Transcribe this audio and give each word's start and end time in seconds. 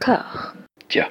D'accord. 0.00 0.54
Tiens. 0.88 1.08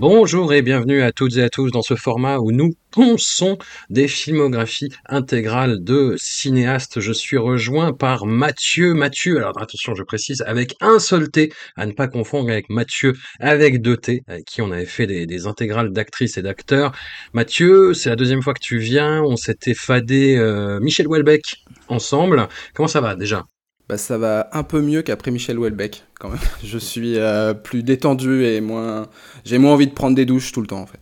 Bonjour 0.00 0.54
et 0.54 0.62
bienvenue 0.62 1.02
à 1.02 1.12
toutes 1.12 1.36
et 1.36 1.42
à 1.42 1.50
tous 1.50 1.70
dans 1.70 1.82
ce 1.82 1.94
format 1.94 2.38
où 2.38 2.52
nous 2.52 2.72
ponçons 2.90 3.58
des 3.90 4.08
filmographies 4.08 4.88
intégrales 5.04 5.84
de 5.84 6.14
cinéastes. 6.16 7.00
Je 7.00 7.12
suis 7.12 7.36
rejoint 7.36 7.92
par 7.92 8.24
Mathieu. 8.24 8.94
Mathieu, 8.94 9.36
alors 9.36 9.60
attention, 9.60 9.94
je 9.94 10.02
précise, 10.02 10.42
avec 10.46 10.74
un 10.80 11.00
seul 11.00 11.30
T, 11.30 11.52
à 11.76 11.84
ne 11.84 11.92
pas 11.92 12.08
confondre 12.08 12.48
avec 12.48 12.70
Mathieu 12.70 13.12
avec 13.40 13.82
deux 13.82 13.98
T, 13.98 14.22
avec 14.26 14.46
qui 14.46 14.62
on 14.62 14.70
avait 14.70 14.86
fait 14.86 15.06
des, 15.06 15.46
intégrales 15.46 15.92
d'actrices 15.92 16.38
et 16.38 16.42
d'acteurs. 16.42 16.92
Mathieu, 17.34 17.92
c'est 17.92 18.08
la 18.08 18.16
deuxième 18.16 18.40
fois 18.40 18.54
que 18.54 18.64
tu 18.64 18.78
viens. 18.78 19.22
On 19.22 19.36
s'était 19.36 19.74
fadé 19.74 20.34
euh, 20.38 20.80
Michel 20.80 21.08
Houellebecq 21.08 21.56
ensemble. 21.88 22.48
Comment 22.72 22.88
ça 22.88 23.02
va 23.02 23.16
déjà? 23.16 23.44
Bah, 23.90 23.98
ça 23.98 24.18
va 24.18 24.48
un 24.52 24.62
peu 24.62 24.80
mieux 24.80 25.02
qu'après 25.02 25.32
Michel 25.32 25.58
Houellebecq, 25.58 26.04
quand 26.20 26.28
même. 26.28 26.38
Je 26.62 26.78
suis 26.78 27.18
euh, 27.18 27.54
plus 27.54 27.82
détendu 27.82 28.44
et 28.44 28.60
moins. 28.60 29.08
J'ai 29.44 29.58
moins 29.58 29.72
envie 29.72 29.88
de 29.88 29.92
prendre 29.92 30.14
des 30.14 30.24
douches 30.24 30.52
tout 30.52 30.60
le 30.60 30.68
temps, 30.68 30.82
en 30.82 30.86
fait. 30.86 31.00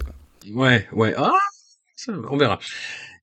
Ouais, 0.54 0.88
ouais. 0.92 1.12
Ah, 1.18 1.30
on 2.30 2.38
verra. 2.38 2.58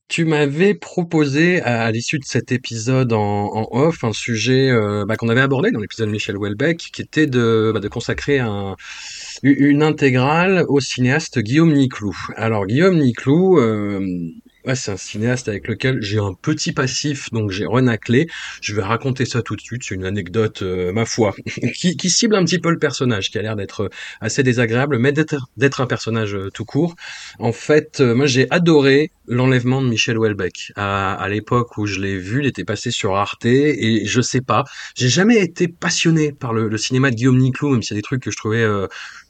Tu 0.07 0.23
m'avais 0.25 0.75
proposé 0.75 1.63
à, 1.63 1.91
l'issue 1.91 2.19
de 2.19 2.25
cet 2.25 2.51
épisode 2.51 3.11
en, 3.11 3.67
off 3.71 4.03
un 4.03 4.13
sujet 4.13 4.69
euh, 4.69 5.03
bah, 5.07 5.15
qu'on 5.15 5.29
avait 5.29 5.41
abordé 5.41 5.71
dans 5.71 5.79
l'épisode 5.79 6.09
Michel 6.09 6.37
Houellebecq, 6.37 6.77
qui 6.93 7.01
était 7.01 7.25
de, 7.25 7.71
bah, 7.73 7.79
de 7.79 7.87
consacrer 7.87 8.37
un, 8.37 8.75
une 9.41 9.81
intégrale 9.81 10.63
au 10.67 10.79
cinéaste 10.79 11.39
Guillaume 11.39 11.73
Niclou. 11.73 12.15
Alors 12.35 12.67
Guillaume 12.67 12.99
Niclou, 12.99 13.57
euh, 13.57 13.99
Ouais, 14.65 14.73
c'est 14.73 14.91
un 14.91 14.97
cinéaste 14.97 15.47
avec 15.47 15.67
lequel 15.67 16.01
j'ai 16.01 16.17
un 16.17 16.33
petit 16.33 16.71
passif, 16.71 17.29
donc 17.31 17.51
j'ai 17.51 17.67
renaclé. 17.67 18.27
Je 18.61 18.73
vais 18.73 18.81
raconter 18.81 19.25
ça 19.25 19.43
tout 19.43 19.55
de 19.55 19.61
suite. 19.61 19.83
C'est 19.83 19.93
une 19.93 20.05
anecdote, 20.05 20.63
euh, 20.63 20.91
ma 20.91 21.05
foi, 21.05 21.35
qui, 21.75 22.09
cible 22.09 22.35
un 22.35 22.43
petit 22.43 22.57
peu 22.57 22.71
le 22.71 22.79
personnage, 22.79 23.29
qui 23.29 23.37
a 23.37 23.43
l'air 23.43 23.55
d'être 23.55 23.81
euh, 23.81 23.89
assez 24.21 24.41
désagréable, 24.41 24.97
mais 24.97 25.11
d'être 25.11 25.81
un 25.81 25.85
personnage 25.85 26.33
euh, 26.33 26.49
tout 26.49 26.65
court. 26.65 26.95
En 27.37 27.51
fait, 27.51 28.01
moi 28.01 28.25
j'ai 28.25 28.47
adoré 28.49 29.11
l'enlèvement 29.27 29.83
de 29.83 29.87
Michel 29.87 30.17
Houellebecq. 30.17 30.71
À, 30.75 31.27
l'époque 31.29 31.77
où 31.77 31.85
je 31.85 31.99
l'ai 31.99 32.17
vu, 32.17 32.39
il 32.41 32.47
était 32.47 32.63
passé 32.65 32.89
sur 32.89 33.15
Arte, 33.15 33.45
et 33.45 34.05
je 34.05 34.21
sais 34.21 34.41
pas, 34.41 34.63
j'ai 34.95 35.09
jamais 35.09 35.37
été 35.37 35.67
passionné 35.67 36.31
par 36.31 36.53
le, 36.53 36.69
le 36.69 36.77
cinéma 36.77 37.11
de 37.11 37.15
Guillaume 37.15 37.37
Niclou, 37.37 37.69
même 37.69 37.83
s'il 37.83 37.95
y 37.95 37.97
a 37.97 37.99
des 37.99 38.03
trucs 38.03 38.23
que 38.23 38.31
je 38.31 38.37
trouvais 38.37 38.65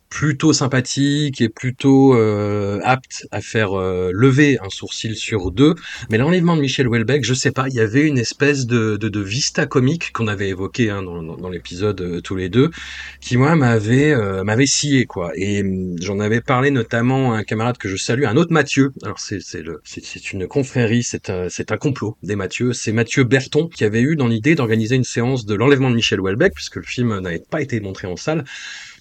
plutôt 0.09 0.53
sympathique 0.53 1.41
et 1.41 1.49
plutôt 1.49 2.15
euh, 2.15 2.79
apte 2.83 3.27
à 3.31 3.41
faire 3.41 3.73
euh, 3.73 4.11
lever 4.13 4.57
un 4.61 4.69
sourcil 4.69 5.15
sur 5.15 5.51
deux. 5.51 5.75
Mais 6.09 6.17
l'enlèvement 6.17 6.55
de 6.55 6.61
Michel 6.61 6.87
Houellebecq, 6.87 7.23
je 7.23 7.33
sais 7.33 7.51
pas, 7.51 7.67
il 7.67 7.73
y 7.73 7.79
avait 7.79 8.07
une 8.07 8.17
espèce 8.17 8.65
de, 8.65 8.97
de, 8.97 9.09
de 9.09 9.19
vista 9.19 9.65
comique 9.65 10.13
qu'on 10.13 10.27
avait 10.27 10.49
évoqué 10.49 10.89
hein, 10.89 11.01
dans, 11.01 11.21
dans, 11.21 11.49
l'épisode 11.49 11.99
euh, 12.01 12.21
tous 12.21 12.35
les 12.35 12.49
deux, 12.49 12.71
qui 13.19 13.37
moi 13.37 13.55
m'avait 13.55 14.15
m'avait 14.43 14.65
scié 14.65 15.05
quoi. 15.05 15.31
Et 15.35 15.61
hum, 15.61 15.95
j'en 16.01 16.19
avais 16.19 16.41
parlé 16.41 16.71
notamment 16.71 17.33
à 17.33 17.37
un 17.37 17.43
camarade 17.43 17.77
que 17.77 17.89
je 17.89 17.97
salue, 17.97 18.23
un 18.25 18.37
autre 18.37 18.53
Mathieu. 18.53 18.93
Alors 19.03 19.19
c'est 19.19 19.41
c'est 19.41 19.61
le 19.61 19.81
c'est 19.83 20.31
une 20.31 20.47
confrérie, 20.47 21.03
c'est 21.03 21.29
un 21.29 21.49
c'est 21.49 21.71
un 21.71 21.77
complot 21.77 22.17
des 22.23 22.35
Mathieu. 22.35 22.73
C'est 22.73 22.91
Mathieu 22.91 23.23
Berton 23.23 23.67
qui 23.67 23.83
avait 23.83 24.01
eu 24.01 24.15
dans 24.15 24.27
l'idée 24.27 24.55
d'organiser 24.55 24.95
une 24.95 25.03
séance 25.03 25.45
de 25.45 25.55
l'enlèvement 25.55 25.89
de 25.89 25.95
Michel 25.95 26.19
Houellebecq 26.19 26.53
puisque 26.53 26.77
le 26.77 26.83
film 26.83 27.19
n'avait 27.19 27.43
pas 27.49 27.61
été 27.61 27.79
montré 27.79 28.07
en 28.07 28.15
salle 28.15 28.45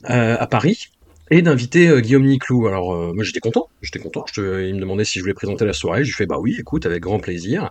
à 0.06 0.47
Paris 0.47 0.91
et 1.30 1.42
d'inviter 1.42 1.88
euh, 1.88 2.00
Guillaume 2.00 2.27
Niclou. 2.27 2.66
Alors 2.66 2.94
euh, 2.94 3.12
moi 3.14 3.24
j'étais 3.24 3.41
content, 3.41 3.69
j'étais 3.83 3.98
content. 3.98 4.24
Il 4.36 4.74
me 4.74 4.80
demandait 4.80 5.04
si 5.04 5.19
je 5.19 5.25
voulais 5.25 5.34
présenter 5.34 5.65
la 5.65 5.72
soirée. 5.72 6.04
Je 6.04 6.10
lui 6.10 6.15
fais 6.15 6.26
bah 6.26 6.38
oui, 6.38 6.56
écoute, 6.59 6.87
avec 6.87 7.03
grand 7.03 7.19
plaisir. 7.19 7.70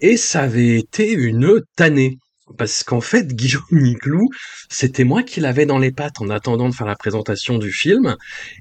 Et 0.00 0.16
ça 0.16 0.42
avait 0.42 0.78
été 0.78 1.12
une 1.12 1.62
tannée. 1.76 2.18
Parce 2.58 2.82
qu'en 2.82 3.00
fait, 3.00 3.28
Guillaume 3.34 3.62
Niclou, 3.70 4.28
c'était 4.68 5.04
moi 5.04 5.22
qui 5.22 5.40
l'avais 5.40 5.66
dans 5.66 5.78
les 5.78 5.92
pattes 5.92 6.20
en 6.20 6.28
attendant 6.30 6.68
de 6.68 6.74
faire 6.74 6.86
la 6.86 6.96
présentation 6.96 7.58
du 7.58 7.72
film, 7.72 8.16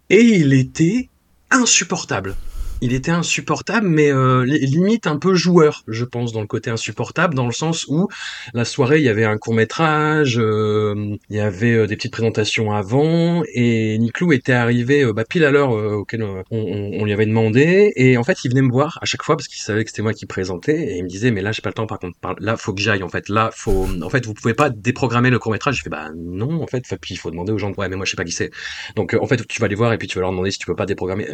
et 0.09 0.21
il 0.21 0.53
était 0.53 1.09
insupportable 1.49 2.35
il 2.81 2.93
était 2.93 3.11
insupportable, 3.11 3.87
mais 3.87 4.11
euh, 4.11 4.43
limite 4.43 5.05
un 5.07 5.17
peu 5.17 5.35
joueur, 5.35 5.83
je 5.87 6.03
pense, 6.03 6.33
dans 6.33 6.41
le 6.41 6.47
côté 6.47 6.71
insupportable, 6.71 7.35
dans 7.35 7.45
le 7.45 7.51
sens 7.51 7.85
où 7.87 8.07
la 8.53 8.65
soirée, 8.65 8.97
il 8.97 9.03
y 9.03 9.09
avait 9.09 9.23
un 9.23 9.37
court 9.37 9.53
métrage, 9.53 10.39
euh, 10.39 11.15
il 11.29 11.35
y 11.35 11.39
avait 11.39 11.73
euh, 11.73 11.87
des 11.87 11.95
petites 11.95 12.11
présentations 12.11 12.71
avant, 12.71 13.43
et 13.53 13.97
Niclou 13.99 14.33
était 14.33 14.53
arrivé 14.53 15.05
bah, 15.13 15.25
pile 15.25 15.45
à 15.45 15.51
l'heure 15.51 15.71
auquel 15.71 16.23
on, 16.23 17.05
lui 17.05 17.13
avait 17.13 17.25
demandé, 17.27 17.93
et 17.95 18.17
en 18.17 18.23
fait, 18.23 18.43
il 18.43 18.49
venait 18.49 18.61
me 18.63 18.71
voir 18.71 18.97
à 19.01 19.05
chaque 19.05 19.23
fois 19.23 19.37
parce 19.37 19.47
qu'il 19.47 19.61
savait 19.61 19.83
que 19.83 19.91
c'était 19.91 20.01
moi 20.01 20.13
qui 20.13 20.25
présentais, 20.25 20.93
et 20.93 20.97
il 20.97 21.03
me 21.03 21.09
disait, 21.09 21.31
mais 21.31 21.41
là, 21.41 21.51
j'ai 21.51 21.61
pas 21.61 21.69
le 21.69 21.75
temps, 21.75 21.87
par 21.87 21.99
contre, 21.99 22.17
là, 22.39 22.57
faut 22.57 22.73
que 22.73 22.81
j'aille, 22.81 23.03
en 23.03 23.09
fait, 23.09 23.29
là, 23.29 23.51
faut, 23.53 23.87
en 24.01 24.09
fait, 24.09 24.25
vous 24.25 24.33
pouvez 24.33 24.53
pas 24.55 24.69
déprogrammer 24.69 25.29
le 25.29 25.39
court 25.39 25.51
métrage. 25.51 25.77
Je 25.77 25.83
fais, 25.83 25.89
bah 25.89 26.09
non, 26.15 26.61
en 26.61 26.67
fait, 26.67 26.83
puis 26.99 27.13
il 27.13 27.17
faut 27.17 27.31
demander 27.31 27.51
aux 27.51 27.57
gens, 27.57 27.71
ouais, 27.73 27.89
mais 27.89 27.95
moi, 27.95 28.05
je 28.05 28.11
sais 28.11 28.17
pas 28.17 28.23
qui 28.23 28.31
c'est. 28.31 28.51
Donc, 28.95 29.15
en 29.19 29.27
fait, 29.27 29.45
tu 29.47 29.61
vas 29.61 29.67
les 29.67 29.75
voir 29.75 29.93
et 29.93 29.97
puis 29.97 30.07
tu 30.07 30.15
vas 30.15 30.21
leur 30.21 30.31
demander 30.31 30.51
si 30.51 30.59
tu 30.59 30.65
peux 30.65 30.75
pas 30.75 30.85
déprogrammer. 30.85 31.27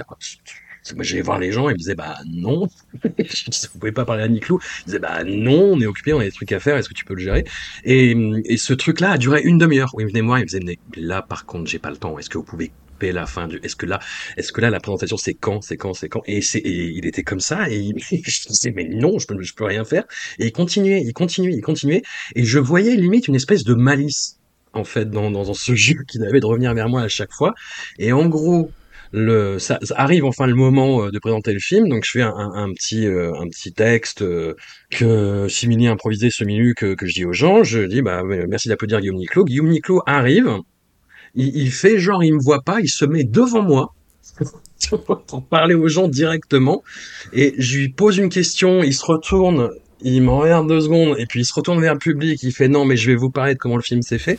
Moi, 0.96 1.04
j'allais 1.04 1.22
voir 1.22 1.40
les 1.40 1.52
gens, 1.52 1.70
ils 1.70 1.74
me 1.74 1.78
disaient, 1.78 1.96
bah 1.96 2.18
non. 2.26 2.68
je 3.04 3.50
disais, 3.50 3.68
vous 3.74 3.80
pouvez 3.80 3.92
pas 3.92 4.06
parler 4.06 4.24
à 4.24 4.28
Niclou. 4.28 4.60
Ils 4.82 4.86
disaient, 4.86 5.00
bah 5.00 5.24
non, 5.24 5.74
on 5.74 5.82
est 5.82 5.86
occupé, 5.86 6.14
on 6.14 6.20
a 6.20 6.24
des 6.24 6.32
trucs 6.32 6.52
à 6.52 6.60
faire, 6.60 6.78
est-ce 6.78 6.90
que 6.90 6.94
tu 6.94 7.06
peux 7.06 7.14
le 7.16 7.22
gérer? 7.22 7.46
Et, 7.84 8.16
et 8.46 8.58
ce 8.58 8.74
truc-là 8.74 9.12
a 9.12 9.18
duré 9.18 9.42
une 9.44 9.58
demi-heure 9.58 9.94
où 9.94 10.02
ils 10.02 10.08
venaient 10.08 10.22
me 10.22 10.28
voir, 10.28 10.40
ils 10.40 10.44
me 10.44 10.48
disaient, 10.48 10.64
mais 10.64 10.78
là, 10.96 11.22
par 11.22 11.46
contre, 11.46 11.70
j'ai 11.70 11.80
pas 11.80 11.90
le 11.90 11.98
temps. 11.98 12.18
Est-ce 12.20 12.30
que 12.30 12.38
vous 12.38 12.44
pouvez 12.44 12.72
couper 12.92 13.12
la 13.12 13.26
fin 13.26 13.48
du, 13.48 13.60
est-ce 13.64 13.76
que 13.76 13.86
là, 13.86 14.00
est-ce 14.38 14.52
que 14.52 14.62
là, 14.62 14.70
la 14.70 14.80
présentation, 14.80 15.18
c'est 15.18 15.34
quand, 15.34 15.62
c'est 15.62 15.78
quand, 15.78 15.94
c'est 15.94 16.10
quand? 16.10 16.22
Et 16.26 16.42
c'est, 16.42 16.62
il 16.64 17.06
était 17.06 17.24
comme 17.24 17.40
ça, 17.40 17.70
et 17.70 17.94
je 18.00 18.48
disais, 18.48 18.72
mais 18.76 18.86
non, 18.86 19.20
je 19.20 19.28
peux, 19.28 19.42
je 19.42 19.54
peux 19.54 19.66
rien 19.66 19.84
faire. 19.84 20.06
Et 20.40 20.48
il 20.48 20.52
continuait, 20.52 21.02
il 21.02 21.14
continuait, 21.14 21.54
il 21.54 21.62
continuait. 21.62 22.02
Et 22.36 22.44
je 22.44 22.60
voyais 22.60 22.96
limite 22.96 23.28
une 23.28 23.36
espèce 23.36 23.64
de 23.64 23.74
malice 23.74 24.38
en 24.74 24.84
fait 24.84 25.10
dans, 25.10 25.32
dans, 25.32 25.54
ce 25.54 25.76
jeu 25.76 25.96
qui 26.08 26.22
avait 26.24 26.40
de 26.40 26.46
revenir 26.46 26.74
vers 26.74 26.90
moi 26.90 27.02
à 27.02 27.08
chaque 27.08 27.32
fois. 27.32 27.54
Et 28.00 28.14
en 28.14 28.28
gros, 28.28 28.72
le, 29.12 29.60
ça, 29.60 29.80
arrive 29.96 30.26
enfin 30.26 30.48
le 30.48 30.56
moment 30.56 31.04
euh, 31.06 31.12
de 31.12 31.20
présenter 31.20 31.54
le 31.54 31.60
film, 31.60 31.90
donc 31.90 32.04
je 32.06 32.12
fais 32.12 32.22
un, 32.22 32.34
un, 32.36 32.74
petit, 32.74 33.06
euh, 33.06 33.34
un 33.40 33.48
petit 33.48 33.74
texte 33.74 34.22
euh, 34.22 34.56
que 34.90 35.48
simili 35.48 35.88
improvisé 35.88 36.30
semi 36.30 36.74
que, 36.76 36.96
que 36.96 37.06
je 37.06 37.14
dis 37.14 37.26
aux 37.26 37.34
gens. 37.34 37.64
Je 37.64 37.80
dis 37.80 38.02
bah 38.02 38.24
merci 38.24 38.70
d'applaudir 38.70 39.00
Guillaume 39.00 39.18
Niclot. 39.18 39.46
Guillaume 39.46 39.70
Niclot 39.70 40.02
arrive, 40.06 40.50
il, 41.36 41.56
il, 41.56 41.72
fait 41.72 42.00
genre 42.00 42.24
il 42.24 42.34
me 42.34 42.44
voit 42.44 42.62
pas, 42.62 42.80
il 42.82 42.90
se 42.90 43.06
met 43.06 43.24
devant 43.24 43.64
moi 43.64 43.94
pour 45.28 45.46
parler 45.46 45.74
aux 45.74 45.88
gens 45.88 46.08
directement 46.08 46.84
et 47.34 47.56
je 47.58 47.78
lui 47.78 47.90
pose 47.90 48.18
une 48.18 48.30
question, 48.30 48.84
il 48.84 48.94
se 48.94 49.06
retourne 49.06 49.72
il 50.02 50.22
me 50.22 50.30
regarde 50.30 50.68
deux 50.68 50.82
secondes 50.82 51.16
et 51.18 51.26
puis 51.26 51.42
il 51.42 51.46
se 51.46 51.54
retourne 51.54 51.82
vers 51.82 51.94
le 51.94 52.00
public, 52.00 52.42
il 52.44 52.52
fait 52.52 52.68
non 52.68 52.86
mais 52.86 52.98
je 52.98 53.10
vais 53.10 53.16
vous 53.16 53.32
parler 53.32 53.54
de 53.54 53.60
comment 53.60 53.78
le 53.78 53.82
film 53.82 54.02
s'est 54.02 54.20
fait, 54.20 54.38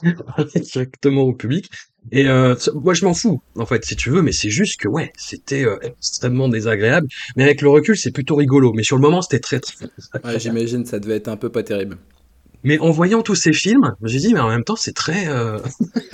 directement 0.72 1.22
au 1.22 1.32
public 1.32 1.70
et 2.10 2.26
euh, 2.26 2.56
moi, 2.74 2.94
je 2.94 3.04
m'en 3.04 3.14
fous, 3.14 3.40
en 3.56 3.64
fait, 3.64 3.84
si 3.84 3.94
tu 3.94 4.10
veux, 4.10 4.22
mais 4.22 4.32
c'est 4.32 4.50
juste 4.50 4.80
que, 4.80 4.88
ouais, 4.88 5.12
c'était 5.16 5.64
euh, 5.64 5.78
extrêmement 5.82 6.48
désagréable. 6.48 7.06
Mais 7.36 7.44
avec 7.44 7.62
le 7.62 7.68
recul, 7.68 7.96
c'est 7.96 8.10
plutôt 8.10 8.34
rigolo. 8.34 8.72
Mais 8.72 8.82
sur 8.82 8.96
le 8.96 9.02
moment, 9.02 9.22
c'était 9.22 9.38
très, 9.38 9.60
très... 9.60 9.86
Ouais, 10.24 10.38
j'imagine, 10.40 10.84
ça 10.84 10.98
devait 10.98 11.16
être 11.16 11.28
un 11.28 11.36
peu 11.36 11.50
pas 11.50 11.62
terrible. 11.62 11.98
Mais 12.64 12.78
en 12.78 12.90
voyant 12.90 13.22
tous 13.22 13.34
ces 13.34 13.52
films, 13.52 13.94
j'ai 14.04 14.18
dit, 14.18 14.34
mais 14.34 14.40
en 14.40 14.48
même 14.48 14.64
temps, 14.64 14.76
c'est 14.76 14.94
très, 14.94 15.28
euh... 15.28 15.58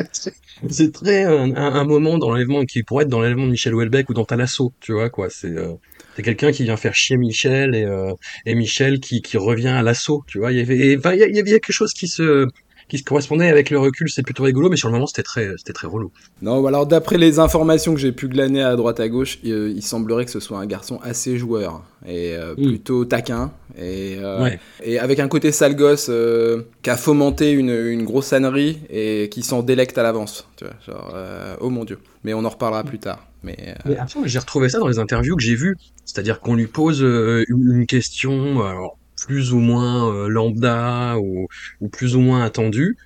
c'est 0.71 0.93
très 0.93 1.25
un, 1.25 1.55
un, 1.55 1.85
moment 1.85 2.17
dans 2.19 2.31
l'enlèvement 2.31 2.65
qui 2.65 2.83
pourrait 2.83 3.05
être 3.05 3.11
dans 3.11 3.21
l'enlèvement 3.21 3.47
de 3.47 3.51
Michel 3.51 3.75
Houellebecq 3.75 4.09
ou 4.09 4.15
dans 4.15 4.25
Talasso, 4.25 4.73
tu 4.81 4.93
vois 4.93 5.11
quoi. 5.11 5.29
C'est 5.29 5.49
euh, 5.49 5.75
c'est 6.17 6.23
quelqu'un 6.23 6.51
qui 6.51 6.65
vient 6.65 6.77
faire 6.77 6.95
chier 6.95 7.17
Michel 7.17 7.75
et, 7.75 7.85
euh, 7.85 8.13
et 8.45 8.55
Michel 8.55 8.99
qui, 8.99 9.21
qui 9.21 9.37
revient 9.37 9.69
à 9.69 9.83
l'assaut, 9.83 10.25
tu 10.27 10.39
vois. 10.39 10.51
Il 10.51 10.59
y 10.59 10.61
avait, 10.61 10.77
il 10.77 11.01
y, 11.01 11.07
avait, 11.07 11.29
il 11.29 11.37
y 11.37 11.39
avait 11.39 11.61
quelque 11.61 11.71
chose 11.71 11.93
qui 11.93 12.09
se 12.09 12.49
qui 12.89 12.99
se 12.99 13.05
correspondait 13.05 13.49
avec 13.49 13.69
le 13.71 13.79
recul, 13.79 14.09
c'est 14.09 14.23
plutôt 14.23 14.45
rigolo, 14.45 14.71
mais 14.71 14.77
sur 14.77 14.89
le 14.89 14.95
moment, 14.95 15.07
c'était 15.07 15.23
très, 15.23 15.51
c'était 15.59 15.75
très 15.75 15.87
relou. 15.87 16.11
Non, 16.41 16.65
alors 16.67 16.87
d'après 16.87 17.19
les 17.19 17.39
informations 17.39 17.95
que 17.95 18.01
j'ai 18.01 18.13
pu 18.13 18.29
glaner 18.29 18.63
à 18.63 18.77
droite 18.77 18.99
à 18.99 19.09
gauche, 19.09 19.39
il, 19.43 19.83
semblerait 19.83 20.25
que 20.25 20.31
ce 20.31 20.41
soit 20.41 20.59
un 20.59 20.67
garçon 20.67 20.99
assez 21.03 21.39
joueur 21.39 21.83
et 22.07 22.35
euh, 22.35 22.55
mm. 22.57 22.67
plutôt 22.67 23.05
taquin 23.05 23.53
et, 23.77 24.19
euh, 24.23 24.51
et 24.83 24.99
avec 24.99 25.19
un 25.19 25.29
côté 25.29 25.53
sale 25.53 25.77
gosse 25.77 26.09
euh, 26.11 26.63
qui 26.83 26.91
a 26.91 26.97
fomenté 26.97 27.53
une, 27.53 27.71
une 27.71 28.05
grosse 28.05 28.33
ânerie 28.33 28.81
et 28.91 29.29
qui 29.31 29.43
s'en 29.43 29.63
délecte 29.63 29.99
à 29.99 30.03
l'avance. 30.03 30.49
Tu 30.57 30.65
vois, 30.65 30.75
genre, 30.87 31.15
oh 31.61 31.71
mon 31.71 31.85
dieu. 31.85 31.99
Mais 32.25 32.35
on 32.35 32.45
en 32.45 32.49
reparlera 32.49 32.85
plus 32.85 32.99
tard. 32.99 33.27
Mais, 33.43 33.57
mais 33.85 33.97
j'ai 34.25 34.39
retrouvé 34.39 34.69
ça 34.69 34.79
dans 34.79 34.89
les 34.89 34.99
interviews 34.99 35.37
que 35.37 35.43
j'ai 35.43 35.55
vues. 35.55 35.77
C'est-à-dire 36.05 36.41
qu'on 36.41 36.55
lui 36.55 36.67
pose 36.67 37.01
une, 37.01 37.45
une 37.49 37.87
question, 37.87 38.63
alors 38.63 38.98
plus 39.27 39.53
ou 39.53 39.59
moins 39.59 40.13
euh, 40.13 40.29
lambda 40.29 41.19
ou, 41.19 41.49
ou, 41.81 41.89
plus 41.89 42.17
ou 42.17 42.21
moins 42.21 42.43
attendu, 42.43 42.97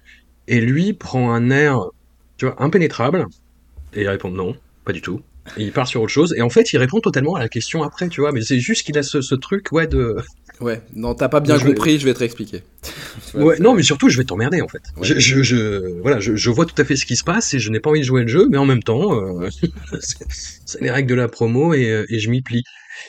et 0.49 0.61
lui 0.61 0.93
prend 0.93 1.33
un 1.33 1.51
air, 1.51 1.81
tu 2.37 2.47
vois, 2.47 2.63
impénétrable, 2.63 3.27
et 3.95 4.03
il 4.03 4.09
répond 4.09 4.31
non, 4.31 4.57
pas 4.85 4.93
du 4.93 5.01
tout. 5.01 5.21
Et 5.57 5.65
il 5.65 5.73
part 5.73 5.89
sur 5.89 6.03
autre 6.03 6.13
chose, 6.13 6.35
et 6.37 6.43
en 6.43 6.51
fait, 6.51 6.73
il 6.73 6.79
répond 6.79 7.01
totalement 7.01 7.35
à 7.35 7.41
la 7.41 7.49
question 7.49 7.83
après, 7.83 8.09
tu 8.09 8.21
vois, 8.21 8.33
mais 8.33 8.43
c'est 8.43 8.61
juste 8.61 8.85
qu'il 8.87 8.97
a 8.99 9.03
ce, 9.03 9.21
ce, 9.21 9.35
truc, 9.35 9.73
ouais, 9.73 9.87
de... 9.87 10.17
Ouais, 10.63 10.81
non, 10.95 11.15
t'as 11.15 11.29
pas 11.29 11.41
bien 11.41 11.59
compris, 11.59 11.99
je 11.99 12.05
vais 12.05 12.15
te 12.15 12.21
réexpliquer. 12.21 12.63
ouais, 13.35 13.59
non, 13.59 13.75
mais 13.75 13.83
surtout, 13.83 14.09
je 14.09 14.17
vais 14.17 14.25
t'emmerder 14.25 14.63
en 14.63 14.69
fait. 14.69 14.83
Je, 15.03 15.43
je, 15.43 16.01
voilà, 16.01 16.21
je, 16.21 16.51
vois 16.51 16.67
tout 16.67 16.81
à 16.81 16.85
fait 16.85 16.95
ce 16.97 17.05
qui 17.05 17.17
se 17.17 17.25
passe 17.25 17.53
et 17.53 17.59
je 17.59 17.69
n'ai 17.71 17.81
pas 17.81 17.91
envie 17.91 18.01
de 18.01 18.05
jouer 18.05 18.23
le 18.23 18.29
jeu, 18.29 18.47
mais 18.49 18.59
en 18.59 18.65
même 18.65 18.83
temps, 18.83 19.13
euh, 19.15 19.49
c'est 20.65 20.81
les 20.81 20.91
règles 20.91 21.11
de 21.11 21.17
la 21.17 21.29
promo 21.29 21.75
et, 21.75 21.91
euh, 21.91 22.07
et 22.09 22.21
je 22.21 22.31
m'y 22.31 22.43
plie. 22.43 22.63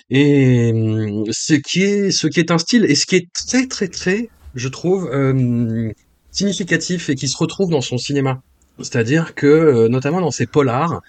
Et 0.09 0.71
hum, 0.73 1.25
ce 1.31 1.53
qui 1.53 1.83
est, 1.83 2.11
ce 2.11 2.27
qui 2.27 2.39
est 2.39 2.51
un 2.51 2.57
style 2.57 2.85
et 2.85 2.95
ce 2.95 3.05
qui 3.05 3.15
est 3.17 3.31
très, 3.33 3.67
très, 3.67 3.88
très, 3.88 4.29
je 4.55 4.67
trouve, 4.67 5.09
euh, 5.13 5.91
significatif 6.31 7.09
et 7.09 7.15
qui 7.15 7.27
se 7.27 7.38
retrouve 7.38 7.69
dans 7.69 7.81
son 7.81 7.97
cinéma. 7.97 8.41
C'est-à-dire 8.79 9.35
que, 9.35 9.45
euh, 9.45 9.89
notamment 9.89 10.21
dans 10.21 10.31
ses 10.31 10.47
polars, 10.47 11.01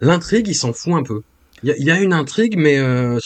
l'intrigue, 0.00 0.48
il 0.48 0.54
s'en 0.54 0.72
fout 0.72 0.94
un 0.94 1.04
peu. 1.04 1.22
Il 1.62 1.72
y, 1.78 1.84
y, 1.84 1.90
a 1.90 2.00
une 2.00 2.12
intrigue, 2.12 2.56
mais 2.58 2.78
euh, 2.78 3.18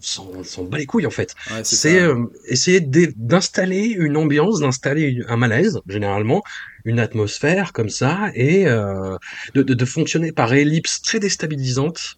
s'en, 0.00 0.44
s'en 0.44 0.64
bat 0.64 0.78
les 0.78 0.86
couilles 0.86 1.06
en 1.06 1.10
fait. 1.10 1.34
c'est 1.64 2.00
euh, 2.00 2.24
essayer 2.46 2.80
d'installer 2.80 3.86
une 3.86 4.16
ambiance, 4.16 4.60
d'installer 4.60 5.22
un 5.28 5.36
malaise 5.36 5.80
généralement, 5.88 6.42
une 6.84 7.00
atmosphère 7.00 7.72
comme 7.72 7.88
ça, 7.88 8.30
et 8.34 8.66
euh, 8.66 9.16
de, 9.54 9.62
de, 9.62 9.74
de, 9.74 9.84
fonctionner 9.84 10.32
par 10.32 10.52
ellipse 10.52 11.02
très 11.02 11.18
déstabilisante 11.18 12.16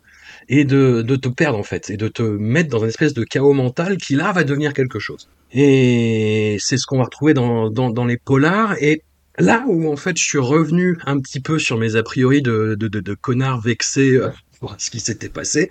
et 0.49 0.65
de, 0.65 1.03
de 1.03 1.17
te 1.17 1.29
perdre 1.29 1.59
en 1.59 1.63
fait, 1.63 1.91
et 1.91 1.97
de 1.97 2.09
te 2.09 2.23
mettre 2.23 2.71
dans 2.71 2.81
une 2.81 2.89
espèce 2.89 3.15
de 3.15 3.25
chaos 3.25 3.53
mental 3.53 3.97
qui 3.97 4.15
là 4.15 4.33
va 4.33 4.45
devenir 4.45 4.73
quelque 4.75 4.99
chose. 4.99 5.29
Et 5.53 6.57
c'est 6.61 6.77
ce 6.77 6.87
qu'on 6.87 6.99
va 6.99 7.05
retrouver 7.05 7.35
dans, 7.35 7.71
dans, 7.71 7.91
dans 7.91 8.05
les 8.05 8.17
polars, 8.17 8.75
et 8.81 9.03
là 9.39 9.65
où 9.67 9.91
en 9.91 9.97
fait 9.97 10.17
je 10.19 10.25
suis 10.25 10.39
revenu 10.39 10.99
un 11.07 11.19
petit 11.19 11.41
peu 11.41 11.59
sur 11.59 11.79
mes 11.79 11.97
a 11.97 12.03
priori 12.03 12.43
de, 12.43 12.77
de, 12.79 12.89
de, 12.89 13.01
de 13.01 13.15
connard 13.15 13.61
vexé 13.61 14.21
euh, 14.63 14.67
ce 14.79 14.91
qui 14.91 15.01
s'était 15.01 15.29
passé, 15.29 15.71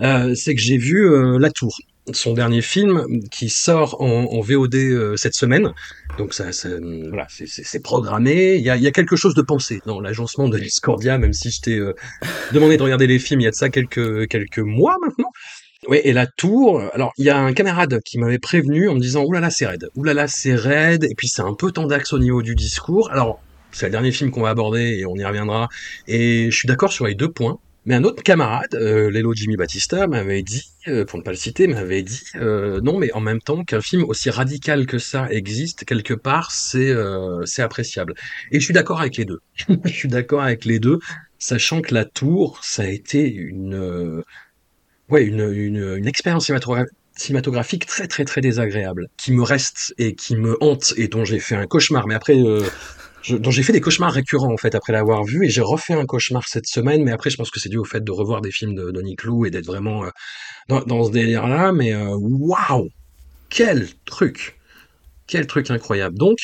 euh, 0.00 0.34
c'est 0.34 0.54
que 0.54 0.60
j'ai 0.60 0.78
vu 0.78 1.06
euh, 1.10 1.38
La 1.38 1.50
Tour, 1.50 1.76
son 2.12 2.34
dernier 2.34 2.62
film 2.62 3.06
qui 3.30 3.48
sort 3.48 4.00
en, 4.00 4.24
en 4.24 4.40
VOD 4.40 4.74
euh, 4.74 5.16
cette 5.16 5.34
semaine. 5.34 5.72
Donc 6.18 6.34
ça, 6.34 6.52
ça 6.52 6.68
voilà, 7.08 7.26
c'est 7.28 7.82
programmé. 7.82 8.56
Il 8.56 8.62
y 8.62 8.70
a, 8.70 8.76
y 8.76 8.86
a 8.86 8.90
quelque 8.90 9.16
chose 9.16 9.34
de 9.34 9.42
pensé 9.42 9.80
dans 9.86 10.00
l'agencement 10.00 10.48
de 10.48 10.58
Discordia, 10.58 11.18
même 11.18 11.32
si 11.32 11.50
je 11.50 11.60
t'ai 11.60 11.78
euh, 11.78 11.94
demandé 12.52 12.76
de 12.76 12.82
regarder 12.82 13.06
les 13.06 13.18
films 13.18 13.40
il 13.40 13.44
y 13.44 13.46
a 13.46 13.50
de 13.50 13.56
ça 13.56 13.68
quelques 13.68 14.28
quelques 14.28 14.58
mois 14.58 14.96
maintenant. 15.00 15.30
Oui, 15.88 16.00
et 16.04 16.12
la 16.12 16.28
tour, 16.28 16.80
alors 16.94 17.12
il 17.18 17.24
y 17.24 17.30
a 17.30 17.38
un 17.38 17.52
camarade 17.52 18.00
qui 18.04 18.18
m'avait 18.18 18.38
prévenu 18.38 18.88
en 18.88 18.94
me 18.94 19.00
disant 19.00 19.24
oulala 19.24 19.50
c'est 19.50 19.66
raide, 19.66 19.88
oulala 19.96 20.28
c'est 20.28 20.54
raide, 20.54 21.04
et 21.04 21.14
puis 21.16 21.26
c'est 21.28 21.42
un 21.42 21.54
peu 21.54 21.72
tendax 21.72 22.12
au 22.12 22.18
niveau 22.20 22.42
du 22.42 22.54
discours. 22.54 23.10
Alors 23.10 23.40
c'est 23.72 23.86
le 23.86 23.92
dernier 23.92 24.12
film 24.12 24.30
qu'on 24.30 24.42
va 24.42 24.50
aborder 24.50 24.98
et 24.98 25.06
on 25.06 25.14
y 25.16 25.24
reviendra. 25.24 25.68
Et 26.06 26.50
je 26.50 26.56
suis 26.56 26.68
d'accord 26.68 26.92
sur 26.92 27.06
les 27.06 27.14
deux 27.14 27.30
points. 27.30 27.58
Mais 27.84 27.96
un 27.96 28.04
autre 28.04 28.22
camarade, 28.22 28.74
euh, 28.74 29.10
Lelo 29.10 29.34
Jimmy 29.34 29.56
Batista, 29.56 30.06
m'avait 30.06 30.42
dit, 30.42 30.62
euh, 30.86 31.04
pour 31.04 31.18
ne 31.18 31.24
pas 31.24 31.32
le 31.32 31.36
citer, 31.36 31.66
m'avait 31.66 32.02
dit 32.02 32.22
euh, 32.36 32.80
non, 32.80 32.96
mais 32.98 33.12
en 33.12 33.20
même 33.20 33.40
temps 33.40 33.64
qu'un 33.64 33.80
film 33.80 34.04
aussi 34.04 34.30
radical 34.30 34.86
que 34.86 34.98
ça 34.98 35.28
existe 35.30 35.84
quelque 35.84 36.14
part, 36.14 36.52
c'est 36.52 36.90
euh, 36.90 37.44
c'est 37.44 37.62
appréciable. 37.62 38.14
Et 38.52 38.60
je 38.60 38.64
suis 38.64 38.74
d'accord 38.74 39.00
avec 39.00 39.16
les 39.16 39.24
deux. 39.24 39.40
je 39.84 39.92
suis 39.92 40.08
d'accord 40.08 40.42
avec 40.42 40.64
les 40.64 40.78
deux, 40.78 41.00
sachant 41.38 41.80
que 41.82 41.92
La 41.92 42.04
Tour, 42.04 42.60
ça 42.62 42.82
a 42.82 42.86
été 42.86 43.28
une 43.28 43.74
euh, 43.74 44.22
ouais 45.08 45.24
une 45.24 45.52
une, 45.52 45.96
une 45.96 46.06
expérience 46.06 46.52
cinématographique 47.16 47.86
très 47.86 48.06
très 48.06 48.24
très 48.24 48.40
désagréable, 48.40 49.08
qui 49.16 49.32
me 49.32 49.42
reste 49.42 49.92
et 49.98 50.14
qui 50.14 50.36
me 50.36 50.56
hante 50.62 50.94
et 50.96 51.08
dont 51.08 51.24
j'ai 51.24 51.40
fait 51.40 51.56
un 51.56 51.66
cauchemar. 51.66 52.06
Mais 52.06 52.14
après, 52.14 52.38
euh, 52.38 52.62
je, 53.22 53.36
dont 53.36 53.50
j'ai 53.50 53.62
fait 53.62 53.72
des 53.72 53.80
cauchemars 53.80 54.12
récurrents 54.12 54.52
en 54.52 54.56
fait 54.56 54.74
après 54.74 54.92
l'avoir 54.92 55.24
vu 55.24 55.44
et 55.44 55.48
j'ai 55.48 55.60
refait 55.60 55.94
un 55.94 56.06
cauchemar 56.06 56.46
cette 56.46 56.66
semaine 56.66 57.04
mais 57.04 57.12
après 57.12 57.30
je 57.30 57.36
pense 57.36 57.50
que 57.50 57.60
c'est 57.60 57.68
dû 57.68 57.78
au 57.78 57.84
fait 57.84 58.02
de 58.02 58.12
revoir 58.12 58.40
des 58.40 58.50
films 58.50 58.74
de 58.74 58.90
Donny 58.90 59.16
Clou 59.16 59.46
et 59.46 59.50
d'être 59.50 59.66
vraiment 59.66 60.04
euh, 60.04 60.10
dans, 60.68 60.80
dans, 60.82 61.04
ce 61.04 61.10
délire 61.10 61.46
là 61.48 61.72
mais 61.72 61.94
euh, 61.94 62.16
waouh 62.16 62.88
quel 63.48 63.88
truc 64.04 64.58
quel 65.26 65.46
truc 65.46 65.70
incroyable 65.70 66.18
donc 66.18 66.38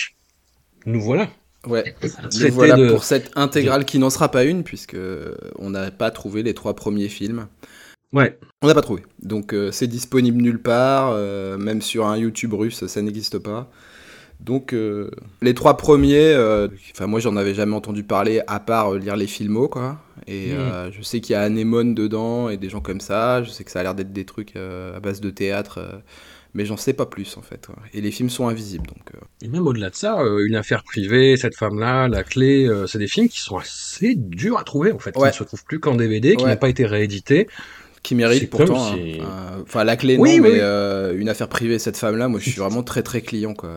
nous 0.87 1.01
voilà 1.01 1.31
Ouais, 1.67 1.97
nous 2.33 2.53
voilà 2.53 2.77
de... 2.77 2.89
pour 2.89 3.03
cette 3.03 3.33
intégrale 3.35 3.85
qui 3.85 3.99
n'en 3.99 4.11
sera 4.11 4.31
pas 4.31 4.45
une 4.45 4.63
puisque 4.63 4.97
on 5.57 5.71
n'a 5.71 5.91
pas 5.91 6.13
trouvé 6.13 6.45
les 6.45 6.55
trois 6.55 6.75
premiers 6.75 7.09
films. 7.09 7.49
Ouais. 8.13 8.39
On 8.63 8.69
n'a 8.69 8.75
pas 8.75 8.83
trouvé. 8.83 9.03
Donc 9.21 9.53
euh, 9.53 9.71
c'est 9.71 9.87
disponible 9.87 10.41
nulle 10.41 10.63
part, 10.63 11.11
euh, 11.13 11.59
même 11.59 11.83
sur 11.83 12.07
un 12.07 12.17
YouTube 12.17 12.55
russe, 12.55 12.87
ça 12.87 13.03
n'existe 13.03 13.39
pas. 13.39 13.71
Donc 14.41 14.73
euh, 14.73 15.11
les 15.43 15.53
trois 15.53 15.77
premiers, 15.77 16.33
euh, 16.33 16.69
enfin 16.93 17.07
moi 17.07 17.19
j'en 17.19 17.37
avais 17.37 17.55
jamais 17.55 17.75
entendu 17.75 18.05
parler 18.05 18.41
à 18.47 18.61
part 18.61 18.95
euh, 18.95 18.99
lire 18.99 19.17
les 19.17 19.27
filmos 19.27 19.69
quoi. 19.69 19.99
Et 20.27 20.53
mmh. 20.53 20.91
je 20.93 21.03
sais 21.03 21.21
qu'il 21.21 21.33
y 21.33 21.37
a 21.37 21.41
Anémone 21.41 21.95
dedans 21.95 22.51
et 22.51 22.59
des 22.59 22.69
gens 22.69 22.81
comme 22.81 23.01
ça. 23.01 23.43
Je 23.43 23.51
sais 23.51 23.65
que 23.65 23.71
ça 23.71 23.81
a 23.81 23.83
l'air 23.83 23.95
d'être 23.95 24.13
des 24.13 24.27
trucs 24.27 24.57
à 24.57 25.01
base 25.01 25.23
de 25.23 25.31
théâtre, 25.31 26.03
mais 26.53 26.67
j'en 26.67 26.77
sais 26.77 26.93
pas 26.93 27.07
plus 27.07 27.39
en 27.39 27.41
fait. 27.41 27.69
Et 27.95 28.03
les 28.03 28.11
films 28.11 28.29
sont 28.29 28.47
invisibles 28.47 28.87
donc. 28.87 29.13
Et 29.41 29.49
même 29.49 29.67
au-delà 29.67 29.89
de 29.89 29.95
ça, 29.95 30.19
une 30.47 30.57
affaire 30.57 30.85
privée, 30.85 31.39
cette 31.39 31.57
femme-là, 31.57 32.09
la 32.09 32.25
clé, 32.25 32.69
c'est 32.87 32.99
des 32.99 33.07
films 33.07 33.29
qui 33.29 33.41
sont 33.41 33.57
assez 33.57 34.17
durs 34.17 34.59
à 34.59 34.65
trouver 34.65 34.93
en 34.93 34.99
fait, 34.99 35.17
ouais. 35.17 35.31
qui 35.31 35.37
ne 35.37 35.39
se 35.39 35.45
trouvent 35.45 35.65
plus 35.65 35.81
qu'en 35.81 35.95
DVD, 35.95 36.37
qui 36.37 36.45
ouais. 36.45 36.51
n'ont 36.51 36.57
pas 36.59 36.69
été 36.69 36.85
réédités 36.85 37.47
qui 38.03 38.15
mérite 38.15 38.51
pourtant. 38.51 38.95
Si... 38.95 39.19
Hein, 39.21 39.63
enfin, 39.63 39.85
la 39.85 39.97
clé, 39.97 40.17
oui, 40.19 40.29
non, 40.29 40.35
oui, 40.35 40.41
mais 40.41 40.51
oui. 40.51 40.59
Euh, 40.61 41.19
une 41.19 41.29
affaire 41.29 41.49
privée, 41.49 41.79
cette 41.79 41.97
femme-là, 41.97 42.29
moi, 42.29 42.41
je 42.41 42.51
suis 42.51 42.61
vraiment 42.61 42.83
très, 42.83 43.03
très 43.03 43.21
client, 43.21 43.55
quoi. 43.55 43.71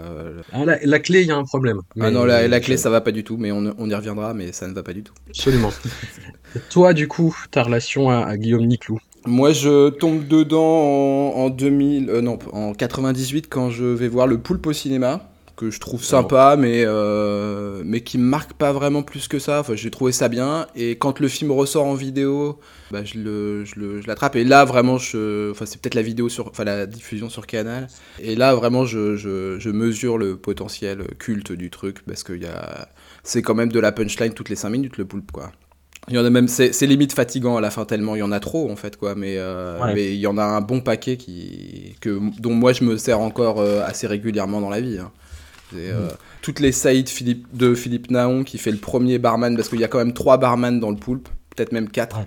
Ah, 0.51 0.65
la, 0.65 0.77
la, 0.83 0.99
clé, 0.99 1.21
il 1.21 1.27
y 1.27 1.31
a 1.31 1.35
un 1.35 1.43
problème. 1.43 1.81
Mais... 1.95 2.05
Ah 2.05 2.11
non, 2.11 2.25
la, 2.25 2.47
la 2.47 2.59
clé, 2.59 2.77
ça 2.77 2.89
va 2.89 3.01
pas 3.01 3.11
du 3.11 3.23
tout, 3.23 3.37
mais 3.37 3.51
on, 3.51 3.73
on, 3.77 3.89
y 3.89 3.95
reviendra, 3.95 4.33
mais 4.33 4.51
ça 4.51 4.67
ne 4.67 4.73
va 4.73 4.83
pas 4.83 4.93
du 4.93 5.03
tout. 5.03 5.13
Absolument. 5.29 5.71
Toi, 6.69 6.93
du 6.93 7.07
coup, 7.07 7.35
ta 7.51 7.63
relation 7.63 8.09
à, 8.09 8.25
à 8.25 8.37
Guillaume 8.37 8.65
Niclou? 8.65 8.99
Moi, 9.25 9.53
je 9.53 9.89
tombe 9.89 10.27
dedans 10.27 10.63
en, 10.63 11.33
en 11.35 11.49
2000, 11.49 12.09
euh, 12.09 12.21
non, 12.21 12.39
en 12.53 12.73
98 12.73 13.47
quand 13.49 13.69
je 13.69 13.85
vais 13.85 14.07
voir 14.07 14.25
le 14.27 14.39
Poulpe 14.39 14.65
au 14.67 14.73
cinéma 14.73 15.30
que 15.55 15.69
je 15.69 15.79
trouve 15.79 16.03
sympa, 16.03 16.55
mais, 16.57 16.83
euh, 16.85 17.81
mais 17.85 18.01
qui 18.01 18.17
me 18.17 18.23
marque 18.23 18.53
pas 18.53 18.71
vraiment 18.71 19.03
plus 19.03 19.27
que 19.27 19.39
ça. 19.39 19.59
Enfin, 19.59 19.75
j'ai 19.75 19.91
trouvé 19.91 20.11
ça 20.11 20.29
bien. 20.29 20.67
Et 20.75 20.97
quand 20.97 21.19
le 21.19 21.27
film 21.27 21.51
ressort 21.51 21.85
en 21.85 21.93
vidéo, 21.93 22.59
bah, 22.91 23.03
je, 23.03 23.19
le, 23.19 23.65
je, 23.65 23.79
le, 23.79 24.01
je 24.01 24.07
l'attrape. 24.07 24.35
Et 24.35 24.43
là, 24.43 24.65
vraiment, 24.65 24.97
je, 24.97 25.51
enfin, 25.51 25.65
c'est 25.65 25.81
peut-être 25.81 25.95
la 25.95 26.01
vidéo 26.01 26.29
sur, 26.29 26.47
enfin, 26.47 26.63
la 26.63 26.85
diffusion 26.85 27.29
sur 27.29 27.47
Canal. 27.47 27.87
Et 28.19 28.35
là, 28.35 28.55
vraiment, 28.55 28.85
je, 28.85 29.15
je, 29.15 29.57
je 29.59 29.69
mesure 29.69 30.17
le 30.17 30.37
potentiel 30.37 31.05
culte 31.19 31.51
du 31.51 31.69
truc 31.69 32.03
parce 32.05 32.23
que 32.23 32.33
y 32.33 32.45
a, 32.45 32.87
c'est 33.23 33.41
quand 33.41 33.55
même 33.55 33.71
de 33.71 33.79
la 33.79 33.91
punchline 33.91 34.33
toutes 34.33 34.49
les 34.49 34.55
5 34.55 34.69
minutes, 34.69 34.97
le 34.97 35.05
poulpe, 35.05 35.31
quoi. 35.31 35.51
Il 36.07 36.15
y 36.15 36.19
en 36.19 36.25
a 36.25 36.29
même, 36.29 36.47
c'est, 36.47 36.73
c'est 36.73 36.87
limite 36.87 37.13
fatigant 37.13 37.57
à 37.57 37.61
la 37.61 37.69
fin 37.69 37.85
tellement 37.85 38.15
il 38.15 38.19
y 38.19 38.23
en 38.23 38.31
a 38.31 38.39
trop 38.39 38.71
en 38.71 38.75
fait 38.75 38.97
quoi, 38.97 39.13
mais 39.13 39.35
euh, 39.37 39.79
ouais. 39.79 39.93
mais 39.93 40.13
il 40.13 40.19
y 40.19 40.25
en 40.25 40.37
a 40.37 40.43
un 40.43 40.59
bon 40.61 40.81
paquet 40.81 41.15
qui 41.15 41.95
que 42.01 42.19
dont 42.39 42.53
moi 42.53 42.73
je 42.73 42.83
me 42.83 42.97
sers 42.97 43.19
encore 43.19 43.59
euh, 43.59 43.83
assez 43.85 44.07
régulièrement 44.07 44.61
dans 44.61 44.71
la 44.71 44.81
vie. 44.81 44.97
Hein. 44.97 45.11
Euh. 45.75 46.09
Toutes 46.41 46.59
les 46.59 46.71
Philippe, 46.71 47.47
de 47.53 47.75
Philippe 47.75 48.11
Naon 48.11 48.43
qui 48.43 48.57
fait 48.57 48.71
le 48.71 48.77
premier 48.77 49.19
barman, 49.19 49.55
parce 49.55 49.69
qu'il 49.69 49.79
y 49.79 49.83
a 49.83 49.87
quand 49.87 49.99
même 49.99 50.13
trois 50.13 50.37
barman 50.37 50.79
dans 50.79 50.89
le 50.89 50.97
poulpe, 50.97 51.29
peut-être 51.55 51.71
même 51.71 51.89
quatre. 51.89 52.19
Ouais. 52.19 52.25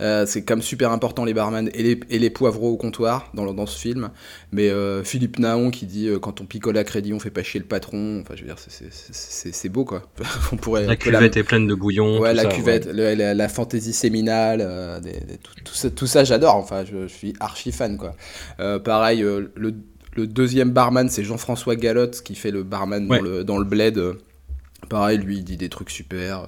Euh, 0.00 0.26
c'est 0.26 0.42
quand 0.42 0.56
même 0.56 0.62
super 0.62 0.92
important 0.92 1.24
les 1.24 1.32
barman 1.32 1.70
et 1.72 1.82
les, 1.82 2.00
et 2.10 2.18
les 2.18 2.28
poivreaux 2.28 2.70
au 2.70 2.76
comptoir 2.76 3.30
dans, 3.34 3.52
dans 3.52 3.66
ce 3.66 3.78
film. 3.78 4.10
Mais 4.52 4.68
euh, 4.68 5.02
Philippe 5.02 5.38
Naon 5.38 5.70
qui 5.70 5.86
dit 5.86 6.08
euh, 6.08 6.18
quand 6.18 6.40
on 6.40 6.44
picole 6.44 6.76
à 6.76 6.84
crédit, 6.84 7.14
on 7.14 7.18
fait 7.18 7.30
pas 7.30 7.42
chier 7.42 7.60
le 7.60 7.66
patron. 7.66 8.20
Enfin, 8.20 8.34
je 8.36 8.42
veux 8.42 8.46
dire, 8.46 8.58
c'est 8.58 9.68
beau 9.68 9.84
quoi. 9.84 10.02
on 10.52 10.56
pourrait, 10.56 10.86
la 10.86 10.96
cuvette 10.96 11.34
la... 11.34 11.40
est 11.40 11.44
pleine 11.44 11.66
de 11.66 11.74
bouillon. 11.74 12.20
Ouais, 12.20 12.34
la 12.34 12.42
ça, 12.42 12.48
cuvette, 12.48 12.86
ouais. 12.86 12.92
Le, 12.92 13.14
la, 13.14 13.34
la, 13.34 13.48
fantaisie 13.48 13.94
séminale, 13.94 15.00
des, 15.02 15.12
des, 15.12 15.38
tout, 15.38 15.54
tout, 15.64 15.74
ça, 15.74 15.90
tout 15.90 16.06
ça 16.06 16.24
j'adore. 16.24 16.56
Enfin, 16.56 16.84
je, 16.84 17.06
je, 17.06 17.14
suis 17.14 17.34
archi 17.40 17.72
fan 17.72 17.96
quoi. 17.96 18.14
pareil, 18.80 19.20
le 19.20 19.74
le 20.16 20.26
deuxième 20.26 20.70
barman, 20.70 21.08
c'est 21.08 21.24
Jean-François 21.24 21.76
Galotte 21.76 22.22
qui 22.22 22.34
fait 22.34 22.50
le 22.50 22.62
barman 22.62 23.08
ouais. 23.08 23.18
dans, 23.18 23.24
le, 23.24 23.44
dans 23.44 23.58
le 23.58 23.64
bled. 23.64 24.00
Pareil, 24.88 25.18
lui, 25.18 25.38
il 25.38 25.44
dit 25.44 25.56
des 25.56 25.68
trucs 25.68 25.90
super. 25.90 26.46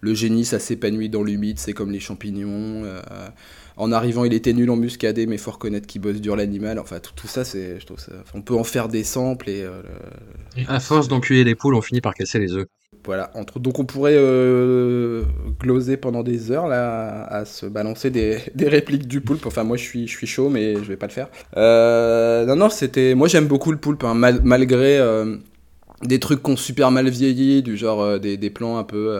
Le 0.00 0.12
génie, 0.12 0.44
ça 0.44 0.58
s'épanouit 0.58 1.08
dans 1.08 1.22
l'humide, 1.22 1.58
c'est 1.58 1.72
comme 1.72 1.90
les 1.90 2.00
champignons. 2.00 2.84
Euh, 2.84 3.00
en 3.76 3.90
arrivant, 3.90 4.24
il 4.24 4.34
était 4.34 4.52
nul 4.52 4.70
en 4.70 4.76
muscadet, 4.76 5.26
mais 5.26 5.38
faut 5.38 5.50
reconnaître 5.50 5.86
qu'il 5.86 6.02
bosse 6.02 6.20
dur 6.20 6.36
l'animal. 6.36 6.78
Enfin, 6.78 7.00
tout, 7.00 7.12
tout, 7.16 7.26
ça, 7.26 7.44
c'est, 7.44 7.80
je 7.80 7.86
trouve 7.86 7.98
ça. 7.98 8.12
On 8.34 8.42
peut 8.42 8.54
en 8.54 8.64
faire 8.64 8.88
des 8.88 9.02
samples 9.02 9.48
et. 9.48 9.62
Euh, 9.62 9.82
et 10.56 10.66
à 10.68 10.78
force 10.78 11.08
d'enculer 11.08 11.42
les 11.42 11.54
poules, 11.54 11.74
on 11.74 11.80
finit 11.80 12.00
par 12.00 12.14
casser 12.14 12.38
les 12.38 12.52
œufs. 12.52 12.66
Voilà, 13.04 13.30
entre, 13.34 13.58
donc 13.58 13.78
on 13.78 13.84
pourrait 13.84 14.16
euh, 14.16 15.24
gloser 15.60 15.98
pendant 15.98 16.22
des 16.22 16.50
heures 16.50 16.68
là, 16.68 17.24
à 17.24 17.44
se 17.44 17.66
balancer 17.66 18.08
des, 18.08 18.38
des, 18.54 18.68
répliques 18.68 19.06
du 19.06 19.20
poulpe. 19.20 19.44
Enfin, 19.44 19.62
moi 19.62 19.76
je 19.76 19.82
suis, 19.82 20.08
je 20.08 20.16
suis 20.16 20.26
chaud, 20.26 20.48
mais 20.48 20.76
je 20.76 20.88
vais 20.88 20.96
pas 20.96 21.06
le 21.06 21.12
faire. 21.12 21.28
Euh, 21.56 22.46
non, 22.46 22.56
non, 22.56 22.70
c'était. 22.70 23.14
Moi 23.14 23.28
j'aime 23.28 23.46
beaucoup 23.46 23.72
le 23.72 23.76
poulpe, 23.78 24.04
hein, 24.04 24.14
mal, 24.14 24.40
malgré 24.42 24.98
euh, 24.98 25.36
des 26.02 26.18
trucs 26.18 26.42
qui 26.42 26.50
ont 26.50 26.56
super 26.56 26.90
mal 26.90 27.08
vieilli, 27.10 27.62
du 27.62 27.76
genre 27.76 28.18
des, 28.18 28.38
des, 28.38 28.50
plans 28.50 28.78
un 28.78 28.84
peu. 28.84 29.14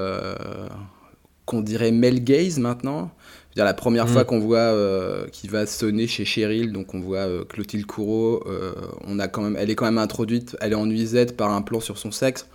Qu'on 1.44 1.60
dirait 1.60 1.92
male 1.92 2.20
gaze 2.20 2.58
maintenant. 2.58 3.10
Dire, 3.54 3.66
la 3.66 3.74
première 3.74 4.06
mmh. 4.06 4.08
fois 4.08 4.24
qu'on 4.24 4.40
voit 4.40 4.58
euh, 4.58 5.26
qui 5.30 5.46
va 5.46 5.66
sonner 5.66 6.06
chez 6.06 6.24
Cheryl, 6.24 6.72
donc 6.72 6.94
on 6.94 7.00
voit 7.00 7.26
Clotilde 7.50 7.84
Courreau, 7.84 8.42
on 9.06 9.18
a 9.18 9.28
quand 9.28 9.42
même, 9.42 9.56
elle 9.58 9.68
est 9.68 9.74
quand 9.74 9.84
même 9.84 9.98
introduite, 9.98 10.56
elle 10.62 10.72
est 10.72 10.76
en 10.76 10.86
nuisette 10.86 11.36
par 11.36 11.50
un 11.52 11.60
plan 11.60 11.80
sur 11.80 11.98
son 11.98 12.10
sexe 12.10 12.48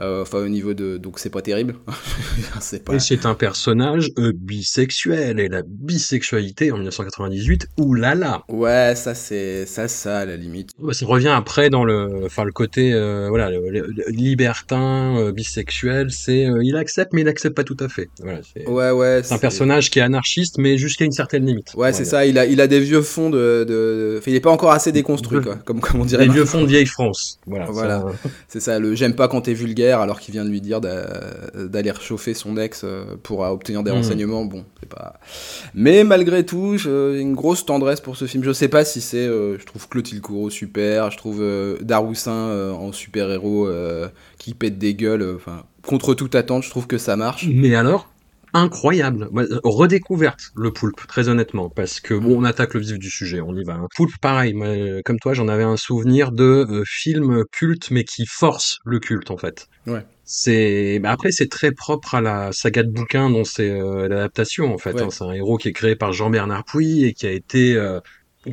Euh, 0.00 0.22
enfin, 0.22 0.38
au 0.38 0.48
niveau 0.48 0.74
de. 0.74 0.96
Donc, 0.96 1.18
c'est 1.18 1.30
pas 1.30 1.42
terrible. 1.42 1.76
c'est 2.60 2.84
pas... 2.84 2.94
Et 2.94 2.98
c'est 2.98 3.26
un 3.26 3.34
personnage 3.34 4.10
euh, 4.18 4.32
bisexuel. 4.34 5.38
Et 5.38 5.48
la 5.48 5.62
bisexualité 5.62 6.72
en 6.72 6.76
1998, 6.76 7.68
oulala. 7.78 8.42
Ouais, 8.48 8.94
ça, 8.96 9.14
c'est. 9.14 9.66
Ça, 9.66 9.88
ça, 9.88 10.20
à 10.20 10.24
la 10.24 10.36
limite. 10.36 10.70
ça 10.92 11.06
revient 11.06 11.28
après 11.28 11.70
dans 11.70 11.84
le. 11.84 12.24
Enfin, 12.24 12.44
le 12.44 12.52
côté. 12.52 12.92
Euh, 12.92 13.28
voilà, 13.28 13.50
le, 13.50 13.86
libertin, 14.08 15.30
bisexuel. 15.32 16.10
C'est. 16.10 16.48
il 16.62 16.76
accepte, 16.76 17.12
mais 17.12 17.20
il 17.20 17.28
accepte 17.28 17.54
pas 17.54 17.64
tout 17.64 17.76
à 17.80 17.88
fait. 17.88 18.08
Voilà, 18.20 18.40
ouais, 18.66 18.90
ouais. 18.90 19.20
C'est 19.22 19.34
un 19.34 19.38
personnage 19.38 19.90
qui 19.90 20.00
est 20.00 20.02
anarchiste, 20.02 20.58
mais 20.58 20.76
jusqu'à 20.76 21.04
une 21.04 21.12
certaine 21.12 21.46
limite. 21.46 21.72
Ouais, 21.76 21.92
c'est 21.92 22.04
ça. 22.04 22.26
Il 22.26 22.38
a, 22.38 22.46
il 22.46 22.60
a 22.60 22.66
des 22.66 22.80
vieux 22.80 23.02
fonds 23.02 23.30
de. 23.30 23.64
de... 23.68 24.16
Enfin, 24.18 24.30
il 24.30 24.34
est 24.34 24.40
pas 24.40 24.50
encore 24.50 24.72
assez 24.72 24.90
déconstruit, 24.90 25.40
quoi. 25.40 25.56
Comme, 25.56 25.80
comme 25.80 26.00
on 26.00 26.04
dirait. 26.04 26.26
Des 26.26 26.32
vieux 26.32 26.44
fonds 26.44 26.62
de 26.62 26.66
vieille 26.66 26.86
France. 26.86 27.38
Voilà. 27.46 27.66
voilà. 27.66 28.04
C'est 28.48 28.60
ça. 28.60 28.78
Le 28.78 28.94
j'aime 28.94 29.14
pas 29.14 29.28
quand 29.28 29.42
t'es 29.42 29.54
vulgaire 29.54 29.83
alors 29.90 30.20
qu'il 30.20 30.32
vient 30.32 30.44
de 30.44 30.50
lui 30.50 30.60
dire 30.60 30.80
d'aller 30.80 31.90
réchauffer 31.90 32.34
son 32.34 32.56
ex 32.56 32.82
euh, 32.84 33.04
pour 33.22 33.40
obtenir 33.40 33.82
des 33.82 33.90
hmm. 33.90 33.94
renseignements. 33.94 34.44
Bon, 34.44 34.64
c'est 34.80 34.88
pas. 34.88 35.14
Mais 35.74 36.04
malgré 36.04 36.44
tout, 36.44 36.76
j'ai 36.76 37.20
une 37.20 37.34
grosse 37.34 37.66
tendresse 37.66 38.00
pour 38.00 38.16
ce 38.16 38.26
film. 38.26 38.44
Je 38.44 38.52
sais 38.52 38.68
pas 38.68 38.84
si 38.84 39.00
c'est. 39.00 39.26
Euh, 39.26 39.58
je 39.58 39.64
trouve 39.64 39.88
Clotilde 39.88 40.20
Courreau 40.20 40.50
super, 40.50 41.10
je 41.10 41.16
trouve 41.16 41.40
euh, 41.40 41.78
Daroussin 41.80 42.72
en 42.72 42.92
super-héros 42.92 43.68
qui 44.38 44.54
pète 44.54 44.78
des 44.78 44.94
gueules. 44.94 45.34
Enfin, 45.36 45.64
contre 45.86 46.14
toute 46.14 46.34
attente, 46.34 46.62
je 46.62 46.70
trouve 46.70 46.86
que 46.86 46.98
ça 46.98 47.16
marche. 47.16 47.46
Mais 47.50 47.74
alors? 47.74 48.13
Incroyable. 48.54 49.28
Redécouverte, 49.64 50.52
le 50.56 50.72
poulpe, 50.72 51.06
très 51.06 51.28
honnêtement, 51.28 51.68
parce 51.68 52.00
que 52.00 52.14
bon, 52.14 52.38
on 52.38 52.44
attaque 52.44 52.74
le 52.74 52.80
vif 52.80 52.98
du 52.98 53.10
sujet, 53.10 53.40
on 53.40 53.54
y 53.54 53.64
va. 53.64 53.74
Hein. 53.74 53.88
Poulpe, 53.96 54.16
pareil, 54.20 54.54
comme 55.04 55.18
toi, 55.18 55.34
j'en 55.34 55.48
avais 55.48 55.64
un 55.64 55.76
souvenir 55.76 56.32
de 56.32 56.44
euh, 56.44 56.82
film 56.86 57.44
culte, 57.52 57.90
mais 57.90 58.04
qui 58.04 58.24
force 58.26 58.78
le 58.84 59.00
culte, 59.00 59.30
en 59.30 59.36
fait. 59.36 59.68
Ouais. 59.86 60.06
C'est, 60.24 61.00
bah, 61.00 61.10
après, 61.10 61.32
c'est 61.32 61.50
très 61.50 61.72
propre 61.72 62.14
à 62.14 62.20
la 62.20 62.52
saga 62.52 62.82
de 62.82 62.90
bouquin 62.90 63.28
dont 63.28 63.44
c'est 63.44 63.70
euh, 63.70 64.08
l'adaptation, 64.08 64.72
en 64.72 64.78
fait. 64.78 64.98
Hein. 65.00 65.08
C'est 65.10 65.24
un 65.24 65.32
héros 65.32 65.58
qui 65.58 65.68
est 65.68 65.72
créé 65.72 65.96
par 65.96 66.12
Jean-Bernard 66.12 66.64
Puy 66.64 67.04
et 67.04 67.12
qui 67.12 67.26
a 67.26 67.32
été 67.32 67.74
euh, 67.74 68.00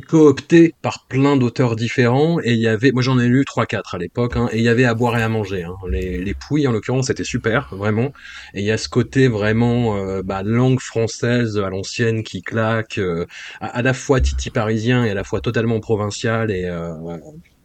coopté 0.00 0.74
par 0.82 1.06
plein 1.06 1.36
d'auteurs 1.36 1.76
différents 1.76 2.40
et 2.40 2.52
il 2.52 2.58
y 2.58 2.68
avait 2.68 2.92
moi 2.92 3.02
j'en 3.02 3.18
ai 3.18 3.28
lu 3.28 3.44
trois 3.44 3.66
quatre 3.66 3.94
à 3.94 3.98
l'époque 3.98 4.36
hein, 4.36 4.48
et 4.52 4.58
il 4.58 4.64
y 4.64 4.68
avait 4.68 4.84
à 4.84 4.94
boire 4.94 5.18
et 5.18 5.22
à 5.22 5.28
manger 5.28 5.64
hein. 5.64 5.74
les, 5.88 6.18
les 6.18 6.34
pouilles 6.34 6.66
en 6.66 6.72
l'occurrence 6.72 7.06
c'était 7.08 7.24
super 7.24 7.74
vraiment 7.74 8.12
et 8.54 8.60
il 8.60 8.64
y 8.64 8.70
a 8.70 8.78
ce 8.78 8.88
côté 8.88 9.28
vraiment 9.28 9.96
euh, 9.96 10.22
bah, 10.22 10.42
langue 10.42 10.80
française 10.80 11.58
à 11.58 11.68
l'ancienne 11.68 12.22
qui 12.22 12.42
claque 12.42 12.98
euh, 12.98 13.26
à, 13.60 13.82
la 13.82 13.92
fois 13.92 14.20
titi 14.20 14.50
parisien 14.50 15.04
et 15.04 15.10
à 15.10 15.14
la 15.14 15.24
fois 15.24 15.40
totalement 15.40 15.80
provincial 15.80 16.50
et 16.50 16.64
euh, 16.64 17.18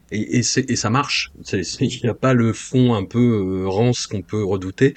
et, 0.10 0.38
et, 0.38 0.40
et, 0.40 0.76
ça 0.78 0.90
marche. 0.90 1.34
Il 1.52 2.00
n'y 2.02 2.10
a 2.10 2.14
pas 2.14 2.34
le 2.34 2.54
fond 2.54 2.96
un 2.96 3.04
peu 3.04 3.66
rance 3.68 4.08
qu'on 4.08 4.22
peut 4.22 4.42
redouter. 4.42 4.94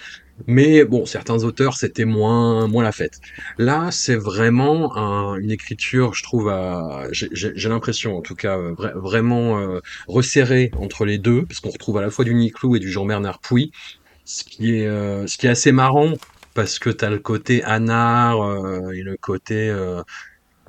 Mais 0.47 0.85
bon, 0.85 1.07
certains 1.07 1.45
auteurs, 1.45 1.77
c'était 1.77 2.05
moins, 2.05 2.67
moins 2.67 2.83
la 2.83 2.93
fête. 2.93 3.21
Là, 3.59 3.91
c'est 3.91 4.17
vraiment 4.17 4.97
un, 4.97 5.37
une 5.37 5.51
écriture, 5.51 6.15
je 6.15 6.23
trouve, 6.23 6.53
j'ai 7.13 7.69
l'impression, 7.69 8.17
en 8.17 8.23
tout 8.23 8.35
cas, 8.35 8.59
euh, 8.59 8.75
vraiment 8.95 9.59
euh, 9.59 9.81
resserrée 10.09 10.71
entre 10.77 11.05
les 11.05 11.19
deux, 11.19 11.45
parce 11.45 11.61
qu'on 11.61 11.71
retrouve 11.71 11.99
à 11.99 12.03
la 12.03 12.11
fois 12.11 12.25
du 12.25 12.35
Niclou 12.35 12.77
et 12.77 12.79
du 12.79 12.91
Jean-Bernard 12.91 13.41
Pouy, 13.41 13.73
ce 14.25 14.45
qui 14.45 14.77
est, 14.77 14.87
euh, 14.87 15.27
ce 15.27 15.39
qui 15.39 15.47
est 15.47 15.51
assez 15.51 15.73
marrant, 15.73 16.15
parce 16.55 16.79
que 16.79 16.91
tu 16.91 17.05
as 17.05 17.11
le 17.11 17.19
côté 17.19 17.63
anard 17.65 18.39
et 18.93 19.03
le 19.03 19.17
côté 19.17 19.73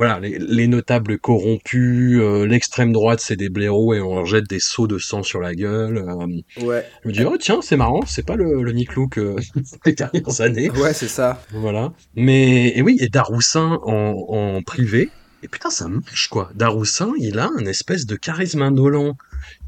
voilà, 0.01 0.19
les, 0.19 0.65
notables 0.65 1.19
corrompus, 1.19 2.19
euh, 2.19 2.47
l'extrême 2.47 2.91
droite 2.91 3.19
c'est 3.21 3.35
des 3.35 3.49
blaireaux 3.49 3.93
et 3.93 4.01
on 4.01 4.15
leur 4.15 4.25
jette 4.25 4.49
des 4.49 4.59
seaux 4.59 4.87
de 4.87 4.97
sang 4.97 5.21
sur 5.21 5.39
la 5.39 5.53
gueule. 5.53 5.97
Euh. 5.99 6.65
ouais. 6.65 6.87
Je 7.03 7.09
me 7.09 7.13
dis 7.13 7.23
oh 7.23 7.37
tiens 7.39 7.59
c'est 7.61 7.77
marrant, 7.77 8.01
c'est 8.07 8.25
pas 8.25 8.35
le, 8.35 8.63
le 8.63 8.71
Nick 8.71 8.95
Luke 8.95 9.19
euh, 9.19 9.35
des 9.85 9.93
dernières 9.93 10.41
années. 10.41 10.71
Ouais 10.71 10.93
c'est 10.93 11.07
ça. 11.07 11.43
Voilà. 11.51 11.93
Mais 12.15 12.75
et 12.75 12.81
oui 12.81 12.97
et 12.99 13.09
Daroussin 13.09 13.77
en, 13.83 14.25
en 14.27 14.63
privé. 14.63 15.11
Et 15.43 15.47
putain 15.47 15.69
ça 15.69 15.87
marche 15.87 16.29
quoi. 16.29 16.49
Daroussin 16.55 17.13
il 17.19 17.37
a 17.37 17.51
un 17.55 17.65
espèce 17.67 18.07
de 18.07 18.15
charisme 18.15 18.63
indolent 18.63 19.15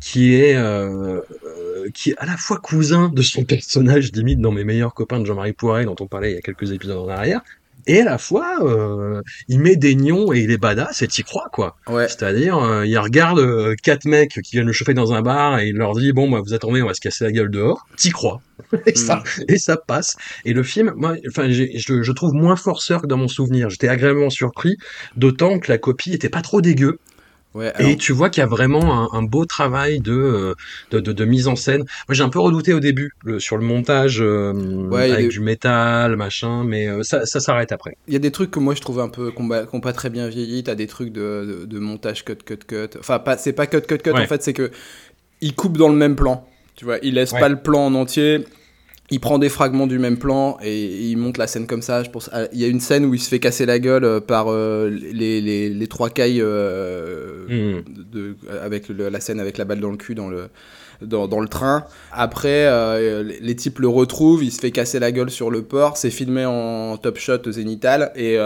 qui 0.01 0.33
est 0.33 0.57
qui 1.93 2.09
est 2.09 2.17
à 2.17 2.25
la 2.25 2.37
fois 2.37 2.57
cousin 2.57 3.09
de 3.09 3.21
son 3.21 3.43
personnage 3.43 4.11
limite 4.13 4.39
dans 4.39 4.51
mes 4.51 4.63
meilleurs 4.63 4.95
copains 4.95 5.19
de 5.19 5.25
Jean-Marie 5.25 5.53
Poiret 5.53 5.85
dont 5.85 5.95
on 5.99 6.07
parlait 6.07 6.31
il 6.31 6.35
y 6.35 6.39
a 6.39 6.41
quelques 6.41 6.71
épisodes 6.71 6.97
en 6.97 7.09
arrière 7.09 7.43
et 7.87 8.01
à 8.01 8.05
la 8.05 8.17
fois 8.17 8.57
euh, 8.61 9.21
il 9.47 9.59
met 9.59 9.75
des 9.75 9.95
nions 9.95 10.33
et 10.33 10.39
il 10.39 10.51
est 10.51 10.57
badass 10.57 11.01
et 11.01 11.07
t'y 11.07 11.23
crois 11.23 11.47
quoi. 11.51 11.75
Ouais. 11.87 12.07
C'est-à-dire 12.07 12.57
euh, 12.57 12.85
il 12.85 12.97
regarde 12.97 13.39
euh, 13.39 13.75
quatre 13.81 14.05
mecs 14.05 14.41
qui 14.41 14.51
viennent 14.55 14.67
le 14.67 14.73
chauffer 14.73 14.93
dans 14.93 15.13
un 15.13 15.21
bar 15.21 15.59
et 15.59 15.67
il 15.67 15.75
leur 15.75 15.93
dit 15.93 16.13
bon 16.13 16.29
bah 16.29 16.41
vous 16.43 16.53
attendez 16.53 16.81
on 16.81 16.87
va 16.87 16.93
se 16.93 17.01
casser 17.01 17.23
la 17.23 17.31
gueule 17.31 17.49
dehors. 17.49 17.85
T'y 17.97 18.11
crois. 18.11 18.41
et 18.85 18.95
ça 18.95 19.23
et 19.47 19.57
ça 19.57 19.77
passe. 19.77 20.15
Et 20.45 20.53
le 20.53 20.63
film 20.63 20.93
moi 20.95 21.15
enfin 21.27 21.49
je, 21.49 21.65
je 21.75 22.11
trouve 22.11 22.33
moins 22.33 22.55
forceur 22.55 23.01
que 23.01 23.07
dans 23.07 23.17
mon 23.17 23.27
souvenir. 23.27 23.69
J'étais 23.69 23.87
agréablement 23.87 24.29
surpris 24.29 24.77
d'autant 25.15 25.59
que 25.59 25.71
la 25.71 25.77
copie 25.77 26.13
était 26.13 26.29
pas 26.29 26.41
trop 26.41 26.61
dégueu. 26.61 26.99
Et 27.79 27.97
tu 27.97 28.13
vois 28.13 28.29
qu'il 28.29 28.41
y 28.41 28.43
a 28.43 28.47
vraiment 28.47 29.13
un, 29.13 29.21
beau 29.21 29.45
travail 29.45 29.99
de, 29.99 30.55
de, 30.91 30.99
de, 30.99 31.25
mise 31.25 31.47
en 31.47 31.55
scène. 31.55 31.81
Moi, 32.07 32.15
j'ai 32.15 32.23
un 32.23 32.29
peu 32.29 32.39
redouté 32.39 32.73
au 32.73 32.79
début 32.79 33.13
sur 33.37 33.57
le 33.57 33.63
montage 33.63 34.21
euh, 34.21 34.89
avec 34.91 35.29
du 35.29 35.39
métal, 35.39 36.15
machin, 36.15 36.63
mais 36.63 36.87
euh, 36.87 37.03
ça, 37.03 37.25
ça 37.25 37.39
s'arrête 37.39 37.71
après. 37.71 37.95
Il 38.07 38.13
y 38.13 38.15
a 38.15 38.19
des 38.19 38.31
trucs 38.31 38.51
que 38.51 38.59
moi 38.59 38.73
je 38.73 38.81
trouve 38.81 38.99
un 38.99 39.09
peu 39.09 39.31
qui 39.31 39.41
n'ont 39.41 39.81
pas 39.81 39.93
très 39.93 40.09
bien 40.09 40.27
vieilli. 40.27 40.63
T'as 40.63 40.75
des 40.75 40.87
trucs 40.87 41.11
de, 41.11 41.65
de, 41.65 41.79
montage 41.79 42.25
cut, 42.25 42.37
cut, 42.45 42.57
cut. 42.67 42.97
Enfin, 42.99 43.19
pas, 43.19 43.37
c'est 43.37 43.53
pas 43.53 43.67
cut, 43.67 43.81
cut, 43.81 43.99
cut. 43.99 44.11
En 44.11 44.25
fait, 44.25 44.41
c'est 44.41 44.53
que 44.53 44.71
il 45.41 45.53
coupe 45.53 45.77
dans 45.77 45.89
le 45.89 45.95
même 45.95 46.15
plan. 46.15 46.47
Tu 46.75 46.85
vois, 46.85 46.97
il 47.03 47.15
laisse 47.15 47.31
pas 47.31 47.49
le 47.49 47.61
plan 47.61 47.85
en 47.85 47.93
entier 47.93 48.45
il 49.11 49.19
prend 49.19 49.37
des 49.37 49.49
fragments 49.49 49.85
du 49.85 49.99
même 49.99 50.17
plan 50.17 50.57
et 50.63 50.85
il 50.85 51.17
monte 51.17 51.37
la 51.37 51.47
scène 51.47 51.67
comme 51.67 51.81
ça. 51.81 52.03
Je 52.03 52.09
pense, 52.09 52.29
ah, 52.31 52.45
il 52.53 52.59
y 52.59 52.63
a 52.63 52.67
une 52.67 52.79
scène 52.79 53.05
où 53.05 53.13
il 53.13 53.19
se 53.19 53.27
fait 53.27 53.39
casser 53.39 53.65
la 53.65 53.79
gueule 53.79 54.05
euh, 54.05 54.19
par 54.21 54.47
euh, 54.49 54.89
les, 54.89 55.41
les, 55.41 55.69
les, 55.69 55.87
trois 55.87 56.09
cailles 56.09 56.41
euh, 56.41 57.81
de, 57.87 58.35
avec 58.61 58.87
la 58.89 59.19
scène 59.19 59.39
avec 59.39 59.57
la 59.57 59.65
balle 59.65 59.81
dans 59.81 59.91
le 59.91 59.97
cul 59.97 60.15
dans 60.15 60.29
le, 60.29 60.47
dans, 61.01 61.27
dans 61.27 61.41
le 61.41 61.49
train. 61.49 61.85
Après, 62.13 62.69
les 63.41 63.55
types 63.55 63.79
le 63.79 63.89
retrouvent, 63.89 64.43
il 64.43 64.51
se 64.51 64.59
fait 64.59 64.71
casser 64.71 64.99
la 64.99 65.11
gueule 65.11 65.29
sur 65.29 65.51
le 65.51 65.63
port. 65.63 65.97
C'est 65.97 66.11
filmé 66.11 66.45
en 66.45 66.97
top 66.97 67.17
shot 67.17 67.51
zénital 67.51 68.11
et 68.15 68.37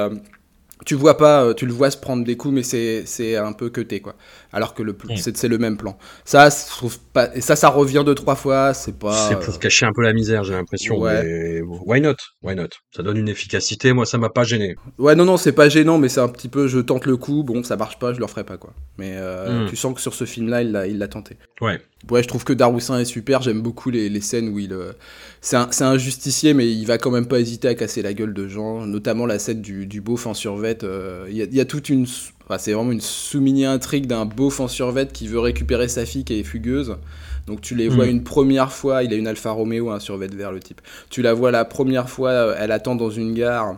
tu 0.85 0.95
vois 0.95 1.17
pas, 1.17 1.53
tu 1.53 1.65
le 1.65 1.73
vois 1.73 1.91
se 1.91 1.97
prendre 1.97 2.23
des 2.23 2.35
coups, 2.35 2.53
mais 2.53 2.63
c'est 2.63 3.35
un 3.35 3.53
peu 3.53 3.69
cuté 3.69 3.99
quoi. 3.99 4.15
Alors 4.57 4.73
que 4.73 4.81
le 4.81 4.93
mm. 4.93 5.17
c'est 5.35 5.47
le 5.47 5.59
même 5.59 5.77
plan. 5.77 5.99
Ça, 6.25 6.49
je 6.49 6.67
trouve 6.67 6.97
pas, 7.13 7.29
et 7.35 7.41
ça, 7.41 7.55
ça 7.55 7.69
revient 7.69 8.01
deux 8.03 8.15
trois 8.15 8.33
fois. 8.33 8.73
C'est 8.73 8.97
pas. 8.97 9.29
C'est 9.29 9.39
pour 9.39 9.59
cacher 9.59 9.85
un 9.85 9.91
peu 9.93 10.01
la 10.01 10.13
misère, 10.13 10.43
j'ai 10.43 10.53
l'impression. 10.53 10.97
Ouais. 10.97 11.61
why 11.85 12.01
not, 12.01 12.15
why 12.41 12.55
not? 12.55 12.69
Ça 12.89 13.03
donne 13.03 13.17
une 13.17 13.29
efficacité. 13.29 13.93
Moi, 13.93 14.07
ça 14.07 14.17
m'a 14.17 14.29
pas 14.29 14.43
gêné. 14.43 14.75
Ouais, 14.97 15.13
non, 15.13 15.25
non, 15.25 15.37
c'est 15.37 15.51
pas 15.51 15.69
gênant, 15.69 15.99
mais 15.99 16.09
c'est 16.09 16.21
un 16.21 16.27
petit 16.27 16.49
peu, 16.49 16.67
je 16.67 16.79
tente 16.79 17.05
le 17.05 17.17
coup. 17.17 17.43
Bon, 17.43 17.61
ça 17.61 17.75
marche 17.75 17.99
pas, 17.99 18.13
je 18.13 18.17
le 18.17 18.25
referai 18.25 18.45
pas 18.45 18.57
quoi. 18.57 18.73
Mais 18.97 19.11
euh, 19.17 19.65
mm. 19.65 19.69
tu 19.69 19.75
sens 19.75 19.93
que 19.93 20.01
sur 20.01 20.15
ce 20.15 20.25
film-là, 20.25 20.63
il 20.63 20.71
l'a, 20.71 20.87
il 20.87 20.97
l'a 20.97 21.07
tenté. 21.07 21.37
Ouais. 21.61 21.79
Ouais, 22.09 22.23
je 22.23 22.27
trouve 22.27 22.43
que 22.43 22.53
Daroussin 22.53 22.97
est 22.97 23.05
super. 23.05 23.43
J'aime 23.43 23.61
beaucoup 23.61 23.91
les, 23.91 24.09
les 24.09 24.21
scènes 24.21 24.49
où 24.49 24.57
il. 24.57 24.73
Euh, 24.73 24.93
c'est 25.41 25.55
un, 25.55 25.69
un, 25.81 25.97
justicier, 25.99 26.55
mais 26.55 26.71
il 26.71 26.85
va 26.85 26.97
quand 26.97 27.11
même 27.11 27.27
pas 27.27 27.39
hésiter 27.39 27.67
à 27.67 27.75
casser 27.75 28.01
la 28.01 28.13
gueule 28.13 28.33
de 28.33 28.47
gens. 28.47 28.87
Notamment 28.87 29.27
la 29.27 29.37
scène 29.37 29.61
du, 29.61 29.85
du 29.85 30.01
beauf 30.01 30.25
en 30.25 30.33
survette. 30.33 30.83
Euh, 30.83 31.27
il 31.29 31.35
y, 31.35 31.55
y, 31.55 31.59
a 31.59 31.65
toute 31.65 31.89
une. 31.89 32.07
Enfin, 32.47 32.57
c'est 32.57 32.73
vraiment 32.73 32.91
une 32.91 33.01
sous-mini 33.01 33.65
intrigue 33.65 34.07
d'un 34.07 34.25
beauf 34.25 34.59
en 34.59 34.67
survette 34.67 35.11
qui 35.11 35.27
veut 35.27 35.39
récupérer 35.39 35.87
sa 35.87 36.05
fille 36.05 36.23
qui 36.23 36.39
est 36.39 36.43
fugueuse. 36.43 36.97
Donc 37.45 37.61
tu 37.61 37.75
les 37.75 37.89
vois 37.89 38.05
mm. 38.05 38.09
une 38.09 38.23
première 38.23 38.71
fois. 38.71 39.03
Il 39.03 39.13
a 39.13 39.17
une 39.17 39.27
Alfa 39.27 39.51
Romeo, 39.51 39.89
un 39.89 39.99
survette 39.99 40.33
vert, 40.33 40.51
le 40.51 40.59
type. 40.59 40.81
Tu 41.09 41.21
la 41.21 41.33
vois 41.33 41.51
la 41.51 41.65
première 41.65 42.09
fois, 42.09 42.55
elle 42.57 42.71
attend 42.71 42.95
dans 42.95 43.09
une 43.09 43.33
gare 43.33 43.77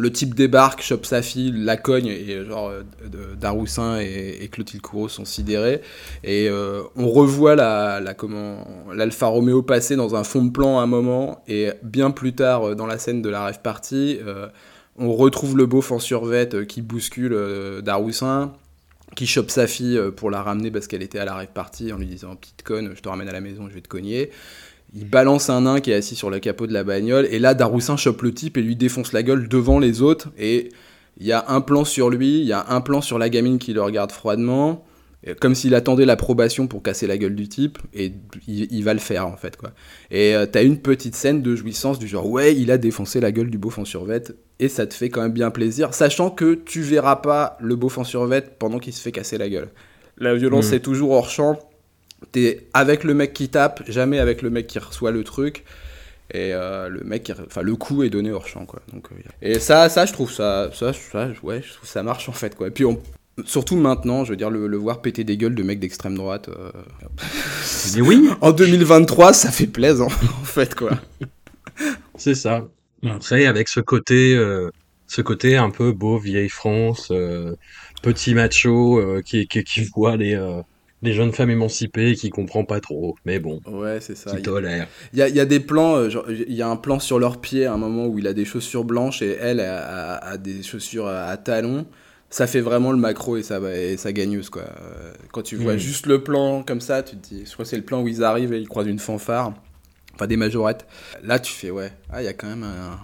le 0.00 0.10
type 0.10 0.34
débarque, 0.34 0.82
chope 0.82 1.04
sa 1.04 1.20
fille, 1.20 1.52
la 1.54 1.76
cogne, 1.76 2.06
et 2.06 2.44
genre 2.46 2.70
euh, 2.70 2.82
Daroussin 3.38 3.98
et, 3.98 4.48
Clotilde 4.50 4.82
Courreau 4.82 5.08
sont 5.08 5.24
sidérés. 5.24 5.82
Et 6.24 6.48
euh, 6.48 6.82
on 6.96 7.08
revoit 7.08 7.54
la, 7.54 8.00
la 8.00 8.14
comment 8.14 8.66
l'Alfa 8.94 9.26
Romeo 9.26 9.62
passer 9.62 9.96
dans 9.96 10.14
un 10.14 10.24
fond 10.24 10.44
de 10.44 10.50
plan 10.50 10.78
à 10.78 10.82
un 10.82 10.86
moment, 10.86 11.42
et 11.48 11.70
bien 11.82 12.10
plus 12.10 12.32
tard 12.34 12.70
euh, 12.70 12.74
dans 12.74 12.86
la 12.86 12.98
scène 12.98 13.20
de 13.20 13.28
la 13.28 13.44
rêve 13.44 13.60
partie, 13.60 14.18
on 15.00 15.14
retrouve 15.14 15.56
le 15.56 15.66
beauf 15.66 15.90
en 15.90 15.98
survette 15.98 16.66
qui 16.66 16.82
bouscule 16.82 17.36
Daroussin, 17.82 18.52
qui 19.16 19.26
chope 19.26 19.50
sa 19.50 19.66
fille 19.66 20.00
pour 20.16 20.30
la 20.30 20.42
ramener 20.42 20.70
parce 20.70 20.86
qu'elle 20.86 21.02
était 21.02 21.18
à 21.18 21.24
la 21.24 21.34
rêve 21.34 21.48
partie 21.52 21.92
en 21.92 21.98
lui 21.98 22.06
disant 22.06 22.36
petite 22.36 22.62
conne, 22.62 22.92
je 22.94 23.00
te 23.00 23.08
ramène 23.08 23.28
à 23.28 23.32
la 23.32 23.40
maison, 23.40 23.66
je 23.68 23.74
vais 23.74 23.80
te 23.80 23.88
cogner 23.88 24.30
il 24.94 25.08
balance 25.08 25.50
un 25.50 25.62
nain 25.62 25.80
qui 25.80 25.90
est 25.90 25.94
assis 25.94 26.16
sur 26.16 26.30
le 26.30 26.38
capot 26.40 26.66
de 26.66 26.72
la 26.72 26.84
bagnole, 26.84 27.26
et 27.30 27.38
là 27.38 27.54
Daroussin 27.54 27.96
chope 27.96 28.22
le 28.22 28.32
type 28.34 28.56
et 28.56 28.62
lui 28.62 28.76
défonce 28.76 29.12
la 29.12 29.22
gueule 29.22 29.48
devant 29.48 29.78
les 29.78 30.02
autres, 30.02 30.28
et 30.38 30.70
il 31.18 31.26
y 31.26 31.32
a 31.32 31.44
un 31.48 31.60
plan 31.60 31.84
sur 31.84 32.10
lui, 32.10 32.40
il 32.40 32.46
y 32.46 32.52
a 32.52 32.66
un 32.70 32.80
plan 32.80 33.00
sur 33.00 33.18
la 33.18 33.28
gamine 33.28 33.58
qui 33.58 33.72
le 33.72 33.82
regarde 33.82 34.10
froidement, 34.10 34.84
comme 35.38 35.54
s'il 35.54 35.74
attendait 35.74 36.06
l'approbation 36.06 36.66
pour 36.66 36.82
casser 36.82 37.06
la 37.06 37.18
gueule 37.18 37.34
du 37.34 37.48
type, 37.48 37.78
et 37.92 38.12
il, 38.46 38.82
va 38.84 38.94
le 38.94 39.00
faire 39.00 39.26
en 39.26 39.36
fait 39.36 39.56
quoi. 39.56 39.72
Et 40.10 40.34
euh, 40.34 40.46
t'as 40.46 40.62
une 40.64 40.78
petite 40.78 41.14
scène 41.14 41.42
de 41.42 41.54
jouissance 41.54 41.98
du 41.98 42.08
genre 42.08 42.26
ouais 42.26 42.56
il 42.56 42.70
a 42.70 42.78
défoncé 42.78 43.20
la 43.20 43.30
gueule 43.30 43.50
du 43.50 43.58
beauf 43.58 43.78
en 43.78 43.84
survette, 43.84 44.34
et 44.58 44.68
ça 44.68 44.86
te 44.86 44.94
fait 44.94 45.10
quand 45.10 45.20
même 45.20 45.32
bien 45.32 45.50
plaisir, 45.50 45.92
sachant 45.92 46.30
que 46.30 46.54
tu 46.54 46.80
verras 46.80 47.16
pas 47.16 47.58
le 47.60 47.76
beauf 47.76 47.98
en 47.98 48.04
survette 48.04 48.58
pendant 48.58 48.78
qu'il 48.78 48.94
se 48.94 49.02
fait 49.02 49.12
casser 49.12 49.36
la 49.36 49.48
gueule. 49.48 49.68
La 50.16 50.34
violence 50.34 50.70
hmm. 50.70 50.74
est 50.74 50.80
toujours 50.80 51.10
hors 51.10 51.28
champ, 51.28 51.58
t'es 52.32 52.66
avec 52.72 53.04
le 53.04 53.12
mec 53.12 53.34
qui 53.34 53.50
tape, 53.50 53.82
jamais 53.88 54.18
avec 54.18 54.40
le 54.40 54.48
mec 54.48 54.66
qui 54.66 54.78
reçoit 54.78 55.10
le 55.10 55.24
truc. 55.24 55.64
Et 56.32 56.54
euh, 56.54 56.88
le 56.88 57.00
mec, 57.00 57.32
enfin 57.44 57.62
le 57.62 57.74
coup 57.74 58.04
est 58.04 58.10
donné 58.10 58.30
hors 58.30 58.46
champ 58.46 58.64
quoi. 58.64 58.80
Donc, 58.92 59.08
euh, 59.10 59.16
et 59.42 59.58
ça, 59.58 59.88
ça 59.88 60.06
je 60.06 60.12
trouve 60.12 60.30
ça, 60.30 60.70
ça, 60.72 60.92
ouais, 61.42 61.60
je 61.60 61.74
trouve 61.74 61.88
ça 61.88 62.04
marche 62.04 62.28
en 62.28 62.32
fait 62.32 62.54
quoi. 62.54 62.68
Et 62.68 62.70
puis 62.70 62.84
on, 62.84 63.00
surtout 63.46 63.76
maintenant, 63.76 64.24
je 64.24 64.30
veux 64.30 64.36
dire 64.36 64.50
le, 64.50 64.76
voir 64.76 65.02
péter 65.02 65.24
des 65.24 65.36
gueules 65.36 65.54
de 65.54 65.62
mecs 65.62 65.80
d'extrême 65.80 66.16
droite. 66.16 66.48
Mais 67.94 68.00
oui. 68.00 68.28
en 68.40 68.52
2023, 68.52 69.32
ça 69.32 69.50
fait 69.50 69.66
plaisir 69.66 70.06
en 70.40 70.44
fait 70.44 70.74
quoi. 70.74 70.92
C'est 72.16 72.34
ça. 72.34 72.68
Après 73.06 73.46
avec 73.46 73.68
ce 73.68 73.80
côté, 73.80 74.38
ce 75.06 75.22
côté 75.22 75.56
un 75.56 75.70
peu 75.70 75.92
beau 75.92 76.18
vieille 76.18 76.48
France, 76.48 77.12
petit 78.02 78.34
macho 78.34 79.02
qui, 79.24 79.46
qui, 79.46 79.64
qui 79.64 79.84
voit 79.94 80.16
les 81.02 81.12
jeunes 81.12 81.32
femmes 81.32 81.50
émancipées 81.50 82.14
qui 82.14 82.30
comprend 82.30 82.64
pas 82.64 82.80
trop, 82.80 83.16
mais 83.24 83.38
bon. 83.38 83.60
Ouais, 83.66 83.98
c'est 84.00 84.16
ça. 84.16 84.34
Qui 84.36 84.42
tolère. 84.42 84.86
Il 85.12 85.18
y 85.18 85.22
a, 85.22 85.28
y 85.28 85.40
a, 85.40 85.46
des 85.46 85.60
plans, 85.60 85.96
euh, 85.96 86.10
il 86.28 86.54
y 86.54 86.62
a 86.62 86.68
un 86.68 86.76
plan 86.76 86.98
sur 86.98 87.18
leurs 87.18 87.40
pieds 87.40 87.66
à 87.66 87.72
un 87.72 87.78
moment 87.78 88.06
où 88.06 88.18
il 88.18 88.26
a 88.26 88.32
des 88.32 88.44
chaussures 88.44 88.84
blanches 88.84 89.22
et 89.22 89.36
elle 89.40 89.60
a, 89.60 90.36
des 90.36 90.62
chaussures 90.62 91.06
à, 91.06 91.36
talons. 91.36 91.86
Ça 92.30 92.46
fait 92.46 92.60
vraiment 92.60 92.92
le 92.92 92.98
macro 92.98 93.36
et 93.36 93.42
ça, 93.42 93.60
et 93.74 93.96
ça 93.96 94.12
gagneuse, 94.12 94.50
quoi. 94.50 94.62
Euh, 94.62 95.12
quand 95.32 95.42
tu 95.42 95.56
vois 95.56 95.74
hmm. 95.74 95.78
juste 95.78 96.06
le 96.06 96.22
plan 96.22 96.62
comme 96.62 96.80
ça, 96.80 97.02
tu 97.02 97.16
te 97.16 97.28
dis, 97.28 97.44
je 97.44 97.52
crois 97.52 97.64
que 97.64 97.68
c'est 97.68 97.76
le 97.76 97.82
plan 97.82 98.02
où 98.02 98.08
ils 98.08 98.22
arrivent 98.22 98.52
et 98.52 98.60
ils 98.60 98.68
croisent 98.68 98.88
une 98.88 99.00
fanfare, 99.00 99.52
enfin 100.14 100.26
des 100.26 100.36
majorettes. 100.36 100.86
Là, 101.24 101.40
tu 101.40 101.52
fais, 101.52 101.70
ouais, 101.70 101.92
ah, 102.10 102.22
il 102.22 102.26
y 102.26 102.28
a 102.28 102.32
quand 102.32 102.46
même 102.46 102.62
un, 102.62 102.98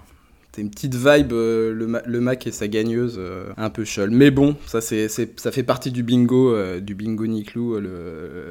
une 0.60 0.70
petite 0.70 0.94
vibe, 0.94 1.32
euh, 1.32 1.72
le, 1.72 2.20
Mac 2.20 2.46
et 2.46 2.52
sa 2.52 2.68
gagneuse, 2.68 3.16
euh, 3.18 3.52
un 3.56 3.70
peu 3.70 3.84
chol. 3.84 4.10
Mais 4.10 4.30
bon, 4.30 4.56
ça, 4.66 4.80
c'est, 4.80 5.08
ça 5.08 5.52
fait 5.52 5.62
partie 5.62 5.90
du 5.90 6.02
bingo, 6.02 6.54
euh, 6.54 6.80
du 6.80 6.94
bingo 6.94 7.26
Niclou. 7.26 7.80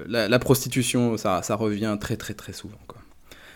La, 0.08 0.27
la, 0.27 0.39
prostitution, 0.39 1.17
ça, 1.17 1.41
ça 1.41 1.55
revient 1.55 1.98
très 2.00 2.17
très 2.17 2.34
très 2.34 2.53
souvent. 2.53 2.79
Quoi. 2.88 2.95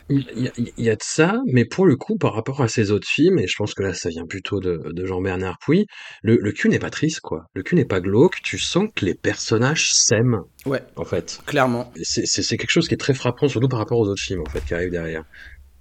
Il 0.10 0.72
y, 0.78 0.90
a, 0.90 0.96
de 0.96 1.04
ça, 1.04 1.40
mais 1.46 1.66
pour 1.66 1.86
le 1.86 1.96
coup, 1.96 2.18
par 2.18 2.34
rapport 2.34 2.62
à 2.62 2.68
ces 2.68 2.90
autres 2.90 3.08
films, 3.08 3.38
et 3.38 3.46
je 3.46 3.56
pense 3.56 3.76
que 3.76 3.84
là, 3.84 3.94
ça 3.94 4.10
vient 4.10 4.26
plutôt 4.26 4.60
de, 4.60 5.06
Jean-Bernard 5.06 5.60
Puy, 5.60 5.86
le, 6.24 6.38
le 6.38 6.52
cul 6.52 6.70
n'est 6.70 6.80
pas 6.80 6.90
triste, 6.90 7.20
quoi. 7.20 7.46
Le 7.54 7.62
cul 7.62 7.76
n'est 7.76 7.86
pas 7.86 8.02
glauque, 8.02 8.42
tu 8.42 8.58
sens 8.58 8.90
que 8.96 9.06
les 9.06 9.14
personnages 9.14 9.94
s'aiment. 9.94 10.42
Ouais. 10.66 10.82
En 10.96 11.06
fait. 11.06 11.42
Clairement. 11.46 11.94
C'est, 12.02 12.58
quelque 12.58 12.72
chose 12.72 12.88
qui 12.88 12.96
est 12.96 12.98
très 12.98 13.14
frappant, 13.14 13.48
surtout 13.48 13.68
par 13.68 13.80
rapport 13.80 14.00
aux 14.00 14.08
autres 14.08 14.22
films, 14.22 14.42
en 14.42 14.50
fait, 14.50 14.66
qui 14.66 14.74
arrivent 14.74 14.92
derrière. 14.92 15.24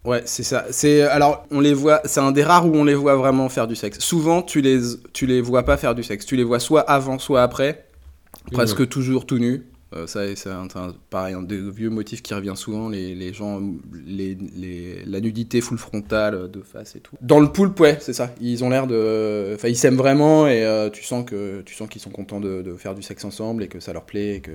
Ouais, 0.04 0.22
c'est 0.26 0.42
ça. 0.42 0.66
C'est 0.70 1.02
alors 1.02 1.46
on 1.50 1.60
les 1.60 1.74
voit. 1.74 2.00
C'est 2.04 2.20
un 2.20 2.32
des 2.32 2.44
rares 2.44 2.66
où 2.66 2.74
on 2.74 2.84
les 2.84 2.94
voit 2.94 3.16
vraiment 3.16 3.48
faire 3.48 3.66
du 3.66 3.74
sexe. 3.74 3.98
Souvent, 3.98 4.42
tu 4.42 4.60
les 4.60 4.80
tu 5.12 5.26
les 5.26 5.40
vois 5.40 5.64
pas 5.64 5.76
faire 5.76 5.94
du 5.94 6.02
sexe. 6.02 6.24
Tu 6.24 6.36
les 6.36 6.44
vois 6.44 6.60
soit 6.60 6.82
avant, 6.82 7.18
soit 7.18 7.42
après, 7.42 7.88
presque 8.52 8.80
mmh. 8.80 8.86
toujours 8.86 9.26
tout 9.26 9.38
nus. 9.38 9.66
Euh, 9.94 10.06
ça, 10.06 10.20
c'est 10.36 10.50
un, 10.50 10.68
pareil, 11.08 11.34
un 11.34 11.42
des 11.42 11.58
vieux 11.70 11.88
motifs 11.88 12.20
qui 12.20 12.34
revient 12.34 12.52
souvent, 12.56 12.90
les, 12.90 13.14
les 13.14 13.32
gens, 13.32 13.62
les, 14.04 14.36
les, 14.54 15.02
la 15.06 15.20
nudité 15.20 15.62
full 15.62 15.78
frontale 15.78 16.34
euh, 16.34 16.48
de 16.48 16.60
face 16.60 16.94
et 16.94 17.00
tout. 17.00 17.16
Dans 17.22 17.40
le 17.40 17.50
poulpe, 17.50 17.80
ouais, 17.80 17.96
c'est 18.00 18.12
ça. 18.12 18.30
Ils 18.40 18.64
ont 18.64 18.68
l'air 18.68 18.86
de, 18.86 19.52
enfin, 19.54 19.68
ils 19.68 19.76
s'aiment 19.76 19.96
vraiment 19.96 20.46
et 20.46 20.62
euh, 20.62 20.90
tu 20.90 21.02
sens 21.02 21.24
que 21.24 21.62
tu 21.62 21.74
qu'ils 21.88 22.02
sont 22.02 22.10
contents 22.10 22.40
de, 22.40 22.60
de, 22.60 22.76
faire 22.76 22.94
du 22.94 23.02
sexe 23.02 23.24
ensemble 23.24 23.62
et 23.62 23.68
que 23.68 23.80
ça 23.80 23.94
leur 23.94 24.04
plaît 24.04 24.36
et 24.36 24.40
que 24.40 24.50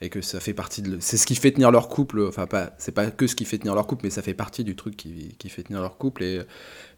et 0.00 0.08
que 0.08 0.22
ça 0.22 0.40
fait 0.40 0.54
partie 0.54 0.80
de, 0.80 0.98
c'est 1.00 1.18
ce 1.18 1.26
qui 1.26 1.34
fait 1.34 1.50
tenir 1.50 1.70
leur 1.70 1.88
couple. 1.88 2.24
Enfin, 2.26 2.46
c'est 2.78 2.92
pas 2.92 3.10
que 3.10 3.26
ce 3.26 3.34
qui 3.34 3.44
fait 3.44 3.58
tenir 3.58 3.74
leur 3.74 3.86
couple, 3.86 4.04
mais 4.04 4.10
ça 4.10 4.22
fait 4.22 4.34
partie 4.34 4.64
du 4.64 4.74
truc 4.74 4.96
qui, 4.96 5.34
qui 5.38 5.50
fait 5.50 5.64
tenir 5.64 5.82
leur 5.82 5.98
couple 5.98 6.22
et, 6.22 6.40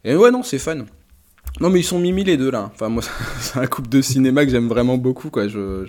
et 0.05 0.15
ouais, 0.15 0.31
non, 0.31 0.45
c'est 0.45 0.59
fun. 0.59 0.85
Non, 1.61 1.71
mais 1.71 1.81
ils 1.81 1.85
sont 1.85 1.99
mimi 1.99 2.25
les 2.25 2.37
deux 2.37 2.51
là. 2.51 2.71
Enfin, 2.73 2.89
moi, 2.89 3.03
c'est 3.41 3.59
un 3.59 3.67
couple 3.67 3.89
de 3.89 4.01
cinéma 4.01 4.45
que 4.45 4.51
j'aime 4.51 4.69
vraiment 4.69 4.97
beaucoup. 4.97 5.31
Quoi. 5.31 5.49
Je, 5.49 5.85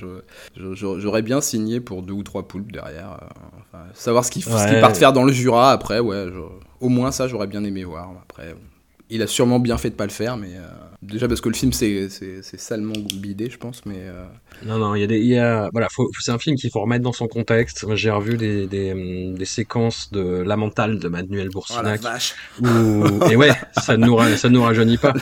j'aurais 0.55 1.21
bien 1.21 1.41
signé 1.41 1.79
pour 1.79 2.01
deux 2.01 2.13
ou 2.13 2.23
trois 2.23 2.47
poulpes 2.47 2.71
derrière. 2.71 3.19
Euh, 3.21 3.25
enfin, 3.73 3.83
savoir 3.93 4.25
ce 4.25 4.31
qu'ils, 4.31 4.45
partent 4.45 4.97
faire 4.97 5.13
dans 5.13 5.23
le 5.23 5.31
Jura 5.31 5.71
après, 5.71 5.99
ouais. 5.99 6.25
au 6.79 6.89
moins 6.89 7.11
ça, 7.11 7.27
j'aurais 7.27 7.47
bien 7.47 7.63
aimé 7.63 7.83
voir. 7.83 8.09
Après, 8.23 8.55
il 9.09 9.21
a 9.21 9.27
sûrement 9.27 9.59
bien 9.59 9.77
fait 9.77 9.89
de 9.89 9.95
pas 9.95 10.05
le 10.05 10.11
faire, 10.11 10.37
mais 10.37 10.49
euh, 10.55 10.67
déjà 11.01 11.27
parce 11.27 11.41
que 11.41 11.49
le 11.49 11.55
film 11.55 11.73
c'est 11.73 12.09
salement 12.57 12.93
bidé, 13.15 13.49
je 13.49 13.57
pense, 13.57 13.85
mais. 13.85 13.97
Euh, 13.97 14.23
non, 14.65 14.77
non, 14.77 14.93
il 14.93 15.01
y 15.01 15.03
a 15.03 15.07
des, 15.07 15.19
y 15.19 15.37
a, 15.37 15.69
voilà, 15.71 15.87
c'est 16.19 16.31
un 16.31 16.37
film 16.37 16.55
qu'il 16.55 16.69
faut 16.69 16.81
remettre 16.81 17.03
dans 17.03 17.13
son 17.13 17.27
contexte. 17.27 17.85
J'ai 17.95 18.11
revu 18.11 18.37
des, 18.37 18.67
des, 18.67 18.91
hum, 18.91 19.35
des, 19.35 19.45
séquences 19.45 20.11
de 20.11 20.43
La 20.45 20.57
Mentale 20.57 20.99
de 20.99 21.07
Manuel 21.07 21.49
Boursinac. 21.49 22.01
Oh 22.61 22.65
et 23.31 23.35
ouais, 23.35 23.51
ça 23.81 23.97
ne 23.97 24.05
nous, 24.05 24.19
ça 24.35 24.49
nous 24.49 24.61
rajeunit 24.61 24.97
pas. 24.97 25.13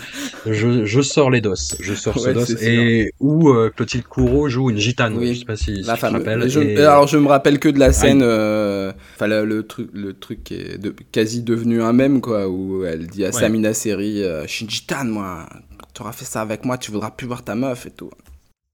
Je, 0.46 0.86
je 0.86 1.02
sors 1.02 1.30
les 1.30 1.41
dos, 1.41 1.56
je 1.80 1.93
sors 1.93 2.19
ce 2.19 2.30
dos. 2.32 2.45
Et 2.62 3.13
où 3.19 3.50
euh, 3.50 3.69
Clotilde 3.69 4.06
Courreau 4.06 4.50
joue 4.50 4.69
une 4.69 4.78
gitane. 4.78 5.15
Oui. 5.17 5.34
Je 5.34 5.39
sais 5.39 5.45
pas 5.45 5.56
si, 5.56 5.82
la 5.82 5.95
si 5.95 6.02
femme. 6.02 6.15
Alors 6.78 7.08
je 7.08 7.17
me 7.17 7.28
rappelle 7.28 7.60
que 7.60 7.69
de 7.69 7.80
la 7.80 7.93
scène, 7.93 8.21
enfin 8.21 9.28
le, 9.28 9.62
truc, 9.62 9.89
le 9.93 10.13
truc 10.13 10.43
qui 10.43 10.56
est 10.56 10.78
de, 10.78 10.93
quasi 11.12 11.41
devenu 11.41 11.82
un 11.82 11.93
mème 11.93 12.19
quoi, 12.19 12.50
où 12.50 12.84
elle 12.84 13.08
dit 13.08 13.23
à 13.23 13.32
Samina 13.32 13.73
série 13.78 14.24
euh, 14.24 14.46
une 14.62 14.70
gitane, 14.70 15.10
moi. 15.10 15.48
Tu 15.94 16.02
auras 16.02 16.12
fait 16.12 16.26
ça 16.26 16.42
avec 16.42 16.66
moi, 16.66 16.78
tu 16.78 16.92
voudras 16.92 17.12
plus 17.12 17.28
voir 17.28 17.44
ta 17.44 17.56
meuf 17.56 17.86
et 17.86 17.92
tout. 17.92 18.10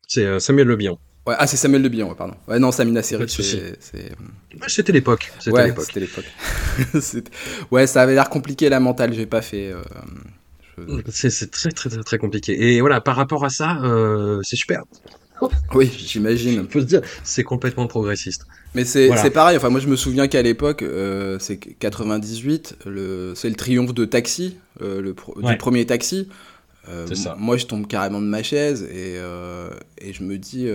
C'est 0.07 0.25
euh, 0.25 0.39
Samuel 0.39 0.67
Le 0.67 0.75
Bihan. 0.75 0.97
Ouais, 1.25 1.35
ah, 1.37 1.47
c'est 1.47 1.57
Samuel 1.57 1.81
Le 1.81 1.89
Bihan, 1.89 2.13
pardon. 2.15 2.35
Ouais, 2.47 2.59
non, 2.59 2.71
Samina 2.71 3.01
Seri, 3.01 3.29
c'est. 3.29 3.79
C'était 4.67 4.91
l'époque. 4.91 5.31
C'était 5.39 5.99
l'époque. 5.99 6.25
ouais, 7.71 7.87
ça 7.87 8.01
avait 8.01 8.15
l'air 8.15 8.29
compliqué 8.29 8.67
la 8.69 8.79
mentale, 8.79 9.13
j'ai 9.13 9.25
pas 9.25 9.41
fait. 9.41 9.71
Euh, 9.71 11.01
c'est 11.09 11.51
très, 11.51 11.71
très, 11.71 11.89
très, 11.89 12.03
très 12.03 12.17
compliqué. 12.17 12.75
Et 12.75 12.81
voilà, 12.81 12.99
par 12.99 13.15
rapport 13.15 13.45
à 13.45 13.49
ça, 13.49 13.79
c'est 14.43 14.57
super. 14.57 14.83
Oui, 15.73 15.91
j'imagine. 15.95 16.61
On 16.61 16.65
peut 16.65 16.81
se 16.81 16.85
dire, 16.85 17.01
c'est 17.23 17.43
complètement 17.43 17.87
progressiste. 17.87 18.45
Mais 18.75 18.85
c'est 18.85 19.31
pareil, 19.31 19.57
enfin 19.57 19.69
moi 19.69 19.79
je 19.79 19.87
me 19.87 19.95
souviens 19.95 20.27
qu'à 20.27 20.41
l'époque, 20.41 20.81
euh, 20.81 21.37
c'est 21.39 21.57
98, 21.57 22.77
c'est 23.35 23.49
le 23.49 23.55
triomphe 23.55 23.93
de 23.93 24.05
Taxi, 24.05 24.57
euh, 24.81 25.01
le 25.01 25.15
du 25.47 25.57
premier 25.57 25.85
Taxi. 25.85 26.29
Euh, 26.89 27.07
moi 27.37 27.55
je 27.55 27.65
tombe 27.65 27.87
carrément 27.87 28.19
de 28.19 28.25
ma 28.25 28.43
chaise 28.43 28.83
et, 28.83 29.15
et 29.97 30.13
je 30.13 30.23
me 30.23 30.37
dis 30.37 30.67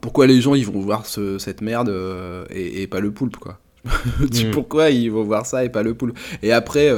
pourquoi 0.00 0.26
les 0.26 0.40
gens 0.40 0.54
ils 0.54 0.66
vont 0.66 0.80
voir 0.80 1.06
cette 1.06 1.60
merde 1.60 1.92
et, 2.50 2.86
pas 2.86 3.00
le 3.00 3.10
poulpe 3.10 3.36
quoi. 3.36 3.58
Mm. 4.18 4.50
pourquoi 4.50 4.90
ils 4.90 5.10
vont 5.10 5.22
voir 5.22 5.46
ça 5.46 5.64
et 5.64 5.70
pas 5.70 5.82
le 5.82 5.94
poulpe? 5.94 6.18
Et 6.42 6.52
après, 6.52 6.92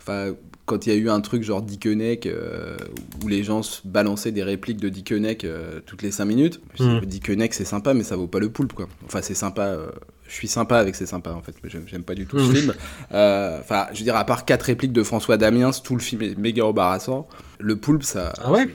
enfin 0.00 0.34
quand 0.72 0.86
il 0.86 0.92
y 0.92 0.96
a 0.96 0.98
eu 0.98 1.10
un 1.10 1.20
truc 1.20 1.42
genre 1.42 1.60
Dickeneck 1.60 2.24
euh, 2.26 2.76
où 3.22 3.28
les 3.28 3.44
gens 3.44 3.62
se 3.62 3.86
balançaient 3.86 4.32
des 4.32 4.42
répliques 4.42 4.80
de 4.80 4.88
Dickeneck 4.88 5.44
euh, 5.44 5.80
toutes 5.84 6.00
les 6.00 6.10
5 6.10 6.24
minutes. 6.24 6.60
Mm. 6.80 7.00
Dickeneck 7.00 7.52
c'est 7.52 7.66
sympa 7.66 7.92
mais 7.92 8.04
ça 8.04 8.16
vaut 8.16 8.26
pas 8.26 8.38
le 8.38 8.48
poulpe 8.48 8.72
quoi. 8.72 8.88
Enfin 9.04 9.20
c'est 9.20 9.34
sympa, 9.34 9.66
euh, 9.66 9.90
je 10.26 10.32
suis 10.32 10.48
sympa 10.48 10.78
avec 10.78 10.94
c'est 10.94 11.04
sympa 11.04 11.32
en 11.32 11.42
fait, 11.42 11.54
mais 11.62 11.68
j'aime 11.68 12.04
pas 12.04 12.14
du 12.14 12.26
tout 12.26 12.38
ce 12.38 12.44
hmm. 12.44 12.54
film. 12.54 12.74
Enfin 13.10 13.86
je 13.92 13.98
veux 13.98 14.04
dire 14.04 14.16
à 14.16 14.24
part 14.24 14.46
quatre 14.46 14.62
répliques 14.62 14.94
de 14.94 15.02
François 15.02 15.36
Damiens, 15.36 15.72
tout 15.84 15.94
le 15.94 16.00
film 16.00 16.22
est 16.22 16.38
méga 16.38 16.64
embarrassant. 16.64 17.28
Le 17.58 17.76
poulpe 17.76 18.02
ça... 18.02 18.32
Ah 18.42 18.50
ouais 18.50 18.68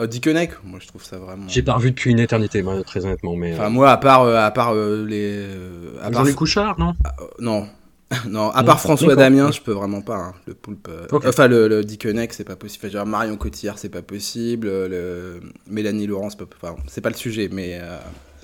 euh, 0.00 0.08
Dickeneck, 0.08 0.50
moi 0.64 0.80
je 0.82 0.88
trouve 0.88 1.04
ça 1.04 1.18
vraiment. 1.18 1.46
J'ai 1.46 1.62
pas 1.62 1.74
revu 1.74 1.92
depuis 1.92 2.10
une 2.10 2.18
éternité, 2.18 2.62
moi, 2.62 2.82
très 2.82 3.06
honnêtement. 3.06 3.36
Mais, 3.36 3.54
enfin, 3.54 3.68
moi, 3.70 3.92
à 3.92 3.96
part, 3.96 4.26
à 4.26 4.50
part 4.50 4.74
les. 4.74 5.46
à 6.02 6.10
part... 6.10 6.24
les 6.24 6.34
Couchard, 6.34 6.80
non? 6.80 6.94
Ah, 7.04 7.14
Non, 7.38 7.68
non, 8.28 8.50
à 8.50 8.62
part 8.62 8.80
François 8.80 9.16
Damien, 9.16 9.50
je 9.50 9.60
peux 9.60 9.72
vraiment 9.72 10.02
pas. 10.02 10.16
Hein. 10.16 10.34
Le 10.46 10.54
poulpe. 10.54 10.88
Euh, 10.90 11.06
enfin, 11.26 11.48
le, 11.48 11.68
le 11.68 11.82
c'est 12.30 12.44
pas 12.44 12.56
possible. 12.56 12.90
Genre 12.90 13.06
Marion 13.06 13.36
Cotillard, 13.36 13.78
c'est 13.78 13.88
pas 13.88 14.02
possible. 14.02 14.68
Le... 14.68 15.40
Mélanie 15.68 16.06
Laurent, 16.06 16.30
c'est 16.30 16.38
pas, 16.38 16.76
c'est 16.86 17.00
pas 17.00 17.08
le 17.08 17.16
sujet. 17.16 17.48
Mais 17.50 17.78
euh, 17.80 17.96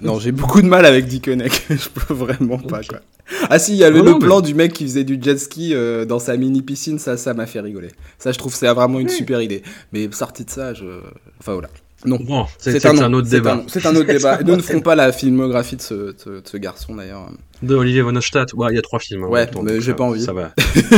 non, 0.02 0.18
j'ai 0.18 0.32
beaucoup 0.32 0.62
de 0.62 0.66
mal 0.66 0.86
avec 0.86 1.06
Dickeneck. 1.06 1.66
je 1.70 1.88
peux 1.88 2.14
vraiment 2.14 2.58
pas, 2.58 2.82
quoi. 2.82 3.00
Ah 3.48 3.58
si, 3.60 3.72
il 3.72 3.78
y 3.78 3.84
a 3.84 3.90
le, 3.90 4.18
plan 4.18 4.40
du 4.40 4.54
mec 4.54 4.72
qui 4.72 4.84
faisait 4.84 5.04
du 5.04 5.18
jet 5.20 5.38
ski 5.38 5.72
euh, 5.72 6.04
dans 6.04 6.18
sa 6.18 6.36
mini 6.36 6.62
piscine, 6.62 6.98
ça, 6.98 7.16
ça 7.16 7.32
m'a 7.32 7.46
fait 7.46 7.60
rigoler. 7.60 7.90
Ça, 8.18 8.32
je 8.32 8.38
trouve, 8.38 8.54
c'est 8.54 8.66
vraiment 8.72 8.98
une 8.98 9.08
super 9.08 9.40
idée. 9.40 9.62
Mais 9.92 10.10
sorti 10.10 10.44
de 10.44 10.50
ça, 10.50 10.74
je. 10.74 11.00
Enfin 11.38 11.52
voilà. 11.52 11.68
Non, 12.04 12.46
c'est 12.58 12.84
un, 12.86 13.12
autre 13.12 13.28
débat. 13.28 13.62
C'est 13.66 13.84
un, 13.84 13.94
autre 13.94 14.06
débat. 14.06 14.38
nous 14.42 14.56
ne 14.56 14.62
ferons 14.62 14.80
pas 14.80 14.94
la 14.94 15.12
filmographie 15.12 15.76
de 15.76 15.82
ce, 15.82 15.94
de, 15.94 16.42
ce 16.42 16.56
garçon 16.56 16.94
d'ailleurs. 16.94 17.30
De 17.62 17.74
Olivier 17.74 18.00
von 18.00 18.16
Ostad. 18.16 18.48
Ouais, 18.54 18.68
il 18.72 18.76
y 18.76 18.78
a 18.78 18.82
trois 18.82 18.98
films. 18.98 19.24
Hein, 19.24 19.28
ouais, 19.28 19.50
mais 19.62 19.80
j'ai 19.80 19.92
pas 19.92 20.04
envie. 20.04 20.22
Ça 20.22 20.32
va. 20.32 20.52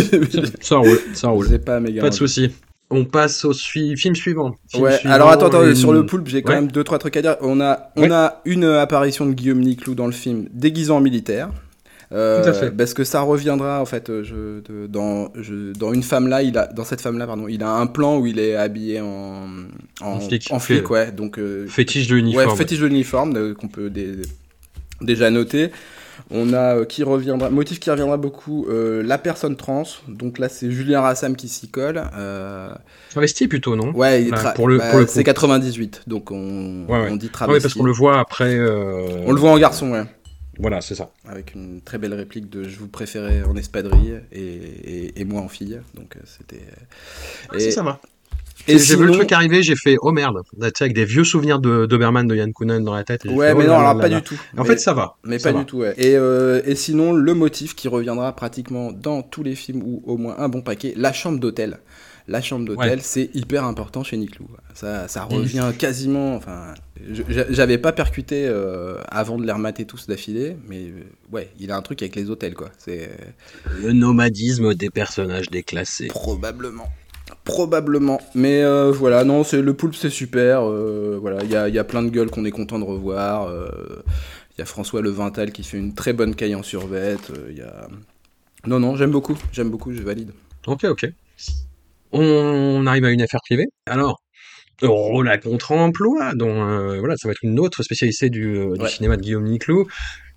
ça 0.61 0.77
roule, 0.77 1.01
ça 1.15 1.29
roule. 1.29 1.59
Pas, 1.59 1.81
pas 1.81 2.11
de 2.11 2.15
souci. 2.15 2.53
On 2.91 3.05
passe 3.05 3.45
au 3.45 3.55
film 3.55 4.15
suivant. 4.15 4.55
ouais. 4.79 5.01
alors 5.07 5.31
attends, 5.31 5.47
attends. 5.47 5.75
Sur 5.75 5.93
le 5.93 6.07
poulpe, 6.07 6.29
j'ai 6.29 6.43
quand 6.43 6.53
même 6.53 6.71
deux 6.71 6.85
trois 6.85 6.99
trucs 6.99 7.17
à 7.17 7.23
dire. 7.23 7.37
On 7.41 7.61
a, 7.61 7.91
on 7.97 8.11
a 8.12 8.41
une 8.45 8.65
apparition 8.65 9.27
de 9.27 9.33
Guillaume 9.33 9.61
Niclou 9.61 9.95
dans 9.95 10.07
le 10.07 10.12
film 10.12 10.49
déguisant 10.53 10.99
en 10.99 11.01
militaire. 11.01 11.49
Euh, 12.12 12.70
parce 12.77 12.92
que 12.94 13.05
ça 13.05 13.22
reviendra 13.22 13.81
en 13.81 13.87
fait 13.87 14.11
euh, 14.11 14.61
dans, 14.88 15.33
je, 15.35 15.72
dans 15.72 15.92
une 15.92 16.03
femme 16.03 16.29
là, 16.29 16.42
il 16.42 16.59
a 16.59 16.66
dans 16.66 16.85
cette 16.85 17.01
femme 17.01 17.16
là 17.18 17.27
pardon, 17.27 17.48
il 17.48 17.62
a 17.62 17.70
un 17.70 17.87
plan 17.87 18.18
où 18.18 18.27
il 18.27 18.38
est 18.38 18.55
habillé 18.55 19.01
en 19.01 19.46
en, 20.01 20.20
flic, 20.20 20.90
ouais. 20.90 21.11
Donc 21.11 21.38
euh, 21.38 21.66
fétiche 21.68 22.09
de 22.09 22.16
l'uniforme. 22.16 22.51
Ouais, 22.51 22.57
fétiche 22.57 22.81
de 22.81 22.87
l'uniforme 22.87 23.55
qu'on 23.55 23.68
peut 23.68 23.90
déjà 25.01 25.31
noter. 25.31 25.70
On 26.31 26.53
a 26.53 26.85
qui 26.85 27.03
reviendra, 27.03 27.51
motif 27.51 27.81
qui 27.81 27.90
reviendra 27.90 28.16
beaucoup, 28.16 28.66
la 28.68 29.18
personne 29.18 29.57
trans. 29.57 29.85
Donc 30.07 30.38
là, 30.38 30.48
c'est 30.48 30.70
Julien 30.70 31.01
Rassam 31.01 31.35
qui 31.35 31.48
s'y 31.48 31.68
colle. 31.68 32.03
Travesti 33.11 33.48
plutôt, 33.48 33.75
non? 33.75 33.92
Ouais, 33.92 34.25
il 34.25 34.35
pour 34.55 34.68
le, 34.68 34.79
bah, 34.79 35.07
c'est 35.07 35.25
98, 35.25 36.03
donc 36.07 36.31
on, 36.31 36.87
on 36.88 37.16
dit 37.16 37.31
travesti. 37.31 37.57
Ouais, 37.57 37.61
parce 37.61 37.75
qu'on 37.75 37.85
le 37.85 37.92
voit 37.92 38.20
après. 38.20 38.61
On 38.61 39.33
le 39.33 39.40
voit 39.40 39.51
en 39.51 39.59
garçon, 39.59 39.92
ouais. 39.92 40.05
Voilà, 40.62 40.81
c'est 40.81 40.94
ça. 40.94 41.11
Avec 41.29 41.55
une 41.55 41.81
très 41.81 41.98
belle 41.98 42.14
réplique 42.14 42.48
de 42.48 42.62
Je 42.62 42.79
vous 42.79 42.88
préférais 42.88 43.42
en 43.42 43.57
espadrille 43.57 44.20
et, 44.31 45.20
et, 45.20 45.25
moi 45.25 45.42
en 45.42 45.48
fille. 45.48 45.81
Donc 45.94 46.16
c'était. 46.25 46.62
et... 47.53 47.70
ça 47.72 47.83
va. 47.83 48.01
Et 48.68 48.79
j'ai 48.79 48.96
vu 48.96 49.07
le 49.07 49.12
truc 49.12 49.33
arriver, 49.33 49.62
j'ai 49.62 49.75
fait 49.75 49.96
oh 50.03 50.12
merde, 50.12 50.42
avec 50.61 50.94
des 50.94 51.05
vieux 51.05 51.25
souvenirs 51.25 51.59
de 51.59 51.87
Doberman 51.87 52.29
de 52.29 52.37
Yann 52.37 52.53
Kounen 52.53 52.85
dans 52.85 52.94
la 52.94 53.03
tête. 53.03 53.25
ouais, 53.25 53.55
mais 53.55 53.64
oh 53.64 53.66
non, 53.66 53.79
alors 53.79 53.98
pas 53.98 54.09
du 54.09 54.22
tout. 54.22 54.40
En 54.57 54.64
fait, 54.64 54.79
ça 54.79 54.94
va. 54.94 55.16
Mais 55.25 55.38
pas 55.38 55.53
du 55.53 55.64
tout, 55.64 55.79
ouais. 55.79 55.94
Et, 55.96 56.16
euh, 56.16 56.62
et 56.64 56.77
sinon, 56.77 57.12
le 57.12 57.35
motif 57.35 57.75
qui 57.75 57.88
reviendra 57.88 58.35
pratiquement 58.37 58.92
dans 58.92 59.22
tous 59.22 59.42
les 59.42 59.57
films 59.57 59.83
ou 59.83 60.03
au 60.07 60.16
moins 60.16 60.37
un 60.38 60.48
bon 60.48 60.62
paquet, 60.62 60.94
la 60.96 61.12
chambre 61.12 61.40
d'hôtel. 61.40 61.79
La 62.28 62.40
chambre 62.40 62.64
d'hôtel, 62.64 63.02
c'est 63.02 63.30
hyper 63.35 63.64
important 63.64 64.04
chez 64.04 64.16
Nick 64.16 64.38
Ça, 64.74 65.08
ça 65.08 65.24
revient 65.24 65.72
quasiment. 65.78 66.37
Enfin, 66.37 66.74
j'avais 67.28 67.78
pas 67.78 67.92
percuté 67.92 68.46
euh, 68.46 68.98
avant 69.08 69.38
de 69.38 69.44
les 69.44 69.52
remater 69.52 69.85
tous 69.85 70.06
d'affilée, 70.06 70.56
mais 70.68 70.85
euh, 70.85 71.02
ouais, 71.32 71.50
il 71.58 71.70
a 71.72 71.76
un 71.76 71.82
truc 71.82 72.00
avec 72.02 72.14
les 72.14 72.30
hôtels, 72.30 72.54
quoi. 72.54 72.70
C'est 72.78 73.11
le 73.80 73.92
nomadisme 73.92 74.74
des 74.74 74.90
personnages 74.90 75.50
déclassés. 75.50 76.06
Probablement. 76.06 76.88
Probablement. 77.44 78.20
Mais 78.35 78.62
euh, 78.62 78.92
voilà, 78.92 79.24
non, 79.24 79.42
c'est 79.42 79.61
le 79.61 79.74
poulpe, 79.74 79.94
c'est 79.94 80.11
super. 80.11 80.62
Euh, 80.62 81.18
voilà, 81.20 81.42
il 81.42 81.50
y 81.50 81.56
a, 81.56 81.68
y 81.68 81.78
a, 81.78 81.85
plein 81.85 82.02
de 82.02 82.11
gueules 82.11 82.30
qu'on 82.30 82.44
est 82.44 82.52
content 82.52 82.78
de 82.78 82.85
revoir. 82.85 83.48
Il 83.48 83.54
euh, 83.54 84.02
y 84.58 84.62
a 84.62 84.64
François 84.64 85.02
Levintal 85.02 85.50
qui 85.50 85.64
fait 85.64 85.78
une 85.78 85.94
très 85.94 86.12
bonne 86.12 86.35
caille 86.35 86.54
en 86.54 86.62
survette. 86.62 87.32
Il 87.50 87.58
y 87.58 87.62
a... 87.62 87.88
Non, 88.66 88.78
non, 88.78 88.96
j'aime 88.96 89.11
beaucoup. 89.11 89.37
J'aime 89.52 89.70
beaucoup, 89.70 89.92
je 89.92 90.02
valide. 90.02 90.30
Ok, 90.66 90.85
ok. 90.85 91.11
On 92.12 92.87
arrive 92.87 93.05
à 93.05 93.11
une 93.11 93.22
affaire 93.22 93.40
privée. 93.44 93.66
Alors, 93.87 94.20
rôle 94.83 95.29
à 95.29 95.38
contre-emploi, 95.38 96.35
dont 96.35 96.98
voilà, 96.98 97.16
ça 97.16 97.29
va 97.29 97.33
être 97.33 97.42
une 97.42 97.59
autre 97.61 97.83
spécialité 97.83 98.31
du, 98.31 98.66
du 98.79 98.88
cinéma 98.88 99.16
de 99.16 99.22
Guillaume 99.22 99.44
Niclou. 99.44 99.87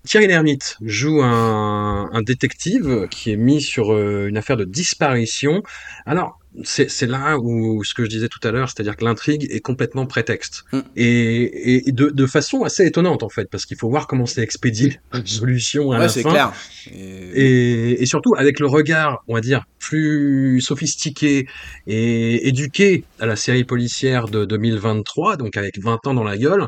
Thierry 0.06 0.26
Lhermitte 0.28 0.76
joue 0.80 1.20
un, 1.22 2.08
un, 2.12 2.22
détective 2.22 3.06
qui 3.10 3.32
est 3.32 3.36
mis 3.36 3.60
sur 3.60 3.96
une 3.96 4.36
affaire 4.36 4.56
de 4.56 4.64
disparition. 4.64 5.62
Alors, 6.06 6.38
c'est 6.64 7.06
là 7.06 7.38
où 7.38 7.84
ce 7.84 7.94
que 7.94 8.04
je 8.04 8.08
disais 8.08 8.28
tout 8.28 8.46
à 8.46 8.50
l'heure, 8.50 8.68
c'est-à-dire 8.68 8.96
que 8.96 9.04
l'intrigue 9.04 9.46
est 9.50 9.60
complètement 9.60 10.06
prétexte 10.06 10.64
mm. 10.72 10.80
et, 10.96 11.88
et 11.88 11.92
de, 11.92 12.08
de, 12.08 12.26
façon 12.26 12.64
assez 12.64 12.86
étonnante 12.86 13.22
en 13.22 13.28
fait, 13.28 13.48
parce 13.50 13.66
qu'il 13.66 13.76
faut 13.76 13.90
voir 13.90 14.06
comment 14.06 14.26
c'est 14.26 14.42
expédié 14.42 14.98
une 15.12 15.26
solution 15.26 15.92
à 15.92 15.98
ouais, 15.98 16.04
la 16.04 16.08
fin. 16.08 16.22
Clair. 16.22 16.52
Et... 16.94 18.02
et... 18.02 18.06
surtout 18.06 18.34
avec 18.36 18.60
le 18.60 18.66
regard, 18.66 19.22
on 19.28 19.34
va 19.34 19.40
dire 19.40 19.64
plus 19.78 20.60
sophistiqué 20.60 21.46
et 21.86 22.48
éduqué 22.48 23.04
à 23.20 23.26
la 23.26 23.36
série 23.36 23.64
policière 23.64 24.28
de 24.28 24.44
2023, 24.44 25.36
donc 25.36 25.56
avec 25.56 25.78
20 25.78 26.06
ans 26.06 26.14
dans 26.14 26.24
la 26.24 26.38
gueule, 26.38 26.66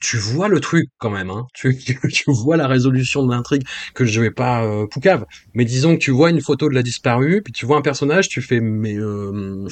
tu 0.00 0.16
vois 0.16 0.48
le 0.48 0.60
truc 0.60 0.90
quand 0.98 1.10
même, 1.10 1.30
hein. 1.30 1.46
tu, 1.54 1.76
tu, 2.12 2.24
vois 2.26 2.56
la 2.56 2.66
résolution 2.66 3.26
de 3.26 3.32
l'intrigue 3.32 3.62
que 3.94 4.04
je 4.04 4.20
vais 4.20 4.30
pas 4.30 4.64
euh, 4.64 4.86
poucave. 4.86 5.26
Mais 5.54 5.64
disons 5.64 5.94
que 5.96 6.00
tu 6.00 6.10
vois 6.10 6.30
une 6.30 6.40
photo 6.40 6.68
de 6.68 6.74
la 6.74 6.82
disparue, 6.82 7.42
puis 7.42 7.52
tu 7.52 7.66
vois 7.66 7.76
un 7.76 7.82
personnage, 7.82 8.28
tu 8.28 8.40
fais 8.40 8.60
mais 8.60 8.96
euh, 8.96 9.66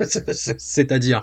c'est-à-dire 0.58 1.20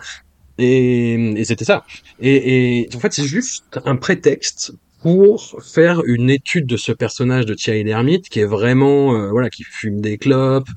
et, 0.58 1.14
et 1.14 1.46
c'était 1.46 1.66
ça. 1.66 1.86
Et, 2.20 2.80
et 2.82 2.90
en 2.96 3.00
fait 3.00 3.14
c'est 3.14 3.26
juste 3.26 3.80
un 3.86 3.98
prétexte 3.98 4.74
pour 5.02 5.62
faire 5.62 6.02
une 6.06 6.30
étude 6.30 6.66
de 6.66 6.78
ce 6.78 6.92
personnage 6.92 7.46
de 7.46 7.54
Thierry 7.54 7.84
Lhermitte 7.84 8.30
qui 8.30 8.40
est 8.40 8.46
vraiment 8.46 9.14
euh, 9.14 9.30
voilà 9.30 9.50
qui 9.50 9.64
fume 9.64 10.02
des 10.02 10.18
clopes, 10.18 10.70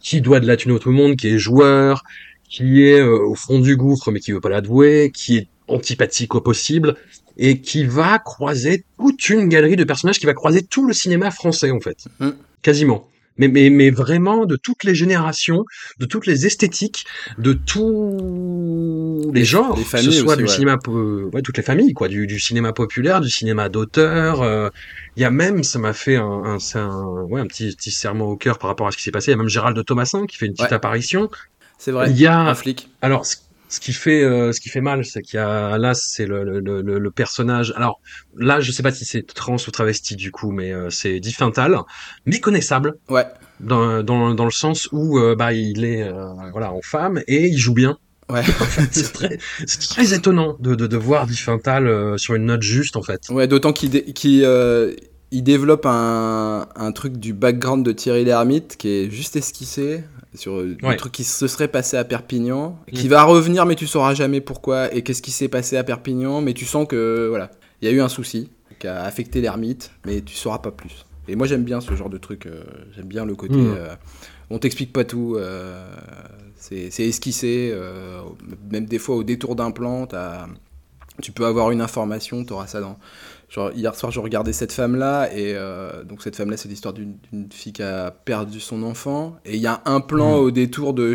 qui 0.00 0.20
doit 0.20 0.40
de 0.40 0.46
la 0.46 0.56
thune 0.56 0.74
à 0.74 0.78
tout 0.78 0.88
le 0.88 0.96
monde, 0.96 1.16
qui 1.16 1.28
est 1.28 1.38
joueur, 1.38 2.02
qui 2.48 2.84
est 2.84 3.00
euh, 3.00 3.18
au 3.18 3.34
fond 3.34 3.60
du 3.60 3.76
gouffre 3.76 4.10
mais 4.10 4.20
qui 4.20 4.32
veut 4.32 4.40
pas 4.40 4.48
l'avouer, 4.48 5.12
qui 5.14 5.36
est 5.36 5.48
antipathique 5.68 6.34
au 6.34 6.40
possible 6.40 6.96
et 7.36 7.60
qui 7.60 7.84
va 7.84 8.18
croiser 8.18 8.84
toute 8.98 9.28
une 9.28 9.48
galerie 9.48 9.76
de 9.76 9.84
personnages 9.84 10.18
qui 10.18 10.26
va 10.26 10.34
croiser 10.34 10.62
tout 10.62 10.86
le 10.86 10.92
cinéma 10.92 11.30
français 11.30 11.70
en 11.70 11.80
fait, 11.80 12.06
mm. 12.20 12.30
quasiment. 12.62 13.08
Mais, 13.38 13.46
mais, 13.46 13.70
mais 13.70 13.90
vraiment 13.90 14.46
de 14.46 14.56
toutes 14.56 14.82
les 14.82 14.96
générations, 14.96 15.64
de 16.00 16.06
toutes 16.06 16.26
les 16.26 16.44
esthétiques, 16.44 17.06
de 17.38 17.52
tous 17.52 19.30
les 19.32 19.44
genres, 19.44 19.76
les 19.76 19.84
que 19.84 19.98
ce 20.00 20.10
soit 20.10 20.34
du 20.34 20.48
cinéma, 20.48 20.76
ouais, 20.86 21.42
toutes 21.42 21.56
les 21.56 21.62
familles, 21.62 21.92
quoi, 21.94 22.08
du, 22.08 22.26
du 22.26 22.40
cinéma 22.40 22.72
populaire, 22.72 23.20
du 23.20 23.30
cinéma 23.30 23.68
d'auteur. 23.68 24.42
Euh, 24.42 24.70
il 25.16 25.22
y 25.22 25.24
a 25.24 25.30
même, 25.30 25.62
ça 25.62 25.78
m'a 25.78 25.92
fait 25.92 26.16
un, 26.16 26.24
un, 26.24 26.58
un, 26.74 27.04
ouais, 27.28 27.40
un 27.40 27.46
petit, 27.46 27.76
petit 27.76 27.92
serment 27.92 28.26
au 28.26 28.36
cœur 28.36 28.58
par 28.58 28.70
rapport 28.70 28.88
à 28.88 28.90
ce 28.90 28.96
qui 28.96 29.04
s'est 29.04 29.12
passé. 29.12 29.30
Il 29.30 29.30
y 29.30 29.34
a 29.34 29.38
même 29.38 29.48
Gérald 29.48 29.76
de 29.76 29.82
Thomasin 29.82 30.26
qui 30.26 30.36
fait 30.36 30.46
une 30.46 30.54
petite 30.54 30.72
apparition. 30.72 31.30
C'est 31.78 31.92
vrai. 31.92 32.10
Il 32.10 32.18
y 32.18 32.26
a 32.26 32.40
un 32.40 32.54
flic. 32.56 32.90
Alors, 33.02 33.24
ce 33.24 33.36
qui 33.80 33.92
fait 33.92 34.22
euh, 34.22 34.52
ce 34.52 34.60
qui 34.60 34.68
fait 34.70 34.80
mal 34.80 35.04
c'est 35.04 35.22
qu'il 35.22 35.36
y 35.36 35.42
a 35.42 35.76
là 35.78 35.94
c'est 35.94 36.26
le, 36.26 36.42
le, 36.42 36.60
le, 36.60 36.98
le, 36.98 37.10
personnage. 37.10 37.72
Alors 37.76 38.00
là 38.36 38.60
je 38.60 38.72
sais 38.72 38.82
pas 38.82 38.90
si 38.90 39.04
c'est 39.04 39.26
trans 39.26 39.56
ou 39.56 39.70
travesti 39.70 40.16
du 40.16 40.32
coup 40.32 40.50
mais 40.50 40.72
euh, 40.72 40.90
c'est 40.90 41.20
diffintal 41.20 41.78
méconnaissable. 42.26 42.94
Ouais. 43.08 43.26
Dans, 43.60 44.02
dans, 44.04 44.34
dans 44.34 44.44
le 44.44 44.50
sens 44.52 44.88
où 44.92 45.18
euh, 45.18 45.34
bah 45.34 45.52
il 45.52 45.84
est 45.84 46.08
voilà 46.52 46.72
en 46.72 46.80
femme 46.82 47.20
et 47.26 47.48
il 47.48 47.58
joue 47.58 47.74
bien. 47.74 47.98
Ouais. 48.30 48.42
c'est 48.90 49.12
très, 49.12 49.38
très, 49.66 50.14
étonnant 50.14 50.56
de, 50.60 50.74
de, 50.74 50.86
de 50.86 50.96
voir 50.96 51.26
Diffintal 51.26 52.18
sur 52.18 52.34
une 52.34 52.46
note 52.46 52.62
juste 52.62 52.96
en 52.96 53.02
fait. 53.02 53.28
Ouais, 53.30 53.46
d'autant 53.46 53.72
qu'il 53.72 54.02
il 55.30 55.42
développe 55.42 55.84
un, 55.84 56.68
un, 56.74 56.92
truc 56.92 57.18
du 57.18 57.34
background 57.34 57.84
de 57.84 57.92
Thierry 57.92 58.24
Lhermitte 58.24 58.76
qui 58.78 58.88
est 58.88 59.10
juste 59.10 59.36
esquissé 59.36 60.02
sur 60.34 60.56
euh, 60.56 60.76
un 60.82 60.94
truc 60.96 61.12
qui 61.12 61.24
se 61.24 61.46
serait 61.46 61.68
passé 61.68 61.96
à 61.96 62.04
Perpignan, 62.04 62.78
qui 62.92 63.06
mm. 63.06 63.10
va 63.10 63.22
revenir 63.24 63.66
mais 63.66 63.74
tu 63.74 63.86
sauras 63.86 64.14
jamais 64.14 64.40
pourquoi 64.40 64.92
et 64.94 65.02
qu'est-ce 65.02 65.22
qui 65.22 65.30
s'est 65.30 65.48
passé 65.48 65.76
à 65.76 65.84
Perpignan, 65.84 66.40
mais 66.40 66.54
tu 66.54 66.64
sens 66.64 66.86
que 66.86 67.26
voilà, 67.28 67.50
il 67.80 67.88
y 67.88 67.90
a 67.90 67.94
eu 67.94 68.00
un 68.00 68.08
souci 68.08 68.50
qui 68.78 68.86
a 68.86 69.02
affecté 69.04 69.40
l'ermite, 69.40 69.90
mais 70.06 70.20
tu 70.20 70.34
sauras 70.34 70.58
pas 70.58 70.70
plus. 70.70 71.06
Et 71.26 71.36
moi 71.36 71.46
j'aime 71.46 71.64
bien 71.64 71.80
ce 71.80 71.94
genre 71.94 72.10
de 72.10 72.18
truc, 72.18 72.46
euh, 72.46 72.62
j'aime 72.94 73.06
bien 73.06 73.24
le 73.24 73.34
côté, 73.34 73.56
mm. 73.56 73.74
euh, 73.76 73.94
on 74.50 74.58
t'explique 74.58 74.92
pas 74.92 75.04
tout, 75.04 75.38
c'est 76.56 76.88
esquissé, 76.98 77.74
même 78.70 78.86
des 78.86 78.98
fois 78.98 79.16
au 79.16 79.24
détour 79.24 79.56
d'un 79.56 79.70
plan, 79.70 80.06
tu 81.22 81.32
peux 81.32 81.46
avoir 81.46 81.70
une 81.70 81.80
information, 81.80 82.44
tu 82.44 82.52
auras 82.52 82.66
ça 82.66 82.80
dans 82.80 82.98
Genre, 83.48 83.72
hier 83.74 83.94
soir, 83.94 84.12
je 84.12 84.20
regardais 84.20 84.52
cette 84.52 84.72
femme-là, 84.72 85.32
et 85.32 85.54
euh, 85.54 86.04
donc 86.04 86.22
cette 86.22 86.36
femme-là, 86.36 86.58
c'est 86.58 86.68
l'histoire 86.68 86.92
d'une 86.92 87.16
fille 87.50 87.72
qui 87.72 87.82
a 87.82 88.10
perdu 88.10 88.60
son 88.60 88.82
enfant, 88.82 89.36
et 89.46 89.56
il 89.56 89.60
y 89.60 89.66
a 89.66 89.80
un 89.86 90.00
plan 90.00 90.36
mmh. 90.36 90.40
au 90.40 90.50
détour 90.50 90.92
de. 90.92 91.14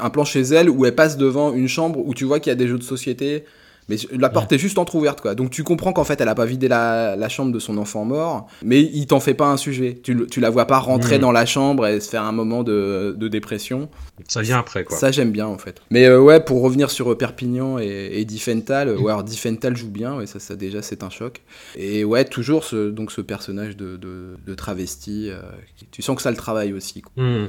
un 0.00 0.10
plan 0.10 0.24
chez 0.24 0.40
elle 0.40 0.70
où 0.70 0.86
elle 0.86 0.94
passe 0.94 1.18
devant 1.18 1.52
une 1.52 1.68
chambre 1.68 1.98
où 1.98 2.14
tu 2.14 2.24
vois 2.24 2.40
qu'il 2.40 2.50
y 2.50 2.52
a 2.52 2.56
des 2.56 2.68
jeux 2.68 2.78
de 2.78 2.82
société 2.82 3.44
mais 3.88 3.96
la 4.12 4.30
porte 4.30 4.52
est 4.52 4.58
juste 4.58 4.78
entrouverte, 4.78 5.20
quoi. 5.20 5.34
Donc 5.34 5.50
tu 5.50 5.62
comprends 5.62 5.92
qu'en 5.92 6.04
fait, 6.04 6.20
elle 6.20 6.28
a 6.28 6.34
pas 6.34 6.46
vidé 6.46 6.68
la, 6.68 7.16
la, 7.16 7.28
chambre 7.28 7.52
de 7.52 7.58
son 7.58 7.78
enfant 7.78 8.04
mort, 8.04 8.46
mais 8.62 8.80
il 8.80 9.06
t'en 9.06 9.20
fait 9.20 9.34
pas 9.34 9.46
un 9.46 9.56
sujet. 9.56 9.98
Tu, 10.02 10.26
tu 10.30 10.40
la 10.40 10.50
vois 10.50 10.66
pas 10.66 10.78
rentrer 10.78 11.18
dans 11.18 11.32
la 11.32 11.46
chambre 11.46 11.86
et 11.86 12.00
se 12.00 12.08
faire 12.08 12.22
un 12.22 12.32
moment 12.32 12.62
de, 12.62 13.14
de 13.16 13.28
dépression. 13.28 13.88
Ça 14.28 14.42
vient 14.42 14.58
après, 14.58 14.84
quoi. 14.84 14.96
Ça, 14.96 15.10
j'aime 15.10 15.32
bien, 15.32 15.46
en 15.46 15.58
fait. 15.58 15.82
Mais 15.90 16.06
euh, 16.06 16.20
ouais, 16.20 16.40
pour 16.40 16.62
revenir 16.62 16.90
sur 16.90 17.12
euh, 17.12 17.18
Perpignan 17.18 17.78
et, 17.78 18.10
et 18.12 18.24
Diffental, 18.24 18.88
euh, 18.88 18.96
ouais, 18.96 19.10
alors 19.10 19.24
Diffental 19.24 19.76
joue 19.76 19.90
bien, 19.90 20.16
ouais, 20.16 20.26
ça, 20.26 20.38
ça 20.38 20.56
déjà, 20.56 20.82
c'est 20.82 21.02
un 21.02 21.10
choc. 21.10 21.42
Et 21.76 22.04
ouais, 22.04 22.24
toujours 22.24 22.64
ce, 22.64 22.90
donc 22.90 23.10
ce 23.12 23.20
personnage 23.20 23.76
de, 23.76 23.96
de, 23.96 24.36
de 24.44 24.54
travesti, 24.54 25.30
tu 25.90 26.02
sens 26.02 26.16
que 26.16 26.22
ça 26.22 26.30
le 26.30 26.36
travaille 26.36 26.72
aussi. 26.72 27.02
Quoi. 27.02 27.22
Mmh. 27.22 27.48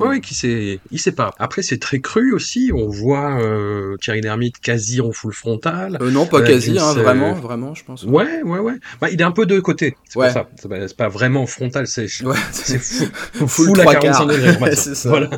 Oui, 0.00 0.20
qui 0.20 0.34
sait, 0.34 0.80
il 0.90 0.98
sait 0.98 1.12
pas. 1.12 1.34
Après, 1.38 1.62
c'est 1.62 1.78
très 1.78 2.00
cru 2.00 2.32
aussi. 2.32 2.70
On 2.74 2.88
voit 2.88 3.40
euh, 3.40 3.96
Thierry 3.98 4.20
Lhermitte 4.20 4.58
quasi 4.60 5.00
en 5.00 5.12
full 5.12 5.32
frontal. 5.32 5.98
Euh, 6.00 6.10
non, 6.10 6.26
pas 6.26 6.42
quasi, 6.42 6.78
hein, 6.78 6.92
vraiment, 6.94 7.34
vraiment, 7.34 7.74
je 7.74 7.84
pense. 7.84 8.04
Ouais, 8.04 8.42
ouais, 8.42 8.58
ouais. 8.58 8.74
Bah, 9.00 9.10
il 9.10 9.20
est 9.20 9.24
un 9.24 9.32
peu 9.32 9.46
de 9.46 9.60
côté. 9.60 9.96
C'est 10.08 10.18
ouais. 10.18 10.30
ça. 10.30 10.48
C'est 10.56 10.96
pas, 10.96 11.08
vraiment 11.08 11.46
frontal, 11.46 11.86
c'est 11.86 12.06
ouais, 12.24 12.36
c'est 12.52 12.78
full, 13.32 13.48
full, 13.48 13.80
à 13.80 13.94
45 13.94 14.26
degrés. 14.26 14.76
ça. 14.76 15.08
Voilà. 15.08 15.30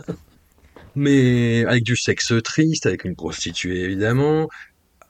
Mais 0.95 1.65
avec 1.67 1.85
du 1.85 1.97
sexe 1.97 2.33
triste, 2.43 2.87
avec 2.87 3.05
une 3.05 3.17
prostituée 3.17 3.83
évidemment, 3.83 4.49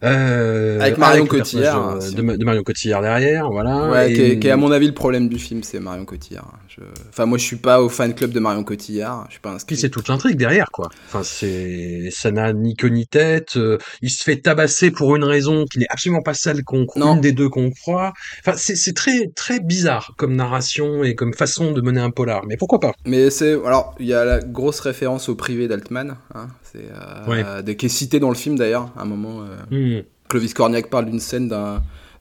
euh, 0.05 0.81
avec 0.81 0.99
Marion 0.99 1.27
Cotillard. 1.27 1.99
De, 1.99 2.37
de, 2.37 2.45
Marion 2.45 2.63
Cotillard 2.63 3.01
derrière, 3.01 3.51
voilà. 3.51 3.89
Ouais, 3.91 4.13
et... 4.13 4.39
qui, 4.39 4.47
est, 4.47 4.51
à 4.51 4.57
mon 4.57 4.71
avis 4.71 4.87
le 4.87 4.95
problème 4.95 5.29
du 5.29 5.39
film, 5.39 5.63
c'est 5.63 5.81
Marion 5.81 6.05
Cotillard. 6.05 6.53
Je... 6.69 6.81
Enfin, 7.09 7.25
moi 7.25 7.39
je 7.39 7.45
suis 7.45 7.57
pas 7.57 7.81
au 7.81 7.89
fan 7.89 8.15
club 8.15 8.31
de 8.31 8.41
Marion 8.41 8.63
Cotillard, 8.63 9.25
je 9.29 9.33
suis 9.33 9.41
pas 9.41 9.51
inscrit. 9.51 9.75
Puis 9.75 9.77
c'est 9.81 9.89
toute 9.89 10.09
l'intrigue 10.09 10.37
derrière, 10.37 10.71
quoi. 10.71 10.91
Enfin, 11.07 11.23
c'est, 11.23 12.11
ça 12.11 12.31
n'a 12.31 12.53
ni 12.53 12.77
queue 12.77 12.89
ni 12.89 13.07
tête. 13.07 13.57
Euh, 13.57 13.79
il 14.03 14.11
se 14.11 14.23
fait 14.23 14.37
tabasser 14.37 14.91
pour 14.91 15.17
une 15.17 15.25
raison 15.25 15.65
qui 15.65 15.79
n'est 15.79 15.89
absolument 15.89 16.23
pas 16.23 16.35
celle 16.35 16.63
qu'on, 16.63 16.87
une 16.97 17.21
des 17.21 17.33
deux 17.33 17.49
qu'on 17.49 17.71
croit. 17.71 18.13
Enfin, 18.41 18.57
c'est 18.57 18.95
très, 18.95 19.29
très 19.35 19.61
bizarre 19.61 20.13
comme 20.19 20.37
narration 20.37 21.05
et 21.05 21.15
comme 21.15 21.33
façon 21.33 21.73
de 21.73 21.81
mener 21.81 22.01
un 22.01 22.11
polar. 22.11 22.43
Mais 22.47 22.57
pourquoi 22.59 22.81
pas? 22.81 22.93
Mais 23.07 23.31
c'est, 23.31 23.53
alors, 23.65 23.95
il 23.99 24.07
y 24.07 24.15
a 24.15 24.25
la 24.25 24.41
grosse 24.41 24.81
référence 24.81 25.29
au 25.29 25.35
privé 25.35 25.69
d'Altman, 25.69 26.17
hein. 26.35 26.49
C'est, 26.77 27.69
euh, 27.69 27.75
qui 27.75 27.87
est 27.87 27.91
cité 27.91 28.21
dans 28.21 28.29
le 28.29 28.35
film 28.35 28.57
d'ailleurs, 28.57 28.93
à 28.97 29.03
un 29.03 29.07
moment. 29.07 29.43
Euh... 29.43 30.01
Hmm. 30.01 30.05
Clovis 30.29 30.55
Cornillac 30.55 30.91
parle 30.91 31.07
d'une 31.07 31.21
scène 31.21 31.49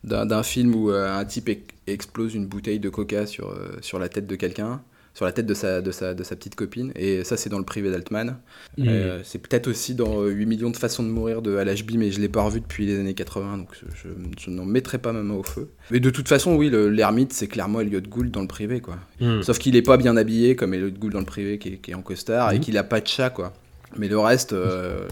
d'un 0.04 0.44
film 0.44 0.76
où 0.76 0.92
euh, 0.92 1.18
un 1.18 1.26
type 1.26 1.50
explose 1.88 2.36
une 2.36 2.48
bouteille 2.48 2.80
de 2.80 2.90
coca 2.90 3.26
sur, 3.26 3.50
euh, 3.50 3.78
sur 3.82 4.00
la 4.00 4.10
tête 4.10 4.28
de 4.28 4.36
quelqu'un. 4.36 4.82
sur 5.14 5.24
la 5.24 5.32
tête 5.32 5.46
de 5.46 5.54
sa, 5.54 5.82
de 5.82 5.92
sa, 5.92 6.14
de 6.14 6.24
sa 6.24 6.36
petite 6.36 6.56
copine. 6.56 6.92
Et 6.96 7.24
ça, 7.24 7.38
c'est 7.38 7.50
dans 7.50 7.58
le 7.58 7.64
privé 7.64 7.90
d'Altman. 7.90 8.38
Mmh. 8.78 8.88
Euh, 8.88 9.24
c'est 9.24 9.40
peut-être 9.40 9.68
aussi 9.68 9.96
dans 9.96 10.24
8 10.24 10.44
euh, 10.44 10.46
millions 10.46 10.70
de 10.70 10.76
façons 10.76 11.04
de 11.04 11.08
mourir 11.08 11.42
de 11.42 11.52
LHB, 11.52 11.92
mais 11.96 12.12
je 12.12 12.20
l'ai 12.20 12.28
pas 12.28 12.42
revu 12.42 12.60
depuis 12.60 12.86
les 12.86 13.00
années 13.00 13.14
80, 13.14 13.60
donc 13.60 13.70
je, 13.72 14.10
je, 14.38 14.50
n'en 14.50 14.66
mettrai 14.66 14.98
pas 14.98 15.14
ma 15.14 15.24
main 15.24 15.36
au 15.36 15.44
feu. 15.44 15.70
Mais 15.90 16.02
de 16.02 16.10
toute 16.10 16.28
façon, 16.28 16.56
oui, 16.56 16.70
l'ermite, 16.70 17.32
c'est 17.32 17.48
clairement 17.48 17.80
Elliot 17.80 18.02
Gould 18.02 18.30
dans 18.30 18.42
le 18.42 18.48
privé, 18.48 18.82
quoi. 18.82 18.98
Mmh. 19.22 19.44
Sauf 19.44 19.58
qu'il 19.58 19.78
est 19.78 19.82
pas 19.82 19.96
bien 19.96 20.18
habillé 20.18 20.58
comme 20.58 20.74
Elliot 20.74 20.92
Gould 20.92 21.14
dans 21.14 21.20
le 21.20 21.26
privé, 21.26 21.60
qui 21.60 21.80
est, 21.88 21.96
en 21.96 22.02
costard, 22.02 22.52
et 22.52 22.60
qu'il 22.60 22.78
a 22.78 22.84
pas 22.84 23.00
de 23.00 23.08
chat, 23.08 23.30
quoi. 23.30 23.54
Mais 23.98 24.08
le 24.08 24.20
reste, 24.20 24.54
euh, 24.54 25.08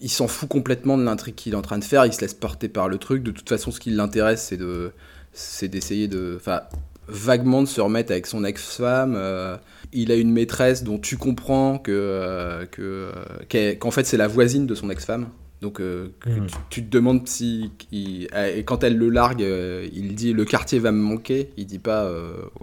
il, 0.00 0.10
s'en 0.10 0.28
fout 0.28 0.48
complètement 0.48 0.96
de 0.96 1.02
l'intrigue 1.02 1.34
qu'il 1.34 1.52
est 1.52 1.56
en 1.56 1.62
train 1.62 1.78
de 1.78 1.84
faire, 1.84 2.06
il 2.06 2.12
se 2.12 2.20
laisse 2.20 2.34
porter 2.34 2.68
par 2.68 2.88
le 2.88 2.98
truc. 2.98 3.22
De 3.22 3.30
toute 3.30 3.48
façon, 3.48 3.70
ce 3.70 3.80
qui 3.80 3.90
l'intéresse, 3.90 4.44
c'est 4.44 4.56
de 4.56 4.92
c'est 5.32 5.68
d'essayer 5.68 6.08
de, 6.08 6.34
enfin, 6.36 6.62
vaguement 7.06 7.62
de 7.62 7.68
se 7.68 7.80
remettre 7.80 8.10
avec 8.10 8.26
son 8.26 8.44
ex-femme. 8.44 9.14
Euh, 9.16 9.56
il 9.92 10.10
a 10.10 10.16
une 10.16 10.32
maîtresse 10.32 10.82
dont 10.82 10.98
tu 10.98 11.16
comprends 11.16 11.78
que, 11.78 11.92
euh, 11.92 12.66
que 12.66 13.74
qu'en 13.74 13.90
fait 13.90 14.04
c'est 14.04 14.16
la 14.16 14.26
voisine 14.26 14.66
de 14.66 14.74
son 14.74 14.90
ex-femme. 14.90 15.28
Donc 15.60 15.80
hmm. 15.80 16.46
tu, 16.70 16.84
te 16.84 16.90
demandes 16.90 17.26
si 17.26 17.72
et 17.92 18.62
quand 18.64 18.84
elle 18.84 18.96
le 18.96 19.08
largue, 19.10 19.44
il 19.92 20.14
dit 20.14 20.32
le 20.32 20.44
quartier 20.44 20.78
va 20.78 20.92
me 20.92 21.00
manquer. 21.00 21.50
Il 21.56 21.66
dit 21.66 21.80
pas 21.80 22.10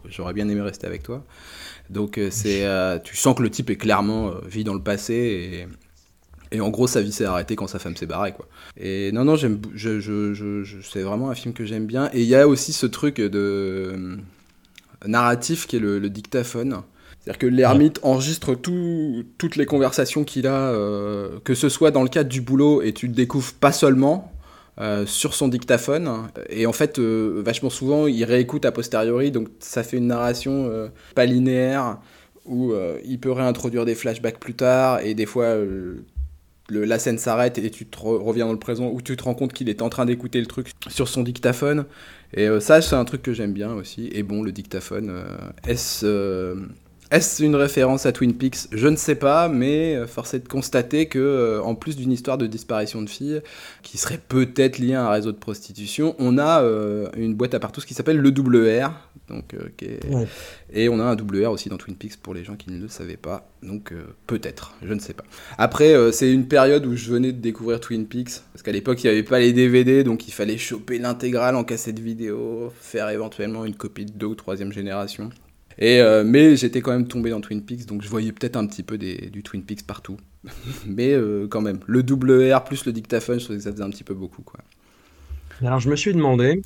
j'aurais 0.09 0.33
bien 0.33 0.47
aimé 0.49 0.61
rester 0.61 0.87
avec 0.87 1.03
toi. 1.03 1.23
Donc 1.89 2.19
c'est 2.31 2.67
tu 3.03 3.15
sens 3.15 3.35
que 3.35 3.43
le 3.43 3.49
type 3.49 3.69
est 3.69 3.75
clairement 3.77 4.31
vit 4.45 4.63
dans 4.63 4.73
le 4.73 4.81
passé 4.81 5.13
et 5.13 5.67
et 6.51 6.61
en 6.61 6.69
gros, 6.69 6.87
sa 6.87 7.01
vie 7.01 7.11
s'est 7.11 7.25
arrêtée 7.25 7.55
quand 7.55 7.67
sa 7.67 7.79
femme 7.79 7.95
s'est 7.95 8.05
barrée, 8.05 8.31
quoi. 8.31 8.47
Et 8.77 9.11
non, 9.11 9.25
non, 9.25 9.35
j'aime, 9.35 9.59
je, 9.73 9.99
je, 9.99 10.33
je, 10.33 10.77
c'est 10.81 11.01
vraiment 11.01 11.29
un 11.29 11.35
film 11.35 11.53
que 11.53 11.65
j'aime 11.65 11.85
bien. 11.85 12.09
Et 12.13 12.21
il 12.21 12.27
y 12.27 12.35
a 12.35 12.47
aussi 12.47 12.71
ce 12.71 12.85
truc 12.85 13.17
de 13.17 13.29
euh, 13.33 14.17
narratif 15.05 15.67
qui 15.67 15.77
est 15.77 15.79
le, 15.79 16.09
dictaphone. 16.09 16.81
C'est-à-dire 17.19 17.39
que 17.39 17.47
l'ermite 17.47 17.99
enregistre 18.03 18.53
tout, 18.53 19.25
toutes 19.37 19.55
les 19.55 19.65
conversations 19.65 20.23
qu'il 20.23 20.45
a, 20.45 20.69
euh, 20.69 21.39
que 21.43 21.55
ce 21.55 21.69
soit 21.69 21.91
dans 21.91 22.03
le 22.03 22.09
cadre 22.09 22.29
du 22.29 22.41
boulot, 22.41 22.81
et 22.83 22.93
tu 22.93 23.07
le 23.07 23.13
découvres 23.13 23.53
pas 23.53 23.71
seulement 23.71 24.31
euh, 24.79 25.05
sur 25.05 25.33
son 25.33 25.47
dictaphone. 25.47 26.29
Et 26.49 26.65
en 26.65 26.73
fait, 26.73 26.99
vachement 26.99 27.69
souvent, 27.69 28.07
il 28.07 28.23
réécoute 28.23 28.65
a 28.65 28.71
posteriori, 28.71 29.31
donc 29.31 29.49
ça 29.59 29.83
fait 29.83 29.97
une 29.97 30.07
narration 30.07 30.89
pas 31.15 31.25
linéaire, 31.25 31.99
où 32.45 32.73
il 33.03 33.19
peut 33.19 33.31
réintroduire 33.31 33.85
des 33.85 33.95
flashbacks 33.95 34.39
plus 34.39 34.55
tard, 34.55 34.99
et 35.01 35.13
des 35.13 35.25
fois 35.25 35.55
la 36.69 36.99
scène 36.99 37.17
s'arrête 37.17 37.57
et 37.57 37.69
tu 37.69 37.85
reviens 38.01 38.47
dans 38.47 38.53
le 38.53 38.59
présent 38.59 38.89
où 38.89 39.01
tu 39.01 39.15
te 39.15 39.23
rends 39.23 39.35
compte 39.35 39.53
qu'il 39.53 39.69
est 39.69 39.81
en 39.81 39.89
train 39.89 40.05
d'écouter 40.05 40.39
le 40.39 40.47
truc 40.47 40.71
sur 40.87 41.07
son 41.07 41.23
dictaphone. 41.23 41.85
Et 42.33 42.47
euh, 42.47 42.59
ça, 42.59 42.81
c'est 42.81 42.95
un 42.95 43.05
truc 43.05 43.21
que 43.21 43.33
j'aime 43.33 43.53
bien 43.53 43.73
aussi. 43.73 44.09
Et 44.11 44.23
bon, 44.23 44.41
le 44.41 44.51
dictaphone, 44.51 45.09
euh, 45.09 45.37
est-ce 45.67 46.05
euh, 46.05 46.55
est-ce 47.15 47.43
une 47.43 47.55
référence 47.55 48.05
à 48.05 48.11
Twin 48.11 48.33
Peaks? 48.33 48.67
Je 48.73 48.87
ne 48.87 48.97
sais 48.97 49.15
pas, 49.15 49.47
mais 49.47 49.95
euh, 49.95 50.05
force 50.05 50.33
est 50.33 50.39
de 50.39 50.47
constater 50.47 51.07
que, 51.07 51.17
euh, 51.17 51.61
en 51.61 51.73
plus 51.73 51.95
d'une 51.95 52.11
histoire 52.11 52.37
de 52.37 52.45
disparition 52.45 53.01
de 53.01 53.09
filles, 53.09 53.41
qui 53.83 53.97
serait 53.97 54.19
peut-être 54.19 54.79
liée 54.79 54.95
à 54.95 55.05
un 55.05 55.09
réseau 55.09 55.31
de 55.31 55.37
prostitution, 55.37 56.15
on 56.19 56.37
a 56.37 56.61
euh, 56.61 57.07
une 57.15 57.33
boîte 57.33 57.53
à 57.53 57.59
partout 57.59 57.79
qui 57.79 57.93
s'appelle 57.93 58.17
le 58.17 58.29
WR. 58.29 58.91
Donc, 59.29 59.55
Et 60.71 60.87
on 60.87 60.99
a 60.99 61.03
un 61.03 61.15
WR 61.15 61.49
aussi 61.49 61.67
dans 61.69 61.77
Twin 61.77 61.95
Peaks 61.95 62.17
pour 62.17 62.35
les 62.35 62.43
gens 62.43 62.55
qui 62.55 62.69
ne 62.69 62.79
le 62.79 62.87
savaient 62.87 63.17
pas. 63.17 63.49
Donc 63.63 63.91
peut-être, 64.27 64.75
je 64.83 64.93
ne 64.93 64.99
sais 64.99 65.13
pas. 65.13 65.23
Après, 65.57 65.95
c'est 66.11 66.31
une 66.31 66.47
période 66.47 66.85
où 66.85 66.95
je 66.95 67.09
venais 67.09 67.31
de 67.31 67.39
découvrir 67.39 67.79
Twin 67.79 68.05
Peaks, 68.05 68.41
parce 68.53 68.61
qu'à 68.61 68.71
l'époque, 68.71 69.03
il 69.03 69.07
n'y 69.07 69.13
avait 69.13 69.23
pas 69.23 69.39
les 69.39 69.51
DVD, 69.51 70.03
donc 70.03 70.27
il 70.27 70.31
fallait 70.31 70.59
choper 70.59 70.99
l'intégrale 70.99 71.55
en 71.55 71.63
cassette 71.63 71.97
vidéo, 71.97 72.71
faire 72.79 73.09
éventuellement 73.09 73.65
une 73.65 73.73
copie 73.73 74.05
de 74.05 74.11
deux 74.11 74.27
ou 74.27 74.35
troisième 74.35 74.71
génération. 74.71 75.31
Et, 75.77 75.99
euh, 75.99 76.23
mais 76.25 76.55
j'étais 76.55 76.81
quand 76.81 76.91
même 76.91 77.07
tombé 77.07 77.29
dans 77.29 77.41
Twin 77.41 77.61
Peaks, 77.61 77.85
donc 77.85 78.01
je 78.01 78.07
voyais 78.07 78.31
peut-être 78.31 78.55
un 78.55 78.65
petit 78.65 78.83
peu 78.83 78.97
des, 78.97 79.29
du 79.29 79.43
Twin 79.43 79.63
Peaks 79.63 79.85
partout. 79.85 80.17
mais 80.85 81.11
euh, 81.11 81.47
quand 81.47 81.61
même, 81.61 81.79
le 81.85 82.03
double 82.03 82.53
R 82.53 82.63
plus 82.63 82.85
le 82.85 82.93
dictaphone, 82.93 83.39
je 83.39 83.45
trouvais 83.45 83.57
que 83.57 83.63
ça 83.63 83.71
faisait 83.71 83.83
un 83.83 83.89
petit 83.89 84.03
peu 84.03 84.13
beaucoup. 84.13 84.41
Quoi. 84.41 84.59
Alors 85.61 85.79
je 85.79 85.89
me 85.89 85.95
suis 85.95 86.13
demandé, 86.13 86.61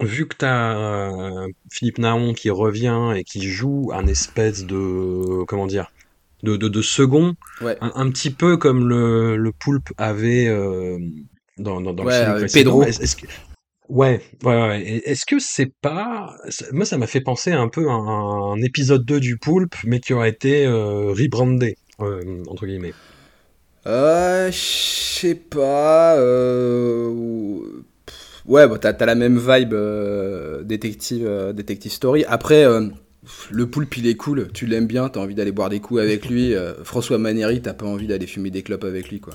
vu 0.00 0.28
que 0.28 0.36
tu 0.36 0.44
as 0.44 0.76
euh, 0.78 1.48
Philippe 1.70 1.98
Naon 1.98 2.34
qui 2.34 2.50
revient 2.50 3.14
et 3.16 3.24
qui 3.24 3.42
joue 3.42 3.90
un 3.92 4.06
espèce 4.06 4.64
de. 4.64 5.44
Comment 5.44 5.66
dire 5.66 5.90
de, 6.42 6.56
de, 6.56 6.66
de 6.66 6.82
second, 6.82 7.36
un, 7.60 8.10
petit 8.10 8.30
peu 8.30 8.56
comme 8.56 8.88
le, 8.88 9.36
le 9.36 9.52
poulpe 9.52 9.90
avait 9.96 10.48
dans, 11.56 11.80
dans, 11.80 11.92
dans 11.92 12.04
ouais, 12.04 12.26
le 12.26 12.48
film 12.48 12.64
Pedro. 12.64 12.84
Ouais, 13.88 14.22
ouais, 14.44 14.68
ouais. 14.68 15.02
Est-ce 15.04 15.26
que 15.26 15.38
c'est 15.38 15.72
pas. 15.82 16.36
Moi, 16.72 16.84
ça 16.84 16.98
m'a 16.98 17.06
fait 17.06 17.20
penser 17.20 17.52
un 17.52 17.68
peu 17.68 17.88
à 17.88 17.92
un, 17.92 18.56
épisode 18.62 19.04
2 19.04 19.20
du 19.20 19.38
Poulpe, 19.38 19.74
mais 19.84 20.00
qui 20.00 20.14
aurait 20.14 20.30
été 20.30 20.64
euh, 20.66 21.12
rebrandé, 21.12 21.76
euh, 22.00 22.42
entre 22.48 22.66
guillemets. 22.66 22.94
Euh, 23.86 24.50
je 24.50 24.56
sais 24.56 25.34
pas. 25.34 26.16
Euh... 26.16 27.60
Ouais, 28.46 28.68
bah, 28.68 28.78
t'as 28.78 29.06
la 29.06 29.14
même 29.14 29.38
vibe 29.38 29.74
détective, 30.64 31.52
détective 31.54 31.92
story. 31.92 32.24
Après, 32.26 32.64
le 33.50 33.66
poulpe, 33.66 33.96
il 33.96 34.06
est 34.06 34.16
cool, 34.16 34.48
tu 34.52 34.66
l'aimes 34.66 34.86
bien, 34.86 35.08
t'as 35.08 35.20
envie 35.20 35.34
d'aller 35.34 35.52
boire 35.52 35.70
des 35.70 35.80
coups 35.80 36.00
avec 36.00 36.28
lui. 36.28 36.54
François 36.82 37.18
Manieri, 37.18 37.62
t'as 37.62 37.74
pas 37.74 37.86
envie 37.86 38.06
d'aller 38.06 38.26
fumer 38.26 38.50
des 38.50 38.62
clopes 38.62 38.84
avec 38.84 39.10
lui, 39.10 39.20
quoi. 39.20 39.34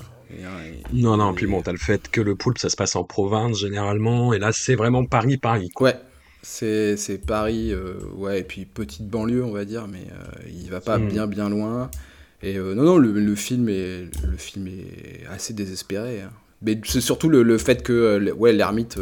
Non, 0.92 1.16
non, 1.16 1.34
puis 1.34 1.46
bon, 1.46 1.62
t'as 1.62 1.72
le 1.72 1.78
fait 1.78 2.08
que 2.10 2.20
le 2.20 2.34
poulpe, 2.34 2.58
ça 2.58 2.68
se 2.68 2.76
passe 2.76 2.96
en 2.96 3.04
province 3.04 3.58
généralement, 3.58 4.32
et 4.32 4.38
là, 4.38 4.50
c'est 4.52 4.74
vraiment 4.74 5.04
Paris-Paris. 5.04 5.70
Ouais, 5.80 5.96
c'est, 6.42 7.20
Paris, 7.26 7.72
euh, 7.72 7.94
ouais, 8.14 8.40
et 8.40 8.42
puis 8.42 8.64
petite 8.64 9.08
banlieue, 9.08 9.44
on 9.44 9.52
va 9.52 9.64
dire, 9.64 9.86
mais 9.88 10.06
euh, 10.12 10.48
il 10.48 10.70
va 10.70 10.80
pas 10.80 10.98
hmm. 10.98 11.08
bien, 11.08 11.26
bien 11.26 11.48
loin. 11.48 11.90
Et 12.42 12.56
euh, 12.56 12.74
non, 12.74 12.84
non, 12.84 12.98
le, 12.98 13.34
film 13.34 13.68
est, 13.68 14.04
le 14.24 14.36
film 14.36 14.68
est 14.68 15.26
assez 15.28 15.54
désespéré. 15.54 16.22
Hein. 16.22 16.30
Mais 16.62 16.80
c'est 16.84 17.00
surtout 17.00 17.28
le, 17.28 17.58
fait 17.58 17.82
que 17.82 18.32
ouais, 18.32 18.52
l'ermite 18.52 18.98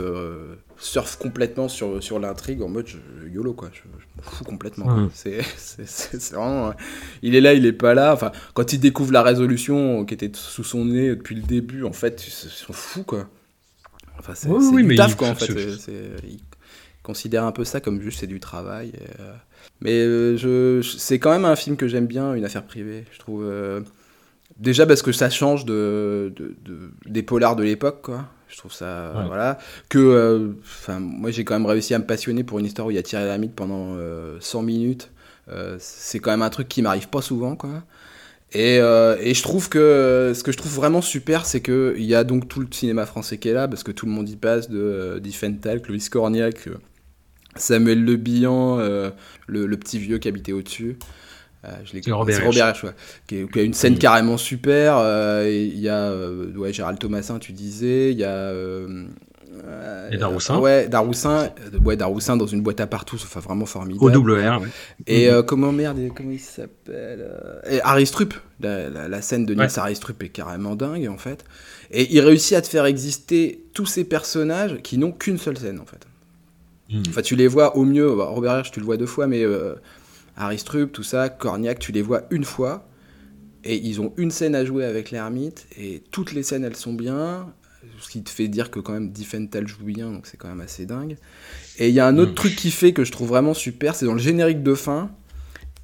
surfe 0.78 1.16
complètement 1.16 1.68
sur, 1.68 2.02
sur 2.02 2.18
l'intrigue 2.18 2.62
en 2.62 2.68
mode 2.68 2.86
YOLO, 3.32 3.54
quoi. 3.54 3.70
Je, 3.72 3.80
m'en 3.88 4.22
fous 4.22 4.44
complètement. 4.44 5.08
C'est, 5.12 5.40
vraiment. 6.32 6.72
Il 7.22 7.34
est 7.34 7.40
là, 7.40 7.54
il 7.54 7.66
est 7.66 7.72
pas 7.72 7.94
là. 7.94 8.12
Enfin, 8.12 8.32
quand 8.54 8.72
il 8.72 8.80
découvre 8.80 9.12
la 9.12 9.22
résolution 9.22 10.04
qui 10.04 10.14
était 10.14 10.30
sous 10.34 10.64
son 10.64 10.84
nez 10.84 11.10
depuis 11.10 11.34
le 11.34 11.42
début, 11.42 11.84
en 11.84 11.92
fait, 11.92 12.26
il 12.26 12.30
s'en 12.30 12.72
fout, 12.72 13.06
quoi. 13.06 13.28
Enfin, 14.18 14.34
c'est 14.34 14.48
oui, 14.48 14.84
du 14.84 14.96
taf, 14.96 15.14
quoi, 15.14 15.28
en 15.28 15.34
fait. 15.34 15.46
il 16.24 16.40
considère 17.02 17.44
un 17.44 17.52
peu 17.52 17.64
ça 17.64 17.80
comme 17.80 18.00
juste 18.00 18.20
c'est 18.20 18.26
du 18.26 18.40
travail. 18.40 18.92
Euh, 19.20 19.32
mais 19.80 19.92
euh, 19.92 20.36
je, 20.36 20.82
c'est 20.82 21.18
quand 21.18 21.30
même 21.30 21.44
un 21.44 21.56
film 21.56 21.76
que 21.76 21.86
j'aime 21.86 22.06
bien, 22.06 22.34
une 22.34 22.44
affaire 22.44 22.64
privée. 22.64 23.04
Je 23.12 23.18
trouve. 23.18 23.44
Euh, 23.44 23.80
déjà 24.58 24.86
parce 24.86 25.02
que 25.02 25.12
ça 25.12 25.30
change 25.30 25.64
de, 25.64 26.32
de, 26.34 26.56
de 26.64 26.90
des 27.06 27.22
polars 27.22 27.56
de 27.56 27.62
l'époque, 27.62 28.02
quoi. 28.02 28.24
Je 28.48 28.56
trouve 28.58 28.72
ça, 28.72 29.12
voilà. 29.26 29.58
Que, 29.88 29.98
euh, 29.98 30.52
enfin, 30.60 31.00
moi 31.00 31.30
j'ai 31.30 31.44
quand 31.44 31.54
même 31.54 31.66
réussi 31.66 31.94
à 31.94 31.98
me 31.98 32.06
passionner 32.06 32.44
pour 32.44 32.58
une 32.58 32.66
histoire 32.66 32.86
où 32.86 32.90
il 32.90 32.96
y 32.96 33.16
a 33.16 33.24
la 33.24 33.38
mythe 33.38 33.54
pendant 33.54 33.96
100 34.40 34.58
euh, 34.58 34.62
minutes. 34.62 35.10
Euh, 35.48 35.76
c'est 35.80 36.18
quand 36.18 36.30
même 36.30 36.42
un 36.42 36.50
truc 36.50 36.68
qui 36.68 36.82
m'arrive 36.82 37.08
pas 37.08 37.22
souvent, 37.22 37.56
quoi. 37.56 37.82
Et, 38.52 38.76
et, 38.76 39.34
je 39.34 39.42
trouve 39.42 39.68
que 39.68 40.32
ce 40.34 40.42
que 40.42 40.52
je 40.52 40.56
trouve 40.56 40.72
vraiment 40.72 41.02
super, 41.02 41.44
c'est 41.44 41.60
qu'il 41.60 42.04
y 42.04 42.14
a 42.14 42.24
donc 42.24 42.48
tout 42.48 42.60
le 42.60 42.68
cinéma 42.70 43.04
français 43.04 43.38
qui 43.38 43.48
est 43.48 43.52
là, 43.52 43.68
parce 43.68 43.82
que 43.82 43.90
tout 43.90 44.06
le 44.06 44.12
monde 44.12 44.28
y 44.28 44.36
passe, 44.36 44.70
de 44.70 45.18
Diffental, 45.22 45.82
Clovis 45.82 46.08
Cornillac, 46.08 46.68
Samuel 47.56 48.04
Le 48.04 48.16
Bihan, 48.16 48.78
le, 48.78 49.12
le, 49.46 49.76
petit 49.76 49.98
vieux 49.98 50.18
qui 50.18 50.28
habitait 50.28 50.52
au-dessus. 50.52 50.96
Euh, 51.66 51.70
c'est 51.84 52.10
Robert, 52.10 52.44
Robert 52.44 52.74
qui, 53.26 53.46
a 53.54 53.62
une 53.62 53.74
scène 53.74 53.98
carrément 53.98 54.36
super. 54.36 54.96
Euh, 54.98 55.48
il 55.50 55.78
y 55.78 55.88
a 55.88 56.10
euh, 56.10 56.52
ouais, 56.54 56.72
Gérald 56.72 56.98
Thomasin, 56.98 57.38
tu 57.38 57.52
disais. 57.52 58.12
Il 58.12 58.18
y 58.18 58.24
a. 58.24 58.52
et 60.12 60.16
Daroussin. 60.16 60.58
ouais, 60.58 60.88
Daroussin, 60.88 61.50
ouais, 61.84 61.96
Daroussin 61.96 62.36
dans 62.36 62.46
une 62.46 62.62
boîte 62.62 62.80
à 62.80 62.86
partout, 62.86 63.16
enfin 63.16 63.40
vraiment 63.40 63.66
formidable. 63.66 64.04
Au 64.04 64.10
double 64.10 64.34
R, 64.34 64.60
ouais. 64.60 64.68
Et 65.06 65.30
mhm. 65.30 65.42
comment 65.42 65.72
merde, 65.72 65.98
comment 66.14 66.30
il 66.30 66.40
s'appelle 66.40 67.26
Et 67.68 67.80
Harry 67.82 68.06
Strupp, 68.06 68.34
la, 68.60 69.22
scène 69.22 69.46
de 69.46 69.54
Nils 69.54 69.62
ouais. 69.62 69.78
Harry 69.78 69.96
Strupp 69.96 70.22
est 70.22 70.28
carrément 70.28 70.76
dingue 70.76 71.08
en 71.08 71.18
fait. 71.18 71.44
Et 71.90 72.14
il 72.14 72.20
réussit 72.20 72.56
à 72.56 72.62
te 72.62 72.68
faire 72.68 72.84
exister 72.84 73.64
tous 73.72 73.86
ces 73.86 74.04
personnages 74.04 74.78
qui 74.82 74.98
n'ont 74.98 75.12
qu'une 75.12 75.38
seule 75.38 75.58
scène 75.58 75.80
en 75.80 75.86
fait. 75.86 76.06
Mhm. 76.90 77.02
Enfin, 77.08 77.22
tu 77.22 77.34
les 77.34 77.48
vois 77.48 77.76
au 77.76 77.84
mieux, 77.84 78.14
bah, 78.14 78.26
Robert 78.26 78.58
Hirsch, 78.58 78.70
tu 78.70 78.78
le 78.78 78.86
vois 78.86 78.96
deux 78.96 79.06
fois, 79.06 79.26
mais 79.26 79.44
Aristrup, 80.36 80.92
tout 80.92 81.02
ça, 81.02 81.28
Corniac, 81.28 81.78
tu 81.78 81.92
les 81.92 82.02
vois 82.02 82.22
une 82.30 82.44
fois, 82.44 82.88
et 83.64 83.76
ils 83.76 84.00
ont 84.00 84.12
une 84.16 84.30
scène 84.30 84.54
à 84.54 84.64
jouer 84.64 84.84
avec 84.84 85.10
l'ermite, 85.10 85.66
et 85.78 86.02
toutes 86.10 86.32
les 86.32 86.42
scènes 86.42 86.64
elles 86.64 86.76
sont 86.76 86.92
bien, 86.92 87.52
ce 88.00 88.08
qui 88.10 88.22
te 88.22 88.30
fait 88.30 88.48
dire 88.48 88.70
que 88.70 88.80
quand 88.80 88.92
même 88.92 89.10
Diffental 89.10 89.66
joue 89.66 89.84
bien, 89.84 90.10
donc 90.10 90.26
c'est 90.26 90.36
quand 90.36 90.48
même 90.48 90.60
assez 90.60 90.86
dingue. 90.86 91.16
Et 91.78 91.88
il 91.88 91.94
y 91.94 92.00
a 92.00 92.06
un 92.06 92.18
autre 92.18 92.32
mm. 92.32 92.36
truc 92.36 92.56
qui 92.56 92.70
fait 92.70 92.92
que 92.92 93.04
je 93.04 93.12
trouve 93.12 93.28
vraiment 93.28 93.54
super, 93.54 93.94
c'est 93.94 94.06
dans 94.06 94.14
le 94.14 94.18
générique 94.18 94.62
de 94.62 94.74
fin, 94.74 95.10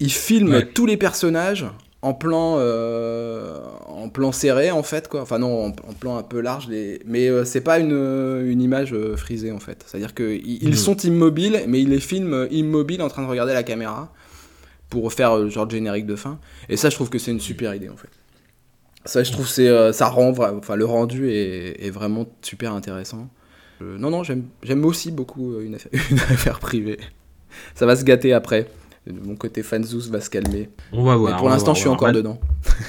ils 0.01 0.13
filment 0.13 0.63
tous 0.75 0.87
les 0.87 0.97
personnages 0.97 1.67
en 2.03 2.15
plan 2.15 2.57
euh, 2.59 3.61
en 3.87 4.09
plan 4.09 4.33
serré 4.33 4.73
en 4.73 4.83
fait 4.83 5.07
quoi 5.07 5.23
enfin 5.23 5.39
non 5.39 5.67
en, 5.67 5.93
plan 5.93 6.17
un 6.17 6.25
peu 6.25 6.41
large 6.41 6.67
les... 6.69 7.01
mais 7.07 7.29
euh, 7.29 7.45
c'est 7.45 7.61
pas 7.61 7.79
une, 7.79 7.93
une 7.93 8.61
image 8.61 8.93
euh, 8.93 9.17
frisée 9.17 9.53
en 9.53 9.61
fait 9.61 9.85
c'est 9.87 9.99
à 9.99 10.01
dire 10.01 10.13
que 10.13 10.37
ils, 10.45 10.71
mm. 10.71 10.75
sont 10.75 10.97
immobiles 10.97 11.63
mais 11.69 11.81
ils 11.81 11.89
les 11.89 12.01
filment 12.01 12.49
immobiles 12.51 13.03
en 13.03 13.09
train 13.09 13.23
de 13.23 13.29
regarder 13.29 13.55
la 13.55 13.63
caméra 13.63 14.13
pour 14.93 15.11
faire 15.11 15.39
le 15.39 15.49
genre 15.49 15.67
de 15.67 15.73
générique 15.73 16.05
de 16.05 16.17
fin. 16.17 16.39
Et 16.69 16.77
ça, 16.77 16.91
je 16.91 16.97
trouve 16.97 17.09
que 17.09 17.19
c'est 17.19 17.31
une 17.31 17.41
super 17.41 17.75
idée 17.75 17.89
en 17.89 17.97
fait. 17.97 18.11
Ça, 19.07 19.25
je 19.25 19.33
trouve 19.33 19.49
c'est 19.49 19.93
ça 19.93 20.07
rend 20.07 20.33
enfin 20.39 20.77
le 20.77 20.85
rendu 20.85 21.31
est, 21.31 21.85
est 21.85 21.91
vraiment 21.91 22.27
super 22.43 22.75
intéressant. 22.75 23.29
non 23.81 24.11
non, 24.11 24.23
j'aime 24.23 24.85
aussi 24.85 25.11
beaucoup 25.11 25.59
une 25.61 25.77
affaire, 25.77 25.93
une 26.11 26.19
affaire 26.19 26.61
privée. 26.61 26.99
Ça 27.75 27.87
va 27.87 27.97
se 27.97 28.05
gâter 28.05 28.35
après 28.35 28.69
mon 29.07 29.35
côté 29.35 29.63
fanzous 29.63 30.11
va 30.11 30.21
se 30.21 30.31
calmer. 30.31 30.69
On 30.93 31.03
va 31.03 31.17
voir. 31.17 31.33
Mais 31.33 31.39
pour 31.39 31.49
l'instant, 31.49 31.75
je 31.75 31.81
suis 31.81 31.89
encore 31.89 32.13
dedans. 32.13 32.39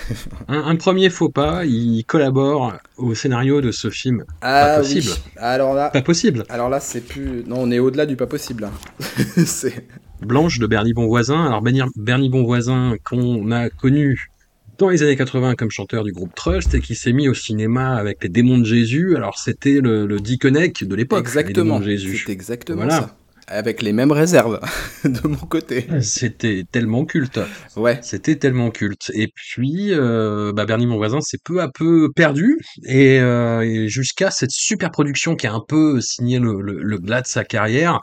un, 0.48 0.76
premier 0.76 1.10
faux 1.10 1.30
pas, 1.30 1.66
il 1.66 2.04
collabore 2.06 2.74
au 2.98 3.16
scénario 3.16 3.62
de 3.62 3.72
ce 3.72 3.90
film. 3.90 4.24
Ah, 4.42 4.76
pas 4.76 4.78
possible. 4.78 5.12
Alors 5.38 5.74
là, 5.74 5.90
pas 5.90 6.02
possible. 6.02 6.44
Alors 6.50 6.70
là, 6.70 6.80
c'est 6.80 7.02
plus. 7.02 7.44
Non, 7.48 7.58
on 7.60 7.72
est 7.72 7.80
au-delà 7.80 8.06
du 8.06 8.16
pas 8.16 8.28
possible. 8.28 8.70
c'est 9.46 9.88
Blanche 10.26 10.60
de 10.60 10.68
Bernie 10.68 10.94
Bonvoisin. 10.94 11.46
Alors 11.46 11.62
Bernie 11.62 12.30
Bonvoisin 12.30 12.96
qu'on 13.04 13.52
a 13.52 13.70
connu 13.70 14.30
dans 14.78 14.90
les 14.90 15.04
années 15.04 15.16
80 15.16 15.56
comme 15.56 15.70
chanteur 15.70 16.04
du 16.04 16.12
groupe 16.12 16.34
Trust 16.36 16.74
et 16.74 16.82
qui 16.82 16.96
s'est 16.96 17.14
mis 17.14 17.28
au 17.28 17.34
cinéma 17.34 17.96
avec 17.96 18.24
les 18.24 18.30
démons 18.30 18.58
de 18.58 18.66
Jésus. 18.66 19.16
Alors 19.16 19.38
c'était 19.38 19.82
le, 19.82 20.06
le 20.06 20.20
de 20.20 20.96
l'époque. 20.96 21.20
Exactement. 21.20 21.82
C'est 21.82 22.32
exactement 22.32 22.90
ça 22.90 23.16
avec 23.48 23.82
les 23.82 23.94
mêmes 23.94 24.12
réserves 24.12 24.60
de 25.04 25.28
mon 25.28 25.36
côté. 25.36 25.86
C'était 26.02 26.64
tellement 26.72 27.06
culte. 27.06 27.40
Ouais. 27.76 28.00
C'était 28.02 28.36
tellement 28.36 28.72
culte. 28.72 29.12
Et 29.14 29.30
puis, 29.34 29.90
euh, 29.92 30.52
bah 30.54 30.66
Bernie, 30.66 30.88
mon 30.88 30.98
voisin, 30.98 31.22
s'est 31.22 31.40
peu 31.44 31.62
à 31.62 31.70
peu 31.70 32.10
perdu. 32.16 32.58
Et, 32.86 33.20
euh, 33.20 33.88
jusqu'à 33.88 34.32
cette 34.32 34.52
super 34.52 34.92
production 34.92 35.36
qui 35.36 35.48
a 35.48 35.54
un 35.54 35.64
peu 35.68 36.02
signé 36.02 36.40
le, 36.40 36.62
le, 36.62 36.82
le 36.82 36.98
glas 36.98 37.22
de 37.22 37.28
sa 37.28 37.44
carrière. 37.44 38.00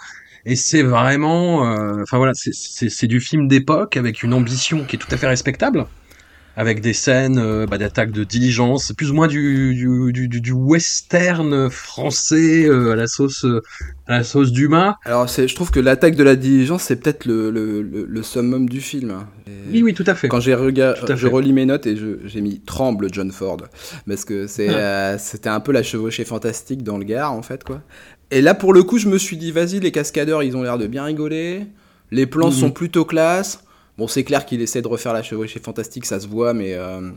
Et 0.46 0.56
c'est 0.56 0.82
vraiment, 0.82 1.66
euh, 1.66 2.02
enfin 2.02 2.16
voilà, 2.18 2.32
c'est 2.34 3.06
du 3.06 3.20
film 3.20 3.48
d'époque 3.48 3.96
avec 3.96 4.22
une 4.22 4.32
ambition 4.32 4.84
qui 4.84 4.96
est 4.96 4.98
tout 4.98 5.08
à 5.10 5.16
fait 5.16 5.26
respectable 5.26 5.86
avec 6.56 6.80
des 6.80 6.92
scènes 6.92 7.38
euh, 7.38 7.66
bah, 7.66 7.78
d'attaque 7.78 8.10
de 8.10 8.24
diligence, 8.24 8.92
plus 8.92 9.10
ou 9.10 9.14
moins 9.14 9.28
du, 9.28 9.74
du, 9.74 10.28
du, 10.28 10.40
du 10.40 10.52
western 10.52 11.70
français 11.70 12.66
euh, 12.66 12.92
à 12.92 12.96
la 12.96 13.06
sauce 13.06 13.44
euh, 13.44 13.62
à 14.06 14.18
la 14.18 14.24
sauce 14.24 14.52
Dumas. 14.52 14.96
Alors 15.04 15.26
je 15.28 15.54
trouve 15.54 15.70
que 15.70 15.80
l'attaque 15.80 16.16
de 16.16 16.24
la 16.24 16.36
diligence 16.36 16.82
c'est 16.82 16.96
peut-être 16.96 17.24
le, 17.24 17.50
le, 17.50 17.82
le, 17.82 18.22
summum 18.22 18.68
du 18.68 18.80
film. 18.80 19.24
Oui 19.72 19.82
oui 19.82 19.94
tout 19.94 20.04
à 20.06 20.14
fait. 20.14 20.28
Quand 20.28 20.40
j'ai 20.40 20.54
regardé, 20.54 21.00
je 21.16 21.26
relis 21.26 21.52
mes 21.52 21.66
notes 21.66 21.86
et 21.86 21.96
j'ai 22.24 22.40
mis 22.40 22.60
tremble 22.60 23.08
John 23.12 23.30
Ford 23.30 23.58
parce 24.06 24.24
que 24.24 24.46
c'est 24.46 24.68
ah. 24.68 25.16
c'était 25.18 25.48
un 25.48 25.60
peu 25.60 25.72
la 25.72 25.82
chevauchée 25.82 26.24
fantastique 26.24 26.82
dans 26.82 26.98
le 26.98 27.04
Gard 27.04 27.32
en 27.32 27.42
fait 27.42 27.64
quoi. 27.64 27.80
Et 28.30 28.40
là 28.40 28.54
pour 28.54 28.72
le 28.72 28.82
coup 28.82 28.98
je 28.98 29.08
me 29.08 29.18
suis 29.18 29.36
dit 29.36 29.50
vas-y 29.52 29.80
les 29.80 29.92
cascadeurs 29.92 30.42
ils 30.42 30.56
ont 30.56 30.62
l'air 30.62 30.78
de 30.78 30.86
bien 30.86 31.04
rigoler, 31.04 31.66
les 32.10 32.26
plans 32.26 32.48
mhm. 32.48 32.54
sont 32.54 32.70
plutôt 32.70 33.04
classe. 33.04 33.64
Bon, 33.98 34.08
c'est 34.08 34.24
clair 34.24 34.46
qu'il 34.46 34.62
essaie 34.62 34.80
de 34.80 34.88
refaire 34.88 35.12
la 35.12 35.22
chevauchée 35.22 35.60
fantastique, 35.60 36.06
ça 36.06 36.20
se 36.20 36.26
voit, 36.26 36.54
mais, 36.54 36.72
euh, 36.72 37.10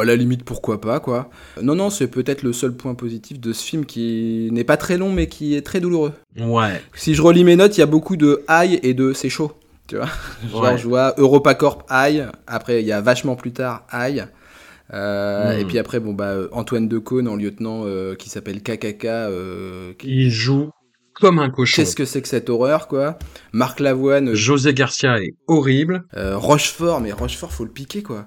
à 0.00 0.04
la 0.04 0.14
limite, 0.14 0.44
pourquoi 0.44 0.80
pas, 0.80 1.00
quoi. 1.00 1.28
Non, 1.60 1.74
non, 1.74 1.90
c'est 1.90 2.06
peut-être 2.06 2.44
le 2.44 2.52
seul 2.52 2.72
point 2.72 2.94
positif 2.94 3.40
de 3.40 3.52
ce 3.52 3.64
film 3.64 3.84
qui 3.84 4.48
n'est 4.52 4.62
pas 4.62 4.76
très 4.76 4.96
long, 4.96 5.12
mais 5.12 5.26
qui 5.26 5.56
est 5.56 5.62
très 5.62 5.80
douloureux. 5.80 6.12
Ouais. 6.38 6.80
Si 6.94 7.14
je 7.14 7.22
relis 7.22 7.42
mes 7.42 7.56
notes, 7.56 7.76
il 7.76 7.80
y 7.80 7.82
a 7.82 7.86
beaucoup 7.86 8.16
de 8.16 8.44
aïe 8.46 8.78
et 8.84 8.94
de 8.94 9.12
c'est 9.12 9.28
chaud. 9.28 9.50
Tu 9.88 9.96
vois 9.96 10.08
Genre, 10.52 10.76
je 10.76 10.86
vois 10.86 11.14
EuropaCorp 11.18 11.84
aïe, 11.88 12.24
après, 12.46 12.80
il 12.80 12.86
y 12.86 12.92
a 12.92 13.00
vachement 13.00 13.34
plus 13.34 13.52
tard 13.52 13.84
aïe. 13.90 14.24
Euh, 14.92 15.58
Et 15.58 15.64
hmm. 15.64 15.68
puis 15.68 15.78
après, 15.78 16.00
bon, 16.00 16.12
bah, 16.12 16.36
Antoine 16.52 16.88
Decaune 16.88 17.28
en 17.28 17.36
lieutenant 17.36 17.82
euh, 17.84 18.14
qui 18.14 18.30
s'appelle 18.30 18.62
KKK. 18.62 19.04
Euh, 19.04 19.92
qui 19.94 20.30
joue 20.30 20.70
comme 21.14 21.40
un 21.40 21.50
cochon. 21.50 21.82
Qu'est-ce 21.82 21.96
que 21.96 22.04
c'est 22.04 22.22
que 22.22 22.28
cette 22.28 22.48
horreur, 22.48 22.86
quoi? 22.86 23.18
Marc 23.52 23.80
Lavoine. 23.80 24.34
José 24.34 24.72
Garcia 24.72 25.20
est 25.20 25.34
horrible. 25.48 26.04
Rochefort, 26.14 27.00
mais 27.00 27.12
Rochefort, 27.12 27.52
faut 27.52 27.64
le 27.64 27.72
piquer, 27.72 28.02
quoi. 28.02 28.26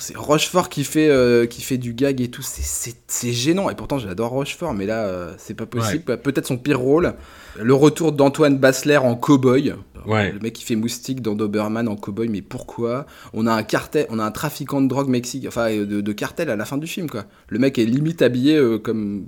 C'est 0.00 0.16
Rochefort 0.16 0.70
qui 0.70 0.82
fait, 0.82 1.08
euh, 1.08 1.46
qui 1.46 1.60
fait 1.60 1.76
du 1.76 1.92
gag 1.92 2.20
et 2.20 2.28
tout, 2.28 2.42
c'est 2.42 3.32
gênant. 3.32 3.68
Et 3.68 3.74
pourtant, 3.74 3.98
j'adore 3.98 4.30
Rochefort, 4.30 4.72
mais 4.72 4.86
là, 4.86 5.34
c'est 5.38 5.54
pas 5.54 5.66
possible. 5.66 6.18
Peut-être 6.18 6.46
son 6.46 6.56
pire 6.56 6.80
rôle. 6.80 7.14
Le 7.60 7.74
retour 7.74 8.12
d'Antoine 8.12 8.58
Bassler 8.58 8.96
en 8.96 9.14
cowboy. 9.14 9.74
Ouais. 10.06 10.32
Le 10.32 10.38
mec 10.38 10.52
qui 10.52 10.64
fait 10.64 10.76
moustique 10.76 11.22
dans 11.22 11.34
Doberman 11.34 11.88
en 11.88 11.96
cowboy, 11.96 12.28
mais 12.28 12.42
pourquoi? 12.42 13.06
On 13.32 13.46
a 13.46 13.52
un 13.52 13.62
cartel, 13.62 14.06
on 14.10 14.18
a 14.18 14.24
un 14.24 14.30
trafiquant 14.30 14.82
de 14.82 14.88
drogue 14.88 15.08
mexicain, 15.08 15.48
enfin 15.48 15.70
de, 15.70 16.00
de, 16.02 16.12
cartel 16.12 16.50
à 16.50 16.56
la 16.56 16.66
fin 16.66 16.76
du 16.76 16.86
film, 16.86 17.08
quoi. 17.08 17.24
Le 17.48 17.58
mec 17.58 17.78
est 17.78 17.86
limite 17.86 18.20
habillé 18.20 18.60
comme 18.82 19.26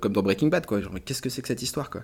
comme 0.00 0.12
dans 0.12 0.22
Breaking 0.22 0.48
Bad, 0.48 0.66
quoi. 0.66 0.80
Genre, 0.80 0.92
mais 0.92 1.00
qu'est-ce 1.00 1.22
que 1.22 1.28
c'est 1.28 1.42
que 1.42 1.48
cette 1.48 1.62
histoire, 1.62 1.90
quoi? 1.90 2.02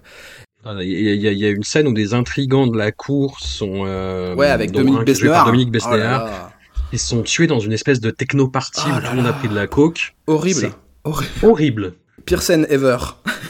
Ah, 0.64 0.74
il 0.82 0.90
y, 0.90 1.46
a, 1.46 1.50
une 1.50 1.62
scène 1.62 1.86
où 1.86 1.92
des 1.92 2.12
intrigants 2.12 2.66
de 2.66 2.76
la 2.76 2.90
cour 2.90 3.38
sont. 3.38 3.84
Euh, 3.86 4.34
ouais, 4.34 4.48
avec 4.48 4.72
Dominique 4.72 5.04
Besnéard. 5.04 5.46
Dominique 5.46 5.72
oh 5.84 6.48
Ils 6.96 6.98
sont 6.98 7.22
tués 7.22 7.46
dans 7.46 7.60
une 7.60 7.74
espèce 7.74 8.00
de 8.00 8.10
techno-party 8.10 8.80
oh 8.86 8.88
où 8.88 9.00
tout 9.02 9.10
le 9.10 9.16
monde 9.16 9.26
a 9.26 9.34
pris 9.34 9.50
de 9.50 9.54
la 9.54 9.66
coke. 9.66 10.14
Horrible. 10.26 10.70
Horrible. 11.04 11.30
Horrible. 11.42 11.92
Pire 12.24 12.40
scène 12.40 12.66
ever. 12.70 12.96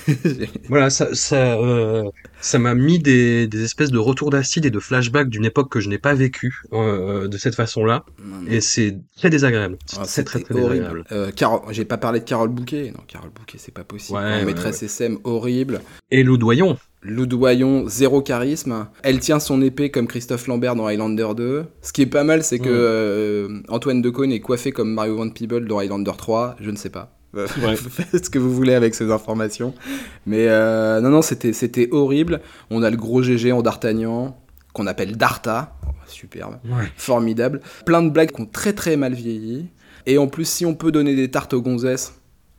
voilà, 0.69 0.91
ça, 0.91 1.15
ça, 1.15 1.55
euh, 1.55 2.11
ça 2.41 2.59
m'a 2.59 2.75
mis 2.75 2.99
des, 2.99 3.47
des, 3.47 3.63
espèces 3.63 3.93
de 3.93 3.99
retours 3.99 4.31
d'acide 4.31 4.67
et 4.67 4.71
de 4.71 4.81
flashbacks 4.81 5.29
d'une 5.29 5.45
époque 5.45 5.71
que 5.71 5.79
je 5.79 5.89
n'ai 5.89 5.99
pas 5.99 6.13
vécue 6.15 6.63
euh, 6.73 7.29
de 7.29 7.39
cette 7.39 7.55
façon-là. 7.55 8.05
Et 8.49 8.61
c'est 8.61 8.99
très 9.17 9.31
désagréable. 9.31 9.79
Ah, 9.97 10.03
c'est 10.07 10.25
très 10.25 10.41
très. 10.41 10.53
Euh, 11.13 11.31
J'ai 11.71 11.85
pas 11.85 11.99
parlé 11.99 12.19
de 12.19 12.25
Carole 12.25 12.49
Bouquet. 12.49 12.93
Non, 12.97 13.05
Carole 13.07 13.31
Bouquet, 13.31 13.59
c'est 13.61 13.73
pas 13.73 13.85
possible. 13.85 14.19
Ouais, 14.19 14.45
maîtresse 14.45 14.83
SM 14.83 15.19
horrible. 15.23 15.83
Et 16.11 16.25
Loudoyon. 16.25 16.79
Loudoyon, 17.07 17.85
zéro 17.87 18.21
charisme. 18.21 18.89
Elle 19.03 19.21
tient 19.21 19.39
son 19.39 19.63
épée 19.63 19.91
comme 19.91 20.07
Christophe 20.09 20.49
Lambert 20.49 20.75
dans 20.75 20.87
Highlander 20.87 21.29
2. 21.37 21.65
Ce 21.81 21.93
qui 21.93 22.03
est 22.03 22.07
pas 22.07 22.25
mal, 22.25 22.43
c'est 22.43 22.59
que 22.59 22.69
euh, 22.69 23.61
Antoine 23.69 24.03
Decaune 24.03 24.33
est 24.33 24.41
coiffé 24.41 24.73
comme 24.73 24.93
Mario 24.93 25.17
Van 25.17 25.31
Peebles 25.31 25.67
dans 25.69 25.79
Highlander 25.79 26.13
3. 26.17 26.57
Je 26.61 26.71
ne 26.71 26.77
sais 26.77 26.91
pas. 26.91 27.13
Faites 27.47 28.25
ce 28.25 28.31
que 28.31 28.39
vous 28.39 28.53
voulez 28.53 28.75
avec 28.75 28.95
ces 28.95 29.11
informations. 29.11 29.75
Mais 30.27 30.47
euh, 30.49 31.01
non, 31.01 31.11
non, 31.11 31.23
c'était, 31.23 31.89
horrible. 31.93 32.41
On 32.71 32.83
a 32.83 32.91
le 32.91 32.97
gros 32.97 33.23
GG 33.23 33.53
en 33.53 33.63
d'Artagnan, 33.63 34.37
qu'on 34.73 34.87
appelle 34.87 35.17
Darta. 35.17 35.77
Oh, 35.87 35.91
superbe. 36.09 36.57
Formidable. 36.97 37.61
Plein 37.85 38.03
de 38.03 38.11
blagues 38.11 38.33
qui 38.33 38.41
ont 38.41 38.47
très 38.47 38.73
très 38.73 38.97
mal 38.97 39.15
vieilli. 39.15 39.69
Et 40.07 40.19
en 40.19 40.29
plus, 40.29 40.49
si 40.49 40.65
on 40.65 40.75
peut 40.75 40.93
donner 40.93 41.15
des 41.15 41.31
tartes 41.31 41.53
aux 41.53 41.63
gonzesses, 41.63 42.16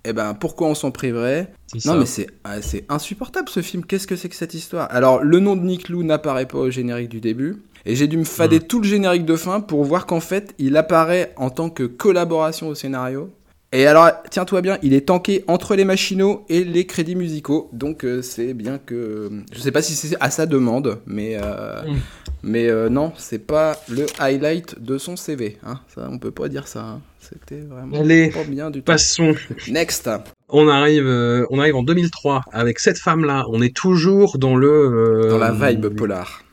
eh 0.07 0.13
ben 0.13 0.33
pourquoi 0.33 0.67
on 0.67 0.75
s'en 0.75 0.91
priverait? 0.91 1.51
Non 1.85 1.95
mais 1.95 2.05
c'est 2.05 2.27
ah, 2.43 2.61
c'est 2.61 2.85
insupportable 2.89 3.49
ce 3.49 3.61
film. 3.61 3.85
Qu'est-ce 3.85 4.07
que 4.07 4.15
c'est 4.15 4.29
que 4.29 4.35
cette 4.35 4.53
histoire? 4.53 4.87
Alors 4.91 5.23
le 5.23 5.39
nom 5.39 5.55
de 5.55 5.61
Nick 5.61 5.89
Lou 5.89 6.03
n'apparaît 6.03 6.45
pas 6.45 6.59
au 6.59 6.69
générique 6.69 7.09
du 7.09 7.19
début. 7.19 7.57
Et 7.85 7.95
j'ai 7.95 8.07
dû 8.07 8.17
me 8.17 8.25
fader 8.25 8.59
tout 8.59 8.81
le 8.81 8.87
générique 8.87 9.25
de 9.25 9.37
fin 9.37 9.61
pour 9.61 9.85
voir 9.85 10.05
qu'en 10.05 10.19
fait, 10.19 10.53
il 10.59 10.75
apparaît 10.75 11.33
en 11.37 11.49
tant 11.49 11.69
que 11.69 11.83
collaboration 11.83 12.67
au 12.67 12.75
scénario. 12.75 13.31
Et 13.71 13.85
alors, 13.85 14.09
tiens-toi 14.29 14.61
bien, 14.61 14.77
il 14.81 14.93
est 14.93 15.07
tanké 15.07 15.43
entre 15.47 15.75
les 15.75 15.85
machinaux 15.85 16.45
et 16.47 16.63
les 16.63 16.85
crédits 16.85 17.15
musicaux. 17.15 17.69
Donc, 17.73 18.03
euh, 18.05 18.21
c'est 18.21 18.53
bien 18.53 18.77
que. 18.77 19.29
Je 19.51 19.59
sais 19.59 19.71
pas 19.71 19.81
si 19.81 19.93
c'est 19.93 20.15
à 20.21 20.29
sa 20.31 20.45
demande, 20.45 20.99
mais. 21.05 21.37
Euh, 21.41 21.83
mm. 21.83 21.97
Mais 22.43 22.69
euh, 22.69 22.87
non, 22.87 23.11
c'est 23.17 23.45
pas 23.45 23.77
le 23.89 24.05
highlight 24.19 24.81
de 24.81 24.97
son 24.97 25.15
CV. 25.17 25.57
Hein. 25.65 25.79
Ça, 25.93 26.07
on 26.09 26.17
peut 26.17 26.31
pas 26.31 26.47
dire 26.47 26.67
ça. 26.67 26.81
Hein. 26.81 27.01
C'était 27.29 27.61
vraiment 27.61 27.97
pas 27.97 28.43
bien 28.47 28.69
du 28.71 28.79
tout. 28.79 28.85
Passons. 28.85 29.35
Next. 29.67 30.09
On 30.49 30.67
arrive, 30.67 31.07
on 31.49 31.59
arrive 31.59 31.75
en 31.75 31.83
2003 31.83 32.41
avec 32.51 32.79
cette 32.79 32.97
femme-là. 32.99 33.45
On 33.49 33.61
est 33.61 33.75
toujours 33.75 34.37
dans 34.37 34.55
le. 34.55 35.27
dans 35.29 35.37
la 35.37 35.51
vibe 35.51 35.87
polar. 35.89 36.43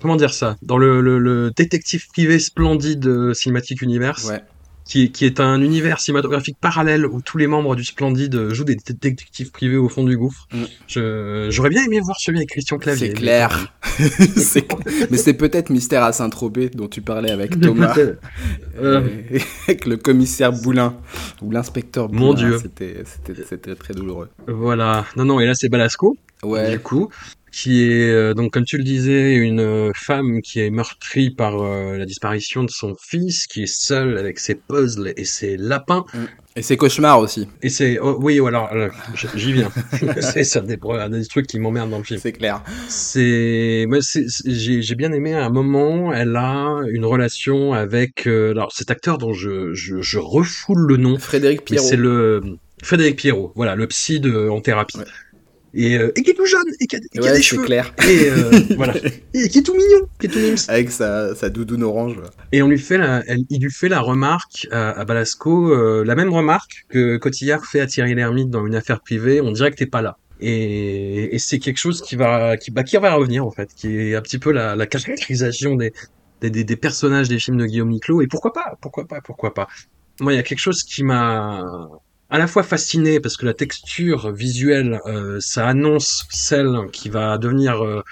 Comment 0.00 0.16
dire 0.16 0.34
ça? 0.34 0.56
Dans 0.62 0.78
le, 0.78 1.00
le, 1.00 1.18
le 1.18 1.50
détective 1.54 2.08
privé 2.08 2.38
splendide 2.38 3.34
Cinematic 3.34 3.82
Universe. 3.82 4.28
Ouais 4.28 4.42
qui, 4.86 5.10
qui, 5.10 5.24
est 5.24 5.40
un 5.40 5.60
univers 5.60 6.00
cinématographique 6.00 6.56
parallèle 6.60 7.06
où 7.06 7.20
tous 7.20 7.38
les 7.38 7.46
membres 7.46 7.74
du 7.74 7.84
Splendide 7.84 8.50
jouent 8.50 8.64
des 8.64 8.76
détectives 8.76 9.50
privés 9.50 9.76
au 9.76 9.88
fond 9.88 10.04
du 10.04 10.16
gouffre. 10.16 10.46
Mm. 10.52 11.50
J'aurais 11.50 11.70
bien 11.70 11.84
aimé 11.84 12.00
voir 12.00 12.16
celui 12.20 12.38
avec 12.38 12.50
Christian 12.50 12.78
Clavier. 12.78 13.08
C'est 13.08 13.14
clair. 13.14 13.72
mais 15.10 15.16
c'est 15.16 15.34
peut-être 15.34 15.70
Mystère 15.70 16.04
à 16.04 16.12
Saint-Tropez 16.12 16.70
dont 16.70 16.88
tu 16.88 17.02
parlais 17.02 17.30
avec 17.30 17.58
Thomas. 17.60 17.96
Euh. 18.78 19.08
avec 19.66 19.86
le 19.86 19.96
commissaire 19.96 20.52
Boulin 20.52 20.96
ou 21.42 21.50
l'inspecteur 21.50 22.08
Boulin. 22.08 22.20
Mon 22.20 22.34
Dieu. 22.34 22.58
C'était 22.58 23.74
très 23.74 23.94
douloureux. 23.94 24.28
Voilà. 24.46 25.04
Non, 25.16 25.24
non, 25.24 25.40
et 25.40 25.46
là 25.46 25.54
c'est 25.54 25.68
Balasco. 25.68 26.16
Ouais. 26.42 26.72
Du 26.72 26.80
coup, 26.80 27.08
qui 27.56 27.84
est 27.84 28.12
euh, 28.12 28.34
donc 28.34 28.52
comme 28.52 28.66
tu 28.66 28.76
le 28.76 28.84
disais 28.84 29.34
une 29.34 29.60
euh, 29.60 29.90
femme 29.94 30.42
qui 30.42 30.60
est 30.60 30.68
meurtrie 30.68 31.30
par 31.30 31.62
euh, 31.62 31.96
la 31.96 32.04
disparition 32.04 32.64
de 32.64 32.70
son 32.70 32.94
fils, 33.00 33.46
qui 33.46 33.62
est 33.62 33.66
seule 33.66 34.18
avec 34.18 34.38
ses 34.38 34.56
puzzles 34.56 35.14
et 35.16 35.24
ses 35.24 35.56
lapins. 35.56 36.04
Et 36.54 36.60
ses 36.60 36.76
cauchemars 36.76 37.18
aussi. 37.18 37.48
Et 37.62 37.70
c'est 37.70 37.98
oh, 37.98 38.18
oui 38.20 38.38
alors 38.46 38.70
j'y 39.34 39.54
viens. 39.54 39.70
c'est 40.20 40.44
ça 40.44 40.60
des, 40.60 40.76
des 40.76 41.26
trucs 41.26 41.46
qui 41.46 41.58
m'emmerdent 41.58 41.90
dans 41.90 41.98
le 41.98 42.04
film. 42.04 42.20
C'est 42.22 42.32
clair. 42.32 42.62
C'est 42.88 43.86
moi 43.88 44.00
j'ai 44.44 44.94
bien 44.94 45.12
aimé 45.12 45.32
à 45.32 45.46
un 45.46 45.50
moment 45.50 46.12
elle 46.12 46.36
a 46.36 46.82
une 46.90 47.06
relation 47.06 47.72
avec 47.72 48.26
alors 48.26 48.70
cet 48.72 48.90
acteur 48.90 49.16
dont 49.16 49.32
je, 49.32 49.72
je, 49.72 50.02
je 50.02 50.18
refoule 50.18 50.86
le 50.86 50.98
nom. 50.98 51.18
Frédéric 51.18 51.64
Pierrot. 51.64 51.86
C'est 51.86 51.96
le 51.96 52.58
Frédéric 52.82 53.16
Pierrot, 53.16 53.52
voilà, 53.56 53.74
le 53.74 53.86
psy 53.86 54.20
de 54.20 54.48
en 54.50 54.60
thérapie. 54.60 54.98
Et, 55.76 55.96
euh, 55.98 56.12
et 56.16 56.22
qui 56.22 56.30
est 56.30 56.34
tout 56.34 56.46
jeune 56.46 56.64
et 56.80 56.86
qui 56.86 56.96
a, 56.96 56.98
et 56.98 57.18
qui 57.18 57.28
a 57.28 57.32
des 57.32 57.42
cheveux. 57.42 57.64
clair. 57.64 57.94
et 58.08 58.30
voilà. 58.76 58.94
Et 59.34 59.48
qui 59.48 59.58
est 59.58 59.62
tout 59.62 59.74
mignon 59.74 60.08
qui 60.18 60.26
est 60.26 60.30
tout 60.30 60.38
mignon. 60.38 60.56
Avec 60.68 60.90
sa, 60.90 61.34
sa 61.34 61.50
doudoune 61.50 61.82
orange. 61.82 62.16
Et 62.52 62.62
on 62.62 62.68
lui 62.68 62.78
fait 62.78 62.98
la, 62.98 63.22
elle, 63.26 63.42
il 63.50 63.62
lui 63.62 63.70
fait 63.70 63.88
la 63.88 64.00
remarque 64.00 64.66
à, 64.72 64.90
à 64.90 65.04
Balasco 65.04 66.02
la 66.02 66.14
même 66.14 66.32
remarque 66.32 66.86
que 66.88 67.16
Cotillard 67.18 67.66
fait 67.66 67.80
à 67.80 67.86
Thierry 67.86 68.14
Lhermitte 68.14 68.50
dans 68.50 68.66
une 68.66 68.74
affaire 68.74 69.00
privée. 69.00 69.40
On 69.40 69.52
dirait 69.52 69.70
que 69.70 69.76
t'es 69.76 69.86
pas 69.86 70.02
là. 70.02 70.18
Et, 70.40 71.34
et 71.34 71.38
c'est 71.38 71.58
quelque 71.58 71.78
chose 71.78 72.02
qui 72.02 72.16
va 72.16 72.56
qui, 72.56 72.70
bah, 72.70 72.82
qui 72.82 72.96
va 72.96 73.14
revenir 73.14 73.46
en 73.46 73.50
fait 73.50 73.70
qui 73.74 73.96
est 73.96 74.14
un 74.14 74.20
petit 74.20 74.38
peu 74.38 74.52
la, 74.52 74.76
la 74.76 74.86
caractérisation 74.86 75.76
des 75.76 75.92
des, 76.42 76.50
des, 76.50 76.64
des, 76.64 76.76
personnages 76.76 77.28
des 77.28 77.38
films 77.38 77.56
de 77.56 77.64
Guillaume 77.64 77.88
Niclot. 77.88 78.20
Et 78.20 78.26
pourquoi 78.26 78.52
pas 78.52 78.76
pourquoi 78.80 79.06
pas 79.06 79.20
pourquoi 79.22 79.54
pas. 79.54 79.66
Moi 80.20 80.34
il 80.34 80.36
y 80.36 80.38
a 80.38 80.42
quelque 80.42 80.58
chose 80.60 80.82
qui 80.82 81.02
m'a 81.02 81.64
à 82.30 82.38
la 82.38 82.46
fois 82.46 82.62
fasciné 82.62 83.20
parce 83.20 83.36
que 83.36 83.46
la 83.46 83.54
texture 83.54 84.32
visuelle 84.32 85.00
euh, 85.06 85.38
ça 85.40 85.66
annonce 85.66 86.26
celle 86.30 86.88
qui 86.92 87.08
va 87.08 87.38
devenir 87.38 87.84
euh, 87.84 88.02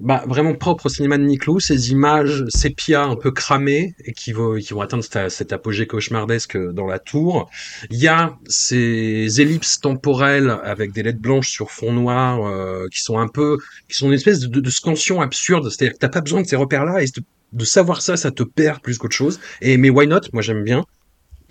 bah, 0.00 0.22
vraiment 0.28 0.54
propre 0.54 0.86
au 0.86 0.88
cinéma 0.88 1.18
de 1.18 1.24
Niclot, 1.24 1.58
ces 1.58 1.90
images 1.90 2.44
sépia 2.48 3.02
un 3.02 3.16
peu 3.16 3.32
cramées 3.32 3.94
et 4.04 4.12
qui 4.12 4.32
vont, 4.32 4.56
qui 4.56 4.72
vont 4.72 4.80
atteindre 4.80 5.02
cet, 5.02 5.52
apogée 5.52 5.88
cauchemardesque 5.88 6.56
dans 6.56 6.86
la 6.86 7.00
tour. 7.00 7.50
Il 7.90 7.98
y 7.98 8.06
a 8.06 8.36
ces 8.46 9.40
ellipses 9.40 9.80
temporelles 9.80 10.56
avec 10.62 10.92
des 10.92 11.02
lettres 11.02 11.20
blanches 11.20 11.50
sur 11.50 11.72
fond 11.72 11.92
noir 11.92 12.46
euh, 12.46 12.86
qui 12.92 13.02
sont 13.02 13.18
un 13.18 13.26
peu, 13.26 13.58
qui 13.88 13.96
sont 13.96 14.06
une 14.06 14.14
espèce 14.14 14.38
de, 14.38 14.46
de, 14.46 14.60
de 14.60 14.70
scansion 14.70 15.20
absurde. 15.20 15.68
C'est-à-dire 15.68 15.94
que 15.94 15.98
t'as 15.98 16.08
pas 16.08 16.20
besoin 16.20 16.42
de 16.42 16.46
ces 16.46 16.56
repères-là 16.56 17.02
et 17.02 17.06
de, 17.06 17.22
de, 17.52 17.64
savoir 17.64 18.00
ça, 18.00 18.16
ça 18.16 18.30
te 18.30 18.44
perd 18.44 18.80
plus 18.80 18.98
qu'autre 18.98 19.16
chose. 19.16 19.40
Et 19.62 19.78
mais 19.78 19.90
why 19.90 20.06
not? 20.06 20.20
Moi 20.32 20.42
j'aime 20.42 20.62
bien. 20.62 20.84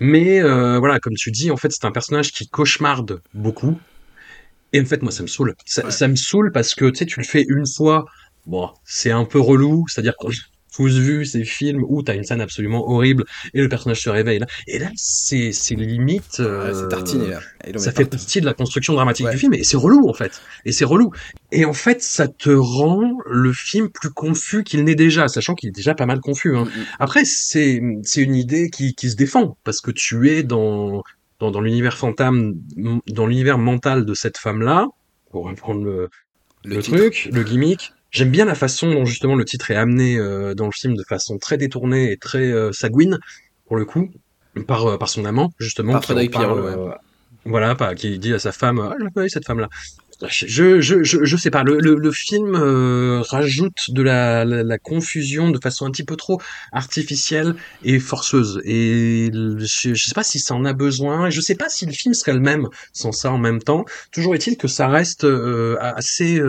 Mais 0.00 0.40
euh, 0.40 0.78
voilà, 0.78 1.00
comme 1.00 1.14
tu 1.14 1.30
dis, 1.30 1.50
en 1.50 1.56
fait 1.56 1.72
c'est 1.72 1.84
un 1.84 1.92
personnage 1.92 2.32
qui 2.32 2.48
cauchemarde 2.48 3.20
beaucoup. 3.34 3.78
Et 4.72 4.80
en 4.80 4.84
fait 4.84 5.02
moi 5.02 5.12
ça 5.12 5.22
me 5.22 5.28
saoule. 5.28 5.54
Ça, 5.64 5.84
ouais. 5.84 5.90
ça 5.90 6.08
me 6.08 6.16
saoule 6.16 6.52
parce 6.52 6.74
que 6.74 6.90
tu 6.90 6.96
sais 6.96 7.06
tu 7.06 7.20
le 7.20 7.24
fais 7.24 7.44
une 7.48 7.66
fois 7.66 8.06
bon, 8.48 8.70
c'est 8.84 9.10
un 9.10 9.24
peu 9.24 9.38
relou, 9.38 9.84
c'est-à-dire 9.88 10.14
qu'on 10.16 10.30
tous 10.74 10.98
vu 10.98 11.24
ces 11.24 11.44
films 11.44 11.84
où 11.88 12.02
t'as 12.02 12.14
une 12.14 12.24
scène 12.24 12.40
absolument 12.40 12.88
horrible 12.90 13.24
et 13.54 13.60
le 13.60 13.68
personnage 13.68 14.00
se 14.00 14.10
réveille 14.10 14.38
là. 14.38 14.46
Et 14.66 14.78
là, 14.78 14.90
c'est 14.96 15.52
c'est 15.52 15.74
limite. 15.74 16.40
Euh, 16.40 16.66
ouais, 16.66 16.74
c'est 16.74 16.88
tartiné 16.88 17.28
là. 17.28 17.40
Ça 17.78 17.92
fait 17.92 18.04
partie 18.04 18.40
de 18.40 18.46
la 18.46 18.54
construction 18.54 18.92
dramatique 18.94 19.26
ouais. 19.26 19.32
du 19.32 19.38
film 19.38 19.54
et 19.54 19.64
c'est 19.64 19.76
relou 19.76 20.08
en 20.08 20.14
fait. 20.14 20.40
Et 20.64 20.72
c'est 20.72 20.84
relou. 20.84 21.10
Et 21.52 21.64
en 21.64 21.72
fait, 21.72 22.02
ça 22.02 22.28
te 22.28 22.50
rend 22.50 23.18
le 23.26 23.52
film 23.52 23.88
plus 23.88 24.10
confus 24.10 24.64
qu'il 24.64 24.84
n'est 24.84 24.94
déjà, 24.94 25.28
sachant 25.28 25.54
qu'il 25.54 25.68
est 25.70 25.72
déjà 25.72 25.94
pas 25.94 26.06
mal 26.06 26.20
confus. 26.20 26.56
Hein. 26.56 26.64
Mm 26.64 26.68
-hmm. 26.68 26.96
Après, 26.98 27.24
c'est 27.24 27.82
c'est 28.02 28.22
une 28.22 28.34
idée 28.34 28.70
qui 28.70 28.94
qui 28.94 29.10
se 29.10 29.16
défend 29.16 29.56
parce 29.64 29.80
que 29.80 29.90
tu 29.90 30.30
es 30.30 30.42
dans 30.42 31.02
dans, 31.40 31.50
dans 31.50 31.60
l'univers 31.60 31.96
fantôme, 31.96 32.54
dans 33.18 33.26
l'univers 33.26 33.58
mental 33.58 34.04
de 34.04 34.14
cette 34.14 34.38
femme 34.38 34.60
là, 34.62 34.86
pour 35.30 35.46
reprendre 35.48 35.82
le 35.84 36.08
le, 36.64 36.76
le 36.76 36.82
truc, 36.82 37.28
le 37.32 37.42
gimmick 37.44 37.92
J'aime 38.10 38.30
bien 38.30 38.44
la 38.44 38.54
façon 38.54 38.90
dont 38.92 39.04
justement 39.04 39.34
le 39.34 39.44
titre 39.44 39.70
est 39.70 39.76
amené 39.76 40.16
euh, 40.16 40.54
dans 40.54 40.66
le 40.66 40.72
film 40.72 40.96
de 40.96 41.02
façon 41.02 41.38
très 41.38 41.56
détournée 41.56 42.12
et 42.12 42.16
très 42.16 42.50
euh, 42.52 42.72
sanguine 42.72 43.18
pour 43.66 43.76
le 43.76 43.84
coup 43.84 44.10
par 44.66 44.86
euh, 44.86 44.98
par 44.98 45.08
son 45.08 45.24
amant 45.24 45.52
justement 45.58 45.92
par 45.92 46.04
Frédéric 46.04 46.32
Pierrot 46.32 46.60
ouais. 46.60 46.94
voilà 47.44 47.74
pas 47.74 47.94
qui 47.94 48.18
dit 48.18 48.32
à 48.32 48.38
sa 48.38 48.50
femme 48.50 48.80
ah, 48.80 48.96
je 48.98 49.06
connais 49.12 49.28
cette 49.28 49.46
femme 49.46 49.60
là 49.60 49.68
je, 50.26 50.80
je, 50.80 51.02
je, 51.04 51.24
je 51.24 51.36
sais 51.36 51.50
pas, 51.50 51.62
le, 51.62 51.78
le, 51.78 51.94
le 51.94 52.10
film 52.10 52.56
euh, 52.56 53.22
rajoute 53.22 53.90
de 53.90 54.02
la, 54.02 54.44
la, 54.44 54.62
la, 54.62 54.78
confusion 54.78 55.50
de 55.50 55.58
façon 55.58 55.86
un 55.86 55.90
petit 55.90 56.04
peu 56.04 56.16
trop 56.16 56.40
artificielle 56.72 57.54
et 57.84 58.00
forceuse. 58.00 58.60
Et 58.64 59.30
je, 59.32 59.94
je 59.94 60.04
sais 60.04 60.14
pas 60.14 60.24
si 60.24 60.40
ça 60.40 60.54
en 60.54 60.64
a 60.64 60.72
besoin, 60.72 61.28
et 61.28 61.30
je 61.30 61.40
sais 61.40 61.54
pas 61.54 61.68
si 61.68 61.86
le 61.86 61.92
film 61.92 62.14
serait 62.14 62.32
le 62.32 62.40
même 62.40 62.68
sans 62.92 63.12
ça 63.12 63.30
en 63.30 63.38
même 63.38 63.62
temps. 63.62 63.84
Toujours 64.10 64.34
est-il 64.34 64.56
que 64.56 64.68
ça 64.68 64.88
reste 64.88 65.24
euh, 65.24 65.76
assez... 65.80 66.40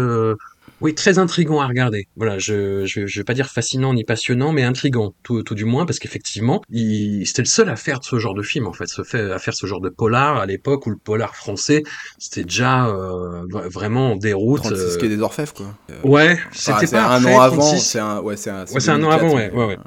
Oui, 0.82 0.96
très 0.96 1.20
intrigant 1.20 1.60
à 1.60 1.68
regarder. 1.68 2.08
Voilà, 2.16 2.40
je, 2.40 2.86
je, 2.86 3.06
je 3.06 3.20
vais 3.20 3.24
pas 3.24 3.34
dire 3.34 3.50
fascinant 3.50 3.94
ni 3.94 4.04
passionnant, 4.04 4.54
mais 4.54 4.64
intrigant, 4.64 5.14
tout, 5.24 5.44
tout 5.44 5.56
du 5.56 5.66
moins, 5.66 5.86
parce 5.86 6.00
qu'effectivement, 6.00 6.62
c'était 6.70 7.42
le 7.42 7.48
seul 7.48 7.70
à 7.70 7.76
faire 7.76 8.00
ce 8.04 8.18
genre 8.20 8.34
de 8.34 8.42
film, 8.42 8.68
en 8.68 8.74
fait, 8.74 8.88
se 8.88 9.04
fait, 9.04 9.32
à 9.32 9.40
faire 9.40 9.54
ce 9.54 9.66
genre 9.66 9.82
de 9.82 9.90
polar 9.90 10.38
à 10.38 10.46
l'époque 10.46 10.88
où 10.88 10.90
le 10.90 10.98
polar 10.98 11.36
français, 11.36 11.84
c'était 12.18 12.44
déjà 12.44 12.88
euh, 12.88 13.44
vraiment 13.70 14.14
en 14.14 14.16
déroute. 14.16 14.62
36 14.62 14.76
euh... 14.76 15.08
des 15.08 15.22
Orfèvres, 15.22 15.54
quoi. 15.54 15.76
Ouais, 16.04 16.38
c'était 16.52 16.74
enfin, 16.74 16.88
pas 16.88 17.16
un 17.16 17.26
an 17.26 17.40
avant. 17.42 17.76
C'est 17.78 18.00
un, 18.00 18.22
ouais, 18.22 18.38
c'est 18.38 18.50
un, 18.50 18.66
ouais, 18.66 18.80
c'est 18.80 18.92
un 18.92 19.04
an 19.04 19.10
avant, 19.10 19.34
ouais, 19.36 19.52
ouais, 19.52 19.66
ouais. 19.66 19.78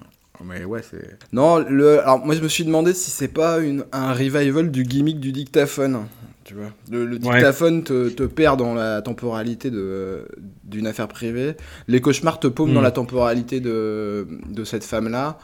Mais 0.45 0.65
ouais, 0.65 0.81
c'est. 0.89 1.19
Non, 1.33 1.59
le. 1.59 2.01
Alors, 2.01 2.25
moi, 2.25 2.35
je 2.35 2.41
me 2.41 2.49
suis 2.49 2.65
demandé 2.65 2.95
si 2.95 3.11
c'est 3.11 3.29
pas 3.29 3.59
une, 3.59 3.85
un 3.93 4.13
revival 4.13 4.71
du 4.71 4.83
gimmick 4.83 5.21
du 5.21 5.33
dictaphone. 5.33 6.07
Tu 6.45 6.55
vois, 6.55 6.73
le, 6.91 7.05
le 7.07 7.19
dictaphone 7.19 7.79
ouais. 7.79 7.83
te, 7.83 8.09
te, 8.09 8.23
perd 8.25 8.59
dans 8.59 8.75
la 8.75 9.01
temporalité 9.03 9.71
d'une 9.71 10.87
affaire 10.87 11.09
privée. 11.09 11.55
Les 11.89 12.01
cauchemars 12.01 12.41
te 12.41 12.49
paument 12.49 12.73
mmh. 12.73 12.75
dans 12.75 12.81
la 12.81 12.91
temporalité 12.91 13.61
de, 13.61 14.27
de 14.49 14.65
cette 14.65 14.85
femme-là. 14.85 15.39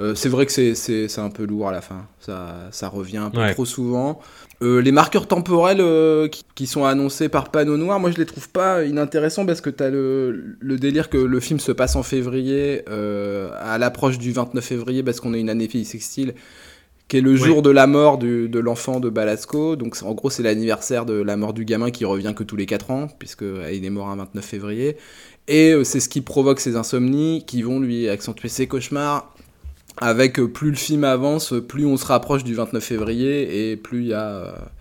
Euh, 0.00 0.16
c'est 0.16 0.28
vrai 0.28 0.44
que 0.44 0.52
c'est 0.52 1.18
un 1.18 1.30
peu 1.30 1.44
lourd 1.44 1.68
à 1.68 1.72
la 1.72 1.80
fin. 1.80 2.06
Ça, 2.18 2.68
ça 2.72 2.88
revient 2.88 3.18
un 3.18 3.30
peu 3.30 3.38
ouais. 3.38 3.52
trop 3.52 3.64
souvent. 3.64 4.20
Euh, 4.62 4.80
les 4.80 4.90
marqueurs 4.90 5.28
temporels 5.28 5.80
euh, 5.80 6.26
qui, 6.26 6.44
qui, 6.54 6.66
sont 6.66 6.84
annoncés 6.84 7.28
par 7.28 7.50
panneau 7.50 7.76
noir, 7.76 8.00
moi 8.00 8.10
je 8.10 8.16
les 8.16 8.26
trouve 8.26 8.48
pas 8.48 8.84
inintéressants 8.84 9.46
parce 9.46 9.60
que 9.60 9.70
tu 9.70 9.82
as 9.82 9.90
le, 9.90 10.56
le, 10.58 10.78
délire 10.78 11.10
que 11.10 11.18
le 11.18 11.40
film 11.40 11.60
se 11.60 11.70
passe 11.70 11.94
en 11.96 12.02
février, 12.02 12.84
à 12.88 13.78
l'approche 13.78 14.18
du 14.18 14.32
29 14.32 14.64
février, 14.64 15.02
parce 15.02 15.20
qu'on 15.20 15.34
a 15.34 15.36
une 15.36 15.50
année 15.50 15.68
sextile 15.84 16.34
qui 17.14 17.18
est 17.18 17.20
le 17.20 17.36
jour 17.36 17.62
de 17.62 17.70
la 17.70 17.86
mort 17.86 18.18
du, 18.18 18.48
de 18.48 18.58
l'enfant 18.58 18.98
de 18.98 19.08
Balasco. 19.08 19.76
Donc 19.76 19.96
en 20.02 20.14
gros, 20.14 20.30
c'est 20.30 20.42
l'anniversaire 20.42 21.06
de 21.06 21.14
la 21.14 21.36
mort 21.36 21.52
du 21.52 21.64
gamin 21.64 21.92
qui 21.92 22.04
revient 22.04 22.32
que 22.34 22.42
tous 22.42 22.56
les 22.56 22.66
4 22.66 22.90
ans, 22.90 23.06
puisque 23.20 23.44
il 23.72 23.84
est 23.84 23.90
mort 23.90 24.08
un 24.08 24.16
29 24.16 24.44
février. 24.44 24.96
Et 25.46 25.76
c'est 25.84 26.00
ce 26.00 26.08
qui 26.08 26.22
provoque 26.22 26.58
ses 26.58 26.74
insomnies, 26.74 27.44
qui 27.46 27.62
vont 27.62 27.78
lui 27.78 28.08
accentuer 28.08 28.48
ses 28.48 28.66
cauchemars. 28.66 29.32
Avec 29.98 30.40
plus 30.40 30.70
le 30.70 30.76
film 30.76 31.04
avance, 31.04 31.54
plus 31.68 31.86
on 31.86 31.96
se 31.96 32.04
rapproche 32.04 32.42
du 32.42 32.56
29 32.56 32.82
février 32.82 33.70
et 33.70 33.76
plus 33.76 34.00
il 34.00 34.08
y 34.08 34.14
a 34.14 34.72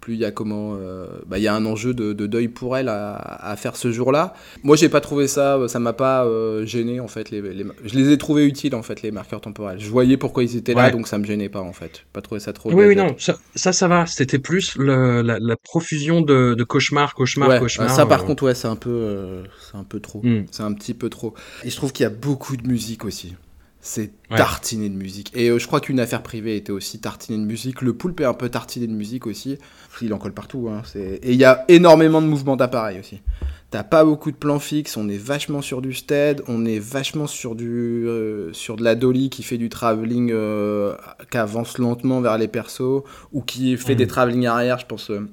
plus 0.00 0.14
il 0.14 0.20
y 0.20 0.24
a 0.24 0.30
comment 0.30 0.76
euh, 0.80 1.06
bah 1.26 1.38
il 1.38 1.42
y 1.42 1.48
a 1.48 1.54
un 1.54 1.66
enjeu 1.66 1.94
de, 1.94 2.12
de 2.12 2.26
deuil 2.26 2.48
pour 2.48 2.76
elle 2.76 2.88
à, 2.88 3.14
à 3.16 3.56
faire 3.56 3.76
ce 3.76 3.92
jour-là. 3.92 4.34
Moi 4.62 4.76
j'ai 4.76 4.88
pas 4.88 5.00
trouvé 5.00 5.28
ça 5.28 5.58
ça 5.68 5.78
m'a 5.78 5.92
pas 5.92 6.24
euh, 6.24 6.64
gêné 6.64 7.00
en 7.00 7.08
fait 7.08 7.30
les, 7.30 7.40
les, 7.40 7.64
je 7.84 7.94
les 7.94 8.10
ai 8.12 8.18
trouvés 8.18 8.46
utiles 8.46 8.74
en 8.74 8.82
fait 8.82 9.02
les 9.02 9.10
marqueurs 9.10 9.40
temporels. 9.40 9.78
Je 9.78 9.90
voyais 9.90 10.16
pourquoi 10.16 10.42
ils 10.42 10.56
étaient 10.56 10.74
là 10.74 10.84
ouais. 10.86 10.90
donc 10.90 11.06
ça 11.06 11.18
me 11.18 11.24
gênait 11.24 11.48
pas 11.48 11.60
en 11.60 11.72
fait. 11.72 12.04
Pas 12.12 12.20
trouvé 12.22 12.40
ça 12.40 12.52
trop 12.52 12.72
Oui 12.72 12.86
oui 12.86 12.96
non, 12.96 13.14
ça 13.18 13.36
ça, 13.54 13.72
ça 13.72 13.88
va, 13.88 14.06
c'était 14.06 14.38
plus 14.38 14.76
le, 14.76 15.22
la, 15.22 15.38
la, 15.38 15.56
profusion 15.56 16.20
de, 16.22 16.54
de 16.54 16.64
cauchemars, 16.64 17.14
cauchemars, 17.14 17.48
ouais, 17.48 17.58
cauchemars. 17.58 17.90
Ça 17.90 18.06
par 18.06 18.22
euh... 18.22 18.26
contre 18.26 18.44
ouais, 18.44 18.54
c'est 18.54 18.68
un 18.68 18.76
peu 18.76 18.90
euh, 18.90 19.42
c'est 19.70 19.76
un 19.76 19.84
peu 19.84 20.00
trop. 20.00 20.20
Mm. 20.22 20.46
C'est 20.50 20.62
un 20.62 20.72
petit 20.72 20.94
peu 20.94 21.08
trop. 21.10 21.34
Et 21.64 21.70
je 21.70 21.76
trouve 21.76 21.92
qu'il 21.92 22.04
y 22.04 22.06
a 22.06 22.10
beaucoup 22.10 22.56
de 22.56 22.66
musique 22.66 23.04
aussi. 23.04 23.34
C'est 23.82 24.12
ouais. 24.30 24.36
tartiné 24.36 24.90
de 24.90 24.94
musique. 24.94 25.32
Et 25.34 25.48
euh, 25.48 25.58
je 25.58 25.66
crois 25.66 25.80
qu'une 25.80 26.00
affaire 26.00 26.22
privée 26.22 26.56
était 26.56 26.72
aussi 26.72 27.00
tartinée 27.00 27.38
de 27.38 27.46
musique. 27.46 27.80
Le 27.80 27.94
poulpe 27.94 28.20
est 28.20 28.26
un 28.26 28.34
peu 28.34 28.50
tartiné 28.50 28.86
de 28.86 28.92
musique 28.92 29.26
aussi. 29.26 29.56
Il 30.02 30.12
en 30.12 30.18
colle 30.18 30.34
partout. 30.34 30.68
Hein. 30.68 30.82
Et 30.94 31.32
il 31.32 31.36
y 31.36 31.44
a 31.44 31.64
énormément 31.68 32.20
de 32.20 32.26
mouvements 32.26 32.56
d'appareil 32.56 33.00
aussi. 33.00 33.20
T'as 33.70 33.82
pas 33.82 34.04
beaucoup 34.04 34.30
de 34.30 34.36
plans 34.36 34.58
fixes. 34.58 34.98
On 34.98 35.08
est 35.08 35.16
vachement 35.16 35.62
sur 35.62 35.80
du 35.80 35.94
stead. 35.94 36.42
On 36.46 36.66
est 36.66 36.78
vachement 36.78 37.26
sur, 37.26 37.54
du, 37.54 38.06
euh, 38.06 38.52
sur 38.52 38.76
de 38.76 38.84
la 38.84 38.94
dolly 38.94 39.30
qui 39.30 39.42
fait 39.42 39.58
du 39.58 39.70
travelling, 39.70 40.30
euh, 40.30 40.94
qui 41.30 41.38
avance 41.38 41.78
lentement 41.78 42.20
vers 42.20 42.36
les 42.36 42.48
persos. 42.48 43.02
Ou 43.32 43.40
qui 43.40 43.78
fait 43.78 43.94
mmh. 43.94 43.98
des 43.98 44.06
travelling 44.06 44.46
arrière. 44.46 44.78
Je 44.78 44.86
pense 44.86 45.10
euh, 45.10 45.26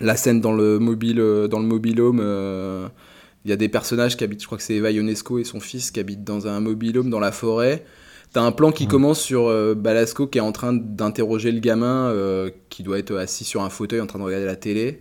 la 0.00 0.16
scène 0.16 0.40
dans 0.40 0.52
le 0.52 0.78
mobile, 0.78 1.16
dans 1.50 1.58
le 1.58 1.66
mobile 1.66 2.00
home 2.00 2.90
il 3.44 3.50
y 3.50 3.52
a 3.52 3.56
des 3.56 3.68
personnages 3.68 4.16
qui 4.16 4.24
habitent, 4.24 4.40
je 4.40 4.46
crois 4.46 4.58
que 4.58 4.64
c'est 4.64 4.74
Eva 4.74 4.90
Ionesco 4.90 5.38
et 5.38 5.44
son 5.44 5.60
fils 5.60 5.90
qui 5.90 6.00
habitent 6.00 6.24
dans 6.24 6.46
un 6.46 6.60
mobilhome 6.60 7.10
dans 7.10 7.20
la 7.20 7.32
forêt. 7.32 7.84
T'as 8.32 8.42
un 8.42 8.52
plan 8.52 8.72
qui 8.72 8.86
mmh. 8.86 8.90
commence 8.90 9.20
sur 9.20 9.46
euh, 9.46 9.74
Balasco 9.74 10.26
qui 10.26 10.38
est 10.38 10.40
en 10.40 10.52
train 10.52 10.72
d'interroger 10.72 11.52
le 11.52 11.60
gamin 11.60 12.08
euh, 12.08 12.50
qui 12.68 12.82
doit 12.82 12.98
être 12.98 13.14
assis 13.14 13.44
sur 13.44 13.62
un 13.62 13.70
fauteuil 13.70 14.00
en 14.00 14.06
train 14.06 14.18
de 14.18 14.24
regarder 14.24 14.46
la 14.46 14.56
télé. 14.56 15.00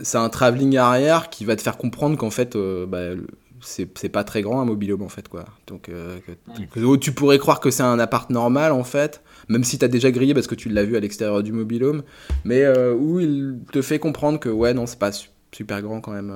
C'est 0.00 0.18
un 0.18 0.28
travelling 0.28 0.76
arrière 0.76 1.30
qui 1.30 1.44
va 1.44 1.56
te 1.56 1.62
faire 1.62 1.76
comprendre 1.76 2.16
qu'en 2.18 2.30
fait, 2.30 2.56
euh, 2.56 2.84
bah, 2.86 3.14
c'est 3.60 4.08
pas 4.08 4.24
très 4.24 4.42
grand 4.42 4.60
un 4.60 4.64
mobilhome 4.64 5.02
en 5.02 5.08
fait 5.08 5.28
quoi. 5.28 5.44
Donc 5.66 5.88
euh, 5.88 6.18
que, 6.26 6.80
que, 6.80 6.96
tu 6.96 7.12
pourrais 7.12 7.38
croire 7.38 7.60
que 7.60 7.70
c'est 7.70 7.82
un 7.82 7.98
appart 7.98 8.30
normal 8.30 8.72
en 8.72 8.84
fait, 8.84 9.22
même 9.48 9.64
si 9.64 9.78
t'as 9.78 9.88
déjà 9.88 10.10
grillé 10.10 10.34
parce 10.34 10.46
que 10.46 10.54
tu 10.54 10.68
l'as 10.68 10.84
vu 10.84 10.96
à 10.96 11.00
l'extérieur 11.00 11.42
du 11.42 11.52
mobilhome, 11.52 12.02
mais 12.44 12.62
euh, 12.62 12.94
où 12.94 13.20
il 13.20 13.58
te 13.72 13.82
fait 13.82 13.98
comprendre 13.98 14.38
que 14.38 14.48
ouais 14.48 14.74
non 14.74 14.86
c'est 14.86 14.98
pas 14.98 15.10
super 15.52 15.82
grand 15.82 16.00
quand 16.00 16.12
même. 16.12 16.32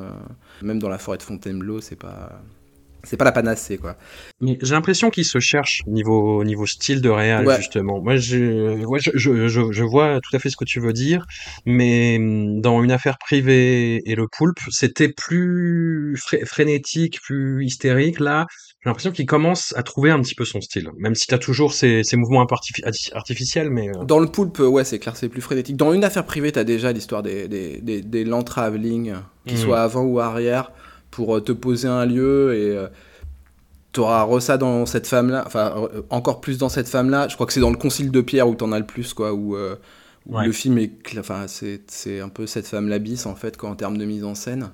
Même 0.63 0.79
dans 0.79 0.89
la 0.89 0.99
forêt 0.99 1.19
de 1.19 1.23
Fontainebleau, 1.23 1.81
c'est 1.81 1.97
pas 1.97 2.43
c'est 3.05 3.17
pas 3.17 3.25
la 3.25 3.33
panacée 3.33 3.79
quoi. 3.79 3.97
Mais 4.41 4.59
j'ai 4.63 4.75
l'impression 4.75 5.11
qu'il 5.11 5.25
se 5.25 5.41
cherche 5.41 5.83
niveau 5.87 6.45
niveau 6.45 6.67
style 6.67 7.01
de 7.01 7.09
réal 7.09 7.49
justement. 7.57 8.01
Moi 8.01 8.17
je, 8.17 8.85
ouais, 8.85 9.01
je, 9.01 9.11
je, 9.15 9.73
je, 9.73 9.85
vois 9.85 10.21
tout 10.21 10.35
à 10.37 10.39
fait 10.39 10.51
ce 10.51 10.57
que 10.57 10.65
tu 10.65 10.81
veux 10.81 10.93
dire, 10.93 11.27
mais 11.67 12.17
hum, 12.19 12.61
dans 12.61 12.83
une 12.83 12.93
affaire 12.93 13.19
privée 13.19 14.09
et 14.09 14.15
le 14.15 14.29
poulpe, 14.29 14.61
c'était 14.71 15.09
plus 15.09 16.17
frénétique, 16.45 17.21
plus 17.23 17.65
hystérique. 17.65 18.21
Là, 18.21 18.47
j'ai 18.83 18.91
l'impression 18.91 19.13
qu'il 19.13 19.27
commence 19.27 19.73
à 19.77 19.85
trouver 19.85 20.11
un 20.11 20.21
petit 20.21 20.35
peu 20.35 20.45
son 20.45 20.61
style, 20.61 20.91
même 20.97 21.15
si 21.15 21.29
t'as 21.29 21.39
toujours 21.39 21.73
ces, 21.73 22.03
ces 22.03 22.17
mouvements 22.17 22.43
un 22.43 22.47
peu 22.47 22.57
artificiels, 23.13 23.71
mais 23.71 23.89
euh. 23.89 24.05
dans 24.05 24.19
le 24.19 24.27
poulpe, 24.27 24.59
ouais, 24.59 24.83
c'est 24.83 24.99
clair, 24.99 25.17
c'est 25.17 25.29
plus 25.29 25.41
frénétique. 25.41 25.77
Dans 25.77 25.93
une 25.93 26.03
affaire 26.03 26.27
privée, 26.27 26.51
t'as 26.51 26.65
déjà 26.65 26.91
l'histoire 26.91 27.23
des 27.23 27.47
des 27.47 27.81
des, 27.81 28.03
des 28.03 28.25
land 28.25 28.43
traveling, 28.43 29.15
qui 29.47 29.55
mmh. 29.55 29.59
soient 29.59 29.83
avant 29.83 30.03
ou 30.03 30.19
arrière 30.19 30.73
pour 31.13 31.37
euh, 31.37 31.41
te 31.41 31.53
poser 31.53 31.87
un 31.87 32.05
lieu 32.07 32.55
et 32.55 32.77
euh, 32.77 32.89
tu 33.93 34.01
auras 34.01 34.41
ça 34.41 34.57
dans 34.57 34.85
cette 34.87 35.07
femme-là, 35.07 35.45
enfin 35.47 35.75
euh, 35.77 36.03
encore 36.11 36.41
plus 36.41 36.59
dans 36.59 36.69
cette 36.69 36.89
femme-là. 36.89 37.29
Je 37.29 37.35
crois 37.35 37.47
que 37.47 37.53
c'est 37.53 37.61
dans 37.61 37.71
le 37.71 37.77
Concile 37.77 38.11
de 38.11 38.21
Pierre 38.21 38.49
où 38.49 38.57
tu 38.57 38.65
en 38.65 38.73
as 38.73 38.81
le 38.81 38.87
plus, 38.87 39.15
quoi, 39.15 39.33
où, 39.33 39.55
le 39.55 40.53
film 40.53 40.79
est, 40.79 40.93
enfin 41.19 41.47
c'est 41.47 42.21
un 42.21 42.29
peu 42.29 42.47
cette 42.47 42.67
femme-là 42.67 42.99
bis 42.99 43.27
en 43.27 43.37
fait, 43.37 43.57
quoi, 43.57 43.71
en 43.71 43.77
termes 43.77 43.99
de 43.99 44.05
mise 44.05 44.25
en 44.25 44.35
scène. 44.35 44.71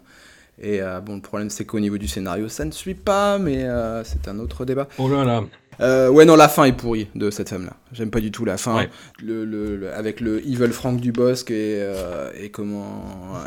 Et 0.63 0.81
bon, 1.05 1.17
le 1.17 1.21
problème 1.21 1.51
c'est 1.51 1.65
qu'au 1.65 1.81
niveau 1.81 1.99
du 1.99 2.09
scénario, 2.09 2.49
ça 2.49 2.65
ne 2.65 2.73
suit 2.73 2.95
pas, 2.95 3.39
mais 3.39 3.67
c'est 4.05 4.29
un 4.29 4.39
autre 4.39 4.65
débat. 4.65 4.89
Oh 4.99 5.09
là 5.09 5.25
là. 5.25 5.43
Euh, 5.81 6.09
ouais, 6.09 6.25
non, 6.25 6.37
la 6.37 6.49
fin 6.49 6.65
est 6.65 6.73
pourrie 6.73 7.09
de 7.15 7.31
cette 7.31 7.49
femme-là. 7.49 7.73
J'aime 7.93 8.11
pas 8.11 8.21
du 8.21 8.31
tout 8.31 8.45
la 8.45 8.57
fin. 8.57 8.87
Le, 9.23 9.45
le, 9.45 9.93
avec 9.93 10.21
le 10.21 10.41
Evil 10.41 10.73
Frank 10.73 11.01
Dubosc 11.01 11.51
et, 11.51 11.77
euh, 11.81 12.31
et 12.41 12.51
comment 12.51 13.03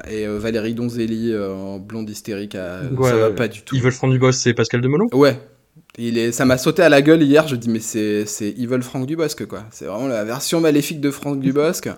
et 0.09 0.25
euh, 0.25 0.39
Valérie 0.39 0.73
Donzelli 0.73 1.35
en 1.37 1.79
blonde 1.79 2.09
hystérique, 2.09 2.53
ça 2.53 3.15
va 3.15 3.31
pas 3.31 3.47
du 3.47 3.61
tout. 3.63 3.75
Evil 3.75 3.91
Frank 3.91 4.11
Dubosc, 4.11 4.39
c'est 4.39 4.53
Pascal 4.53 4.81
Demolon 4.81 5.07
Ouais. 5.11 5.39
Il 5.97 6.17
est, 6.17 6.31
ça 6.31 6.45
m'a 6.45 6.57
sauté 6.57 6.83
à 6.83 6.89
la 6.89 7.01
gueule 7.01 7.21
hier. 7.21 7.47
Je 7.49 7.57
dis 7.57 7.69
mais 7.69 7.81
c'est 7.81 8.25
c'est 8.25 8.49
Evil 8.49 8.81
Frank 8.81 9.05
Dubosc 9.05 9.45
quoi. 9.45 9.63
C'est 9.71 9.85
vraiment 9.85 10.07
la 10.07 10.23
version 10.23 10.61
maléfique 10.61 11.01
de 11.01 11.11
Frank 11.11 11.39
Dubosc. 11.41 11.89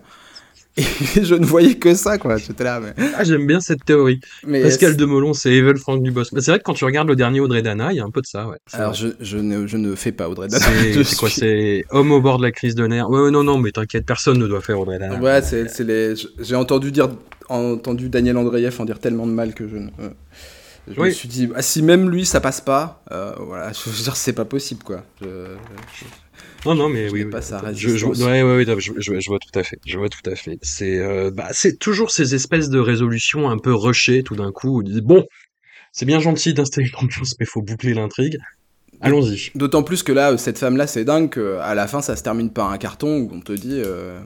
Et 0.76 0.84
je 1.24 1.36
ne 1.36 1.46
voyais 1.46 1.76
que 1.76 1.94
ça, 1.94 2.18
quoi. 2.18 2.38
J'étais 2.38 2.64
là, 2.64 2.80
mais... 2.80 2.94
Ah, 3.16 3.24
j'aime 3.24 3.46
bien 3.46 3.60
cette 3.60 3.86
théorie. 3.86 4.20
Mais 4.46 4.64
Pascal 4.64 4.98
Demolon, 4.98 5.34
c'est 5.34 5.52
Evil 5.52 5.78
Frank 5.78 6.02
Dubosc. 6.02 6.32
c'est 6.34 6.52
vrai 6.52 6.60
que 6.60 6.64
quand 6.64 6.74
tu 6.74 6.86
regardes 6.86 7.08
le 7.08 7.16
dernier 7.16 7.40
Audrey 7.40 7.62
Dana, 7.62 7.92
il 7.92 7.98
y 7.98 8.00
a 8.00 8.04
un 8.04 8.10
peu 8.10 8.22
de 8.22 8.26
ça, 8.26 8.48
ouais. 8.48 8.58
Alors, 8.74 8.94
je, 8.94 9.10
je, 9.20 9.38
ne, 9.38 9.68
je 9.68 9.78
ne 9.78 9.94
fais 9.96 10.12
pas 10.12 10.30
Audrey 10.30 10.48
Dana. 10.48 10.66
C'est 11.04 11.16
quoi, 11.20 11.30
c'est 11.30 11.86
homme 11.92 12.12
au 12.12 12.22
bord 12.22 12.40
de 12.40 12.44
la 12.44 12.52
crise 12.52 12.74
de 12.74 12.88
nerfs. 12.88 13.10
Ouais, 13.10 13.30
non, 13.30 13.44
non, 13.44 13.60
mais 13.60 13.72
t'inquiète, 13.72 14.06
personne 14.06 14.40
ne 14.40 14.48
doit 14.48 14.62
faire 14.62 14.80
Audrey 14.80 14.98
Dana. 14.98 15.20
Ouais, 15.20 15.42
c'est, 15.42 15.80
les, 15.82 16.16
j'ai 16.40 16.56
entendu 16.56 16.92
dire, 16.92 17.10
entendu 17.50 18.10
Daniel 18.10 18.38
Andreev 18.38 18.76
en 18.80 18.86
dire 18.86 19.00
tellement 19.00 19.28
de 19.28 19.32
mal 19.32 19.54
que 19.54 19.68
je 19.68 19.76
ne, 19.76 19.88
euh, 20.00 20.10
je 20.88 21.00
me 21.00 21.10
suis 21.12 21.30
dit, 21.30 21.50
ah, 21.56 21.62
si 21.62 21.82
même 21.82 22.10
lui 22.10 22.26
ça 22.26 22.42
passe 22.42 22.62
pas, 22.62 23.04
euh, 23.12 23.34
voilà, 23.40 23.72
je 23.72 23.90
veux 23.90 24.04
dire, 24.04 24.16
c'est 24.16 24.34
pas 24.34 24.46
possible, 24.46 24.84
quoi. 24.84 25.04
Je, 25.22 25.28
non, 26.66 26.76
non, 26.76 26.90
mais 26.90 27.10
oui. 27.10 27.26
Pas 27.26 27.42
je, 27.74 27.98
je, 27.98 28.06
ouais, 28.06 28.42
ouais, 28.42 28.66
je, 28.80 28.92
je, 28.98 29.30
vois 29.30 29.40
tout 29.40 29.60
à 29.60 29.64
fait. 29.64 29.80
Je 29.86 29.98
vois 29.98 30.10
tout 30.10 30.30
à 30.30 30.36
fait. 30.36 30.58
C'est, 30.62 31.00
euh, 31.00 31.32
bah, 31.32 31.48
c'est 31.52 31.78
toujours 31.78 32.12
ces 32.12 32.36
espèces 32.36 32.70
de 32.70 32.80
résolutions 32.80 33.50
un 33.50 33.58
peu 33.58 33.74
rushées 33.74 34.24
tout 34.24 34.36
d'un 34.36 34.52
coup. 34.52 34.80
Où 34.80 35.02
bon, 35.02 35.26
c'est 35.92 36.06
bien 36.06 36.20
gentil 36.20 36.54
d'installer 36.54 36.90
l'ambiance, 36.94 37.36
mais 37.40 37.46
faut 37.46 37.62
boucler 37.62 37.94
l'intrigue. 37.94 38.40
Allons-y. 39.02 39.52
D'autant 39.56 39.84
plus 39.84 40.04
que 40.04 40.12
là, 40.12 40.38
cette 40.38 40.58
femme-là, 40.58 40.88
c'est 40.88 41.04
dingue 41.04 41.30
qu'à 41.30 41.76
la 41.76 41.88
fin, 41.88 42.02
ça 42.02 42.16
se 42.16 42.24
termine 42.24 42.52
par 42.52 42.72
un 42.72 42.78
carton 42.78 43.18
où 43.18 43.30
on 43.34 43.42
te 43.42 43.52
dit 43.52 43.82
euh, 43.84 44.20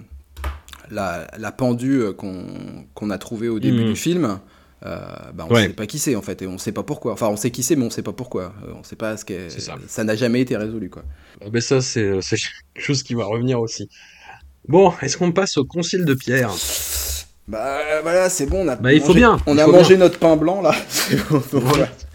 la, 0.92 1.28
la 1.38 1.52
pendue 1.52 2.02
euh, 2.02 2.14
qu'on 2.14 2.46
qu'on 2.94 3.10
a 3.10 3.18
trouvée 3.18 3.50
au 3.50 3.60
début 3.60 3.84
hmm. 3.84 3.90
du 3.90 3.96
film. 3.96 4.40
Euh, 4.86 5.08
bah 5.34 5.48
on 5.50 5.56
sait 5.56 5.70
pas 5.70 5.88
qui 5.88 5.98
c'est 5.98 6.16
en 6.16 6.22
fait 6.22 6.44
et 6.44 6.48
on 6.48 6.58
sait 6.58 6.72
pas 6.72 6.84
pourquoi. 6.84 7.14
Enfin, 7.14 7.28
on 7.30 7.36
sait 7.36 7.50
qui 7.50 7.64
c'est, 7.64 7.76
mais 7.76 7.86
on 7.86 7.90
sait 7.90 8.04
pas 8.04 8.14
pourquoi. 8.14 8.54
Euh, 8.64 8.74
on 8.78 8.84
sait 8.84 8.96
pas 8.96 9.18
ce 9.18 9.26
qu'est. 9.26 9.50
Ça 9.88 10.04
n'a 10.04 10.16
jamais 10.16 10.42
été 10.42 10.56
résolu 10.56 10.90
quoi. 10.90 11.04
Ah, 11.42 11.46
mais 11.52 11.62
ça, 11.62 11.82
c'est 11.82 12.20
quelque 12.22 12.52
chose 12.76 13.04
qui 13.04 13.16
va 13.16 13.26
revenir 13.26 13.60
aussi. 13.60 13.90
Bon, 14.68 14.94
est-ce 15.02 15.18
qu'on 15.18 15.32
passe 15.32 15.58
au 15.58 15.66
concile 15.66 16.06
de 16.06 16.14
Pierre? 16.14 16.52
Bah 17.48 17.80
voilà, 18.04 18.30
c'est 18.30 18.46
bon. 18.46 18.66
On 18.66 18.68
a 18.68 18.76
bah, 18.76 18.94
il 18.94 19.02
faut 19.02 19.14
bien. 19.14 19.38
On 19.48 19.58
a 19.58 19.66
mangé 19.66 19.98
notre 19.98 20.20
pain 20.20 20.36
blanc 20.36 20.62
là. 20.62 20.76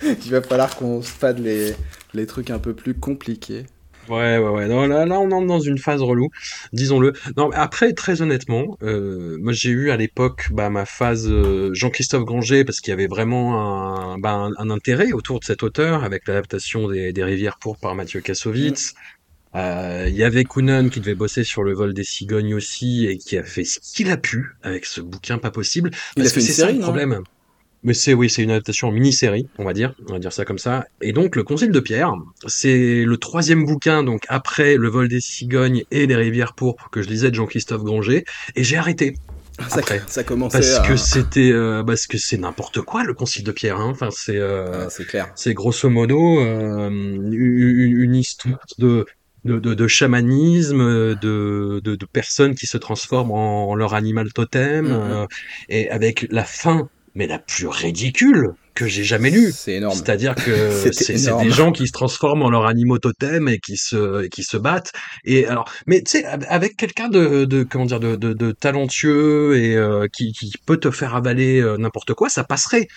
il 0.04 0.30
va 0.30 0.42
falloir 0.42 0.76
qu'on 0.76 1.02
se 1.02 1.10
fade 1.10 1.38
les, 1.38 1.74
les 2.14 2.26
trucs 2.26 2.50
un 2.50 2.58
peu 2.58 2.74
plus 2.74 2.94
compliqués. 2.94 3.66
Ouais, 4.08 4.38
ouais, 4.38 4.48
ouais. 4.48 4.68
Non, 4.68 4.86
là, 4.86 5.06
là, 5.06 5.20
on 5.20 5.30
entre 5.30 5.46
dans 5.46 5.60
une 5.60 5.78
phase 5.78 6.02
relou, 6.02 6.28
disons-le. 6.72 7.12
Non, 7.36 7.50
après, 7.52 7.92
très 7.92 8.20
honnêtement, 8.22 8.76
euh, 8.82 9.36
moi, 9.40 9.52
j'ai 9.52 9.70
eu 9.70 9.90
à 9.90 9.96
l'époque 9.96 10.48
bah, 10.50 10.70
ma 10.70 10.84
phase 10.84 11.28
euh, 11.28 11.70
Jean-Christophe 11.72 12.24
Granger 12.24 12.64
parce 12.64 12.80
qu'il 12.80 12.90
y 12.90 12.94
avait 12.94 13.06
vraiment 13.06 14.12
un, 14.12 14.18
bah, 14.18 14.48
un, 14.56 14.70
intérêt 14.70 15.12
autour 15.12 15.40
de 15.40 15.44
cet 15.44 15.62
auteur 15.62 16.04
avec 16.04 16.26
l'adaptation 16.26 16.88
des, 16.88 17.12
des 17.12 17.24
Rivières 17.24 17.58
pourpres 17.58 17.80
par 17.80 17.94
Mathieu 17.94 18.20
Kassovitz. 18.20 18.92
Mm. 18.92 18.96
Euh, 19.54 20.06
il 20.08 20.16
y 20.16 20.24
avait 20.24 20.44
Kounen 20.44 20.88
qui 20.88 21.00
devait 21.00 21.14
bosser 21.14 21.44
sur 21.44 21.62
le 21.62 21.74
vol 21.74 21.92
des 21.92 22.04
cigognes 22.04 22.54
aussi 22.54 23.06
et 23.06 23.18
qui 23.18 23.36
a 23.36 23.44
fait 23.44 23.64
ce 23.64 23.78
qu'il 23.80 24.10
a 24.10 24.16
pu 24.16 24.56
avec 24.62 24.86
ce 24.86 25.00
bouquin 25.00 25.38
pas 25.38 25.50
possible. 25.50 25.90
Il 26.16 26.26
a 26.26 26.30
fait 26.30 26.40
une 26.40 26.46
série, 26.46 26.74
le 26.74 26.80
problème. 26.80 27.22
Mais 27.84 27.94
c'est 27.94 28.14
oui, 28.14 28.30
c'est 28.30 28.42
une 28.42 28.50
adaptation 28.50 28.88
en 28.88 28.92
mini-série, 28.92 29.48
on 29.58 29.64
va 29.64 29.72
dire, 29.72 29.94
on 30.08 30.12
va 30.12 30.18
dire 30.20 30.32
ça 30.32 30.44
comme 30.44 30.58
ça. 30.58 30.86
Et 31.00 31.12
donc 31.12 31.34
le 31.34 31.42
Concile 31.42 31.72
de 31.72 31.80
Pierre, 31.80 32.14
c'est 32.46 33.04
le 33.04 33.16
troisième 33.16 33.64
bouquin 33.64 34.04
donc 34.04 34.24
après 34.28 34.76
le 34.76 34.88
vol 34.88 35.08
des 35.08 35.20
cigognes 35.20 35.82
et 35.90 36.06
les 36.06 36.14
rivières 36.14 36.54
pourpres 36.54 36.90
que 36.90 37.02
je 37.02 37.08
lisais 37.08 37.30
de 37.30 37.34
Jean-Christophe 37.34 37.82
Granger, 37.82 38.24
et 38.54 38.62
j'ai 38.62 38.76
arrêté. 38.76 39.16
Ça, 39.68 39.80
après, 39.80 40.00
ça 40.06 40.24
commençait 40.24 40.58
parce 40.58 40.88
que 40.88 40.96
c'était 40.96 41.52
euh, 41.52 41.82
parce 41.82 42.06
que 42.06 42.18
c'est 42.18 42.38
n'importe 42.38 42.80
quoi 42.80 43.04
le 43.04 43.14
Concile 43.14 43.44
de 43.44 43.52
Pierre. 43.52 43.80
Hein. 43.80 43.90
Enfin 43.90 44.08
c'est 44.10 44.38
euh, 44.38 44.88
c'est 44.88 45.06
clair. 45.06 45.30
C'est 45.34 45.52
grosso 45.52 45.90
modo 45.90 46.40
euh, 46.40 46.88
une, 46.88 48.14
histoire 48.14 48.64
de 48.78 49.04
de, 49.44 49.58
de, 49.58 49.74
de, 49.74 49.88
chamanisme, 49.88 50.78
de, 51.16 51.80
de, 51.82 51.96
de, 51.96 52.06
personnes 52.06 52.54
qui 52.54 52.66
se 52.66 52.78
transforment 52.78 53.32
en, 53.32 53.74
leur 53.74 53.94
animal 53.94 54.32
totem, 54.32 54.86
mm-hmm. 54.86 54.92
euh, 54.92 55.26
et 55.68 55.90
avec 55.90 56.28
la 56.30 56.44
fin 56.44 56.88
mais 57.14 57.26
la 57.26 57.38
plus 57.38 57.66
ridicule 57.66 58.54
que 58.74 58.86
j'ai 58.86 59.04
jamais 59.04 59.30
lue. 59.30 59.52
C'est 59.52 59.74
énorme. 59.74 59.94
C'est-à-dire 59.94 60.34
que 60.34 60.90
c'est 60.92 61.14
des 61.14 61.50
gens 61.50 61.72
qui 61.72 61.86
se 61.86 61.92
transforment 61.92 62.42
en 62.42 62.50
leurs 62.50 62.66
animaux 62.66 62.98
totems 62.98 63.48
et 63.48 63.58
qui 63.58 63.76
se 63.76 64.26
qui 64.28 64.42
se 64.42 64.56
battent. 64.56 64.92
Et 65.24 65.46
alors, 65.46 65.70
mais 65.86 66.02
tu 66.02 66.18
sais, 66.18 66.24
avec 66.24 66.76
quelqu'un 66.76 67.08
de, 67.08 67.44
de 67.44 67.62
comment 67.64 67.84
dire 67.84 68.00
de, 68.00 68.16
de, 68.16 68.32
de 68.32 68.52
talentueux 68.52 69.56
et 69.58 69.76
euh, 69.76 70.06
qui, 70.12 70.32
qui 70.32 70.52
peut 70.64 70.78
te 70.78 70.90
faire 70.90 71.14
avaler 71.14 71.60
euh, 71.60 71.76
n'importe 71.76 72.14
quoi, 72.14 72.28
ça 72.28 72.44
passerait. 72.44 72.88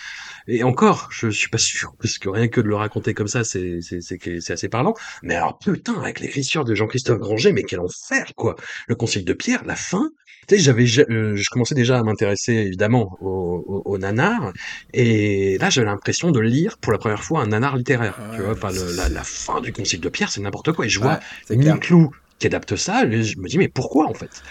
Et 0.48 0.64
encore, 0.64 1.10
je 1.12 1.30
suis 1.30 1.50
pas 1.50 1.58
sûr, 1.58 1.96
parce 2.00 2.18
que 2.18 2.30
rien 2.30 2.48
que 2.48 2.62
de 2.62 2.68
le 2.68 2.76
raconter 2.76 3.14
comme 3.14 3.28
ça, 3.28 3.44
c'est 3.44 3.80
c'est 3.82 4.02
c'est 4.02 4.54
assez 4.54 4.70
parlant. 4.70 4.94
Mais 5.24 5.36
alors 5.36 5.58
putain, 5.58 6.00
avec 6.00 6.20
l'écriture 6.20 6.66
de 6.66 6.76
Jean-Christophe 6.76 7.20
Granger, 7.20 7.52
mais 7.52 7.64
quel 7.64 7.80
enfer 7.80 8.32
quoi 8.36 8.56
Le 8.88 8.96
Conseil 8.96 9.24
de 9.24 9.34
Pierre, 9.34 9.64
la 9.66 9.76
fin, 9.76 10.12
tu 10.48 10.56
sais, 10.56 10.62
j'avais, 10.62 10.86
euh, 11.10 11.36
je 11.36 11.50
commençais 11.50 11.74
déjà 11.74 11.98
à 11.98 12.04
m'intéresser 12.04 12.54
évidemment 12.54 13.18
au, 13.22 13.82
au, 13.86 13.98
nanar, 13.98 14.54
et 14.94 15.58
là 15.58 15.72
j'ai 15.72 15.84
l'impression 15.84 16.30
de 16.30 16.40
lire 16.40 16.78
pour 16.78 16.92
la 16.92 17.00
première 17.00 17.24
fois 17.24 17.42
un 17.42 17.48
nanar 17.48 17.76
littéraire. 17.76 18.20
tu 18.36 18.42
vois, 18.42 18.54
enfin, 18.54 18.70
la, 18.96 19.10
la, 19.10 19.24
fin 19.24 19.62
du 19.62 19.74
Concile 19.74 20.02
de 20.02 20.10
Pierre, 20.10 20.32
c'est 20.32 20.42
n'importe 20.42 20.72
quoi. 20.74 20.86
Et 20.86 20.90
je 20.90 21.00
vois 21.00 21.20
ouais, 21.50 21.80
Clou 21.80 22.12
qui 22.38 22.48
adapte 22.48 22.76
ça, 22.76 23.06
et 23.06 23.24
je 23.24 23.40
me 23.40 23.48
dis 23.48 23.58
mais 23.58 23.70
pourquoi 23.70 24.08
en 24.08 24.14
fait? 24.14 24.44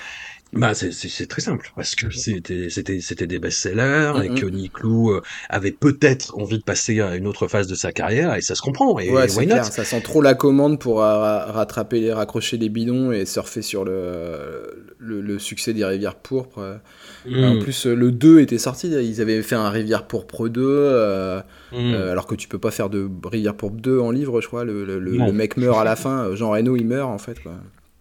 Bah 0.57 0.73
c'est 0.75 1.27
très 1.27 1.41
simple 1.41 1.71
parce 1.77 1.95
que 1.95 2.11
c'était 2.11 2.69
c'était 2.71 3.01
c'était 3.01 3.27
des 3.27 3.39
best-sellers 3.39 4.13
et 4.25 4.29
que 4.29 4.47
Nick 4.47 4.81
Lou 4.81 5.11
euh, 5.11 5.23
avait 5.49 5.73
peut-être 5.73 6.37
envie 6.39 6.59
de 6.59 6.63
passer 6.63 7.01
à 7.01 7.17
une 7.17 7.27
autre 7.27 7.49
phase 7.49 7.67
de 7.67 7.75
sa 7.75 7.93
carrière 7.93 8.35
et 8.35 8.41
ça 8.41 8.55
se 8.55 8.63
comprend 8.63 8.99
et, 8.99 9.11
ouais, 9.11 9.29
c'est 9.29 9.47
clair, 9.47 9.65
ça 9.65 9.85
sent 9.85 10.01
trop 10.03 10.23
la 10.23 10.35
commande 10.35 10.79
pour 10.79 10.99
rattraper 10.99 12.01
les 12.01 12.13
raccrocher 12.13 12.57
les 12.57 12.69
bidons 12.69 13.13
et 13.13 13.27
surfer 13.27 13.63
sur 13.63 13.85
le 13.85 14.85
le, 14.99 15.39
succès 15.39 15.75
des 15.75 15.85
Rivières 15.85 16.15
pourpres. 16.15 16.81
Mm. 17.27 17.45
En 17.45 17.59
plus 17.59 17.87
le 17.87 18.11
2 18.11 18.41
était 18.41 18.59
sorti, 18.59 18.89
ils 18.89 19.21
avaient 19.21 19.43
fait 19.43 19.55
un 19.55 19.71
Rivière 19.71 20.07
pourpre 20.07 20.49
2 20.49 20.63
euh, 20.65 21.41
mm. 21.73 21.77
euh, 21.77 22.13
alors 22.13 22.27
que 22.27 22.35
tu 22.35 22.49
peux 22.49 22.59
pas 22.59 22.71
faire 22.71 22.91
de 22.91 23.09
Rivière 23.25 23.55
pourpre 23.55 23.77
2 23.77 23.99
en 23.99 24.11
livre, 24.11 24.41
je 24.41 24.47
crois 24.47 24.65
le, 24.65 24.85
le, 24.85 24.99
le 24.99 25.33
mec 25.33 25.57
meurt 25.57 25.79
à 25.79 25.85
la 25.85 25.97
fin, 25.97 26.35
Jean 26.35 26.51
Reno 26.51 26.77
il 26.77 26.87
meurt 26.87 27.11
en 27.11 27.19
fait 27.19 27.43
quoi. 27.43 27.53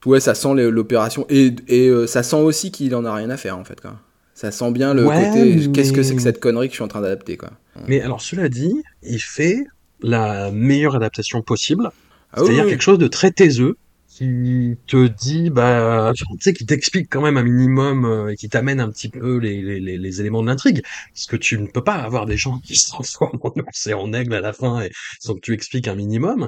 Ouais, 0.06 0.20
ça 0.20 0.36
sent 0.36 0.54
l'opération. 0.56 1.26
Et, 1.30 1.56
et 1.68 1.88
euh, 1.88 2.08
ça 2.08 2.24
sent 2.24 2.38
aussi 2.38 2.72
qu'il 2.72 2.93
en 2.95 3.06
a 3.06 3.14
rien 3.14 3.30
à 3.30 3.38
faire, 3.38 3.58
en 3.58 3.64
fait. 3.64 3.80
Quoi. 3.82 3.95
Ça 4.34 4.51
sent 4.51 4.72
bien 4.72 4.93
le 4.93 5.06
côté. 5.06 5.70
Qu'est-ce 5.72 5.93
que 5.93 6.04
c'est 6.04 6.16
que 6.16 6.22
cette 6.22 6.39
connerie 6.39 6.68
que 6.68 6.74
je 6.74 6.78
suis 6.78 6.84
en 6.84 6.88
train 6.88 7.01
d'adapter, 7.01 7.38
quoi. 7.38 7.51
Mais 7.88 8.01
alors, 8.01 8.22
cela 8.22 8.49
dit, 8.49 8.84
il 9.01 9.20
fait 9.20 9.66
la 10.01 10.51
meilleure 10.51 10.95
adaptation 10.95 11.41
possible. 11.41 11.91
Ah 12.34 12.41
C'est-à-dire 12.41 12.66
quelque 12.66 12.84
chose 12.84 12.97
de 12.97 13.08
très 13.08 13.32
taiseux, 13.32 13.78
qui 14.16 14.78
te 14.86 15.07
dit, 15.07 15.49
bah, 15.49 16.11
tu 16.16 16.24
sais, 16.39 16.53
qui 16.53 16.66
t'explique 16.66 17.07
quand 17.09 17.22
même 17.22 17.38
un 17.38 17.43
minimum 17.43 18.05
euh, 18.05 18.32
et 18.32 18.36
qui 18.36 18.47
t'amène 18.47 18.80
un 18.80 18.89
petit 18.89 19.09
peu 19.09 19.38
les, 19.38 19.61
les, 19.61 19.97
les, 19.97 20.22
éléments 20.22 20.43
de 20.43 20.47
l'intrigue. 20.47 20.84
Parce 21.14 21.26
que 21.26 21.36
tu 21.36 21.57
ne 21.57 21.66
peux 21.66 21.84
pas 21.84 21.95
avoir 21.95 22.28
des 22.28 22.38
gens 22.38 22.59
qui 22.59 22.76
se 22.78 22.89
transforment 22.89 23.39
en 23.41 23.49
ours 23.49 23.88
et 23.88 23.93
en 23.93 24.14
aigle 24.14 24.36
à 24.36 24.41
la 24.41 24.53
fin 24.53 24.82
et 24.82 24.91
sans 25.20 25.34
que 25.34 25.39
tu 25.39 25.53
expliques 25.53 25.88
un 25.88 25.95
minimum. 25.95 26.47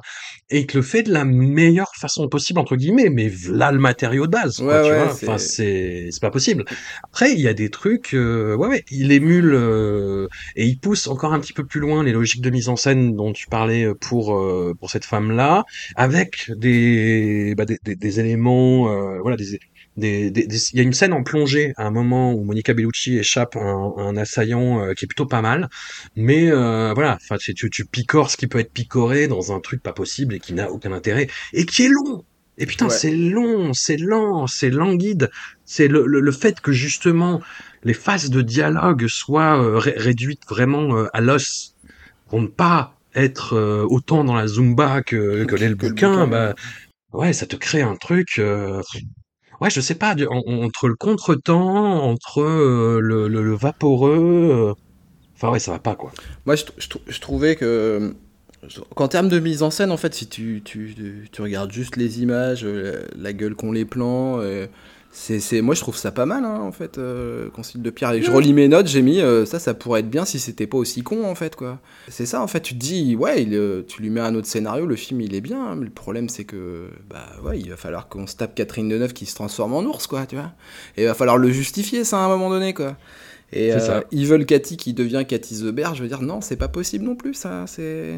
Et 0.52 0.68
que 0.68 0.78
le 0.78 0.84
fait 0.84 1.04
de 1.04 1.12
la 1.12 1.26
meilleure 1.26 1.92
façon 1.96 2.28
possible, 2.28 2.60
entre 2.60 2.76
guillemets, 2.76 3.10
mais 3.10 3.32
là 3.50 3.72
le 3.72 3.80
matériau 3.80 4.28
de 4.28 4.32
base, 4.32 4.58
quoi, 4.58 4.84
tu 4.84 4.94
vois. 4.94 5.12
Enfin, 5.12 5.38
c'est, 5.40 6.10
c'est 6.12 6.22
pas 6.22 6.32
possible. 6.32 6.66
Après, 7.04 7.32
il 7.32 7.40
y 7.40 7.48
a 7.48 7.54
des 7.54 7.70
trucs, 7.70 8.14
euh, 8.14 8.56
ouais, 8.56 8.68
ouais, 8.68 8.86
il 8.92 9.12
émule 9.12 9.54
euh, 9.56 10.28
et 10.56 10.66
il 10.66 10.78
pousse 10.78 11.08
encore 11.08 11.34
un 11.34 11.40
petit 11.40 11.54
peu 11.54 11.66
plus 11.66 11.80
loin 11.80 12.04
les 12.04 12.12
logiques 12.12 12.42
de 12.42 12.50
mise 12.52 12.70
en 12.70 12.76
scène 12.76 13.16
dont 13.16 13.34
tu 13.34 13.48
parlais 13.48 13.88
pour, 13.96 14.40
pour 14.80 14.92
cette 14.92 15.06
femme-là, 15.06 15.66
avec 15.96 16.52
des 16.56 17.55
bah, 17.56 17.66
des, 17.66 17.80
des, 17.84 17.96
des, 17.96 18.20
éléments, 18.20 18.90
euh, 18.90 19.20
voilà, 19.22 19.38
des, 19.38 19.60
des, 19.98 20.46
il 20.74 20.78
y 20.78 20.80
a 20.80 20.84
une 20.84 20.94
scène 20.94 21.14
en 21.14 21.24
plongée 21.24 21.74
à 21.78 21.86
un 21.86 21.92
moment 21.92 22.34
où 22.34 22.44
Monica 22.44 22.74
Bellucci 22.74 23.18
échappe 23.18 23.56
un, 23.56 23.94
un 23.98 24.18
assaillant 24.18 24.82
euh, 24.82 24.94
qui 24.94 25.06
est 25.06 25.08
plutôt 25.08 25.26
pas 25.26 25.42
mal, 25.42 25.70
mais 26.16 26.52
euh, 26.52 26.94
voilà, 26.94 27.18
enfin 27.22 27.38
tu, 27.38 27.54
tu 27.70 27.86
picores 27.86 28.30
ce 28.30 28.38
qui 28.38 28.48
peut 28.48 28.60
être 28.60 28.72
picoré 28.72 29.28
dans 29.28 29.54
un 29.54 29.60
truc 29.60 29.82
pas 29.82 29.94
possible 29.94 30.36
et 30.36 30.40
qui 30.40 30.54
n'a 30.54 30.72
aucun 30.72 30.92
intérêt 30.92 31.28
et 31.54 31.66
qui 31.66 31.86
est 31.86 31.90
long. 31.90 32.24
Et 32.58 32.66
putain, 32.66 32.88
c'est 32.88 33.12
long, 33.12 33.74
c'est 33.74 33.98
lent, 33.98 34.48
c'est 34.48 34.70
languide. 34.70 35.30
C'est 35.66 35.90
le, 35.90 36.06
le, 36.06 36.32
fait 36.32 36.62
que 36.62 36.72
justement 36.72 37.42
les 37.84 37.94
phases 37.94 38.30
de 38.30 38.42
dialogue 38.42 39.08
soient 39.08 39.78
réduites 39.78 40.44
vraiment 40.48 41.06
à 41.12 41.20
l'os 41.20 41.76
pour 42.30 42.42
ne 42.42 42.48
pas 42.48 42.96
être 43.14 43.58
autant 43.90 44.24
dans 44.24 44.36
la 44.36 44.48
zumba 44.48 45.02
que, 45.02 45.44
que, 45.44 45.56
le 45.56 45.76
bouquin, 45.76 46.28
bah, 46.28 46.56
ouais, 47.16 47.34
ça 47.34 47.46
te 47.46 47.56
crée 47.56 47.82
un 47.82 47.96
truc. 47.96 48.40
Euh, 48.40 48.82
ouais, 49.62 49.70
je 49.70 49.82
sais 49.82 49.96
pas, 49.96 50.16
entre 50.30 50.88
le 50.88 50.96
contretemps, 50.96 52.04
entre 52.04 52.42
euh, 52.42 53.00
le, 53.02 53.56
vaporeux. 53.56 54.50
Euh, 54.52 54.74
enfin, 55.36 55.52
ouais, 55.52 55.60
ça 55.60 55.72
va 55.72 55.80
pas, 55.80 55.96
quoi. 55.96 56.12
Moi, 56.46 56.56
je, 56.56 56.64
je, 57.08 57.20
trouvais 57.20 57.56
que. 57.56 58.14
Qu'en 58.96 59.08
termes 59.08 59.30
de 59.30 59.40
mise 59.40 59.62
en 59.62 59.70
scène, 59.70 59.92
en 59.92 59.98
fait, 59.98 60.14
si 60.16 60.28
tu, 60.28 60.62
tu, 60.64 61.28
tu 61.32 61.42
regardes 61.42 61.72
juste 61.72 61.98
les 61.98 62.22
images, 62.22 62.66
la 62.66 63.34
gueule 63.34 63.56
qu'ont 63.56 63.72
les 63.72 63.86
plans, 63.86 64.42
c'est, 65.18 65.62
moi 65.62 65.76
je 65.76 65.80
trouve 65.80 65.96
ça 65.96 66.12
pas 66.12 66.26
mal 66.26 66.44
hein, 66.44 66.60
en 66.60 66.74
fait, 66.74 66.98
euh, 66.98 67.50
Concile 67.50 67.82
de 67.82 67.90
Pierre. 67.90 68.12
Et 68.12 68.22
je 68.22 68.30
relis 68.30 68.54
mes 68.54 68.68
notes, 68.68 68.88
j'ai 68.88 69.02
mis 69.02 69.22
euh, 69.22 69.46
ça, 69.46 69.60
ça 69.60 69.74
pourrait 69.74 70.02
être 70.02 70.10
bien 70.10 70.26
si 70.26 70.40
c'était 70.40 70.68
pas 70.68 70.78
aussi 70.78 71.04
con 71.04 71.24
en 71.24 71.36
fait 71.36 71.56
quoi. 71.56 71.80
C'est 72.10 72.26
ça 72.26 72.42
en 72.42 72.48
fait, 72.48 72.60
tu 72.60 72.74
te 72.74 72.80
dis 72.80 73.16
ouais, 73.16 73.44
il, 73.44 73.56
euh, 73.56 73.82
tu 73.88 74.02
lui 74.02 74.10
mets 74.10 74.20
un 74.20 74.36
autre 74.36 74.48
scénario, 74.48 74.86
le 74.86 74.98
film 74.98 75.22
il 75.22 75.34
est 75.34 75.40
bien, 75.40 75.68
hein, 75.68 75.76
mais 75.78 75.86
le 75.86 75.92
problème 75.92 76.28
c'est 76.28 76.44
que 76.44 76.90
bah 77.10 77.26
ouais, 77.46 77.58
il 77.58 77.70
va 77.70 77.78
falloir 77.78 78.10
qu'on 78.10 78.28
se 78.28 78.36
tape 78.36 78.56
Catherine 78.56 78.90
Deneuve 78.90 79.14
qui 79.14 79.26
se 79.26 79.36
transforme 79.36 79.74
en 79.74 79.84
ours 79.84 80.06
quoi, 80.06 80.26
tu 80.26 80.36
vois. 80.36 80.52
Et 80.98 81.04
il 81.04 81.08
va 81.08 81.14
falloir 81.14 81.38
le 81.38 81.50
justifier 81.50 82.04
ça 82.04 82.18
à 82.18 82.26
un 82.26 82.28
moment 82.28 82.50
donné 82.50 82.74
quoi. 82.74 82.98
Et 83.54 83.72
euh, 83.72 84.02
Evil 84.12 84.46
Cathy 84.46 84.76
qui 84.76 84.94
devient 84.94 85.24
Cathy 85.26 85.62
the 85.62 85.72
Bear, 85.72 85.96
je 85.96 86.04
veux 86.04 86.10
dire 86.10 86.22
non, 86.22 86.42
c'est 86.42 86.58
pas 86.58 86.68
possible 86.68 87.06
non 87.06 87.16
plus 87.16 87.36
ça, 87.36 87.64
c'est 87.68 88.16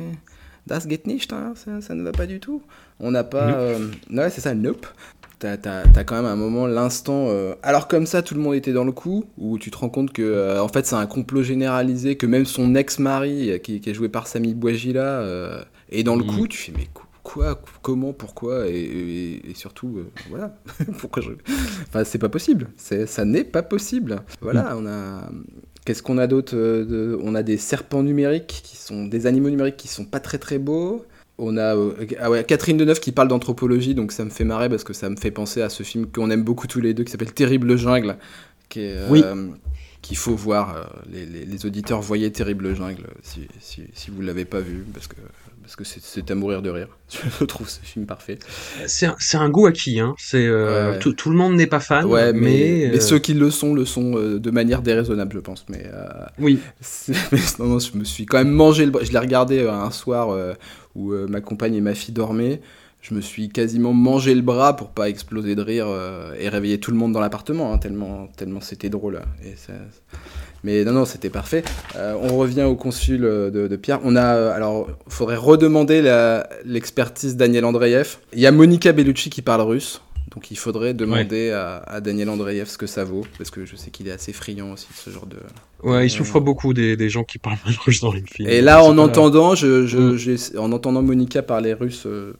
Das 0.66 0.86
geht 0.86 1.08
nicht, 1.08 1.32
hein, 1.32 1.54
ça, 1.56 1.80
ça, 1.80 1.96
ne 1.96 2.04
va 2.04 2.12
pas 2.12 2.26
du 2.26 2.42
tout. 2.42 2.62
On 3.00 3.12
n'a 3.12 3.24
pas. 3.24 3.78
Ouais, 4.12 4.30
c'est 4.30 4.42
ça, 4.42 4.54
nope. 4.54 4.86
T'as 5.40 5.54
as, 5.54 6.04
quand 6.04 6.16
même 6.16 6.26
un 6.26 6.36
moment, 6.36 6.66
l'instant. 6.66 7.28
Euh, 7.30 7.54
alors, 7.62 7.88
comme 7.88 8.08
ça, 8.08 8.24
tout 8.24 8.34
le 8.34 8.42
monde 8.42 8.56
était 8.56 8.74
dans 8.74 8.86
le 8.86 8.92
coup, 8.92 9.26
où 9.38 9.60
tu 9.60 9.70
te 9.70 9.78
rends 9.78 9.90
compte 9.90 10.12
que, 10.12 10.24
euh, 10.24 10.64
en 10.64 10.68
fait, 10.68 10.88
c'est 10.88 10.96
un 10.96 11.06
complot 11.06 11.44
généralisé, 11.44 12.18
que 12.18 12.26
même 12.26 12.46
son 12.46 12.74
ex-mari, 12.74 13.52
euh, 13.52 13.58
qui, 13.60 13.80
est 13.86 13.94
joué 13.94 14.10
par 14.10 14.26
Sami 14.26 14.56
Bouajila, 14.56 15.24
est 15.90 16.04
dans 16.04 16.16
le 16.16 16.24
mm. 16.24 16.28
coup. 16.28 16.48
Tu 16.48 16.58
fais, 16.58 16.74
mais 16.76 16.88
quoi, 17.22 17.62
comment, 17.84 18.14
pourquoi, 18.14 18.68
et, 18.68 19.42
surtout, 19.54 20.00
voilà, 20.30 20.58
pourquoi 20.98 21.22
je. 21.22 21.32
Enfin, 21.88 22.04
c'est 22.04 22.18
pas 22.18 22.30
possible. 22.30 22.70
Ça 22.78 23.24
n'est 23.24 23.44
pas 23.44 23.62
possible. 23.62 24.24
Voilà, 24.42 24.74
mm. 24.74 24.78
on 24.78 24.88
a. 24.88 25.30
Qu'est-ce 25.86 26.02
qu'on 26.02 26.18
a 26.18 26.26
d'autre 26.26 26.58
On 27.22 27.36
a 27.36 27.44
des 27.44 27.58
serpents 27.58 28.02
numériques, 28.02 28.62
qui 28.64 28.76
sont 28.76 29.06
des 29.06 29.28
animaux 29.28 29.52
numériques 29.52 29.78
qui 29.78 29.88
sont 29.88 30.06
pas 30.06 30.20
très 30.20 30.40
très 30.40 30.58
beaux. 30.58 31.06
On 31.40 31.58
a 31.58 31.76
euh, 31.76 31.94
ah 32.20 32.32
ouais, 32.32 32.44
Catherine 32.44 32.78
Deneuve 32.78 33.00
qui 33.00 33.12
parle 33.12 33.28
d'anthropologie, 33.28 33.94
donc 33.94 34.12
ça 34.12 34.26
me 34.26 34.32
fait 34.32 34.44
marrer 34.44 34.70
parce 34.70 34.84
que 34.84 34.94
ça 34.94 35.10
me 35.10 35.16
fait 35.16 35.30
penser 35.30 35.62
à 35.62 35.70
ce 35.70 35.84
film 35.84 36.08
qu'on 36.08 36.32
aime 36.32 36.44
beaucoup 36.44 36.66
tous 36.66 36.80
les 36.80 36.94
deux 36.96 37.04
qui 37.04 37.12
s'appelle 37.12 37.32
Terrible 37.32 37.78
Jungle, 37.78 38.18
qui 38.70 38.82
est, 38.82 38.96
euh, 38.98 39.48
qu'il 40.02 40.18
faut 40.18 40.36
voir. 40.36 40.76
Euh, 40.76 40.84
les, 41.12 41.46
les, 41.46 41.66
auditeurs 41.66 42.02
voyez 42.02 42.32
Terrible 42.32 42.76
Jungle 42.76 43.06
si, 43.22 43.48
si, 43.60 43.84
si 43.94 44.10
vous 44.10 44.22
ne 44.22 44.28
l'avez 44.28 44.46
pas 44.46 44.62
vu, 44.62 44.84
parce 44.92 45.08
que 45.08 45.16
parce 45.62 45.76
que 45.76 45.84
c'est 45.84 46.32
à 46.32 46.36
mourir 46.36 46.62
de 46.62 46.70
rire. 46.70 46.88
Je 47.40 47.44
trouve 47.44 47.68
ce 47.68 47.82
film 47.82 48.06
parfait. 48.06 48.40
C'est 48.88 49.06
un, 49.06 49.18
un, 49.34 49.50
goût 49.50 49.66
acquis, 49.66 50.00
hein. 50.00 50.16
C'est 50.18 50.50
tout, 51.02 51.12
tout, 51.12 51.30
le 51.30 51.36
monde 51.36 51.56
n'est 51.56 51.68
pas 51.68 51.82
fan, 51.82 52.06
ouais, 52.06 52.32
mais, 52.32 52.90
mais, 52.94 53.00
ceux 53.02 53.20
qui 53.20 53.34
le 53.34 53.52
sont 53.52 53.74
le 53.74 53.84
sont 53.84 54.14
de 54.14 54.52
manière 54.52 54.82
déraisonnable, 54.82 55.34
je 55.36 55.40
pense. 55.40 55.66
Mais 55.68 55.86
oui. 56.40 56.60
non, 57.60 57.66
non, 57.66 57.80
je 57.80 57.98
me 57.98 58.06
suis 58.06 58.26
quand 58.26 58.38
même 58.38 58.50
mangé 58.50 58.86
le. 58.86 58.94
Je 59.04 59.12
l'ai 59.12 59.20
regardé 59.20 59.68
un 59.68 59.92
soir 59.92 60.30
où 60.98 61.14
euh, 61.14 61.28
ma 61.28 61.40
compagne 61.40 61.76
et 61.76 61.82
ma 61.82 61.94
fille 61.94 62.14
dormaient. 62.14 62.60
Je 63.00 63.14
me 63.14 63.22
suis 63.22 63.48
quasiment 63.48 63.94
mangé 63.94 64.34
le 64.34 64.42
bras 64.42 64.76
pour 64.76 64.90
pas 64.90 65.08
exploser 65.08 65.56
de 65.56 65.62
rire 65.62 65.86
euh, 65.88 66.34
et 66.38 66.50
réveiller 66.50 66.80
tout 66.80 66.92
le 66.92 66.98
monde 66.98 67.14
dans 67.14 67.20
l'appartement, 67.20 67.72
hein, 67.72 67.78
tellement, 67.78 68.28
tellement 68.36 68.60
c'était 68.60 68.90
drôle. 68.90 69.22
Et 69.46 69.54
Mais 70.64 70.84
non, 70.84 70.92
non, 70.92 71.06
c'était 71.06 71.30
parfait. 71.30 71.64
Euh, 71.96 72.16
on 72.20 72.38
revient 72.38 72.64
au 72.64 72.76
consul 72.76 73.22
de, 73.22 73.76
Pierre. 73.76 74.00
On 74.04 74.16
a, 74.16 74.52
alors, 74.52 74.90
faudrait 75.08 75.38
redemander 75.38 76.02
l'expertise 76.66 77.38
Daniel 77.38 77.66
Andreev. 77.66 78.18
Il 78.34 78.40
y 78.40 78.48
a 78.48 78.52
Monica 78.52 78.92
Bellucci 78.92 79.30
qui 79.30 79.44
parle 79.44 79.62
russe. 79.62 80.02
Donc 80.32 80.52
il 80.52 80.58
faudrait 80.58 80.94
demander 80.94 81.52
à, 81.52 82.02
Daniel 82.02 82.30
Andreev 82.30 82.68
ce 82.68 82.78
que 82.78 82.88
ça 82.88 83.04
vaut, 83.04 83.26
parce 83.38 83.50
que 83.50 83.66
je 83.66 83.76
sais 83.76 83.92
qu'il 83.92 84.08
est 84.08 84.12
assez 84.12 84.34
friand 84.34 84.74
aussi 84.74 84.88
de 84.90 84.98
ce 84.98 85.10
genre 85.10 85.26
de. 85.26 85.38
Ouais, 85.84 86.08
il 86.08 86.10
souffre 86.10 86.40
beaucoup 86.40 86.74
des, 86.74 87.10
gens 87.10 87.24
qui 87.24 87.38
parlent 87.38 87.58
russe 87.86 88.02
dans 88.02 88.12
les 88.12 88.22
films. 88.22 88.50
Et 88.50 88.62
là, 88.62 88.84
en 88.84 88.98
entendant, 88.98 89.56
je, 89.56 90.56
mm. 90.56 90.60
en 90.60 90.72
entendant 90.72 91.02
Monica 91.02 91.42
parler 91.44 91.74
russe, 91.74 92.06
euh, 92.06 92.34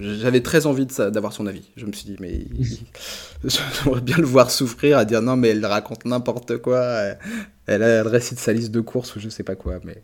j'avais 0.00 0.40
très 0.40 0.66
envie 0.66 0.86
d'avoir 0.86 1.32
son 1.32 1.46
avis. 1.46 1.70
Je 1.76 1.86
me 1.86 1.92
suis 1.92 2.06
dit, 2.06 2.16
mais 2.20 2.46
j'aimerais 3.44 4.00
bien 4.00 4.18
le 4.18 4.26
voir 4.26 4.50
souffrir, 4.50 4.98
à 4.98 5.04
dire 5.04 5.22
non, 5.22 5.36
mais 5.36 5.48
elle 5.48 5.66
raconte 5.66 6.04
n'importe 6.04 6.58
quoi. 6.58 6.78
Elle, 7.66 7.82
elle, 7.82 8.06
récite 8.06 8.38
sa 8.38 8.52
liste 8.52 8.70
de 8.70 8.80
courses 8.80 9.16
ou 9.16 9.20
je 9.20 9.28
sais 9.28 9.42
pas 9.42 9.56
quoi, 9.56 9.80
mais. 9.84 9.96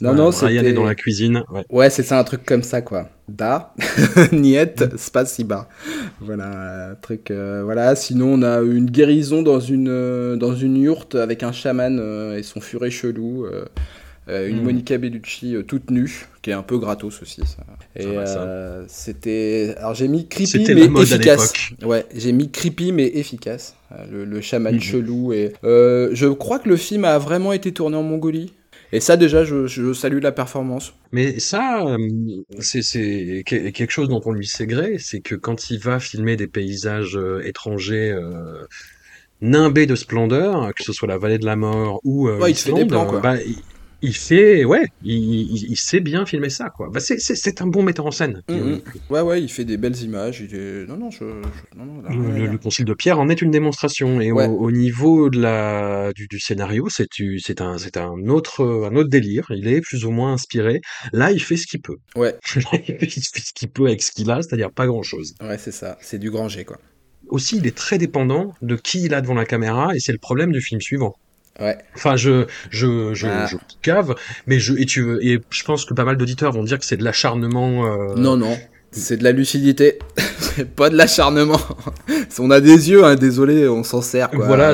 Non, 0.00 0.14
non, 0.14 0.32
c'est. 0.32 0.54
est 0.54 0.72
dans 0.72 0.84
la 0.84 0.94
cuisine. 0.94 1.42
Ouais, 1.50 1.64
ouais 1.70 1.90
c'est 1.90 2.02
ça, 2.02 2.18
un 2.18 2.24
truc 2.24 2.44
comme 2.44 2.62
ça, 2.62 2.80
quoi. 2.82 3.08
Da, 3.28 3.74
niet, 4.32 4.96
spasiba. 4.96 5.68
Voilà, 6.20 6.90
un 6.90 6.94
truc. 6.96 7.30
Euh, 7.30 7.62
voilà, 7.64 7.94
sinon, 7.94 8.34
on 8.34 8.42
a 8.42 8.60
une 8.60 8.90
guérison 8.90 9.42
dans 9.42 9.60
une, 9.60 9.88
euh, 9.88 10.36
dans 10.36 10.54
une 10.54 10.76
yourte 10.76 11.14
avec 11.14 11.42
un 11.42 11.52
chaman 11.52 11.98
euh, 12.00 12.38
et 12.38 12.42
son 12.42 12.60
furet 12.60 12.90
chelou. 12.90 13.46
une 14.28 14.60
hmm. 14.60 14.62
Monica 14.62 14.96
Bellucci 14.96 15.56
toute 15.66 15.90
nue, 15.90 16.28
qui 16.40 16.50
est 16.50 16.54
un 16.54 16.62
peu 16.62 16.78
gratos 16.78 17.20
aussi, 17.20 17.42
ça. 17.44 17.64
Et 17.94 18.06
c'était. 18.88 19.74
Alors, 19.78 19.94
j'ai 19.94 20.08
mis 20.08 20.26
creepy 20.26 20.74
mais 20.74 21.02
efficace. 21.02 21.52
Ouais, 21.82 22.06
j'ai 22.14 22.32
mis 22.32 22.50
creepy 22.50 22.92
mais 22.92 23.06
efficace. 23.14 23.76
Le, 24.10 24.24
le 24.24 24.40
chaman 24.40 24.76
hmm. 24.76 24.80
chelou. 24.80 25.32
Et, 25.32 25.52
je 25.62 26.26
crois 26.26 26.58
que 26.58 26.68
le 26.68 26.76
film 26.76 27.04
a 27.04 27.18
vraiment 27.18 27.52
été 27.52 27.70
tourné 27.72 27.96
en 27.96 28.02
Mongolie. 28.02 28.54
Et 28.92 29.00
ça, 29.00 29.16
déjà, 29.16 29.44
je, 29.44 29.92
salue 29.92 30.20
la 30.20 30.32
performance. 30.32 30.94
Mais 31.12 31.38
ça, 31.38 31.86
euh, 31.86 31.98
c'est 32.58 33.42
quelque 33.44 33.90
chose 33.90 34.08
dont 34.08 34.20
on 34.24 34.32
lui 34.32 34.46
sait 34.46 34.66
gré, 34.66 34.98
c'est 34.98 35.20
que 35.20 35.34
quand 35.34 35.70
il 35.70 35.78
va 35.78 36.00
filmer 36.00 36.36
des 36.36 36.48
paysages 36.48 37.16
euh, 37.16 37.46
étrangers 37.46 38.10
euh, 38.10 38.66
nimbés 39.40 39.86
de 39.86 39.94
splendeur, 39.94 40.74
que 40.74 40.82
ce 40.82 40.92
soit 40.92 41.08
la 41.08 41.18
vallée 41.18 41.38
de 41.38 41.46
la 41.46 41.56
mort 41.56 42.00
ou 42.04 42.28
euh, 42.28 42.38
ouais, 42.38 42.50
il 42.50 42.56
fait 42.56 42.72
des 42.72 42.84
plans, 42.84 43.06
quoi. 43.06 43.20
Bah, 43.20 43.36
il 43.36 43.56
fait, 44.12 44.64
ouais, 44.64 44.86
il, 45.04 45.76
sait 45.76 46.00
bien 46.00 46.24
filmer 46.26 46.50
ça, 46.50 46.70
quoi. 46.70 46.88
Bah, 46.92 47.00
c'est 47.00 47.62
un 47.62 47.66
bon 47.66 47.82
metteur 47.82 48.06
en 48.06 48.10
scène. 48.10 48.42
Mm, 48.48 48.54
mm. 48.54 48.80
Ouais, 49.10 49.20
ouais, 49.20 49.42
il 49.42 49.50
fait 49.50 49.64
des 49.64 49.76
belles 49.76 50.00
images. 50.02 50.40
Il 50.40 50.54
est... 50.54 50.86
Non, 50.86 50.96
non, 50.96 51.10
je, 51.10 51.24
non, 51.76 51.84
non 51.84 52.02
le, 52.08 52.58
Concile 52.58 52.84
de 52.84 52.94
Pierre 52.94 53.18
en 53.18 53.28
est 53.28 53.42
une 53.42 53.50
démonstration. 53.50 54.20
Et 54.20 54.32
au, 54.32 54.70
niveau 54.70 55.30
de 55.30 55.40
la, 55.40 56.12
du, 56.14 56.28
scénario, 56.38 56.88
c'est 56.88 57.60
un, 57.60 57.76
un, 57.96 58.28
autre, 58.28 58.64
un 58.64 58.96
autre 58.96 59.10
délire. 59.10 59.46
Il 59.50 59.68
est 59.68 59.80
plus 59.80 60.04
ou 60.04 60.10
moins 60.10 60.32
inspiré. 60.32 60.80
Là, 61.12 61.32
il 61.32 61.40
fait 61.40 61.56
ce 61.56 61.66
qu'il 61.66 61.80
peut. 61.80 61.96
Ouais. 62.16 62.36
il 62.88 62.96
fait 62.96 63.08
ce 63.10 63.52
qu'il 63.52 63.68
peut 63.68 63.86
avec 63.86 64.02
ce 64.02 64.12
qu'il 64.12 64.30
a, 64.30 64.42
c'est-à-dire 64.42 64.70
pas 64.70 64.86
grand-chose. 64.86 65.34
Ouais, 65.40 65.58
c'est 65.58 65.72
ça. 65.72 65.98
C'est 66.00 66.18
du 66.18 66.30
grand 66.30 66.48
G, 66.48 66.64
quoi. 66.64 66.78
Aussi, 67.28 67.58
il 67.58 67.66
est 67.66 67.76
très 67.76 67.98
dépendant 67.98 68.54
de 68.60 68.76
qui 68.76 69.04
il 69.04 69.14
a 69.14 69.20
devant 69.20 69.34
la 69.34 69.44
caméra, 69.44 69.94
et 69.94 70.00
c'est 70.00 70.12
le 70.12 70.18
problème 70.18 70.52
du 70.52 70.60
film 70.60 70.80
suivant. 70.80 71.14
Ouais. 71.58 71.76
Enfin, 71.94 72.16
je, 72.16 72.46
je, 72.70 73.12
je, 73.12 73.26
ah. 73.26 73.46
je, 73.46 73.56
cave, 73.82 74.14
mais 74.46 74.58
je, 74.58 74.74
et 74.74 74.86
tu, 74.86 75.18
et 75.20 75.40
je 75.50 75.64
pense 75.64 75.84
que 75.84 75.94
pas 75.94 76.04
mal 76.04 76.16
d'auditeurs 76.16 76.52
vont 76.52 76.62
dire 76.62 76.78
que 76.78 76.84
c'est 76.84 76.96
de 76.96 77.04
l'acharnement. 77.04 77.86
Euh, 77.86 78.14
non, 78.16 78.36
non. 78.36 78.56
C'est 78.92 79.18
de 79.18 79.24
la 79.24 79.30
lucidité, 79.30 80.00
pas 80.76 80.90
de 80.90 80.96
l'acharnement. 80.96 81.60
on 82.40 82.50
a 82.50 82.60
des 82.60 82.90
yeux, 82.90 83.04
hein, 83.04 83.14
désolé, 83.14 83.68
on 83.68 83.84
s'en 83.84 84.02
sert. 84.02 84.30
Quoi. 84.30 84.46
Voilà, 84.46 84.72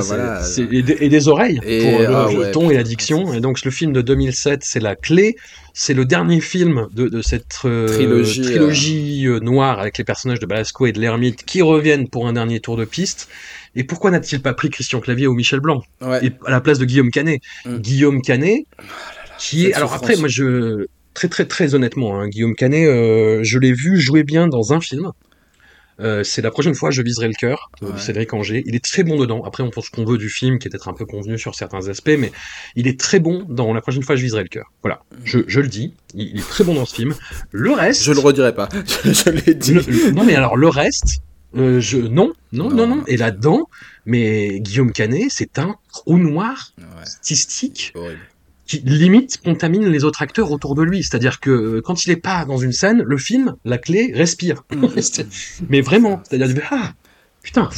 et, 0.59 1.09
des, 1.11 1.29
oreilles 1.29 1.59
pour 1.61 1.69
le, 1.69 2.47
ah 2.47 2.51
ton 2.51 2.71
et 2.71 2.75
l'addiction. 2.75 3.35
Et 3.35 3.41
donc 3.41 3.63
le 3.63 3.71
film 3.71 3.93
de 3.93 4.01
2007, 4.01 4.61
c'est 4.65 4.81
la 4.81 4.97
clé. 4.97 5.37
C'est 5.79 5.93
le 5.93 6.07
dernier 6.07 6.41
film 6.41 6.89
de, 6.95 7.21
cette 7.21 7.59
euh, 7.67 7.87
trilogie, 7.87 9.27
euh. 9.27 9.37
Euh, 9.37 9.41
noire 9.41 9.79
avec 9.79 9.99
les 9.99 10.05
personnages 10.05 10.41
de 10.41 10.47
Balasco 10.47 10.87
et 10.87 10.93
de 10.93 10.99
l'ermite 10.99 11.45
qui 11.45 11.61
reviennent 11.61 12.09
pour 12.09 12.27
un 12.27 12.33
dernier 12.33 12.61
tour 12.61 12.79
de 12.79 12.87
piste. 12.87 13.29
Et 13.75 13.85
pourquoi 13.85 14.11
n'a-t-il 14.11 14.41
pas 14.41 14.55
pris 14.55 14.71
Christian 14.71 15.01
Clavier 15.01 15.27
ou 15.27 15.35
Michel 15.35 15.61
Blanc? 15.61 15.83
Et 16.23 16.33
à 16.47 16.51
la 16.51 16.63
place 16.63 16.79
de 16.79 16.87
Guillaume 16.87 17.11
Canet 17.11 17.43
mm. 17.67 17.77
Guillaume 17.77 18.23
Canet, 18.23 18.65
oh 18.79 18.83
qui 19.37 19.67
est 19.67 19.75
alors 19.75 19.93
après 19.93 20.17
moi 20.17 20.29
je 20.29 20.87
très 21.13 21.29
très 21.29 21.45
très 21.45 21.75
honnêtement, 21.75 22.19
hein, 22.19 22.29
Guillaume 22.29 22.55
Canet, 22.55 22.89
euh, 22.89 23.41
je 23.43 23.59
l'ai 23.59 23.75
vu 23.75 24.01
jouer 24.01 24.23
bien 24.23 24.49
dans 24.49 24.73
un 24.73 24.81
film. 24.81 25.11
Euh, 25.99 26.23
c'est 26.23 26.43
la 26.43 26.51
prochaine 26.51 26.75
fois 26.75 26.91
je 26.91 27.01
viserai 27.01 27.29
le 27.29 27.35
cœur 27.35 27.71
de 27.81 27.97
Cédric 27.99 28.33
Angers. 28.35 28.63
Il 28.67 28.75
est 28.75 28.85
très 28.85 29.03
bon 29.03 29.19
dedans. 29.19 29.43
Après, 29.45 29.63
on 29.63 29.71
pense 29.71 29.87
ce 29.87 29.91
qu'on 29.91 30.05
veut 30.05 30.19
du 30.19 30.29
film, 30.29 30.59
qui 30.59 30.69
est 30.69 30.71
peut-être 30.71 30.89
un 30.89 30.93
peu 30.93 31.07
convenu 31.07 31.39
sur 31.39 31.55
certains 31.55 31.89
aspects, 31.89 32.17
mais 32.19 32.33
il 32.75 32.87
est 32.87 32.99
très 32.99 33.19
bon 33.19 33.47
dans 33.49 33.73
la 33.73 33.81
prochaine 33.81 34.03
fois 34.03 34.17
je 34.17 34.23
viserai 34.23 34.43
le 34.43 34.49
cœur. 34.49 34.73
Voilà, 34.83 35.03
je, 35.25 35.41
je, 35.47 35.61
le 35.61 35.69
dis. 35.69 35.95
Il, 36.15 36.39
est 36.39 36.49
très 36.49 36.65
bon 36.65 36.75
dans 36.75 36.85
ce 36.85 36.95
film. 36.95 37.15
Le 37.51 37.73
reste, 37.73 38.03
je 38.03 38.13
le 38.13 38.21
redirai 38.21 38.55
pas. 38.55 38.69
je, 39.05 39.31
l'ai 39.31 39.55
dit. 39.55 39.75
non, 40.13 40.25
mais 40.25 40.35
alors 40.35 40.57
le 40.57 40.69
reste, 40.69 41.21
euh, 41.57 41.81
je 41.81 41.97
non, 41.99 42.33
non, 42.53 42.71
non, 42.71 42.87
non. 42.87 43.05
Et 43.07 43.17
là-dedans, 43.17 43.69
mais 44.05 44.61
Guillaume 44.61 44.93
Canet, 44.93 45.27
c'est 45.31 45.59
un 45.59 45.77
trou 45.93 46.19
noir 46.19 46.73
artistique 46.99 47.95
qui 48.67 48.79
limite 48.85 49.39
contamine 49.43 49.87
les 49.87 50.05
autres 50.05 50.23
acteurs 50.23 50.51
autour 50.51 50.75
de 50.75 50.83
lui. 50.83 51.03
C'est-à-dire 51.03 51.41
que 51.41 51.51
euh, 51.51 51.83
quand 51.83 52.05
il 52.05 52.11
est 52.11 52.17
pas 52.17 52.45
dans 52.45 52.59
une 52.59 52.73
scène, 52.73 53.03
le 53.03 53.19
film, 53.19 53.57
la 53.65 53.79
clé, 53.79 54.13
respire. 54.15 54.65
Mais 55.69 55.81
vraiment, 55.81 56.21
c'est-à-dire 56.29 56.63
ah 56.71 56.93
putain. 57.43 57.69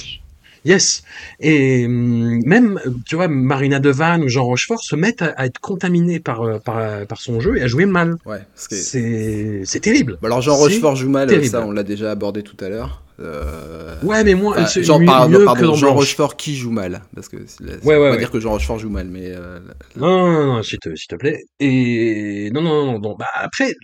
Yes. 0.64 1.04
Et 1.40 1.86
hum, 1.86 2.40
même, 2.44 2.80
tu 3.06 3.14
vois, 3.14 3.28
Marina 3.28 3.78
Devan 3.78 4.22
ou 4.22 4.28
Jean 4.28 4.44
Rochefort 4.44 4.82
se 4.82 4.96
mettent 4.96 5.22
à, 5.22 5.46
être 5.46 5.60
contaminés 5.60 6.20
par, 6.20 6.42
euh, 6.42 6.58
par, 6.58 7.06
par, 7.06 7.20
son 7.20 7.40
jeu 7.40 7.56
et 7.58 7.62
à 7.62 7.68
jouer 7.68 7.86
mal. 7.86 8.16
Ouais. 8.26 8.40
C'est 8.54 9.80
terrible. 9.80 10.18
alors 10.22 10.42
Jean 10.42 10.56
Rochefort 10.56 10.96
joue 10.96 11.10
mal, 11.10 11.46
ça 11.46 11.64
on 11.64 11.70
l'a 11.70 11.84
déjà 11.84 12.10
abordé 12.10 12.42
tout 12.42 12.56
à 12.64 12.68
l'heure. 12.68 13.02
Euh... 13.20 13.96
Ouais, 14.02 14.22
mais 14.22 14.34
moi, 14.34 14.66
c'est 14.66 14.82
Jean, 14.82 14.98
mieux 14.98 15.06
pardon, 15.06 15.74
Jean 15.74 15.92
Rochefort 15.92 16.36
qui 16.36 16.56
joue 16.56 16.70
mal, 16.70 17.02
parce 17.14 17.28
que 17.28 17.36
ouais, 17.36 17.96
ouais, 17.96 18.10
pas 18.10 18.16
dire 18.16 18.30
que 18.30 18.40
Jean 18.40 18.50
Rochefort 18.50 18.78
joue 18.78 18.90
mal, 18.90 19.08
mais 19.08 19.32
euh, 19.34 19.58
non, 19.96 20.30
non, 20.30 20.46
non, 20.54 20.62
s'il 20.62 20.78
te, 20.78 20.90
te, 20.90 21.16
plaît. 21.16 21.44
Et 21.58 22.50
non, 22.52 22.62
non, 22.62 22.86
non, 22.86 22.98
non. 23.00 23.16
Bah 23.18 23.26
après, 23.34 23.74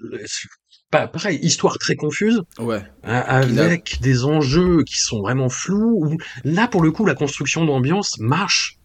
bah, 0.92 1.08
pareil, 1.08 1.40
histoire 1.42 1.78
très 1.78 1.96
confuse. 1.96 2.42
Ouais. 2.60 2.82
Hein, 3.02 3.24
avec 3.26 3.98
des 4.00 4.24
enjeux 4.24 4.84
qui 4.84 5.00
sont 5.00 5.20
vraiment 5.20 5.48
flous. 5.48 6.16
Là, 6.44 6.68
pour 6.68 6.82
le 6.82 6.92
coup, 6.92 7.04
la 7.04 7.16
construction 7.16 7.64
d'ambiance 7.64 8.18
marche 8.20 8.78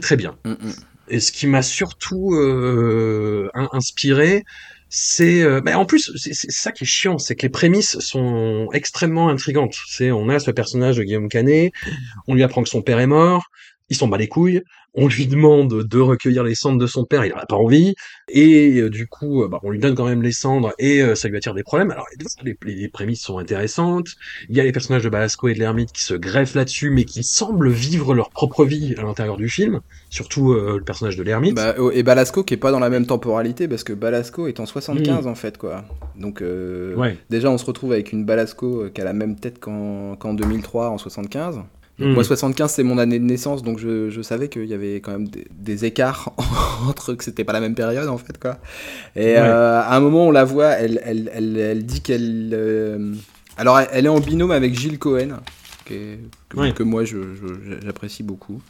très 0.00 0.16
bien. 0.16 0.36
Mm, 0.44 0.50
mm. 0.50 0.72
Et 1.08 1.20
ce 1.20 1.32
qui 1.32 1.46
m'a 1.46 1.62
surtout 1.62 2.34
euh, 2.34 3.50
inspiré, 3.72 4.42
c'est 4.96 5.42
euh, 5.42 5.60
bah, 5.60 5.76
en 5.76 5.86
plus 5.86 6.12
c'est 6.14 6.32
ça 6.52 6.70
qui 6.70 6.84
est 6.84 6.86
chiant, 6.86 7.18
c'est 7.18 7.34
que 7.34 7.42
les 7.42 7.48
prémices 7.48 7.98
sont 7.98 8.68
extrêmement 8.72 9.28
intrigantes. 9.28 9.74
C'est 9.88 10.12
on 10.12 10.28
a 10.28 10.38
ce 10.38 10.52
personnage 10.52 10.98
de 10.98 11.02
Guillaume 11.02 11.28
Canet, 11.28 11.72
on 12.28 12.34
lui 12.34 12.44
apprend 12.44 12.62
que 12.62 12.68
son 12.68 12.80
père 12.80 13.00
est 13.00 13.08
mort, 13.08 13.50
il 13.94 13.96
s'en 13.96 14.08
bat 14.08 14.18
les 14.18 14.28
couilles, 14.28 14.62
on 14.94 15.08
lui 15.08 15.26
demande 15.26 15.82
de 15.82 15.98
recueillir 15.98 16.44
les 16.44 16.54
cendres 16.54 16.78
de 16.78 16.86
son 16.86 17.04
père, 17.04 17.24
il 17.24 17.32
n'a 17.34 17.46
pas 17.46 17.56
envie, 17.56 17.94
et 18.28 18.80
euh, 18.80 18.90
du 18.90 19.06
coup, 19.06 19.42
euh, 19.42 19.48
bah, 19.48 19.58
on 19.62 19.70
lui 19.70 19.78
donne 19.78 19.94
quand 19.94 20.06
même 20.06 20.22
les 20.22 20.32
cendres, 20.32 20.72
et 20.78 21.02
euh, 21.02 21.14
ça 21.14 21.28
lui 21.28 21.36
attire 21.36 21.54
des 21.54 21.64
problèmes. 21.64 21.90
Alors, 21.90 22.06
les, 22.44 22.56
les, 22.64 22.88
prémices 22.88 23.22
sont 23.22 23.38
intéressantes, 23.38 24.08
il 24.48 24.56
y 24.56 24.60
a 24.60 24.64
les 24.64 24.72
personnages 24.72 25.02
de 25.02 25.08
Balasco 25.08 25.48
et 25.48 25.54
de 25.54 25.58
l'ermite 25.58 25.92
qui 25.92 26.02
se 26.02 26.14
greffent 26.14 26.54
là-dessus, 26.54 26.90
mais 26.90 27.04
qui 27.04 27.24
semblent 27.24 27.70
vivre 27.70 28.14
leur 28.14 28.30
propre 28.30 28.64
vie 28.64 28.94
à 28.96 29.02
l'intérieur 29.02 29.36
du 29.36 29.48
film, 29.48 29.80
surtout 30.10 30.54
le 30.54 30.82
personnage 30.82 31.16
de 31.16 31.22
l'ermite. 31.22 31.54
Bah, 31.54 31.74
oh, 31.78 31.90
et 31.90 32.02
Balasco 32.02 32.44
qui 32.44 32.54
est 32.54 32.58
pas 32.58 32.70
dans 32.70 32.78
la 32.78 32.90
même 32.90 33.06
temporalité, 33.06 33.66
parce 33.66 33.82
que 33.82 33.92
Balasco 33.92 34.46
est 34.46 34.60
en 34.60 34.66
75 34.66 35.24
hmm. 35.24 35.28
en 35.28 35.34
fait, 35.34 35.58
quoi. 35.58 35.84
Donc, 36.16 36.42
déjà, 37.30 37.50
on 37.50 37.58
se 37.58 37.64
retrouve 37.64 37.92
avec 37.92 38.12
une 38.12 38.24
Balasco 38.24 38.90
qui 38.94 39.00
a 39.00 39.04
la 39.04 39.12
même 39.12 39.36
tête 39.36 39.58
qu'en 39.58 40.34
2003, 40.34 40.90
en 40.90 40.98
75. 40.98 41.62
Moi, 41.98 42.24
75, 42.24 42.64
hmm. 42.64 42.74
c'est 42.74 42.82
mon 42.82 42.98
année 42.98 43.20
de 43.20 43.24
naissance, 43.24 43.62
donc 43.62 43.78
je, 43.78 44.10
je 44.10 44.20
savais 44.20 44.48
qu'il 44.48 44.64
y 44.64 44.74
avait 44.74 44.96
quand 44.96 45.12
même 45.12 45.28
des, 45.28 45.84
écarts 45.84 46.32
entre 46.88 47.14
que 47.14 47.22
c'était 47.22 47.44
pas 47.44 47.52
la 47.52 47.60
même 47.60 47.74
période, 47.76 48.08
en 48.08 48.18
fait, 48.18 48.38
quoi. 48.38 48.58
Et 49.14 49.38
euh, 49.38 49.80
à 49.80 49.94
un 49.94 50.00
moment, 50.00 50.26
on 50.26 50.30
la 50.32 50.44
voit, 50.44 50.70
elle, 50.70 51.00
elle, 51.04 51.30
elle, 51.32 51.56
elle 51.56 51.86
dit 51.86 52.00
qu'elle. 52.00 52.50
Euh, 52.52 53.14
alors, 53.56 53.78
elle 53.78 54.06
est 54.06 54.08
en 54.08 54.18
binôme 54.18 54.50
avec 54.50 54.76
Gilles 54.76 54.98
Cohen, 54.98 55.38
que, 55.84 56.16
que 56.48 56.82
moi 56.82 57.04
j'apprécie 57.04 58.24
beaucoup. 58.24 58.60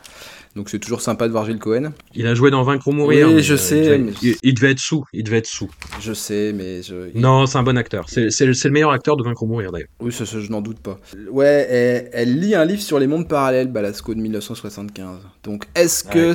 Donc 0.56 0.70
c'est 0.70 0.78
toujours 0.78 1.00
sympa 1.00 1.26
de 1.26 1.32
voir 1.32 1.46
Gilles 1.46 1.58
Cohen. 1.58 1.92
Il 2.14 2.26
a 2.28 2.34
joué 2.34 2.50
dans 2.50 2.62
Vaincre 2.62 2.86
ou 2.86 2.92
mourir. 2.92 3.28
Oui, 3.28 3.42
je 3.42 3.54
euh, 3.54 3.56
sais. 3.56 4.00
Il, 4.42 4.54
devait 4.54 4.70
être 4.70 4.78
sous. 4.78 5.04
Il 5.12 5.24
devait 5.24 5.38
être 5.38 5.46
sous. 5.46 5.68
Je 6.00 6.12
sais, 6.12 6.52
mais 6.54 6.82
je. 6.82 7.16
Non, 7.18 7.46
c'est 7.46 7.58
un 7.58 7.64
bon 7.64 7.76
acteur. 7.76 8.06
C'est 8.08 8.46
le 8.46 8.70
meilleur 8.70 8.90
acteur 8.90 9.16
de 9.16 9.24
Vaincre 9.24 9.42
ou 9.42 9.46
mourir 9.46 9.72
d'ailleurs. 9.72 9.88
Oui, 10.00 10.12
ça, 10.12 10.24
je 10.24 10.50
n'en 10.50 10.60
doute 10.60 10.78
pas. 10.78 10.98
Ouais, 11.30 12.08
elle, 12.12 12.38
lit 12.38 12.54
un 12.54 12.64
livre 12.64 12.82
sur 12.82 12.98
les 12.98 13.06
mondes 13.06 13.28
parallèles, 13.28 13.68
Balasco 13.68 14.14
de 14.14 14.20
1975. 14.20 15.18
Donc 15.42 15.64
est-ce 15.74 16.04
que 16.04 16.34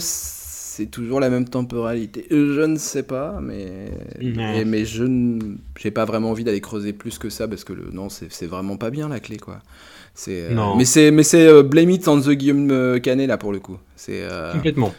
c'est 0.79 0.85
toujours 0.85 1.19
la 1.19 1.29
même 1.29 1.43
temporalité 1.43 2.25
Je 2.31 2.61
ne 2.61 2.77
sais 2.77 3.03
pas, 3.03 3.39
mais 3.41 3.91
mais, 4.65 4.85
je 4.85 5.03
n'ai 5.03 5.91
pas 5.91 6.05
vraiment 6.05 6.31
envie 6.31 6.45
d'aller 6.45 6.61
creuser 6.61 6.93
plus 6.93 7.17
que 7.17 7.29
ça 7.29 7.49
parce 7.49 7.65
que 7.65 7.73
le 7.73 7.89
non, 7.91 8.07
c'est 8.07 8.45
vraiment 8.45 8.77
pas 8.77 8.89
bien 8.89 9.09
la 9.09 9.19
clé 9.19 9.35
quoi. 9.35 9.59
C'est, 10.13 10.43
euh, 10.51 10.73
mais 10.77 10.85
c'est, 10.85 11.11
mais 11.11 11.23
c'est 11.23 11.47
euh, 11.47 11.63
Blame 11.63 11.89
It 11.91 12.07
on 12.07 12.21
the 12.21 12.29
Guillaume 12.29 12.71
euh, 12.71 12.99
Canet 12.99 13.27
là 13.27 13.37
pour 13.37 13.51
le 13.51 13.59
coup. 13.59 13.77
C'est 13.97 14.25
complètement, 14.53 14.93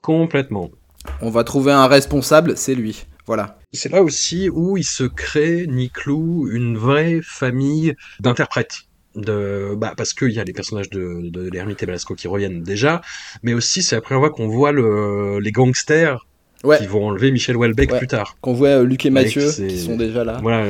complètement. 0.00 0.70
On 1.20 1.30
va 1.30 1.42
trouver 1.42 1.72
un 1.72 1.88
responsable, 1.88 2.56
c'est 2.56 2.76
lui. 2.76 3.06
Voilà. 3.26 3.58
C'est 3.72 3.90
là 3.90 4.02
aussi 4.04 4.48
où 4.48 4.76
il 4.76 4.84
se 4.84 5.02
crée, 5.02 5.66
Niclou, 5.66 6.48
une 6.48 6.78
vraie 6.78 7.20
famille 7.20 7.94
d'interprètes. 8.20 8.85
De, 9.16 9.74
bah, 9.76 9.94
parce 9.96 10.12
qu'il 10.12 10.30
y 10.32 10.40
a 10.40 10.44
les 10.44 10.52
personnages 10.52 10.90
de, 10.90 11.30
de 11.30 11.48
l'ermite 11.48 11.82
et 11.82 11.86
Balasco 11.86 12.14
qui 12.14 12.28
reviennent 12.28 12.62
déjà, 12.62 13.00
mais 13.42 13.54
aussi 13.54 13.82
c'est 13.82 13.94
la 13.94 14.02
première 14.02 14.20
fois 14.20 14.30
qu'on 14.30 14.48
voit 14.48 14.72
le, 14.72 15.38
les 15.40 15.52
gangsters 15.52 16.26
qui 16.78 16.86
vont 16.86 17.08
enlever 17.08 17.30
Michel 17.30 17.56
Houellebecq 17.56 17.96
plus 17.96 18.06
tard. 18.06 18.36
Qu'on 18.40 18.52
voit 18.52 18.82
Luc 18.82 19.06
et 19.06 19.10
Mathieu 19.10 19.50
qui 19.50 19.78
sont 19.78 19.96
déjà 19.96 20.24
là. 20.24 20.38
Voilà, 20.42 20.66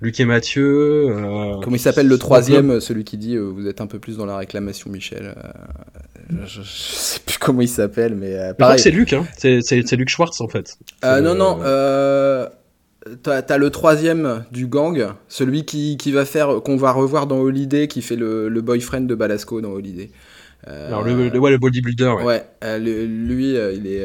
Luc 0.00 0.20
et 0.20 0.24
Mathieu. 0.24 1.08
Euh, 1.08 1.60
Comment 1.62 1.76
il 1.76 1.80
s'appelle 1.80 2.08
le 2.08 2.18
troisième, 2.18 2.80
celui 2.80 3.04
qui 3.04 3.16
dit 3.16 3.34
euh, 3.34 3.44
vous 3.44 3.66
êtes 3.66 3.80
un 3.80 3.86
peu 3.86 3.98
plus 3.98 4.18
dans 4.18 4.26
la 4.26 4.36
réclamation, 4.36 4.90
Michel. 4.90 5.34
Euh, 5.36 6.36
je, 6.46 6.60
sais 6.62 7.20
plus 7.20 7.38
comment 7.38 7.62
il 7.62 7.68
s'appelle, 7.68 8.14
mais 8.14 8.54
pareil. 8.58 8.78
C'est 8.78 8.90
Luc, 8.90 9.12
hein. 9.12 9.26
C'est 9.36 9.92
Luc 9.92 10.08
Schwartz 10.08 10.40
en 10.40 10.48
fait. 10.48 10.76
non, 11.02 11.34
non. 11.34 11.60
T'as 13.22 13.40
as 13.40 13.58
le 13.58 13.70
troisième 13.70 14.44
du 14.50 14.66
gang, 14.66 15.08
celui 15.28 15.64
qui, 15.64 15.96
qui 15.96 16.12
va 16.12 16.24
faire, 16.24 16.62
qu'on 16.62 16.76
va 16.76 16.92
revoir 16.92 17.26
dans 17.26 17.38
Holiday, 17.38 17.88
qui 17.88 18.02
fait 18.02 18.16
le, 18.16 18.48
le 18.48 18.60
boyfriend 18.60 19.02
de 19.02 19.14
Balasco 19.14 19.60
dans 19.60 19.72
Holiday. 19.72 20.10
Alors 20.66 21.04
le, 21.04 21.28
le, 21.28 21.38
ouais, 21.38 21.50
le 21.50 21.58
bodybuilder. 21.58 22.14
Ouais, 22.18 22.42
ouais 22.62 22.78
lui, 22.80 23.50
il 23.50 23.86
est, 23.86 24.04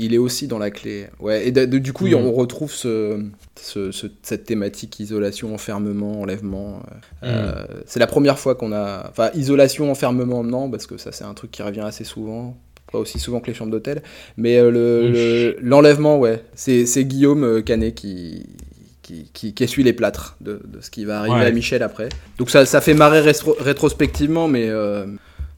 il 0.00 0.14
est 0.14 0.18
aussi 0.18 0.46
dans 0.46 0.58
la 0.58 0.70
clé. 0.70 1.08
Ouais, 1.18 1.48
et 1.48 1.52
du 1.52 1.92
coup, 1.92 2.06
mm. 2.06 2.14
on 2.14 2.32
retrouve 2.32 2.72
ce, 2.72 3.20
cette 3.56 4.44
thématique 4.44 5.00
isolation, 5.00 5.52
enfermement, 5.52 6.20
enlèvement. 6.20 6.82
Euh, 7.24 7.64
mm. 7.64 7.66
c'est 7.84 7.98
la 7.98 8.06
première 8.06 8.38
fois 8.38 8.54
qu'on 8.54 8.72
a. 8.72 9.08
Enfin, 9.10 9.30
isolation, 9.34 9.90
enfermement, 9.90 10.44
non, 10.44 10.70
parce 10.70 10.86
que 10.86 10.96
ça, 10.96 11.10
c'est 11.10 11.24
un 11.24 11.34
truc 11.34 11.50
qui 11.50 11.62
revient 11.62 11.80
assez 11.80 12.04
souvent. 12.04 12.56
Pas 12.92 12.98
aussi 12.98 13.18
souvent 13.18 13.40
que 13.40 13.48
les 13.48 13.54
chambres 13.54 13.70
d'hôtel. 13.70 14.02
Mais 14.36 14.58
euh, 14.58 15.54
l'enlèvement, 15.60 16.18
ouais. 16.18 16.42
C'est 16.54 17.04
Guillaume 17.04 17.44
euh, 17.44 17.62
Canet 17.62 17.94
qui, 17.94 18.46
qui, 19.02 19.30
qui, 19.32 19.54
essuie 19.62 19.82
les 19.82 19.92
plâtres 19.92 20.36
de, 20.40 20.60
ce 20.80 20.90
qui 20.90 21.04
va 21.04 21.20
arriver 21.20 21.44
à 21.44 21.50
Michel 21.50 21.82
après. 21.82 22.08
Donc 22.38 22.50
ça, 22.50 22.66
ça 22.66 22.80
fait 22.80 22.94
marrer 22.94 23.20
rétrospectivement, 23.58 24.48
mais 24.48 24.70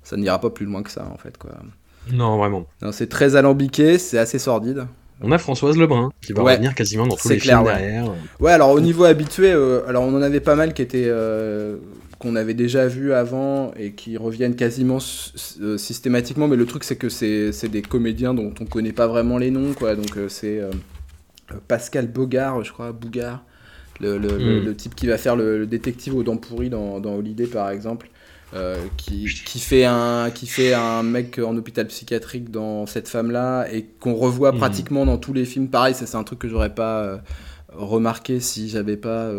ça 0.03 0.17
n'ira 0.17 0.41
pas 0.41 0.51
plus 0.51 0.67
loin 0.67 0.83
que 0.83 0.91
ça, 0.91 1.07
en 1.13 1.19
fait, 1.19 1.37
quoi. 1.39 1.51
Non, 2.13 2.39
vraiment. 2.39 2.67
C'est 2.93 3.09
très 3.09 3.37
alambiqué, 3.37 3.99
c'est 3.99 4.19
assez 4.19 4.39
sordide. 4.39 4.87
On 5.23 5.33
a 5.33 5.39
Françoise 5.39 5.77
Lebrun 5.77 6.11
qui 6.23 6.33
va 6.33 6.43
revenir 6.43 6.75
quasiment 6.75 7.07
dans 7.07 7.17
tous 7.17 7.29
les 7.29 7.39
films 7.39 7.65
derrière. 7.65 8.13
Ouais, 8.41 8.53
alors 8.53 8.71
au 8.71 8.81
niveau 8.81 9.05
habitué, 9.05 9.53
euh, 9.53 9.87
alors 9.87 10.05
on 10.05 10.15
en 10.15 10.23
avait 10.23 10.41
pas 10.41 10.55
mal 10.55 10.73
qui 10.73 10.83
étaient 10.83 11.07
euh, 11.07 11.77
qu'on 12.21 12.37
avait 12.37 12.55
déjà 12.55 12.87
vu 12.87 13.13
avant 13.13 13.73
et 13.75 13.93
qui 13.93 14.17
reviennent 14.17 14.55
quasiment 14.55 14.99
euh, 15.61 15.77
systématiquement. 15.77 16.47
Mais 16.47 16.57
le 16.57 16.67
truc 16.67 16.85
c'est 16.85 16.97
que 16.97 17.09
c'est 17.09 17.69
des 17.69 17.83
comédiens 17.83 18.35
dont 18.35 18.55
on 18.61 18.67
connaît 18.67 18.93
pas 18.93 19.09
vraiment 19.09 19.39
les 19.39 19.51
noms, 19.51 19.73
quoi. 19.73 19.97
Donc 19.97 20.17
c'est 20.29 20.61
Pascal 21.69 22.07
Bogart, 22.07 22.63
je 22.65 22.73
crois, 22.73 22.93
Bougard, 22.93 23.45
le, 24.01 24.19
le, 24.19 24.71
hmm. 24.71 24.75
type 24.77 24.95
qui 24.95 25.07
va 25.07 25.19
faire 25.19 25.37
le, 25.37 25.67
détective 25.67 26.15
aux 26.15 26.23
dents 26.23 26.37
pourries 26.37 26.71
dans, 26.71 27.01
dans 27.01 27.15
Holiday 27.15 27.47
par 27.47 27.71
exemple. 27.71 28.09
Euh, 28.53 28.85
qui, 28.97 29.27
qui, 29.47 29.61
fait 29.61 29.85
un, 29.85 30.33
qui 30.35 30.49
fait 30.49 30.75
un 30.75 31.05
mec 31.05 31.39
en 31.39 31.57
hôpital 31.57 31.87
psychiatrique 31.87 32.51
dans 32.51 32.85
cette 32.85 33.07
femme-là 33.07 33.73
et 33.73 33.85
qu'on 34.01 34.15
revoit 34.15 34.51
mhm. 34.51 34.59
pratiquement 34.59 35.07
dans 35.07 35.19
tous 35.19 35.33
les 35.33 35.45
films. 35.45 35.69
Pareil, 35.69 35.95
c'est 35.95 36.13
un 36.17 36.25
truc 36.25 36.41
que 36.41 36.49
j'aurais 36.49 36.75
pas 36.75 37.01
euh, 37.01 37.19
remarqué 37.73 38.41
si 38.41 38.69
j'avais 38.69 38.97
pas 38.97 39.31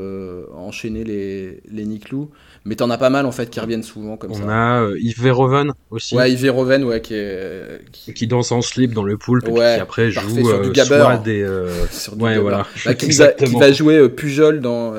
enchaîné 0.55 1.03
les, 1.03 1.61
les 1.69 1.85
Niklou. 1.85 2.29
Mais 2.63 2.75
t'en 2.75 2.91
as 2.91 2.97
pas 2.99 3.09
mal 3.09 3.25
en 3.25 3.31
fait 3.31 3.49
qui 3.49 3.59
reviennent 3.59 3.81
souvent 3.81 4.17
comme 4.17 4.35
ça. 4.35 4.41
On 4.45 4.49
a 4.49 4.81
euh, 4.83 4.99
Yves 4.99 5.19
Verhoeven 5.19 5.71
aussi. 5.89 6.15
Ouais, 6.15 6.31
Yves 6.31 6.41
Verhoeven, 6.41 6.83
ouais, 6.83 7.01
qui, 7.01 7.15
est, 7.15 7.81
qui... 8.13 8.27
danse 8.27 8.51
en 8.51 8.61
slip 8.61 8.93
dans 8.93 9.03
le 9.03 9.17
ouais, 9.17 9.73
et 9.73 9.75
qui 9.75 9.81
après 9.81 10.11
joue 10.11 10.45
sur 10.45 10.61
du 10.61 10.69
euh, 10.69 10.71
gabber. 10.71 11.23
des. 11.23 11.41
Euh, 11.41 11.87
sur 11.91 12.15
du 12.15 12.23
ouais, 12.23 12.37
voilà. 12.37 12.67
Bah, 12.85 12.93
qui, 12.93 13.11
va, 13.13 13.29
qui, 13.29 13.55
va, 13.55 13.71
jouer 13.71 14.07
Pujol 14.09 14.61
dans 14.61 14.93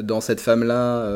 dans 0.00 0.22
cette 0.22 0.40
femme 0.40 0.64
là. 0.64 1.06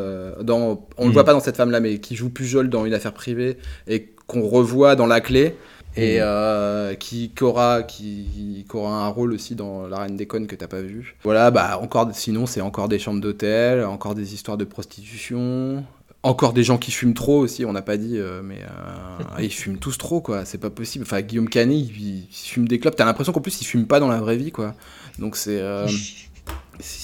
dans, 0.43 0.87
on 0.99 1.07
le 1.07 1.13
voit 1.13 1.23
mm. 1.23 1.27
pas 1.27 1.33
dans 1.33 1.41
cette 1.41 1.57
femme 1.57 1.71
là, 1.71 1.81
mais 1.81 1.99
qui 1.99 2.15
joue 2.15 2.29
Pujol 2.29 2.69
dans 2.69 2.85
une 2.85 2.93
affaire 2.95 3.15
privée 3.15 3.57
et 3.89 4.11
qu'on 4.27 4.47
revoit 4.47 4.97
dans 4.97 5.07
la 5.07 5.23
clé 5.23 5.55
et 5.97 6.19
mm. 6.19 6.23
euh, 6.23 6.95
qui, 6.95 7.31
qui, 7.31 7.45
aura, 7.45 7.83
qui, 7.83 8.65
qui, 8.69 8.77
aura 8.77 9.07
un 9.07 9.09
rôle 9.09 9.33
aussi 9.33 9.55
dans 9.55 9.87
La 9.87 10.01
Reine 10.01 10.17
des 10.17 10.27
Connes 10.27 10.47
que 10.47 10.55
t'as 10.55 10.69
pas 10.69 10.83
vu. 10.83 11.17
Voilà, 11.25 11.51
bah 11.51 11.79
encore, 11.83 12.09
sinon 12.13 12.47
c'est 12.47 12.61
encore 12.61 12.89
des 12.89 12.99
chambres 12.99 13.21
d'hôtel, 13.21 13.85
encore 13.85 14.15
des 14.15 14.35
histoires 14.35 14.57
de 14.57 14.65
prostitution, 14.65 15.85
encore 16.23 16.53
des 16.53 16.65
gens 16.65 16.77
qui 16.77 16.91
fument 16.91 17.15
trop 17.15 17.39
aussi, 17.39 17.65
on 17.65 17.73
n'a 17.73 17.83
pas 17.83 17.97
dit, 17.97 18.19
euh, 18.19 18.43
mais 18.43 18.61
euh, 18.61 19.25
ils 19.41 19.53
fument 19.53 19.79
tous 19.79 19.97
trop, 19.97 20.21
quoi. 20.21 20.45
C'est 20.45 20.59
pas 20.59 20.71
possible. 20.71 21.05
Enfin, 21.05 21.23
Guillaume 21.23 21.49
Canet, 21.49 21.79
il, 21.79 22.27
fume 22.31 22.69
des 22.69 22.79
clopes. 22.79 22.97
T'as 22.97 23.05
l'impression 23.05 23.33
qu'en 23.33 23.41
plus, 23.41 23.61
il 23.61 23.65
fume 23.65 23.87
pas 23.87 24.01
dans 24.01 24.09
la 24.09 24.21
vraie 24.21 24.37
vie, 24.37 24.53
quoi. 24.53 24.75
Donc 25.19 25.37
c'est. 25.37 25.63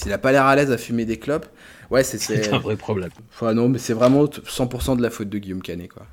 il 0.05 0.13
a 0.13 0.17
pas 0.17 0.31
l'air 0.31 0.45
à 0.45 0.55
l'aise 0.55 0.71
à 0.71 0.77
fumer 0.77 1.05
des 1.05 1.17
clopes. 1.17 1.47
Ouais, 1.93 2.03
c'est 2.03 2.51
un 2.51 2.59
vrai 2.59 2.75
problème. 2.75 3.11
Enfin, 3.33 3.53
non, 3.53 3.69
mais 3.69 3.77
c'est 3.77 3.93
vraiment 3.93 4.25
100% 4.25 4.97
de 4.97 5.01
la 5.01 5.09
faute 5.09 5.29
de 5.29 5.37
Guillaume 5.37 5.61
Canet, 5.61 5.89
quoi. 5.91 6.03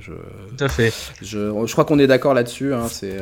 Je, 0.00 0.12
Tout 0.12 0.64
à 0.64 0.68
fait. 0.68 0.92
Je, 1.22 1.64
je 1.66 1.72
crois 1.72 1.84
qu'on 1.84 1.98
est 1.98 2.06
d'accord 2.06 2.34
là-dessus. 2.34 2.74
Hein, 2.74 2.88
c'est 2.88 3.16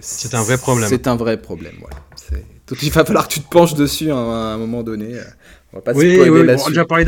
c'est 0.00 0.34
un 0.34 0.42
vrai 0.42 0.58
problème. 0.58 0.88
C'est 0.88 1.06
un 1.06 1.16
vrai 1.16 1.36
problème, 1.36 1.74
ouais. 1.82 2.38
il 2.82 2.90
va 2.90 3.04
falloir 3.04 3.28
que 3.28 3.34
tu 3.34 3.40
te 3.40 3.48
penches 3.48 3.74
dessus 3.74 4.10
à 4.10 4.16
un, 4.16 4.58
moment 4.58 4.82
donné. 4.82 5.18
On 5.72 5.78
va 5.78 5.82
pas 5.82 5.92
oui, 5.94 6.18
oui, 6.20 6.28
on, 6.28 6.48
a 6.48 6.68
déjà 6.68 6.84
parlé 6.84 7.04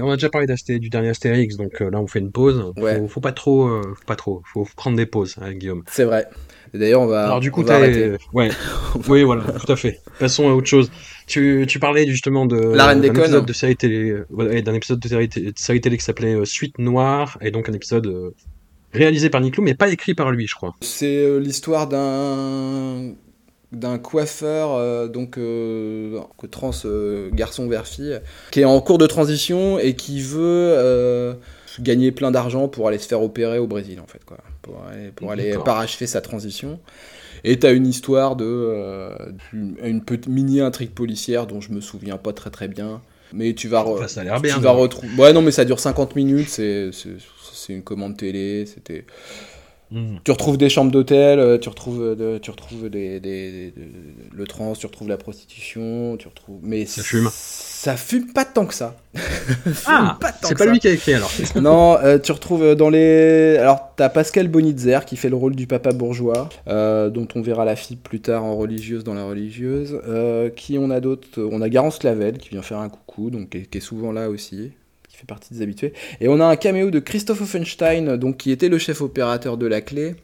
on 0.00 0.10
a 0.10 0.14
déjà 0.14 0.28
parlé 0.28 0.46
du 0.78 0.88
dernier 0.88 1.08
Astérix, 1.08 1.56
donc 1.56 1.82
euh, 1.82 1.90
là 1.90 2.00
on 2.00 2.06
fait 2.06 2.20
une 2.20 2.30
pause. 2.30 2.72
Ouais. 2.76 2.98
Faut, 2.98 3.08
faut 3.08 3.20
pas 3.20 3.32
trop, 3.32 3.66
euh, 3.66 3.82
faut 3.82 4.04
pas 4.06 4.14
trop, 4.14 4.42
faut 4.52 4.66
prendre 4.76 4.96
des 4.96 5.06
pauses, 5.06 5.34
hein, 5.40 5.52
Guillaume. 5.52 5.82
C'est 5.90 6.04
vrai. 6.04 6.28
D'ailleurs, 6.72 7.02
on 7.02 7.06
va. 7.06 7.24
Alors 7.24 7.40
du 7.40 7.50
coup, 7.50 7.62
on 7.62 7.64
va 7.64 7.74
arrêter. 7.74 8.16
ouais, 8.32 8.50
oui, 9.08 9.24
voilà, 9.24 9.42
tout 9.42 9.72
à 9.72 9.76
fait. 9.76 10.00
Passons 10.18 10.48
à 10.48 10.52
autre 10.52 10.66
chose. 10.66 10.90
Tu, 11.26 11.64
tu 11.66 11.78
parlais 11.78 12.06
justement 12.06 12.46
de 12.46 12.56
la 12.56 12.86
Reine 12.86 13.00
des 13.00 13.08
épisode 13.08 13.46
de 13.46 13.52
série 13.52 13.76
télé, 13.76 14.14
d'un 14.30 14.74
épisode 14.74 15.00
de 15.00 15.08
série, 15.08 15.80
télé 15.80 15.96
qui 15.96 16.04
s'appelait 16.04 16.34
euh, 16.34 16.44
Suite 16.44 16.78
Noire, 16.78 17.38
et 17.40 17.50
donc 17.50 17.68
un 17.68 17.72
épisode 17.72 18.34
réalisé 18.92 19.30
par 19.30 19.40
Niclou, 19.40 19.62
mais 19.62 19.74
pas 19.74 19.88
écrit 19.88 20.14
par 20.14 20.30
lui, 20.30 20.46
je 20.46 20.54
crois. 20.54 20.74
C'est 20.82 21.40
l'histoire 21.40 21.88
d'un 21.88 23.14
d'un 23.74 23.98
coiffeur 23.98 24.74
euh, 24.74 25.08
donc 25.08 25.38
euh, 25.38 26.20
trans 26.50 26.70
euh, 26.84 27.30
garçon 27.32 27.68
vers 27.68 27.86
fille 27.86 28.20
qui 28.50 28.60
est 28.60 28.64
en 28.64 28.80
cours 28.80 28.98
de 28.98 29.06
transition 29.06 29.78
et 29.78 29.94
qui 29.94 30.20
veut 30.20 31.36
gagner 31.80 32.12
plein 32.12 32.30
d'argent 32.30 32.68
pour 32.68 32.88
aller 32.88 32.98
se 32.98 33.08
faire 33.08 33.22
opérer 33.22 33.58
au 33.58 33.66
Brésil 33.66 34.00
en 34.00 34.06
fait 34.06 34.24
quoi. 34.24 34.38
Pour 34.62 34.82
aller, 34.88 35.10
pour 35.10 35.32
aller 35.32 35.56
parachever 35.64 36.06
sa 36.06 36.20
transition 36.20 36.78
et 37.44 37.58
t'as 37.58 37.72
une 37.74 37.86
histoire 37.86 38.36
de 38.36 39.10
une 39.52 40.02
petite 40.02 40.28
mini 40.28 40.60
intrigue 40.60 40.90
policière 40.90 41.46
dont 41.46 41.60
je 41.60 41.72
me 41.72 41.80
souviens 41.80 42.16
pas 42.16 42.32
très 42.32 42.50
très 42.50 42.68
bien. 42.68 43.00
Mais 43.32 43.52
tu 43.54 43.68
vas 43.68 43.84
ça 44.06 44.20
a 44.20 44.24
l'air 44.24 44.40
bien 44.40 44.54
tu 44.54 44.60
vas 44.60 44.70
retrouver 44.70 45.08
ouais 45.18 45.32
non 45.32 45.42
mais 45.42 45.50
ça 45.50 45.64
dure 45.64 45.80
50 45.80 46.14
minutes 46.14 46.48
c'est 46.48 46.90
c'est 46.92 47.72
une 47.72 47.82
commande 47.82 48.16
télé 48.16 48.64
c'était 48.66 49.04
Mhm. 49.94 50.18
Tu 50.24 50.32
retrouves 50.32 50.58
des 50.58 50.68
chambres 50.68 50.90
d'hôtel, 50.90 51.38
euh, 51.38 51.56
tu 51.56 51.68
retrouves, 51.68 52.02
euh, 52.02 52.38
tu 52.40 52.50
retrouves 52.50 52.90
des, 52.90 53.72
le 54.32 54.46
trans, 54.46 54.72
tu 54.72 54.86
retrouves 54.86 55.08
la 55.08 55.16
prostitution, 55.16 56.16
tu 56.16 56.26
retrouves. 56.26 56.58
Mais 56.62 56.84
ça 56.84 57.02
fume. 57.02 57.28
Ça 57.30 57.96
fume 57.96 58.32
pas 58.32 58.44
tant 58.44 58.66
que 58.66 58.74
ça. 58.74 58.96
ah, 59.86 60.18
c'est 60.42 60.58
pas 60.58 60.66
lui 60.66 60.80
qui 60.80 60.88
a 60.88 60.90
écrit 60.90 61.14
alors. 61.14 61.30
non, 61.60 61.96
euh, 62.02 62.18
tu 62.18 62.32
retrouves 62.32 62.74
dans 62.74 62.90
les. 62.90 63.56
Alors, 63.58 63.92
t'as 63.94 64.08
Pascal 64.08 64.48
Bonitzer 64.48 64.98
qui 65.06 65.16
fait 65.16 65.28
le 65.28 65.36
rôle 65.36 65.54
du 65.54 65.68
papa 65.68 65.92
bourgeois, 65.92 66.48
dont 66.66 67.28
on 67.36 67.40
verra 67.40 67.64
la 67.64 67.76
fille 67.76 67.96
plus 67.96 68.20
tard 68.20 68.42
en 68.42 68.56
religieuse 68.56 69.04
dans 69.04 69.14
la 69.14 69.24
religieuse. 69.24 70.00
qui 70.56 70.76
on 70.76 70.90
a 70.90 70.98
d'autres 71.00 71.40
On 71.40 71.62
a 71.62 71.68
Garance 71.68 71.98
Clavel 71.98 72.38
qui 72.38 72.48
vient 72.48 72.62
faire 72.62 72.78
un 72.78 72.88
coucou, 72.88 73.30
donc 73.30 73.50
qui 73.50 73.78
est 73.78 73.80
souvent 73.80 74.10
là 74.10 74.28
aussi 74.28 74.72
fait 75.14 75.26
partie 75.26 75.54
des 75.54 75.62
habitués. 75.62 75.92
Et 76.20 76.28
on 76.28 76.40
a 76.40 76.44
un 76.44 76.56
caméo 76.56 76.90
de 76.90 76.98
Christophe 76.98 77.42
Offenstein, 77.42 78.16
donc 78.16 78.38
qui 78.38 78.50
était 78.50 78.68
le 78.68 78.78
chef 78.78 79.00
opérateur 79.00 79.56
de 79.56 79.66
la 79.66 79.80
clé, 79.80 80.16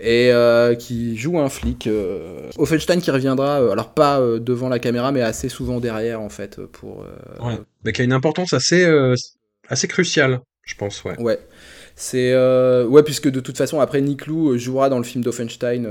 et 0.00 0.30
euh, 0.32 0.74
qui 0.74 1.16
joue 1.16 1.38
un 1.38 1.48
flic. 1.48 1.86
Euh, 1.86 2.50
Offenstein 2.58 3.00
qui 3.00 3.10
reviendra, 3.10 3.60
euh, 3.60 3.70
alors 3.70 3.92
pas 3.94 4.20
devant 4.38 4.68
la 4.68 4.78
caméra, 4.78 5.12
mais 5.12 5.22
assez 5.22 5.48
souvent 5.48 5.80
derrière 5.80 6.20
en 6.20 6.28
fait 6.28 6.60
pour. 6.60 7.06
Ouais. 7.40 7.58
Mais 7.84 7.92
qui 7.92 8.02
a 8.02 8.04
une 8.04 8.12
importance 8.12 8.52
assez 8.52 8.86
assez 9.68 9.88
cruciale, 9.88 10.40
je 10.64 10.74
pense, 10.74 11.04
ouais. 11.04 11.18
Ouais. 11.20 11.38
C'est 11.94 12.34
ouais 12.34 13.02
puisque 13.02 13.30
de 13.30 13.40
toute 13.40 13.56
façon 13.56 13.80
après 13.80 14.00
Nick 14.00 14.26
Lou 14.26 14.58
jouera 14.58 14.88
dans 14.88 14.98
le 14.98 15.04
film 15.04 15.24
d'Offenstein 15.24 15.88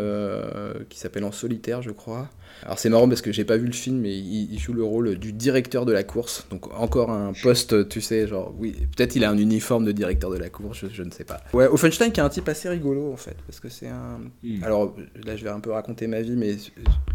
qui 0.90 1.00
s'appelle 1.00 1.24
En 1.24 1.32
solitaire 1.32 1.82
je 1.82 1.92
crois. 1.92 2.30
Alors 2.64 2.80
c'est 2.80 2.90
marrant 2.90 3.08
parce 3.08 3.22
que 3.22 3.32
j'ai 3.32 3.46
pas 3.46 3.58
vu 3.58 3.68
le 3.68 3.74
film, 3.74 4.00
mais 4.00 4.18
il, 4.18 4.58
joue 4.60 4.74
le 4.74 4.84
rôle 4.84 5.16
du 5.16 5.34
directeur 5.34 5.86
de 5.86 5.92
la 5.92 6.04
course. 6.04 6.48
Donc 6.50 6.74
encore 6.74 7.12
un 7.12 7.34
poste, 7.34 7.88
tu 7.90 8.02
sais, 8.02 8.28
genre, 8.28 8.54
oui, 8.58 8.76
peut-être 8.96 9.16
il 9.16 9.24
a 9.24 9.30
un 9.30 9.38
uniforme 9.38 9.86
de 9.86 9.92
directeur 9.92 10.32
de 10.32 10.38
la 10.38 10.50
course, 10.50 10.86
je, 10.92 11.04
ne 11.04 11.12
sais 11.12 11.26
pas. 11.26 11.42
Ouais, 11.54 11.68
Offenstein 11.68 12.12
qui 12.12 12.20
est 12.20 12.24
un 12.24 12.30
type 12.30 12.50
assez 12.50 12.70
rigolo 12.70 13.12
en 13.12 13.18
fait, 13.18 13.38
parce 13.46 13.60
que 13.60 13.70
c'est 13.70 13.88
un. 13.88 14.20
Hmm. 14.44 14.64
Alors 14.64 14.96
là 15.26 15.36
je 15.36 15.44
vais 15.44 15.50
un 15.50 15.60
peu 15.60 15.72
raconter 15.72 16.08
ma 16.08 16.22
vie, 16.22 16.36
mais 16.36 16.56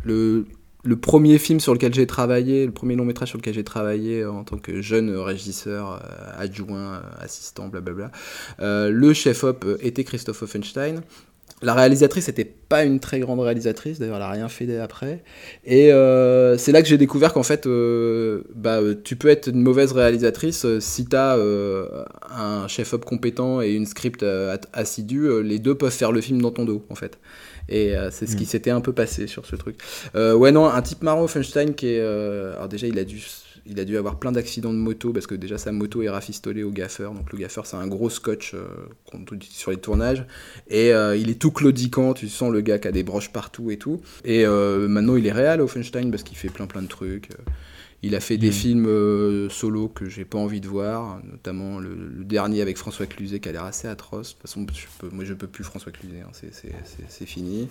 le, 0.04 0.46
le 0.84 0.96
premier 0.96 1.38
film 1.38 1.60
sur 1.60 1.74
lequel 1.74 1.92
j'ai 1.92 2.06
travaillé, 2.06 2.66
le 2.66 2.72
premier 2.72 2.96
long 2.96 3.04
métrage 3.04 3.28
sur 3.28 3.38
lequel 3.38 3.54
j'ai 3.54 3.64
travaillé 3.64 4.24
en 4.24 4.44
tant 4.44 4.58
que 4.58 4.80
jeune 4.80 5.14
régisseur, 5.16 6.00
euh, 6.02 6.42
adjoint, 6.42 7.02
assistant, 7.18 7.68
blablabla, 7.68 8.10
euh, 8.60 8.90
le 8.90 9.12
chef-op 9.12 9.66
était 9.80 10.04
Christophe 10.04 10.42
Offenstein. 10.42 11.02
La 11.62 11.74
réalisatrice 11.74 12.28
n'était 12.28 12.50
pas 12.68 12.84
une 12.84 13.00
très 13.00 13.20
grande 13.20 13.40
réalisatrice, 13.40 13.98
d'ailleurs 13.98 14.16
elle 14.16 14.22
n'a 14.22 14.30
rien 14.30 14.48
fait 14.48 14.78
après. 14.78 15.22
Et 15.64 15.92
euh, 15.92 16.56
c'est 16.56 16.72
là 16.72 16.80
que 16.80 16.88
j'ai 16.88 16.96
découvert 16.96 17.34
qu'en 17.34 17.42
fait, 17.42 17.66
euh, 17.66 18.44
bah, 18.54 18.80
tu 19.04 19.16
peux 19.16 19.28
être 19.28 19.48
une 19.48 19.60
mauvaise 19.60 19.92
réalisatrice 19.92 20.64
euh, 20.64 20.80
si 20.80 21.04
tu 21.04 21.16
as 21.16 21.36
un 22.34 22.66
chef-op 22.66 23.04
compétent 23.04 23.60
et 23.60 23.72
une 23.72 23.84
script 23.84 24.24
assidue, 24.72 25.42
les 25.42 25.58
deux 25.58 25.74
peuvent 25.74 25.92
faire 25.92 26.12
le 26.12 26.22
film 26.22 26.40
dans 26.40 26.50
ton 26.50 26.64
dos 26.64 26.84
en 26.88 26.94
fait. 26.94 27.18
Et 27.68 27.94
c'est 28.10 28.26
ce 28.26 28.36
qui 28.36 28.44
mm. 28.44 28.46
s'était 28.46 28.70
un 28.70 28.80
peu 28.80 28.92
passé 28.92 29.26
sur 29.26 29.44
ce 29.46 29.54
truc. 29.56 29.76
ouais 30.14 30.52
non, 30.52 30.66
un 30.66 30.82
type 30.82 31.02
marrant, 31.02 31.26
Funstein, 31.26 31.72
qui 31.72 31.88
est... 31.88 32.00
alors 32.00 32.68
déjà 32.68 32.86
il 32.86 32.98
a 32.98 33.04
dû 33.04 33.20
il 33.70 33.78
a 33.78 33.84
dû 33.84 33.96
avoir 33.96 34.18
plein 34.18 34.32
d'accidents 34.32 34.72
de 34.72 34.78
moto 34.78 35.12
parce 35.12 35.28
que 35.28 35.36
déjà 35.36 35.56
sa 35.56 35.70
moto 35.70 36.02
est 36.02 36.08
rafistolée 36.08 36.64
au 36.64 36.72
gaffeur. 36.72 37.14
Donc 37.14 37.30
le 37.32 37.38
gaffeur, 37.38 37.66
c'est 37.66 37.76
un 37.76 37.86
gros 37.86 38.10
scotch 38.10 38.54
euh, 38.54 38.66
qu'on 39.06 39.24
sur 39.48 39.70
les 39.70 39.76
tournages. 39.76 40.26
Et 40.68 40.92
euh, 40.92 41.16
il 41.16 41.30
est 41.30 41.40
tout 41.40 41.52
claudiquant, 41.52 42.12
tu 42.12 42.28
sens 42.28 42.52
le 42.52 42.62
gars 42.62 42.80
qui 42.80 42.88
a 42.88 42.92
des 42.92 43.04
broches 43.04 43.30
partout 43.30 43.70
et 43.70 43.76
tout. 43.76 44.00
Et 44.24 44.44
euh, 44.44 44.88
maintenant, 44.88 45.14
il 45.14 45.26
est 45.26 45.32
réel, 45.32 45.60
Offenstein, 45.60 46.10
parce 46.10 46.24
qu'il 46.24 46.36
fait 46.36 46.48
plein 46.48 46.66
plein 46.66 46.82
de 46.82 46.88
trucs. 46.88 47.28
Il 48.02 48.16
a 48.16 48.20
fait 48.20 48.38
des 48.38 48.48
mm. 48.48 48.52
films 48.52 49.50
solo 49.50 49.88
que 49.88 50.08
j'ai 50.08 50.24
pas 50.24 50.38
envie 50.38 50.60
de 50.60 50.66
voir, 50.66 51.20
notamment 51.30 51.78
le, 51.78 52.24
dernier 52.24 52.62
avec 52.62 52.76
François 52.76 53.06
Cluzet 53.06 53.38
qui 53.38 53.48
a 53.48 53.52
l'air 53.52 53.64
assez 53.64 53.86
atroce. 53.86 54.30
De 54.30 54.32
toute 54.32 54.42
façon, 54.42 54.66
moi 55.12 55.24
je 55.24 55.34
peux 55.34 55.46
plus 55.46 55.62
François 55.62 55.92
Cluzet, 55.92 56.22
hein, 56.22 56.30
c'est 57.08 57.26
fini. 57.26 57.68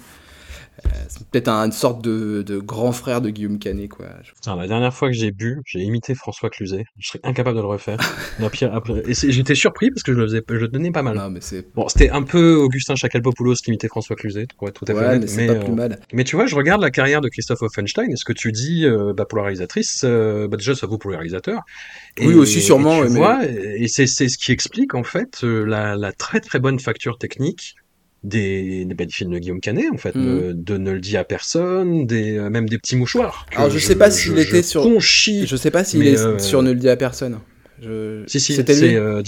Euh, 0.86 0.90
c'est 1.08 1.28
peut-être 1.28 1.50
une 1.50 1.72
sorte 1.72 2.04
de, 2.04 2.60
grand 2.60 2.92
frère 2.92 3.22
de 3.22 3.30
Guillaume 3.30 3.60
Canet, 3.60 3.90
quoi. 3.90 4.08
la 4.46 4.68
dernière 4.68 4.94
fois 4.94 5.10
que 5.10 5.16
j'ai 5.16 5.32
bu, 5.32 5.62
j'ai 5.66 5.80
imité 5.80 6.16
François 6.16 6.50
Cluzet. 6.50 6.86
Je 6.98 7.08
serais 7.08 7.20
incapable 7.24 7.58
de 7.58 7.62
le 7.62 7.68
refaire. 7.68 8.00
et 9.08 9.14
j'étais 9.14 9.56
surpris 9.56 9.92
parce 9.92 10.04
que 10.04 10.14
je 10.14 10.20
le 10.20 10.26
faisais, 10.26 10.42
je 10.48 10.56
le 10.56 10.68
donnais 10.68 10.92
pas 10.92 11.02
mal. 11.02 11.18
Non, 11.18 11.30
mais 11.30 11.42
c'est... 11.42 11.66
Bon, 11.74 11.88
c'était 11.88 12.10
un 12.10 12.24
peu 12.24 12.56
Augustin 12.56 12.96
Chacalpopoulos 12.96 13.56
qui 13.56 13.70
imitait 13.70 13.88
François 13.88 14.16
Cluzet, 14.16 14.48
tout 14.48 14.86
à 14.88 14.94
fait 14.94 15.20
mais, 15.20 15.28
c'est 15.28 15.48
pas 15.48 15.56
plus 15.56 15.72
euh, 15.72 15.76
mal. 15.76 16.00
Mais 16.14 16.24
tu 16.24 16.36
vois, 16.36 16.46
je 16.46 16.56
regarde 16.56 16.82
la 16.82 16.92
carrière 16.92 17.22
de 17.22 17.30
Christophe 17.30 17.62
Offenstein, 17.62 18.12
et 18.12 18.16
ce 18.16 18.26
que 18.26 18.34
tu 18.34 18.52
dis 18.52 18.86
euh, 18.86 19.14
bah, 19.14 19.26
pour 19.26 19.38
la 19.38 19.46
réalisatrice, 19.46 20.04
bah, 20.04 20.58
déjà 20.58 20.76
ça 20.76 20.88
vaut 20.88 20.98
pour 20.98 21.10
le 21.10 21.18
réalisateur. 21.18 21.62
oui, 22.20 22.34
aussi 22.34 22.62
sûrement. 22.62 23.04
Et, 23.04 23.08
vois, 23.08 23.46
et 23.46 23.88
c'est, 23.88 24.08
ce 24.08 24.38
qui 24.38 24.52
explique 24.52 24.94
en 24.94 25.04
fait 25.04 25.44
la, 25.44 25.96
la 25.96 26.12
très 26.12 26.40
très 26.40 26.60
bonne 26.60 26.80
facture 26.80 27.18
technique 27.18 27.76
des, 28.24 28.86
des, 28.86 29.08
films 29.08 29.32
de 29.32 29.40
Guillaume 29.40 29.62
Canet 29.62 29.86
en 29.94 29.98
fait, 29.98 30.16
mm. 30.16 30.54
de, 30.54 30.78
Ne 30.78 30.92
le 30.92 31.00
dit 31.00 31.18
à 31.18 31.24
personne, 31.24 32.06
des, 32.06 32.38
euh, 32.38 32.50
même 32.50 32.68
des 32.68 32.78
petits 32.78 32.96
mouchoirs. 32.96 33.46
Alors 33.56 33.70
je, 33.70 33.80
sais 33.80 33.96
pas 33.96 34.12
s'il 34.12 34.38
était 34.40 34.64
sur. 34.64 34.84
Je 35.00 35.56
sais 35.56 35.72
pas 35.72 35.84
s'il 35.84 36.06
est 36.06 36.20
euh, 36.20 36.38
sur 36.38 36.62
Ne 36.62 36.72
le 36.72 36.80
dit 36.80 36.90
à 36.90 36.98
personne. 36.98 37.40
Je... 37.82 38.24
Si, 38.28 38.42
si, 38.42 38.56
c'est, 38.56 38.96
euh, 38.96 39.22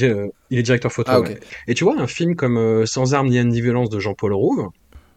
il 0.50 0.60
est 0.60 0.64
directeur 0.64 0.92
photo. 0.92 1.10
Ah, 1.14 1.22
Et 1.68 1.74
tu 1.74 1.86
vois, 1.86 1.98
un 1.98 2.08
film 2.08 2.36
comme 2.36 2.86
Sans 2.86 3.14
armes 3.14 3.30
ni 3.30 3.44
ni 3.46 3.62
violence 3.62 3.90
de 3.90 3.98
Jean-Paul 3.98 4.34
Rouve, 4.34 4.68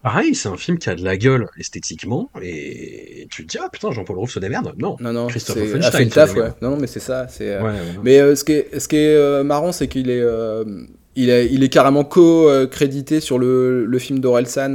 pareil, 0.05 0.37
c'est 0.37 0.49
un 0.49 0.57
film 0.57 0.79
qui 0.79 0.89
a 0.89 0.95
de 0.95 1.03
la 1.03 1.17
gueule 1.17 1.49
esthétiquement, 1.59 2.31
et 2.41 3.27
tu 3.33 3.45
te 3.45 3.49
dis, 3.51 3.59
ah 3.61 3.69
putain, 3.73 3.91
Jean-Paul 3.91 4.19
Rouve 4.19 4.31
se 4.31 4.39
démerde. 4.39 4.75
Non, 4.79 4.97
non, 5.01 5.13
non 5.13 5.27
Christophe 5.27 5.57
a 5.57 5.91
fait 5.91 6.05
le 6.05 6.11
taf, 6.11 6.37
ouais. 6.37 6.51
Non, 6.63 6.71
non, 6.71 6.77
mais 6.77 6.87
c'est 6.87 7.01
ça. 7.01 7.27
C'est, 7.29 7.59
Mais 8.05 8.37
ce 8.37 8.45
qui 8.45 8.53
est, 8.53 8.79
ce 8.79 8.87
qui 8.87 8.99
est 8.99 9.43
marrant, 9.43 9.73
c'est 9.73 9.89
qu'il 9.89 10.11
est 10.11 10.23
il, 10.23 10.23
est, 10.23 11.04
il 11.17 11.31
est 11.31 11.69
carrément 11.69 12.05
co-crédité 12.05 13.21
sur 13.21 13.39
le, 13.39 13.85
le 13.85 13.99
film 13.99 14.19
d'Orelsan 14.19 14.75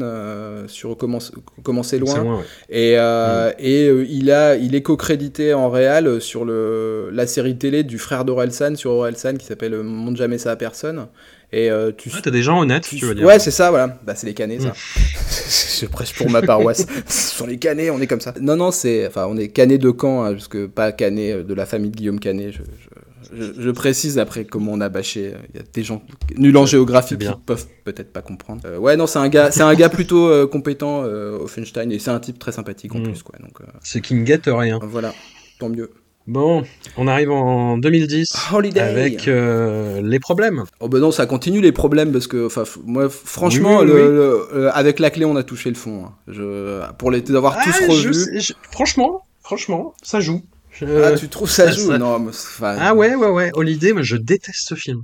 sur 0.68 0.96
Commencer, 0.98 1.34
Commencer 1.64 2.00
loin. 2.00 2.42
Et, 2.70 2.96
mm. 2.98 3.54
et 3.60 3.88
il, 4.10 4.32
a, 4.32 4.56
il 4.56 4.76
est 4.76 4.82
co-crédité 4.82 5.54
en 5.54 5.70
réel 5.70 6.22
sur 6.22 6.46
le, 6.46 7.10
la 7.12 7.28
série 7.28 7.58
télé 7.58 7.84
du 7.84 7.98
frère 7.98 8.26
d'Orelsan 8.26 8.76
sur 8.76 8.92
Orelsan 8.92 9.36
qui 9.38 9.46
s'appelle 9.46 9.76
Monte 9.84 10.18
jamais 10.18 10.38
ça 10.38 10.52
à 10.52 10.56
personne. 10.56 11.08
Et 11.52 11.72
euh, 11.72 11.92
tu 11.98 12.12
as 12.24 12.32
des 12.32 12.44
gens 12.44 12.60
honnêtes, 12.62 12.84
tu, 12.84 13.04
veux 13.04 13.16
dire. 13.16 13.26
Ouais, 13.26 13.40
c'est 13.40 13.50
ça, 13.50 13.72
voilà. 13.72 14.00
Bah, 14.06 14.14
c'est 14.16 14.28
les 14.28 14.36
canets, 14.36 14.62
ça. 14.62 14.74
je 15.82 15.86
prêche 15.88 16.14
pour 16.14 16.30
ma 16.30 16.44
paroisse. 16.44 16.86
Ce 17.08 17.36
sont 17.36 17.48
les 17.48 17.58
canets, 17.58 17.90
on 17.90 18.00
est 18.00 18.08
comme 18.08 18.22
ça. 18.22 18.36
Non, 18.40 18.56
non, 18.56 18.70
c'est. 18.70 19.08
Enfin, 19.08 19.26
on 19.28 19.36
est 19.36 19.48
canets 19.48 19.80
de 19.80 19.90
camp, 19.90 20.24
hein, 20.24 20.34
parce 20.34 20.48
que 20.48 20.68
pas 20.68 20.92
canets 20.92 21.34
euh, 21.34 21.44
de 21.44 21.54
la 21.56 21.66
famille 21.66 21.90
de 21.90 21.96
Guillaume 21.96 22.20
Canet. 22.20 22.52
Je, 22.52 22.60
je, 22.60 22.89
je, 23.34 23.72
précise 23.72 24.18
après 24.20 24.46
comment 24.46 24.74
on 24.74 24.82
a 24.82 24.90
bâché. 24.90 25.34
Il 25.54 25.58
y 25.58 25.60
a 25.60 25.66
des 25.72 25.84
gens 25.84 26.02
nuls 26.38 26.58
en 26.58 26.66
géographie 26.66 27.18
qui 27.18 27.28
peuvent 27.46 27.68
peut-être 27.84 28.12
pas 28.12 28.22
comprendre. 28.22 28.62
Euh, 28.66 28.78
ouais, 28.78 28.96
non, 28.96 29.08
c'est 29.08 29.20
un 29.20 29.30
gars, 29.30 29.52
c'est 29.52 29.62
un 29.62 29.76
gars 29.76 29.90
plutôt 29.90 30.28
euh, 30.28 30.48
compétent, 30.48 31.04
euh, 31.04 31.40
Offenstein, 31.40 31.92
et 31.92 32.00
c'est 32.00 32.12
un 32.12 32.20
type 32.20 32.40
très 32.40 32.52
sympathique 32.52 32.94
en 32.96 33.00
mm. 33.00 33.04
plus, 33.04 33.24
quoi. 33.24 33.36
Donc. 33.40 33.60
c'est 33.84 34.02
qui 34.02 34.16
ne 34.16 34.24
guette 34.24 34.48
rien. 34.48 34.80
Voilà, 34.82 35.14
tant 35.60 35.70
mieux. 35.70 35.92
Bon, 36.30 36.64
on 36.96 37.08
arrive 37.08 37.32
en 37.32 37.80
2010 37.80 38.36
avec 38.76 39.28
euh, 39.28 40.00
les 40.04 40.20
problèmes. 40.20 40.64
Oh 40.80 40.88
ben 40.88 41.00
non, 41.00 41.10
ça 41.10 41.26
continue 41.26 41.60
les 41.60 41.72
problèmes 41.72 42.12
parce 42.12 42.28
que, 42.28 42.46
enfin, 42.46 42.66
moi, 42.86 43.10
franchement, 43.10 43.82
le, 43.82 44.70
avec 44.72 45.00
la 45.00 45.10
clé, 45.10 45.26
on 45.26 45.36
a 45.36 45.42
touché 45.42 45.70
le 45.70 45.76
fond. 45.76 46.06
Hein. 46.06 46.14
Je, 46.28 46.82
pour 47.00 47.10
les 47.10 47.24
avoir 47.34 47.58
tous 47.64 47.88
revus. 47.88 48.54
franchement, 48.70 49.24
franchement, 49.42 49.96
ça 50.04 50.20
joue. 50.20 50.44
Ah, 50.82 51.16
tu 51.18 51.30
trouves 51.30 51.50
ça, 51.50 51.72
joue 51.72 51.98
Non, 51.98 52.32
Ah 52.62 52.94
ouais, 52.94 53.16
ouais, 53.16 53.30
ouais. 53.30 53.52
Holiday, 53.54 53.94
moi, 53.94 54.02
je 54.02 54.16
déteste 54.16 54.68
ce 54.68 54.76
film. 54.76 55.02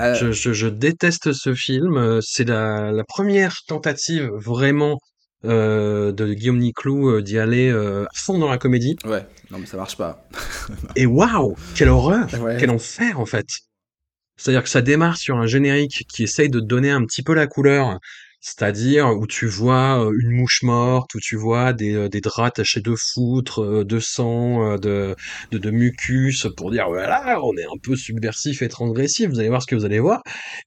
Euh, 0.00 0.14
je, 0.14 0.32
je, 0.32 0.52
je, 0.52 0.66
déteste 0.66 1.32
ce 1.32 1.54
film. 1.54 2.20
C'est 2.20 2.48
la, 2.48 2.90
la 2.90 3.04
première 3.04 3.56
tentative 3.66 4.30
vraiment 4.34 4.98
euh, 5.44 6.10
de 6.12 6.32
Guillaume 6.32 6.58
Niclou 6.58 7.10
euh, 7.10 7.22
d'y 7.22 7.38
aller 7.38 7.70
euh, 7.70 8.04
à 8.04 8.08
fond 8.14 8.38
dans 8.38 8.48
la 8.48 8.56
comédie. 8.56 8.96
Ouais, 9.04 9.26
non 9.50 9.58
mais 9.58 9.66
ça 9.66 9.76
marche 9.76 9.96
pas. 9.96 10.26
et 10.96 11.04
waouh, 11.04 11.54
quelle 11.74 11.90
horreur, 11.90 12.28
quel 12.58 12.70
enfer 12.70 13.20
en 13.20 13.26
fait. 13.26 13.46
C'est-à-dire 14.36 14.62
que 14.62 14.70
ça 14.70 14.80
démarre 14.80 15.18
sur 15.18 15.36
un 15.36 15.46
générique 15.46 16.06
qui 16.08 16.22
essaye 16.22 16.48
de 16.48 16.60
donner 16.60 16.90
un 16.90 17.04
petit 17.04 17.22
peu 17.22 17.34
la 17.34 17.46
couleur 17.46 17.98
c'est-à-dire 18.44 19.08
où 19.08 19.26
tu 19.26 19.46
vois 19.46 20.06
une 20.20 20.32
mouche 20.32 20.62
morte, 20.62 21.14
où 21.14 21.18
tu 21.18 21.34
vois 21.34 21.72
des, 21.72 22.10
des 22.10 22.20
draps 22.20 22.52
tachés 22.56 22.82
de 22.82 22.94
foutre, 22.94 23.84
de 23.86 23.98
sang, 23.98 24.76
de, 24.76 25.16
de, 25.50 25.58
de, 25.58 25.70
mucus, 25.70 26.46
pour 26.54 26.70
dire 26.70 26.88
voilà, 26.88 27.40
on 27.42 27.56
est 27.56 27.64
un 27.64 27.78
peu 27.82 27.96
subversif 27.96 28.60
et 28.60 28.68
transgressif, 28.68 29.30
vous 29.30 29.40
allez 29.40 29.48
voir 29.48 29.62
ce 29.62 29.66
que 29.66 29.74
vous 29.74 29.86
allez 29.86 29.98
voir. 29.98 30.22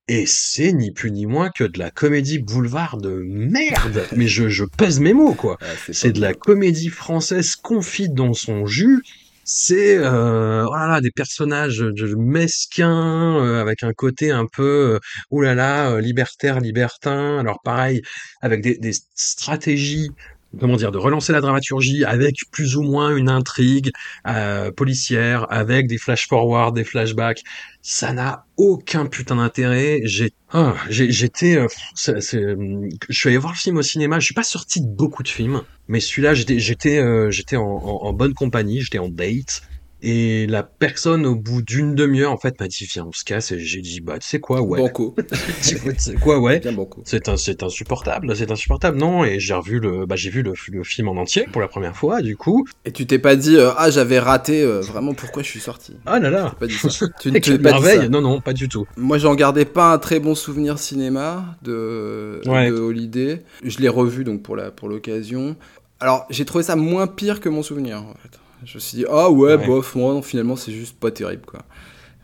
Et 0.07 0.25
c'est 0.25 0.73
ni 0.73 0.89
plus 0.91 1.11
ni 1.11 1.27
moins 1.27 1.51
que 1.51 1.65
de 1.65 1.77
la 1.77 1.91
comédie 1.91 2.39
boulevard 2.39 2.97
de 2.97 3.21
merde. 3.23 4.07
Mais 4.15 4.27
je, 4.27 4.49
je 4.49 4.65
pèse 4.65 4.99
mes 4.99 5.13
mots, 5.13 5.35
quoi. 5.35 5.59
c'est 5.91 6.13
de 6.13 6.19
la 6.19 6.33
comédie 6.33 6.89
française 6.89 7.55
confite 7.55 8.15
dans 8.15 8.33
son 8.33 8.65
jus 8.65 9.03
c'est 9.49 9.97
euh, 9.97 10.65
voilà 10.65 10.99
des 10.99 11.09
personnages 11.09 11.81
mesquins 12.17 13.37
euh, 13.39 13.61
avec 13.61 13.81
un 13.81 13.93
côté 13.93 14.29
un 14.29 14.45
peu 14.45 14.95
euh, 14.95 14.99
oulala 15.31 15.91
euh, 15.91 16.01
libertaire 16.01 16.59
libertin. 16.59 17.39
Alors 17.39 17.61
pareil 17.63 18.01
avec 18.41 18.61
des 18.61 18.91
stratégies 19.15 20.11
comment 20.59 20.77
dire, 20.77 20.91
de 20.91 20.97
relancer 20.97 21.33
la 21.33 21.41
dramaturgie 21.41 22.05
avec 22.05 22.35
plus 22.51 22.75
ou 22.75 22.83
moins 22.83 23.15
une 23.15 23.29
intrigue 23.29 23.91
euh, 24.27 24.71
policière, 24.71 25.45
avec 25.51 25.87
des 25.87 25.97
flash 25.97 26.27
forward, 26.27 26.75
des 26.75 26.83
flashbacks. 26.83 27.43
Ça 27.81 28.13
n'a 28.13 28.45
aucun 28.57 29.05
putain 29.05 29.35
d'intérêt. 29.35 30.01
J'ai, 30.03 30.31
ah, 30.51 30.75
j'étais, 30.89 31.57
euh, 31.57 31.67
je 31.95 32.89
suis 33.09 33.29
allé 33.29 33.37
voir 33.37 33.53
le 33.53 33.57
film 33.57 33.77
au 33.77 33.81
cinéma. 33.81 34.19
Je 34.19 34.25
suis 34.25 34.33
pas 34.33 34.43
sorti 34.43 34.81
de 34.81 34.87
beaucoup 34.87 35.23
de 35.23 35.29
films, 35.29 35.63
mais 35.87 35.99
celui-là, 35.99 36.33
j'étais, 36.33 36.59
j'étais, 36.59 36.97
euh, 36.97 37.29
j'étais 37.31 37.57
en, 37.57 38.13
bonne 38.13 38.33
compagnie. 38.33 38.81
J'étais 38.81 38.99
en 38.99 39.09
date. 39.09 39.61
Et 40.03 40.45
la 40.45 40.61
personne, 40.61 41.25
au 41.25 41.35
bout 41.35 41.63
d'une 41.63 41.95
demi-heure, 41.95 42.31
en 42.31 42.37
fait, 42.37 42.59
m'a 42.59 42.67
dit, 42.67 42.85
viens, 42.85 43.05
on 43.05 43.11
se 43.11 43.23
casse. 43.23 43.51
Et 43.51 43.59
j'ai 43.59 43.81
dit, 43.81 43.99
bah, 43.99 44.19
tu 44.19 44.27
sais 44.27 44.39
quoi, 44.39 44.61
ouais. 44.61 44.79
Banco. 44.79 45.15
c'est 45.61 46.19
quoi, 46.19 46.39
ouais. 46.39 46.61
C'est 47.03 47.29
un, 47.29 47.37
c'est 47.37 47.63
insupportable, 47.63 48.35
c'est 48.35 48.51
insupportable. 48.51 48.97
Non, 48.97 49.25
et 49.25 49.39
j'ai 49.39 49.55
revu 49.55 49.79
le, 49.79 50.05
bah, 50.05 50.15
j'ai 50.15 50.29
vu 50.29 50.43
le, 50.43 50.53
le, 50.71 50.83
film 50.83 51.07
en 51.07 51.17
entier 51.17 51.47
pour 51.51 51.61
la 51.61 51.67
première 51.67 51.95
fois, 51.95 52.21
du 52.21 52.37
coup. 52.37 52.67
Et 52.85 52.91
tu 52.91 53.07
t'es 53.07 53.17
pas 53.17 53.35
dit, 53.35 53.57
euh, 53.57 53.71
ah, 53.77 53.89
j'avais 53.89 54.19
raté, 54.19 54.61
euh, 54.61 54.81
vraiment, 54.81 55.15
pourquoi 55.15 55.41
je 55.41 55.49
suis 55.49 55.59
sorti. 55.59 55.95
Ah 56.05 56.19
là 56.19 56.29
là. 56.29 56.53
Pas 56.59 56.67
dit 56.67 56.75
ça. 56.75 56.89
tu 57.19 57.31
ne 57.31 57.39
t'es 57.39 57.57
pas 57.57 57.73
dit 57.73 57.83
ça. 57.83 58.07
Non, 58.07 58.21
non, 58.21 58.39
pas 58.39 58.53
du 58.53 58.69
tout. 58.69 58.85
Moi, 58.97 59.17
j'en 59.17 59.33
gardais 59.33 59.65
pas 59.65 59.93
un 59.93 59.97
très 59.97 60.19
bon 60.19 60.35
souvenir 60.35 60.77
cinéma 60.77 61.57
de, 61.63 62.41
de 62.45 62.79
Holiday. 62.79 63.41
Je 63.63 63.79
l'ai 63.79 63.89
revu, 63.89 64.23
donc, 64.23 64.43
pour 64.43 64.55
la, 64.55 64.69
pour 64.69 64.89
l'occasion. 64.89 65.55
Alors, 65.99 66.27
j'ai 66.29 66.45
trouvé 66.45 66.63
ça 66.63 66.75
moins 66.75 67.07
pire 67.07 67.39
que 67.39 67.49
mon 67.49 67.63
souvenir, 67.63 67.97
en 68.03 68.13
fait. 68.21 68.39
Je 68.65 68.75
me 68.75 68.79
suis 68.79 68.97
dit, 68.97 69.05
ah 69.09 69.29
ouais, 69.29 69.57
bof, 69.57 69.95
moi, 69.95 70.13
non, 70.13 70.21
finalement, 70.21 70.55
c'est 70.55 70.71
juste 70.71 70.99
pas 70.99 71.11
terrible, 71.11 71.45
quoi. 71.45 71.61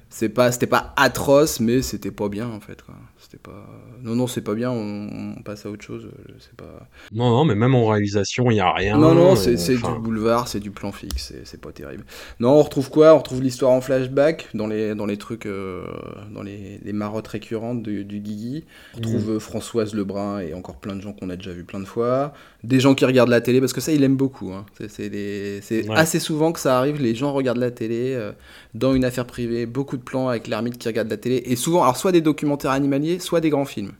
C'est 0.09 0.29
pas, 0.29 0.51
c'était 0.51 0.67
pas 0.67 0.93
atroce, 0.95 1.59
mais 1.59 1.81
c'était 1.81 2.11
pas 2.11 2.29
bien, 2.29 2.47
en 2.47 2.59
fait, 2.59 2.81
quoi. 2.81 2.95
C'était 3.17 3.37
pas. 3.37 3.65
Non, 4.03 4.15
non, 4.15 4.27
c'est 4.27 4.41
pas 4.41 4.53
bien, 4.53 4.69
on, 4.69 5.41
passe 5.43 5.65
à 5.65 5.69
autre 5.69 5.83
chose, 5.83 6.09
c'est 6.39 6.55
pas. 6.55 6.87
Non, 7.13 7.29
non, 7.29 7.45
mais 7.45 7.55
même 7.55 7.73
en 7.73 7.87
réalisation, 7.87 8.51
il 8.51 8.57
y 8.57 8.59
a 8.59 8.71
rien. 8.71 8.97
Non, 8.97 9.15
non, 9.15 9.35
c'est 9.37 9.55
du 9.55 9.99
boulevard, 10.01 10.49
c'est 10.49 10.59
du 10.59 10.71
plan 10.71 10.91
fixe, 10.91 11.33
c'est 11.45 11.61
pas 11.61 11.71
terrible. 11.71 12.03
Non, 12.41 12.49
on 12.49 12.61
retrouve 12.61 12.89
quoi? 12.89 13.13
On 13.13 13.19
retrouve 13.19 13.41
l'histoire 13.41 13.71
en 13.71 13.79
flashback, 13.79 14.49
dans 14.53 14.67
les, 14.67 14.93
dans 14.93 15.05
les 15.05 15.15
trucs, 15.15 15.45
euh, 15.45 15.85
dans 16.33 16.43
les, 16.43 16.79
les, 16.83 16.93
marottes 16.93 17.27
récurrentes 17.27 17.81
du, 17.81 18.03
du 18.03 18.19
Guigui. 18.19 18.65
On 18.93 18.97
retrouve 18.97 19.31
mhm. 19.31 19.39
Françoise 19.39 19.93
Lebrun 19.93 20.39
et 20.39 20.53
encore 20.53 20.75
plein 20.75 20.95
de 20.95 21.01
gens 21.01 21.13
qu'on 21.13 21.29
a 21.29 21.37
déjà 21.37 21.53
vu 21.53 21.63
plein 21.63 21.79
de 21.79 21.85
fois 21.85 22.33
des 22.63 22.79
gens 22.79 22.95
qui 22.95 23.05
regardent 23.05 23.29
la 23.29 23.41
télé, 23.41 23.59
parce 23.59 23.73
que 23.73 23.81
ça, 23.81 23.91
il 23.91 24.03
aime 24.03 24.15
beaucoup. 24.15 24.53
Hein. 24.53 24.65
C'est 24.87 25.89
assez 25.89 26.19
souvent 26.19 26.51
que 26.51 26.59
ça 26.59 26.77
arrive, 26.77 27.01
les 27.01 27.13
gens 27.13 27.33
regardent 27.33 27.57
la 27.57 27.71
télé 27.71 28.13
euh, 28.13 28.31
dans 28.73 28.93
une 28.93 29.03
affaire 29.05 29.25
privée, 29.25 29.65
beaucoup 29.65 29.97
de 29.97 30.01
plans 30.01 30.29
avec 30.29 30.47
l'ermite 30.47 30.77
qui 30.77 30.87
regarde 30.87 31.09
la 31.09 31.17
télé, 31.17 31.43
et 31.45 31.55
souvent, 31.55 31.83
alors 31.83 31.97
soit 31.97 32.11
des 32.11 32.21
documentaires 32.21 32.71
animaliers, 32.71 33.19
soit 33.19 33.41
des 33.41 33.49
grands 33.49 33.65
films. 33.65 33.92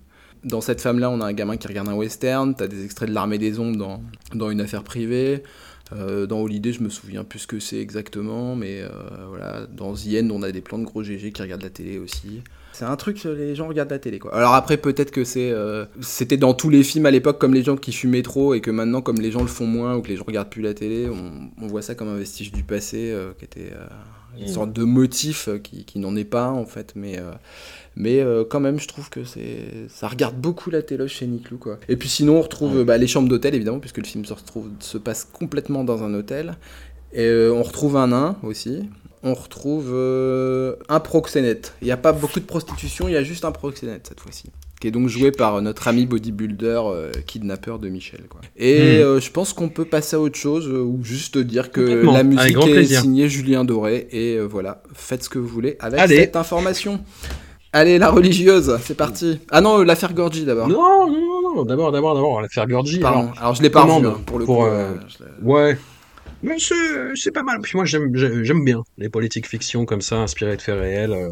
Dans 0.44 0.62
cette 0.62 0.82
femme-là, 0.82 1.10
on 1.10 1.22
a 1.22 1.26
un 1.26 1.34
gamin 1.34 1.58
qui 1.58 1.68
regarde 1.68 1.90
un 1.90 1.96
western, 1.96 2.56
t'as 2.56 2.68
des 2.68 2.84
extraits 2.86 3.10
de 3.10 3.14
l'armée 3.14 3.38
des 3.38 3.60
ombres 3.60 3.78
dans, 3.78 4.02
dans 4.34 4.50
une 4.50 4.62
affaire 4.62 4.84
privée. 4.84 5.44
Euh, 5.94 6.26
dans 6.26 6.40
Holiday, 6.40 6.74
je 6.74 6.82
me 6.82 6.90
souviens 6.90 7.24
plus 7.24 7.40
ce 7.40 7.48
que 7.48 7.60
c'est 7.60 7.80
exactement, 7.80 8.56
mais 8.56 8.82
euh, 8.82 8.90
voilà. 9.28 9.68
Dans 9.68 9.94
The 9.94 10.24
on 10.32 10.44
a 10.44 10.52
des 10.52 10.62
plans 10.62 10.80
de 10.80 10.86
gros 10.86 11.04
GG 11.04 11.32
qui 11.32 11.42
regardent 11.42 11.64
la 11.64 11.70
télé 11.70 11.98
aussi. 11.98 12.42
C'est 12.74 12.86
un 12.86 12.96
truc, 12.96 13.24
les 13.24 13.54
gens 13.54 13.68
regardent 13.68 13.92
la 13.92 14.00
télé, 14.00 14.18
quoi. 14.18 14.36
Alors 14.36 14.56
après, 14.56 14.78
peut-être 14.78 15.12
que 15.12 15.24
c'est, 15.24 15.52
euh, 15.52 15.86
c'était 16.02 16.38
dans 16.38 16.56
tous 16.56 16.72
les 16.72 16.82
films 16.82 17.06
à 17.06 17.12
l'époque, 17.12 17.38
comme 17.40 17.54
les 17.54 17.62
gens 17.62 17.78
qui 17.78 17.94
fumaient 17.94 18.24
trop, 18.24 18.56
et 18.56 18.62
que 18.62 18.72
maintenant, 18.72 19.02
comme 19.02 19.22
les 19.22 19.32
gens 19.32 19.42
le 19.42 19.48
font 19.48 19.68
moins, 19.68 19.96
ou 19.96 20.02
que 20.02 20.08
les 20.08 20.18
gens 20.18 20.24
regardent 20.26 20.50
plus 20.50 20.64
la 20.64 20.74
télé, 20.74 21.08
on, 21.08 21.68
voit 21.68 21.84
ça 21.84 21.94
comme 21.94 22.08
un 22.08 22.18
vestige 22.18 22.52
du 22.52 22.64
passé, 22.64 23.12
euh, 23.12 23.32
qui 23.38 23.46
était 23.46 23.74
euh, 23.74 23.86
une 24.40 24.46
mm. 24.46 24.54
sorte 24.54 24.74
de 24.74 24.84
motif 24.84 25.50
qui, 25.62 25.86
qui 25.86 26.00
n'en 26.00 26.16
est 26.16 26.26
pas 26.26 26.50
en 26.50 26.66
fait, 26.66 26.94
mais 26.96 27.20
mais 27.96 28.24
quand 28.50 28.60
même 28.60 28.80
je 28.80 28.88
trouve 28.88 29.10
que 29.10 29.24
c'est 29.24 29.88
ça 29.88 30.08
regarde 30.08 30.36
beaucoup 30.36 30.72
la 30.72 30.82
télé 30.82 31.08
chez 31.08 31.28
Niclou 31.28 31.58
quoi 31.58 31.78
et 31.88 31.96
puis 31.96 32.10
sinon 32.10 32.38
on 32.38 32.42
retrouve 32.42 32.84
bah, 32.84 32.98
les 32.98 33.08
chambres 33.08 33.30
d'hôtel 33.30 33.54
évidemment 33.54 33.80
puisque 33.80 34.00
le 34.00 34.06
film 34.06 34.26
se 34.26 34.34
retrouve 34.34 34.70
se 34.80 34.98
passe 34.98 35.26
complètement 35.32 35.84
dans 35.84 36.04
un 36.04 36.14
hôtel 36.14 36.56
et 37.14 37.50
on 37.52 37.62
retrouve 37.62 37.98
un 37.98 38.08
nain 38.08 38.38
aussi 38.42 38.84
on 39.24 39.34
retrouve 39.34 39.90
euh, 39.92 40.76
un 40.90 41.00
proxénète. 41.00 41.74
Il 41.82 41.86
n'y 41.86 41.92
a 41.92 41.98
pas 41.98 42.12
beaucoup 42.12 42.42
de 42.42 42.46
prostitution, 42.46 43.08
il 43.08 43.14
y 43.14 43.18
a 43.18 43.24
juste 43.24 43.46
un 43.46 43.52
proxénète 43.52 44.08
cette 44.08 44.20
fois-ci. 44.20 44.52
Qui 44.82 44.90
est 44.90 44.92
donc 44.92 45.08
joué 45.08 45.32
par 45.32 45.62
notre 45.62 45.88
ami 45.88 46.06
bodybuilder, 46.06 46.82
euh, 46.86 47.12
kidnappeur 47.26 47.80
de 47.80 47.88
Michel. 47.88 48.20
Et 48.58 48.80
hmm. 48.80 49.02
euh, 49.02 49.20
je 49.22 49.32
pense 49.32 49.54
qu'on 49.54 49.70
peut 49.70 49.86
passer 49.86 50.18
à 50.18 50.20
autre 50.20 50.38
chose, 50.38 50.68
ou 50.68 51.00
juste 51.04 51.38
dire 51.38 51.72
que 51.72 51.82
la 51.82 52.24
musique 52.24 52.58
est 52.68 52.84
signée 52.84 53.30
Julien 53.30 53.64
Doré. 53.64 54.10
Et 54.12 54.40
voilà, 54.40 54.84
faites 54.94 55.24
ce 55.24 55.30
que 55.30 55.40
vous 55.40 55.48
voulez 55.48 55.78
avec 55.80 56.02
cette 56.10 56.36
information. 56.36 57.00
Allez, 57.74 57.98
la 57.98 58.12
religieuse, 58.12 58.78
c'est 58.84 58.96
parti. 58.96 59.40
Ah 59.50 59.60
non, 59.60 59.82
l'affaire 59.82 60.14
Gorgi 60.14 60.46
d'abord. 60.46 60.68
Non, 60.68 61.08
non, 61.08 61.56
non, 61.56 61.66
d'abord, 61.66 61.92
d'abord, 61.92 62.14
d'abord, 62.14 62.42
l'affaire 62.42 62.68
Gorgi. 62.68 63.00
Pardon, 63.00 63.32
alors, 63.40 63.56
je 63.56 63.64
l'ai 63.64 63.70
pas 63.72 63.82
revu, 63.82 64.06
hein, 64.08 64.22
pour 64.26 64.40
le 64.40 64.46
coup. 64.46 64.64
ouais, 65.42 65.78
mais 66.44 66.58
c'est 67.16 67.32
pas 67.32 67.44
mal. 67.44 67.60
Puis 67.62 67.72
moi, 67.76 67.86
j'aime 67.86 68.64
bien 68.64 68.84
les 68.98 69.10
politiques 69.10 69.48
fiction 69.48 69.86
comme 69.86 70.02
ça, 70.02 70.18
inspirées 70.18 70.58
de 70.58 70.62
faits 70.62 70.78
réels. 70.78 71.14
Euh, 71.14 71.30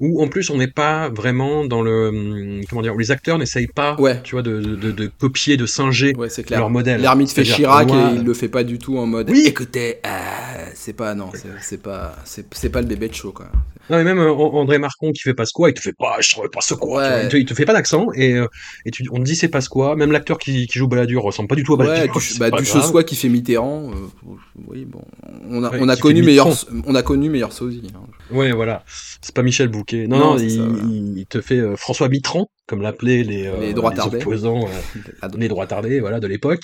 où 0.00 0.22
en 0.22 0.28
plus, 0.28 0.50
on 0.50 0.58
n'est 0.58 0.70
pas 0.70 1.08
vraiment 1.08 1.64
dans 1.64 1.82
le. 1.82 2.08
Hum, 2.08 2.60
comment 2.68 2.82
dire 2.82 2.94
Les 2.94 3.10
acteurs 3.10 3.38
n'essayent 3.38 3.66
pas, 3.66 3.96
ouais. 3.98 4.20
tu 4.22 4.34
vois, 4.34 4.42
de, 4.42 4.60
de, 4.60 4.90
de, 4.90 5.10
copier, 5.18 5.56
de 5.56 5.66
singer 5.66 6.14
ouais, 6.16 6.28
leur 6.50 6.70
modèle. 6.70 7.00
L'ermite 7.00 7.32
fait 7.32 7.44
Chirac 7.44 7.88
et 7.90 8.16
il 8.16 8.24
le 8.24 8.34
fait 8.34 8.48
pas 8.48 8.62
du 8.62 8.78
tout 8.78 8.98
en 8.98 9.06
mode. 9.06 9.30
Oui. 9.30 9.44
Écoutez, 9.46 9.96
euh, 10.06 10.66
c'est 10.82 10.94
pas 10.94 11.14
non, 11.14 11.30
c'est 11.60 11.80
pas 11.80 12.16
c'est 12.24 12.68
pas 12.70 12.80
le 12.80 12.88
bébé 12.88 13.08
de 13.08 13.14
show 13.14 13.30
quoi. 13.30 13.46
Non 13.88 13.98
mais 13.98 14.04
même 14.04 14.18
euh, 14.18 14.32
André 14.32 14.78
Marcon 14.78 15.12
qui 15.12 15.20
fait 15.22 15.32
Pasqua, 15.32 15.68
il 15.68 15.74
te 15.74 15.80
fait 15.80 15.92
pas, 15.92 16.16
je 16.20 16.34
pas 16.48 16.60
ce 16.60 16.74
quoi, 16.74 17.22
il, 17.32 17.44
te, 17.44 17.54
fait 17.54 17.64
pas 17.64 17.72
d'accent 17.72 18.08
et, 18.14 18.32
euh, 18.32 18.48
et 18.84 18.90
tu, 18.90 19.06
on 19.12 19.18
te 19.18 19.22
dit 19.22 19.36
c'est 19.36 19.46
Pasqua. 19.46 19.94
Même 19.94 20.10
l'acteur 20.10 20.38
qui, 20.38 20.66
qui 20.66 20.78
joue 20.78 20.88
Balladur 20.88 21.22
ressemble 21.22 21.48
pas 21.48 21.54
du 21.54 21.62
tout 21.62 21.74
à 21.74 21.76
Balladur. 21.76 22.16
Ouais, 22.16 22.20
du, 22.60 22.92
bah, 22.92 23.04
qui 23.04 23.14
fait 23.14 23.28
Mitterrand. 23.28 23.92
Euh, 23.92 24.34
oui 24.66 24.84
bon, 24.84 25.04
on 25.48 25.62
a 25.62 25.70
on 25.78 25.88
a 25.88 25.96
connu 25.96 26.22
meilleur 26.22 26.48
on 26.84 26.94
a 26.96 27.02
connu 27.04 27.30
meilleur 27.30 27.52
sosie. 27.52 27.92
Hein. 27.94 28.34
Ouais 28.34 28.50
voilà, 28.50 28.82
c'est 29.20 29.34
pas 29.34 29.44
Michel 29.44 29.68
Bouquet. 29.68 30.08
Non 30.08 30.18
non, 30.18 30.38
il, 30.38 31.18
il, 31.18 31.26
te 31.26 31.40
fait 31.40 31.60
François 31.76 32.08
Mitterrand 32.08 32.48
comme 32.66 32.82
l'appelaient 32.82 33.22
les, 33.22 33.46
euh, 33.46 33.60
les, 33.60 33.74
droits 33.74 33.92
opposants, 34.06 34.66
euh, 34.66 35.28
les 35.36 35.48
droits 35.48 35.66
tardés, 35.66 36.00
voilà, 36.00 36.20
de 36.20 36.26
l'époque. 36.26 36.62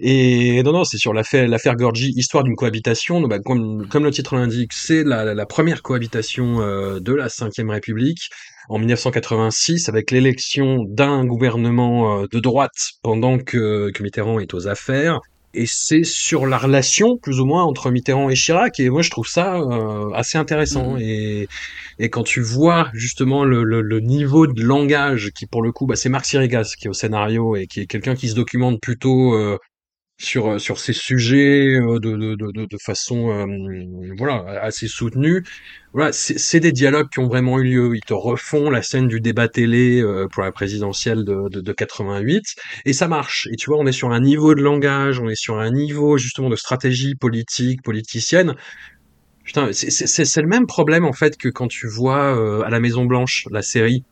Et 0.00 0.62
non, 0.62 0.72
non, 0.72 0.84
c'est 0.84 0.96
sur 0.96 1.12
l'affaire, 1.12 1.46
l'affaire 1.48 1.76
Gorgi, 1.76 2.12
histoire 2.16 2.44
d'une 2.44 2.56
cohabitation. 2.56 3.20
Donc, 3.20 3.30
bah, 3.30 3.38
comme, 3.38 3.86
comme, 3.88 4.04
le 4.04 4.10
titre 4.10 4.36
l'indique, 4.36 4.72
c'est 4.72 5.04
la, 5.04 5.34
la, 5.34 5.46
première 5.46 5.82
cohabitation 5.82 6.60
euh, 6.60 6.98
de 7.00 7.12
la 7.12 7.26
Ve 7.26 7.68
République 7.68 8.30
en 8.70 8.78
1986 8.78 9.88
avec 9.90 10.10
l'élection 10.10 10.84
d'un 10.88 11.26
gouvernement 11.26 12.22
de 12.22 12.40
droite 12.40 12.92
pendant 13.02 13.38
que, 13.38 13.90
que 13.90 14.02
Mitterrand 14.02 14.38
est 14.40 14.54
aux 14.54 14.68
affaires 14.68 15.20
et 15.54 15.66
c'est 15.66 16.04
sur 16.04 16.46
la 16.46 16.58
relation 16.58 17.16
plus 17.16 17.40
ou 17.40 17.46
moins 17.46 17.62
entre 17.62 17.90
Mitterrand 17.90 18.28
et 18.28 18.34
Chirac 18.34 18.80
et 18.80 18.90
moi 18.90 19.02
je 19.02 19.10
trouve 19.10 19.26
ça 19.26 19.56
euh, 19.56 20.10
assez 20.12 20.38
intéressant 20.38 20.94
mmh. 20.94 21.00
et, 21.00 21.48
et 21.98 22.10
quand 22.10 22.24
tu 22.24 22.40
vois 22.40 22.90
justement 22.92 23.44
le, 23.44 23.64
le, 23.64 23.80
le, 23.80 24.00
niveau 24.00 24.46
de 24.46 24.62
langage 24.62 25.30
qui 25.34 25.46
pour 25.46 25.62
le 25.62 25.72
coup 25.72 25.86
bah, 25.86 25.96
c'est 25.96 26.08
Marc 26.08 26.26
Sirigas 26.26 26.74
qui 26.78 26.86
est 26.86 26.90
au 26.90 26.94
scénario 26.94 27.56
et 27.56 27.66
qui 27.66 27.80
est 27.80 27.86
quelqu'un 27.86 28.14
qui 28.14 28.28
se 28.28 28.34
documente 28.34 28.80
plutôt 28.80 29.34
euh, 29.34 29.58
sur 30.18 30.48
euh, 30.48 30.58
sur 30.58 30.78
ces 30.78 30.92
sujets 30.92 31.76
euh, 31.76 31.98
de, 31.98 32.12
de, 32.16 32.34
de, 32.36 32.66
de 32.66 32.78
façon 32.80 33.30
euh, 33.30 34.14
voilà 34.16 34.60
assez 34.60 34.88
soutenue. 34.88 35.44
Voilà, 35.92 36.10
c'est 36.12 36.58
des 36.58 36.72
dialogues 36.72 37.08
qui 37.08 37.20
ont 37.20 37.28
vraiment 37.28 37.60
eu 37.60 37.64
lieu. 37.64 37.94
Ils 37.94 38.00
te 38.00 38.14
refont 38.14 38.68
la 38.68 38.82
scène 38.82 39.06
du 39.06 39.20
débat 39.20 39.46
télé 39.48 40.02
pour 40.32 40.42
la 40.42 40.50
présidentielle 40.50 41.24
de, 41.24 41.48
de, 41.48 41.60
de 41.60 41.72
88 41.72 42.42
et 42.84 42.92
ça 42.92 43.06
marche. 43.06 43.46
Et 43.52 43.56
tu 43.56 43.66
vois, 43.70 43.78
on 43.78 43.86
est 43.86 43.92
sur 43.92 44.10
un 44.10 44.18
niveau 44.18 44.56
de 44.56 44.60
langage, 44.60 45.20
on 45.20 45.28
est 45.28 45.40
sur 45.40 45.60
un 45.60 45.70
niveau 45.70 46.18
justement 46.18 46.50
de 46.50 46.56
stratégie 46.56 47.14
politique, 47.14 47.80
politicienne. 47.82 48.56
Putain, 49.44 49.72
c'est 49.72 50.42
le 50.42 50.48
même 50.48 50.66
problème 50.66 51.04
en 51.04 51.12
fait 51.12 51.36
que 51.36 51.48
quand 51.48 51.68
tu 51.68 51.86
vois 51.86 52.64
à 52.66 52.70
la 52.70 52.80
Maison 52.80 53.04
Blanche 53.04 53.46
la 53.52 53.62
série 53.62 54.02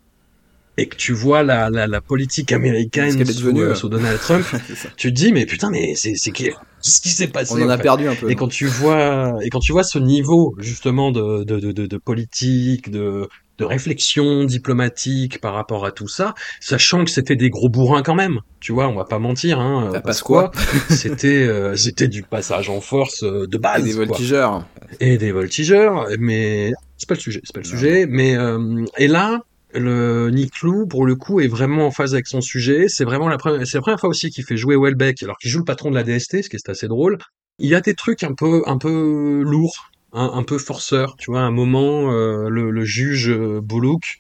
et 0.79 0.87
que 0.87 0.97
tu 0.97 1.13
vois 1.13 1.43
la, 1.43 1.71
la, 1.71 1.87
la 1.87 2.01
politique 2.01 2.53
américaine 2.53 3.25
sous, 3.25 3.59
euh, 3.59 3.75
sous, 3.75 3.89
Donald 3.89 4.19
Trump, 4.21 4.45
tu 4.97 5.13
te 5.13 5.15
dis 5.15 5.33
mais 5.33 5.45
putain 5.45 5.71
mais 5.71 5.95
c'est 5.95 6.15
c'est 6.17 6.31
qu'est-ce 6.31 7.01
qui 7.01 7.11
s'est 7.11 7.29
passé 7.29 7.55
On 7.55 7.63
en, 7.63 7.69
a 7.69 7.79
perdu 7.79 8.09
un 8.09 8.15
peu. 8.15 8.31
Et 8.31 8.37
quand 8.37 8.49
tu 8.49 8.67
vois 8.67 9.37
et 9.43 9.51
quand 9.51 9.61
tu 9.61 9.73
vois 9.73 9.85
ce 9.85 9.99
niveau 9.99 10.55
justement 10.59 11.11
de 11.13 11.45
de 11.45 11.61
de, 11.61 11.87
de, 11.87 11.97
politique, 11.99 12.91
de 12.91 13.29
de 13.59 13.65
réflexion 13.65 14.45
diplomatique 14.45 15.41
par 15.41 15.55
rapport 15.55 15.85
à 15.85 15.93
tout 15.93 16.09
ça, 16.09 16.35
sachant 16.61 17.05
que 17.05 17.11
c'était 17.11 17.37
des 17.37 17.51
gros 17.51 17.69
bourrins 17.69 18.03
quand 18.03 18.15
même. 18.15 18.41
Tu 18.61 18.73
vois, 18.73 18.89
on 18.89 18.95
va 18.95 19.05
pas 19.05 19.19
mentir. 19.19 19.61
Hein, 19.61 19.91
bah, 19.93 20.01
parce 20.01 20.23
quoi 20.23 20.51
C'était 20.89 21.47
euh, 21.47 21.77
c'était 21.77 22.09
du 22.09 22.23
passage 22.23 22.71
en 22.71 22.81
force 22.81 23.23
euh, 23.25 23.47
de 23.47 23.59
base. 23.59 23.81
Et 23.81 23.85
des 23.85 23.93
voltigeurs. 23.93 24.67
Et 25.01 25.19
des 25.19 25.33
voltigeurs, 25.33 26.09
mais 26.19 26.73
c'est 26.97 27.09
pas 27.09 27.15
le 27.15 27.21
sujet. 27.21 27.41
C'est 27.45 27.55
pas 27.55 27.61
le 27.61 27.67
sujet. 27.67 28.07
Mais 28.09 28.37
euh, 28.37 28.85
et 28.97 29.07
là, 29.07 29.43
le 29.75 30.31
Nick 30.31 30.61
Lou, 30.63 30.87
pour 30.87 31.07
le 31.07 31.17
coup, 31.17 31.41
est 31.41 31.49
vraiment 31.49 31.87
en 31.87 31.91
phase 31.91 32.15
avec 32.15 32.27
son 32.27 32.41
sujet. 32.41 32.89
C'est 32.89 33.05
vraiment 33.05 33.29
la 33.29 33.39
première, 33.39 33.67
c'est 33.67 33.79
la 33.79 33.83
première 33.83 34.01
fois 34.01 34.11
aussi 34.11 34.31
qu'il 34.31 34.45
fait 34.45 34.57
jouer 34.57 34.77
Welbeck, 34.77 35.23
alors 35.23 35.39
qu'il 35.39 35.51
joue 35.51 35.59
le 35.59 35.65
patron 35.65 35.91
de 35.91 35.95
la 35.95 36.03
DST, 36.03 36.43
ce 36.43 36.49
qui 36.49 36.57
est 36.57 36.69
assez 36.69 36.89
drôle. 36.89 37.19
Il 37.59 37.69
y 37.69 37.75
a 37.75 37.81
des 37.81 37.95
trucs 37.95 38.23
un 38.23 38.35
peu, 38.35 38.63
un 38.67 38.79
peu 38.79 39.43
lourds, 39.43 39.91
un 40.13 40.43
peu 40.43 40.59
forceurs. 40.59 41.17
Tu 41.17 41.31
vois, 41.31 41.41
à 41.41 41.45
un 41.45 41.51
moment, 41.51 42.13
euh, 42.13 42.49
le, 42.49 42.71
le, 42.71 42.85
juge 42.85 43.31
euh, 43.31 43.61
Bullock, 43.63 44.19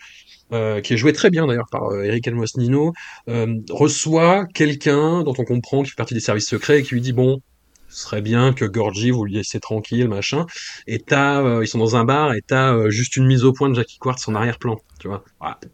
euh, 0.53 0.81
qui 0.81 0.95
est 0.95 0.97
joué 0.97 1.13
très 1.13 1.31
bien 1.31 1.47
d'ailleurs 1.47 1.69
par 1.71 1.85
euh, 1.91 2.03
Eric 2.03 2.27
Almos 2.29 2.57
Nino, 2.57 2.93
reçoit 3.71 4.47
quelqu'un 4.55 5.23
dont 5.23 5.35
on 5.39 5.45
comprend 5.45 5.83
qu'il 5.83 5.91
fait 5.91 5.97
partie 5.97 6.15
des 6.15 6.21
services 6.21 6.49
secrets 6.49 6.81
et 6.81 6.83
qui 6.83 6.95
lui 6.95 7.01
dit 7.01 7.13
bon, 7.13 7.41
ce 7.93 8.05
serait 8.05 8.22
bien 8.22 8.53
que 8.55 8.64
Gorgie 8.64 9.11
vous 9.11 9.24
lui 9.24 9.34
laissez 9.34 9.61
tranquille, 9.61 10.09
machin. 10.09 10.47
Et 10.86 10.99
t'as, 10.99 11.43
euh, 11.43 11.62
ils 11.62 11.68
sont 11.68 11.78
dans 11.78 11.95
un 11.95 12.05
bar 12.05 12.32
et 12.32 12.40
t'as 12.40 12.74
euh, 12.74 12.90
juste 12.90 13.16
une 13.16 13.26
mise 13.26 13.45
au 13.45 13.53
point 13.53 13.68
de 13.68 13.74
Jackie 13.74 13.99
Quartz 13.99 14.26
en 14.28 14.34
arrière-plan, 14.34 14.78
tu 14.99 15.09
vois. 15.09 15.24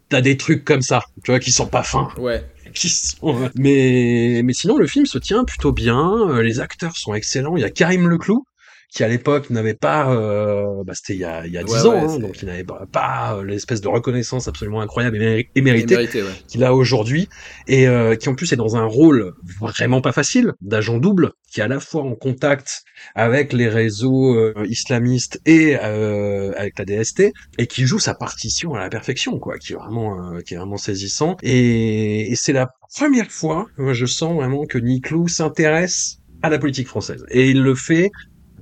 t'as 0.09 0.21
des 0.21 0.35
trucs 0.35 0.65
comme 0.65 0.81
ça, 0.81 1.01
tu 1.23 1.31
vois, 1.31 1.39
qui 1.39 1.51
sont 1.51 1.67
pas 1.67 1.83
fins. 1.83 2.09
Ouais. 2.17 2.45
Qui 2.75 2.89
sont... 2.89 3.49
Mais 3.55 4.41
mais 4.45 4.53
sinon 4.53 4.77
le 4.77 4.85
film 4.85 5.07
se 5.07 5.17
tient 5.17 5.43
plutôt 5.43 5.71
bien, 5.71 6.29
euh, 6.29 6.43
les 6.43 6.59
acteurs 6.59 6.95
sont 6.95 7.15
excellents. 7.15 7.57
Il 7.57 7.61
y 7.61 7.63
a 7.63 7.71
Karim 7.71 8.07
Leclou 8.07 8.45
qui 8.91 9.03
à 9.03 9.07
l'époque 9.07 9.51
n'avait 9.51 9.75
pas, 9.75 10.11
euh, 10.11 10.83
bah, 10.83 10.93
c'était 10.95 11.13
il 11.13 11.19
y 11.19 11.25
a, 11.25 11.45
il 11.45 11.53
y 11.53 11.57
a 11.57 11.63
10 11.63 11.85
ans, 11.85 12.09
hein, 12.09 12.19
donc 12.19 12.41
il 12.41 12.47
n'avait 12.47 12.65
pas, 12.91 13.35
euh, 13.35 13.43
l'espèce 13.43 13.81
de 13.81 13.87
reconnaissance 13.87 14.47
absolument 14.47 14.81
incroyable 14.81 15.21
et, 15.21 15.61
méritée 15.61 16.09
qu'il 16.47 16.63
a 16.63 16.73
aujourd'hui, 16.73 17.29
et 17.67 17.87
euh, 17.87 18.15
qui 18.15 18.29
en 18.29 18.35
plus 18.35 18.51
est 18.51 18.55
dans 18.55 18.75
un 18.75 18.85
rôle 18.85 19.33
vraiment 19.59 20.01
pas 20.01 20.11
facile 20.11 20.53
d'agent 20.61 20.97
double, 20.97 21.33
qui 21.51 21.59
est 21.59 21.63
à 21.63 21.67
la 21.67 21.79
fois 21.79 22.01
en 22.03 22.15
contact 22.15 22.83
avec 23.13 23.53
les 23.53 23.69
réseaux 23.69 24.35
euh, 24.35 24.53
islamistes 24.67 25.39
et 25.45 25.75
avec 25.75 26.79
la 26.79 26.85
DST, 26.85 27.31
et 27.59 27.67
qui 27.67 27.85
joue 27.85 27.99
sa 27.99 28.15
partition 28.15 28.73
à 28.73 28.79
la 28.79 28.89
perfection, 28.89 29.37
quoi, 29.37 29.59
qui 29.59 29.73
est 29.73 29.75
vraiment, 29.75 30.39
qui 30.45 30.55
est 30.55 30.57
vraiment 30.57 30.77
saisissant, 30.77 31.37
et, 31.43 32.31
et 32.31 32.35
c'est 32.35 32.53
la 32.53 32.71
première 32.95 33.31
fois, 33.31 33.67
moi 33.77 33.93
je 33.93 34.07
sens 34.07 34.35
vraiment 34.35 34.65
que 34.65 34.79
Niclou 34.79 35.27
s'intéresse 35.27 36.17
à 36.41 36.49
la 36.49 36.57
politique 36.57 36.87
française. 36.87 37.25
Et 37.29 37.49
il 37.49 37.61
le 37.61 37.75
fait 37.75 38.11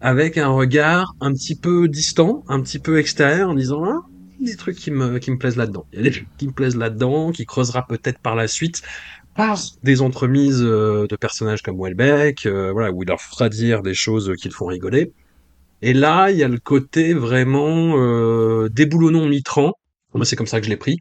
avec 0.01 0.37
un 0.37 0.49
regard 0.49 1.15
un 1.21 1.33
petit 1.33 1.55
peu 1.55 1.87
distant, 1.87 2.43
un 2.47 2.61
petit 2.61 2.79
peu 2.79 2.99
extérieur, 2.99 3.49
en 3.49 3.55
disant 3.55 3.83
ah, 3.85 4.01
des 4.39 4.55
trucs 4.55 4.77
qui 4.77 4.91
me 4.91 5.17
qui 5.19 5.31
me 5.31 5.37
plaisent 5.37 5.57
là-dedans. 5.57 5.85
Il 5.93 5.99
y 5.99 6.01
a 6.01 6.03
des 6.03 6.11
trucs 6.11 6.37
qui 6.37 6.47
me 6.47 6.53
plaisent 6.53 6.77
là-dedans, 6.77 7.31
qui 7.31 7.45
creusera 7.45 7.85
peut-être 7.87 8.19
par 8.19 8.35
la 8.35 8.47
suite 8.47 8.81
par 9.35 9.59
des 9.83 10.01
entremises 10.01 10.63
euh, 10.63 11.05
de 11.07 11.15
personnages 11.15 11.61
comme 11.61 11.79
Welbeck, 11.79 12.47
euh, 12.47 12.71
voilà, 12.71 12.91
où 12.91 13.03
il 13.03 13.07
leur 13.07 13.21
fera 13.21 13.49
dire 13.49 13.83
des 13.83 13.93
choses 13.93 14.33
qui 14.41 14.49
le 14.49 14.53
font 14.53 14.65
rigoler. 14.65 15.13
Et 15.83 15.93
là, 15.93 16.31
il 16.31 16.37
y 16.37 16.43
a 16.43 16.47
le 16.47 16.57
côté 16.57 17.13
vraiment 17.13 17.93
euh, 17.97 18.67
déboulonnons 18.69 19.27
Mitran, 19.27 19.73
moi 20.13 20.25
c'est 20.25 20.35
comme 20.35 20.47
ça 20.47 20.59
que 20.59 20.65
je 20.65 20.71
l'ai 20.71 20.77
pris, 20.77 20.97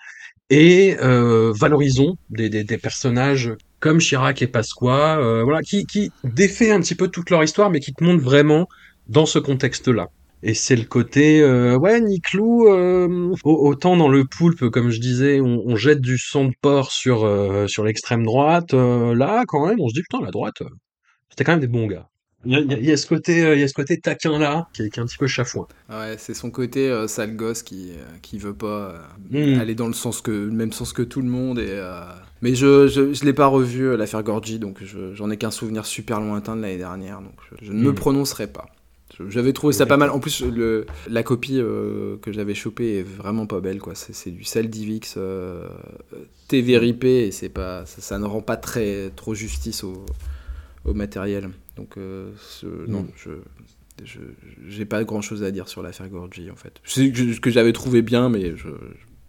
et 0.51 0.97
euh, 1.03 1.53
valorisons 1.57 2.17
des, 2.31 2.49
des, 2.51 2.63
des, 2.63 2.79
personnages 2.79 3.53
comme 3.81 3.99
Chirac 3.99 4.43
et 4.43 4.47
Pasqua, 4.47 5.19
euh, 5.19 5.43
voilà, 5.43 5.63
qui, 5.63 5.87
qui 5.87 6.13
défait 6.25 6.71
un 6.73 6.81
petit 6.81 6.95
peu 6.95 7.09
toute 7.09 7.31
leur 7.31 7.43
histoire, 7.43 7.71
mais 7.71 7.81
qui 7.81 7.95
te 7.95 8.05
montrent 8.05 8.23
vraiment 8.23 8.69
dans 9.09 9.27
ce 9.27 9.39
contexte-là. 9.39 10.09
Et 10.43 10.55
c'est 10.55 10.77
le 10.77 10.85
côté, 10.85 11.41
euh, 11.41 11.77
ouais, 11.77 12.01
Niclou, 12.01 12.69
euh, 12.69 13.35
autant 13.45 13.97
dans 13.97 14.09
le 14.09 14.25
poulpe, 14.25 14.69
comme 14.69 14.91
je 14.91 15.01
disais, 15.01 15.41
on, 15.41 15.63
on 15.67 15.77
jette 15.77 16.01
du 16.01 16.19
sang 16.19 16.45
de 16.45 16.53
porc 16.61 16.93
sur, 16.93 17.25
euh, 17.25 17.67
sur 17.67 17.85
l'extrême 17.85 18.23
droite, 18.23 18.75
euh, 18.75 19.15
là, 19.15 19.45
quand 19.49 19.67
même, 19.67 19.81
on 19.81 19.89
se 19.89 19.95
dit, 19.95 20.03
putain, 20.03 20.23
la 20.23 20.31
droite, 20.31 20.63
c'était 21.31 21.43
quand 21.43 21.53
même 21.53 21.61
des 21.61 21.67
bons 21.67 21.87
gars. 21.87 22.09
Il 22.45 22.53
y, 22.53 22.55
a, 22.55 22.61
il 22.61 22.85
y 22.85 22.93
a, 22.93 22.97
ce 22.97 23.09
côté, 23.09 23.39
il 23.55 23.59
y 23.59 23.63
a 23.65 23.67
ce 23.67 23.73
côté 23.73 23.99
taquin 23.99 24.39
là, 24.39 24.69
qui 24.73 24.83
est, 24.83 24.91
qui 24.91 25.01
est 25.01 25.03
un 25.03 25.07
petit 25.07 25.17
peu 25.17 25.27
chafouin. 25.27 25.67
Ouais, 25.89 26.15
c'est 26.17 26.35
son 26.35 26.51
côté 26.51 27.07
sale 27.09 27.35
gosse 27.35 27.65
qui, 27.65 27.91
qui 28.23 28.39
veut 28.39 28.55
pas 28.55 28.95
mmh. 29.31 29.59
aller 29.59 29.75
dans 29.75 29.89
le 29.89 29.95
sens 29.95 30.21
que, 30.21 30.31
le 30.31 30.53
même 30.53 30.71
sens 30.71 30.93
que 30.93 31.03
tout 31.03 31.23
le 31.23 31.29
monde 31.29 31.59
et 31.59 31.83
mais 32.43 32.55
je 32.55 32.87
je, 32.87 33.13
je 33.13 33.25
l'ai 33.25 33.33
pas 33.33 33.49
revu 33.49 33.97
l'affaire 33.97 34.23
Gorgi, 34.23 34.61
donc 34.61 34.81
j'en 35.15 35.31
ai 35.31 35.39
qu'un 35.39 35.51
souvenir 35.51 35.87
super 35.87 36.21
lointain 36.21 36.55
de 36.55 36.63
l'année 36.63 36.77
dernière, 36.77 37.21
donc 37.21 37.35
je, 37.51 37.67
je 37.67 37.73
ne 37.73 37.81
mmh. 37.81 37.85
me 37.85 37.95
prononcerai 37.95 38.47
pas. 38.47 38.67
J'avais 39.29 39.53
trouvé 39.53 39.73
ça 39.73 39.87
pas 39.87 39.97
mal. 39.97 40.11
En 40.11 40.21
plus, 40.21 40.43
le, 40.43 40.87
la 41.09 41.23
copie 41.23 41.59
euh, 41.59 42.17
que 42.19 42.33
j'avais 42.33 42.55
chopée 42.55 42.99
est 42.99 43.03
vraiment 43.03 43.47
pas 43.47 43.61
belle, 43.61 43.79
quoi. 43.79 43.95
C'est 43.95 44.31
du 44.31 44.45
Saldivix 44.45 45.15
euh, 45.17 45.69
TV 46.49 46.79
ripé 46.79 47.27
et 47.27 47.31
c'est 47.31 47.49
pas, 47.49 47.87
ça, 47.87 48.03
ça, 48.03 48.19
ne 48.19 48.27
rend 48.27 48.43
pas 48.43 48.57
très 48.57 49.11
trop 49.17 49.35
justice 49.35 49.85
au, 49.85 50.05
au 50.85 50.95
matériel. 50.95 51.51
Donc, 51.77 51.97
euh, 51.97 52.31
ce, 52.39 52.67
non, 52.67 53.03
mm. 53.03 53.09
je 53.17 53.31
j'ai 54.69 54.85
pas 54.85 55.05
grand 55.05 55.23
chose 55.23 55.43
à 55.43 55.51
dire 55.51 55.69
sur 55.69 55.83
l'affaire 55.83 56.09
Gorgi 56.09 56.51
en 56.51 56.57
fait. 56.57 56.81
Je 56.83 56.93
sais 56.93 57.11
que, 57.11 57.41
que 57.41 57.51
j'avais 57.51 57.73
trouvé 57.73 58.03
bien, 58.03 58.29
mais 58.29 58.55
je, 58.57 58.69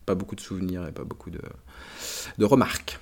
pas 0.05 0.15
beaucoup 0.15 0.35
de 0.35 0.41
souvenirs 0.41 0.85
et 0.87 0.91
pas 0.91 1.03
beaucoup 1.03 1.29
de, 1.29 1.41
de 2.37 2.45
remarques. 2.45 2.99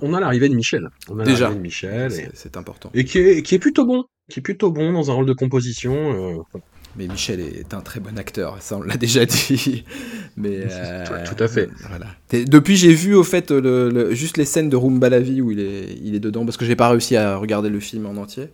On 0.00 0.14
a 0.14 0.20
l'arrivée 0.20 0.48
de 0.48 0.54
Michel. 0.54 0.88
On 1.08 1.18
a 1.18 1.24
Déjà, 1.24 1.52
de 1.52 1.58
Michel. 1.58 2.30
C'est 2.34 2.56
important. 2.56 2.90
Et 2.94 3.04
qui 3.04 3.18
est, 3.18 3.42
qui 3.42 3.54
est 3.54 3.58
plutôt 3.58 3.86
bon 3.86 4.04
qui 4.30 4.38
est 4.38 4.42
plutôt 4.42 4.70
bon 4.70 4.92
dans 4.92 5.10
un 5.10 5.14
rôle 5.14 5.26
de 5.26 5.34
composition. 5.34 5.94
Euh... 5.94 6.58
Mais 6.96 7.06
Michel 7.06 7.40
est 7.40 7.74
un 7.74 7.82
très 7.82 8.00
bon 8.00 8.18
acteur, 8.18 8.56
ça 8.60 8.76
on 8.76 8.82
l'a 8.82 8.96
déjà 8.96 9.26
dit. 9.26 9.84
Mais 10.36 10.60
euh, 10.70 11.04
tout, 11.24 11.42
à 11.42 11.46
fait. 11.46 11.68
Voilà. 11.88 12.06
Depuis 12.46 12.76
j'ai 12.76 12.94
vu 12.94 13.14
au 13.14 13.22
fait 13.22 13.50
le, 13.50 13.90
le, 13.90 14.14
juste 14.14 14.38
les 14.38 14.44
scènes 14.44 14.70
de 14.70 14.76
Roomba 14.76 15.08
la 15.08 15.20
vie 15.20 15.40
où 15.40 15.50
il 15.50 15.60
est, 15.60 15.98
il 16.02 16.14
est 16.14 16.20
dedans 16.20 16.44
parce 16.44 16.56
que 16.56 16.64
j'ai 16.64 16.76
pas 16.76 16.88
réussi 16.88 17.16
à 17.16 17.36
regarder 17.36 17.68
le 17.68 17.78
film 17.78 18.06
en 18.06 18.16
entier. 18.16 18.48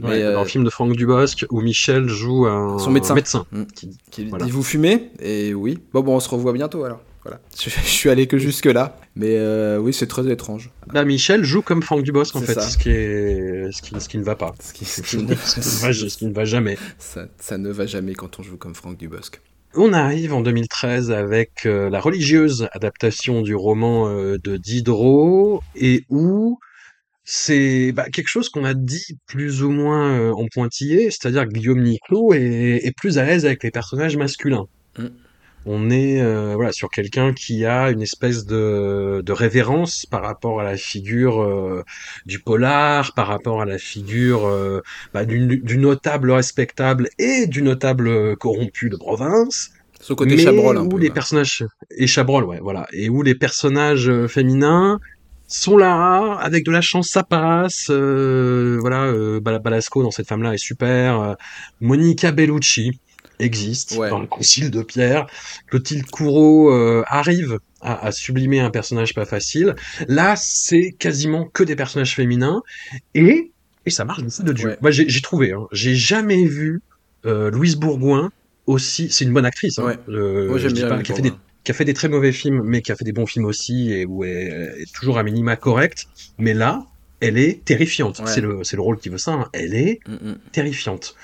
Mais 0.00 0.08
ouais, 0.08 0.22
euh, 0.22 0.34
dans 0.34 0.42
le 0.42 0.48
film 0.48 0.64
de 0.64 0.70
Franck 0.70 0.96
Dubosc 0.96 1.46
où 1.50 1.60
Michel 1.60 2.08
joue 2.08 2.46
un 2.46 2.78
son 2.78 2.90
médecin, 2.90 3.14
médecin 3.14 3.46
mmh. 3.52 3.62
qui, 3.76 3.90
qui 4.10 4.24
voilà. 4.24 4.44
dit 4.44 4.50
vous 4.50 4.64
fumez? 4.64 5.10
Et 5.20 5.54
oui 5.54 5.78
bon 5.92 6.02
bon 6.02 6.16
on 6.16 6.20
se 6.20 6.28
revoit 6.28 6.52
bientôt 6.52 6.84
alors. 6.84 7.00
Voilà. 7.24 7.40
Je, 7.58 7.70
suis 7.70 8.10
allé 8.10 8.26
que 8.26 8.36
jusque 8.36 8.66
là, 8.66 8.98
mais 9.16 9.38
euh, 9.38 9.78
oui, 9.78 9.94
c'est 9.94 10.06
très 10.06 10.30
étrange. 10.30 10.70
Bah, 10.88 11.04
Michel 11.04 11.42
joue 11.42 11.62
comme 11.62 11.82
Franck 11.82 12.02
Dubosc 12.02 12.36
en 12.36 12.42
fait, 12.42 12.60
ce 12.60 12.76
qui 12.76 12.90
est 12.90 13.72
ce 13.72 13.80
qui, 13.80 13.98
ce 13.98 14.08
qui 14.08 14.18
ne 14.18 14.24
va 14.24 14.36
pas, 14.36 14.54
ce 14.60 14.74
qui, 14.74 14.84
ce 14.84 15.00
qui, 15.00 15.16
ne... 15.16 15.34
ce 15.34 16.18
qui 16.18 16.26
ne 16.26 16.34
va 16.34 16.44
jamais. 16.44 16.76
Ça, 16.98 17.26
ça, 17.38 17.56
ne 17.56 17.70
va 17.70 17.86
jamais 17.86 18.14
quand 18.14 18.38
on 18.38 18.42
joue 18.42 18.58
comme 18.58 18.74
Franck 18.74 18.98
Dubosc. 18.98 19.40
On 19.76 19.92
arrive 19.92 20.32
en 20.32 20.40
2013 20.40 21.10
avec 21.10 21.66
euh, 21.66 21.90
la 21.90 21.98
religieuse 21.98 22.68
adaptation 22.72 23.42
du 23.42 23.56
roman 23.56 24.08
euh, 24.08 24.38
de 24.38 24.56
Diderot 24.56 25.62
et 25.74 26.04
où 26.10 26.58
c'est 27.24 27.90
bah, 27.92 28.08
quelque 28.10 28.28
chose 28.28 28.50
qu'on 28.50 28.64
a 28.64 28.74
dit 28.74 29.18
plus 29.26 29.64
ou 29.64 29.70
moins 29.70 30.16
euh, 30.16 30.32
en 30.32 30.46
pointillé, 30.46 31.10
c'est-à-dire 31.10 31.44
que 31.44 31.52
Guillaume 31.52 31.82
Niclot 31.82 32.34
est, 32.34 32.86
est, 32.86 32.96
plus 32.96 33.18
à 33.18 33.24
l'aise 33.24 33.46
avec 33.46 33.64
les 33.64 33.72
personnages 33.72 34.16
masculins. 34.16 34.66
Mm. 34.96 35.06
On 35.66 35.90
est 35.90 36.20
euh, 36.20 36.52
voilà 36.54 36.72
sur 36.72 36.90
quelqu'un 36.90 37.32
qui 37.32 37.64
a 37.64 37.90
une 37.90 38.02
espèce 38.02 38.44
de, 38.44 39.22
de, 39.24 39.32
révérence 39.32 40.06
par 40.06 40.22
rapport 40.22 40.60
à 40.60 40.64
la 40.64 40.76
figure 40.76 41.42
euh, 41.42 41.82
du 42.26 42.38
polar, 42.38 43.14
par 43.14 43.26
rapport 43.26 43.62
à 43.62 43.64
la 43.64 43.78
figure 43.78 44.50
bah, 45.12 45.24
du, 45.24 45.78
notable 45.78 46.30
respectable 46.30 47.08
et 47.18 47.46
du 47.46 47.62
notable 47.62 48.36
corrompu 48.36 48.90
de 48.90 48.96
province. 48.96 49.70
Ce 50.00 50.12
côté 50.12 50.36
Chabrol, 50.36 50.76
un 50.76 50.84
où 50.84 50.98
les 50.98 51.10
personnages 51.10 51.64
et 51.96 52.06
Chabrol, 52.06 52.44
ouais, 52.44 52.58
voilà, 52.60 52.86
et 52.92 53.08
où 53.08 53.22
les 53.22 53.34
personnages 53.34 54.12
féminins 54.26 55.00
sont 55.46 55.76
là 55.76 56.34
avec 56.40 56.64
de 56.64 56.70
la 56.70 56.80
chance 56.80 57.08
ça 57.08 57.22
passe 57.22 57.88
euh, 57.90 58.78
voilà 58.80 59.04
euh, 59.04 59.40
Balasco 59.40 60.02
dans 60.02 60.10
cette 60.10 60.26
femme 60.26 60.42
là 60.42 60.54
est 60.54 60.58
super 60.58 61.20
euh, 61.20 61.34
Monica 61.80 62.32
Bellucci 62.32 62.98
existe 63.38 63.96
dans 63.96 64.18
le 64.18 64.26
concile 64.26 64.70
de 64.70 64.82
Pierre 64.82 65.26
Clotilde 65.68 66.06
Courreau 66.06 66.70
euh, 66.70 67.02
arrive 67.06 67.58
à, 67.80 68.06
à, 68.06 68.12
sublimer 68.12 68.60
un 68.60 68.70
personnage 68.70 69.14
pas 69.14 69.24
facile 69.24 69.74
là 70.08 70.34
c'est 70.36 70.92
quasiment 70.92 71.46
que 71.46 71.62
des 71.62 71.76
personnages 71.76 72.14
féminins 72.14 72.62
et 73.14 73.52
et 73.86 73.90
ça 73.90 74.04
marche 74.04 74.22
de 74.22 74.52
Dieu 74.52 74.76
moi 74.80 74.90
j'ai 74.90 75.20
trouvé 75.20 75.52
hein, 75.52 75.66
j'ai 75.72 75.94
jamais 75.94 76.44
vu 76.44 76.80
Louise 77.24 77.76
Bourgoin 77.76 78.30
aussi 78.66 79.10
c'est 79.10 79.24
une 79.24 79.32
bonne 79.32 79.46
actrice 79.46 79.78
hein, 79.78 79.96
Moi, 80.08 80.58
j'aime 80.58 80.72
bien 80.72 81.02
qui 81.02 81.12
a 81.12 81.14
fait 81.14 81.22
des 81.22 81.32
qui 81.64 81.70
a 81.70 81.74
fait 81.74 81.86
des 81.86 81.94
très 81.94 82.08
mauvais 82.08 82.32
films, 82.32 82.62
mais 82.62 82.82
qui 82.82 82.92
a 82.92 82.96
fait 82.96 83.04
des 83.04 83.12
bons 83.12 83.26
films 83.26 83.46
aussi, 83.46 83.90
et 83.90 84.04
où 84.04 84.22
elle 84.22 84.74
est 84.78 84.92
toujours 84.92 85.18
à 85.18 85.22
minima 85.22 85.56
correcte. 85.56 86.06
Mais 86.38 86.52
là, 86.52 86.86
elle 87.20 87.38
est 87.38 87.64
terrifiante. 87.64 88.20
C'est 88.26 88.42
le, 88.42 88.60
le 88.60 88.80
rôle 88.82 88.98
qui 88.98 89.08
veut 89.08 89.18
ça. 89.18 89.32
Hein. 89.32 89.48
Elle 89.52 89.74
est 89.74 90.00
mm, 90.06 90.12
mm. 90.12 90.38
terrifiante. 90.52 91.16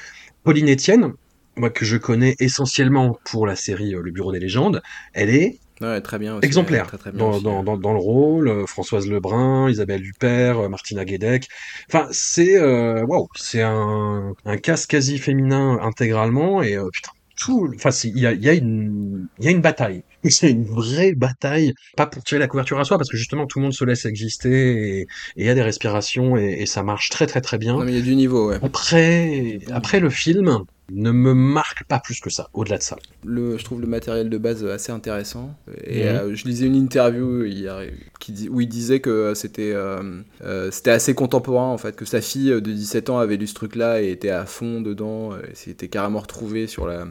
Pauline 0.42 0.70
Etienne, 0.70 1.12
moi 1.60 1.70
que 1.70 1.84
je 1.84 1.96
connais 1.96 2.34
essentiellement 2.40 3.18
pour 3.24 3.46
la 3.46 3.54
série 3.54 3.94
euh, 3.94 4.02
Le 4.02 4.10
Bureau 4.10 4.32
des 4.32 4.40
légendes, 4.40 4.82
elle 5.12 5.30
est 5.30 5.60
très 6.04 6.18
bien 6.18 6.38
exemplaire 6.40 6.90
dans, 7.14 7.40
dans, 7.40 7.62
dans, 7.62 7.78
dans, 7.78 7.92
le 7.94 7.98
rôle. 7.98 8.48
Euh, 8.48 8.66
Françoise 8.66 9.08
Lebrun, 9.08 9.70
Isabelle 9.70 10.04
Huppert, 10.04 10.58
euh, 10.58 10.68
Martina 10.68 11.06
Guédec. 11.06 11.48
Enfin, 11.88 12.06
c'est 12.10 12.60
wow, 13.02 13.28
c'est 13.34 13.62
un, 13.62 14.34
un 14.44 14.56
casse 14.58 14.86
quasi 14.86 15.18
féminin 15.18 15.78
intégralement 15.80 16.62
et 16.62 16.76
putain 16.92 17.12
tout, 17.40 17.72
enfin, 17.74 17.90
il 18.04 18.18
y 18.18 18.26
a, 18.26 18.32
y, 18.32 18.48
a 18.48 18.52
une, 18.52 19.26
y 19.40 19.48
a 19.48 19.50
une 19.50 19.62
bataille. 19.62 20.04
C'est 20.28 20.50
une 20.50 20.64
vraie 20.64 21.14
bataille, 21.14 21.72
pas 21.96 22.06
pour 22.06 22.22
tirer 22.22 22.38
la 22.38 22.46
couverture 22.46 22.78
à 22.78 22.84
soi, 22.84 22.98
parce 22.98 23.08
que 23.08 23.16
justement 23.16 23.46
tout 23.46 23.58
le 23.58 23.62
monde 23.62 23.72
se 23.72 23.84
laisse 23.84 24.04
exister 24.04 25.00
et 25.00 25.06
il 25.36 25.46
y 25.46 25.48
a 25.48 25.54
des 25.54 25.62
respirations 25.62 26.36
et, 26.36 26.58
et, 26.60 26.66
ça 26.66 26.82
marche 26.82 27.08
très 27.08 27.26
très 27.26 27.40
très 27.40 27.56
bien. 27.56 27.72
Non, 27.72 27.84
mais 27.84 27.92
il 27.92 27.98
y 27.98 28.00
a 28.00 28.04
du 28.04 28.14
niveau, 28.14 28.50
ouais. 28.50 28.58
Après, 28.62 29.58
après 29.72 29.98
le 29.98 30.10
film 30.10 30.64
ne 30.90 31.10
me 31.10 31.34
marque 31.34 31.84
pas 31.84 32.00
plus 32.00 32.20
que 32.20 32.30
ça, 32.30 32.48
au-delà 32.52 32.78
de 32.78 32.82
ça. 32.82 32.96
Le, 33.24 33.56
je 33.58 33.64
trouve 33.64 33.80
le 33.80 33.86
matériel 33.86 34.28
de 34.28 34.38
base 34.38 34.64
assez 34.64 34.92
intéressant. 34.92 35.54
Et 35.84 36.04
mhm. 36.04 36.08
euh, 36.08 36.34
je 36.34 36.44
lisais 36.44 36.66
une 36.66 36.76
interview 36.76 37.44
hier 37.44 37.82
qui, 38.18 38.48
où 38.48 38.60
il 38.60 38.68
disait 38.68 39.00
que 39.00 39.34
c'était 39.34 39.72
euh, 39.72 40.22
euh, 40.42 40.70
c'était 40.70 40.90
assez 40.90 41.14
contemporain, 41.14 41.68
en 41.68 41.78
fait, 41.78 41.96
que 41.96 42.04
sa 42.04 42.20
fille 42.20 42.50
de 42.50 42.60
17 42.60 43.10
ans 43.10 43.18
avait 43.18 43.36
lu 43.36 43.46
ce 43.46 43.54
truc-là 43.54 44.02
et 44.02 44.10
était 44.10 44.30
à 44.30 44.46
fond 44.46 44.80
dedans, 44.80 45.36
et 45.36 45.54
s'était 45.54 45.88
carrément 45.88 46.20
retrouvé 46.20 46.66
sur 46.66 46.86
la 46.86 47.06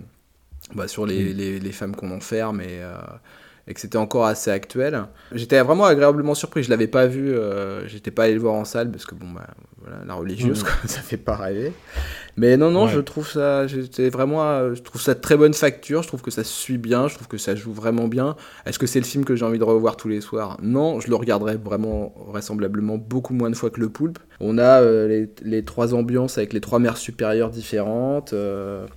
bah, 0.76 0.88
sur 0.88 1.06
les, 1.06 1.34
mm. 1.34 1.38
les, 1.38 1.60
les, 1.60 1.72
femmes 1.72 1.95
qu'on 1.95 2.11
enferme 2.11 2.61
et, 2.61 2.81
euh, 2.81 2.93
et 3.69 3.73
que 3.75 3.79
c'était 3.79 3.97
encore 3.97 4.25
assez 4.25 4.49
actuel. 4.49 5.05
J'étais 5.31 5.61
vraiment 5.61 5.85
agréablement 5.85 6.33
surpris. 6.33 6.63
Je 6.63 6.71
l'avais 6.71 6.87
pas 6.87 7.05
vu, 7.05 7.31
euh, 7.31 7.87
j'étais 7.87 8.09
pas 8.09 8.23
allé 8.23 8.33
le 8.33 8.39
voir 8.39 8.55
en 8.55 8.65
salle 8.65 8.89
parce 8.89 9.05
que 9.05 9.13
bon, 9.13 9.27
bah, 9.29 9.45
voilà, 9.77 9.97
la 10.07 10.15
religieuse, 10.15 10.61
mm. 10.61 10.63
quoi, 10.63 10.73
ça 10.85 11.01
fait 11.01 11.17
pas 11.17 11.35
rêver. 11.35 11.71
Mais 12.35 12.57
non, 12.57 12.71
non, 12.71 12.87
je 12.87 12.99
trouve 12.99 13.29
ça, 13.29 13.67
j'étais 13.67 14.09
vraiment, 14.09 14.73
je 14.73 14.81
trouve 14.81 14.99
ça 14.99 15.13
de 15.13 15.19
très 15.19 15.37
bonne 15.37 15.53
facture. 15.53 16.01
Je 16.01 16.07
trouve 16.07 16.21
que 16.21 16.31
ça 16.31 16.43
suit 16.43 16.79
bien. 16.79 17.07
Je 17.07 17.15
trouve 17.15 17.27
que 17.27 17.37
ça 17.37 17.55
joue 17.55 17.71
vraiment 17.71 18.07
bien. 18.07 18.35
Est-ce 18.65 18.79
que 18.79 18.87
c'est 18.87 18.99
le 18.99 19.05
film 19.05 19.23
que 19.23 19.35
j'ai 19.35 19.45
envie 19.45 19.59
de 19.59 19.63
revoir 19.63 19.97
tous 19.97 20.07
les 20.07 20.21
soirs? 20.21 20.57
Non, 20.63 20.99
je 20.99 21.09
le 21.09 21.15
regarderai 21.15 21.57
vraiment 21.57 22.15
vraisemblablement 22.27 22.97
beaucoup 22.97 23.33
moins 23.33 23.51
de 23.51 23.55
fois 23.55 23.69
que 23.69 23.79
le 23.79 23.89
Poulpe. 23.89 24.17
On 24.39 24.57
a 24.57 24.81
euh, 24.81 25.07
les, 25.07 25.29
les, 25.43 25.63
trois 25.65 25.93
ambiances 25.93 26.37
avec 26.37 26.53
les 26.53 26.61
trois 26.61 26.79
mères 26.79 26.97
supérieures 26.97 27.49
différentes. 27.49 28.33
Euh, 28.33 28.87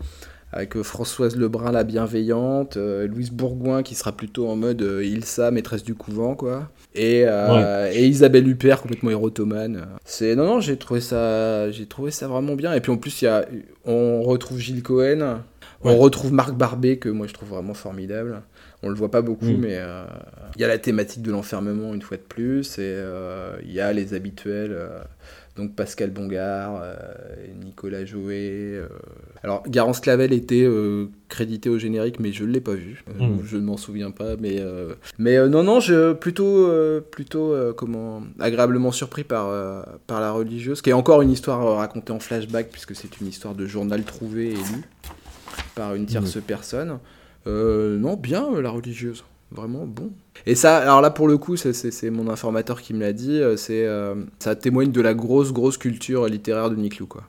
avec 0.52 0.76
euh, 0.76 0.82
Françoise 0.82 1.36
Lebrun 1.36 1.72
la 1.72 1.82
bienveillante, 1.82 2.76
euh, 2.76 3.06
Louise 3.06 3.30
Bourgoin 3.30 3.82
qui 3.82 3.94
sera 3.94 4.12
plutôt 4.12 4.48
en 4.48 4.56
mode 4.56 4.82
euh, 4.82 5.04
Ilsa 5.04 5.50
maîtresse 5.50 5.82
du 5.82 5.94
couvent 5.94 6.34
quoi, 6.34 6.70
et, 6.94 7.22
et 7.22 8.06
Isabelle 8.06 8.46
Huppert 8.46 8.82
complètement 8.82 9.10
érotomane. 9.10 9.86
C'est 10.04 10.36
non 10.36 10.44
non 10.44 10.60
j'ai 10.60 10.76
trouvé 10.76 11.00
ça 11.00 11.70
j'ai 11.70 11.86
trouvé 11.86 12.10
ça 12.10 12.28
vraiment 12.28 12.54
bien 12.54 12.74
et 12.74 12.80
puis 12.80 12.92
en 12.92 12.98
plus 12.98 13.22
il 13.22 13.24
y 13.24 13.28
a 13.28 13.46
on 13.84 14.22
retrouve 14.22 14.58
Gilles 14.58 14.82
Cohen, 14.82 15.40
on 15.82 15.96
retrouve 15.96 16.32
Marc 16.32 16.52
Barbet 16.54 16.98
que 16.98 17.08
moi 17.08 17.26
je 17.26 17.32
trouve 17.32 17.48
vraiment 17.48 17.74
formidable. 17.74 18.42
On 18.84 18.88
le 18.88 18.96
voit 18.96 19.12
pas 19.12 19.22
beaucoup, 19.22 19.44
mm. 19.44 19.58
mais 19.58 19.78
il 20.56 20.60
y 20.60 20.64
a 20.64 20.68
la 20.68 20.78
thématique 20.78 21.22
de 21.22 21.30
l'enfermement 21.30 21.94
une 21.94 22.02
fois 22.02 22.16
de 22.16 22.22
plus, 22.22 22.78
et 22.78 22.98
il 23.64 23.72
y 23.72 23.80
a 23.80 23.92
les 23.92 24.12
habituels 24.14 24.76
donc 25.56 25.74
Pascal 25.74 26.10
Bongard, 26.10 26.80
euh, 26.82 26.94
Nicolas 27.62 28.04
Joé. 28.04 28.80
Euh. 29.44 29.48
Alors 29.48 29.62
Garance 29.68 30.00
Clavel 30.00 30.32
était 30.32 30.62
euh, 30.64 31.06
crédité 31.28 31.68
au 31.68 31.78
générique, 31.78 32.20
mais 32.20 32.32
je 32.32 32.44
ne 32.44 32.50
l'ai 32.50 32.60
pas 32.60 32.74
vu. 32.74 33.04
Hmm. 33.18 33.38
Je 33.44 33.56
ne 33.56 33.62
m'en 33.62 33.76
souviens 33.76 34.10
pas, 34.10 34.36
mais 34.36 34.60
mais 35.18 35.48
non 35.48 35.62
non, 35.62 35.80
je 35.80 36.12
plutôt 36.12 36.68
plutôt 37.10 37.54
comment 37.76 38.22
agréablement 38.38 38.92
surpris 38.92 39.24
par 39.24 39.50
par 40.06 40.20
la 40.20 40.32
religieuse, 40.32 40.82
qui 40.82 40.90
est 40.90 40.94
encore 40.94 41.22
une 41.22 41.30
histoire 41.30 41.76
racontée 41.76 42.12
en 42.12 42.20
flashback 42.20 42.70
puisque 42.70 42.94
c'est 42.94 43.20
une 43.20 43.26
histoire 43.26 43.54
de 43.54 43.66
journal 43.66 44.04
trouvé 44.04 44.50
et 44.50 44.54
lu 44.54 44.84
par 45.74 45.94
une 45.94 46.06
tierce 46.06 46.36
hmm. 46.36 46.42
personne. 46.42 46.98
non, 47.46 48.16
bien 48.16 48.60
la 48.60 48.70
religieuse 48.70 49.24
vraiment 49.52 49.86
bon. 49.86 50.10
Et 50.46 50.54
ça, 50.54 50.78
alors 50.78 51.00
là 51.00 51.10
pour 51.10 51.28
le 51.28 51.38
coup, 51.38 51.56
c'est 51.56 52.10
mon 52.10 52.28
informateur 52.28 52.80
qui 52.80 52.94
me 52.94 53.00
l'a 53.00 53.12
dit, 53.12 53.38
euh, 53.38 53.56
c'est 53.56 53.86
euh, 53.86 54.14
ça 54.38 54.56
témoigne 54.56 54.90
de 54.90 55.00
la 55.00 55.14
grosse 55.14 55.52
grosse 55.52 55.76
culture 55.76 56.26
littéraire 56.26 56.70
de 56.70 56.76
Nick 56.76 57.02
quoi. 57.06 57.24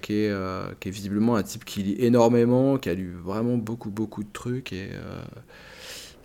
Qui, 0.00 0.14
est, 0.14 0.30
euh, 0.30 0.64
qui, 0.80 0.88
est, 0.88 0.90
visiblement 0.90 1.36
un 1.36 1.42
type 1.42 1.64
qui 1.64 1.82
lit 1.82 1.96
énormément, 1.98 2.78
qui 2.78 2.88
a 2.88 2.94
lu 2.94 3.14
vraiment 3.22 3.58
beaucoup 3.58 3.90
beaucoup 3.90 4.22
de 4.22 4.32
trucs 4.32 4.72
et, 4.72 4.88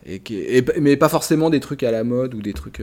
et, 0.05 0.19
qui 0.19 0.45
mais 0.79 0.95
pas 0.95 1.09
forcément 1.09 1.49
des 1.49 1.59
trucs 1.59 1.83
à 1.83 1.91
la 1.91 2.05
mode 2.05 2.35
ou 2.35 2.41
des 2.41 2.53
trucs, 2.53 2.81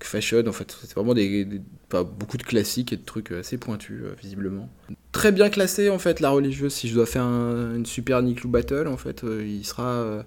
fashion 0.00 0.46
en 0.46 0.52
fait. 0.52 0.76
C'est 0.82 0.94
vraiment 0.94 1.14
des, 1.14 1.48
beaucoup 1.90 2.36
de 2.36 2.42
classiques 2.42 2.92
et 2.92 2.96
de 2.96 3.04
trucs 3.04 3.32
assez 3.32 3.56
pointus 3.56 4.02
visiblement. 4.20 4.68
Très 5.12 5.32
bien 5.32 5.48
classé 5.48 5.88
en 5.88 5.98
fait 5.98 6.20
la 6.20 6.28
religieuse. 6.28 6.74
Si 6.74 6.88
je 6.88 6.94
dois 6.94 7.06
faire 7.06 7.24
une 7.24 7.86
super 7.86 8.20
Nick 8.20 8.46
battle 8.46 8.88
en 8.88 8.98
fait, 8.98 9.24
il 9.24 9.64
sera 9.64 10.22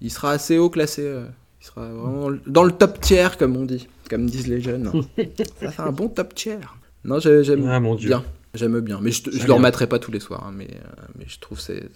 il 0.00 0.10
sera 0.10 0.32
assez 0.32 0.58
haut 0.58 0.70
classé. 0.70 1.02
Euh. 1.02 1.26
Il 1.60 1.66
sera 1.66 1.88
vraiment 1.88 2.38
dans 2.46 2.64
le 2.64 2.72
top 2.72 3.00
tiers, 3.00 3.36
comme 3.38 3.56
on 3.56 3.64
dit, 3.64 3.88
comme 4.08 4.26
disent 4.26 4.46
les 4.46 4.60
jeunes. 4.60 4.90
ça 5.60 5.70
fait 5.70 5.82
un 5.82 5.90
bon 5.90 6.08
top 6.08 6.34
tiers. 6.34 6.76
Non, 7.04 7.18
j'aime 7.18 7.66
ah, 7.68 7.80
bien. 7.80 8.24
J'aime 8.54 8.80
bien, 8.80 9.00
mais 9.02 9.10
je, 9.10 9.22
je 9.30 9.46
le 9.46 9.52
remettrai 9.52 9.86
pas 9.86 9.98
tous 9.98 10.10
les 10.10 10.20
soirs. 10.20 10.44
Hein, 10.46 10.52
mais, 10.56 10.68
euh, 10.70 11.02
mais 11.18 11.26
je 11.28 11.38
trouve 11.38 11.60
c'est. 11.60 11.88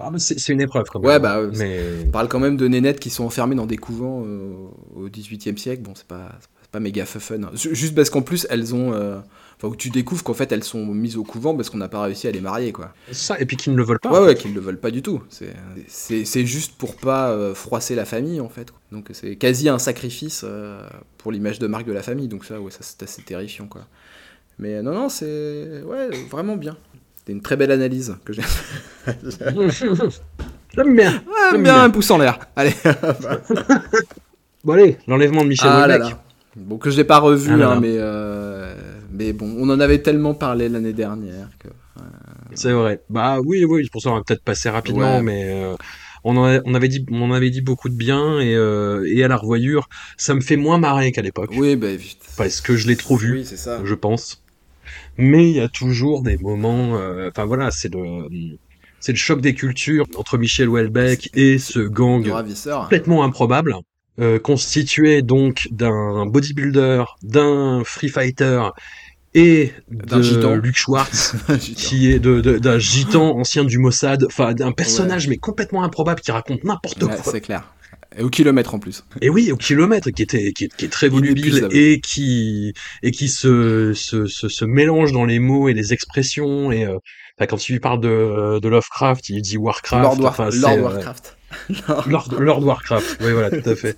Ah, 0.00 0.10
c'est 0.16 0.52
une 0.52 0.60
épreuve 0.60 0.86
quand 0.90 1.00
même. 1.00 1.08
Ouais, 1.08 1.18
bah, 1.18 1.42
mais... 1.54 1.80
on 2.06 2.10
parle 2.10 2.28
quand 2.28 2.40
même 2.40 2.56
de 2.56 2.66
nénettes 2.66 3.00
qui 3.00 3.10
sont 3.10 3.24
enfermées 3.24 3.56
dans 3.56 3.66
des 3.66 3.76
couvents 3.76 4.24
euh, 4.24 4.52
au 4.94 5.08
18e 5.08 5.56
siècle. 5.58 5.82
Bon, 5.82 5.92
c'est 5.94 6.06
pas, 6.06 6.38
pas 6.72 6.80
méga 6.80 7.04
fun. 7.04 7.42
Hein. 7.42 7.50
Juste 7.54 7.94
parce 7.94 8.10
qu'en 8.10 8.22
plus, 8.22 8.46
elles 8.50 8.74
ont 8.74 9.22
enfin 9.58 9.68
où 9.68 9.76
tu 9.76 9.90
découvres 9.90 10.22
qu'en 10.22 10.34
fait 10.34 10.50
elles 10.52 10.64
sont 10.64 10.86
mises 10.86 11.16
au 11.16 11.24
couvent 11.24 11.54
parce 11.54 11.70
qu'on 11.70 11.78
n'a 11.78 11.88
pas 11.88 12.02
réussi 12.02 12.28
à 12.28 12.30
les 12.30 12.40
marier 12.40 12.72
quoi. 12.72 12.92
Ça 13.10 13.38
et 13.40 13.46
puis 13.46 13.56
qu'ils 13.56 13.72
ne 13.72 13.78
le 13.78 13.84
veulent 13.84 13.98
pas. 14.00 14.10
Ouais 14.12 14.26
ouais 14.26 14.34
qu'ils 14.34 14.50
ne 14.50 14.56
le 14.56 14.60
veulent 14.60 14.78
pas 14.78 14.90
du 14.90 15.02
tout. 15.02 15.22
C'est 15.88 16.46
juste 16.46 16.76
pour 16.76 16.96
pas 16.96 17.30
euh, 17.30 17.54
froisser 17.54 17.94
la 17.94 18.04
famille 18.04 18.40
en 18.40 18.48
fait. 18.48 18.72
Donc 18.92 19.08
c'est 19.12 19.36
quasi 19.36 19.68
un 19.68 19.78
sacrifice 19.78 20.42
euh, 20.44 20.80
pour 21.18 21.32
l'image 21.32 21.58
de 21.58 21.66
marque 21.66 21.86
de 21.86 21.92
la 21.92 22.02
famille. 22.02 22.28
Donc 22.28 22.44
ça 22.44 22.60
ouais 22.60 22.70
ça 22.70 22.80
c'est 22.82 23.02
assez 23.02 23.22
terrifiant 23.22 23.66
quoi. 23.66 23.82
Mais 24.58 24.82
non 24.82 24.92
non 24.92 25.08
c'est 25.08 25.82
ouais 25.84 26.10
vraiment 26.30 26.56
bien. 26.56 26.76
C'est 27.24 27.32
une 27.32 27.42
très 27.42 27.56
belle 27.56 27.70
analyse 27.70 28.16
que 28.24 28.32
j'ai. 28.32 28.42
J'aime 30.74 30.96
bien. 30.96 31.22
J'aime 31.50 31.62
bien, 31.62 31.82
un 31.84 31.90
pouce 31.90 32.10
en 32.10 32.18
l'air. 32.18 32.38
Allez. 32.56 32.74
bon 34.64 34.72
allez, 34.72 34.98
l'enlèvement 35.06 35.42
de 35.42 35.48
Michel 35.48 35.68
ah 35.70 35.98
Bon 36.56 36.78
que 36.78 36.90
je 36.90 36.96
l'ai 36.96 37.04
pas 37.04 37.18
revu 37.18 37.62
ah 37.62 37.72
hein, 37.72 37.80
mais 37.80 37.96
euh, 37.98 38.74
mais 39.10 39.32
bon, 39.32 39.54
on 39.58 39.68
en 39.70 39.80
avait 39.80 39.98
tellement 39.98 40.34
parlé 40.34 40.68
l'année 40.68 40.92
dernière 40.92 41.48
que. 41.58 41.68
C'est 42.54 42.72
vrai. 42.72 43.02
Bah 43.10 43.38
oui, 43.44 43.64
oui, 43.64 43.88
pour 43.90 44.00
ça 44.02 44.10
on 44.10 44.14
va 44.14 44.22
peut-être 44.26 44.42
passer 44.42 44.70
rapidement, 44.70 45.20
mais 45.22 45.44
euh, 45.48 45.76
on, 46.24 46.36
on 46.36 46.74
avait 46.74 46.88
dit, 46.88 47.04
on 47.10 47.32
avait 47.32 47.50
dit 47.50 47.60
beaucoup 47.60 47.88
de 47.88 47.94
bien 47.94 48.40
et, 48.40 48.54
euh, 48.54 49.04
et 49.12 49.22
à 49.22 49.28
la 49.28 49.36
revoyure, 49.36 49.88
ça 50.16 50.34
me 50.34 50.40
fait 50.40 50.56
moins 50.56 50.78
marrer 50.78 51.12
qu'à 51.12 51.22
l'époque. 51.22 51.50
Oui, 51.56 51.76
bah, 51.76 51.88
parce 52.36 52.60
que 52.60 52.76
je 52.76 52.86
l'ai 52.88 52.96
trop 52.96 53.16
vu, 53.16 53.38
oui, 53.38 53.44
ça. 53.44 53.80
je 53.84 53.94
pense. 53.94 54.42
Mais 55.18 55.50
il 55.50 55.56
y 55.56 55.60
a 55.60 55.68
toujours 55.68 56.22
des 56.22 56.38
moments, 56.38 56.96
euh, 56.96 57.28
enfin 57.28 57.44
voilà, 57.44 57.70
c'est 57.70 57.92
le, 57.92 58.28
c'est 59.00 59.12
le 59.12 59.18
choc 59.18 59.40
des 59.40 59.54
cultures 59.54 60.06
entre 60.16 60.38
Michel 60.38 60.68
Houellebecq 60.68 61.30
et 61.34 61.58
ce 61.58 61.80
gang 61.80 62.24
complètement 62.24 63.24
improbable. 63.24 63.74
Euh, 64.20 64.40
constitué 64.40 65.22
donc 65.22 65.68
d'un 65.70 66.26
bodybuilder, 66.26 67.04
d'un 67.22 67.82
free 67.84 68.08
fighter 68.08 68.62
et 69.32 69.72
de 69.90 70.54
Luc 70.54 70.76
Schwartz, 70.76 71.36
qui 71.76 72.10
est 72.10 72.18
d'un 72.18 72.40
de, 72.40 72.78
gitan 72.80 73.38
ancien 73.38 73.64
du 73.64 73.78
Mossad, 73.78 74.24
enfin 74.24 74.54
d'un 74.54 74.72
personnage 74.72 75.28
mais 75.28 75.36
complètement 75.36 75.84
improbable 75.84 76.20
qui 76.20 76.32
raconte 76.32 76.64
n'importe 76.64 77.04
quoi. 77.04 77.16
C'est 77.22 77.40
clair. 77.40 77.72
Et 78.18 78.22
au 78.22 78.30
kilomètre 78.30 78.74
en 78.74 78.78
plus. 78.78 79.04
Et 79.22 79.30
oui, 79.30 79.52
au 79.52 79.56
kilomètre, 79.56 80.10
qui 80.10 80.22
était, 80.22 80.52
qui 80.52 80.64
est, 80.64 80.92
très 80.92 81.08
volubile 81.08 81.68
et 81.70 82.00
qui 82.00 82.72
et 83.02 83.12
qui 83.12 83.28
se, 83.28 83.92
se, 83.94 84.26
se, 84.26 84.64
mélange 84.64 85.12
dans 85.12 85.24
les 85.24 85.38
mots 85.38 85.68
et 85.68 85.74
les 85.74 85.92
expressions 85.92 86.72
et 86.72 86.84
euh, 86.84 86.98
quand 87.46 87.56
tu 87.56 87.72
lui 87.72 87.80
parles 87.80 88.00
de, 88.00 88.58
de 88.58 88.68
Lovecraft, 88.68 89.28
il 89.28 89.40
dit 89.40 89.56
Warcraft. 89.56 90.02
Lord, 90.20 90.52
Lord 90.52 90.78
Warcraft. 90.80 91.36
Lord, 92.06 92.34
Lord 92.38 92.64
Warcraft, 92.64 93.18
oui 93.22 93.32
voilà, 93.32 93.50
tout 93.50 93.70
à 93.70 93.74
fait. 93.74 93.96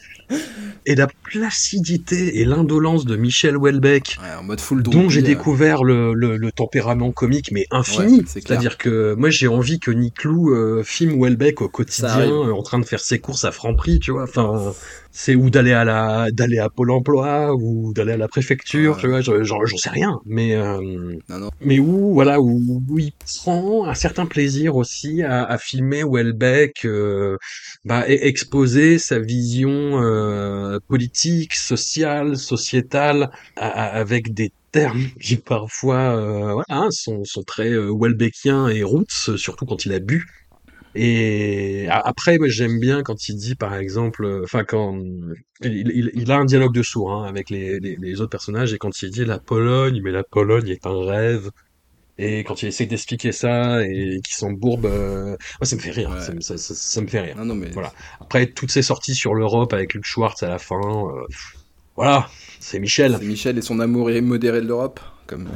Et 0.86 0.94
la 0.94 1.06
placidité 1.06 2.40
et 2.40 2.44
l'indolence 2.44 3.04
de 3.04 3.14
Michel 3.16 3.56
Houellebecq, 3.56 4.18
en 4.38 4.42
mode 4.42 4.60
full 4.60 4.82
dont 4.82 5.08
j'ai 5.08 5.22
découvert 5.22 5.84
le, 5.84 6.14
le, 6.14 6.36
le, 6.36 6.52
tempérament 6.52 7.12
comique, 7.12 7.52
mais 7.52 7.66
infini. 7.70 8.22
C'est-à-dire 8.26 8.78
que 8.78 9.14
moi 9.14 9.30
j'ai 9.30 9.46
envie 9.48 9.78
que 9.78 9.90
Nick 9.90 10.24
Lou 10.24 10.54
euh, 10.54 10.82
filme 10.82 11.20
Houellebecq 11.20 11.60
au 11.60 11.68
quotidien, 11.68 12.30
euh, 12.30 12.52
en 12.52 12.62
train 12.62 12.78
de 12.78 12.86
faire 12.86 13.00
ses 13.00 13.18
courses 13.18 13.44
à 13.44 13.52
Franprix, 13.52 14.00
tu 14.00 14.10
vois. 14.12 14.24
Enfin, 14.24 14.72
c'est 15.12 15.34
ou 15.34 15.50
d'aller 15.50 15.72
à 15.72 15.84
la 15.84 16.30
d'aller 16.30 16.58
à 16.58 16.68
Pôle 16.68 16.90
Emploi 16.92 17.54
ou 17.54 17.92
d'aller 17.92 18.12
à 18.12 18.16
la 18.16 18.28
préfecture, 18.28 18.96
tu 18.98 19.08
vois, 19.08 19.20
j'en 19.20 19.76
sais 19.76 19.90
rien, 19.90 20.20
mais 20.24 20.54
euh, 20.54 21.16
mais 21.60 21.78
où 21.78 22.14
voilà 22.14 22.40
où, 22.40 22.98
il 22.98 23.12
prend 23.38 23.86
un 23.86 23.94
certain 23.94 24.26
plaisir 24.26 24.76
aussi 24.76 25.22
à, 25.22 25.44
à 25.44 25.58
filmer 25.58 26.04
Welbeck, 26.04 26.84
euh, 26.84 27.36
bah, 27.84 28.04
exposer 28.08 28.98
sa 28.98 29.18
vision 29.18 29.70
euh, 30.02 30.19
politique, 30.88 31.54
sociale, 31.54 32.36
sociétale, 32.36 33.30
avec 33.56 34.34
des 34.34 34.52
termes 34.72 35.08
qui 35.20 35.36
parfois 35.36 36.16
euh, 36.16 36.62
hein, 36.68 36.88
sont, 36.90 37.22
très 37.46 37.70
euh, 37.70 37.90
Welbeckiens 37.92 38.68
et 38.68 38.82
roots, 38.82 39.36
surtout 39.36 39.66
quand 39.66 39.84
il 39.84 39.92
a 39.92 39.98
bu. 39.98 40.26
Et 40.96 41.86
après, 41.88 42.38
j'aime 42.46 42.80
bien 42.80 43.02
quand 43.02 43.28
il 43.28 43.36
dit, 43.36 43.54
par 43.54 43.76
exemple, 43.76 44.24
euh, 44.24 44.42
enfin 44.42 44.64
quand 44.64 45.00
il, 45.62 46.30
a 46.32 46.36
un 46.36 46.44
dialogue 46.44 46.74
de 46.74 46.82
sourd 46.82 47.12
hein, 47.12 47.28
avec 47.28 47.48
les, 47.50 48.20
autres 48.20 48.30
personnages, 48.30 48.72
et 48.72 48.78
quand 48.78 49.02
il 49.02 49.10
dit 49.10 49.24
la 49.24 49.38
Pologne, 49.38 50.00
mais 50.02 50.10
la 50.10 50.24
Pologne 50.24 50.68
est 50.68 50.86
un 50.86 51.04
rêve, 51.04 51.50
et 52.22 52.44
quand 52.44 52.62
il 52.62 52.68
essaie 52.68 52.84
d'expliquer 52.84 53.32
ça 53.32 53.82
et 53.82 54.20
qu'il 54.22 54.34
s'embourbe, 54.34 54.84
euh... 54.84 55.36
ça 55.62 55.74
me 55.74 55.80
fait 55.80 55.90
rire, 55.90 56.14
ça, 56.20 56.34
ça, 56.40 56.58
ça, 56.58 57.00
me 57.00 57.06
fait 57.06 57.20
rire. 57.20 57.42
Non, 57.42 57.54
mais... 57.54 57.70
Voilà. 57.70 57.94
Après 58.20 58.46
toutes 58.46 58.70
ces 58.70 58.82
sorties 58.82 59.14
sur 59.14 59.34
l'Europe 59.34 59.72
avec 59.72 59.94
Luc 59.94 60.04
Schwartz 60.04 60.42
à 60.42 60.48
la 60.48 60.58
fin, 60.58 60.76
euh, 60.76 61.26
voilà, 61.96 62.28
c'est 62.58 62.78
Michel. 62.78 63.16
C'est 63.18 63.26
Michel 63.26 63.56
et 63.56 63.62
son 63.62 63.80
amour 63.80 64.10
modéré 64.20 64.60
de 64.60 64.66
l'Europe, 64.66 65.00
comme. 65.26 65.48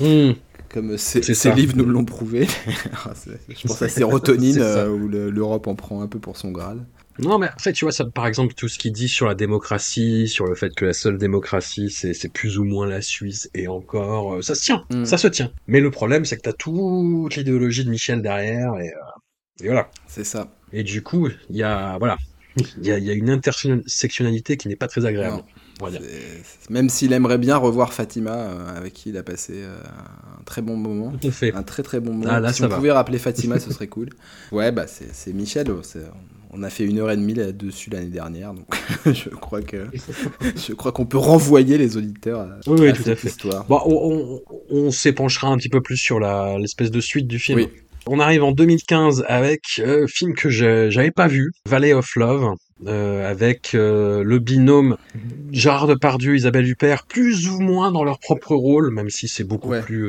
Euh... 0.00 0.30
Mmh 0.30 0.36
comme 0.68 0.98
ces, 0.98 1.20
livres 1.52 1.74
nous 1.76 1.84
l'ont 1.84 2.04
prouvé. 2.04 2.46
Ah, 2.92 3.12
je 3.48 3.66
pense 3.66 3.80
à 3.80 3.88
Sérotonine, 3.88 4.58
euh, 4.60 4.88
où 4.90 5.08
l'Europe 5.08 5.68
en 5.68 5.74
prend 5.74 6.02
un 6.02 6.08
peu 6.08 6.18
pour 6.18 6.36
son 6.36 6.50
Graal. 6.50 6.84
Non, 7.18 7.38
mais 7.38 7.48
en 7.48 7.58
fait, 7.58 7.72
tu 7.72 7.84
vois, 7.84 7.92
ça, 7.92 8.04
par 8.04 8.26
exemple, 8.26 8.54
tout 8.54 8.68
ce 8.68 8.78
qu'il 8.78 8.92
dit 8.92 9.08
sur 9.08 9.26
la 9.26 9.34
démocratie, 9.34 10.28
sur 10.28 10.46
le 10.46 10.54
fait 10.54 10.74
que 10.74 10.84
la 10.84 10.92
seule 10.92 11.18
démocratie, 11.18 11.90
c'est 11.90 12.32
plus 12.32 12.58
ou 12.58 12.64
moins 12.64 12.86
la 12.86 13.00
Suisse, 13.00 13.50
et 13.54 13.68
encore, 13.68 14.34
euh, 14.34 14.42
ça 14.42 14.54
se 14.54 14.62
tient, 14.62 14.84
mm. 14.90 15.04
ça 15.04 15.18
se 15.18 15.28
tient. 15.28 15.50
Mais 15.66 15.80
le 15.80 15.90
problème, 15.90 16.24
c'est 16.24 16.36
que 16.36 16.42
t'as 16.42 16.52
toute 16.52 17.36
l'idéologie 17.36 17.84
de 17.84 17.90
Michel 17.90 18.22
derrière, 18.22 18.76
et, 18.78 18.88
euh, 18.88 19.64
et 19.64 19.66
voilà. 19.66 19.90
C'est 20.06 20.24
ça. 20.24 20.52
Et 20.72 20.82
du 20.82 21.02
coup, 21.02 21.28
il 21.50 21.56
y 21.56 21.62
a, 21.62 21.96
voilà, 21.98 22.18
il 22.78 22.86
y 22.86 22.92
a, 22.92 22.98
y 22.98 23.10
a, 23.10 23.12
une 23.12 23.30
intersectionnalité 23.30 24.56
qui 24.56 24.68
n'est 24.68 24.76
pas 24.76 24.88
très 24.88 25.06
agréable. 25.06 25.42
Même 26.70 26.88
s'il 26.88 27.12
aimerait 27.12 27.38
bien 27.38 27.56
revoir 27.56 27.92
Fatima, 27.92 28.32
euh, 28.32 28.76
avec 28.76 28.94
qui 28.94 29.10
il 29.10 29.16
a 29.16 29.22
passé 29.22 29.52
euh, 29.56 29.76
un 30.38 30.42
très 30.44 30.62
bon 30.62 30.76
moment. 30.76 31.12
fait. 31.30 31.54
Un 31.54 31.62
très 31.62 31.82
très 31.82 32.00
bon 32.00 32.14
moment. 32.14 32.30
Ah, 32.30 32.52
si 32.52 32.64
on 32.64 32.68
pouvait 32.68 32.92
rappeler 32.92 33.18
Fatima, 33.18 33.58
ce 33.60 33.72
serait 33.72 33.88
cool. 33.88 34.08
Ouais, 34.52 34.72
bah 34.72 34.86
c'est 34.86 35.32
Michel. 35.32 35.66
On 36.58 36.62
a 36.62 36.70
fait 36.70 36.84
une 36.84 36.98
heure 36.98 37.10
et 37.10 37.16
demie 37.16 37.34
là-dessus 37.34 37.90
l'année 37.90 38.06
dernière, 38.06 38.54
donc 38.54 38.66
je 39.06 39.28
crois 39.28 39.60
que 39.60 39.88
je 40.56 40.72
crois 40.72 40.90
qu'on 40.90 41.04
peut 41.04 41.18
renvoyer 41.18 41.76
les 41.76 41.98
auditeurs 41.98 42.40
à, 42.40 42.58
oui, 42.66 42.92
tout 42.94 43.02
cette 43.02 43.08
à 43.08 43.16
fait. 43.16 43.28
histoire. 43.28 43.66
Bon, 43.66 43.80
on, 43.84 44.40
on 44.70 44.90
s'épanchera 44.90 45.48
un 45.48 45.58
petit 45.58 45.68
peu 45.68 45.82
plus 45.82 45.98
sur 45.98 46.18
l'espèce 46.18 46.90
de 46.90 47.00
suite 47.00 47.26
du 47.26 47.38
film. 47.38 47.66
On 48.08 48.20
arrive 48.20 48.44
en 48.44 48.52
2015 48.52 49.24
avec 49.26 49.80
un 49.80 49.88
euh, 49.88 50.06
film 50.06 50.34
que 50.34 50.48
j'avais 50.48 51.10
pas 51.10 51.26
vu, 51.26 51.52
Valley 51.68 51.92
of 51.92 52.14
Love, 52.14 52.54
euh, 52.86 53.28
avec 53.28 53.74
euh, 53.74 54.22
le 54.22 54.38
binôme 54.38 54.96
Gérard 55.50 55.88
Depardieu, 55.88 56.36
Isabelle 56.36 56.68
Huppert, 56.68 57.04
plus 57.06 57.48
ou 57.48 57.58
moins 57.58 57.90
dans 57.90 58.04
leur 58.04 58.20
propre 58.20 58.54
rôle, 58.54 58.92
même 58.92 59.10
si 59.10 59.26
c'est 59.26 59.42
beaucoup 59.42 59.74
plus 59.82 60.08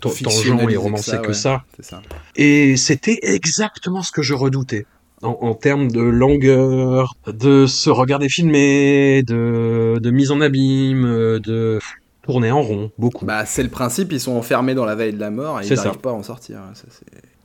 tangent 0.00 0.68
et 0.68 0.76
romancé 0.76 1.16
que 1.22 1.32
ça. 1.32 1.64
ça. 1.80 2.02
Et 2.36 2.76
c'était 2.76 3.18
exactement 3.22 4.02
ce 4.02 4.12
que 4.12 4.20
je 4.20 4.34
redoutais. 4.34 4.84
En, 5.22 5.38
en, 5.40 5.54
termes 5.54 5.90
de 5.90 6.00
longueur, 6.00 7.14
de 7.26 7.66
se 7.66 7.90
regarder 7.90 8.28
filmer, 8.28 9.22
de, 9.24 9.98
de 10.00 10.10
mise 10.10 10.30
en 10.30 10.40
abîme, 10.40 11.40
de 11.40 11.80
tourner 12.22 12.50
en 12.50 12.62
rond, 12.62 12.90
beaucoup. 12.98 13.24
Bah, 13.24 13.46
c'est 13.46 13.62
le 13.62 13.70
principe, 13.70 14.12
ils 14.12 14.20
sont 14.20 14.36
enfermés 14.36 14.74
dans 14.74 14.84
la 14.84 14.94
veille 14.94 15.12
de 15.12 15.18
la 15.18 15.30
mort 15.30 15.60
et 15.60 15.66
ils 15.66 15.74
n'arrivent 15.74 15.98
pas 15.98 16.10
à 16.10 16.14
en 16.14 16.22
sortir. 16.22 16.60
Ça, 16.74 16.84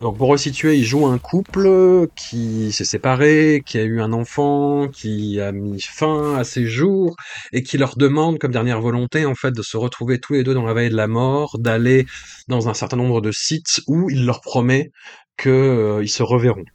donc 0.03 0.17
pour 0.17 0.27
resituer, 0.27 0.75
il 0.75 0.83
joue 0.83 1.05
un 1.05 1.17
couple 1.17 2.07
qui 2.17 2.73
s'est 2.73 2.83
séparé, 2.83 3.63
qui 3.65 3.77
a 3.77 3.83
eu 3.83 4.01
un 4.01 4.11
enfant, 4.11 4.89
qui 4.89 5.39
a 5.39 5.53
mis 5.53 5.79
fin 5.79 6.35
à 6.35 6.43
ses 6.43 6.65
jours 6.65 7.15
et 7.53 7.63
qui 7.63 7.77
leur 7.77 7.95
demande 7.95 8.37
comme 8.37 8.51
dernière 8.51 8.81
volonté 8.81 9.25
en 9.25 9.33
fait 9.33 9.51
de 9.51 9.61
se 9.61 9.77
retrouver 9.77 10.19
tous 10.19 10.33
les 10.33 10.43
deux 10.43 10.53
dans 10.53 10.65
la 10.65 10.73
veille 10.73 10.89
de 10.89 10.97
la 10.97 11.07
mort, 11.07 11.57
d'aller 11.57 12.05
dans 12.49 12.67
un 12.67 12.73
certain 12.73 12.97
nombre 12.97 13.21
de 13.21 13.31
sites 13.31 13.79
où 13.87 14.09
il 14.09 14.25
leur 14.25 14.41
promet 14.41 14.91
qu'ils 15.37 15.51
euh, 15.51 16.05
se 16.05 16.21
reverront. 16.21 16.65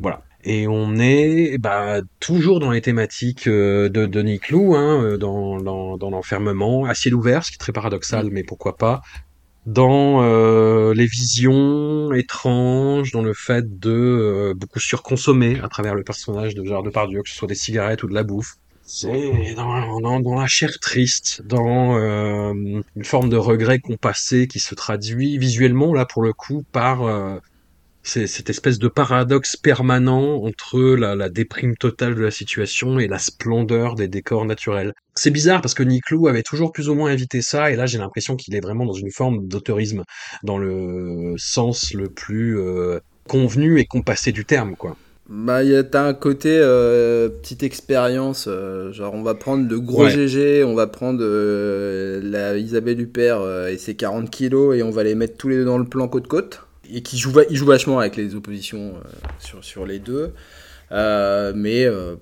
Voilà. 0.00 0.22
Et 0.44 0.68
on 0.68 0.96
est 0.96 1.58
bah, 1.58 2.00
toujours 2.20 2.60
dans 2.60 2.70
les 2.70 2.80
thématiques 2.80 3.48
euh, 3.48 3.88
de 3.88 4.06
Denis 4.06 4.38
Clou, 4.38 4.76
hein, 4.76 5.02
euh, 5.02 5.16
dans, 5.16 5.60
dans, 5.60 5.96
dans 5.96 6.10
l'enfermement, 6.10 6.84
à 6.84 6.94
ciel 6.94 7.14
ouvert, 7.14 7.44
ce 7.44 7.50
qui 7.50 7.56
est 7.56 7.58
très 7.58 7.72
paradoxal, 7.72 8.26
mm. 8.26 8.30
mais 8.30 8.44
pourquoi 8.44 8.76
pas, 8.76 9.02
dans 9.68 10.22
euh, 10.22 10.94
les 10.94 11.04
visions 11.04 12.12
étranges, 12.14 13.12
dans 13.12 13.20
le 13.20 13.34
fait 13.34 13.78
de 13.78 13.90
euh, 13.90 14.54
beaucoup 14.54 14.80
surconsommer 14.80 15.60
à 15.60 15.68
travers 15.68 15.94
le 15.94 16.02
personnage 16.02 16.54
de 16.54 16.64
Gérard 16.64 16.82
Depardieu, 16.82 17.22
que 17.22 17.28
ce 17.28 17.36
soit 17.36 17.48
des 17.48 17.54
cigarettes 17.54 18.02
ou 18.02 18.08
de 18.08 18.14
la 18.14 18.22
bouffe. 18.22 18.56
C'est 18.84 19.54
dans, 19.54 20.00
dans, 20.00 20.20
dans, 20.20 20.40
la 20.40 20.46
chair 20.46 20.70
triste, 20.80 21.42
dans 21.44 21.98
euh, 21.98 22.54
une 22.96 23.04
forme 23.04 23.28
de 23.28 23.36
regret 23.36 23.80
compassé 23.80 24.46
qui 24.46 24.60
se 24.60 24.74
traduit 24.74 25.36
visuellement, 25.36 25.92
là 25.92 26.06
pour 26.06 26.22
le 26.22 26.32
coup, 26.32 26.64
par 26.72 27.00
c'est 27.02 27.57
cette 28.08 28.48
espèce 28.48 28.78
de 28.78 28.88
paradoxe 28.88 29.56
permanent 29.56 30.42
entre 30.42 30.80
la, 30.80 31.14
la, 31.14 31.28
déprime 31.28 31.76
totale 31.76 32.14
de 32.14 32.22
la 32.22 32.30
situation 32.30 32.98
et 32.98 33.06
la 33.06 33.18
splendeur 33.18 33.94
des 33.94 34.08
décors 34.08 34.44
naturels. 34.44 34.94
C'est 35.14 35.30
bizarre 35.30 35.60
parce 35.60 35.74
que 35.74 35.82
Niclou 35.82 36.28
avait 36.28 36.42
toujours 36.42 36.72
plus 36.72 36.88
ou 36.88 36.94
moins 36.94 37.12
évité 37.12 37.42
ça 37.42 37.70
et 37.70 37.76
là 37.76 37.86
j'ai 37.86 37.98
l'impression 37.98 38.36
qu'il 38.36 38.54
est 38.54 38.60
vraiment 38.60 38.86
dans 38.86 38.92
une 38.92 39.10
forme 39.10 39.46
d'autorisme 39.46 40.04
dans 40.42 40.58
le 40.58 41.34
sens 41.36 41.92
le 41.92 42.08
plus 42.08 42.58
euh, 42.58 43.00
convenu 43.26 43.78
et 43.78 43.84
compassé 43.84 44.32
du 44.32 44.44
terme 44.44 44.76
quoi. 44.76 44.96
Bah, 45.28 45.62
y 45.62 45.76
a, 45.76 45.84
t'as 45.84 46.08
un 46.08 46.14
côté 46.14 46.56
euh, 46.58 47.28
petite 47.28 47.62
expérience, 47.62 48.46
euh, 48.48 48.92
genre 48.92 49.12
on 49.12 49.22
va 49.22 49.34
prendre 49.34 49.68
le 49.68 49.78
gros 49.78 50.08
GG, 50.08 50.64
on 50.64 50.74
va 50.74 50.86
prendre 50.86 51.22
la 51.22 52.56
Isabelle 52.56 52.98
Huppert 52.98 53.68
et 53.68 53.76
ses 53.76 53.94
40 53.94 54.30
kilos 54.30 54.74
et 54.74 54.82
on 54.82 54.90
va 54.90 55.04
les 55.04 55.14
mettre 55.14 55.36
tous 55.36 55.48
les 55.48 55.56
deux 55.56 55.66
dans 55.66 55.76
le 55.76 55.84
plan 55.84 56.08
côte-côte 56.08 56.62
et 56.92 57.02
qui 57.02 57.18
joue, 57.18 57.32
il 57.50 57.56
joue 57.56 57.66
vachement 57.66 57.98
avec 57.98 58.16
les 58.16 58.34
oppositions 58.34 58.94
euh, 58.96 59.08
sur, 59.38 59.64
sur 59.64 59.86
les 59.86 59.98
deux. 59.98 60.32
Euh, 60.90 61.52
mais 61.54 61.84
euh, 61.84 62.16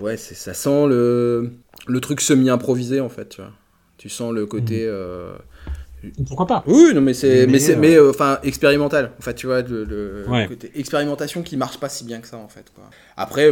ouais, 0.00 0.16
ça 0.16 0.54
sent 0.54 0.86
le, 0.86 1.50
le 1.86 2.00
truc 2.00 2.20
semi-improvisé 2.20 3.00
en 3.00 3.08
fait. 3.08 3.30
Tu, 3.30 3.40
vois. 3.40 3.52
tu 3.98 4.08
sens 4.08 4.32
le 4.32 4.46
côté. 4.46 4.88
Mmh. 4.88 6.24
Pourquoi 6.28 6.46
pas? 6.46 6.62
Oui, 6.66 6.92
non, 6.94 7.00
mais 7.00 7.14
c'est, 7.14 7.48
mais, 7.48 7.58
c'est, 7.58 7.74
mais 7.74 7.98
enfin 7.98 8.38
expérimental. 8.44 9.12
En 9.18 9.22
fait, 9.22 9.34
tu 9.34 9.46
vois, 9.46 9.62
le, 9.62 10.24
côté 10.46 10.70
expérimentation 10.76 11.42
qui 11.42 11.56
marche 11.56 11.78
pas 11.78 11.88
si 11.88 12.04
bien 12.04 12.20
que 12.20 12.28
ça 12.28 12.36
en 12.36 12.48
fait. 12.48 12.70
Quoi. 12.74 12.84
Après, 13.16 13.50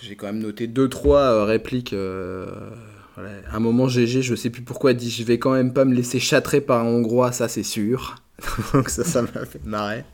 j'ai 0.00 0.14
quand 0.14 0.26
même 0.26 0.38
noté 0.38 0.68
deux 0.68 0.88
trois 0.88 1.44
répliques. 1.44 1.94
Voilà. 3.14 3.30
un 3.52 3.58
moment, 3.58 3.88
GG, 3.88 4.22
je 4.22 4.34
sais 4.34 4.48
plus 4.48 4.62
pourquoi, 4.62 4.94
dit 4.94 5.10
je 5.10 5.24
vais 5.24 5.38
quand 5.38 5.52
même 5.52 5.72
pas 5.72 5.84
me 5.84 5.94
laisser 5.94 6.20
châtrer 6.20 6.60
par 6.60 6.84
un 6.84 6.86
Hongrois, 6.86 7.32
ça 7.32 7.48
c'est 7.48 7.64
sûr. 7.64 8.21
Donc 8.72 8.88
ça, 8.88 9.04
ça 9.04 9.22
m'a 9.22 9.44
fait 9.44 9.64
marrer. 9.64 10.04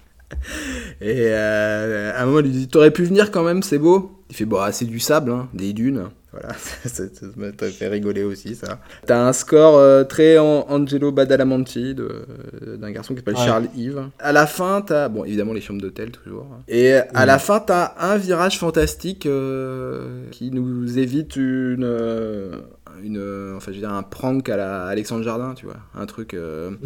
Et 1.00 1.28
euh, 1.28 2.12
à 2.14 2.22
un 2.22 2.26
moment, 2.26 2.40
il 2.40 2.46
lui 2.46 2.52
dit 2.52 2.68
T'aurais 2.68 2.90
pu 2.90 3.04
venir 3.04 3.30
quand 3.30 3.44
même, 3.44 3.62
c'est 3.62 3.78
beau. 3.78 4.12
Il 4.30 4.36
fait 4.36 4.44
Bon, 4.44 4.58
bah, 4.58 4.72
c'est 4.72 4.84
du 4.84 5.00
sable, 5.00 5.30
hein, 5.30 5.48
des 5.54 5.72
dunes. 5.72 6.10
Voilà, 6.30 6.54
ça, 6.84 7.04
m'a 7.36 7.52
fait 7.52 7.88
rigoler 7.88 8.22
aussi, 8.22 8.54
ça. 8.54 8.80
T'as 9.06 9.26
un 9.26 9.32
score 9.32 9.78
euh, 9.78 10.04
très 10.04 10.36
Angelo 10.36 11.10
Badalamenti 11.10 11.94
d'un 11.94 12.90
garçon 12.90 13.14
qui 13.14 13.20
s'appelle 13.20 13.36
Charles 13.36 13.68
Yves. 13.74 14.10
À 14.18 14.32
la 14.32 14.46
fin, 14.46 14.82
t'as, 14.82 15.08
bon, 15.08 15.24
évidemment, 15.24 15.54
les 15.54 15.62
chambres 15.62 15.80
d'hôtel, 15.80 16.10
toujours. 16.10 16.46
Et 16.68 16.92
à 16.92 17.24
la 17.24 17.38
fin, 17.38 17.60
t'as 17.60 17.94
un 17.98 18.18
virage 18.18 18.58
fantastique 18.58 19.24
euh, 19.24 20.24
qui 20.30 20.50
nous 20.50 20.98
évite 20.98 21.36
une. 21.36 21.84
Euh, 22.98 23.52
une, 23.52 23.56
enfin, 23.56 23.72
je 23.72 23.76
veux 23.76 23.82
dire, 23.82 23.92
un 23.92 24.02
prank 24.02 24.48
à 24.48 24.56
la 24.56 24.86
Alexandre 24.86 25.22
Jardin, 25.22 25.54
tu 25.54 25.66
vois. 25.66 25.76
Un 25.94 26.06
truc. 26.06 26.36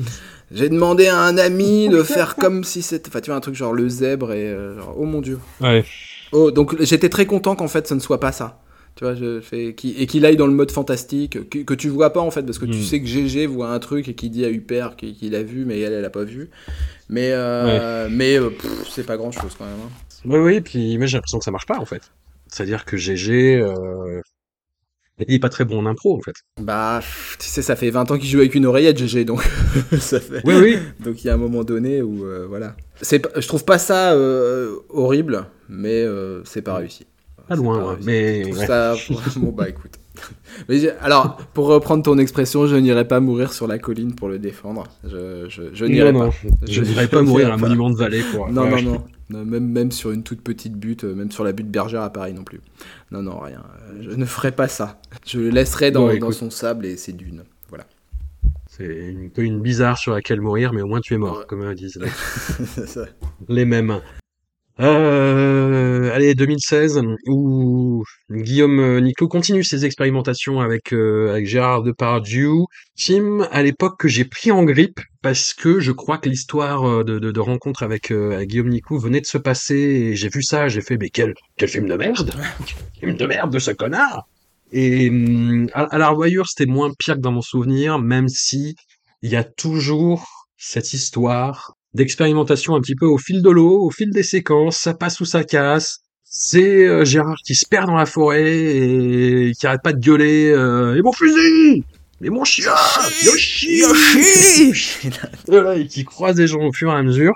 J'ai 0.51 0.69
demandé 0.69 1.09
à 1.09 1.19
un 1.19 1.39
ami 1.39 1.89
de 1.89 2.03
faire 2.03 2.37
comme 2.37 2.65
si 2.65 2.83
c'était. 2.83 3.09
Enfin, 3.09 3.21
tu 3.21 3.31
vois, 3.31 3.37
un 3.37 3.41
truc 3.41 3.55
genre 3.55 3.73
le 3.73 3.89
zèbre 3.89 4.33
et. 4.33 4.55
Genre, 4.77 4.95
oh 4.97 5.05
mon 5.05 5.21
dieu. 5.21 5.39
Ouais. 5.61 5.85
Oh, 6.33 6.51
donc 6.51 6.81
j'étais 6.83 7.11
très 7.11 7.27
content 7.27 7.55
qu'en 7.55 7.69
fait, 7.69 7.87
ce 7.87 7.95
ne 7.95 8.01
soit 8.01 8.21
pas 8.21 8.33
ça. 8.33 8.63
Tu 8.95 9.05
vois, 9.05 9.15
je 9.15 9.41
fais, 9.41 9.69
et 9.69 9.75
qu'il 9.75 10.27
aille 10.27 10.37
dans 10.37 10.47
le 10.47 10.53
mode 10.53 10.71
fantastique, 10.71 11.49
que, 11.49 11.59
que, 11.59 11.75
tu 11.75 11.89
vois 11.89 12.13
pas 12.13 12.21
en 12.21 12.31
fait, 12.31 12.43
parce 12.43 12.59
que 12.59 12.67
tu 12.67 12.79
hmm. 12.79 12.83
sais 12.83 13.01
que 13.01 13.07
GG 13.07 13.47
voit 13.47 13.71
un 13.71 13.79
truc 13.79 14.07
et 14.09 14.15
qu'il 14.15 14.31
dit 14.31 14.45
à 14.45 14.51
Huper 14.51 14.89
qu'il 14.99 15.35
a 15.35 15.43
vu, 15.43 15.65
mais 15.65 15.81
elle, 15.81 15.95
elle 15.95 16.05
a 16.05 16.11
pas 16.11 16.25
vu. 16.25 16.51
Mais, 17.09 17.31
euh, 17.33 18.09
mais 18.11 18.39
euh, 18.39 18.51
c'est 18.91 19.07
pas 19.07 19.17
grand 19.17 19.31
chose 19.31 19.55
quand 19.57 19.65
même. 19.65 19.75
Hein. 19.83 19.91
Oui, 20.27 20.39
oui, 20.39 20.61
puis 20.61 20.99
mais 20.99 21.07
j'ai 21.07 21.17
l'impression 21.17 21.39
que 21.39 21.45
ça 21.45 21.51
marche 21.51 21.67
pas 21.67 21.79
en 21.79 21.87
fait. 21.87 22.03
C'est-à-dire 22.49 22.85
que 22.85 22.99
GG, 22.99 23.63
euh, 23.63 24.21
il 25.29 25.35
est 25.35 25.39
pas 25.39 25.49
très 25.49 25.65
bon 25.65 25.79
en 25.79 25.87
impro 25.87 26.17
en 26.17 26.21
fait. 26.21 26.35
Bah, 26.61 27.01
tu 27.39 27.47
sais, 27.47 27.63
ça 27.63 27.77
fait 27.77 27.91
20 27.91 28.11
ans 28.11 28.19
qu'il 28.19 28.29
joue 28.29 28.39
avec 28.39 28.55
une 28.55 28.67
oreillette, 28.67 28.99
GG, 28.99 29.25
donc 29.25 29.43
ça 29.99 30.21
fait. 30.21 30.43
Oui, 30.45 30.55
oui. 30.61 30.79
donc 31.01 31.23
il 31.25 31.27
y 31.27 31.31
a 31.31 31.35
un 31.35 31.39
moment 31.39 31.65
donné 31.65 32.03
où, 32.03 32.25
voilà. 32.49 32.77
Je 33.03 33.47
trouve 33.47 33.65
pas 33.65 33.79
ça 33.79 34.17
horrible, 34.89 35.47
mais 35.69 36.05
c'est 36.45 36.63
pas 36.63 36.77
réussi. 36.77 37.07
Pas 37.49 37.57
loin, 37.57 37.99
mais. 38.05 38.45
bon, 39.37 39.53
bah 39.53 39.69
écoute. 39.69 39.99
Mais 40.69 40.89
alors, 41.01 41.39
pour 41.55 41.67
reprendre 41.67 42.03
ton 42.03 42.19
expression, 42.19 42.67
je 42.67 42.77
n'irai 42.77 43.07
pas 43.07 43.21
mourir 43.21 43.53
sur 43.53 43.67
la 43.67 43.79
colline 43.79 44.15
pour 44.15 44.29
le 44.29 44.39
défendre. 44.39 44.85
Je, 45.05 45.47
je, 45.49 45.63
je 45.73 45.85
n'irai 45.85 46.13
pas. 46.13 46.31
Je 46.69 46.83
n'irai 46.83 47.09
pas 47.09 47.23
mourir 47.23 47.51
à 47.51 47.55
un 47.55 47.57
monument 47.57 47.91
de 47.91 47.97
vallée 47.97 48.23
pour. 48.33 48.51
Non, 48.51 48.69
non, 48.69 48.83
non, 48.83 49.05
Même, 49.33 49.67
même 49.67 49.93
sur 49.93 50.11
une 50.11 50.23
toute 50.23 50.43
petite 50.43 50.75
butte, 50.75 51.05
euh, 51.05 51.15
même 51.15 51.31
sur 51.31 51.45
la 51.45 51.53
butte 51.53 51.71
bergère 51.71 52.03
à 52.03 52.13
Paris 52.13 52.35
non 52.35 52.45
plus. 52.45 52.61
Non, 53.11 53.23
non, 53.23 53.39
rien. 53.39 53.63
Je 54.01 54.11
ne 54.11 54.25
ferai 54.25 54.53
pas 54.53 54.69
ça. 54.69 55.01
Je 55.27 55.39
le 55.39 55.51
laisserai 55.51 55.91
dans, 55.91 56.15
dans 56.17 56.33
son 56.33 56.51
sable 56.51 56.87
et 56.87 56.97
ses 56.97 57.13
dunes. 57.13 57.45
Voilà. 57.69 57.87
C'est 58.69 59.15
un 59.15 59.29
peu 59.29 59.43
une 59.43 59.61
bizarre 59.61 59.99
sur 59.99 60.13
laquelle 60.13 60.41
mourir, 60.41 60.73
mais 60.73 60.83
au 60.83 60.87
moins 60.87 61.01
tu 61.01 61.15
es 61.15 61.19
mort, 61.19 61.47
comme 61.47 61.75
disent 61.75 61.99
les 63.49 63.65
mêmes. 63.65 64.01
Euh, 64.81 65.82
allez, 66.13 66.35
2016, 66.35 67.03
où 67.27 68.05
Guillaume 68.31 68.79
euh, 68.81 69.01
Niclot 69.01 69.29
continue 69.29 69.65
ses 69.65 69.85
expérimentations 69.85 70.61
avec, 70.61 70.93
euh, 70.93 71.31
avec 71.31 71.47
Gérard 71.47 71.83
Depardieu. 71.83 72.53
Tim, 72.97 73.41
à 73.51 73.63
l'époque 73.63 73.99
que 73.99 74.09
j'ai 74.09 74.25
pris 74.25 74.53
en 74.53 74.65
grippe, 74.65 75.01
parce 75.23 75.55
que 75.55 75.81
je 75.81 75.93
crois 75.93 76.19
que 76.19 76.29
l'histoire 76.29 76.85
euh, 76.85 77.05
de, 77.05 77.19
de, 77.19 77.31
de, 77.31 77.41
rencontre 77.41 77.83
avec, 77.83 78.11
avec 78.11 78.49
Guillaume 78.49 78.69
Niclot 78.69 78.99
venait 78.99 79.21
de 79.21 79.27
se 79.27 79.39
passer, 79.39 79.75
et 79.75 80.17
j'ai 80.17 80.29
vu 80.29 80.43
ça, 80.43 80.69
j'ai 80.69 80.81
fait, 80.81 80.97
mais 80.99 81.09
quel, 81.09 81.35
quel 81.57 81.69
film 81.69 81.89
de 81.89 81.95
merde 81.95 82.33
Quel 83.01 83.09
film 83.09 83.17
de 83.17 83.27
merde 83.27 83.53
de 83.53 83.59
ce 83.59 83.71
connard 83.71 84.29
Et 84.73 85.09
hum, 85.09 85.69
à, 85.73 85.83
à 85.85 85.99
la 85.99 86.09
revoyure, 86.09 86.47
c'était 86.47 86.71
moins 86.71 86.91
pire 86.99 87.17
que 87.17 87.21
dans 87.21 87.33
mon 87.33 87.43
souvenir, 87.43 87.99
même 87.99 88.29
si 88.29 88.77
il 89.23 89.31
y 89.31 89.37
a 89.37 89.45
toujours 89.45 90.49
cette 90.57 90.93
histoire 90.93 91.75
d'expérimentation 91.95 92.75
un 92.75 92.81
petit 92.81 92.95
peu 92.95 93.07
au 93.07 93.19
fil 93.19 93.43
de 93.43 93.51
l'eau, 93.51 93.83
au 93.83 93.91
fil 93.91 94.11
des 94.11 94.23
séquences, 94.23 94.77
ça 94.77 94.95
passe 94.95 95.21
ou 95.21 95.25
ça 95.25 95.45
casse. 95.45 96.02
C'est 96.35 96.87
euh, 96.87 97.05
Gérard 97.05 97.37
qui 97.45 97.55
se 97.55 97.67
perd 97.67 97.89
dans 97.89 97.95
la 97.95 98.07
forêt 98.07 98.43
et 98.43 99.53
qui 99.53 99.67
arrête 99.67 99.83
pas 99.83 99.93
de 99.93 100.01
gueuler 100.01 100.51
euh, 100.51 100.97
Et 100.97 101.03
mon 101.03 101.13
fusil 101.13 101.85
Et 102.25 102.31
mon 102.31 102.43
chien 102.43 102.73
Yoshi 103.23 103.81
Yoshi 103.81 105.11
Voilà, 105.47 105.77
et 105.77 105.87
qui 105.87 106.07
croise 106.07 106.37
des 106.37 106.47
gens 106.47 106.63
au 106.63 106.73
fur 106.73 106.91
et 106.91 106.95
à 106.95 107.03
mesure. 107.03 107.35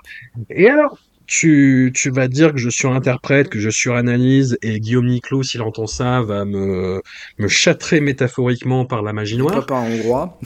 Et 0.48 0.70
alors, 0.70 0.98
tu, 1.26 1.92
tu 1.94 2.08
vas 2.08 2.26
dire 2.26 2.52
que 2.52 2.58
je 2.58 2.70
suis 2.70 2.88
interprète, 2.88 3.50
que 3.50 3.60
je 3.60 3.68
suranalyse, 3.68 4.56
et 4.62 4.80
Guillaume 4.80 5.08
Niclot, 5.08 5.42
s'il 5.42 5.60
entend 5.60 5.86
ça, 5.86 6.22
va 6.22 6.46
me, 6.46 7.02
me 7.38 7.48
châtrer 7.48 8.00
métaphoriquement 8.00 8.86
par 8.86 9.02
la 9.02 9.12
magie 9.12 9.36
noire. 9.36 9.56
Pas 9.56 9.62
par 9.62 9.78
un 9.82 9.90
hongrois. 9.90 10.40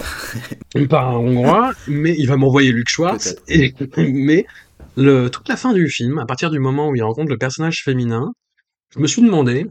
par 0.89 1.09
un 1.10 1.18
hongrois, 1.18 1.70
mais 1.86 2.16
il 2.18 2.27
va 2.27 2.36
m'envoyer 2.36 2.72
Luc 2.72 2.89
Schwartz. 2.89 3.36
Et, 3.47 3.74
mais 3.97 4.44
le, 4.97 5.29
toute 5.29 5.49
la 5.49 5.57
fin 5.57 5.73
du 5.73 5.89
film, 5.89 6.19
à 6.19 6.27
partir 6.27 6.51
du 6.51 6.59
moment 6.59 6.89
où 6.89 6.97
il 6.97 7.03
rencontre 7.03 7.31
le 7.31 7.39
personnage 7.39 7.83
féminin, 7.85 8.33
je 8.95 9.01
me 9.01 9.07
suis 9.07 9.23
demandé, 9.23 9.67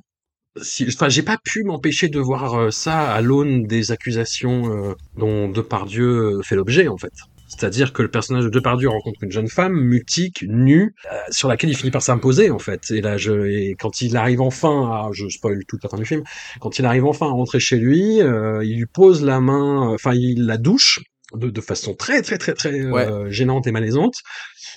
si, 0.61 0.85
enfin, 0.87 1.09
j'ai 1.09 1.23
pas 1.23 1.37
pu 1.43 1.63
m'empêcher 1.63 2.09
de 2.09 2.19
voir 2.19 2.55
euh, 2.55 2.71
ça 2.71 3.11
à 3.11 3.21
l'aune 3.21 3.67
des 3.67 3.91
accusations 3.91 4.71
euh, 4.71 4.93
dont 5.17 5.49
Depardieu 5.49 6.41
fait 6.43 6.55
l'objet, 6.55 6.87
en 6.87 6.97
fait. 6.97 7.13
C'est-à-dire 7.49 7.93
que 7.93 8.03
le 8.03 8.11
personnage 8.11 8.43
de 8.43 8.49
Depardieu 8.49 8.89
rencontre 8.89 9.23
une 9.23 9.31
jeune 9.31 9.47
femme 9.47 9.73
mutique, 9.73 10.45
nue, 10.47 10.93
euh, 11.11 11.17
sur 11.31 11.49
laquelle 11.49 11.71
il 11.71 11.75
finit 11.75 11.91
par 11.91 12.03
s'imposer 12.03 12.51
en 12.51 12.59
fait. 12.59 12.91
Et 12.91 13.01
là, 13.01 13.17
je, 13.17 13.47
et 13.47 13.75
quand 13.77 14.01
il 14.01 14.15
arrive 14.15 14.39
enfin, 14.39 14.87
à, 14.91 15.09
je 15.13 15.27
spoil 15.27 15.65
toute 15.67 15.83
la 15.83 15.89
fin 15.89 15.97
du 15.97 16.05
film, 16.05 16.23
quand 16.61 16.77
il 16.77 16.85
arrive 16.85 17.05
enfin 17.05 17.25
à 17.25 17.31
rentrer 17.31 17.59
chez 17.59 17.77
lui, 17.77 18.21
euh, 18.21 18.63
il 18.63 18.77
lui 18.77 18.85
pose 18.85 19.23
la 19.23 19.41
main, 19.41 19.89
enfin 19.89 20.13
il 20.13 20.45
la 20.45 20.57
douche 20.57 20.99
de, 21.33 21.49
de 21.49 21.61
façon 21.61 21.95
très 21.95 22.21
très 22.21 22.37
très 22.37 22.53
très 22.53 22.71
euh, 22.71 23.31
gênante 23.31 23.65
et 23.65 23.71
malaisante, 23.71 24.15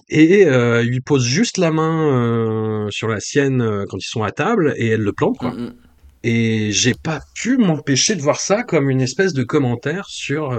et 0.09 0.43
il 0.43 0.89
lui 0.89 1.01
pose 1.01 1.25
juste 1.25 1.59
la 1.59 1.71
main 1.71 2.89
sur 2.91 3.09
la 3.09 3.21
sienne 3.21 3.85
quand 3.89 3.99
ils 3.99 4.09
sont 4.09 4.23
à 4.23 4.31
table 4.31 4.75
et 4.77 4.89
elle 4.89 5.03
le 5.03 5.13
plante 5.13 5.39
quoi. 5.39 5.51
Mm, 5.51 5.65
mm. 5.65 5.75
Et 6.25 6.71
j'ai 6.71 6.95
pas 6.95 7.21
pu 7.35 7.57
m'empêcher 7.57 8.15
de 8.15 8.23
voir 8.23 8.39
ça 8.39 8.63
comme 8.63 8.89
une 8.89 9.01
espèce 9.01 9.33
de 9.33 9.43
commentaire 9.43 10.07
sur 10.09 10.53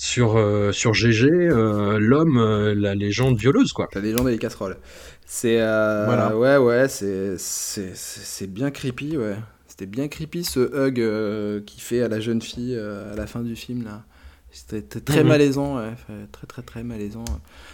sur 0.00 0.38
euh, 0.38 0.72
sur 0.72 0.94
GG, 0.94 1.28
euh, 1.28 1.98
l'homme, 1.98 2.38
euh, 2.38 2.74
la 2.74 2.94
légende 2.94 3.36
violeuse 3.36 3.74
quoi. 3.74 3.86
La 3.94 4.00
légende 4.00 4.28
des 4.28 4.38
casseroles. 4.38 4.78
C'est 5.26 5.58
voilà. 5.58 6.34
ouais 6.34 6.56
ouais, 6.56 6.88
c'est 6.88 7.36
c'est 7.36 8.46
bien 8.46 8.70
creepy 8.70 9.18
ouais. 9.18 9.36
C'était 9.68 9.84
bien 9.84 10.08
creepy 10.08 10.42
ce 10.42 10.60
hug 10.60 11.64
qu'il 11.66 11.82
fait 11.82 12.00
à 12.00 12.08
la 12.08 12.18
jeune 12.18 12.40
fille 12.40 12.76
à 12.76 13.14
la 13.14 13.26
fin 13.26 13.40
du 13.40 13.54
film 13.54 13.84
là. 13.84 14.02
C'était 14.52 15.00
très 15.00 15.22
mhm. 15.22 15.28
malaisant, 15.28 15.76
ouais, 15.76 15.92
très 16.32 16.46
très 16.46 16.62
très 16.62 16.82
malaisant. 16.82 17.24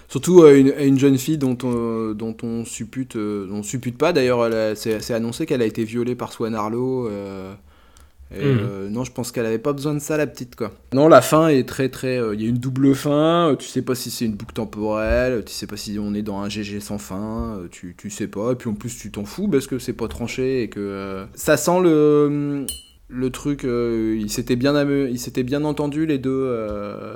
Surtout 0.08 0.42
à 0.44 0.52
une, 0.52 0.72
une, 0.78 0.98
jeune 0.98 1.16
fille 1.16 1.38
dont 1.38 1.56
on, 1.62 2.12
dont 2.12 2.36
on 2.42 2.64
suppute, 2.64 3.16
on 3.16 3.62
suppute 3.62 3.96
pas 3.96 4.12
d'ailleurs, 4.12 4.76
c'est 4.76 5.14
annoncé 5.14 5.46
qu'elle 5.46 5.62
a 5.62 5.66
été 5.66 5.84
violée 5.84 6.14
par 6.14 6.32
Swan 6.32 6.54
Arlo. 6.54 7.10
Et 8.34 8.44
hmm. 8.44 8.58
euh, 8.60 8.88
non, 8.88 9.04
je 9.04 9.12
pense 9.12 9.30
qu'elle 9.30 9.46
avait 9.46 9.58
pas 9.58 9.72
besoin 9.72 9.94
de 9.94 10.00
ça, 10.00 10.16
la 10.16 10.26
petite, 10.26 10.56
quoi. 10.56 10.72
Non, 10.92 11.06
la 11.06 11.22
fin 11.22 11.46
est 11.46 11.68
très, 11.68 11.88
très. 11.88 12.18
Euh, 12.18 12.34
il 12.34 12.42
y 12.42 12.46
a 12.46 12.48
une 12.48 12.58
double 12.58 12.92
fin. 12.94 13.50
Euh, 13.50 13.56
tu 13.56 13.68
sais 13.68 13.82
pas 13.82 13.94
si 13.94 14.10
c'est 14.10 14.24
une 14.24 14.34
boucle 14.34 14.52
temporelle. 14.52 15.44
Tu 15.44 15.52
sais 15.52 15.68
pas 15.68 15.76
si 15.76 15.96
on 16.00 16.12
est 16.12 16.22
dans 16.22 16.38
un 16.38 16.48
GG 16.48 16.80
sans 16.80 16.98
fin. 16.98 17.60
tu, 17.70 17.94
tu 17.96 18.10
sais 18.10 18.26
pas. 18.26 18.52
Et 18.52 18.54
puis 18.56 18.68
en 18.68 18.74
plus, 18.74 18.98
tu 18.98 19.12
t'en 19.12 19.24
fous 19.24 19.46
parce 19.46 19.68
que 19.68 19.78
c'est 19.78 19.92
pas 19.92 20.08
tranché 20.08 20.64
et 20.64 20.68
que. 20.68 21.24
ça 21.34 21.56
sent 21.56 21.80
le. 21.82 22.66
Le 23.08 23.30
truc, 23.30 23.62
ils 23.64 24.30
s'étaient 24.30 24.56
bien, 24.56 24.74
il 25.08 25.42
bien 25.44 25.64
entendu 25.64 26.06
les 26.06 26.18
deux 26.18 26.52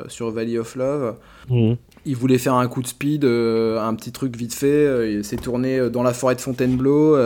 sur 0.08 0.30
Valley 0.30 0.58
of 0.58 0.76
Love. 0.76 1.16
Hmm 1.48 1.74
il 2.04 2.16
voulait 2.16 2.38
faire 2.38 2.54
un 2.54 2.66
coup 2.68 2.82
de 2.82 2.86
speed, 2.86 3.24
euh, 3.24 3.78
un 3.80 3.94
petit 3.94 4.12
truc 4.12 4.36
vite 4.36 4.54
fait. 4.54 4.66
Euh, 4.66 5.10
il 5.10 5.24
s'est 5.24 5.36
tourné 5.36 5.78
euh, 5.78 5.90
dans 5.90 6.02
la 6.02 6.12
forêt 6.12 6.34
de 6.34 6.40
Fontainebleau. 6.40 7.16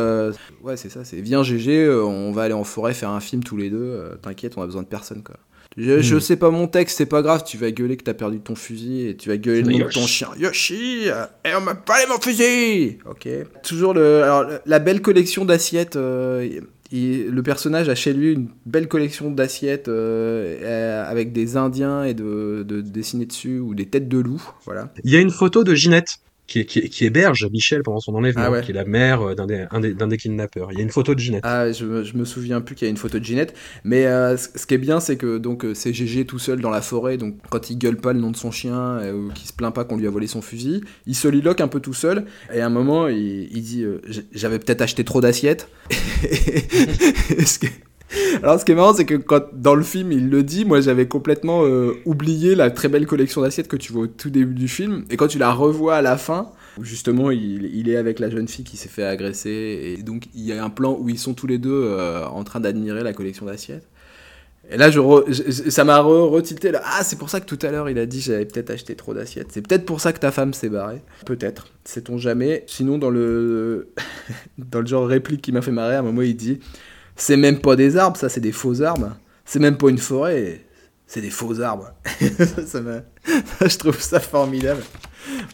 ouais, 0.63 0.77
c'est 0.77 0.91
ça, 0.91 1.05
c'est 1.05 1.21
viens 1.21 1.43
GG, 1.43 1.89
on 1.89 2.33
va 2.33 2.43
aller 2.43 2.55
en 2.55 2.65
forêt 2.65 2.95
faire 2.95 3.11
un 3.11 3.21
film 3.21 3.43
tous 3.43 3.57
les 3.57 3.71
deux. 3.71 4.01
T'inquiète, 4.23 4.55
on 4.57 4.63
a 4.63 4.67
besoin 4.67 4.83
de 4.83 4.89
personne 4.89 5.23
quoi. 5.23 5.37
Je, 5.77 6.15
hmm. 6.15 6.21
sais 6.21 6.37
pas 6.37 6.51
mon 6.51 6.69
texte, 6.69 6.99
c'est 6.99 7.07
pas 7.07 7.21
grave, 7.21 7.43
tu 7.45 7.59
vas 7.59 7.73
gueuler 7.73 7.97
que 7.97 8.05
t'as 8.05 8.15
perdu 8.15 8.39
ton 8.39 8.55
fusil 8.55 9.09
et 9.09 9.17
tu 9.17 9.29
vas 9.29 9.37
gueuler 9.37 9.63
le 9.63 9.73
nom 9.73 9.87
de 9.87 9.91
ton 9.91 10.07
chien. 10.07 10.29
Yoshi 10.39 11.09
Et 11.45 11.55
on 11.57 11.63
m'a 11.63 11.75
pas 11.75 11.95
mon 12.09 12.21
fusil 12.21 12.99
Ok. 13.11 13.27
Toujours 13.65 13.93
le, 13.93 14.23
alors, 14.23 14.47
la 14.65 14.79
belle 14.79 15.03
collection 15.03 15.45
d'assiettes 15.45 15.99
le 16.93 17.41
personnage 17.41 17.89
a 17.89 17.95
chez 17.95 18.13
lui 18.13 18.33
une 18.33 18.49
belle 18.67 18.89
collection 18.89 19.31
d'assiettes 19.31 19.89
euh, 19.89 21.05
avec 21.09 21.33
des 21.33 21.57
Indiens 21.57 22.05
et 22.05 22.15
de, 22.15 22.65
de 22.67 22.81
dessinés 22.81 23.27
dessus 23.27 23.59
ou 23.59 23.75
des 23.75 23.87
têtes 23.87 24.09
de 24.09 24.19
loup. 24.19 24.43
Voilà. 24.65 24.93
Il 25.05 25.11
y 25.11 25.17
a 25.17 25.21
une 25.21 25.31
photo 25.31 25.65
de 25.65 25.75
Ginette 25.75 26.19
qui, 26.47 26.65
qui, 26.67 26.89
qui, 26.89 27.05
héberge 27.05 27.47
Michel 27.51 27.83
pendant 27.83 28.01
son 28.01 28.15
enlèvement, 28.15 28.53
ah 28.53 28.61
qui 28.61 28.71
est 28.71 28.75
la 28.75 28.85
mère 28.85 29.23
euh, 29.23 29.35
d'un 29.35 29.47
des, 29.47 29.67
des, 29.81 29.95
des, 29.95 30.17
kidnappeurs. 30.17 30.73
Il 30.73 30.79
y 30.79 30.81
a 30.81 30.83
une 30.83 30.91
photo 30.91 31.15
de 31.15 31.21
Ginette. 31.21 31.43
Ah, 31.45 31.73
je, 31.73 32.05
je 32.05 32.17
me 32.17 32.25
souviens 32.25 32.61
plus 32.61 32.75
qu'il 32.75 32.87
y 32.87 32.89
a 32.89 32.91
une 32.91 32.97
photo 32.97 33.19
de 33.19 33.25
Ginette. 33.25 33.55
Mais 33.83 34.07
euh, 34.07 34.37
ce 34.37 34.67
qui 34.67 34.75
est 34.75 34.79
bien, 34.79 35.01
c'est 35.01 35.17
que 35.17 35.39
donc 35.39 35.65
euh, 35.65 35.75
c'est 35.75 35.93
GG 35.93 36.27
tout 36.27 36.39
seul 36.39 36.61
dans 36.61 36.71
la 36.71 36.83
forêt. 36.83 37.17
Donc 37.17 37.37
quand 37.51 37.71
il 37.71 37.79
gueule 37.79 37.97
pas 37.97 38.13
le 38.13 38.21
nom 38.21 38.31
de 38.31 38.37
son 38.37 38.51
chien 38.51 39.01
ou 39.13 39.33
qu'il 39.33 39.49
se 39.49 39.53
plaint 39.53 39.75
pas 39.75 39.85
qu'on 39.85 39.97
lui 39.97 40.07
a 40.07 40.11
volé 40.11 40.27
son 40.27 40.43
fusil, 40.43 40.83
il 41.07 41.15
se 41.15 41.29
liloque 41.29 41.61
un 41.61 41.69
peu 41.69 41.81
tout 41.81 41.95
seul. 41.95 42.27
Et 42.53 42.61
à 42.61 42.67
un 42.67 42.71
moment, 42.71 43.09
il, 43.09 43.49
il 43.51 43.63
dit 43.63 43.85
J'avais 44.33 44.59
peut-être 44.59 44.83
acheté 44.83 45.05
trop 45.05 45.21
d'assiettes. 45.21 45.69
Alors, 48.43 48.61
ce 48.61 48.65
qui 48.65 48.73
est 48.73 48.75
marrant, 48.75 48.95
c'est 48.95 49.07
que 49.07 49.15
quand 49.15 49.43
dans 49.53 49.75
le 49.75 49.83
film 49.83 50.13
il 50.13 50.29
le 50.31 50.43
dit, 50.43 50.65
moi 50.65 50.81
j'avais 50.81 51.09
complètement 51.09 51.65
euh, 51.65 51.95
oublié 52.05 52.55
la 52.55 52.71
très 52.71 52.89
belle 52.89 53.07
collection 53.07 53.41
d'assiettes 53.41 53.69
que 53.69 53.77
tu 53.77 53.93
vois 53.93 54.05
au 54.05 54.07
tout 54.07 54.31
début 54.31 54.55
du 54.55 54.69
film. 54.69 55.05
Et 55.11 55.17
quand 55.17 55.29
tu 55.29 55.39
la 55.39 55.53
revois 55.53 55.97
à 55.97 56.03
la 56.03 56.17
fin, 56.17 56.51
justement 56.81 57.31
il, 57.31 57.89
est 57.89 57.97
avec 57.97 58.19
la 58.19 58.31
jeune 58.31 58.49
fille 58.49 58.65
qui 58.65 58.77
s'est 58.77 58.89
fait 58.89 59.05
agresser, 59.05 59.97
et 59.99 60.03
donc 60.03 60.27
il 60.35 60.43
y 60.43 60.53
a 60.53 60.63
un 60.63 60.71
plan 60.71 60.97
où 60.99 61.09
ils 61.09 61.19
sont 61.19 61.35
tous 61.35 61.47
les 61.47 61.59
deux 61.59 61.97
en 62.31 62.45
train 62.45 62.61
d'admirer 62.61 63.03
la 63.03 63.13
collection 63.13 63.47
d'assiettes. 63.47 63.89
Et 64.71 64.79
là, 64.79 64.91
je, 64.91 65.01
ça 65.69 65.85
m'a 65.85 66.01
retilté 66.01 66.71
là. 66.71 66.81
Ah, 66.85 67.05
c'est 67.05 67.19
pour 67.19 67.29
ça 67.29 67.41
que 67.41 67.47
tout 67.47 67.59
à 67.67 67.71
l'heure, 67.71 67.91
il 67.91 67.99
a 67.99 68.07
dit 68.07 68.21
j'avais 68.21 68.47
peut-être 68.47 68.71
acheté 68.71 68.95
trop 68.95 69.13
d'assiettes. 69.13 69.49
C'est 69.51 69.61
peut-être 69.61 69.85
pour 69.85 70.01
ça 70.01 70.13
que 70.13 70.19
ta 70.19 70.33
femme 70.33 70.55
s'est 70.55 70.71
barrée. 70.71 71.03
Peut-être. 71.27 71.69
Sait-on 71.85 72.17
jamais. 72.17 72.65
Sinon, 72.67 72.97
dans 72.97 73.11
le, 73.11 73.93
dans 74.59 74.81
le 74.81 74.87
genre 74.87 75.07
réplique 75.07 75.43
qui 75.43 75.53
m'a 75.53 75.61
fait 75.61 75.71
marrer, 75.71 75.97
à 75.97 75.99
un 75.99 76.03
moment, 76.03 76.23
il 76.23 76.37
dit 76.37 76.61
C'est 77.17 77.37
même 77.37 77.61
pas 77.61 77.77
des 77.77 77.97
arbres, 77.97 78.17
ça, 78.17 78.29
c'est 78.29 78.41
des 78.41 78.53
faux 78.53 78.83
arbres. 78.83 79.17
C'est 79.45 79.59
même 79.59 79.77
pas 79.77 79.89
une 79.89 79.99
forêt, 79.99 80.63
c'est 81.07 81.21
des 81.21 81.31
faux 81.31 81.61
arbres. 81.61 81.93
ça, 82.67 82.81
je 83.69 83.79
trouve 83.79 84.01
ça 84.01 84.21
formidable. 84.21 84.83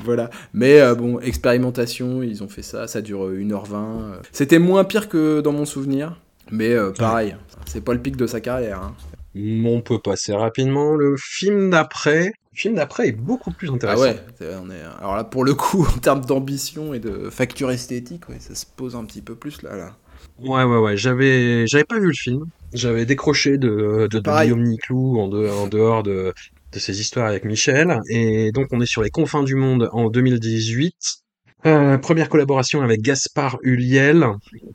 Voilà. 0.05 0.31
Mais 0.53 0.81
euh, 0.81 0.95
bon, 0.95 1.21
expérimentation, 1.21 2.23
ils 2.23 2.43
ont 2.43 2.49
fait 2.49 2.63
ça. 2.63 2.87
Ça 2.87 3.03
dure 3.03 3.31
1h20. 3.31 4.23
C'était 4.33 4.59
moins 4.59 4.85
pire 4.85 5.09
que 5.09 5.41
dans 5.41 5.53
mon 5.53 5.65
souvenir. 5.65 6.21
Mais 6.51 6.71
euh, 6.71 6.91
pareil, 6.91 7.37
c'est 7.67 7.81
pas 7.81 7.95
le 7.95 8.01
pic 8.01 8.17
de 8.17 8.27
sa 8.27 8.41
carrière. 8.41 8.83
Hein. 8.83 8.95
On 9.37 9.81
peut 9.81 10.01
passer 10.01 10.33
rapidement. 10.33 10.95
Le 10.97 11.17
film 11.17 11.71
d'après, 11.71 12.33
le 12.53 12.59
film 12.59 12.75
d'après 12.75 13.09
est 13.09 13.13
beaucoup 13.13 13.53
plus 13.53 13.71
intéressant. 13.71 14.03
Ah 14.03 14.45
ouais, 14.45 14.57
on 14.61 14.71
est... 14.71 14.81
alors 14.99 15.17
là 15.17 15.23
pour 15.23 15.45
le 15.45 15.55
coup 15.55 15.87
en 15.97 15.99
termes 15.99 16.25
d'ambition 16.25 16.93
et 16.95 16.99
de 16.99 17.31
facture 17.31 17.71
esthétique, 17.71 18.29
ouais, 18.29 18.41
ça 18.41 18.57
se 18.57 18.67
pose 18.67 18.97
un 18.97 19.05
petit 19.05 19.23
peu 19.23 19.37
plus 19.37 19.63
là. 19.63 19.77
là. 19.77 19.97
Ouais 20.43 20.65
ouais 20.65 20.79
ouais, 20.79 20.97
j'avais 20.97 21.67
j'avais 21.67 21.85
pas 21.85 21.99
vu 21.99 22.07
le 22.09 22.13
film. 22.15 22.45
J'avais 22.73 23.05
décroché 23.05 23.59
de 23.59 24.09
de, 24.11 24.19
de 24.21 24.31
Guillaume 24.43 24.63
Niclou 24.63 25.19
en, 25.21 25.25
en 25.33 25.67
dehors 25.67 26.03
de 26.03 26.33
de 26.73 26.79
ses 26.79 27.01
histoires 27.01 27.27
avec 27.27 27.45
Michel. 27.45 28.01
Et 28.09 28.51
donc 28.53 28.69
on 28.73 28.81
est 28.81 28.87
sur 28.87 29.03
les 29.03 29.11
confins 29.11 29.43
du 29.43 29.55
monde 29.55 29.89
en 29.93 30.09
2018 30.09 31.20
euh, 31.67 31.99
première 31.99 32.29
collaboration 32.29 32.81
avec 32.81 33.03
Gaspard 33.03 33.59
Huliel, 33.63 34.27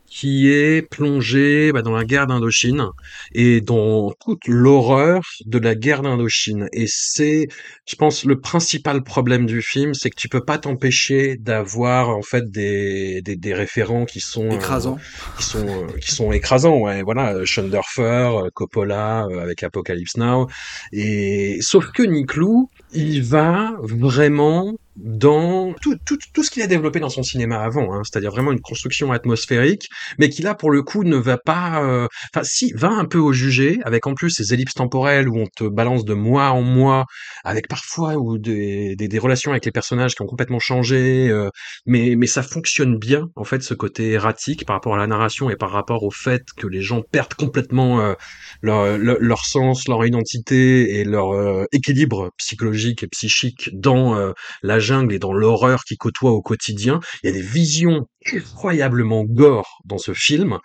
qui 0.06 0.50
est 0.50 0.82
plongé 0.84 1.72
bah, 1.72 1.82
dans 1.82 1.92
la 1.92 2.06
guerre 2.06 2.28
d'Indochine 2.28 2.86
et 3.34 3.62
dans 3.62 4.12
toute 4.24 4.48
l'horreur 4.48 5.24
de 5.46 5.58
la 5.58 5.74
guerre 5.74 6.04
d'Indochine. 6.04 6.68
Et 6.74 6.86
c'est, 6.88 7.48
je 7.88 7.96
pense, 7.96 8.24
le 8.24 8.40
principal 8.40 9.04
problème 9.04 9.48
du 9.48 9.62
film, 9.62 9.94
c'est 9.96 10.10
que 10.12 10.16
tu 10.16 10.30
peux 10.30 10.44
pas 10.46 10.60
t'empêcher 10.60 11.38
d'avoir 11.38 12.10
en 12.10 12.22
fait 12.22 12.52
des, 12.52 13.22
des, 13.24 13.36
des, 13.36 13.54
référents 13.54 14.06
qui 14.06 14.20
sont 14.20 14.46
euh, 14.46 14.56
écrasants, 14.56 15.00
qui 15.38 15.44
sont 15.44 15.68
euh, 15.68 15.98
qui 16.00 16.12
sont 16.12 16.32
écrasants. 16.32 16.78
Ouais, 16.78 17.02
voilà, 17.02 17.44
Schunderfer, 17.46 18.50
Coppola 18.54 19.28
avec 19.42 19.64
Apocalypse 19.64 20.18
Now. 20.18 20.48
Et 20.92 21.58
sauf 21.62 21.92
que 21.92 22.04
Nick 22.04 22.36
Lou, 22.36 22.70
il 22.94 23.24
va 23.24 23.76
vraiment 23.82 24.76
dans 24.96 25.74
tout, 25.82 25.98
tout, 26.06 26.18
tout 26.34 26.44
ce 26.44 26.50
qu'il 26.50 26.62
a 26.62 26.68
développé 26.68 27.00
dans 27.00 27.10
son 27.10 27.24
cinéma 27.24 27.60
avant, 27.60 27.94
hein, 27.94 28.02
c'est-à-dire 28.04 28.32
vraiment 28.32 28.52
une 28.52 28.62
construction 28.62 29.12
atmosphérique, 29.12 29.90
mais 30.20 30.30
qui 30.30 30.42
là 30.42 30.56
pour 30.56 30.72
le 30.72 30.84
coup 30.84 31.04
ne 31.04 31.18
va 31.18 31.38
pas, 31.38 31.84
euh, 31.84 32.08
enfin 32.34 32.44
si 32.46 32.72
va 32.74 32.90
un 32.90 33.06
peu 33.06 33.18
au 33.18 33.34
jugé, 33.34 33.80
avec 33.84 34.08
en 34.08 34.14
plus 34.14 34.30
ces 34.30 34.54
ellipses 34.54 34.74
temporelles 34.74 35.28
où 35.28 35.38
on 35.38 35.48
te 35.48 35.66
balance 35.66 36.06
de 36.06 36.14
mois 36.14 36.52
en 36.52 36.62
mois, 36.62 37.06
avec 37.44 37.68
parfois 37.68 38.16
ou 38.16 38.38
des, 38.38 38.96
des, 38.96 39.08
des 39.10 39.20
relations 39.20 39.52
avec 39.52 39.66
les 39.66 39.72
personnages 39.72 40.16
qui 40.16 40.22
ont 40.22 40.28
complètement 40.28 40.60
changé, 40.60 41.28
euh, 41.30 41.50
mais 41.86 42.16
mais 42.16 42.28
ça 42.28 42.42
fonctionne 42.42 42.98
bien 42.98 43.28
en 43.36 43.44
fait 43.44 43.62
ce 43.64 43.74
côté 43.74 44.12
erratique 44.12 44.66
par 44.66 44.78
rapport 44.78 44.96
à 44.96 44.98
la 44.98 45.08
narration 45.08 45.50
et 45.50 45.58
par 45.58 45.72
rapport 45.72 46.04
au 46.04 46.12
fait 46.12 46.44
que 46.56 46.68
les 46.68 46.82
gens 46.82 47.02
perdent 47.02 47.34
complètement 47.34 48.00
euh, 48.00 48.14
leur, 48.62 48.98
leur, 48.98 49.46
sens, 49.46 49.88
leur 49.90 50.06
identité 50.06 51.00
et 51.00 51.04
leur 51.04 51.66
équilibre 51.74 52.32
psychologique 52.38 52.85
et 52.86 53.08
psychique 53.08 53.70
dans 53.74 54.34
la 54.62 54.80
jungle 54.80 55.14
et 55.14 55.20
dans 55.20 55.34
l'horreur 55.34 55.84
qui 55.84 55.98
côtoie 55.98 56.32
au 56.32 56.42
quotidien. 56.42 57.00
Il 57.24 57.28
y 57.28 57.30
a 57.30 57.34
des 57.34 57.42
visions 57.42 58.08
incroyablement 58.34 59.24
gore 59.24 59.80
dans 59.86 59.98
ce 59.98 60.14
film. 60.14 60.60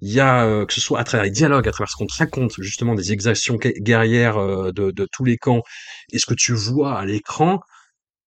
Il 0.00 0.10
y 0.10 0.20
a, 0.20 0.44
euh, 0.44 0.66
que 0.66 0.72
ce 0.72 0.80
soit 0.80 0.98
à 0.98 1.04
travers 1.04 1.24
les 1.24 1.30
dialogues, 1.30 1.68
à 1.68 1.72
travers 1.72 1.90
ce 1.90 1.96
qu'on 1.96 2.06
te 2.06 2.16
raconte, 2.16 2.54
justement, 2.60 2.94
des 2.94 3.12
exactions 3.12 3.56
guerrières 3.56 4.38
euh, 4.38 4.72
de, 4.72 5.08
tous 5.10 5.24
les 5.24 5.36
camps, 5.36 5.62
et 6.12 6.18
ce 6.18 6.26
que 6.26 6.34
tu 6.34 6.52
vois 6.52 6.98
à 6.98 7.04
l'écran, 7.04 7.60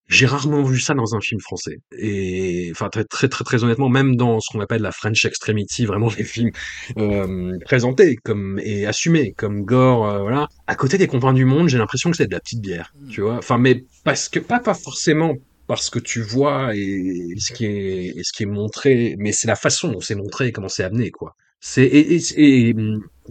j'ai 0.08 0.26
rarement 0.26 0.62
vu 0.64 0.80
ça 0.80 0.94
dans 0.94 1.16
un 1.16 1.22
film 1.22 1.40
français. 1.40 1.80
Et 1.98 2.70
enfin 2.72 2.90
très 2.90 3.04
très 3.04 3.28
très 3.28 3.44
très 3.44 3.64
honnêtement, 3.64 3.90
même 3.90 4.16
dans 4.16 4.40
ce 4.40 4.52
qu'on 4.52 4.62
appelle 4.62 4.82
la 4.82 4.92
French 4.92 5.26
Extremity, 5.26 5.86
vraiment 5.86 6.10
les 6.18 6.24
films 6.24 6.52
euh, 6.98 7.58
présentés 7.66 8.18
comme 8.24 8.60
et 8.64 8.86
assumés 8.86 9.34
comme 9.34 9.64
gore, 9.64 10.08
euh, 10.08 10.22
voilà. 10.22 10.48
À 10.68 10.76
côté 10.76 10.98
des 10.98 11.08
confins 11.08 11.34
du 11.34 11.46
monde, 11.46 11.70
j'ai 11.70 11.78
l'impression 11.78 12.12
que 12.12 12.18
c'est 12.18 12.28
de 12.28 12.34
la 12.34 12.40
petite 12.40 12.62
bière, 12.62 12.94
mm. 13.00 13.10
tu 13.10 13.22
vois. 13.22 13.38
Enfin, 13.38 13.58
mais 13.58 13.86
parce 14.04 14.30
que 14.30 14.40
pas 14.40 14.60
pas 14.60 14.76
forcément 14.76 15.36
parce 15.68 15.90
que 15.90 16.00
tu 16.00 16.22
vois 16.22 16.76
et, 16.76 17.34
ce 17.40 17.52
qui 17.52 17.66
est 17.66 18.18
et 18.18 18.22
ce 18.24 18.32
qui 18.32 18.44
est 18.44 18.48
montré, 18.48 19.16
mais 19.18 19.32
c'est 19.32 19.48
la 19.48 19.56
façon 19.56 19.90
dont 19.90 20.02
c'est 20.02 20.16
montré 20.16 20.48
et 20.48 20.52
comment 20.52 20.70
c'est 20.70 20.84
amené, 20.84 21.10
quoi. 21.10 21.36
C'est 21.60 21.84
et, 21.86 22.16
et, 22.16 22.70
et, 22.70 22.76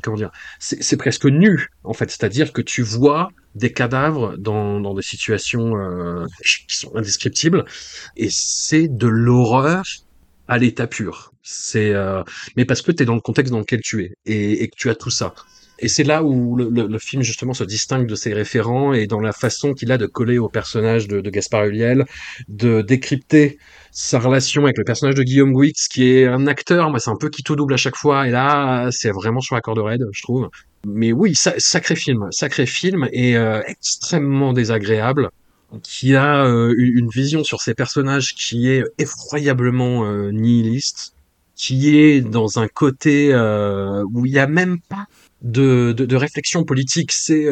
comment 0.02 0.16
dire, 0.16 0.30
c'est 0.58 0.96
presque 0.96 1.26
nu 1.26 1.68
en 1.84 1.92
fait, 1.92 2.10
c'est-à-dire 2.10 2.52
que 2.52 2.60
tu 2.62 2.82
vois 2.82 3.30
des 3.54 3.72
cadavres 3.72 4.36
dans, 4.38 4.80
dans 4.80 4.94
des 4.94 5.02
situations 5.02 5.76
euh, 5.76 6.26
qui 6.68 6.76
sont 6.76 6.94
indescriptibles 6.96 7.64
et 8.16 8.28
c'est 8.30 8.88
de 8.88 9.06
l'horreur 9.06 9.84
à 10.48 10.58
l'état 10.58 10.86
pur. 10.86 11.32
C'est 11.42 11.94
euh, 11.94 12.22
mais 12.56 12.64
parce 12.64 12.82
que 12.82 12.90
tu 12.92 13.02
es 13.02 13.06
dans 13.06 13.14
le 13.14 13.20
contexte 13.20 13.52
dans 13.52 13.60
lequel 13.60 13.80
tu 13.82 14.04
es 14.04 14.14
et, 14.26 14.62
et 14.62 14.68
que 14.68 14.76
tu 14.76 14.90
as 14.90 14.94
tout 14.94 15.10
ça. 15.10 15.34
Et 15.84 15.88
c'est 15.88 16.02
là 16.02 16.24
où 16.24 16.56
le, 16.56 16.98
film 16.98 17.22
justement 17.22 17.52
se 17.52 17.62
distingue 17.62 18.06
de 18.06 18.14
ses 18.14 18.32
référents 18.32 18.94
et 18.94 19.06
dans 19.06 19.20
la 19.20 19.32
façon 19.32 19.74
qu'il 19.74 19.92
a 19.92 19.98
de 19.98 20.06
coller 20.06 20.38
au 20.38 20.48
personnage 20.48 21.08
de, 21.08 21.20
de 21.20 21.28
Gaspard 21.28 21.66
Huliel, 21.66 22.06
de 22.48 22.80
décrypter 22.80 23.58
sa 23.90 24.18
relation 24.18 24.64
avec 24.64 24.78
le 24.78 24.84
personnage 24.84 25.14
de 25.14 25.22
Guillaume 25.22 25.52
Gouix, 25.52 25.74
qui 25.90 26.08
est 26.08 26.26
un 26.26 26.46
acteur, 26.46 26.88
moi 26.88 27.00
c'est 27.00 27.10
un 27.10 27.16
peu 27.16 27.28
qui 27.28 27.42
tout 27.42 27.54
double 27.54 27.74
à 27.74 27.76
chaque 27.76 27.96
fois, 27.96 28.26
et 28.26 28.30
là 28.30 28.88
c'est 28.92 29.10
vraiment 29.10 29.42
sur 29.42 29.56
la 29.56 29.60
corde 29.60 29.80
raide, 29.80 30.06
je 30.10 30.22
trouve. 30.22 30.48
Mais 30.86 31.12
oui, 31.12 31.34
sacré 31.34 31.96
film, 31.96 32.28
sacré 32.30 32.64
film 32.64 33.06
et 33.12 33.36
euh, 33.36 33.60
extrêmement 33.66 34.54
désagréable, 34.54 35.28
qui 35.82 36.14
a 36.14 36.46
euh, 36.46 36.74
une 36.78 37.10
vision 37.10 37.44
sur 37.44 37.60
ses 37.60 37.74
personnages 37.74 38.34
qui 38.34 38.70
est 38.70 38.84
effroyablement 38.96 40.06
euh, 40.06 40.30
nihiliste, 40.30 41.14
qui 41.56 41.98
est 41.98 42.22
dans 42.22 42.58
un 42.58 42.68
côté 42.68 43.34
où 43.34 44.24
il 44.24 44.32
n'y 44.32 44.38
a 44.38 44.46
même 44.46 44.78
pas 44.88 45.06
de, 45.44 45.92
de, 45.92 46.04
de 46.04 46.16
réflexion 46.16 46.64
politique, 46.64 47.12
c'est 47.12 47.46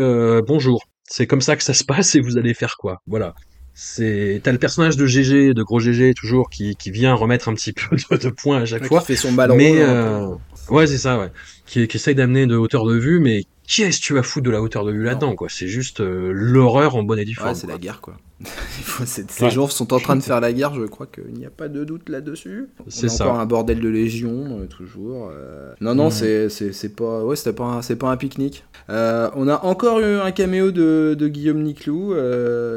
bonjour, 0.47 0.85
c'est 1.05 1.27
comme 1.27 1.41
ça 1.41 1.57
que 1.57 1.63
ça 1.63 1.75
se 1.75 1.85
passe 1.85 2.15
et 2.17 2.21
vous 2.21 2.37
allez 2.39 2.55
faire 2.55 2.77
quoi, 2.77 3.01
voilà. 3.07 3.35
C'est 3.75 4.41
t'as 4.43 4.53
le 4.53 4.59
personnage 4.59 4.97
de 4.97 5.07
GG, 5.07 5.55
de 5.55 5.63
gros 5.63 5.81
GG 5.81 6.13
toujours 6.15 6.51
qui, 6.51 6.77
qui 6.77 6.91
vient 6.91 7.15
remettre 7.15 7.49
un 7.49 7.55
petit 7.55 7.73
peu 7.73 7.97
de, 7.97 8.17
de 8.17 8.29
points 8.29 8.63
à 8.63 8.65
chaque 8.67 8.85
fois. 8.85 9.01
Qui 9.01 9.07
fait 9.07 9.17
son 9.17 9.33
ballon. 9.33 9.57
Mais 9.57 9.81
euh, 9.81 10.29
ouais, 10.69 10.87
c'est 10.87 10.99
ça, 10.99 11.19
ouais. 11.19 11.31
Qui, 11.67 11.89
qui 11.89 11.97
essaye 11.97 12.15
d'amener 12.15 12.47
de 12.47 12.57
hauteur 12.57 12.85
de 12.85 12.97
vue, 12.97 13.19
mais 13.19 13.45
qui 13.73 13.83
est-ce 13.83 14.01
que 14.01 14.05
tu 14.05 14.13
vas 14.13 14.23
foutre 14.23 14.45
de 14.45 14.51
la 14.51 14.61
hauteur 14.61 14.85
de 14.85 14.93
vue 14.93 15.05
là-dedans, 15.05 15.35
quoi? 15.35 15.49
C'est 15.49 15.67
juste 15.67 16.01
euh, 16.01 16.31
l'horreur 16.35 16.95
en 16.95 17.03
bonne 17.03 17.19
et 17.19 17.25
due 17.25 17.35
forme. 17.35 17.49
Ouais, 17.49 17.55
c'est 17.55 17.67
la 17.67 17.79
guerre, 17.79 18.03
quoi. 18.03 18.19
Ces 19.07 19.51
jours 19.51 19.73
sont 19.73 19.95
en 19.95 19.99
train 19.99 20.15
de 20.15 20.21
faire 20.23 20.41
la 20.41 20.53
guerre, 20.53 20.75
je 20.75 20.83
crois 20.83 21.07
qu'il 21.07 21.33
n'y 21.33 21.47
a 21.47 21.51
pas 21.51 21.69
de 21.69 21.83
doute 21.83 22.11
là-dessus. 22.11 22.69
C'est 22.89 23.09
ça. 23.09 23.25
Encore 23.25 23.41
un 23.41 23.47
bordel 23.47 23.81
de 23.81 23.89
légion, 23.89 24.59
euh, 24.61 24.67
toujours. 24.67 25.31
Euh. 25.33 25.73
Non, 25.81 25.95
non, 25.95 26.11
c'est 26.11 26.51
c'est 26.51 26.95
pas, 26.95 27.25
ouais, 27.25 27.37
pas, 27.57 27.81
c'est 27.81 27.97
pas 27.97 28.11
un 28.11 28.17
pique-nique. 28.19 28.63
on 28.91 29.49
a 29.49 29.65
encore 29.65 30.01
eu 30.01 30.17
un 30.21 30.33
caméo 30.33 30.71
de, 30.71 31.17
de 31.19 31.29
Guillaume 31.29 31.63
Niclou, 31.63 32.15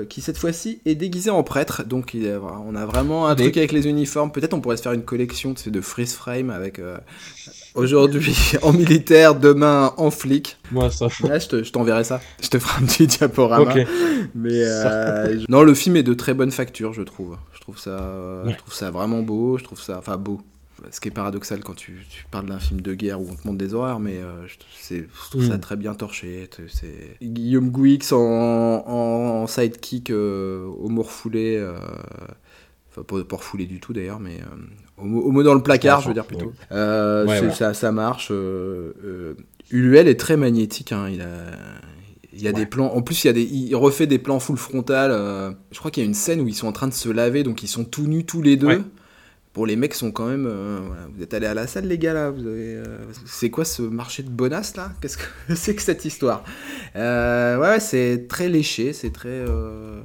qui 0.08 0.22
cette 0.22 0.38
fois-ci 0.38 0.80
est 0.86 0.96
déguisé 0.96 1.30
en 1.30 1.44
prêtre. 1.44 1.84
Donc, 1.84 2.14
il 2.14 2.26
on 2.66 2.74
a 2.74 2.86
vraiment 2.86 3.28
un 3.28 3.36
truc 3.36 3.58
avec 3.58 3.74
les 3.74 3.86
uniformes. 3.88 4.32
Peut-être 4.32 4.54
on 4.54 4.62
pourrait 4.62 4.78
se 4.78 4.84
faire 4.84 4.94
une 4.94 5.04
collection 5.04 5.56
de 5.66 5.82
freeze 5.82 6.14
frame 6.14 6.52
avec 6.52 6.80
Aujourd'hui 7.76 8.36
en 8.62 8.74
militaire, 8.74 9.36
demain 9.36 9.94
en 9.98 10.10
flic. 10.10 10.58
Moi, 10.72 10.90
ça. 10.90 11.08
Ouais, 11.24 11.40
je 11.40 11.72
t'enverrai 11.72 12.04
ça. 12.04 12.22
Je 12.42 12.48
te 12.48 12.58
ferai 12.58 12.82
un 12.82 12.86
petit 12.86 13.08
diaporama. 13.08 13.74
Mais 14.34 14.64
euh, 14.64 15.42
non, 15.50 15.64
le 15.64 15.74
film 15.74 15.98
est 15.98 16.04
de 16.04 16.14
très 16.14 16.34
bonne 16.34 16.52
facture, 16.52 16.94
je 16.94 17.02
trouve. 17.02 17.38
Je 17.54 17.60
trouve 17.60 17.78
ça, 17.78 18.44
je 18.46 18.56
trouve 18.56 18.74
ça 18.74 18.92
vraiment 18.92 19.22
beau. 19.22 19.58
Je 19.58 19.64
trouve 19.64 19.82
ça, 19.82 19.98
enfin 19.98 20.18
beau. 20.18 20.42
Ce 20.92 21.00
qui 21.00 21.08
est 21.08 21.12
paradoxal 21.12 21.62
quand 21.64 21.74
tu, 21.74 22.06
tu 22.10 22.26
parles 22.30 22.48
d'un 22.48 22.60
film 22.60 22.82
de 22.82 22.94
guerre 22.94 23.22
où 23.22 23.28
on 23.32 23.36
te 23.36 23.48
montre 23.48 23.58
des 23.58 23.74
horreurs, 23.74 24.00
mais 24.00 24.18
euh, 24.18 24.46
je, 24.46 25.04
trouve 25.30 25.48
ça 25.48 25.58
mm. 25.58 25.62
très 25.62 25.76
bien 25.78 25.94
torché. 25.94 26.50
C'est 26.68 27.18
Guillaume 27.22 27.70
Gouix 27.70 28.12
en, 28.12 28.18
en, 28.86 29.48
sidekick 29.48 30.10
euh, 30.10 30.66
au 30.66 30.90
morfoulé. 30.90 31.56
Euh, 31.58 31.78
enfin, 32.96 33.04
pas, 33.04 33.24
pas 33.24 33.36
refoulé 33.38 33.66
du 33.66 33.80
tout 33.80 33.94
d'ailleurs, 33.94 34.20
mais 34.20 34.40
au, 34.98 35.32
mot 35.32 35.44
dans 35.44 35.54
le 35.54 35.62
placard, 35.62 36.02
je 36.02 36.08
veux 36.08 36.14
dire 36.14 36.26
plutôt. 36.26 36.54
Euh, 36.72 37.52
Ça, 37.52 37.74
ça, 37.74 37.92
marche. 37.92 38.30
Euh, 38.32 38.94
euh, 39.04 39.34
Uluel 39.72 40.08
est 40.08 40.20
très 40.20 40.38
magnétique. 40.38 40.92
Hein, 40.92 41.10
il 41.12 41.22
a, 41.22 41.28
il 42.34 42.42
y 42.42 42.48
a 42.48 42.54
des 42.54 42.66
plans. 42.66 42.88
En 42.88 43.02
plus, 43.02 43.24
il, 43.24 43.28
y 43.28 43.30
a 43.30 43.34
des, 43.34 43.44
il 43.44 43.76
refait 43.76 44.08
des 44.08 44.20
plans 44.20 44.40
full 44.40 44.58
frontal. 44.58 45.12
Euh, 45.12 45.52
je 45.72 45.80
crois 45.80 45.92
qu'il 45.92 46.02
y 46.04 46.06
a 46.06 46.08
une 46.08 46.14
scène 46.14 46.40
où 46.40 46.48
ils 46.48 46.56
sont 46.56 46.68
en 46.68 46.72
train 46.72 46.88
de 46.88 46.94
se 46.94 47.10
laver, 47.10 47.44
donc 47.44 47.64
ils 47.64 47.68
sont 47.68 47.84
tout 47.84 48.08
nus 48.08 48.26
tous 48.26 48.42
les 48.42 48.56
deux. 48.56 48.84
Bon, 49.56 49.64
les 49.64 49.78
mecs 49.78 49.94
sont 49.94 50.12
quand 50.12 50.28
même. 50.28 50.46
Euh, 50.46 50.80
vous 51.16 51.24
êtes 51.24 51.34
allés 51.34 51.48
à 51.48 51.54
la 51.54 51.66
salle, 51.66 51.88
les 51.88 51.98
gars, 51.98 52.14
là. 52.14 52.34
Euh, 52.38 52.98
c'est 53.26 53.50
quoi 53.50 53.64
ce 53.64 53.82
marché 53.82 54.22
de 54.22 54.30
bonasse, 54.30 54.76
là? 54.76 54.92
Qu'est-ce 55.00 55.18
que 55.18 55.24
c'est 55.56 55.74
que 55.76 55.82
cette 55.82 56.04
histoire? 56.04 56.44
Euh, 56.98 57.58
Ouais, 57.58 57.80
c'est 57.80 58.28
très 58.28 58.50
léché, 58.50 58.92
c'est 58.92 59.12
très. 59.12 59.46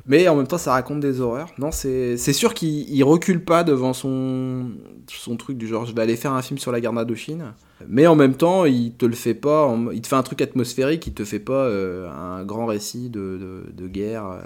Mais 0.07 0.29
en 0.29 0.37
même 0.37 0.47
temps, 0.47 0.57
ça 0.57 0.73
raconte 0.73 1.01
des 1.01 1.21
horreurs. 1.21 1.51
Non, 1.59 1.73
c'est 1.73 2.17
sûr 2.17 2.55
qu'il 2.55 3.03
recule 3.03 3.45
pas 3.45 3.65
devant 3.65 3.93
son... 3.93 4.71
son 5.09 5.37
truc 5.37 5.59
du 5.59 5.67
genre 5.67 5.85
je 5.85 5.95
vais 5.95 6.03
aller 6.03 6.17
faire 6.17 6.33
un 6.33 6.43
film 6.43 6.59
sur 6.59 6.71
la 6.71 6.81
guerre 6.81 6.93
d'Indochine. 6.93 7.53
Mais 7.89 8.07
en 8.07 8.15
même 8.15 8.35
temps, 8.35 8.67
il 8.67 8.93
te 8.93 9.05
le 9.05 9.17
fait 9.17 9.35
pas. 9.35 9.77
Il 9.93 10.01
te 10.01 10.07
fait 10.07 10.17
un 10.17 10.23
truc 10.23 10.43
atmosphérique, 10.43 11.09
il 11.09 11.15
te 11.15 11.25
fait 11.25 11.41
pas 11.41 11.69
un 11.69 12.45
grand 12.45 12.67
récit 12.67 13.11
de, 13.11 13.65
de 13.73 13.89
guerre 13.89 14.39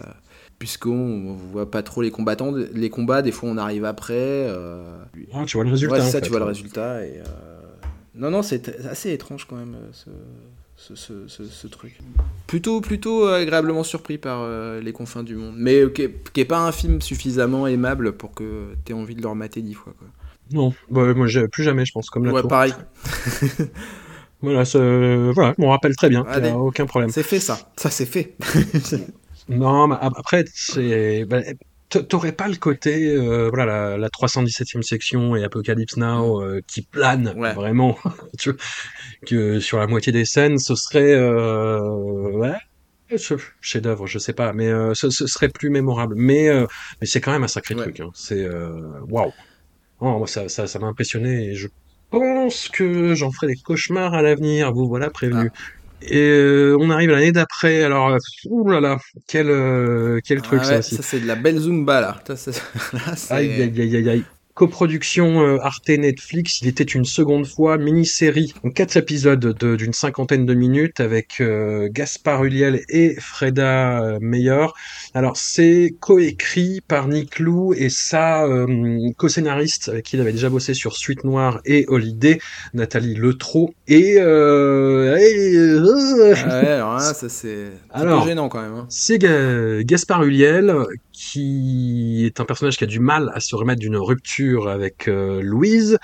puisqu'on 0.64 1.36
voit 1.52 1.70
pas 1.70 1.82
trop 1.82 2.00
les 2.00 2.10
combattants. 2.10 2.50
Les 2.72 2.88
combats, 2.88 3.20
des 3.20 3.32
fois, 3.32 3.50
on 3.50 3.58
arrive 3.58 3.84
après. 3.84 4.14
Euh, 4.14 4.96
ah, 5.34 5.44
tu 5.46 5.58
vois 5.58 5.64
le 5.64 5.72
résultat. 5.72 6.00
ça, 6.00 6.22
tu 6.22 6.30
vois 6.30 6.38
le 6.38 6.46
résultat. 6.46 7.04
Et, 7.04 7.18
euh, 7.18 7.24
Non, 8.14 8.30
non, 8.30 8.40
c'est 8.40 8.74
assez 8.86 9.12
étrange 9.12 9.46
quand 9.46 9.56
même, 9.56 9.76
ce, 9.92 10.94
ce, 10.94 11.28
ce, 11.28 11.66
truc. 11.66 11.98
Plutôt, 12.46 12.80
plutôt 12.80 13.26
agréablement 13.26 13.82
surpris 13.82 14.16
par 14.16 14.48
les 14.80 14.92
confins 14.94 15.22
du 15.22 15.34
monde. 15.34 15.52
Mais 15.58 15.82
qui 15.92 16.08
n'est 16.34 16.44
pas 16.46 16.60
un 16.60 16.72
film 16.72 17.02
suffisamment 17.02 17.66
aimable 17.66 18.12
pour 18.12 18.32
que 18.32 18.68
tu 18.86 18.92
aies 18.92 18.94
envie 18.94 19.16
de 19.16 19.20
le 19.20 19.28
remater 19.28 19.60
dix 19.60 19.74
fois. 19.74 19.92
Quoi. 19.98 20.08
Non, 20.50 20.72
bah, 20.90 21.12
moi, 21.12 21.26
plus 21.52 21.62
jamais, 21.62 21.84
je 21.84 21.92
pense, 21.92 22.08
comme 22.08 22.24
la 22.24 22.32
Ouais, 22.32 22.42
pareil. 22.42 22.72
voilà, 24.40 24.62
voilà, 25.32 25.54
on 25.58 25.68
rappelle 25.68 25.94
très 25.94 26.08
bien, 26.08 26.24
aucun 26.56 26.86
problème. 26.86 27.10
C'est 27.10 27.22
fait 27.22 27.40
ça, 27.40 27.70
ça 27.76 27.90
c'est 27.90 28.06
fait. 28.06 28.34
Non, 29.48 29.88
mais 29.88 29.96
après, 30.00 30.44
c'est. 30.52 31.24
Bah, 31.24 31.40
T'aurais 32.08 32.32
pas 32.32 32.48
le 32.48 32.56
côté, 32.56 33.10
euh, 33.10 33.50
voilà, 33.50 33.96
la, 33.96 34.08
317e 34.08 34.82
section 34.82 35.36
et 35.36 35.44
Apocalypse 35.44 35.96
Now 35.96 36.42
euh, 36.42 36.60
qui 36.66 36.82
plane 36.82 37.32
vraiment, 37.54 37.96
tu 38.38 38.50
vois, 38.50 38.58
que 39.26 39.60
sur 39.60 39.78
la 39.78 39.86
moitié 39.86 40.10
des 40.10 40.24
scènes, 40.24 40.58
ce 40.58 40.74
serait, 40.74 41.14
euh, 41.14 41.78
ouais, 42.32 42.54
chef-d'œuvre, 43.60 44.06
je 44.06 44.18
sais 44.18 44.32
pas, 44.32 44.52
mais 44.52 44.68
euh, 44.68 44.94
ce, 44.94 45.10
ce, 45.10 45.26
serait 45.26 45.48
plus 45.48 45.70
mémorable. 45.70 46.14
Mais, 46.16 46.48
euh, 46.48 46.66
mais 47.00 47.06
c'est 47.06 47.20
quand 47.20 47.32
même 47.32 47.44
un 47.44 47.48
sacré 47.48 47.74
truc. 47.74 48.00
Hein. 48.00 48.10
C'est 48.14 48.46
waouh. 49.08 49.32
Oh, 50.00 50.26
ça, 50.26 50.48
ça, 50.48 50.66
ça 50.66 50.78
m'a 50.78 50.88
impressionné 50.88 51.50
et 51.50 51.54
je 51.54 51.68
pense 52.10 52.68
que 52.68 53.14
j'en 53.14 53.30
ferai 53.30 53.48
des 53.48 53.56
cauchemars 53.56 54.14
à 54.14 54.22
l'avenir. 54.22 54.72
Vous 54.72 54.88
voilà 54.88 55.10
prévenu. 55.10 55.50
Ah. 55.54 55.58
Et 56.06 56.18
euh, 56.18 56.76
on 56.80 56.90
arrive 56.90 57.10
l'année 57.10 57.32
d'après. 57.32 57.82
Alors, 57.82 58.16
ouh 58.46 58.68
là 58.68 58.80
là, 58.80 58.98
quel, 59.26 59.48
euh, 59.48 60.20
quel 60.24 60.42
truc 60.42 60.64
ça 60.64 60.78
aussi. 60.78 60.96
Ça, 60.96 61.02
c'est 61.02 61.20
de 61.20 61.26
la 61.26 61.34
belle 61.34 61.58
Zumba 61.58 62.00
là. 62.00 62.22
aïe, 63.30 63.50
aïe, 63.52 63.80
aïe, 63.80 63.96
aïe, 63.96 64.08
aïe 64.08 64.24
coproduction 64.54 65.40
euh, 65.40 65.58
Arte 65.60 65.88
Netflix. 65.88 66.60
Il 66.62 66.68
était 66.68 66.84
une 66.84 67.04
seconde 67.04 67.46
fois 67.46 67.76
mini-série 67.76 68.54
en 68.64 68.70
quatre 68.70 68.96
épisodes 68.96 69.56
d'une 69.76 69.92
cinquantaine 69.92 70.46
de 70.46 70.54
minutes 70.54 71.00
avec 71.00 71.40
euh, 71.40 71.88
Gaspard 71.90 72.44
Ulliel 72.44 72.82
et 72.88 73.16
Freda 73.20 74.02
euh, 74.02 74.18
Meyer. 74.20 74.66
Alors 75.12 75.36
c'est 75.36 75.94
coécrit 76.00 76.80
par 76.86 77.08
Nick 77.08 77.38
Lou 77.40 77.74
et 77.74 77.88
sa 77.88 78.46
co-scénariste 79.16 79.88
avec 79.88 80.04
qui 80.04 80.16
il 80.16 80.20
avait 80.20 80.32
déjà 80.32 80.48
bossé 80.48 80.74
sur 80.74 80.96
Suite 80.96 81.24
Noire 81.24 81.60
et 81.64 81.84
Holiday, 81.88 82.38
Nathalie 82.72 83.14
Letro. 83.14 83.74
Et, 83.88 84.16
euh, 84.18 85.14
ah 86.46 86.62
ouais, 86.62 86.68
alors 86.68 86.94
là, 86.94 87.00
ça 87.00 87.28
c'est 87.28 87.72
gênant 88.24 88.48
quand 88.48 88.62
même. 88.62 88.74
Hein. 88.74 88.86
C'est 88.88 89.18
Gaspard 89.84 90.22
Ulliel 90.24 90.74
qui 91.14 92.26
est 92.26 92.40
un 92.40 92.44
personnage 92.44 92.76
qui 92.76 92.84
a 92.84 92.88
du 92.88 92.98
mal 92.98 93.30
à 93.34 93.40
se 93.40 93.54
remettre 93.54 93.80
d'une 93.80 93.96
rupture 93.96 94.68
avec 94.68 95.08
euh, 95.08 95.40
Louise 95.40 95.98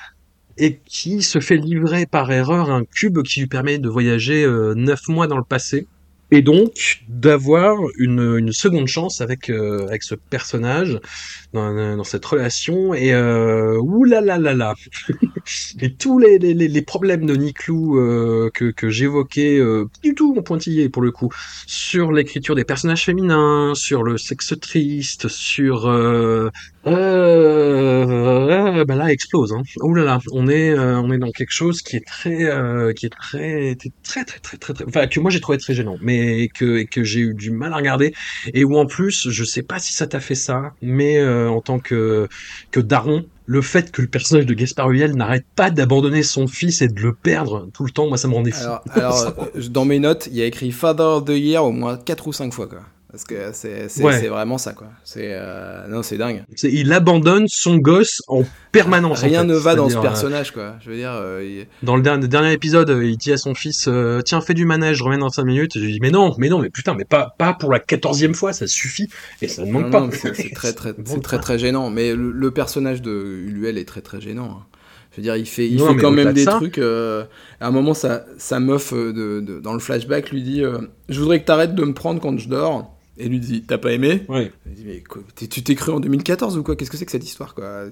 et 0.57 0.81
qui 0.87 1.23
se 1.23 1.41
fait 1.41 1.57
livrer 1.57 2.07
par 2.07 2.31
erreur 2.31 2.71
un 2.71 2.85
cube 2.85 3.23
qui 3.23 3.41
lui 3.41 3.47
permet 3.49 3.79
de 3.79 3.89
voyager 3.89 4.45
euh, 4.45 4.75
neuf 4.75 5.09
mois 5.09 5.27
dans 5.27 5.37
le 5.37 5.45
passé 5.45 5.87
et 6.31 6.43
donc 6.43 7.03
d'avoir 7.09 7.77
une, 7.99 8.39
une, 8.39 8.53
seconde 8.53 8.87
chance 8.87 9.21
avec 9.21 9.51
euh, 9.51 9.87
avec 9.89 10.03
ce 10.03 10.15
personnage 10.15 11.01
dans, 11.53 11.97
dans 11.97 12.05
cette 12.05 12.25
relation 12.25 12.95
et 12.95 13.13
euh, 13.13 13.79
oulala 13.79 14.21
là 14.21 14.39
là 14.39 14.55
là 14.55 14.75
et 15.81 15.93
tous 15.95 16.19
les, 16.19 16.39
les, 16.39 16.55
les, 16.55 16.83
problèmes 16.83 17.27
de 17.27 17.35
Niclou 17.35 17.99
euh, 17.99 18.51
que, 18.55 18.71
que 18.71 18.91
j'évoquais 18.91 19.59
euh, 19.59 19.87
du 20.03 20.15
tout 20.15 20.35
en 20.39 20.43
pointillé 20.43 20.89
pour 20.89 21.03
le 21.03 21.11
coup 21.11 21.31
sur 21.67 22.13
l'écriture 22.13 22.55
des 22.55 22.65
personnages 22.65 23.05
féminins 23.05 23.75
sur 23.75 24.03
le 24.03 24.17
sexe 24.17 24.55
triste 24.61 25.29
sur 25.29 25.89
euh, 26.87 28.81
euh, 28.81 28.85
bah 28.87 28.95
là 28.95 29.13
explose 29.13 29.53
hein. 29.53 29.63
Ouh 29.83 29.95
là 29.95 30.05
là, 30.05 30.19
on 30.33 30.49
est 30.49 30.79
on 30.79 31.13
est 31.13 31.19
dans 31.19 31.31
quelque 31.31 31.53
chose 31.53 31.83
qui 31.83 31.97
est 31.97 32.07
très 32.07 32.49
qui 32.95 33.07
est 33.07 33.11
très 33.11 33.77
très 34.03 34.25
très 34.25 34.39
très 34.39 34.57
très, 34.57 34.73
très 34.73 34.85
enfin 34.87 35.07
que 35.07 35.21
moi 35.21 35.31
j'ai 35.31 35.41
trouvé 35.41 35.59
très 35.59 35.75
gênant 35.75 35.97
mais 36.01 36.41
et 36.41 36.49
que, 36.49 36.85
que 36.85 37.05
j'ai 37.05 37.21
eu 37.21 37.35
du 37.35 37.51
mal 37.51 37.73
à 37.73 37.77
regarder. 37.77 38.15
Et 38.55 38.65
où 38.65 38.77
en 38.77 38.87
plus 38.87 39.29
je 39.29 39.45
sais 39.45 39.63
pas 39.63 39.79
si 39.79 39.93
ça 39.93 40.07
t'a 40.07 40.21
fait 40.21 40.35
ça 40.35 40.73
mais 40.81 41.19
euh, 41.19 41.51
en 41.51 41.61
tant 41.61 41.81
que 41.81 42.29
que 42.71 42.81
daron 42.81 43.27
le 43.45 43.63
fait 43.63 43.91
que 43.91 44.01
le 44.01 44.09
personnage 44.09 44.47
de 44.47 44.55
Gaspard 44.55 44.89
Huel 44.89 45.17
n'arrête 45.17 45.45
pas 45.57 45.71
d'abandonner 45.71 46.23
son 46.23 46.47
fils 46.47 46.81
et 46.81 46.89
de 46.89 47.01
le 47.01 47.13
perdre 47.13 47.69
tout 47.75 47.85
le 47.85 47.91
temps 47.91 48.09
moi 48.09 48.17
ça 48.17 48.29
me 48.29 48.35
rendait 48.35 48.53
fou. 48.53 48.65
Alors, 48.93 49.35
dans 49.71 49.85
mes 49.85 49.99
notes 49.99 50.29
il 50.31 50.37
y 50.37 50.43
a 50.43 50.47
écrit 50.47 50.73
Father 50.73 51.03
of 51.03 51.25
the 51.27 51.31
Year 51.31 51.63
au 51.63 51.73
moins 51.73 51.99
4 51.99 52.27
ou 52.27 52.33
5 52.33 52.55
fois 52.55 52.67
quoi 52.69 52.81
parce 53.11 53.25
que 53.25 53.51
c'est 53.53 53.89
c'est 53.89 54.29
vraiment 54.29 54.59
ça, 54.59 54.73
quoi. 54.73 54.89
C'est 55.05 55.31
euh... 55.33 55.89
non, 55.89 56.03
c'est 56.03 56.17
dingue. 56.17 56.45
Il 56.63 56.93
abandonne 56.93 57.47
son 57.49 57.77
gosse 57.79 58.23
en 58.29 58.45
permanence. 58.71 59.21
Rien 59.21 59.43
ne 59.45 59.55
va 59.55 59.75
dans 59.75 59.89
ce 59.89 59.97
euh, 59.97 60.01
personnage, 60.01 60.53
quoi. 60.53 60.77
Je 60.81 60.91
veux 60.91 60.97
dire. 60.97 61.13
Euh, 61.15 61.65
dans 61.83 61.97
le 61.97 62.03
dernier, 62.03 62.29
dernier, 62.29 62.53
épisode, 62.53 62.97
il 63.03 63.17
dit 63.17 63.33
à 63.33 63.37
son 63.37 63.55
fils 63.55 63.87
euh, 63.89 64.21
Tiens, 64.23 64.41
fais 64.41 64.55
du 64.55 64.65
manège, 64.65 64.99
je 64.99 65.05
reviens 65.05 65.19
dans 65.19 65.29
5 65.29 65.45
minutes. 65.45 65.73
je 65.75 65.81
lui 65.81 65.93
dis 65.93 65.99
Mais 66.01 66.11
non, 66.11 66.35
mais 66.39 66.49
non, 66.49 66.61
mais 66.61 66.71
putain, 66.71 66.95
mais 66.95 67.05
pas, 67.05 67.35
pas 67.37 67.53
pour 67.53 67.73
la 67.73 67.81
quatorzième 67.81 68.35
fois, 68.35 68.53
ça 68.53 68.69
suffit. 68.69 69.09
Et 69.43 69.49
ça 69.49 69.65
ne 69.65 69.73
manque 69.73 69.91
pas. 69.91 70.09
C'est 70.13 70.53
très, 70.55 70.73
très, 70.73 70.95
c'est 71.05 71.23
très, 71.23 71.39
très 71.39 71.59
gênant. 71.59 71.91
Mais 71.91 72.15
le, 72.15 72.51
personnage 72.51 73.03
de 73.03 73.13
Uluel 73.47 73.79
est 73.79 73.85
très, 73.85 74.03
très 74.03 74.21
gênant. 74.21 74.59
Hein. 74.61 74.67
Je 75.13 75.17
veux 75.17 75.23
dire, 75.23 75.37
il 75.37 75.47
fait, 75.47 75.69
il 75.69 75.81
fait 75.81 75.97
quand 75.97 76.13
même 76.13 76.33
des 76.33 76.45
trucs. 76.45 76.79
à 76.79 77.27
un 77.61 77.71
moment, 77.71 77.95
sa, 77.95 78.25
sa 78.39 78.61
meuf 78.61 78.93
de, 78.93 79.41
de, 79.41 79.59
dans 79.59 79.73
le 79.73 79.81
flashback 79.81 80.31
lui 80.31 80.43
dit 80.43 80.63
Je 81.09 81.21
voudrais 81.21 81.41
que 81.41 81.47
t'arrêtes 81.47 81.75
de 81.75 81.85
me 81.85 81.95
prendre 81.95 82.21
quand 82.21 82.39
je 82.39 82.49
dors. 82.49 83.00
Et 83.21 83.29
lui 83.29 83.41
dit 83.41 83.63
T'as 83.63 83.79
pas 83.79 83.93
aimé 83.93 84.25
Ouais. 84.29 84.51
Il 84.67 84.75
dit 84.75 84.85
Mais 84.87 85.03
tu 85.49 85.63
t'es 85.63 85.75
cru 85.75 85.93
en 85.93 86.01
2014 86.01 86.57
ou 86.59 86.63
quoi? 86.63 86.77
Qu'est-ce 86.77 86.91
que 86.91 86.97
c'est 86.97 87.05
que 87.07 87.13
cette 87.13 87.25
histoire 87.25 87.55
quoi? 87.55 87.87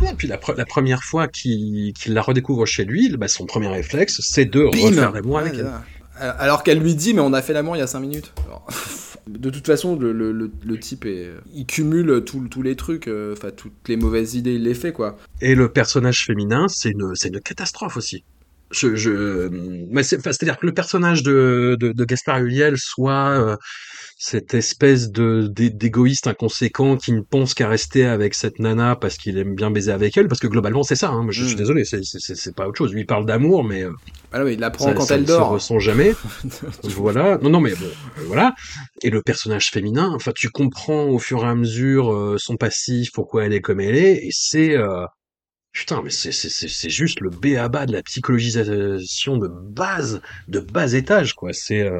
Et 0.00 0.14
puis 0.16 0.26
la, 0.26 0.40
la, 0.56 0.64
première 0.64 1.04
fois 1.04 1.28
qu'il 1.28 1.94
la 2.08 2.22
redécouvre 2.22 2.66
chez 2.66 2.84
lui, 2.84 3.16
bah, 3.16 3.28
son 3.28 3.46
premier 3.46 3.68
réflexe, 3.68 4.20
c'est 4.22 4.44
de 4.44 4.64
refaire 4.64 5.12
l'amour 5.12 5.38
avec 5.38 5.54
elle. 5.54 5.70
Alors 6.16 6.62
qu'elle 6.62 6.78
lui 6.78 6.94
dit, 6.94 7.12
mais 7.14 7.20
on 7.20 7.32
a 7.32 7.42
fait 7.42 7.52
l'amour 7.52 7.76
il 7.76 7.80
y 7.80 7.82
a 7.82 7.86
5 7.86 8.00
minutes. 8.00 8.32
de 9.26 9.50
toute 9.50 9.66
façon, 9.66 9.96
le, 9.96 10.12
le, 10.12 10.32
le, 10.32 10.78
type, 10.78 11.06
est, 11.06 11.30
il 11.54 11.66
cumule 11.66 12.22
tous 12.24 12.62
les 12.62 12.76
trucs, 12.76 13.08
euh, 13.08 13.32
enfin 13.32 13.50
toutes 13.50 13.88
les 13.88 13.96
mauvaises 13.96 14.34
idées, 14.34 14.54
il 14.54 14.62
les 14.62 14.74
fait 14.74 14.92
quoi. 14.92 15.16
Et 15.40 15.54
le 15.54 15.68
personnage 15.68 16.24
féminin, 16.24 16.66
c'est 16.68 16.90
une, 16.90 17.12
une 17.24 17.40
catastrophe 17.40 17.96
aussi. 17.96 18.24
Je, 18.70 18.96
je, 18.96 19.48
c'est-à-dire 20.02 20.58
que 20.58 20.66
le 20.66 20.74
personnage 20.74 21.22
de, 21.22 21.76
de, 21.78 21.92
de 21.92 22.04
Gaspard 22.04 22.38
Huliel 22.38 22.76
soit 22.76 23.30
euh, 23.30 23.56
cette 24.16 24.54
espèce 24.54 25.10
de 25.10 25.48
d'égoïste 25.48 26.26
inconséquent 26.26 26.96
qui 26.96 27.12
ne 27.12 27.20
pense 27.20 27.52
qu'à 27.52 27.68
rester 27.68 28.06
avec 28.06 28.34
cette 28.34 28.58
nana 28.58 28.96
parce 28.96 29.16
qu'il 29.16 29.36
aime 29.38 29.54
bien 29.54 29.70
baiser 29.70 29.90
avec 29.90 30.16
elle 30.16 30.28
parce 30.28 30.40
que 30.40 30.46
globalement 30.46 30.82
c'est 30.82 30.96
ça 30.96 31.10
hein. 31.10 31.26
je, 31.30 31.44
suis 31.44 31.54
mm. 31.54 31.58
désolé 31.58 31.84
c'est 31.84 32.54
pas 32.54 32.68
autre 32.68 32.78
chose 32.78 32.92
lui 32.92 33.02
il 33.02 33.06
parle 33.06 33.26
d'amour 33.26 33.64
mais 33.64 33.82
euh, 33.82 33.92
ah 34.32 34.40
non, 34.40 34.46
il 34.46 34.60
l'apprend 34.60 34.94
quand 34.94 35.10
elle 35.10 35.24
dort 35.24 35.48
se 35.48 35.52
ressent 35.54 35.78
jamais 35.80 36.14
voilà 36.84 37.38
non 37.38 37.50
non 37.50 37.60
mais 37.60 37.74
bon 37.74 37.86
euh, 37.86 38.22
voilà 38.26 38.54
et 39.02 39.10
le 39.10 39.20
personnage 39.20 39.70
féminin 39.70 40.12
enfin 40.14 40.32
tu 40.34 40.48
comprends 40.48 41.06
au 41.06 41.18
fur 41.18 41.44
et 41.44 41.48
à 41.48 41.54
mesure 41.54 42.12
euh, 42.12 42.36
son 42.38 42.56
passif 42.56 43.10
pourquoi 43.12 43.44
elle 43.46 43.52
est 43.52 43.60
comme 43.60 43.80
elle 43.80 43.96
est 43.96 44.24
et 44.24 44.30
c'est 44.32 44.76
Putain, 45.72 46.02
mais 46.04 46.10
c'est 46.10 46.88
juste 46.88 47.18
le 47.18 47.30
B 47.30 47.56
à 47.58 47.68
bas 47.68 47.84
de 47.84 47.92
la 47.92 48.02
psychologisation 48.04 49.38
de 49.38 49.48
base, 49.48 50.22
de 50.46 50.60
bas 50.60 50.92
étage, 50.92 51.34
quoi. 51.34 51.52
C'est 51.52 51.90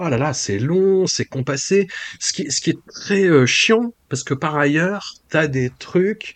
oh 0.00 0.08
là 0.08 0.16
là, 0.16 0.32
c'est 0.32 0.58
long, 0.58 1.06
c'est 1.06 1.26
compassé, 1.26 1.86
ce 2.18 2.32
qui, 2.32 2.50
ce 2.50 2.60
qui 2.60 2.70
est 2.70 2.78
très 2.86 3.24
euh, 3.24 3.46
chiant, 3.46 3.92
parce 4.08 4.24
que 4.24 4.34
par 4.34 4.56
ailleurs, 4.56 5.14
t'as 5.28 5.46
des 5.46 5.70
trucs 5.78 6.34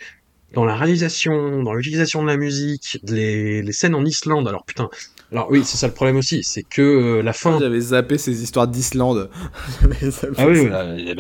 dans 0.53 0.65
la 0.65 0.77
réalisation, 0.77 1.63
dans 1.63 1.73
l'utilisation 1.73 2.23
de 2.23 2.29
la 2.29 2.37
musique, 2.37 3.01
les, 3.05 3.63
les 3.63 3.73
scènes 3.73 3.95
en 3.95 4.05
Islande, 4.05 4.47
alors 4.47 4.65
putain, 4.65 4.89
alors 5.33 5.51
oui, 5.51 5.63
c'est 5.65 5.79
ça 5.79 5.89
le 5.89 5.95
problème 5.95 6.17
aussi, 6.17 6.45
c'est 6.45 6.63
que 6.63 6.83
euh, 6.83 7.23
la 7.23 7.33
fin... 7.33 7.59
J'avais 7.59 7.81
zappé 7.81 8.19
ces 8.19 8.43
histoires 8.43 8.69
d'Islande. 8.69 9.31
ah 10.39 10.47
oui, 10.47 10.69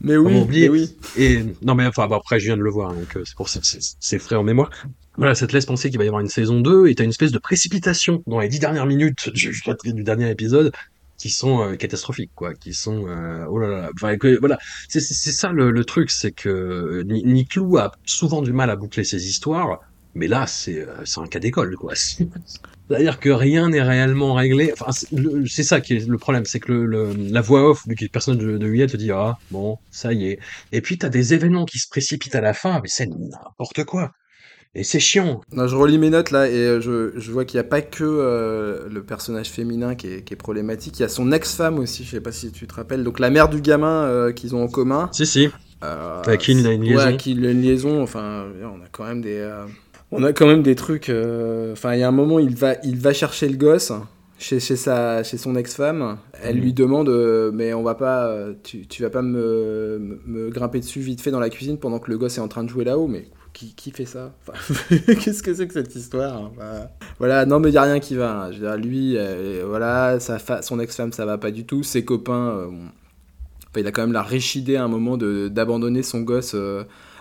mais 0.00 0.16
oui, 0.16 0.44
mais 0.48 0.68
oui. 0.68 0.96
Et 1.16 1.44
non 1.62 1.76
mais 1.76 1.86
enfin, 1.86 2.08
après 2.10 2.40
je 2.40 2.46
viens 2.46 2.56
de 2.56 2.62
le 2.62 2.70
voir, 2.70 2.94
donc 2.94 3.16
euh, 3.16 3.22
c'est 3.24 3.36
pour 3.36 3.48
ça 3.48 3.60
c'est 3.62 4.18
frais 4.18 4.36
en 4.36 4.42
mémoire. 4.42 4.70
Voilà, 5.18 5.34
ça 5.34 5.46
te 5.46 5.52
laisse 5.52 5.66
penser 5.66 5.88
qu'il 5.88 5.98
va 5.98 6.04
y 6.04 6.08
avoir 6.08 6.20
une 6.20 6.28
saison 6.28 6.60
2, 6.60 6.88
et 6.88 6.94
t'as 6.94 7.04
une 7.04 7.10
espèce 7.10 7.32
de 7.32 7.38
précipitation 7.38 8.22
dans 8.26 8.40
les 8.40 8.48
dix 8.48 8.58
dernières 8.58 8.86
minutes 8.86 9.30
du, 9.30 9.52
du 9.84 10.02
dernier 10.02 10.30
épisode, 10.30 10.72
qui 11.26 11.32
sont 11.32 11.76
catastrophiques, 11.76 12.30
quoi, 12.34 12.54
qui 12.54 12.72
sont 12.74 13.06
oh 13.48 13.58
là 13.58 13.68
là. 13.68 13.90
Enfin, 13.94 14.16
voilà, 14.40 14.58
c'est 14.88 15.00
ça 15.00 15.50
le, 15.50 15.70
le 15.70 15.84
truc, 15.84 16.10
c'est 16.10 16.32
que 16.32 17.02
Niclou 17.04 17.78
a 17.78 17.92
souvent 18.04 18.42
du 18.42 18.52
mal 18.52 18.70
à 18.70 18.76
boucler 18.76 19.04
ses 19.04 19.26
histoires, 19.28 19.80
mais 20.14 20.28
là, 20.28 20.46
c'est 20.46 20.86
c'est 21.04 21.20
un 21.20 21.26
cas 21.26 21.38
d'école, 21.40 21.74
quoi. 21.76 21.94
C'est-à-dire 22.88 23.18
que 23.18 23.30
rien 23.30 23.70
n'est 23.70 23.82
réellement 23.82 24.34
réglé. 24.34 24.72
Enfin, 24.72 24.92
c'est 24.92 25.62
ça 25.64 25.80
qui 25.80 25.94
est 25.94 26.06
le 26.06 26.18
problème, 26.18 26.44
c'est 26.44 26.60
que 26.60 26.72
le, 26.72 27.12
la 27.14 27.40
voix 27.40 27.68
off 27.68 27.86
du 27.88 28.08
personnage 28.08 28.44
de, 28.44 28.58
de 28.58 28.86
te 28.86 28.96
dit 28.96 29.10
ah 29.10 29.38
bon 29.50 29.78
ça 29.90 30.12
y 30.12 30.28
est. 30.28 30.38
Et 30.72 30.80
puis 30.80 30.96
t'as 30.96 31.08
des 31.08 31.34
événements 31.34 31.64
qui 31.64 31.78
se 31.78 31.88
précipitent 31.88 32.36
à 32.36 32.40
la 32.40 32.54
fin, 32.54 32.80
mais 32.82 32.88
c'est 32.88 33.06
n'importe 33.06 33.84
quoi. 33.84 34.12
Et 34.78 34.84
c'est 34.84 35.00
chiant. 35.00 35.40
Non, 35.52 35.66
je 35.66 35.74
relis 35.74 35.98
mes 35.98 36.10
notes 36.10 36.30
là 36.30 36.48
et 36.48 36.54
euh, 36.54 36.80
je, 36.80 37.18
je 37.18 37.32
vois 37.32 37.44
qu'il 37.44 37.58
n'y 37.58 37.66
a 37.66 37.68
pas 37.68 37.80
que 37.80 38.04
euh, 38.04 38.88
le 38.90 39.02
personnage 39.02 39.48
féminin 39.48 39.94
qui 39.94 40.06
est, 40.06 40.22
qui 40.22 40.34
est, 40.34 40.36
problématique. 40.36 40.98
Il 40.98 41.02
y 41.02 41.04
a 41.04 41.08
son 41.08 41.32
ex-femme 41.32 41.78
aussi, 41.78 42.04
je 42.04 42.10
sais 42.10 42.20
pas 42.20 42.32
si 42.32 42.52
tu 42.52 42.66
te 42.66 42.74
rappelles. 42.74 43.02
Donc 43.02 43.18
la 43.18 43.30
mère 43.30 43.48
du 43.48 43.60
gamin 43.60 44.04
euh, 44.04 44.32
qu'ils 44.32 44.54
ont 44.54 44.62
en 44.62 44.68
commun. 44.68 45.08
Si, 45.12 45.26
si. 45.26 45.48
Avec 45.80 46.40
qui 46.40 46.52
il 46.52 46.66
a 46.66 46.72
une 46.72 46.82
liaison. 46.82 47.06
Ouais, 47.06 47.16
qui 47.16 47.32
a 47.32 47.50
une 47.50 47.62
liaison. 47.62 48.02
Enfin, 48.02 48.46
on 48.62 48.82
a 48.82 48.88
quand 48.92 49.04
même 49.04 49.22
des 49.22 49.48
on 50.12 50.22
a 50.22 50.32
quand 50.32 50.46
même 50.46 50.62
des 50.62 50.74
trucs. 50.74 51.08
Euh, 51.08 51.72
enfin, 51.72 51.94
il 51.94 52.00
y 52.00 52.02
a 52.02 52.08
un 52.08 52.12
moment, 52.12 52.38
il 52.38 52.54
va, 52.54 52.74
il 52.84 52.96
va 52.96 53.12
chercher 53.12 53.48
le 53.48 53.56
gosse 53.56 53.92
chez, 54.38 54.60
chez, 54.60 54.76
sa, 54.76 55.22
chez 55.22 55.36
son 55.36 55.56
ex-femme. 55.56 56.18
Elle 56.42 56.58
lui 56.58 56.72
demande 56.72 57.08
euh, 57.08 57.50
Mais 57.52 57.74
on 57.74 57.82
va 57.82 57.94
pas. 57.94 58.26
Euh, 58.28 58.54
tu, 58.62 58.86
tu 58.86 59.02
vas 59.02 59.10
pas 59.10 59.22
me, 59.22 60.20
me, 60.26 60.50
grimper 60.50 60.80
dessus 60.80 61.00
vite 61.00 61.20
fait 61.20 61.30
dans 61.30 61.40
la 61.40 61.50
cuisine 61.50 61.78
pendant 61.78 61.98
que 61.98 62.10
le 62.10 62.18
gosse 62.18 62.38
est 62.38 62.40
en 62.42 62.48
train 62.48 62.64
de 62.64 62.68
jouer 62.68 62.84
là-haut 62.84 63.08
Mais 63.08 63.28
qui, 63.56 63.90
fait 63.90 64.04
ça 64.04 64.32
Qu'est-ce 64.88 65.42
que 65.42 65.54
c'est 65.54 65.66
que 65.66 65.72
cette 65.72 65.94
histoire 65.94 66.50
hein? 66.60 66.88
Voilà, 67.18 67.46
non, 67.46 67.58
mais 67.58 67.70
il 67.70 67.72
n'y 67.72 67.78
a 67.78 67.82
rien 67.82 68.00
qui 68.00 68.14
va. 68.14 68.44
Hein. 68.44 68.52
Je 68.52 68.76
lui, 68.76 69.16
voilà, 69.64 70.20
sa 70.20 70.38
son 70.62 70.78
ex-femme, 70.78 71.12
ça 71.12 71.24
va 71.24 71.38
pas 71.38 71.50
du 71.50 71.64
tout. 71.64 71.82
Ses 71.82 72.04
copains. 72.04 72.68
il 73.76 73.86
a 73.86 73.92
quand 73.92 74.02
même 74.02 74.12
la 74.12 74.22
riche 74.22 74.56
idée 74.56 74.76
à 74.76 74.84
un 74.84 74.88
moment 74.88 75.16
d'abandonner 75.16 76.02
son 76.02 76.20
gosse 76.20 76.54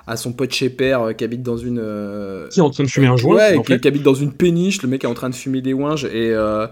à 0.07 0.17
son 0.17 0.33
pote 0.33 0.53
chez 0.53 0.69
père 0.69 1.01
euh, 1.01 1.13
qui 1.13 1.23
habite 1.23 1.41
dans 1.41 1.57
une. 1.57 1.79
Euh, 1.79 2.47
qui 2.49 2.59
est 2.59 2.63
en 2.63 2.69
train 2.69 2.83
de 2.83 2.89
fumer 2.89 3.07
un 3.07 3.17
joint. 3.17 3.35
Ouais, 3.35 3.61
qui, 3.63 3.87
habite 3.87 4.03
dans 4.03 4.13
une 4.13 4.31
péniche. 4.31 4.81
Le 4.81 4.87
mec 4.87 5.03
est 5.03 5.07
en 5.07 5.13
train 5.13 5.29
de 5.29 5.35
fumer 5.35 5.61
des 5.61 5.73
ouinges. 5.73 6.05
Et, 6.05 6.31
euh, 6.31 6.67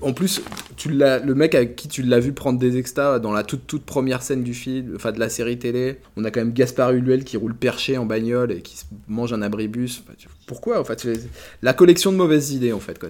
en 0.00 0.12
plus, 0.12 0.42
tu 0.76 0.88
le 0.90 1.34
mec 1.34 1.54
avec 1.54 1.76
qui 1.76 1.88
tu 1.88 2.02
l'as 2.02 2.20
vu 2.20 2.32
prendre 2.32 2.58
des 2.58 2.76
extas 2.76 3.18
dans 3.18 3.32
la 3.32 3.42
toute, 3.42 3.66
toute 3.66 3.84
première 3.84 4.22
scène 4.22 4.42
du 4.42 4.54
film, 4.54 4.92
enfin 4.96 5.12
de 5.12 5.18
la 5.18 5.28
série 5.28 5.58
télé, 5.58 5.98
on 6.16 6.24
a 6.24 6.30
quand 6.30 6.40
même 6.40 6.52
Gaspard 6.52 6.92
Ulluel 6.92 7.24
qui 7.24 7.36
roule 7.36 7.54
perché 7.54 7.98
en 7.98 8.06
bagnole 8.06 8.52
et 8.52 8.60
qui 8.60 8.76
mange 9.08 9.32
un 9.32 9.42
abribus. 9.42 10.04
pourquoi 10.46 10.80
en 10.80 10.84
fait 10.84 11.08
La 11.62 11.72
collection 11.72 12.12
de 12.12 12.16
mauvaises 12.16 12.52
idées 12.52 12.72
en 12.72 12.80
fait. 12.80 13.00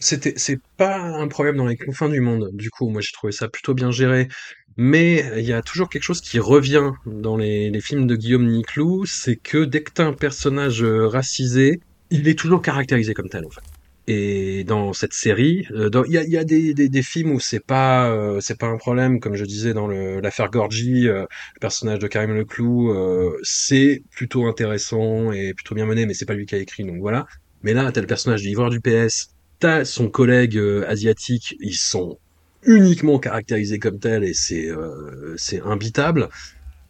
C'était, 0.00 0.34
c'est 0.36 0.60
pas 0.76 0.96
un 0.96 1.26
problème 1.28 1.56
dans 1.56 1.66
les 1.66 1.76
confins 1.76 2.08
du 2.08 2.20
monde. 2.20 2.50
Du 2.52 2.70
coup, 2.70 2.88
moi 2.88 3.00
j'ai 3.00 3.12
trouvé 3.12 3.32
ça 3.32 3.48
plutôt 3.48 3.74
bien 3.74 3.90
géré. 3.90 4.28
Mais 4.76 5.24
il 5.38 5.44
y 5.44 5.54
a 5.54 5.62
toujours 5.62 5.88
quelque 5.88 6.02
chose 6.02 6.20
qui 6.20 6.38
revient 6.38 6.90
dans 7.06 7.36
les, 7.36 7.70
les 7.70 7.80
films 7.80 8.06
de 8.06 8.14
Guillaume 8.14 8.46
Niclou, 8.46 9.06
c'est 9.06 9.36
que 9.36 9.64
dès 9.64 9.82
que 9.82 9.90
t'as 9.90 10.04
un 10.04 10.12
personnage 10.12 10.82
euh, 10.82 11.08
racisé, 11.08 11.80
il 12.10 12.28
est 12.28 12.38
toujours 12.38 12.60
caractérisé 12.60 13.14
comme 13.14 13.30
tel 13.30 13.46
en 13.46 13.50
fait. 13.50 13.62
Et 14.08 14.64
dans 14.64 14.92
cette 14.92 15.14
série, 15.14 15.66
euh, 15.72 15.90
il 16.06 16.12
y, 16.12 16.18
a, 16.18 16.24
y 16.24 16.36
a 16.36 16.44
des, 16.44 16.74
des, 16.74 16.88
des, 16.90 17.02
films 17.02 17.32
où 17.32 17.40
c'est 17.40 17.64
pas 17.64 18.08
euh, 18.10 18.38
c'est 18.40 18.58
pas 18.58 18.66
un 18.66 18.76
problème, 18.76 19.18
comme 19.18 19.34
je 19.34 19.44
disais 19.46 19.72
dans 19.72 19.88
l'affaire 19.88 20.50
Gorgie, 20.50 21.04
le 21.04 21.26
personnage 21.60 21.98
de 21.98 22.06
Karim 22.06 22.34
Leclou, 22.34 22.94
c'est 23.42 24.02
plutôt 24.10 24.46
intéressant 24.46 25.32
et 25.32 25.54
plutôt 25.54 25.74
bien 25.74 25.86
mené, 25.86 26.04
mais 26.04 26.14
c'est 26.14 26.26
pas 26.26 26.34
lui 26.34 26.44
qui 26.46 26.54
a 26.54 26.58
écrit, 26.58 26.84
donc 26.84 27.00
voilà. 27.00 27.26
Mais 27.62 27.72
là, 27.72 27.90
t'as 27.90 28.02
le 28.02 28.06
personnage 28.06 28.42
du 28.42 28.48
livreur 28.48 28.70
du 28.70 28.80
PS, 28.80 29.30
t'as 29.58 29.84
son 29.84 30.08
collègue 30.08 30.60
asiatique, 30.86 31.56
ils 31.60 31.74
sont 31.74 32.18
uniquement 32.64 33.18
caractérisé 33.18 33.78
comme 33.78 33.98
tel 33.98 34.24
et 34.24 34.34
c'est 34.34 34.68
euh, 34.68 35.34
c'est 35.36 35.60
imbitable. 35.62 36.28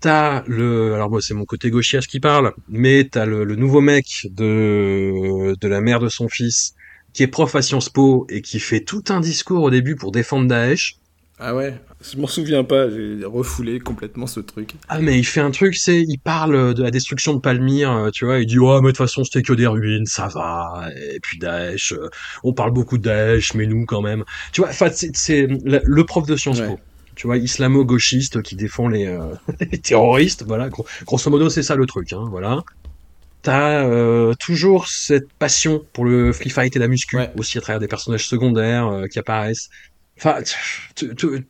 T'as 0.00 0.44
le, 0.46 0.94
alors 0.94 1.10
moi 1.10 1.20
c'est 1.22 1.34
mon 1.34 1.44
côté 1.46 1.70
gauchias 1.70 2.00
qui 2.08 2.20
parle, 2.20 2.52
mais 2.68 3.08
t'as 3.10 3.26
le, 3.26 3.44
le 3.44 3.56
nouveau 3.56 3.80
mec 3.80 4.06
de 4.30 5.54
de 5.60 5.68
la 5.68 5.80
mère 5.80 6.00
de 6.00 6.08
son 6.08 6.28
fils 6.28 6.74
qui 7.14 7.22
est 7.22 7.28
prof 7.28 7.54
à 7.56 7.62
Sciences 7.62 7.88
Po 7.90 8.26
et 8.28 8.42
qui 8.42 8.60
fait 8.60 8.80
tout 8.84 9.04
un 9.08 9.20
discours 9.20 9.62
au 9.64 9.70
début 9.70 9.96
pour 9.96 10.12
défendre 10.12 10.48
Daesh. 10.48 10.96
Ah 11.38 11.54
ouais, 11.54 11.74
je 12.00 12.16
m'en 12.16 12.26
souviens 12.26 12.64
pas, 12.64 12.88
j'ai 12.88 13.22
refoulé 13.26 13.78
complètement 13.78 14.26
ce 14.26 14.40
truc. 14.40 14.74
Ah 14.88 15.00
mais 15.00 15.18
il 15.18 15.24
fait 15.24 15.40
un 15.40 15.50
truc, 15.50 15.76
c'est 15.76 16.00
il 16.00 16.16
parle 16.18 16.72
de 16.72 16.82
la 16.82 16.90
destruction 16.90 17.34
de 17.34 17.40
Palmyre, 17.40 17.90
euh, 17.92 18.10
tu 18.10 18.24
vois, 18.24 18.38
il 18.38 18.46
dit 18.46 18.58
"Oh, 18.58 18.80
mais 18.80 18.86
de 18.88 18.92
toute 18.92 18.96
façon, 18.96 19.22
c'était 19.22 19.42
que 19.42 19.52
des 19.52 19.66
ruines, 19.66 20.06
ça 20.06 20.28
va." 20.28 20.88
Et 21.12 21.20
puis 21.20 21.38
Daesh, 21.38 21.92
euh, 21.92 22.08
on 22.42 22.54
parle 22.54 22.70
beaucoup 22.70 22.96
de 22.96 23.02
Daesh, 23.02 23.52
mais 23.52 23.66
nous 23.66 23.84
quand 23.84 24.00
même. 24.00 24.24
Tu 24.52 24.62
vois, 24.62 24.70
enfin 24.70 24.88
c'est 24.90 25.46
le 25.46 26.04
prof 26.04 26.26
de 26.26 26.36
Sciences 26.36 26.60
Po. 26.62 26.80
Tu 27.14 27.26
vois, 27.26 27.36
islamo-gauchiste 27.36 28.40
qui 28.40 28.56
défend 28.56 28.88
les, 28.88 29.06
euh, 29.06 29.34
les 29.70 29.78
terroristes, 29.78 30.42
voilà, 30.46 30.70
grosso 31.04 31.30
modo, 31.30 31.50
c'est 31.50 31.62
ça 31.62 31.74
le 31.76 31.84
truc, 31.84 32.14
hein, 32.14 32.24
voilà. 32.30 32.62
T'as 33.42 34.34
toujours 34.36 34.88
cette 34.88 35.32
passion 35.34 35.84
pour 35.92 36.04
le 36.04 36.32
free 36.32 36.50
fight 36.50 36.74
et 36.74 36.78
la 36.80 36.88
muscu, 36.88 37.16
aussi 37.36 37.58
à 37.58 37.60
travers 37.60 37.78
des 37.78 37.86
personnages 37.88 38.26
secondaires 38.26 39.04
qui 39.10 39.18
apparaissent. 39.20 39.68
Enfin, 40.18 40.42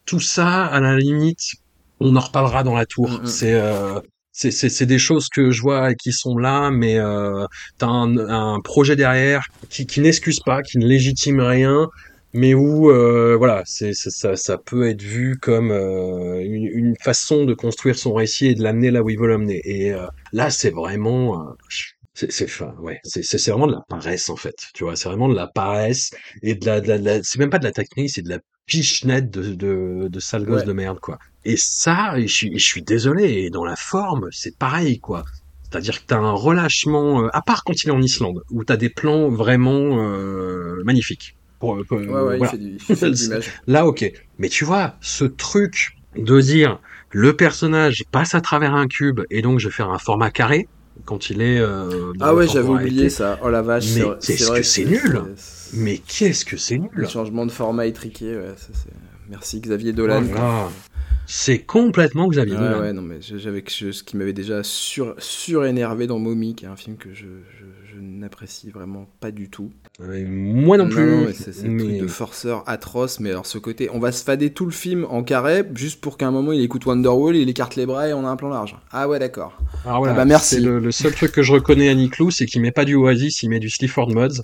tout 0.04 0.20
ça, 0.20 0.66
à 0.66 0.80
la 0.80 0.96
limite, 0.96 1.54
on 2.00 2.16
en 2.16 2.20
reparlera 2.20 2.62
dans 2.62 2.74
la 2.74 2.86
tour. 2.86 3.10
Mm, 3.10 3.22
mm. 3.22 3.26
C'est 3.26 3.54
euh, 3.54 4.00
c'est 4.32 4.84
des 4.84 4.98
choses 4.98 5.28
que 5.30 5.50
je 5.50 5.62
vois 5.62 5.92
et 5.92 5.94
qui 5.94 6.12
sont 6.12 6.36
là, 6.36 6.70
mais 6.70 6.98
euh, 6.98 7.46
t'as 7.78 7.86
un, 7.86 8.18
un, 8.18 8.60
projet 8.60 8.94
derrière 8.94 9.46
qui, 9.70 9.86
qui 9.86 10.00
n'excuse 10.02 10.40
pas, 10.40 10.60
qui 10.62 10.76
ne 10.76 10.86
légitime 10.86 11.40
rien, 11.40 11.88
mais 12.36 12.52
où 12.52 12.90
euh, 12.90 13.34
voilà, 13.36 13.62
c'est 13.64 13.94
ça, 13.94 14.36
ça 14.36 14.58
peut 14.58 14.88
être 14.88 15.00
vu 15.02 15.38
comme 15.40 15.70
euh, 15.70 16.40
une, 16.42 16.66
une, 16.66 16.94
façon 17.02 17.46
de 17.46 17.54
construire 17.54 17.96
son 17.96 18.12
récit 18.12 18.48
et 18.48 18.54
de 18.54 18.62
l'amener 18.62 18.90
là 18.90 19.02
où 19.02 19.08
il 19.08 19.18
veut 19.18 19.26
l'amener. 19.26 19.62
Et 19.64 19.92
euh, 19.92 20.06
là, 20.32 20.50
c'est 20.50 20.70
vraiment 20.70 21.40
euh, 21.40 21.52
c'est 22.16 22.32
c'est 22.32 22.48
ouais 22.80 22.98
c'est 23.04 23.22
c'est 23.22 23.50
vraiment 23.50 23.66
de 23.66 23.74
la 23.74 23.84
paresse 23.88 24.30
en 24.30 24.36
fait 24.36 24.56
tu 24.72 24.84
vois 24.84 24.96
c'est 24.96 25.08
vraiment 25.08 25.28
de 25.28 25.34
la 25.34 25.46
paresse 25.46 26.10
et 26.42 26.54
de 26.54 26.64
la, 26.64 26.80
de 26.80 26.92
la, 26.92 27.22
c'est 27.22 27.38
même 27.38 27.50
pas 27.50 27.58
de 27.58 27.64
la 27.64 27.72
technique 27.72 28.10
c'est 28.10 28.22
de 28.22 28.30
la 28.30 28.38
pichenette 28.64 29.30
de 29.30 29.54
de, 29.54 30.08
de 30.08 30.20
sale 30.20 30.44
gosse 30.44 30.64
de 30.64 30.72
merde 30.72 30.98
quoi. 30.98 31.18
Et 31.44 31.56
ça 31.56 32.14
je 32.20 32.26
suis 32.26 32.58
je 32.58 32.64
suis 32.64 32.82
désolé 32.82 33.44
et 33.44 33.50
dans 33.50 33.64
la 33.64 33.76
forme 33.76 34.28
c'est 34.32 34.58
pareil 34.58 34.98
quoi. 34.98 35.24
C'est-à-dire 35.62 36.00
que 36.00 36.06
t'as 36.06 36.18
un 36.18 36.32
relâchement 36.32 37.24
euh, 37.24 37.28
à 37.32 37.42
part 37.42 37.64
quand 37.64 37.82
il 37.82 37.88
est 37.88 37.92
en 37.92 38.02
Islande 38.02 38.42
où 38.50 38.64
t'as 38.64 38.76
des 38.76 38.88
plans 38.88 39.28
vraiment 39.28 39.98
euh, 39.98 40.82
magnifiques. 40.84 41.36
Pour, 41.58 41.78
ouais, 41.90 42.06
ouais, 42.06 42.38
il 42.38 42.46
fait 42.46 42.58
du, 42.58 42.78
il 42.88 42.96
fait 42.96 43.52
là 43.66 43.86
ok. 43.86 44.10
Mais 44.38 44.48
tu 44.48 44.64
vois 44.64 44.96
ce 45.00 45.24
truc 45.24 45.96
de 46.16 46.40
dire 46.40 46.80
le 47.10 47.36
personnage 47.36 48.04
passe 48.10 48.34
à 48.34 48.40
travers 48.40 48.74
un 48.74 48.88
cube 48.88 49.20
et 49.30 49.42
donc 49.42 49.58
je 49.60 49.68
vais 49.68 49.74
faire 49.74 49.90
un 49.90 49.98
format 49.98 50.30
carré 50.30 50.68
quand 51.04 51.30
il 51.30 51.40
est. 51.40 51.58
Euh, 51.60 52.12
ah 52.20 52.34
ouais, 52.34 52.46
j'avais 52.46 52.68
oublié 52.68 53.10
ça. 53.10 53.38
Oh 53.42 53.50
la 53.50 53.62
vache. 53.62 53.94
Mais 53.94 54.04
qu'est-ce 54.20 54.50
que 54.50 54.62
c'est 54.62 54.84
nul 54.84 55.22
Mais 55.72 55.98
qu'est-ce 55.98 56.44
que 56.44 56.56
c'est 56.56 56.78
nul 56.78 56.90
Le 56.92 57.06
changement 57.06 57.46
de 57.46 57.52
format 57.52 57.86
étriqué, 57.86 58.36
ouais. 58.36 58.54
Ça, 58.56 58.72
Merci 59.28 59.60
Xavier 59.60 59.92
Dolan. 59.92 60.24
C'est 61.26 61.58
complètement 61.58 62.28
Xavier 62.28 62.54
Dolan. 62.54 62.80
Ouais, 62.80 62.92
non, 62.92 63.02
mais 63.02 63.20
j'avais 63.20 63.64
ce 63.66 64.02
qui 64.02 64.16
m'avait 64.16 64.32
déjà 64.32 64.62
sur, 64.62 65.14
surénervé 65.18 66.06
dans 66.06 66.20
Mommy, 66.20 66.54
qui 66.54 66.64
est 66.64 66.68
un 66.68 66.76
film 66.76 66.96
que 66.96 67.12
je, 67.12 67.26
je, 67.58 68.00
n'apprécie 68.00 68.70
vraiment 68.70 69.08
pas 69.20 69.30
du 69.30 69.48
tout. 69.48 69.72
Moi 69.98 70.76
non 70.76 70.88
plus. 70.88 71.32
c'est 71.32 71.66
un 71.66 71.76
truc 71.76 71.98
de 71.98 72.06
forceur 72.06 72.62
atroce, 72.66 73.20
mais 73.20 73.30
alors 73.30 73.46
ce 73.46 73.58
côté, 73.58 73.88
on 73.92 73.98
va 73.98 74.12
se 74.12 74.22
fader 74.22 74.50
tout 74.50 74.66
le 74.66 74.72
film 74.72 75.06
en 75.08 75.22
carré, 75.22 75.64
juste 75.74 76.00
pour 76.00 76.18
qu'à 76.18 76.26
un 76.26 76.30
moment 76.30 76.52
il 76.52 76.60
écoute 76.60 76.84
Wonderwall, 76.84 77.36
il 77.36 77.48
écarte 77.48 77.76
les 77.76 77.86
bras 77.86 78.08
et 78.08 78.12
on 78.12 78.26
a 78.26 78.28
un 78.28 78.36
plan 78.36 78.50
large. 78.50 78.76
Ah 78.92 79.08
ouais, 79.08 79.18
d'accord. 79.18 79.58
Ah, 79.86 79.98
voilà, 79.98 80.12
ah 80.12 80.16
bah 80.16 80.24
merci. 80.24 80.60
Le, 80.60 80.78
le, 80.78 80.90
seul 80.92 81.14
truc 81.14 81.32
que 81.32 81.42
je 81.42 81.52
reconnais 81.52 81.88
à 81.88 81.94
Niclou, 81.94 82.30
c'est 82.30 82.46
qu'il 82.46 82.60
met 82.60 82.72
pas 82.72 82.84
du 82.84 82.94
Oasis, 82.94 83.42
il 83.42 83.48
met 83.48 83.60
du 83.60 83.70
Sleaford 83.70 84.10
Mods. 84.10 84.42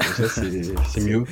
c'est 0.89 1.01
mieux 1.01 1.25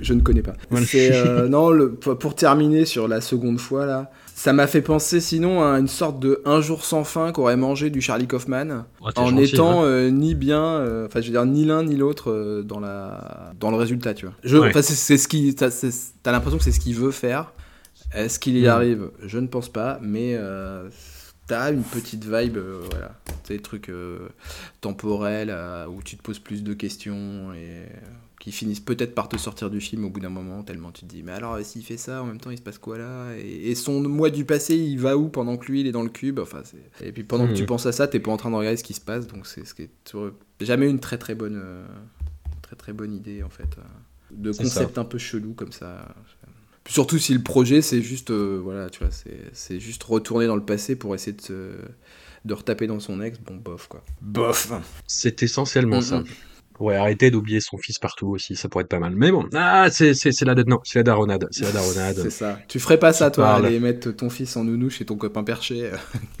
je, 0.00 0.14
ne 0.14 0.20
connais 0.20 0.42
pas. 0.42 0.54
Euh, 0.94 1.48
non, 1.48 1.70
le, 1.70 1.92
pour 1.94 2.34
terminer 2.34 2.84
sur 2.84 3.08
la 3.08 3.20
seconde 3.20 3.58
fois 3.58 3.86
là, 3.86 4.10
ça 4.34 4.52
m'a 4.52 4.66
fait 4.66 4.82
penser 4.82 5.20
sinon 5.20 5.62
à 5.62 5.78
une 5.78 5.88
sorte 5.88 6.18
de 6.18 6.42
un 6.44 6.60
jour 6.60 6.84
sans 6.84 7.04
fin 7.04 7.32
qu'aurait 7.32 7.56
mangé 7.56 7.90
du 7.90 8.00
Charlie 8.00 8.26
Kaufman, 8.26 8.86
en 9.00 9.36
étant 9.36 9.82
hein. 9.82 9.84
euh, 9.84 10.10
ni 10.10 10.34
bien, 10.34 10.64
euh, 10.64 11.06
enfin 11.06 11.20
je 11.20 11.26
veux 11.26 11.32
dire 11.32 11.46
ni 11.46 11.64
l'un 11.64 11.84
ni 11.84 11.96
l'autre 11.96 12.62
dans 12.64 12.80
la 12.80 13.52
dans 13.60 13.70
le 13.70 13.76
résultat, 13.76 14.14
tu 14.14 14.26
vois. 14.26 14.34
Je, 14.42 14.58
c'est 14.82 15.16
ce 15.16 15.28
qui, 15.28 15.54
t'as 15.54 16.32
l'impression 16.32 16.58
que 16.58 16.64
c'est 16.64 16.72
ce 16.72 16.80
qu'il 16.80 16.96
veut 16.96 17.10
faire. 17.10 17.52
Est-ce 18.14 18.38
qu'il 18.38 18.56
y 18.56 18.64
mm. 18.64 18.68
arrive? 18.68 19.10
Je 19.24 19.38
ne 19.38 19.46
pense 19.46 19.68
pas, 19.68 19.98
mais 20.02 20.36
t'as 21.46 21.72
une 21.72 21.82
petite 21.82 22.24
vibe, 22.24 22.58
voilà, 22.90 23.14
des 23.48 23.60
trucs 23.60 23.92
temporels 24.80 25.56
où 25.88 26.02
tu 26.02 26.16
te 26.16 26.22
poses 26.22 26.38
plus 26.38 26.62
de 26.64 26.74
questions 26.74 27.52
et 27.54 27.86
qui 28.42 28.50
finissent 28.50 28.80
peut-être 28.80 29.14
par 29.14 29.28
te 29.28 29.36
sortir 29.36 29.70
du 29.70 29.80
film 29.80 30.04
au 30.04 30.10
bout 30.10 30.18
d'un 30.18 30.28
moment, 30.28 30.64
tellement 30.64 30.90
tu 30.90 31.02
te 31.02 31.06
dis, 31.06 31.22
mais 31.22 31.30
alors 31.30 31.60
s'il 31.60 31.84
fait 31.84 31.96
ça, 31.96 32.24
en 32.24 32.26
même 32.26 32.40
temps 32.40 32.50
il 32.50 32.56
se 32.56 32.62
passe 32.62 32.76
quoi 32.76 32.98
là? 32.98 33.36
Et, 33.36 33.76
son 33.76 34.00
moi 34.00 34.30
du 34.30 34.44
passé, 34.44 34.74
il 34.74 34.98
va 34.98 35.16
où 35.16 35.28
pendant 35.28 35.56
que 35.56 35.70
lui 35.70 35.82
il 35.82 35.86
est 35.86 35.92
dans 35.92 36.02
le 36.02 36.08
cube? 36.08 36.40
Enfin, 36.40 36.60
Et 37.00 37.12
puis 37.12 37.22
pendant 37.22 37.46
que 37.46 37.52
tu 37.52 37.62
hmm. 37.62 37.66
penses 37.66 37.86
à 37.86 37.92
ça, 37.92 38.08
t'es 38.08 38.18
pas 38.18 38.32
en 38.32 38.36
train 38.36 38.50
de 38.50 38.56
regarder 38.56 38.76
ce 38.76 38.82
qui 38.82 38.94
se 38.94 39.00
passe, 39.00 39.28
donc 39.28 39.46
c'est 39.46 39.64
ce 39.64 39.74
qui 39.74 39.82
est 39.82 39.90
jamais 40.60 40.90
une 40.90 40.98
très 40.98 41.18
très 41.18 41.36
bonne, 41.36 41.54
euh, 41.54 41.86
très 42.62 42.74
très 42.74 42.92
bonne 42.92 43.14
idée 43.14 43.44
en 43.44 43.48
fait, 43.48 43.78
euh, 43.78 43.82
de 44.32 44.50
concept 44.50 44.98
un 44.98 45.04
peu 45.04 45.18
chelou 45.18 45.54
comme 45.54 45.70
ça. 45.70 46.12
Surtout 46.88 47.18
si 47.18 47.34
le 47.34 47.44
projet, 47.44 47.80
c'est 47.80 48.02
juste, 48.02 48.32
voilà, 48.32 48.90
tu 48.90 49.04
vois, 49.04 49.12
c'est 49.52 49.78
juste 49.78 50.02
retourner 50.02 50.48
dans 50.48 50.56
le 50.56 50.64
passé 50.64 50.96
pour 50.96 51.14
essayer 51.14 51.36
de, 51.48 51.76
de 52.44 52.54
retaper 52.54 52.88
dans 52.88 52.98
son 52.98 53.20
ex. 53.20 53.38
Bon, 53.38 53.54
bof, 53.54 53.86
quoi. 53.86 54.02
Bof. 54.20 54.72
C'est 55.06 55.44
essentiellement 55.44 56.00
ça. 56.00 56.24
Ouais, 56.82 56.96
arrêter 56.96 57.30
d'oublier 57.30 57.60
son 57.60 57.78
fils 57.78 58.00
partout 58.00 58.26
aussi, 58.26 58.56
ça 58.56 58.68
pourrait 58.68 58.82
être 58.82 58.90
pas 58.90 58.98
mal. 58.98 59.14
Mais 59.14 59.30
bon, 59.30 59.48
ah, 59.54 59.86
c'est, 59.88 60.14
c'est, 60.14 60.32
c'est 60.32 60.44
la, 60.44 60.56
non, 60.66 60.80
c'est 60.82 60.98
la 60.98 61.04
daronade, 61.04 61.46
c'est 61.52 61.62
la 61.62 61.70
daronade. 61.70 62.16
c'est 62.20 62.30
ça. 62.30 62.58
Tu 62.66 62.80
ferais 62.80 62.98
pas 62.98 63.12
ça, 63.12 63.30
toi, 63.30 63.54
aller 63.54 63.78
mettre 63.78 64.10
ton 64.10 64.28
fils 64.28 64.56
en 64.56 64.64
nounou 64.64 64.90
chez 64.90 65.04
ton 65.04 65.14
copain 65.14 65.44
perché. 65.44 65.92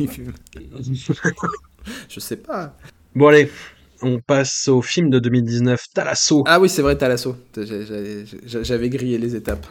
Je 2.08 2.18
sais 2.18 2.36
pas. 2.38 2.76
Bon, 3.14 3.28
allez, 3.28 3.48
on 4.02 4.18
passe 4.18 4.66
au 4.66 4.82
film 4.82 5.10
de 5.10 5.20
2019, 5.20 5.86
Talasso. 5.94 6.42
Ah 6.48 6.58
oui, 6.58 6.68
c'est 6.68 6.82
vrai, 6.82 6.98
Talasso. 6.98 7.36
J'avais 8.44 8.88
grillé 8.88 9.18
les 9.18 9.36
étapes. 9.36 9.64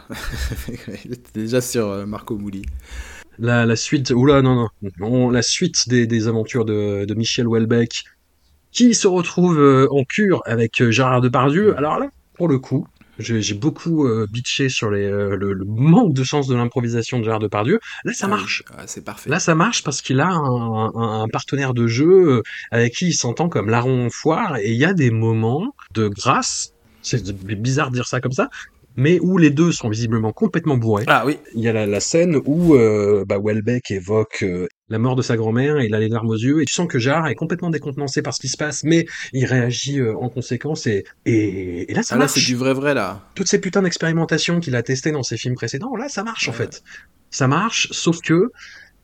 déjà 1.34 1.60
sur 1.60 1.88
euh, 1.88 2.06
Marco 2.06 2.34
Mouli. 2.38 2.62
La, 3.38 3.66
la 3.66 3.76
suite, 3.76 4.10
oula, 4.10 4.40
non, 4.40 4.68
non, 4.98 5.28
la 5.28 5.42
suite 5.42 5.86
des, 5.88 6.06
des 6.06 6.28
aventures 6.28 6.64
de, 6.64 7.04
de 7.04 7.14
Michel 7.14 7.46
Houellebecq, 7.46 8.04
qui 8.72 8.94
se 8.94 9.06
retrouve 9.06 9.58
euh, 9.58 9.86
en 9.90 10.04
cure 10.04 10.42
avec 10.46 10.80
euh, 10.80 10.90
Gérard 10.90 11.20
Depardieu. 11.20 11.76
Alors 11.76 11.98
là, 11.98 12.08
pour 12.34 12.48
le 12.48 12.58
coup, 12.58 12.86
j'ai 13.18 13.54
beaucoup 13.54 14.06
euh, 14.06 14.26
bitché 14.28 14.68
sur 14.68 14.90
les, 14.90 15.08
le, 15.08 15.62
manque 15.64 16.14
de 16.14 16.24
sens 16.24 16.48
de 16.48 16.56
l'improvisation 16.56 17.18
de 17.18 17.24
Gérard 17.24 17.38
Depardieu. 17.38 17.78
Là, 18.04 18.12
ça 18.14 18.26
ah 18.26 18.30
marche. 18.30 18.64
c'est 18.86 19.04
parfait. 19.04 19.30
Là, 19.30 19.38
ça 19.38 19.54
marche 19.54 19.84
parce 19.84 20.00
qu'il 20.00 20.18
a 20.20 20.30
un, 20.32 21.28
partenaire 21.28 21.74
de 21.74 21.86
jeu 21.86 22.42
avec 22.70 22.94
qui 22.94 23.08
il 23.08 23.12
s'entend 23.12 23.48
comme 23.48 23.68
larron 23.68 24.08
foire 24.10 24.56
et 24.56 24.70
il 24.70 24.78
y 24.78 24.86
a 24.86 24.94
des 24.94 25.10
moments 25.10 25.74
de 25.92 26.08
grâce. 26.08 26.72
C'est 27.02 27.22
bizarre 27.36 27.90
de 27.90 27.96
dire 27.96 28.06
ça 28.06 28.20
comme 28.20 28.32
ça, 28.32 28.48
mais 28.96 29.18
où 29.20 29.38
les 29.38 29.50
deux 29.50 29.72
sont 29.72 29.88
visiblement 29.88 30.32
complètement 30.32 30.76
bourrés. 30.76 31.04
Ah 31.06 31.24
oui. 31.26 31.38
Il 31.54 31.62
y 31.62 31.68
a 31.68 31.86
la, 31.86 32.00
scène 32.00 32.36
où 32.44 32.74
euh, 32.74 33.24
bah, 33.26 33.38
Welbeck 33.42 33.90
évoque 33.90 34.42
euh, 34.42 34.66
la 34.88 34.98
mort 34.98 35.16
de 35.16 35.22
sa 35.22 35.36
grand-mère, 35.36 35.78
et 35.78 35.86
il 35.86 35.94
a 35.94 36.00
les 36.00 36.08
larmes 36.08 36.28
aux 36.28 36.36
yeux, 36.36 36.62
et 36.62 36.64
tu 36.64 36.74
sens 36.74 36.88
que 36.88 36.98
Gérard 36.98 37.28
est 37.28 37.34
complètement 37.34 37.70
décontenancé 37.70 38.22
par 38.22 38.34
ce 38.34 38.40
qui 38.40 38.48
se 38.48 38.56
passe, 38.56 38.84
mais 38.84 39.06
il 39.32 39.46
réagit 39.46 40.00
euh, 40.00 40.14
en 40.16 40.28
conséquence, 40.28 40.86
et, 40.86 41.04
et, 41.24 41.92
là 41.94 42.02
ça 42.02 42.14
ah, 42.14 42.18
marche. 42.18 42.36
Là 42.36 42.40
c'est 42.40 42.46
du 42.46 42.56
vrai 42.56 42.74
vrai 42.74 42.94
là. 42.94 43.22
Toutes 43.34 43.48
ces 43.48 43.60
putains 43.60 43.82
d'expérimentations 43.82 44.60
qu'il 44.60 44.76
a 44.76 44.82
testées 44.82 45.12
dans 45.12 45.22
ses 45.22 45.36
films 45.36 45.54
précédents, 45.54 45.96
là 45.96 46.08
ça 46.08 46.22
marche 46.24 46.48
en 46.48 46.52
fait. 46.52 46.82
Ça 47.30 47.48
marche, 47.48 47.88
sauf 47.92 48.20
que 48.20 48.50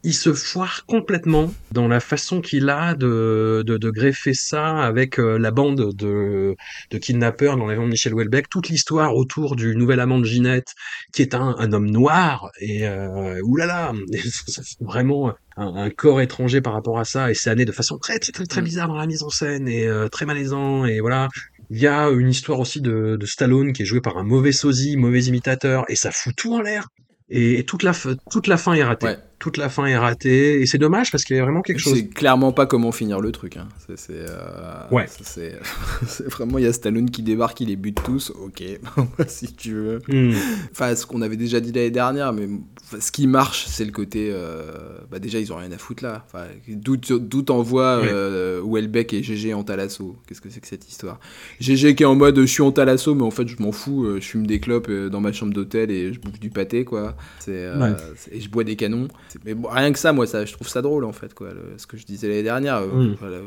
il 0.05 0.15
se 0.15 0.33
foire 0.33 0.87
complètement 0.87 1.53
dans 1.73 1.89
la 1.89 1.99
façon 1.99 2.41
qu'il 2.41 2.69
a 2.71 2.95
de, 2.95 3.65
de, 3.67 3.77
de, 3.77 3.91
greffer 3.91 4.33
ça 4.33 4.79
avec 4.79 5.19
euh, 5.19 5.39
la 5.39 5.51
bande 5.51 5.93
de, 5.95 6.55
de 6.91 6.99
kidnappeurs 6.99 7.57
dans 7.57 7.67
l'avant 7.67 7.85
de 7.85 7.91
Michel 7.91 8.15
Houellebecq, 8.15 8.49
toute 8.49 8.69
l'histoire 8.69 9.17
autour 9.17 9.57
du 9.57 9.75
nouvel 9.75 9.99
amant 9.99 10.19
de 10.19 10.25
Ginette, 10.25 10.75
qui 11.13 11.23
est 11.23 11.35
un, 11.35 11.57
un 11.59 11.73
homme 11.73 11.91
noir, 11.91 12.51
et 12.61 12.87
euh, 12.87 13.41
oulala, 13.43 13.93
ça 14.47 14.63
fait 14.63 14.77
vraiment 14.81 15.35
un, 15.57 15.75
un, 15.75 15.91
corps 15.91 16.21
étranger 16.21 16.61
par 16.61 16.75
rapport 16.75 17.01
à 17.01 17.05
ça, 17.05 17.31
et 17.31 17.35
c'est 17.35 17.51
amené 17.51 17.65
de 17.65 17.73
façon 17.73 17.99
très 17.99 18.21
très 18.21 18.33
très, 18.33 18.61
mm. 18.61 18.65
bizarre 18.65 18.89
dans 18.89 18.97
la 18.97 19.07
mise 19.07 19.25
en 19.25 19.31
scène, 19.31 19.67
et 19.67 19.87
euh, 19.87 20.09
très 20.09 20.27
malaisant, 20.27 20.85
et 20.85 21.01
voilà. 21.01 21.29
Il 21.71 21.79
y 21.79 21.87
a 21.87 22.09
une 22.09 22.31
histoire 22.31 22.61
aussi 22.61 22.81
de, 22.81 23.17
de 23.21 23.27
Stallone 23.27 23.75
qui 23.75 23.83
est 23.83 23.85
joué 23.85 24.01
par 24.01 24.17
un 24.17 24.23
mauvais 24.23 24.53
sosie, 24.53 24.97
mauvais 24.97 25.25
imitateur, 25.25 25.85
et 25.89 25.97
ça 25.97 26.11
fout 26.11 26.35
tout 26.35 26.55
en 26.55 26.63
l'air. 26.63 26.89
Et, 27.31 27.65
toute 27.67 27.83
la 27.83 27.93
toute 28.31 28.47
la 28.47 28.57
fin 28.57 28.73
est 28.73 28.83
ratée 28.83 29.17
toute 29.39 29.57
la 29.57 29.69
fin 29.69 29.87
est 29.87 29.97
ratée 29.97 30.61
et 30.61 30.67
c'est 30.67 30.79
dommage 30.79 31.13
parce 31.13 31.25
qu'il 31.25 31.37
y 31.37 31.39
a 31.39 31.43
vraiment 31.43 31.63
quelque 31.63 31.79
chose. 31.79 31.95
C'est 31.95 32.09
clairement 32.09 32.53
pas 32.53 32.67
comment 32.67 32.91
finir 32.91 33.21
le 33.21 33.31
truc. 33.31 33.57
Hein. 33.57 33.69
C'est, 33.95 34.11
euh, 34.11 34.89
ouais. 34.91 35.07
Vraiment 36.27 36.59
il 36.59 36.65
y 36.65 36.67
a 36.67 36.73
Stallone 36.73 37.11
qui 37.11 37.23
débarque, 37.23 37.61
il 37.61 37.69
les 37.69 37.77
bute 37.77 38.03
tous. 38.03 38.33
Ok, 38.43 38.63
si 39.29 39.53
tu 39.55 39.75
veux. 39.75 40.01
Hmm. 40.09 40.35
Enfin, 40.73 40.95
ce 40.97 41.07
qu'on 41.07 41.23
avait 41.23 41.37
déjà 41.37 41.61
dit 41.61 41.71
l'année 41.71 41.91
dernière, 41.91 42.33
mais 42.33 42.49
ce 42.99 43.13
qui 43.13 43.29
marche, 43.29 43.67
c'est 43.69 43.85
le 43.85 43.93
côté. 43.93 44.31
Euh, 44.33 44.99
bah 45.11 45.21
déjà, 45.21 45.39
ils 45.39 45.53
ont 45.53 45.57
rien 45.57 45.71
à 45.71 45.79
foutre 45.79 46.03
là. 46.03 46.25
Enfin, 46.27 46.47
d'où, 46.69 46.97
t'envoies 46.97 48.03
euh, 48.05 48.61
Welbeck 48.65 49.15
et 49.15 49.23
GG 49.23 49.55
en 49.55 49.63
talasso. 49.63 50.17
Qu'est-ce 50.27 50.41
que 50.41 50.51
c'est 50.51 50.61
que 50.61 50.67
cette 50.67 50.89
histoire? 50.89 51.21
GG 51.61 51.95
qui 51.95 52.03
est 52.03 52.07
en 52.07 52.17
mode 52.17 52.41
je 52.41 52.47
suis 52.47 52.63
en 52.63 52.73
talasso, 52.73 53.15
mais 53.15 53.23
en 53.23 53.31
fait 53.31 53.47
je 53.47 53.63
m'en 53.63 53.73
fous. 53.73 54.07
Je 54.17 54.25
fume 54.25 54.47
des 54.49 54.59
clopes 54.59 54.91
dans 54.91 55.21
ma 55.21 55.33
chambre 55.33 55.53
d'hôtel 55.53 55.93
et 55.93 56.13
je 56.13 56.19
bouffe 56.19 56.41
du 56.41 56.51
pâté 56.51 56.85
quoi. 56.85 57.17
C'est, 57.39 57.71
et 58.33 58.41
je 58.41 58.49
bois 58.49 58.65
des 58.65 58.75
canons. 58.75 59.07
Mais 59.45 59.55
rien 59.69 59.93
que 59.93 59.99
ça, 59.99 60.13
moi, 60.13 60.27
ça, 60.27 60.45
je 60.45 60.53
trouve 60.53 60.69
ça 60.69 60.83
drôle 60.83 61.05
en 61.05 61.13
fait, 61.13 61.35
quoi. 61.35 61.51
ce 61.77 61.87
que 61.87 61.97
je 61.97 62.07
disais 62.07 62.29
l'année 62.29 62.43
dernière. 62.43 62.79
Euh, 62.79 63.41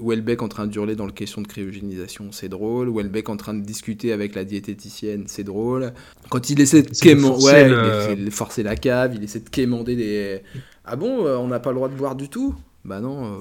Welbeck 0.00 0.42
en 0.42 0.48
train 0.48 0.66
de 0.66 0.74
hurler 0.74 0.94
dans 0.94 1.06
le 1.06 1.12
question 1.12 1.42
de 1.42 1.46
cryogénisation, 1.46 2.30
c'est 2.30 2.48
drôle. 2.48 2.88
Welbeck 2.94 3.28
en 3.28 3.36
train 3.36 3.54
de 3.54 3.62
discuter 3.62 4.12
avec 4.12 4.34
la 4.34 4.44
diététicienne, 4.44 5.24
c'est 5.26 5.44
drôle. 5.44 5.92
Quand 6.30 6.50
il 6.50 6.60
essaie 6.60 6.82
de 6.82 6.90
quémander, 6.90 7.44
ouais, 7.44 8.30
forcer 8.30 8.62
la 8.62 8.76
cave, 8.76 9.14
il 9.16 9.24
essaie 9.24 9.40
de 9.40 9.48
quémander 9.48 9.96
des. 9.96 10.42
Ah 10.84 10.96
bon, 10.96 11.26
euh, 11.26 11.36
on 11.36 11.48
n'a 11.48 11.60
pas 11.60 11.70
le 11.70 11.76
droit 11.76 11.88
de 11.88 11.94
boire 11.94 12.14
du 12.14 12.28
tout? 12.28 12.54
Bah 12.84 13.00
non. 13.00 13.26
Euh... 13.26 13.38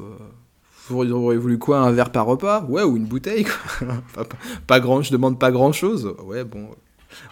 Vous 0.90 1.12
auriez 1.12 1.38
voulu 1.38 1.58
quoi 1.58 1.80
Un 1.80 1.92
verre 1.92 2.12
par 2.12 2.26
repas? 2.26 2.66
Ouais, 2.70 2.84
ou 2.84 2.98
une 2.98 3.06
bouteille 3.06 3.46
quoi. 3.46 4.26
pas, 4.68 4.80
grand, 4.80 5.02
je 5.02 5.12
demande 5.12 5.38
pas 5.38 5.52
grand 5.52 5.74
chose. 5.74 6.16
Ouais, 6.26 6.44
bon 6.44 6.70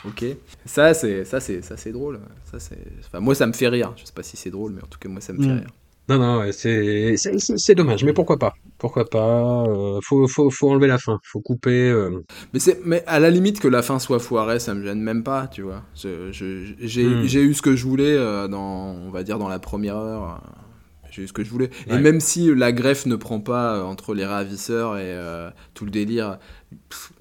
ok. 0.05 0.25
Ça, 0.65 0.93
c'est 0.93 1.25
ça, 1.25 1.39
c'est 1.39 1.61
ça, 1.61 1.77
c'est 1.77 1.91
drôle. 1.91 2.19
Ça, 2.51 2.59
c'est. 2.59 2.77
Enfin, 3.05 3.19
moi, 3.19 3.35
ça 3.35 3.47
me 3.47 3.53
fait 3.53 3.67
rire. 3.67 3.93
Je 3.97 4.05
sais 4.05 4.13
pas 4.13 4.23
si 4.23 4.37
c'est 4.37 4.51
drôle, 4.51 4.73
mais 4.73 4.83
en 4.83 4.87
tout 4.87 4.99
cas, 4.99 5.09
moi, 5.09 5.21
ça 5.21 5.33
me 5.33 5.41
fait 5.41 5.49
mm. 5.49 5.59
rire. 5.59 5.69
Non, 6.07 6.19
non, 6.19 6.51
c'est 6.51 7.15
c'est 7.17 7.73
dommage, 7.73 8.03
mais 8.03 8.13
pourquoi 8.13 8.37
pas? 8.37 8.53
Pourquoi 8.77 9.05
pas 9.05 9.63
euh, 9.67 9.99
faut, 10.03 10.27
faut, 10.27 10.51
faut 10.51 10.69
enlever 10.69 10.85
la 10.85 10.99
fin, 10.99 11.19
faut 11.23 11.39
couper. 11.39 11.89
Euh. 11.89 12.23
Mais 12.53 12.59
c'est 12.59 12.79
mais 12.85 13.03
à 13.07 13.19
la 13.19 13.31
limite 13.31 13.59
que 13.59 13.67
la 13.67 13.81
fin 13.81 13.97
soit 13.97 14.19
foirée, 14.19 14.59
ça 14.59 14.75
me 14.75 14.83
gêne 14.83 15.01
même 15.01 15.23
pas, 15.23 15.47
tu 15.47 15.63
vois. 15.63 15.81
Mm. 16.03 16.31
J'ai 16.31 17.41
eu 17.41 17.53
ce 17.55 17.61
que 17.63 17.75
je 17.75 17.83
voulais 17.85 18.15
euh, 18.15 18.47
dans, 18.47 18.95
on 19.03 19.09
va 19.09 19.23
dire, 19.23 19.39
dans 19.39 19.47
la 19.47 19.57
première 19.57 19.95
heure 19.95 20.41
j'ai 21.15 21.23
eu 21.23 21.27
ce 21.27 21.33
que 21.33 21.43
je 21.43 21.49
voulais. 21.49 21.69
Et 21.87 21.97
même 21.97 22.19
si 22.19 22.53
la 22.53 22.71
greffe 22.71 23.05
ne 23.05 23.15
prend 23.15 23.39
pas 23.39 23.83
entre 23.83 24.13
les 24.13 24.25
ravisseurs 24.25 24.97
et 24.97 25.17
tout 25.73 25.85
le 25.85 25.91
délire, 25.91 26.39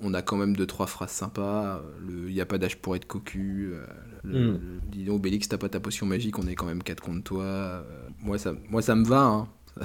on 0.01 0.15
a 0.15 0.23
quand 0.23 0.37
même 0.37 0.57
deux 0.57 0.67
trois 0.67 0.87
phrases 0.87 1.11
sympas. 1.11 1.83
Il 2.09 2.33
n'y 2.33 2.41
a 2.41 2.47
pas 2.47 2.59
d'âge 2.59 2.77
pour 2.77 2.97
être 2.97 3.07
cocu. 3.07 3.71
Euh, 3.73 3.85
le, 4.23 4.53
mm. 4.53 4.81
dis 4.91 5.05
donc, 5.05 5.23
Bélix, 5.23 5.49
t'as 5.49 5.59
pas 5.59 5.69
ta 5.69 5.81
potion 5.81 6.07
magique, 6.07 6.39
on 6.39 6.47
est 6.47 6.55
quand 6.55 6.67
même 6.67 6.83
quatre 6.83 7.03
contre 7.03 7.23
toi. 7.23 7.45
Euh, 7.45 7.83
moi, 8.21 8.39
ça, 8.39 8.55
moi, 8.69 8.83
ça 8.83 8.95
me 8.95 9.05
va. 9.05 9.23
Hein. 9.23 9.49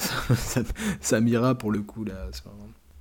ça, 1.01 1.21
m'ira 1.21 1.55
pour 1.55 1.71
le 1.71 1.81
coup. 1.81 2.03
Là, 2.03 2.29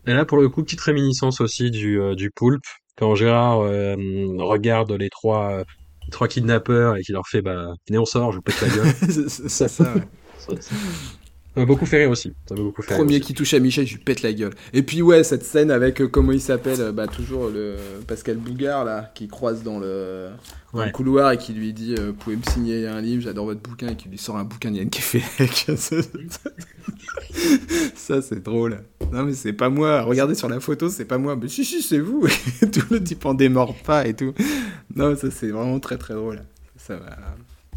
et 0.06 0.14
là, 0.14 0.24
pour 0.24 0.38
le 0.38 0.48
coup, 0.48 0.62
petite 0.62 0.80
réminiscence 0.80 1.40
aussi 1.40 1.70
du, 1.70 2.00
euh, 2.00 2.14
du 2.14 2.30
poulpe. 2.30 2.64
Quand 2.96 3.14
Gérard 3.14 3.58
regarde 3.58 4.90
les 4.90 5.08
trois, 5.08 5.62
trois 6.10 6.26
kidnappeurs 6.26 6.96
et 6.96 7.02
qu'il 7.02 7.12
leur 7.12 7.28
fait 7.28 7.42
bah, 7.42 7.74
Venez, 7.86 7.98
on 7.98 8.04
sort, 8.04 8.32
je 8.32 8.38
vous 8.38 8.42
pète 8.42 8.60
la 8.60 8.68
gueule. 8.68 8.94
c'est 9.28 9.68
ça, 9.68 9.94
Ça 11.58 11.62
m'a 11.62 11.66
beaucoup 11.66 11.86
fait 11.86 11.98
rire 11.98 12.10
aussi. 12.10 12.34
Ça 12.48 12.54
beaucoup 12.54 12.82
fait 12.82 12.94
Premier 12.94 13.20
qui 13.20 13.34
touche 13.34 13.52
à 13.54 13.58
Michel, 13.58 13.86
je 13.86 13.94
lui 13.94 14.04
pète 14.04 14.22
la 14.22 14.32
gueule. 14.32 14.52
Et 14.72 14.82
puis 14.82 15.02
ouais, 15.02 15.24
cette 15.24 15.44
scène 15.44 15.70
avec 15.70 16.00
euh, 16.00 16.06
comment 16.06 16.30
il 16.32 16.40
s'appelle, 16.40 16.80
euh, 16.80 16.92
bah 16.92 17.08
toujours 17.08 17.48
le 17.48 17.76
Pascal 18.06 18.36
Bougard 18.36 18.84
là, 18.84 19.10
qui 19.14 19.26
croise 19.28 19.62
dans 19.62 19.80
le, 19.80 20.28
couloir 20.92 21.32
et 21.32 21.38
qui 21.38 21.54
lui 21.54 21.72
dit 21.72 21.94
euh, 21.98 22.12
pouvez 22.12 22.36
me 22.36 22.42
signer 22.42 22.86
un 22.86 23.00
livre, 23.00 23.22
j'adore 23.22 23.46
votre 23.46 23.60
bouquin 23.60 23.88
et 23.88 23.96
qui 23.96 24.08
lui 24.08 24.18
sort 24.18 24.36
un 24.36 24.44
bouquin 24.44 24.70
d'Yann 24.70 24.88
Kefelec. 24.88 25.66
ça 27.96 28.22
c'est 28.22 28.42
drôle. 28.42 28.82
Non 29.10 29.24
mais 29.24 29.32
c'est 29.32 29.52
pas 29.52 29.68
moi. 29.68 30.02
Regardez 30.02 30.36
sur 30.36 30.48
la 30.48 30.60
photo, 30.60 30.88
c'est 30.90 31.06
pas 31.06 31.18
moi. 31.18 31.34
Mais 31.34 31.48
si 31.48 31.64
si 31.64 31.82
c'est 31.82 31.98
vous. 31.98 32.24
tout 32.72 32.86
le 32.90 33.02
type 33.02 33.26
en 33.26 33.34
démord 33.34 33.74
pas 33.74 34.06
et 34.06 34.14
tout. 34.14 34.32
Non 34.94 35.16
ça 35.16 35.30
c'est 35.30 35.48
vraiment 35.48 35.80
très 35.80 35.96
très 35.96 36.14
drôle. 36.14 36.42
Ça 36.76 36.94
va. 36.96 37.16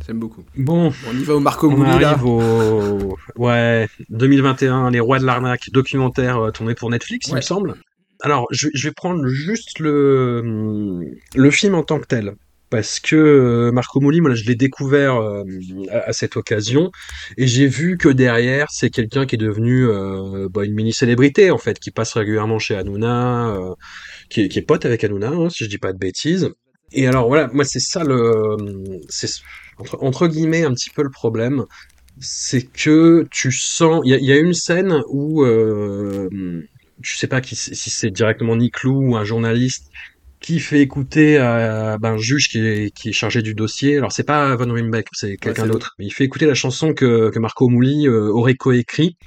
J'aime 0.05 0.19
beaucoup. 0.19 0.43
Bon, 0.55 0.91
on 1.07 1.17
y 1.17 1.23
va 1.23 1.35
au 1.35 1.39
Marco 1.39 1.69
on 1.69 1.81
arrive 1.81 2.25
au 2.25 3.17
ouais 3.35 3.87
2021, 4.09 4.91
les 4.91 4.99
rois 4.99 5.19
de 5.19 5.25
l'arnaque, 5.25 5.69
documentaire 5.71 6.39
euh, 6.39 6.51
tourné 6.51 6.75
pour 6.75 6.89
Netflix, 6.89 7.27
il 7.27 7.35
me 7.35 7.41
semble. 7.41 7.75
Alors, 8.21 8.47
je, 8.51 8.69
vais 8.83 8.91
prendre 8.91 9.27
juste 9.27 9.79
le 9.79 11.01
le 11.35 11.51
film 11.51 11.75
en 11.75 11.83
tant 11.83 11.99
que 11.99 12.07
tel. 12.07 12.33
Parce 12.69 13.01
que 13.01 13.17
euh, 13.17 13.71
Marco 13.73 13.99
Mouli, 13.99 14.21
moi, 14.21 14.33
je 14.33 14.45
l'ai 14.45 14.55
découvert 14.55 15.17
euh, 15.17 15.43
à, 15.91 16.13
cette 16.13 16.37
occasion, 16.37 16.89
et 17.35 17.45
j'ai 17.45 17.67
vu 17.67 17.97
que 17.97 18.07
derrière, 18.07 18.67
c'est 18.71 18.89
quelqu'un 18.89 19.25
qui 19.25 19.35
est 19.35 19.37
devenu 19.37 19.87
bah, 20.49 20.63
une 20.63 20.73
mini-célébrité, 20.73 21.51
en 21.51 21.57
fait, 21.57 21.79
qui 21.79 21.91
passe 21.91 22.13
régulièrement 22.13 22.59
chez 22.59 22.77
Hanouna, 22.77 23.75
qui, 24.29 24.43
est, 24.43 24.65
pote 24.65 24.85
avec 24.85 25.03
Hanouna, 25.03 25.31
hein, 25.31 25.49
si 25.49 25.65
je 25.65 25.69
dis 25.69 25.79
pas 25.79 25.91
de 25.91 25.97
bêtises. 25.97 26.53
Et 26.93 27.07
alors 27.07 27.27
voilà, 27.27 27.49
moi 27.53 27.63
c'est 27.63 27.79
ça 27.79 28.03
le, 28.03 28.57
c'est 29.09 29.29
entre, 29.99 30.27
guillemets 30.27 30.63
un 30.63 30.73
petit 30.73 30.89
peu 30.89 31.03
le 31.03 31.09
problème, 31.09 31.65
c'est 32.19 32.61
que 32.61 33.25
tu 33.31 33.51
sens, 33.51 34.01
il 34.05 34.11
y 34.11 34.31
a, 34.31 34.37
une 34.37 34.53
scène 34.53 35.01
où 35.09 35.43
euh, 35.43 36.29
je 37.01 37.15
sais 37.15 37.27
pas 37.27 37.41
qui, 37.41 37.55
si 37.55 37.89
c'est 37.89 38.11
directement 38.11 38.55
Nick 38.55 38.83
Lou 38.83 39.11
ou 39.11 39.15
un 39.15 39.23
journaliste 39.23 39.89
qui 40.41 40.59
fait 40.59 40.81
écouter 40.81 41.37
à 41.37 41.97
ben, 41.99 42.13
un 42.13 42.17
juge 42.17 42.49
qui 42.49 42.59
est, 42.59 42.91
qui 42.93 43.09
est 43.09 43.13
chargé 43.13 43.41
du 43.41 43.53
dossier. 43.53 43.97
Alors 43.97 44.11
c'est 44.11 44.23
pas 44.23 44.55
Von 44.55 44.73
Rimbeck, 44.73 45.07
c'est 45.13 45.37
quelqu'un 45.37 45.67
d'autre. 45.67 45.95
Il 45.99 46.11
fait 46.11 46.23
écouter 46.23 46.47
la 46.47 46.55
chanson 46.55 46.93
que, 46.93 47.29
que 47.29 47.39
Marco 47.39 47.69
Mouli 47.69 48.07
euh, 48.07 48.27
aurait 48.29 48.55
coécrit. 48.55 49.17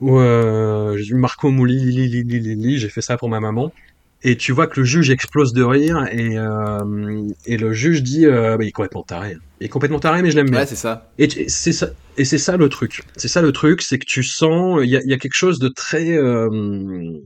Ou 0.00 0.18
euh, 0.18 0.96
Marco 1.12 1.50
Mouli, 1.50 1.78
li, 1.78 2.08
li, 2.08 2.22
li, 2.22 2.54
li, 2.54 2.78
j'ai 2.78 2.88
fait 2.88 3.00
ça 3.00 3.16
pour 3.16 3.28
ma 3.28 3.40
maman. 3.40 3.72
Et 4.28 4.36
tu 4.36 4.50
vois 4.50 4.66
que 4.66 4.80
le 4.80 4.84
juge 4.84 5.08
explose 5.10 5.52
de 5.52 5.62
rire 5.62 6.04
et, 6.10 6.36
euh, 6.36 7.28
et 7.46 7.56
le 7.56 7.72
juge 7.72 8.02
dit 8.02 8.26
euh, 8.26 8.56
bah, 8.56 8.64
il 8.64 8.66
est 8.66 8.72
complètement 8.72 9.04
taré. 9.04 9.36
Il 9.60 9.66
est 9.66 9.68
complètement 9.68 10.00
taré, 10.00 10.20
mais 10.20 10.32
je 10.32 10.36
l'aime 10.36 10.50
bien. 10.50 10.58
Ouais, 10.58 10.66
c'est 10.66 10.74
ça. 10.74 11.12
Et 11.16 11.48
c'est 11.48 11.70
ça. 11.70 11.90
Et 12.16 12.24
c'est 12.24 12.36
ça 12.36 12.56
le 12.56 12.68
truc. 12.68 13.04
C'est 13.16 13.28
ça 13.28 13.40
le 13.40 13.52
truc, 13.52 13.82
c'est 13.82 14.00
que 14.00 14.04
tu 14.04 14.24
sens 14.24 14.80
il 14.82 14.90
y 14.90 14.96
a, 14.96 15.00
y 15.04 15.12
a, 15.12 15.18
quelque 15.18 15.36
chose 15.36 15.60
de 15.60 15.68
très 15.68 16.16
euh, 16.16 17.20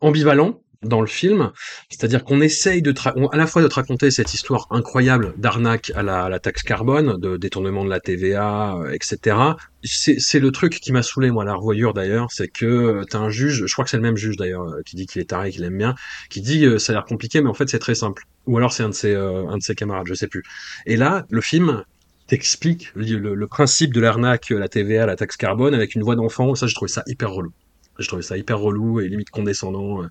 ambivalent 0.00 0.61
dans 0.82 1.00
le 1.00 1.06
film, 1.06 1.52
c'est-à-dire 1.88 2.24
qu'on 2.24 2.40
essaye 2.40 2.82
de 2.82 2.92
à 3.32 3.36
la 3.36 3.46
fois 3.46 3.62
de 3.62 3.68
te 3.68 3.74
raconter 3.74 4.10
cette 4.10 4.34
histoire 4.34 4.66
incroyable 4.70 5.34
d'arnaque 5.36 5.92
à 5.94 6.02
la, 6.02 6.24
à 6.24 6.28
la, 6.28 6.40
taxe 6.40 6.62
carbone, 6.62 7.18
de 7.20 7.36
détournement 7.36 7.84
de 7.84 7.90
la 7.90 8.00
TVA, 8.00 8.76
euh, 8.76 8.92
etc. 8.92 9.36
C'est 9.84 10.40
le 10.40 10.50
truc 10.50 10.80
qui 10.80 10.92
m'a 10.92 11.02
saoulé 11.02 11.30
moi 11.30 11.44
la 11.44 11.54
revoyure 11.54 11.94
d'ailleurs, 11.94 12.28
c'est 12.30 12.48
que 12.48 12.66
euh, 12.66 13.04
t'as 13.08 13.18
un 13.18 13.30
juge, 13.30 13.64
je 13.66 13.72
crois 13.72 13.84
que 13.84 13.90
c'est 13.90 13.96
le 13.96 14.02
même 14.02 14.16
juge 14.16 14.36
d'ailleurs 14.36 14.64
euh, 14.64 14.82
qui 14.84 14.96
dit 14.96 15.06
qu'il 15.06 15.22
est 15.22 15.26
taré, 15.26 15.50
qu'il 15.50 15.64
aime 15.64 15.78
bien, 15.78 15.94
qui 16.30 16.40
dit 16.40 16.66
ça 16.78 16.92
a 16.92 16.94
l'air 16.94 17.04
compliqué 17.04 17.40
mais 17.40 17.48
en 17.48 17.54
fait 17.54 17.68
c'est 17.68 17.78
très 17.78 17.94
simple. 17.94 18.24
Ou 18.46 18.56
alors 18.58 18.72
c'est 18.72 18.82
un 18.82 18.88
de 18.88 18.94
ses 18.94 19.14
un 19.14 19.56
de 19.56 19.62
ses 19.62 19.74
camarades, 19.74 20.06
je 20.08 20.14
sais 20.14 20.28
plus. 20.28 20.42
Et 20.86 20.96
là 20.96 21.26
le 21.30 21.40
film 21.40 21.84
t'explique 22.26 22.90
le, 22.94 23.34
le, 23.34 23.46
principe 23.46 23.92
de 23.92 24.00
l'arnaque, 24.00 24.50
la 24.50 24.68
TVA, 24.68 25.06
la 25.06 25.16
taxe 25.16 25.36
carbone 25.36 25.74
avec 25.74 25.94
une 25.94 26.02
voix 26.02 26.16
d'enfant. 26.16 26.54
Ça 26.54 26.66
j'ai 26.66 26.74
trouvé 26.74 26.90
ça 26.90 27.02
hyper 27.06 27.30
relou. 27.30 27.52
J'ai 27.98 28.06
trouvé 28.06 28.22
ça 28.22 28.36
hyper 28.36 28.58
relou 28.58 29.00
et 29.00 29.08
limite 29.08 29.30
condescendant. 29.30 30.02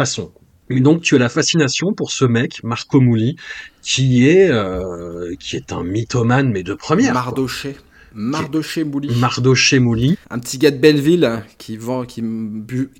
Passons. 0.00 0.32
Et 0.70 0.80
donc 0.80 1.02
tu 1.02 1.14
as 1.14 1.18
la 1.18 1.28
fascination 1.28 1.92
pour 1.92 2.10
ce 2.10 2.24
mec, 2.24 2.64
Marco 2.64 3.02
Mouli, 3.02 3.36
qui 3.82 4.26
est 4.26 4.48
euh, 4.48 5.34
qui 5.38 5.56
est 5.56 5.74
un 5.74 5.84
mythomane 5.84 6.50
mais 6.50 6.62
de 6.62 6.72
première. 6.72 7.12
Mardoché. 7.12 7.76
Mardoché 8.14 8.84
Mouli. 8.84 9.14
Mardoché 9.16 9.78
Mouli. 9.78 10.16
Un 10.30 10.38
petit 10.38 10.56
gars 10.56 10.70
de 10.70 10.78
Belleville 10.78 11.44
qui 11.58 11.76
vend, 11.76 12.06
qui, 12.06 12.24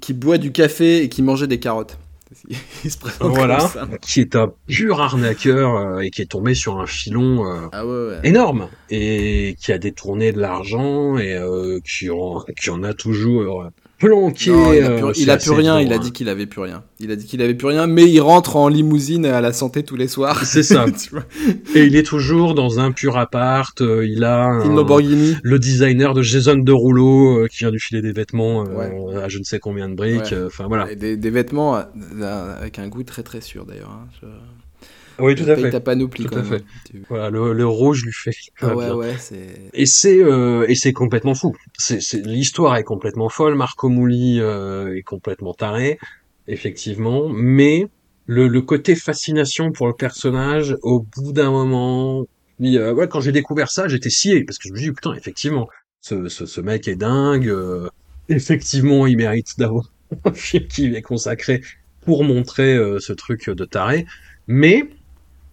qui 0.02 0.12
boit 0.12 0.36
du 0.36 0.52
café 0.52 1.02
et 1.02 1.09
qui 1.09 1.22
mangeait 1.22 1.47
des 1.47 1.59
carottes. 1.59 1.97
Il 2.85 2.90
se 2.90 2.98
présente 2.98 3.35
voilà, 3.35 3.56
comme 3.56 3.68
ça. 3.70 3.89
qui 4.02 4.20
est 4.20 4.36
un 4.36 4.52
pur 4.66 5.01
arnaqueur 5.01 5.77
euh, 5.77 6.01
et 6.01 6.10
qui 6.10 6.20
est 6.20 6.31
tombé 6.31 6.52
sur 6.52 6.81
un 6.81 6.86
filon 6.86 7.47
euh, 7.47 7.66
ah 7.72 7.86
ouais, 7.86 8.09
ouais. 8.09 8.20
énorme 8.24 8.68
et 8.90 9.56
qui 9.59 9.72
a 9.72 9.78
détourné 9.78 10.32
de 10.32 10.39
l'argent 10.39 11.16
et 11.16 11.32
euh, 11.32 11.81
qui, 11.81 12.10
en, 12.10 12.44
qui 12.60 12.68
en 12.68 12.82
a 12.82 12.93
toujours 12.93 13.70
planqué. 14.01 14.51
Non, 14.51 14.72
il 14.72 14.82
a 14.82 14.90
plus, 14.90 15.05
euh, 15.05 15.12
il 15.16 15.31
a 15.31 15.36
plus 15.36 15.51
rien. 15.52 15.81
Il 15.81 15.93
a 15.93 15.98
dit 15.98 16.10
qu'il 16.10 16.28
avait 16.28 16.47
plus 16.47 16.60
rien. 16.60 16.82
Il 16.98 17.12
a 17.12 17.16
dit 17.16 17.27
qu'il 17.27 17.40
avait 17.43 17.55
plus 17.55 17.68
rien, 17.68 17.86
mais 17.86 18.10
il 18.10 18.20
rentre 18.20 18.56
en 18.56 18.68
limousine 18.68 19.27
à 19.27 19.40
la 19.40 19.52
santé 19.52 19.85
tous 19.85 19.94
les 19.94 20.09
soirs. 20.09 20.44
C'est 20.44 20.64
ça. 20.64 20.86
Et 21.74 21.85
il 21.85 21.94
est 21.94 22.02
toujours 22.02 22.55
dans 22.55 22.81
un 22.81 22.90
pur 22.90 23.16
appart. 23.16 23.81
Euh, 23.81 24.05
il 24.05 24.24
a 24.24 24.44
un, 24.47 24.64
le 24.64 25.59
designer 25.59 26.14
de 26.14 26.22
Jason 26.22 26.56
Derulo 26.56 27.39
euh, 27.39 27.47
qui 27.47 27.59
vient 27.59 27.70
du 27.70 27.78
filer 27.78 28.02
des 28.02 28.12
vêtements 28.12 28.64
à 28.64 29.28
je 29.28 29.39
ne 29.39 29.44
sais 29.44 29.60
combien 29.60 29.89
de 29.89 29.94
briques. 29.94 30.35
Enfin 30.47 30.66
voilà. 30.66 30.93
Des, 30.94 31.16
des, 31.16 31.31
vêtements 31.31 31.81
avec 32.59 32.78
un 32.78 32.89
goût 32.89 33.05
très 33.05 33.22
très 33.22 33.40
sûr 33.40 33.66
d'ailleurs. 33.66 33.90
Hein. 33.90 34.27
Oui, 35.21 35.35
tout 35.35 35.49
à 35.49 35.57
fait. 35.57 35.71
Ta 35.71 35.81
panoplie, 35.81 36.27
tout 36.27 36.39
à 36.39 36.43
fait. 36.43 36.65
Voilà, 37.09 37.31
le, 37.31 37.53
le, 37.53 37.67
rouge 37.67 38.05
lui 38.05 38.13
fait. 38.13 38.31
Ah 38.61 38.75
ouais, 38.75 38.91
ouais, 38.91 39.15
c'est. 39.19 39.71
Et 39.73 39.87
c'est 39.87 40.23
euh, 40.23 40.67
et 40.69 40.75
c'est 40.75 40.93
complètement 40.93 41.35
fou. 41.35 41.55
C'est 41.79 42.01
l'histoire 42.25 42.77
est 42.77 42.85
complètement 42.85 43.29
folle. 43.29 43.55
Marco 43.55 43.89
Mouli 43.89 44.41
euh, 44.41 44.97
est 44.97 45.03
complètement 45.03 45.55
taré, 45.55 45.99
effectivement. 46.49 47.29
Mais 47.29 47.87
le, 48.27 48.49
le 48.49 48.63
côté 48.63 48.95
fascination 48.95 49.73
pour 49.73 49.87
le 49.87 49.95
personnage, 49.95 50.77
au 50.83 51.01
bout 51.01 51.33
d'un 51.33 51.51
moment, 51.51 52.25
euh, 52.63 52.93
ouais, 52.93 53.09
quand 53.09 53.21
j'ai 53.21 53.33
découvert 53.33 53.71
ça, 53.71 53.89
j'étais 53.89 54.11
scié 54.11 54.45
parce 54.45 54.59
que 54.59 54.69
je 54.69 54.73
me 54.73 54.79
suis 54.79 54.89
dit 54.89 54.93
putain, 54.93 55.15
effectivement, 55.15 55.69
ce, 56.01 56.29
ce, 56.29 56.47
ce 56.47 56.61
mec 56.61 56.89
est 56.89 56.97
dingue. 56.97 57.49
Euh, 57.49 57.89
effectivement, 58.29 59.07
il 59.07 59.17
mérite 59.17 59.59
d'avoir 59.59 59.93
un 60.25 60.33
film 60.33 60.67
qui 60.67 60.87
lui 60.89 60.97
est 60.97 61.03
consacré 61.03 61.63
pour 62.03 62.25
montrer 62.25 62.75
euh, 62.75 62.99
ce 62.99 63.13
truc 63.13 63.49
de 63.49 63.65
taré. 63.65 64.07
Mais 64.47 64.89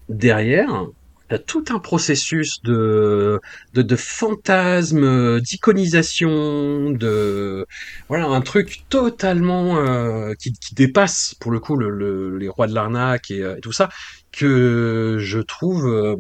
derrière, 0.10 0.88
il 1.30 1.34
y 1.34 1.36
a 1.36 1.40
tout 1.40 1.66
un 1.70 1.80
processus 1.80 2.62
de, 2.64 3.42
de, 3.74 3.82
de 3.82 3.96
fantasme, 3.98 5.42
d'iconisation, 5.42 6.92
de 6.92 7.66
voilà 8.08 8.28
un 8.28 8.40
truc 8.40 8.86
totalement 8.88 9.78
euh, 9.78 10.34
qui, 10.40 10.54
qui, 10.54 10.74
dépasse 10.74 11.36
pour 11.42 11.52
le 11.52 11.60
coup 11.60 11.76
le, 11.76 12.38
les 12.38 12.48
rois 12.48 12.68
de 12.68 12.74
l'arnaque 12.74 13.30
et, 13.30 13.42
euh, 13.44 13.60
tout 13.62 13.74
ça 13.74 13.90
que 14.32 15.18
je 15.20 15.40
trouve 15.40 15.88
euh, 15.88 16.16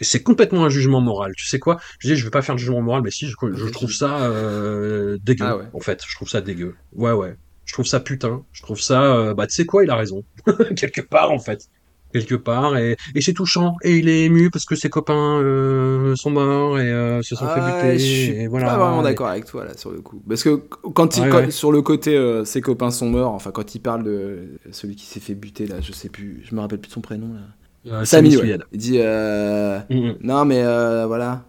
c'est 0.00 0.22
complètement 0.22 0.64
un 0.64 0.70
jugement 0.70 1.02
moral. 1.02 1.32
Tu 1.36 1.46
sais 1.46 1.58
quoi? 1.58 1.78
Je 1.98 2.08
dis 2.08 2.16
je 2.16 2.24
vais 2.24 2.30
pas 2.30 2.42
faire 2.42 2.54
de 2.54 2.60
jugement 2.60 2.80
moral, 2.80 3.02
mais 3.02 3.10
si 3.10 3.26
je, 3.26 3.34
je 3.52 3.66
trouve 3.66 3.92
ça 3.92 4.22
euh, 4.22 5.18
dégueu. 5.22 5.44
Ah 5.44 5.58
en 5.74 5.80
fait, 5.80 6.02
je 6.06 6.14
trouve 6.14 6.30
ça 6.30 6.40
dégueu. 6.40 6.76
Ouais 6.92 7.12
ouais. 7.12 7.36
Je 7.66 7.74
trouve 7.74 7.86
ça 7.86 8.00
putain. 8.00 8.42
Je 8.52 8.62
trouve 8.62 8.80
ça 8.80 9.34
bah 9.34 9.46
tu 9.46 9.54
sais 9.54 9.66
quoi? 9.66 9.84
Il 9.84 9.90
a 9.90 9.96
raison 9.96 10.24
quelque 10.76 11.02
part 11.02 11.30
en 11.30 11.38
fait 11.38 11.68
quelque 12.12 12.34
part 12.34 12.76
et, 12.76 12.96
et 13.14 13.20
c'est 13.20 13.32
touchant. 13.32 13.76
Et 13.82 13.96
il 13.96 14.08
est 14.08 14.24
ému 14.24 14.50
parce 14.50 14.64
que 14.64 14.74
ses 14.74 14.90
copains 14.90 15.38
euh, 15.38 16.14
sont 16.16 16.30
morts 16.30 16.78
et 16.78 16.90
euh, 16.90 17.22
se 17.22 17.36
sont 17.36 17.46
fait 17.46 17.60
ah, 17.60 17.82
buter 17.82 17.98
je 17.98 18.04
suis 18.04 18.32
et 18.32 18.46
voilà. 18.46 18.66
pas 18.68 18.78
vraiment 18.78 19.02
d'accord 19.02 19.28
avec 19.28 19.44
toi 19.44 19.64
là 19.64 19.76
sur 19.76 19.90
le 19.90 20.00
coup. 20.00 20.22
Parce 20.28 20.42
que 20.42 20.60
quand 20.94 21.16
il 21.16 21.52
sur 21.52 21.72
le 21.72 21.82
côté 21.82 22.16
euh, 22.16 22.44
ses 22.44 22.60
copains 22.60 22.90
sont 22.90 23.08
morts 23.08 23.32
enfin 23.32 23.50
quand 23.50 23.74
il 23.74 23.80
parle 23.80 24.04
de 24.04 24.58
celui 24.70 24.96
qui 24.96 25.06
s'est 25.06 25.20
fait 25.20 25.34
buter 25.34 25.66
là 25.66 25.76
je 25.80 25.92
sais 25.92 26.08
plus 26.08 26.42
je 26.44 26.54
me 26.54 26.60
rappelle 26.60 26.80
plus 26.80 26.88
de 26.88 26.94
son 26.94 27.00
prénom 27.00 27.28
là. 27.34 28.04
Samy, 28.04 28.36
ouais. 28.36 28.58
il 28.72 28.78
dit 28.78 28.98
mm-hmm. 28.98 30.16
non 30.22 30.44
mais 30.44 30.62
voilà. 31.06 31.44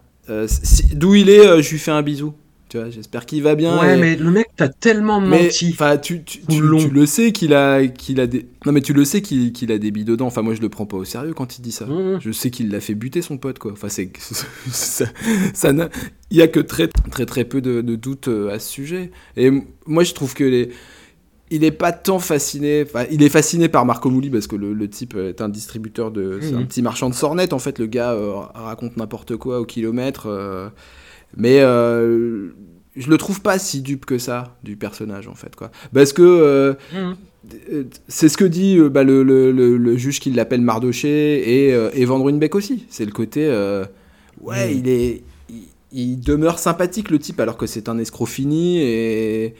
D'où 0.93 1.15
il 1.15 1.29
est 1.29 1.61
je 1.61 1.71
lui 1.71 1.79
fais 1.79 1.91
un 1.91 2.01
bisou 2.01 2.33
tu 2.71 2.77
vois, 2.77 2.89
j'espère 2.89 3.25
qu'il 3.25 3.43
va 3.43 3.55
bien. 3.55 3.77
Ouais, 3.81 3.97
mais 3.97 4.15
le 4.15 4.31
mec 4.31 4.47
t'as 4.55 4.69
tellement 4.69 5.19
menti. 5.19 5.71
Enfin, 5.73 5.97
tu, 5.97 6.23
tu, 6.23 6.39
tu, 6.39 6.61
le 6.61 7.05
sais 7.05 7.33
qu'il 7.33 7.53
a, 7.53 7.85
qu'il 7.85 8.21
a 8.21 8.27
des. 8.27 8.47
Non, 8.65 8.71
mais 8.71 8.79
tu 8.79 8.93
le 8.93 9.03
sais 9.03 9.21
qu'il 9.21 9.51
qu'il 9.51 9.73
a 9.73 9.77
des 9.77 9.91
billes 9.91 10.05
dedans. 10.05 10.27
Enfin, 10.27 10.41
moi, 10.41 10.53
je 10.53 10.61
le 10.61 10.69
prends 10.69 10.85
pas 10.85 10.95
au 10.95 11.03
sérieux 11.03 11.33
quand 11.33 11.57
il 11.57 11.63
dit 11.63 11.73
ça. 11.73 11.85
Mmh. 11.85 12.21
Je 12.21 12.31
sais 12.31 12.49
qu'il 12.49 12.71
l'a 12.71 12.79
fait 12.79 12.95
buter 12.95 13.21
son 13.21 13.37
pote, 13.37 13.59
quoi. 13.59 13.73
Enfin, 13.73 13.89
c'est 13.89 14.09
ça. 14.71 15.05
ça 15.53 15.73
Il 16.29 16.37
y 16.37 16.41
a 16.41 16.47
que 16.47 16.61
très, 16.61 16.87
très, 16.87 17.25
très 17.25 17.43
peu 17.43 17.59
de, 17.59 17.81
de 17.81 17.95
doutes 17.97 18.29
euh, 18.29 18.53
à 18.53 18.59
ce 18.59 18.71
sujet. 18.71 19.11
Et 19.35 19.51
moi, 19.85 20.05
je 20.05 20.13
trouve 20.13 20.33
que 20.33 20.45
les 20.45 20.69
il 21.49 21.65
est 21.65 21.71
pas 21.71 21.91
tant 21.91 22.19
fasciné. 22.19 22.85
Enfin, 22.87 23.03
il 23.11 23.21
est 23.21 23.27
fasciné 23.27 23.67
par 23.67 23.85
Marco 23.85 24.09
Mouli 24.09 24.29
parce 24.29 24.47
que 24.47 24.55
le, 24.55 24.71
le 24.71 24.89
type 24.89 25.15
est 25.15 25.41
un 25.41 25.49
distributeur 25.49 26.09
de. 26.09 26.39
C'est 26.41 26.53
un 26.53 26.61
mmh. 26.61 26.67
petit 26.67 26.81
marchand 26.81 27.09
de 27.09 27.15
sornettes 27.15 27.51
en 27.51 27.59
fait. 27.59 27.79
Le 27.79 27.87
gars 27.87 28.13
euh, 28.13 28.31
raconte 28.55 28.95
n'importe 28.95 29.35
quoi 29.35 29.59
au 29.59 29.65
kilomètre. 29.65 30.27
Euh, 30.27 30.69
mais 31.35 31.59
euh, 31.59 32.49
je 32.95 33.09
le 33.09 33.17
trouve 33.17 33.41
pas 33.41 33.59
si 33.59 33.81
dupe 33.81 34.05
que 34.05 34.17
ça 34.17 34.57
du 34.63 34.75
personnage 34.75 35.27
en 35.27 35.35
fait 35.35 35.55
quoi. 35.55 35.71
Parce 35.93 36.13
que 36.13 36.21
euh, 36.21 36.73
mmh. 36.93 37.83
c'est 38.07 38.29
ce 38.29 38.37
que 38.37 38.45
dit 38.45 38.77
euh, 38.77 38.89
bah, 38.89 39.03
le, 39.03 39.23
le, 39.23 39.51
le, 39.51 39.97
juge 39.97 40.19
qui 40.19 40.31
l'appelle 40.31 40.61
Mardoché 40.61 41.09
et, 41.09 41.69
et 41.93 42.05
Van 42.05 42.19
aussi. 42.21 42.85
C'est 42.89 43.05
le 43.05 43.11
côté 43.11 43.47
ouais 44.41 44.73
mmh. 44.73 44.77
il 44.77 44.89
est 44.89 45.23
il, 45.93 46.19
demeure 46.21 46.57
sympathique 46.57 47.09
le 47.09 47.19
type 47.19 47.39
alors 47.39 47.57
que 47.57 47.67
c'est 47.67 47.89
un 47.89 47.97
escroc 47.97 48.27
fini 48.27 48.79
et 48.79 49.55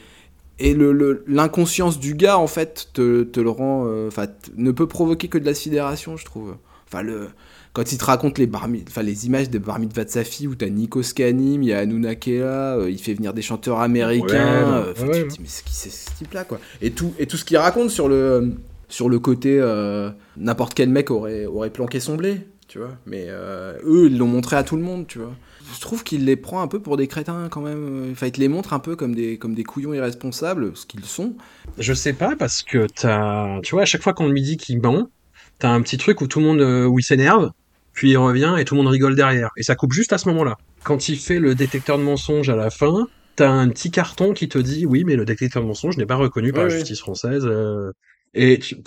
et 0.60 0.78
l'inconscience 1.26 2.00
du 2.00 2.14
gars 2.14 2.38
en 2.38 2.46
fait 2.46 2.90
te, 2.94 3.24
te 3.24 3.40
le 3.40 3.50
rend 3.50 3.88
enfin 4.08 4.28
ne 4.56 4.72
peut 4.72 4.88
provoquer 4.88 5.28
que 5.28 5.38
de 5.38 5.46
la 5.46 5.54
sidération 5.54 6.18
je 6.18 6.26
trouve. 6.26 6.56
Enfin 6.88 7.02
le 7.04 7.30
quand 7.74 7.92
il 7.94 7.98
te 7.98 8.04
raconte 8.04 8.38
les, 8.38 8.50
enfin, 8.54 9.02
les 9.02 9.26
images 9.28 9.50
de 9.50 9.58
bar 9.58 9.80
mitzvah 9.80 10.04
de 10.04 10.10
sa 10.10 10.24
fille 10.24 10.48
où 10.48 10.56
t'as 10.56 10.68
Nico 10.68 11.02
Scanim, 11.04 11.64
il 11.64 11.70
y 11.70 11.74
a 11.74 11.80
Anuna 11.80 12.16
Kea, 12.16 12.42
euh, 12.42 12.90
il 12.90 13.00
fait 13.00 13.14
venir 13.14 13.34
des 13.34 13.42
chanteurs 13.42 13.80
américains. 13.80 14.84
Euh, 14.88 14.94
tu 14.94 15.04
te 15.04 15.28
dis, 15.28 15.38
mais 15.40 15.48
qui 15.48 15.74
c'est 15.74 15.90
ce 15.90 16.10
type-là, 16.18 16.44
quoi? 16.44 16.60
Et 16.82 16.92
tout, 16.92 17.14
et 17.18 17.28
tout 17.28 17.38
ce 17.38 17.46
qu'il 17.46 17.58
raconte 17.58 17.90
sur 17.90 18.10
le, 18.10 18.56
sur 18.90 19.08
le 19.08 19.20
côté, 19.20 19.58
euh, 19.60 20.10
n'importe 20.36 20.74
quel 20.74 20.90
mec 20.90 21.12
aurait, 21.12 21.46
aurait 21.46 21.70
planqué 21.70 22.02
son 22.02 22.16
blé, 22.16 22.46
tu 22.68 22.78
vois? 22.78 22.98
Mais 23.06 23.28
eux, 23.30 24.08
ils 24.08 24.18
l'ont 24.18 24.28
montré 24.28 24.58
à 24.58 24.64
tout 24.64 24.76
le 24.76 24.84
monde, 24.84 25.08
tu 25.08 25.20
vois? 25.20 25.34
Je 25.74 25.80
trouve 25.80 26.04
qu'il 26.04 26.26
les 26.26 26.36
prend 26.36 26.62
un 26.62 26.68
peu 26.68 26.82
pour 26.82 26.98
des 26.98 27.08
crétins 27.08 27.48
quand 27.50 27.62
même. 27.62 28.10
Enfin, 28.12 28.26
il 28.26 28.34
te 28.34 28.42
les 28.42 28.50
montre 28.50 28.74
un 28.74 28.80
peu 28.80 28.98
comme 28.98 29.16
des, 29.16 29.38
comme 29.38 29.54
des 29.56 29.64
couillons 29.64 29.94
irresponsables, 29.94 30.76
ce 30.76 30.86
qu'ils 30.86 31.06
sont. 31.06 31.36
Je 31.78 31.94
sais 31.94 32.12
pas, 32.12 32.36
parce 32.36 32.64
que 32.64 32.88
t'as. 32.94 33.62
Tu 33.62 33.76
vois, 33.76 33.84
à 33.84 33.86
chaque 33.86 34.02
fois 34.02 34.12
qu'on 34.12 34.28
lui 34.28 34.42
dit 34.42 34.58
qu'il 34.58 34.82
ment, 34.82 35.08
t'as 35.60 35.70
un 35.70 35.82
petit 35.82 35.98
truc 35.98 36.20
où 36.20 36.28
tout 36.28 36.42
le 36.42 36.46
monde. 36.46 36.62
où 36.90 37.00
il 37.00 37.04
s'énerve 37.04 37.52
puis 37.94 38.12
il 38.12 38.18
revient 38.18 38.56
et 38.58 38.66
tout 38.66 38.76
le 38.76 38.82
monde 38.82 38.92
rigole 38.92 39.16
derrière. 39.16 39.50
Et 39.58 39.64
ça 39.64 39.76
coupe 39.76 39.94
juste 39.94 40.14
à 40.14 40.18
ce 40.18 40.28
moment-là. 40.30 40.58
Quand 40.84 41.10
il 41.10 41.18
fait 41.18 41.40
le 41.40 41.56
détecteur 41.56 41.98
de 41.98 42.04
mensonges 42.04 42.50
à 42.50 42.56
la 42.56 42.70
fin, 42.70 43.08
t'as 43.36 43.50
un 43.50 43.70
petit 43.70 43.92
carton 43.92 44.34
qui 44.34 44.50
te 44.50 44.58
dit 44.58 44.86
oui, 44.86 45.04
mais 45.04 45.16
le 45.16 45.26
détecteur 45.26 45.62
de 45.62 45.68
mensonges 45.68 45.98
n'est 45.98 46.06
pas 46.06 46.16
reconnu 46.16 46.54
par 46.54 46.64
la 46.64 46.70
justice 46.70 47.00
française. 47.00 47.46
Euh. 47.46 47.92
Et 48.34 48.60
tu... 48.60 48.78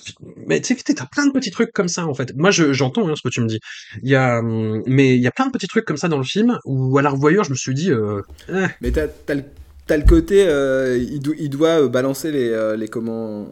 mais 0.47 0.61
tu 0.63 0.75
sais, 0.75 0.95
t'as 0.95 1.05
plein 1.05 1.27
de 1.27 1.33
petits 1.33 1.51
trucs 1.51 1.73
comme 1.73 1.89
ça 1.89 2.07
en 2.07 2.15
fait. 2.15 2.35
Moi, 2.35 2.51
j'entends 2.51 3.09
hein, 3.09 3.15
ce 3.15 3.23
que 3.23 3.29
tu 3.29 3.43
me 3.43 3.47
dis. 3.47 3.61
Il 4.03 4.09
y 4.09 4.15
a, 4.15 4.39
hum, 4.39 4.83
mais 4.87 5.17
il 5.17 5.21
y 5.21 5.27
a 5.27 5.31
plein 5.31 5.47
de 5.47 5.53
petits 5.53 5.69
trucs 5.69 5.85
comme 5.85 5.99
ça 5.99 6.09
dans 6.09 6.19
le 6.19 6.25
film 6.25 6.59
où 6.65 6.97
à 6.99 7.03
la 7.03 7.11
revoyure, 7.11 7.45
je 7.45 7.51
me 7.51 7.57
suis 7.57 7.75
dit. 7.75 7.91
Euh... 7.91 8.23
Eh. 8.49 8.67
Mais 8.81 8.91
t'as 8.91 9.35
le 9.35 9.45
T'as 9.87 9.99
le 9.99 10.05
côté, 10.05 10.47
euh, 10.49 10.97
il, 10.97 11.21
il, 11.39 11.51
doit 11.51 11.83
euh, 11.83 11.89
balancer 11.89 12.33
les, 12.33 12.49
euh, 12.49 12.75
les, 12.75 12.89
comment, 12.89 13.47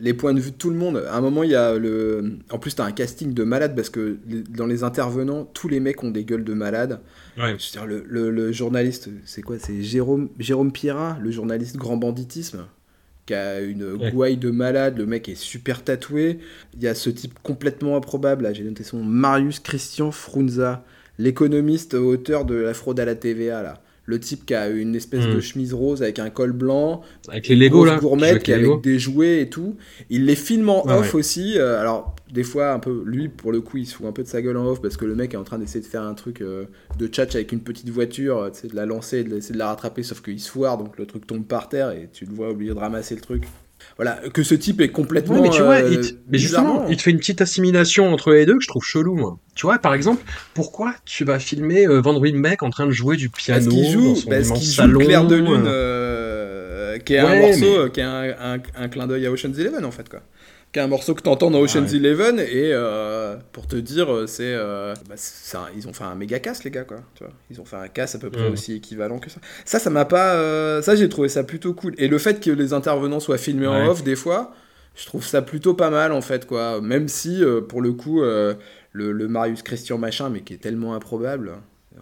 les 0.00 0.14
points 0.14 0.32
de 0.32 0.40
vue 0.40 0.52
de 0.52 0.56
tout 0.56 0.70
le 0.70 0.76
monde. 0.76 1.04
À 1.10 1.16
un 1.18 1.20
moment, 1.20 1.42
il 1.42 1.50
y 1.50 1.54
a 1.54 1.76
le. 1.76 2.38
En 2.50 2.58
plus, 2.58 2.74
t'as 2.74 2.84
un 2.84 2.92
casting 2.92 3.34
de 3.34 3.44
malade 3.44 3.76
parce 3.76 3.90
que 3.90 4.16
dans 4.48 4.66
les 4.66 4.82
intervenants, 4.82 5.44
tous 5.52 5.68
les 5.68 5.80
mecs 5.80 6.02
ont 6.02 6.10
des 6.10 6.24
gueules 6.24 6.44
de 6.44 6.54
malades. 6.54 7.00
Ouais. 7.36 7.56
le, 7.86 8.02
le, 8.08 8.30
le, 8.30 8.50
journaliste, 8.52 9.10
c'est 9.26 9.42
quoi 9.42 9.56
C'est 9.58 9.82
Jérôme, 9.82 10.30
Jérôme 10.38 10.72
Pierrat, 10.72 11.18
le 11.20 11.30
journaliste 11.30 11.76
grand 11.76 11.98
banditisme. 11.98 12.64
qui 13.26 13.34
a 13.34 13.60
une 13.60 13.96
gouaille 14.10 14.38
de 14.38 14.50
malade, 14.50 14.96
le 14.96 15.04
mec 15.04 15.28
est 15.28 15.34
super 15.34 15.84
tatoué. 15.84 16.38
Il 16.74 16.82
y 16.82 16.88
a 16.88 16.94
ce 16.94 17.10
type 17.10 17.34
complètement 17.42 17.96
improbable, 17.98 18.48
j'ai 18.54 18.64
noté 18.64 18.84
son 18.84 19.02
Marius 19.02 19.60
Christian 19.60 20.12
Frunza, 20.12 20.82
l'économiste 21.18 21.92
auteur 21.92 22.46
de 22.46 22.54
la 22.54 22.72
fraude 22.72 22.98
à 23.00 23.04
la 23.04 23.16
TVA, 23.16 23.62
là. 23.62 23.83
Le 24.06 24.20
type 24.20 24.44
qui 24.44 24.54
a 24.54 24.68
une 24.68 24.94
espèce 24.94 25.26
de 25.26 25.36
hmm. 25.36 25.40
chemise 25.40 25.74
rose 25.74 26.02
avec 26.02 26.18
un 26.18 26.30
col 26.30 26.52
blanc, 26.52 27.00
avec 27.28 27.48
les 27.48 27.56
Lego 27.56 27.84
là, 27.84 27.98
qui 28.38 28.52
avec 28.52 28.82
des 28.82 28.98
jouets 28.98 29.40
et 29.40 29.48
tout. 29.48 29.76
Il 30.10 30.26
les 30.26 30.36
filme 30.36 30.68
en 30.68 30.86
off 30.86 31.14
aussi. 31.14 31.54
Euh, 31.56 31.80
alors 31.80 32.14
des 32.32 32.42
fois 32.42 32.72
un 32.72 32.80
peu 32.80 33.02
lui 33.06 33.28
pour 33.28 33.52
le 33.52 33.60
coup 33.60 33.76
il 33.76 33.86
se 33.86 33.94
fout 33.94 34.06
un 34.06 34.12
peu 34.12 34.22
de 34.22 34.28
sa 34.28 34.42
gueule 34.42 34.56
en 34.56 34.66
off 34.66 34.82
parce 34.82 34.96
que 34.96 35.04
le 35.04 35.14
mec 35.14 35.34
est 35.34 35.36
en 35.36 35.44
train 35.44 35.58
d'essayer 35.58 35.80
de 35.80 35.86
faire 35.86 36.02
un 36.02 36.14
truc 36.14 36.40
euh, 36.40 36.64
de 36.98 37.06
tchatch 37.06 37.34
avec 37.34 37.52
une 37.52 37.60
petite 37.60 37.90
voiture, 37.90 38.38
euh, 38.38 38.50
de 38.50 38.74
la 38.74 38.86
lancer, 38.86 39.24
de 39.24 39.34
de 39.34 39.58
la 39.58 39.68
rattraper 39.68 40.02
sauf 40.02 40.20
qu'il 40.20 40.40
se 40.40 40.50
foire 40.50 40.76
donc 40.76 40.98
le 40.98 41.06
truc 41.06 41.26
tombe 41.26 41.44
par 41.44 41.68
terre 41.68 41.90
et 41.90 42.08
tu 42.12 42.24
le 42.24 42.32
vois 42.32 42.50
oublier 42.50 42.72
de 42.72 42.78
ramasser 42.78 43.14
le 43.14 43.20
truc 43.20 43.44
voilà, 43.96 44.20
que 44.32 44.42
ce 44.42 44.54
type 44.54 44.80
est 44.80 44.88
complètement. 44.88 45.40
mais 45.40 45.50
tu 45.50 45.62
vois, 45.62 45.76
euh, 45.76 46.02
mais 46.30 46.38
justement, 46.38 46.86
il 46.88 46.96
te 46.96 47.02
fait 47.02 47.12
une 47.12 47.18
petite 47.18 47.40
assimilation 47.40 48.12
entre 48.12 48.32
les 48.32 48.44
deux 48.44 48.56
que 48.56 48.62
je 48.62 48.68
trouve 48.68 48.82
chelou, 48.84 49.14
moi. 49.14 49.38
Tu 49.54 49.66
vois, 49.66 49.78
par 49.78 49.94
exemple, 49.94 50.22
pourquoi 50.52 50.94
tu 51.04 51.24
vas 51.24 51.38
filmer 51.38 51.86
euh, 51.86 52.00
Van 52.00 52.18
Riebeck 52.18 52.62
en 52.62 52.70
train 52.70 52.86
de 52.86 52.90
jouer 52.92 53.16
du 53.16 53.30
piano 53.30 53.70
parce 53.70 53.92
joue, 53.92 54.08
dans 54.08 54.14
son 54.16 54.28
parce 54.28 54.50
qu'il 54.52 54.70
joue 54.70 54.98
Clair 54.98 55.24
de 55.26 55.36
lune, 55.36 55.64
euh, 55.66 56.98
qui 56.98 57.14
est 57.14 57.18
un 57.18 57.40
morceau, 57.40 57.88
qui 57.90 58.00
est 58.00 58.04
un, 58.04 58.58
un 58.74 58.88
clin 58.88 59.06
d'œil 59.06 59.26
à 59.26 59.30
Ocean's 59.30 59.58
Eleven 59.58 59.84
en 59.84 59.92
fait, 59.92 60.08
quoi 60.08 60.20
qui 60.74 60.80
un 60.80 60.88
morceau 60.88 61.14
que 61.14 61.22
t'entends 61.22 61.52
dans 61.52 61.60
Ocean's 61.60 61.94
Eleven 61.94 62.40
et 62.40 62.72
euh, 62.72 63.36
pour 63.52 63.68
te 63.68 63.76
dire 63.76 64.12
euh, 64.12 64.26
c'est 64.26 64.52
euh, 64.52 64.92
bah, 65.08 65.14
ils 65.76 65.86
ont 65.86 65.92
fait 65.92 66.02
un 66.02 66.16
méga 66.16 66.40
casse 66.40 66.64
les 66.64 66.72
gars 66.72 66.82
quoi 66.82 66.98
tu 67.14 67.22
vois 67.22 67.32
ils 67.48 67.60
ont 67.60 67.64
fait 67.64 67.76
un 67.76 67.86
casse 67.86 68.16
à 68.16 68.18
peu 68.18 68.28
près 68.28 68.48
aussi 68.48 68.74
équivalent 68.74 69.20
que 69.20 69.30
ça 69.30 69.38
ça 69.64 69.78
ça 69.78 69.88
m'a 69.88 70.04
pas 70.04 70.82
ça 70.82 70.96
j'ai 70.96 71.08
trouvé 71.08 71.28
ça 71.28 71.44
plutôt 71.44 71.74
cool 71.74 71.94
et 71.96 72.08
le 72.08 72.18
fait 72.18 72.40
que 72.40 72.50
les 72.50 72.72
intervenants 72.72 73.20
soient 73.20 73.38
filmés 73.38 73.68
en 73.68 73.86
off 73.86 74.02
des 74.02 74.16
fois 74.16 74.52
je 74.96 75.06
trouve 75.06 75.24
ça 75.24 75.42
plutôt 75.42 75.74
pas 75.74 75.90
mal 75.90 76.12
en 76.12 76.20
fait 76.20 76.44
quoi 76.44 76.80
même 76.80 77.06
si 77.06 77.42
pour 77.68 77.80
le 77.80 77.92
coup 77.92 78.22
le, 78.22 78.56
le, 78.92 79.28
Marius 79.28 79.62
Christian 79.62 79.96
machin 79.96 80.28
mais 80.28 80.40
qui 80.40 80.54
est 80.54 80.58
tellement 80.58 80.94
improbable 80.94 81.52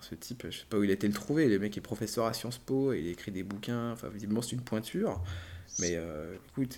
ce 0.00 0.16
type, 0.16 0.46
je 0.50 0.58
sais 0.58 0.64
pas 0.68 0.78
où 0.78 0.82
il 0.82 0.90
a 0.90 0.94
été 0.94 1.06
le 1.06 1.12
trouver. 1.12 1.46
Le 1.46 1.60
mec 1.60 1.76
est 1.76 1.82
professeur 1.82 2.24
à 2.24 2.32
Sciences 2.32 2.58
Po, 2.58 2.92
il 2.92 3.06
écrit 3.06 3.30
des 3.30 3.44
bouquins. 3.44 3.92
Enfin, 3.92 4.08
visiblement, 4.08 4.42
c'est 4.42 4.56
une 4.56 4.62
pointure. 4.62 5.22
Mais 5.78 5.96
écoute, 6.50 6.76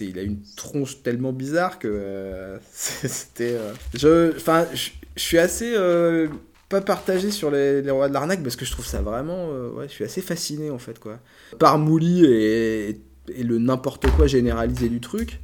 il 0.00 0.18
a 0.18 0.22
une 0.22 0.38
tronche 0.56 1.02
tellement 1.02 1.32
bizarre 1.32 1.78
que 1.78 1.88
euh, 1.90 2.58
c'était. 2.72 3.54
Euh, 3.54 3.72
je, 3.94 4.36
enfin, 4.36 4.66
je, 4.74 4.90
suis 5.16 5.38
assez 5.38 5.72
euh, 5.74 6.28
pas 6.68 6.80
partagé 6.80 7.30
sur 7.30 7.50
les, 7.50 7.88
rois 7.90 8.08
de 8.08 8.14
l'arnaque 8.14 8.42
parce 8.42 8.56
que 8.56 8.64
je 8.64 8.72
trouve 8.72 8.86
ça 8.86 9.02
vraiment. 9.02 9.48
ouais, 9.76 9.88
je 9.88 9.92
suis 9.92 10.04
assez 10.04 10.22
fasciné 10.22 10.70
en 10.70 10.78
fait 10.78 10.98
quoi. 10.98 11.18
Par 11.58 11.78
Mouli 11.78 12.24
et, 12.24 13.00
et 13.34 13.42
le 13.42 13.58
n'importe 13.58 14.06
quoi 14.12 14.26
généralisé 14.26 14.88
du 14.88 15.00
truc, 15.00 15.40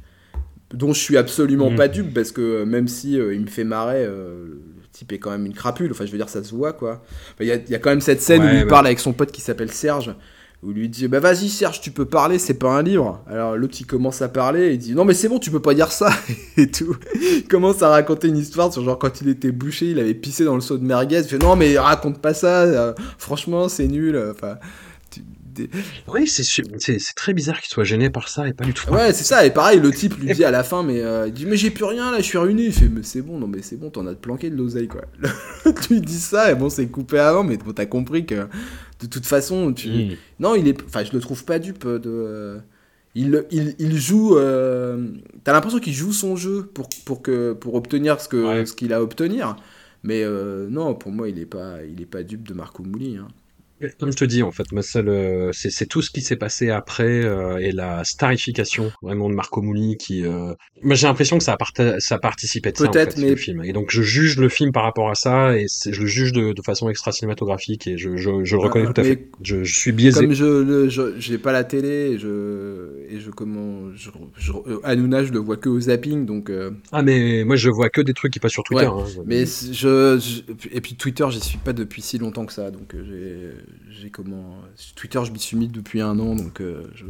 dont 0.73 0.93
je 0.93 0.99
suis 0.99 1.17
absolument 1.17 1.71
mm. 1.71 1.75
pas 1.75 1.87
dupe 1.87 2.13
parce 2.13 2.31
que 2.31 2.63
même 2.63 2.87
si 2.87 3.13
il 3.13 3.41
me 3.41 3.47
fait 3.47 3.63
marrer. 3.63 4.05
le 4.05 4.61
type 4.91 5.11
est 5.11 5.19
quand 5.19 5.31
même 5.31 5.45
une 5.45 5.53
crapule, 5.53 5.91
enfin 5.91 6.05
je 6.05 6.11
veux 6.11 6.17
dire 6.17 6.29
ça 6.29 6.43
se 6.43 6.55
voit 6.55 6.73
quoi. 6.73 7.03
Il 7.39 7.45
y, 7.45 7.51
a, 7.51 7.55
y, 7.55 7.75
a 7.75 7.79
quand 7.79 7.91
même 7.91 8.01
cette 8.01 8.21
scène 8.21 8.43
où 8.43 8.49
il 8.49 8.65
parle 8.65 8.87
avec 8.87 8.99
son 8.99 9.13
pote 9.13 9.31
qui 9.31 9.41
s'appelle 9.41 9.71
Serge, 9.71 10.15
où 10.67 10.71
lui 10.71 10.89
dit 10.89 11.07
bah 11.07 11.21
vas-y 11.21 11.47
Serge 11.47 11.79
tu 11.79 11.91
peux 11.91 12.03
parler 12.03 12.37
c'est 12.37 12.55
pas 12.55 12.69
un 12.69 12.83
livre. 12.83 13.21
Alors 13.29 13.55
l'autre 13.55 13.75
il 13.79 13.85
commence 13.85 14.21
à 14.21 14.27
parler 14.27 14.73
il 14.73 14.77
dit 14.77 14.93
non 14.93 15.05
mais 15.05 15.13
c'est 15.13 15.29
bon 15.29 15.39
tu 15.39 15.49
peux 15.49 15.61
pas 15.61 15.73
dire 15.73 15.93
ça 15.93 16.09
et 16.57 16.69
tout. 16.69 16.97
Il 17.15 17.47
commence 17.47 17.81
à 17.81 17.89
raconter 17.89 18.27
une 18.27 18.37
histoire 18.37 18.71
sur 18.73 18.83
genre 18.83 18.99
quand 18.99 19.21
il 19.21 19.29
était 19.29 19.51
bouché 19.51 19.91
il 19.91 19.99
avait 19.99 20.13
pissé 20.13 20.43
dans 20.43 20.55
le 20.55 20.61
seau 20.61 20.77
de 20.77 20.83
merguez. 20.83 21.19
Il 21.19 21.23
fait 21.23 21.37
non 21.37 21.55
mais 21.55 21.77
raconte 21.79 22.19
pas 22.21 22.33
ça 22.33 22.63
euh, 22.63 22.93
franchement 23.17 23.69
c'est 23.69 23.87
nul 23.87 24.21
enfin 24.29 24.57
oui, 26.07 26.27
c'est 26.27 27.15
très 27.15 27.33
bizarre 27.33 27.59
qu'il 27.59 27.69
soit 27.69 27.83
gêné 27.83 28.09
par 28.09 28.29
ça 28.29 28.47
et 28.47 28.53
pas 28.53 28.65
du 28.65 28.73
tout. 28.73 28.89
Ouais, 28.91 29.13
c'est 29.13 29.23
ça. 29.23 29.45
Et 29.45 29.51
pareil, 29.51 29.79
le 29.79 29.91
type 29.91 30.17
lui 30.19 30.33
dit 30.33 30.43
à 30.43 30.51
la 30.51 30.63
fin, 30.63 30.83
mais 30.83 31.01
euh, 31.01 31.27
il 31.27 31.33
dit 31.33 31.45
mais 31.45 31.57
j'ai 31.57 31.71
plus 31.71 31.85
rien 31.85 32.11
là, 32.11 32.17
je 32.17 32.23
suis 32.23 32.37
ruiné. 32.37 32.65
Il 32.65 32.73
fait 32.73 32.89
mais 32.89 33.03
c'est 33.03 33.21
bon, 33.21 33.37
non 33.37 33.47
mais 33.47 33.61
c'est 33.61 33.77
bon, 33.77 33.89
t'en 33.89 34.05
as 34.07 34.15
planqué 34.15 34.49
de 34.49 34.55
l'oseille 34.55 34.87
quoi. 34.87 35.01
tu 35.81 35.95
lui 35.95 36.01
dis 36.01 36.19
ça 36.19 36.51
et 36.51 36.55
bon 36.55 36.69
c'est 36.69 36.87
coupé 36.87 37.19
avant, 37.19 37.43
mais 37.43 37.57
bon, 37.57 37.73
t'as 37.73 37.85
compris 37.85 38.25
que 38.25 38.47
de 38.99 39.07
toute 39.07 39.25
façon 39.25 39.73
tu. 39.73 39.89
Mm. 39.89 40.15
Non, 40.39 40.55
il 40.55 40.67
est, 40.67 40.77
enfin 40.83 41.03
je 41.03 41.13
le 41.13 41.19
trouve 41.19 41.45
pas 41.45 41.59
dupe 41.59 41.87
de. 41.87 42.59
Il, 43.15 43.45
il, 43.49 43.75
il, 43.79 43.97
joue. 43.97 44.37
Euh... 44.37 45.07
T'as 45.43 45.51
l'impression 45.51 45.79
qu'il 45.79 45.93
joue 45.93 46.13
son 46.13 46.35
jeu 46.35 46.69
pour, 46.71 46.87
pour, 47.03 47.23
que, 47.23 47.53
pour 47.53 47.73
obtenir 47.73 48.21
ce 48.21 48.29
qu'il 48.29 48.67
ce 48.67 48.73
qu'il 48.73 48.93
a 48.93 48.97
à 48.97 49.01
obtenir. 49.01 49.55
Mais 50.03 50.23
euh, 50.23 50.67
non, 50.69 50.95
pour 50.95 51.11
moi, 51.11 51.29
il 51.29 51.39
est 51.39 51.45
pas, 51.45 51.83
il 51.83 52.01
est 52.01 52.05
pas 52.05 52.23
dupe 52.23 52.47
de 52.47 52.53
Marco 52.53 52.83
Mouli. 52.83 53.17
Hein. 53.17 53.27
Comme 53.99 54.11
je 54.11 54.17
te 54.17 54.25
dis, 54.25 54.41
en 54.41 54.51
fait, 54.51 54.71
moi, 54.71 54.81
c'est 54.81 55.85
tout 55.85 56.01
ce 56.01 56.09
qui 56.09 56.21
s'est 56.21 56.35
passé 56.35 56.69
après 56.69 57.23
euh, 57.23 57.57
et 57.57 57.71
la 57.71 58.03
starification 58.03 58.91
vraiment 59.01 59.29
de 59.29 59.35
Marco 59.35 59.61
Mouli 59.61 59.97
qui. 59.97 60.25
Euh... 60.25 60.53
Moi, 60.81 60.95
j'ai 60.95 61.07
l'impression 61.07 61.37
que 61.37 61.43
ça 61.43 61.57
a, 61.59 61.99
ça 61.99 62.17
participé 62.17 62.71
de 62.71 62.77
ça, 62.77 62.89
en 62.89 62.93
fait, 62.93 63.17
mais... 63.17 63.31
le 63.31 63.35
film. 63.35 63.63
Et 63.63 63.73
donc, 63.73 63.91
je 63.91 64.01
juge 64.01 64.37
le 64.37 64.49
film 64.49 64.71
par 64.71 64.83
rapport 64.83 65.09
à 65.09 65.15
ça 65.15 65.55
et 65.55 65.67
je 65.67 66.01
le 66.01 66.07
juge 66.07 66.33
de, 66.33 66.53
de 66.53 66.61
façson 66.61 66.89
extra 66.89 67.11
cinématographique 67.11 67.87
et 67.87 67.97
je, 67.97 68.17
je, 68.17 68.43
je 68.43 68.55
le 68.55 68.61
reconnais 68.61 68.91
tout 68.91 69.01
à 69.01 69.03
fait. 69.03 69.29
Je, 69.43 69.63
je, 69.63 69.79
suis 69.79 69.91
biaisé. 69.91 70.21
Comme 70.21 70.33
je, 70.33 70.89
je, 70.89 71.19
j'ai 71.19 71.37
pas 71.37 71.51
la 71.51 71.63
télé 71.63 72.13
et 72.13 72.17
je, 72.17 73.05
et 73.09 73.19
je 73.19 73.29
comment, 73.29 73.93
je, 73.95 74.09
je, 74.37 74.51
Hanouna, 74.83 75.23
je 75.23 75.31
le 75.31 75.39
vois 75.39 75.57
que 75.57 75.69
au 75.69 75.79
zapping, 75.79 76.25
donc. 76.25 76.49
Euh... 76.49 76.71
Ah, 76.91 77.03
mais 77.03 77.43
moi, 77.43 77.55
je 77.55 77.69
vois 77.69 77.89
que 77.89 78.01
des 78.01 78.13
trucs 78.13 78.33
qui 78.33 78.39
passent 78.39 78.53
sur 78.53 78.63
Twitter. 78.63 78.85
hein, 78.85 79.05
mais 79.25 79.45
je, 79.45 80.19
et 80.71 80.81
puis 80.81 80.95
Twitter, 80.95 81.25
j'y 81.29 81.41
suis 81.41 81.59
pas 81.59 81.73
depuis 81.73 82.01
si 82.01 82.17
longtemps 82.17 82.45
que 82.45 82.53
ça, 82.53 82.71
donc 82.71 82.95
euh, 82.95 83.03
j'ai 83.05 83.66
j'ai 83.89 84.09
comment 84.09 84.57
Twitter 84.95 85.19
je 85.25 85.31
m'y 85.31 85.39
suis 85.39 85.57
mis 85.57 85.67
depuis 85.67 86.01
un 86.01 86.19
an 86.19 86.35
donc 86.35 86.61
euh, 86.61 86.83
je, 86.95 87.05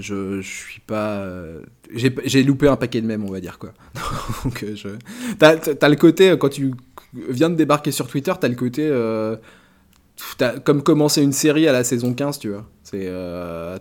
je, 0.00 0.40
suis 0.42 0.80
pas 0.80 1.18
euh, 1.18 1.62
j'ai 1.94 2.42
loupé 2.42 2.68
un 2.68 2.76
paquet 2.76 3.00
de 3.00 3.06
mèmes 3.06 3.24
on 3.24 3.30
va 3.30 3.40
dire 3.40 3.58
quoi. 3.58 3.72
Donc 4.44 4.64
euh, 4.64 4.96
t'as 5.38 5.56
as 5.80 5.88
le 5.88 5.96
côté 5.96 6.34
quand 6.38 6.48
tu 6.48 6.72
viens 7.12 7.50
de 7.50 7.54
débarquer 7.54 7.92
sur 7.92 8.06
Twitter 8.08 8.32
t'as 8.40 8.48
le 8.48 8.54
côté 8.54 8.88
as 10.40 10.58
comme 10.60 10.82
commencer 10.82 11.22
une 11.22 11.32
série 11.32 11.66
à 11.68 11.72
la 11.72 11.84
saison 11.84 12.14
15 12.14 12.38
tu 12.38 12.50
vois 12.50 12.66
c'est 12.82 13.10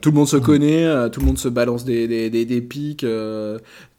tout 0.01 0.09
le 0.09 0.15
monde 0.15 0.27
se 0.27 0.37
mmh. 0.37 0.41
connaît 0.41 1.09
tout 1.11 1.19
le 1.19 1.25
monde 1.25 1.37
se 1.37 1.47
balance 1.49 1.85
des, 1.85 2.07
des, 2.07 2.29
des, 2.29 2.45
des 2.45 2.61
pics 2.61 3.05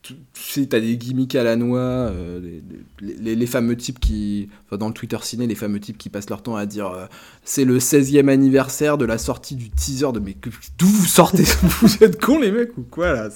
tu 0.04 0.14
sais, 0.34 0.66
t'as 0.66 0.80
des 0.80 0.98
gimmicks 0.98 1.34
à 1.34 1.42
la 1.42 1.56
noix, 1.56 1.78
euh, 1.80 2.60
les, 3.00 3.34
les, 3.34 3.46
fameux 3.46 3.76
types 3.76 3.98
qui, 3.98 4.50
enfin, 4.66 4.76
dans 4.76 4.88
le 4.88 4.92
Twitter 4.92 5.16
ciné, 5.22 5.46
les 5.46 5.54
fameux 5.54 5.80
types 5.80 5.96
qui 5.96 6.10
passent 6.10 6.28
leur 6.28 6.42
temps 6.42 6.56
à 6.56 6.66
dire 6.66 6.88
euh, 6.88 7.06
c'est 7.42 7.64
le 7.64 7.78
16e 7.78 8.28
anniversaire 8.28 8.98
de 8.98 9.06
la 9.06 9.16
sortie 9.16 9.56
du 9.56 9.70
teaser 9.70 10.12
de 10.12 10.20
mais 10.20 10.36
d'où 10.78 10.86
vous 10.86 11.06
sortez? 11.06 11.44
Vous 11.80 12.04
êtes 12.04 12.20
cons 12.20 12.38
les 12.38 12.52
mecs 12.52 12.76
ou 12.76 12.82
quoi 12.82 13.12
là 13.12 13.30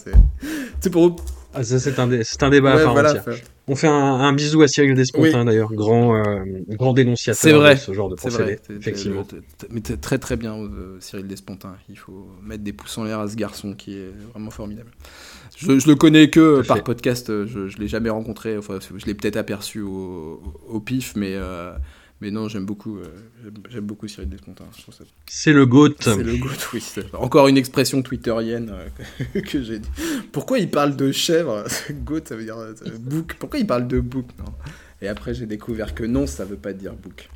C'est 0.80 0.90
pour. 0.90 1.16
Ah, 1.54 1.64
ça, 1.64 1.78
c'est 1.78 1.98
un, 1.98 2.10
c'est 2.22 2.42
un 2.42 2.50
débat 2.50 2.76
On 3.66 3.74
fait 3.74 3.88
un, 3.88 4.32
bisou 4.32 4.62
à 4.62 4.68
Cyril 4.68 4.94
Despontin 4.94 5.44
d'ailleurs, 5.44 5.72
grand, 5.72 6.16
euh, 6.16 6.44
grand 6.68 6.92
dénonciateur 6.92 7.60
vrai. 7.60 7.74
de 7.74 7.80
ce 7.80 7.92
genre 7.92 8.10
de 8.10 8.16
procédé. 8.16 8.58
effectivement. 8.68 9.26
Mais 9.70 9.80
très 9.80 10.18
très 10.18 10.36
bien 10.36 10.56
Cyril 11.00 11.26
Despontin. 11.26 11.74
Il 11.88 11.98
faut 11.98 12.28
mettre 12.42 12.62
des 12.62 12.72
pouces 12.72 12.98
en 12.98 13.04
l'air 13.04 13.20
à 13.20 13.28
ce 13.28 13.36
garçon 13.36 13.74
qui 13.74 13.98
est 13.98 14.10
vraiment 14.32 14.50
formidable. 14.50 14.90
Je, 15.58 15.72
le 15.72 15.94
connais 15.96 16.30
que 16.30 16.64
par 16.66 16.84
podcast, 16.84 17.30
euh, 17.30 17.44
je, 17.46 17.66
je 17.66 17.78
l'ai 17.78 17.88
jamais 17.88 18.10
rencontré, 18.10 18.56
enfin, 18.56 18.78
je 18.96 19.06
l'ai 19.06 19.14
peut-être 19.14 19.36
aperçu 19.36 19.80
au, 19.80 20.40
au, 20.68 20.80
pif, 20.80 21.14
mais, 21.16 21.32
euh, 21.34 21.72
mais 22.20 22.30
non, 22.30 22.48
j'aime 22.48 22.66
beaucoup, 22.66 22.98
euh, 22.98 23.06
j'aime 23.68 23.86
beaucoup 23.86 24.08
Cyril 24.08 24.28
Despontin. 24.28 24.64
C'est 25.26 25.52
le 25.52 25.66
GOAT. 25.66 25.94
C'est 26.00 26.22
le 26.22 26.36
GOAT, 26.36 26.50
oui. 26.74 26.82
Encore 27.12 27.46
une 27.48 27.56
expression 27.56 28.02
twitterienne 28.02 28.72
que 29.34 29.62
j'ai 29.62 29.78
dit. 29.78 29.88
Pourquoi 30.32 30.58
il 30.58 30.68
parle 30.70 30.96
de 30.96 31.12
chèvre 31.12 31.64
GOAT, 31.90 32.22
ça 32.24 32.36
veut 32.36 32.44
dire 32.44 32.56
book. 33.00 33.36
Pourquoi 33.38 33.60
il 33.60 33.66
parle 33.66 33.86
de 33.86 34.00
book 34.00 34.26
non? 34.38 34.52
Et 35.00 35.06
après, 35.06 35.32
j'ai 35.32 35.46
découvert 35.46 35.94
que 35.94 36.02
non, 36.02 36.26
ça 36.26 36.44
veut 36.44 36.56
pas 36.56 36.72
dire 36.72 36.94
book. 36.94 37.28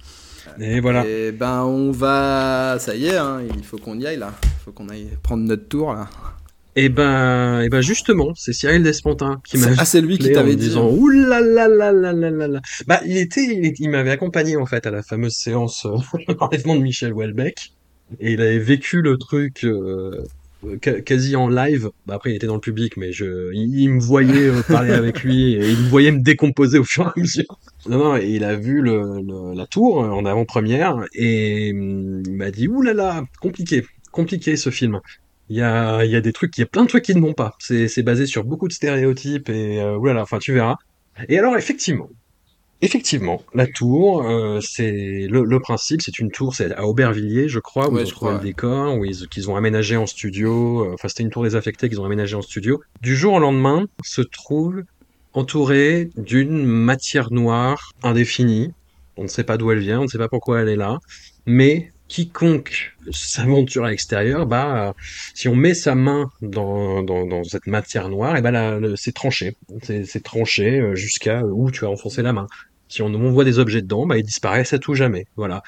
Et 0.58 0.80
voilà. 0.80 1.06
Et 1.06 1.30
ben, 1.30 1.62
on 1.62 1.92
va. 1.92 2.76
Ça 2.80 2.96
y 2.96 3.06
est, 3.06 3.16
hein, 3.16 3.40
il 3.56 3.64
faut 3.64 3.78
qu'on 3.78 3.98
y 3.98 4.06
aille 4.06 4.18
là. 4.18 4.34
Il 4.42 4.64
faut 4.64 4.72
qu'on 4.72 4.88
aille 4.88 5.08
prendre 5.22 5.44
notre 5.44 5.68
tour 5.68 5.92
là. 5.92 6.08
Et 6.74 6.86
eh 6.86 6.88
ben, 6.88 7.60
et 7.60 7.66
eh 7.66 7.68
ben 7.68 7.82
justement, 7.82 8.32
c'est 8.34 8.54
Cyril 8.54 8.82
Despontin 8.82 9.42
qui 9.44 9.58
m'a. 9.58 9.66
Ah, 9.76 9.84
c'est 9.84 10.00
lui 10.00 10.16
qui 10.16 10.32
t'avait 10.32 10.56
dit. 10.56 10.68
Disant, 10.68 10.88
Ouh 10.88 11.08
là 11.08 11.40
là 11.42 11.68
là 11.68 11.92
là 11.92 12.12
là 12.12 12.30
là 12.30 12.60
Bah, 12.86 13.02
il 13.04 13.18
était, 13.18 13.44
il, 13.44 13.90
m'avait 13.90 14.10
accompagné 14.10 14.56
en 14.56 14.64
fait 14.64 14.86
à 14.86 14.90
la 14.90 15.02
fameuse 15.02 15.34
séance 15.34 15.86
d'enlèvement 16.40 16.76
de 16.76 16.80
Michel 16.80 17.12
Houellebecq, 17.12 17.72
et 18.20 18.32
il 18.32 18.40
avait 18.40 18.58
vécu 18.58 19.02
le 19.02 19.18
truc 19.18 19.64
euh, 19.64 20.24
quasi 21.04 21.36
en 21.36 21.48
live. 21.48 21.90
Bah 22.06 22.14
après, 22.14 22.30
il 22.30 22.36
était 22.36 22.46
dans 22.46 22.54
le 22.54 22.60
public, 22.60 22.96
mais 22.96 23.12
je, 23.12 23.52
il, 23.52 23.90
me 23.90 24.00
voyait 24.00 24.48
euh, 24.48 24.62
parler 24.62 24.92
avec 24.92 25.22
lui 25.22 25.52
et 25.52 25.68
il 25.68 25.78
me 25.78 25.88
voyait 25.90 26.12
me 26.12 26.22
décomposer 26.22 26.78
au 26.78 26.84
fur 26.84 27.04
et 27.04 27.18
à 27.18 27.20
mesure. 27.20 27.58
Non, 27.86 27.98
non, 27.98 28.16
et 28.16 28.28
il 28.28 28.44
a 28.44 28.56
vu 28.56 28.80
le, 28.80 29.54
la 29.54 29.66
tour 29.66 29.98
en 29.98 30.24
avant-première 30.24 31.04
et 31.14 31.72
hum, 31.72 32.22
il 32.26 32.32
m'a 32.34 32.50
dit 32.50 32.66
ouh 32.66 32.80
là 32.80 32.94
là, 32.94 33.24
compliqué, 33.42 33.84
compliqué 34.10 34.56
ce 34.56 34.70
film. 34.70 35.00
Il 35.52 35.56
y 35.56 35.60
a, 35.60 36.02
y 36.06 36.16
a 36.16 36.22
des 36.22 36.32
trucs, 36.32 36.56
il 36.56 36.62
y 36.62 36.64
a 36.64 36.66
plein 36.66 36.84
de 36.84 36.88
trucs 36.88 37.04
qui 37.04 37.14
ne 37.14 37.20
vont 37.20 37.34
pas. 37.34 37.54
C'est 37.58 38.02
basé 38.02 38.24
sur 38.24 38.42
beaucoup 38.42 38.68
de 38.68 38.72
stéréotypes 38.72 39.50
et 39.50 39.82
euh, 39.82 39.98
voilà, 39.98 40.22
enfin 40.22 40.38
tu 40.38 40.54
verras. 40.54 40.76
Et 41.28 41.38
alors 41.38 41.58
effectivement, 41.58 42.08
Effectivement, 42.84 43.42
la 43.54 43.68
tour, 43.68 44.26
euh, 44.26 44.58
c'est 44.60 45.28
le, 45.30 45.44
le, 45.44 45.60
principe, 45.60 46.02
c'est 46.02 46.18
une 46.18 46.32
tour, 46.32 46.52
c'est 46.52 46.72
à 46.72 46.84
Aubervilliers, 46.84 47.48
je 47.48 47.60
crois, 47.60 47.88
où 47.88 47.96
ils 47.96 48.06
ont 48.06 48.10
trouvé 48.10 48.32
le 48.32 48.40
décor, 48.40 48.96
où 48.96 49.04
ils 49.04 49.28
qu'ils 49.28 49.48
ont 49.48 49.54
aménagé 49.54 49.96
en 49.96 50.06
studio. 50.06 50.86
Euh, 50.86 50.94
enfin, 50.94 51.06
c'était 51.06 51.22
une 51.22 51.30
tour 51.30 51.44
désaffectée 51.44 51.88
qu'ils 51.88 52.00
ont 52.00 52.04
aménagé 52.04 52.34
en 52.34 52.42
studio. 52.42 52.82
Du 53.00 53.14
jour 53.14 53.34
au 53.34 53.38
lendemain, 53.38 53.86
se 54.02 54.22
trouve 54.22 54.82
entouré 55.32 56.10
d'une 56.16 56.64
matière 56.64 57.30
noire 57.30 57.92
indéfinie. 58.02 58.72
On 59.16 59.22
ne 59.24 59.28
sait 59.28 59.44
pas 59.44 59.58
d'où 59.58 59.70
elle 59.70 59.78
vient, 59.78 60.00
on 60.00 60.04
ne 60.04 60.08
sait 60.08 60.18
pas 60.18 60.28
pourquoi 60.28 60.62
elle 60.62 60.68
est 60.68 60.76
là, 60.76 60.98
mais 61.46 61.92
quiconque 62.12 62.94
s'aventure 63.10 63.86
à 63.86 63.90
l'extérieur, 63.90 64.44
bah, 64.44 64.94
si 65.32 65.48
on 65.48 65.56
met 65.56 65.72
sa 65.72 65.94
main 65.94 66.30
dans, 66.42 67.02
dans, 67.02 67.24
dans 67.26 67.42
cette 67.42 67.66
matière 67.66 68.10
noire, 68.10 68.36
et 68.36 68.42
bah, 68.42 68.78
c'est 68.96 69.14
tranché. 69.14 69.56
C'est 69.82 70.22
tranché 70.22 70.78
euh, 70.78 70.94
jusqu'à 70.94 71.42
où 71.42 71.70
tu 71.70 71.86
as 71.86 71.88
enfoncé 71.88 72.20
la 72.20 72.34
main. 72.34 72.46
Si 72.88 73.00
on, 73.00 73.08
voit 73.30 73.44
des 73.44 73.58
objets 73.58 73.80
dedans, 73.80 74.06
bah, 74.06 74.18
ils 74.18 74.24
disparaissent 74.24 74.74
à 74.74 74.78
tout 74.78 74.92
jamais. 74.92 75.24
Voilà. 75.36 75.62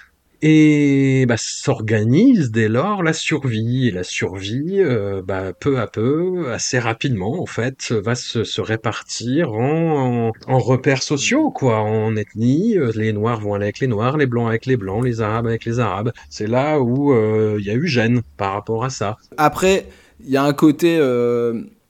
Et 0.47 1.25
bah, 1.27 1.37
s'organise 1.39 2.51
dès 2.51 2.69
lors 2.69 3.03
la 3.03 3.15
survie. 3.15 3.89
Et 3.89 3.91
la 3.91 4.03
survie, 4.03 4.79
euh, 4.79 5.23
bah, 5.27 5.55
peu 5.59 5.81
à 5.81 5.87
peu, 5.87 6.53
assez 6.53 6.79
rapidement, 6.79 7.41
en 7.41 7.47
fait, 7.47 7.93
va 7.93 8.15
se, 8.15 8.61
répartir 8.61 9.55
en, 9.55 10.33
en, 10.47 10.59
repères 10.59 11.03
sociaux, 11.03 11.51
quoi, 11.51 11.79
en 11.79 12.15
ethnie. 12.16 12.77
Euh, 12.77 12.93
les 12.95 13.15
Noirs 13.15 13.41
vont 13.41 13.55
aller 13.55 13.65
avec 13.65 13.81
les 13.81 13.87
Noirs, 13.87 14.19
les 14.19 14.27
Blancs 14.27 14.47
avec 14.47 14.66
les 14.66 14.77
Blancs, 14.77 15.03
les 15.03 15.23
Arabes 15.23 15.47
avec 15.47 15.65
les 15.65 15.81
Arabes. 15.81 16.12
C'est 16.29 16.47
là 16.47 16.79
où 16.79 17.15
euh, 17.15 17.57
il 17.59 17.65
y 17.65 17.71
a 17.71 17.75
eu 17.75 17.87
gêne 17.87 18.21
par 18.37 18.53
rapport 18.53 18.85
à 18.85 18.91
ça. 18.91 19.16
Après, 19.39 19.87
il 20.21 20.29
y 20.29 20.37
a 20.37 20.45
un 20.45 20.53
côté... 20.53 21.01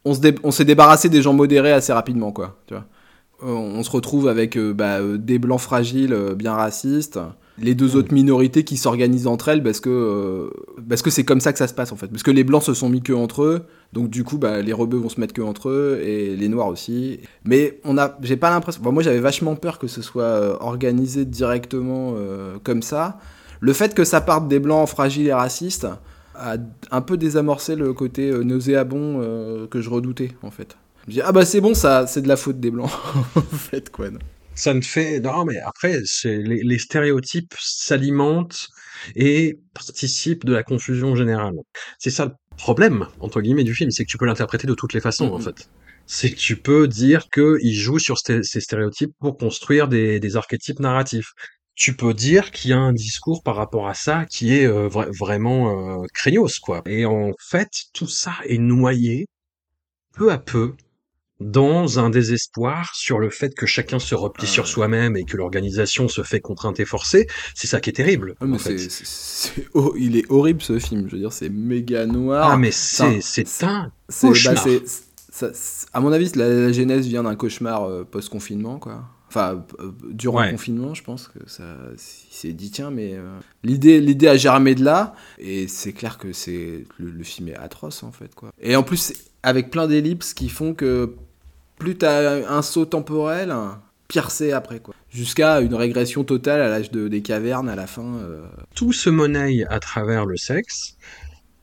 on 0.05 0.51
s'est 0.53 0.65
débarrassé 0.65 1.09
des 1.09 1.23
gens 1.23 1.33
modérés 1.33 1.73
assez 1.73 1.93
rapidement, 1.93 2.31
quoi. 2.31 2.57
Tu 2.69 2.75
vois 2.75 2.85
on 3.43 3.83
se 3.83 3.91
retrouve 3.91 4.29
avec 4.29 4.57
bah, 4.57 5.01
des 5.03 5.39
blancs 5.39 5.61
fragiles 5.61 6.17
bien 6.37 6.55
racistes, 6.55 7.19
les 7.59 7.75
deux 7.75 7.97
autres 7.97 8.13
minorités 8.13 8.65
qui 8.65 8.77
s'organisent 8.77 9.27
entre 9.27 9.49
elles 9.49 9.63
parce 9.63 9.81
que 9.81 9.91
euh, 9.91 10.51
parce 10.89 11.03
que 11.03 11.11
c'est 11.11 11.25
comme 11.25 11.41
ça 11.41 11.53
que 11.53 11.59
ça 11.59 11.69
se 11.69 11.75
passe 11.75 11.93
en 11.93 11.97
fait. 11.97 12.09
Parce 12.09 12.23
que 12.23 12.31
les 12.31 12.45
blancs 12.45 12.63
se 12.63 12.75
sont 12.75 12.89
mis 12.89 13.03
que 13.03 13.13
entre 13.13 13.43
eux 13.43 13.63
donc 13.93 14.11
du 14.11 14.25
coup 14.25 14.39
bah, 14.39 14.61
les 14.61 14.73
rebeux 14.73 14.99
vont 14.99 15.09
se 15.09 15.21
mettre 15.21 15.33
que 15.33 15.43
entre 15.43 15.69
eux 15.69 16.01
et 16.03 16.37
les 16.37 16.49
noirs 16.49 16.69
aussi. 16.69 17.21
Mais 17.45 17.81
on 17.85 17.97
a 17.97 18.17
j'ai 18.23 18.37
pas 18.37 18.51
l'impression 18.51 18.83
moi 18.91 19.03
j'avais 19.03 19.21
vachement 19.21 19.55
peur 19.55 19.79
que 19.79 19.87
ce 19.87 20.03
soit 20.03 20.25
euh, 20.25 20.57
organisé 20.61 21.25
directement 21.25 22.15
euh, 22.17 22.57
comme 22.63 22.83
ça. 22.83 23.19
Le 23.61 23.73
fait 23.73 23.95
que 23.95 24.05
ça 24.05 24.21
parte 24.21 24.49
des 24.49 24.59
blancs 24.59 24.89
fragiles 24.89 25.29
et 25.29 25.33
racistes 25.33 25.87
a 26.35 26.57
un 26.91 27.01
peu 27.01 27.17
désamorcé 27.17 27.77
le 27.77 27.93
côté 27.93 28.31
nauséabond 28.45 29.21
que 29.71 29.81
je 29.81 29.89
redoutais 29.89 30.33
en 30.43 30.51
fait. 30.51 30.77
Je 31.05 31.11
me 31.11 31.13
dis 31.13 31.21
ah 31.21 31.31
bah 31.31 31.45
c'est 31.45 31.61
bon 31.61 31.75
ça 31.75 32.09
c'est 32.09 32.23
de 32.23 32.29
la 32.29 32.37
faute 32.37 32.59
des 32.59 32.73
blancs 32.73 32.91
en 33.37 33.41
fait 33.41 33.91
quoi 33.91 34.09
ça 34.55 34.75
ne 34.75 34.81
fait 34.81 35.21
non 35.21 35.45
mais 35.45 35.59
après 35.59 36.01
c'est 36.05 36.39
les, 36.39 36.63
les, 36.63 36.79
stéréotypes 36.79 37.55
s'alimentent 37.59 38.69
et 39.17 39.59
participent 39.75 40.45
de 40.45 40.53
la 40.53 40.63
confusion 40.63 41.15
générale. 41.17 41.55
C'est 41.99 42.11
ça 42.11 42.27
le 42.27 42.33
problème 42.57 43.07
entre 43.21 43.41
guillemets 43.41 43.65
du 43.65 43.75
film, 43.75 43.91
c'est 43.91 44.05
que 44.05 44.11
tu 44.11 44.19
peux 44.19 44.27
l'interpréter 44.27 44.67
de 44.67 44.75
toutes 44.75 44.93
les 44.93 45.01
façons 45.01 45.33
en 45.33 45.39
fait. 45.39 45.69
C'est 46.07 46.31
que 46.31 46.37
tu 46.37 46.57
peux 46.57 46.87
dire 46.87 47.29
qu'il 47.31 47.75
joue 47.75 47.99
sur 47.99 48.19
ces 48.19 48.43
stéréotypes 48.43 49.13
pour 49.21 49.37
construire 49.39 49.89
des, 49.89 50.21
des 50.21 50.37
archétypes 50.37 50.81
narratifs. 50.81 51.33
Tu 51.75 51.97
peux 51.97 52.15
dire 52.15 52.51
qu'il 52.53 52.71
y 52.71 52.75
a 52.75 52.79
un 52.79 52.93
discours 52.93 53.43
par 53.43 53.57
rapport 53.57 53.89
à 53.89 53.95
ça 53.95 54.27
qui 54.27 54.55
est 54.55 54.67
euh, 54.67 54.89
vraiment 54.89 56.03
euh, 56.03 56.07
craignos 56.15 56.61
quoi. 56.61 56.83
Et 56.87 57.05
en 57.05 57.33
fait, 57.41 57.71
tout 57.93 58.07
ça 58.07 58.35
est 58.47 58.59
noyé 58.59 59.27
peu 60.13 60.31
à 60.31 60.39
peu 60.39 60.75
dans 61.40 61.98
un 61.98 62.11
désespoir 62.11 62.94
sur 62.94 63.19
le 63.19 63.31
fait 63.31 63.55
que 63.55 63.66
chacun 63.66 63.98
se 63.98 64.15
replie 64.15 64.47
sur 64.47 64.65
ah. 64.65 64.69
soi-même 64.69 65.16
et 65.16 65.24
que 65.24 65.36
l'organisation 65.36 66.09
se 66.09 66.23
fait 66.23 66.40
contrainte 66.40 66.78
et 66.81 66.85
forcée, 66.85 67.27
c'est 67.55 67.66
ça 67.66 67.81
qui 67.81 67.90
est 67.90 67.94
terrible. 67.94 68.36
Ah, 68.40 68.47
il 69.97 70.16
est 70.16 70.31
horrible 70.31 70.62
ce 70.62 70.78
film, 70.78 71.09
je 71.09 71.12
veux 71.12 71.20
dire, 71.20 71.32
c'est 71.32 71.48
méga 71.48 72.06
noir. 72.06 72.51
Ah 72.52 72.56
mais 72.56 72.70
c'est 72.70 73.20
c'est 73.20 73.65
un 73.65 73.93
bah, 74.09 74.15
cauchemar. 74.20 74.66
à 75.93 76.01
mon 76.01 76.12
avis, 76.12 76.31
la, 76.36 76.73
genèse 76.73 77.06
vient 77.06 77.24
d'un 77.24 77.35
cauchemar 77.35 77.85
euh, 77.85 78.05
post-confinement, 78.05 78.78
quoi. 78.78 79.05
Enfin, 79.35 79.65
euh, 79.81 79.90
durant 80.12 80.44
le 80.44 80.52
confinement, 80.52 80.94
je 80.94 81.02
pense 81.02 81.27
que 81.27 81.40
ça, 81.48 81.65
s'est 81.97 82.52
dit 82.52 82.70
tiens, 82.70 82.93
mais 82.93 83.15
euh, 83.15 83.36
l'idée, 83.65 84.01
l'idée 84.01 84.28
a 84.28 84.36
germé 84.36 84.77
de 84.77 84.85
là, 84.85 85.16
et 85.40 85.66
c'est 85.66 85.93
clair 85.93 86.19
que 86.19 86.32
c'est 86.32 86.85
le, 86.98 87.11
le, 87.11 87.24
film 87.24 87.48
est 87.48 87.56
atroce 87.56 88.05
en 88.05 88.12
fait, 88.12 88.32
quoi. 88.36 88.52
Et 88.61 88.77
en 88.77 88.85
plus, 88.85 89.12
avec 89.43 89.73
plein 89.73 89.89
d'ellipses 89.89 90.35
qui 90.35 90.48
font 90.48 90.73
que 90.73 91.16
plus 91.78 91.97
t'as 91.97 92.48
un 92.48 92.62
saut 92.62 92.85
temporel, 92.85 93.52
pire 94.06 94.31
c'est 94.31 94.52
après 94.52 94.78
quoi. 94.78 94.94
Jusqu'à 95.11 95.61
une 95.61 95.74
régression 95.74 96.23
totale 96.23 96.61
à 96.61 96.69
l'âge 96.69 96.93
de, 96.93 97.09
des 97.09 97.23
cavernes 97.23 97.69
à 97.69 97.74
la 97.74 97.89
fin. 97.89 98.16
Euh. 98.19 98.44
Tout 98.77 98.93
se 98.93 99.11
monnaie 99.11 99.65
à 99.69 99.81
travers 99.81 100.27
le 100.27 100.36
sexe. 100.36 100.97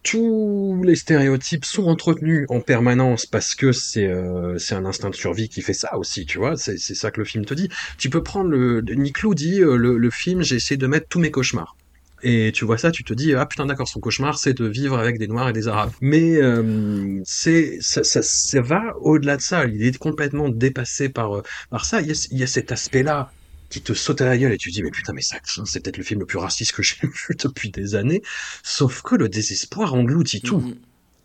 Tous 0.03 0.81
les 0.83 0.95
stéréotypes 0.95 1.65
sont 1.65 1.83
entretenus 1.83 2.47
en 2.49 2.59
permanence 2.59 3.27
parce 3.27 3.53
que 3.53 3.71
c'est 3.71 4.07
euh, 4.07 4.57
c'est 4.57 4.73
un 4.73 4.85
instinct 4.85 5.11
de 5.11 5.15
survie 5.15 5.47
qui 5.47 5.61
fait 5.61 5.73
ça 5.73 5.95
aussi, 5.97 6.25
tu 6.25 6.39
vois. 6.39 6.57
C'est 6.57 6.77
ça 6.77 7.11
que 7.11 7.19
le 7.19 7.25
film 7.25 7.45
te 7.45 7.53
dit. 7.53 7.69
Tu 7.99 8.09
peux 8.09 8.23
prendre 8.23 8.49
le 8.49 8.81
Niclou 8.81 9.35
dit 9.35 9.61
euh, 9.61 9.75
le, 9.75 10.09
film 10.09 10.41
j'ai 10.41 10.55
essayé 10.55 10.77
de 10.77 10.87
mettre 10.87 11.07
tous 11.07 11.19
mes 11.19 11.29
cauchemars. 11.29 11.75
Et 12.23 12.51
tu 12.53 12.65
vois 12.65 12.77
ça, 12.77 12.91
tu 12.91 13.03
te 13.03 13.13
dis 13.13 13.33
ah 13.35 13.45
putain 13.45 13.67
d'accord, 13.67 13.87
son 13.87 13.99
cauchemar 13.99 14.39
c'est 14.39 14.53
de 14.53 14.65
vivre 14.65 14.97
avec 14.97 15.19
des 15.19 15.27
noirs 15.27 15.49
et 15.49 15.53
des 15.53 15.67
arabes. 15.67 15.91
Mais 16.01 16.41
euh, 16.41 17.21
c'est 17.23 17.77
ça, 17.81 18.03
ça, 18.03 18.61
va 18.61 18.95
au-delà 19.01 19.37
de 19.37 19.41
ça. 19.41 19.65
Il 19.65 19.83
est 19.83 19.97
complètement 19.97 20.49
dépassé 20.49 21.09
par 21.09 21.43
par 21.69 21.85
ça. 21.85 22.01
Il 22.01 22.07
y 22.07 22.11
a, 22.11 22.27
il 22.31 22.37
y 22.39 22.43
a 22.43 22.47
cet 22.47 22.71
aspect-là 22.71 23.31
qui 23.71 23.81
te 23.81 23.93
saute 23.93 24.21
à 24.21 24.25
la 24.25 24.37
gueule 24.37 24.51
et 24.51 24.57
tu 24.57 24.69
te 24.69 24.75
dis 24.75 24.83
mais 24.83 24.91
putain 24.91 25.13
mais 25.13 25.21
ça 25.21 25.37
c'est 25.65 25.81
peut-être 25.81 25.97
le 25.97 26.03
film 26.03 26.19
le 26.19 26.25
plus 26.25 26.37
raciste 26.37 26.73
que 26.73 26.83
j'ai 26.83 26.97
vu 27.01 27.35
depuis 27.35 27.71
des 27.71 27.95
années. 27.95 28.21
Sauf 28.63 29.01
que 29.01 29.15
le 29.15 29.29
désespoir 29.29 29.95
engloutit 29.95 30.41
tout. 30.41 30.59
Mm-hmm. 30.59 30.75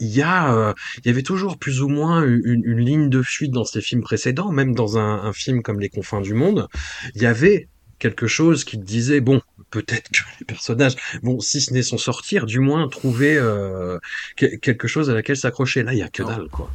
il 0.00 0.08
y 0.08 0.22
a, 0.22 0.54
euh, 0.54 0.72
il 0.98 1.06
y 1.06 1.10
avait 1.10 1.22
toujours 1.22 1.58
plus 1.58 1.82
ou 1.82 1.88
moins 1.88 2.22
une, 2.24 2.62
une, 2.64 2.80
ligne 2.80 3.10
de 3.10 3.22
fuite 3.22 3.50
dans 3.50 3.64
ces 3.64 3.80
films 3.80 4.02
précédents, 4.02 4.52
même 4.52 4.74
dans 4.74 4.96
un, 4.96 5.24
un, 5.24 5.32
film 5.32 5.62
comme 5.62 5.80
Les 5.80 5.88
Confins 5.88 6.20
du 6.20 6.34
Monde, 6.34 6.68
il 7.14 7.22
y 7.22 7.26
avait 7.26 7.68
quelque 7.98 8.26
chose 8.26 8.64
qui 8.64 8.78
te 8.78 8.84
disait 8.84 9.20
bon 9.20 9.40
peut-être 9.70 10.10
que 10.10 10.20
les 10.40 10.46
personnages 10.46 10.96
bon 11.22 11.40
si 11.40 11.60
ce 11.60 11.72
n'est 11.72 11.82
son 11.82 11.98
sortir 11.98 12.46
du 12.46 12.60
moins 12.60 12.88
trouver 12.88 13.36
euh, 13.36 13.98
quelque 14.36 14.86
chose 14.86 15.08
à 15.08 15.14
laquelle 15.14 15.36
s'accrocher 15.36 15.82
là 15.82 15.94
il 15.94 15.98
y 15.98 16.02
a 16.02 16.08
que 16.08 16.22
dalle 16.22 16.48
quoi 16.50 16.70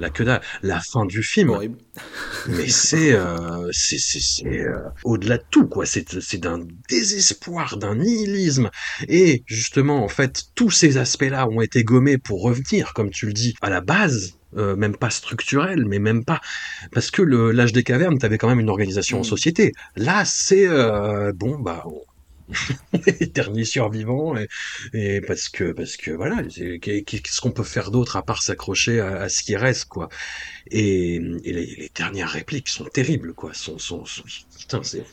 la 0.00 0.10
que 0.10 0.22
dalle 0.22 0.40
la 0.62 0.80
fin 0.80 1.04
du 1.04 1.22
film 1.22 1.50
Horrible. 1.50 1.78
mais 2.48 2.68
c'est 2.68 3.12
euh, 3.12 3.68
c'est 3.72 3.98
c'est 3.98 4.60
euh, 4.60 4.80
au-delà 5.04 5.38
de 5.38 5.44
tout 5.50 5.66
quoi 5.66 5.86
c'est 5.86 6.20
c'est 6.20 6.38
d'un 6.38 6.66
désespoir 6.88 7.76
d'un 7.76 7.96
nihilisme 7.96 8.70
et 9.08 9.42
justement 9.46 10.02
en 10.02 10.08
fait 10.08 10.44
tous 10.54 10.70
ces 10.70 10.96
aspects 10.96 11.22
là 11.30 11.46
ont 11.46 11.60
été 11.60 11.84
gommés 11.84 12.18
pour 12.18 12.42
revenir 12.42 12.92
comme 12.94 13.10
tu 13.10 13.26
le 13.26 13.32
dis 13.32 13.54
à 13.60 13.70
la 13.70 13.80
base 13.80 14.34
euh, 14.56 14.74
même 14.74 14.96
pas 14.96 15.10
structurel, 15.10 15.84
mais 15.86 16.00
même 16.00 16.24
pas 16.24 16.40
parce 16.90 17.12
que 17.12 17.22
l'âge 17.22 17.72
des 17.72 17.84
cavernes, 17.84 18.18
t'avais 18.18 18.36
quand 18.36 18.48
même 18.48 18.58
une 18.58 18.68
organisation 18.68 19.18
en 19.18 19.20
mm. 19.20 19.24
société. 19.24 19.72
Là, 19.94 20.24
c'est 20.24 20.66
euh, 20.66 21.32
bon, 21.32 21.56
bah, 21.60 21.84
dernier 23.34 23.64
survivant 23.64 24.36
et, 24.36 24.48
et, 24.92 25.20
parce 25.20 25.48
que 25.48 25.72
parce 25.72 25.96
que 25.96 26.10
voilà, 26.10 26.42
qu'est-ce 26.80 27.40
qu'on 27.40 27.52
peut 27.52 27.64
faire 27.64 27.90
d'autre 27.90 28.16
à 28.16 28.22
part 28.22 28.42
s'accrocher 28.42 29.00
à, 29.00 29.28
ce 29.28 29.42
qui 29.42 29.56
reste 29.56 29.86
quoi. 29.86 30.08
Et, 30.70 31.18
les, 31.18 31.52
les, 31.52 31.90
dernières 31.94 32.30
répliques 32.30 32.68
sont 32.68 32.84
terribles 32.84 33.34
quoi. 33.34 33.54
Sont, 33.54 33.78
sont, 33.78 34.04
putain, 34.58 34.82
c'est 34.82 35.04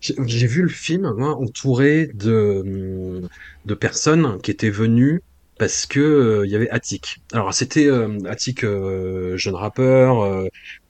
j'ai 0.00 0.46
vu 0.46 0.62
le 0.62 0.68
film 0.68 1.10
moi, 1.16 1.36
entouré 1.36 2.08
de 2.14 3.22
de 3.64 3.74
personnes 3.74 4.40
qui 4.42 4.50
étaient 4.50 4.70
venues 4.70 5.22
parce 5.58 5.86
que 5.86 6.00
euh, 6.00 6.46
il 6.46 6.52
y 6.52 6.56
avait 6.56 6.68
Attic. 6.70 7.20
Alors 7.32 7.52
c'était 7.54 7.86
euh, 7.86 8.18
Attic, 8.26 8.62
euh, 8.64 9.36
jeune 9.36 9.54
rappeur, 9.54 10.16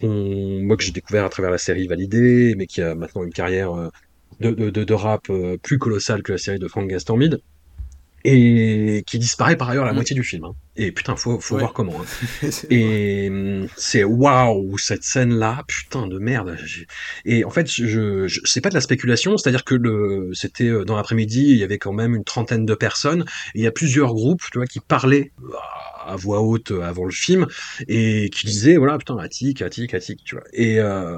moi 0.02 0.76
que 0.76 0.82
j'ai 0.82 0.92
découvert 0.92 1.24
à 1.24 1.28
travers 1.28 1.50
la 1.50 1.58
série 1.58 1.86
Validé, 1.86 2.54
mais 2.56 2.66
qui 2.66 2.82
a 2.82 2.94
maintenant 2.94 3.22
une 3.24 3.32
carrière 3.32 3.90
de, 4.40 4.50
de, 4.50 4.84
de, 4.84 4.94
rap 4.94 5.28
plus 5.62 5.78
colossale 5.78 6.22
que 6.22 6.32
la 6.32 6.38
série 6.38 6.58
de 6.58 6.68
Frank 6.68 6.88
Gastambide 6.88 7.40
et 8.28 9.04
qui 9.06 9.18
disparaît 9.20 9.56
par 9.56 9.70
ailleurs 9.70 9.84
la 9.84 9.92
mm. 9.92 9.94
moitié 9.94 10.16
du 10.16 10.24
film. 10.24 10.44
Hein. 10.44 10.54
Et 10.76 10.90
putain, 10.90 11.14
faut, 11.14 11.38
faut 11.38 11.58
voir 11.58 11.72
comment. 11.72 11.94
Hein. 12.00 12.48
et 12.70 13.30
mm, 13.30 13.68
c'est 13.76 14.02
waouh 14.02 14.76
cette 14.78 15.04
scène 15.04 15.32
là, 15.34 15.62
putain 15.68 16.08
de 16.08 16.18
merde. 16.18 16.56
Et 17.24 17.44
en 17.44 17.50
fait, 17.50 17.70
je, 17.70 18.26
je 18.26 18.40
c'est 18.44 18.60
pas 18.60 18.68
de 18.68 18.74
la 18.74 18.80
spéculation, 18.80 19.36
c'est-à-dire 19.36 19.64
que 19.64 19.76
le, 19.76 20.30
c'était 20.32 20.64
euh, 20.64 20.84
dans 20.84 20.96
l'après-midi, 20.96 21.42
il 21.50 21.56
y 21.56 21.62
avait 21.62 21.78
quand 21.78 21.92
même 21.92 22.16
une 22.16 22.24
trentaine 22.24 22.66
de 22.66 22.74
personnes. 22.74 23.24
Et 23.54 23.60
il 23.60 23.62
y 23.62 23.68
a 23.68 23.72
plusieurs 23.72 24.12
groupes, 24.12 24.42
tu 24.50 24.58
vois, 24.58 24.66
qui 24.66 24.80
parlaient 24.80 25.32
à 26.04 26.16
voix 26.16 26.40
haute 26.40 26.72
avant 26.82 27.04
le 27.04 27.12
film 27.12 27.46
et 27.88 28.30
qui 28.30 28.46
disaient 28.46 28.76
voilà 28.76 28.98
putain 28.98 29.18
Attic, 29.18 29.62
Attic, 29.62 29.94
Attic, 29.94 30.24
tu 30.24 30.34
vois. 30.34 30.44
Et 30.52 30.80
euh, 30.80 31.16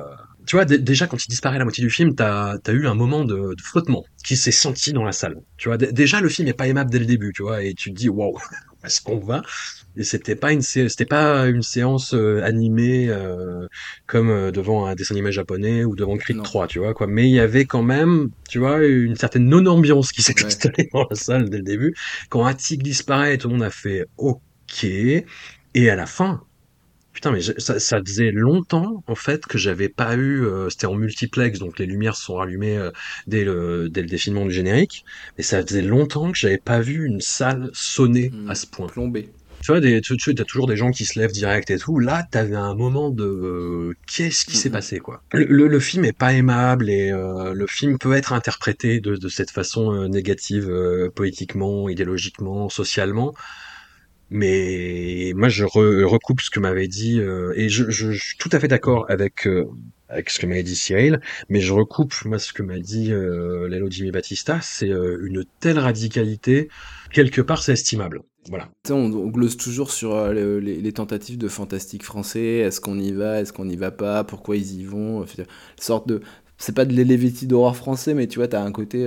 tu 0.49 0.57
vois, 0.57 0.65
déjà 0.65 1.07
quand 1.07 1.23
il 1.23 1.29
disparaît 1.29 1.59
la 1.59 1.65
moitié 1.65 1.85
du 1.85 1.91
film, 1.91 2.15
t'as 2.15 2.55
as 2.55 2.73
eu 2.73 2.87
un 2.87 2.95
moment 2.95 3.23
de, 3.23 3.55
de 3.55 3.63
flottement 3.63 4.03
qui 4.25 4.35
s'est 4.35 4.51
senti 4.51 4.95
dans 4.95 5.05
la 5.05 5.13
salle. 5.13 5.37
Tu 5.59 5.69
vois, 5.69 5.77
déjà 5.77 6.23
le 6.23 6.31
film 6.31 6.49
est 6.49 6.55
pas 6.55 6.67
aimable 6.67 6.91
dès 6.91 6.99
le 6.99 7.05
début, 7.05 7.35
tu 7.35 7.43
vois, 7.43 7.63
et 7.63 7.75
tu 7.75 7.91
te 7.91 7.95
dis 7.95 8.09
waouh, 8.09 8.39
est-ce 8.85 9.03
qu'on 9.03 9.19
va? 9.19 9.43
Et 9.95 10.05
c'était 10.05 10.37
pas 10.37 10.53
une 10.53 10.63
c'était 10.63 11.05
pas 11.05 11.49
une 11.49 11.61
séance 11.61 12.15
euh, 12.15 12.41
animée 12.45 13.11
euh, 13.11 13.67
comme 14.07 14.31
euh, 14.31 14.51
devant 14.51 14.87
un 14.87 14.95
dessin 14.95 15.17
animé 15.17 15.33
japonais 15.33 15.85
ou 15.85 15.95
devant 15.95 16.17
Creed 16.17 16.43
3 16.43 16.67
tu 16.67 16.79
vois 16.79 16.95
quoi. 16.95 17.07
Mais 17.07 17.29
il 17.29 17.35
y 17.35 17.41
avait 17.41 17.67
quand 17.67 17.83
même 17.83 18.31
tu 18.49 18.59
vois 18.59 18.87
une 18.87 19.17
certaine 19.17 19.45
non 19.45 19.67
ambiance 19.67 20.13
qui 20.13 20.23
s'est 20.23 20.43
installée 20.47 20.89
dans 20.95 21.07
la 21.11 21.17
salle 21.17 21.51
dès 21.51 21.59
le 21.59 21.63
début. 21.63 21.95
Quand 22.31 22.47
Attic 22.47 22.83
disparaît 22.83 23.37
tout 23.37 23.49
le 23.49 23.55
monde 23.55 23.65
a 23.65 23.71
fait 23.71 24.07
ok. 24.17 24.85
Et 24.85 25.91
à 25.91 25.97
la 25.97 26.07
fin 26.07 26.43
Putain, 27.19 27.33
mais 27.33 27.41
ça, 27.41 27.81
ça, 27.81 28.01
faisait 28.01 28.31
longtemps 28.31 29.03
en 29.09 29.17
fait 29.17 29.45
que 29.45 29.59
j'avais 29.59 29.89
pas 29.89 30.15
eu. 30.15 30.45
Euh, 30.45 30.71
c'était 30.71 30.87
en 30.87 30.95
multiplex, 30.95 31.59
donc 31.59 31.81
les 31.81 31.87
lumières 31.87 32.15
sont 32.15 32.39
allumées 32.39 32.79
euh, 32.79 32.93
dès 33.27 33.43
le 33.43 33.89
dès 33.89 34.03
le 34.03 34.07
défilement 34.07 34.47
du 34.47 34.53
générique. 34.53 35.05
Mais 35.37 35.43
ça 35.43 35.61
faisait 35.67 35.83
longtemps 35.83 36.31
que 36.31 36.39
j'avais 36.39 36.59
pas 36.59 36.79
vu 36.79 37.05
une 37.05 37.21
salle 37.21 37.71
sonner 37.73 38.31
à 38.49 38.55
ce 38.55 38.69
point. 38.69 38.87
Plombée. 38.87 39.31
Tu 39.63 39.73
vois, 39.73 39.81
des, 39.81 40.01
tu, 40.01 40.17
tu 40.17 40.31
as 40.31 40.45
toujours 40.45 40.69
des 40.69 40.77
gens 40.77 40.93
qui 40.93 41.05
se 41.05 41.19
lèvent 41.19 41.33
direct 41.33 41.69
et 41.73 41.79
tout. 41.79 41.99
Là, 41.99 42.25
t'avais 42.31 42.55
un 42.55 42.77
moment 42.77 43.11
de 43.11 43.25
euh, 43.25 43.97
qu'est-ce 44.07 44.45
qui 44.45 44.57
s'est 44.57 44.71
passé 44.71 45.01
quoi? 45.01 45.21
Le, 45.33 45.67
le, 45.67 45.81
film 45.81 46.05
est 46.05 46.17
pas 46.17 46.35
aimable 46.35 46.89
et 46.89 47.11
le 47.11 47.67
film 47.67 47.99
peut 47.99 48.13
être 48.13 48.33
interprété 48.33 49.01
de, 49.01 49.17
de 49.17 49.29
cette 49.29 49.51
façon 49.51 50.07
négative, 50.07 50.73
politiquement, 51.17 51.89
idéologiquement, 51.89 52.69
socialement. 52.69 53.35
Mais 54.31 55.33
moi, 55.35 55.49
je 55.49 55.65
recoupe 55.65 56.41
ce 56.41 56.51
que 56.51 56.61
m'avait 56.61 56.89
dit, 56.89 57.21
euh, 57.21 57.53
et 57.57 57.69
je, 57.69 57.91
suis 57.91 58.37
tout 58.39 58.51
à 58.53 58.61
fait 58.61 58.69
d'accord 58.69 59.07
avec 59.09 59.47
euh, 59.47 59.67
avec 60.11 60.31
ce 60.31 60.39
que 60.39 60.47
m'avait 60.47 60.63
dit 60.63 60.77
Cyril, 60.77 61.21
mais 61.49 61.61
je 61.61 61.73
recoupe 61.73 62.15
moi 62.25 62.39
ce 62.39 62.53
que 62.53 62.63
m'a 62.63 62.79
dit 62.79 63.13
euh, 63.13 63.69
Lalo 63.69 63.91
Jimmy 63.91 64.11
Battista, 64.11 64.59
c'est 64.63 64.89
une 64.89 65.45
telle 65.61 65.79
radicalité, 65.79 66.69
quelque 67.13 67.41
part 67.43 67.63
c'est 67.63 67.73
estimable. 67.73 68.23
Voilà. 68.49 68.71
On, 68.89 69.13
on 69.13 69.27
glose 69.27 69.59
toujours 69.59 69.91
sur 69.91 70.29
les, 70.33 70.93
tentatives 70.93 71.37
de 71.37 71.49
fantastique 71.49 72.03
français, 72.03 72.59
est-ce 72.59 72.81
qu'on 72.81 72.99
y 72.99 73.13
va, 73.13 73.41
est-ce 73.41 73.53
qu'on 73.53 73.67
n'y 73.67 73.77
va 73.77 73.91
pas, 73.91 74.25
pourquoi 74.25 74.57
ils 74.57 74.81
y 74.81 74.85
vont, 74.85 75.27
sorte 75.79 76.09
de 76.09 76.21
c'est 76.61 76.75
pas 76.75 76.85
de 76.85 76.93
l'Elevetti 76.93 77.47
d'horreur 77.47 77.77
français, 77.77 78.15
mais 78.15 78.27
tu 78.27 78.41
vois, 78.41 78.49
t'as 78.49 78.63
un 78.63 78.73
côté 78.73 79.07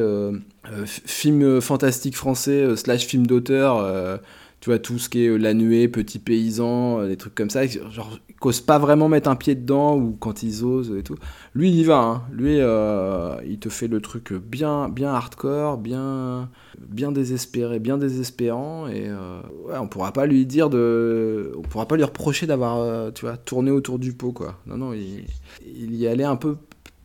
film 0.85 1.59
fantastique 1.61 2.15
français 2.15 2.75
slash 2.75 3.05
film 3.07 3.25
d'auteur 3.25 4.21
tu 4.61 4.69
vois, 4.69 4.77
tout 4.77 4.99
ce 4.99 5.09
qui 5.09 5.25
est 5.25 5.27
euh, 5.27 5.37
la 5.37 5.55
nuée, 5.55 5.87
petit 5.87 6.19
paysan, 6.19 6.99
euh, 6.99 7.07
des 7.07 7.17
trucs 7.17 7.33
comme 7.33 7.49
ça, 7.49 7.65
genre, 7.65 8.19
ils 8.29 8.61
pas 8.61 8.77
vraiment 8.77 9.09
mettre 9.09 9.27
un 9.27 9.35
pied 9.35 9.55
dedans 9.55 9.97
ou 9.97 10.15
quand 10.19 10.43
ils 10.43 10.63
osent 10.63 10.95
et 10.95 11.01
tout. 11.01 11.15
Lui, 11.55 11.69
il 11.69 11.75
y 11.75 11.83
va, 11.83 11.97
hein. 11.97 12.23
lui, 12.31 12.59
euh, 12.59 13.35
il 13.43 13.57
te 13.57 13.69
fait 13.69 13.87
le 13.87 13.99
truc 14.01 14.33
bien, 14.33 14.87
bien 14.87 15.09
hardcore, 15.09 15.79
bien, 15.79 16.51
bien 16.79 17.11
désespéré, 17.11 17.79
bien 17.79 17.97
désespérant, 17.97 18.87
et 18.87 19.09
ouais, 19.11 19.77
on 19.79 19.87
pourra 19.87 20.13
pas 20.13 20.27
lui 20.27 20.45
dire 20.45 20.69
de, 20.69 21.51
on 21.57 21.63
pourra 21.63 21.87
pas 21.87 21.97
lui 21.97 22.03
reprocher 22.03 22.45
d'avoir, 22.45 23.11
tu 23.13 23.25
vois, 23.25 23.37
tourné 23.37 23.71
autour 23.71 23.97
du 23.97 24.13
pot, 24.13 24.31
quoi. 24.31 24.59
Non, 24.67 24.77
non, 24.77 24.93
il, 24.93 25.25
il 25.65 25.95
y 25.95 26.07
allait 26.07 26.23
un 26.23 26.35
peu, 26.35 26.57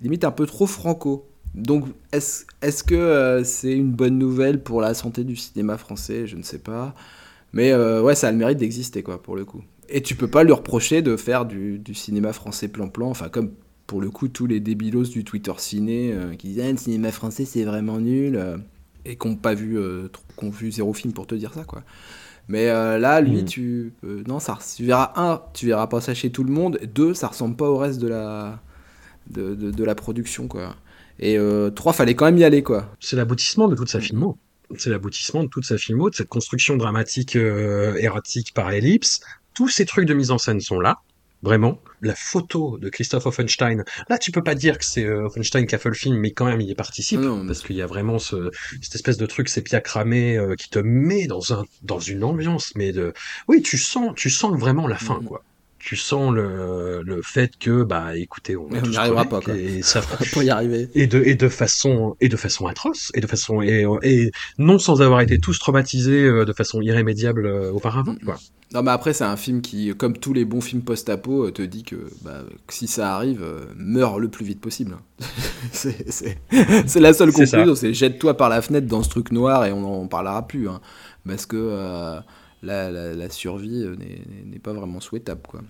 limite 0.02 0.24
un 0.24 0.30
peu 0.30 0.44
trop 0.44 0.66
franco. 0.66 1.26
Donc, 1.54 1.86
est-ce 2.12 2.44
est 2.60 2.68
-ce 2.68 2.84
que 2.84 3.42
c'est 3.44 3.72
une 3.72 3.92
bonne 3.92 4.18
nouvelle 4.18 4.62
pour 4.62 4.82
la 4.82 4.92
santé 4.92 5.24
du 5.24 5.36
cinéma 5.36 5.78
français? 5.78 6.26
Je 6.26 6.36
ne 6.36 6.42
sais 6.42 6.58
pas. 6.58 6.94
Mais 7.56 7.72
euh, 7.72 8.02
ouais, 8.02 8.14
ça 8.14 8.28
a 8.28 8.32
le 8.32 8.36
mérite 8.36 8.58
d'exister, 8.58 9.02
quoi, 9.02 9.22
pour 9.22 9.34
le 9.34 9.46
coup. 9.46 9.62
Et 9.88 10.02
tu 10.02 10.14
peux 10.14 10.28
pas 10.28 10.44
lui 10.44 10.52
reprocher 10.52 11.00
de 11.00 11.16
faire 11.16 11.46
du, 11.46 11.78
du 11.78 11.94
cinéma 11.94 12.34
français 12.34 12.68
plan-plan, 12.68 13.08
enfin, 13.08 13.30
comme 13.30 13.52
pour 13.86 14.02
le 14.02 14.10
coup, 14.10 14.28
tous 14.28 14.46
les 14.46 14.60
débilos 14.60 15.04
du 15.04 15.24
Twitter 15.24 15.54
ciné 15.56 16.12
euh, 16.12 16.34
qui 16.34 16.48
disent 16.48 16.60
ah, 16.62 16.70
le 16.70 16.76
cinéma 16.76 17.10
français 17.12 17.46
c'est 17.46 17.64
vraiment 17.64 17.98
nul, 17.98 18.36
euh, 18.36 18.58
et 19.06 19.16
qui 19.16 19.26
n'ont 19.26 19.36
pas 19.36 19.54
vu, 19.54 19.78
qu'on 20.36 20.50
vu 20.50 20.70
zéro 20.70 20.92
film 20.92 21.14
pour 21.14 21.26
te 21.26 21.34
dire 21.34 21.54
ça, 21.54 21.64
quoi. 21.64 21.82
Mais 22.48 22.66
là, 22.66 23.22
lui, 23.22 23.42
mm. 23.42 23.44
tu. 23.46 23.92
non, 24.28 24.38
ça, 24.38 24.58
tu 24.76 24.84
verras, 24.84 25.12
un, 25.16 25.40
tu 25.54 25.66
verras 25.66 25.86
pas 25.86 26.02
ça 26.02 26.12
chez 26.12 26.28
tout 26.30 26.44
le 26.44 26.52
monde, 26.52 26.78
deux, 26.94 27.14
ça 27.14 27.28
ressemble 27.28 27.56
pas 27.56 27.70
au 27.70 27.78
reste 27.78 28.00
de 28.02 28.08
la, 28.08 28.60
de, 29.30 29.54
de, 29.54 29.70
de 29.70 29.84
la 29.84 29.94
production, 29.94 30.46
quoi. 30.46 30.74
Et 31.20 31.38
trois, 31.74 31.94
fallait 31.94 32.14
quand 32.14 32.26
même 32.26 32.36
y 32.36 32.44
aller, 32.44 32.62
quoi. 32.62 32.92
C'est 33.00 33.16
l'aboutissement 33.16 33.66
de 33.66 33.76
toute 33.76 33.88
sa 33.88 34.00
filmo 34.00 34.36
c'est 34.76 34.90
l'aboutissement 34.90 35.44
de 35.44 35.48
toute 35.48 35.64
sa 35.64 35.78
filmo, 35.78 36.10
de 36.10 36.14
cette 36.14 36.28
construction 36.28 36.76
dramatique 36.76 37.36
euh, 37.36 37.94
erratique 37.96 38.52
par 38.54 38.70
ellipse. 38.72 39.20
Tous 39.54 39.68
ces 39.68 39.86
trucs 39.86 40.06
de 40.06 40.14
mise 40.14 40.30
en 40.30 40.38
scène 40.38 40.60
sont 40.60 40.80
là, 40.80 40.98
vraiment. 41.42 41.80
La 42.02 42.14
photo 42.14 42.78
de 42.78 42.88
Christophe 42.88 43.26
Offenstein, 43.26 43.84
là 44.08 44.18
tu 44.18 44.30
peux 44.32 44.42
pas 44.42 44.54
dire 44.54 44.78
que 44.78 44.84
c'est 44.84 45.04
euh, 45.04 45.26
Offenstein 45.26 45.66
qui 45.66 45.74
a 45.74 45.78
fait 45.78 45.88
le 45.88 45.94
film, 45.94 46.16
mais 46.16 46.32
quand 46.32 46.44
même 46.44 46.60
il 46.60 46.68
y 46.68 46.74
participe, 46.74 47.20
parce 47.46 47.62
qu'il 47.62 47.76
y 47.76 47.82
a 47.82 47.86
vraiment 47.86 48.18
ce, 48.18 48.50
cette 48.82 48.94
espèce 48.94 49.16
de 49.16 49.26
truc 49.26 49.48
sépia 49.48 49.80
cramé 49.80 50.36
euh, 50.36 50.54
qui 50.56 50.68
te 50.68 50.78
met 50.78 51.26
dans 51.26 51.54
un 51.54 51.64
dans 51.82 52.00
une 52.00 52.24
ambiance, 52.24 52.72
mais 52.74 52.92
de, 52.92 53.12
oui 53.48 53.62
tu 53.62 53.78
sens 53.78 54.12
tu 54.14 54.28
sens 54.28 54.58
vraiment 54.58 54.86
la 54.86 54.96
fin 54.96 55.20
mm. 55.20 55.24
quoi 55.24 55.42
tu 55.86 55.94
sens 55.94 56.34
le, 56.34 57.00
le 57.04 57.22
fait 57.22 57.52
que 57.60 57.84
bah 57.84 58.16
écoutez 58.16 58.56
on 58.56 58.68
n'y 58.68 58.96
arrivera 58.96 59.24
pas 59.24 59.40
quoi. 59.40 59.54
et 59.54 59.82
ça 59.82 60.02
y 60.42 60.50
arriver 60.50 60.88
et 60.96 61.06
de 61.06 61.22
et 61.24 61.36
de 61.36 61.48
façon 61.48 62.16
et 62.20 62.28
de 62.28 62.36
façon 62.36 62.66
atroce 62.66 63.12
et 63.14 63.20
de 63.20 63.26
façon 63.28 63.62
et, 63.62 63.86
et 64.02 64.32
non 64.58 64.80
sans 64.80 65.00
avoir 65.00 65.20
été 65.20 65.38
tous 65.38 65.60
traumatisés 65.60 66.24
euh, 66.24 66.44
de 66.44 66.52
façon 66.52 66.82
irrémédiable 66.82 67.46
euh, 67.46 67.70
auparavant 67.70 68.16
quoi. 68.24 68.36
Non 68.74 68.82
mais 68.82 68.90
après 68.90 69.12
c'est 69.12 69.22
un 69.22 69.36
film 69.36 69.62
qui 69.62 69.94
comme 69.96 70.18
tous 70.18 70.32
les 70.32 70.44
bons 70.44 70.60
films 70.60 70.82
post-apo 70.82 71.52
te 71.52 71.62
dit 71.62 71.84
que, 71.84 72.10
bah, 72.22 72.42
que 72.66 72.74
si 72.74 72.88
ça 72.88 73.14
arrive 73.14 73.44
euh, 73.44 73.66
meurs 73.76 74.18
le 74.18 74.26
plus 74.26 74.44
vite 74.44 74.60
possible. 74.60 74.96
c'est 75.70 76.36
la 76.96 77.12
seule 77.12 77.30
conclusion 77.30 77.76
c'est 77.76 77.94
jette-toi 77.94 78.36
par 78.36 78.48
la 78.48 78.60
fenêtre 78.60 78.88
dans 78.88 79.04
ce 79.04 79.08
truc 79.08 79.30
noir 79.30 79.64
et 79.64 79.70
on 79.70 79.82
n'en 79.82 80.08
parlera 80.08 80.48
plus 80.48 80.68
hein, 80.68 80.80
parce 81.24 81.46
que 81.46 82.18
la, 82.62 83.30
survie 83.30 83.84
euh, 83.84 83.96
n'est 84.44 84.58
pas 84.58 84.72
vraiment 84.72 85.00
souhaitable. 85.00 85.42
Quoi. 85.46 85.62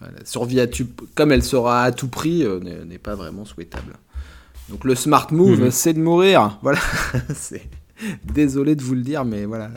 La 0.00 0.24
survie, 0.24 0.60
à 0.60 0.66
comme 1.14 1.32
elle 1.32 1.42
sera 1.42 1.84
à 1.84 1.92
tout 1.92 2.08
prix, 2.08 2.44
euh, 2.44 2.60
n'est 2.84 2.98
pas 2.98 3.14
vraiment 3.14 3.44
souhaitable. 3.44 3.94
Donc 4.68 4.84
le 4.84 4.94
smart 4.94 5.28
move, 5.30 5.60
mhm. 5.60 5.70
c'est 5.70 5.94
de 5.94 6.00
mourir. 6.00 6.58
Voilà. 6.62 6.80
Désolé 8.24 8.74
de 8.74 8.82
vous 8.82 8.94
le 8.94 9.00
dire, 9.00 9.24
mais 9.24 9.46
voilà, 9.46 9.70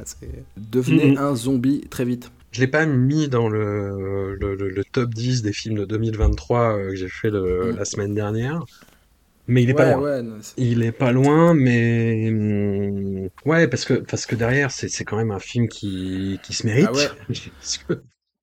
devenez 0.57 1.11
mhm. 1.11 1.17
un 1.17 1.35
zombie 1.35 1.81
très 1.89 2.03
vite. 2.03 2.31
Je 2.51 2.59
l'ai 2.61 2.67
pas 2.67 2.85
mis 2.85 3.29
dans 3.29 3.47
le, 3.47 4.35
le, 4.35 4.83
top 4.91 5.13
10 5.13 5.43
des 5.43 5.53
films 5.53 5.77
de 5.77 5.85
2023 5.85 6.59
euh, 6.59 6.89
que 6.89 6.95
j'ai 6.95 7.07
fait 7.07 7.31
mhm. 7.31 7.77
la 7.77 7.85
semaine 7.85 8.13
dernière. 8.13 8.65
Mais 9.49 9.63
il 9.63 9.69
est 9.71 9.73
pas 9.73 9.95
loin. 9.95 10.23
il 10.57 10.83
est 10.83 10.91
pas 10.91 11.11
loin, 11.11 11.55
mais 11.55 12.29
hum, 12.29 13.29
ouais, 13.45 13.67
parce 13.67 13.83
que 13.83 13.95
parce 13.95 14.27
que 14.27 14.35
derrière, 14.35 14.69
c'est 14.69 15.03
quand 15.03 15.17
même 15.17 15.31
un 15.31 15.39
film 15.39 15.67
qui 15.67 16.39
qui 16.43 16.53
se 16.53 16.67
mérite. 16.67 16.87
Ah 16.93 17.15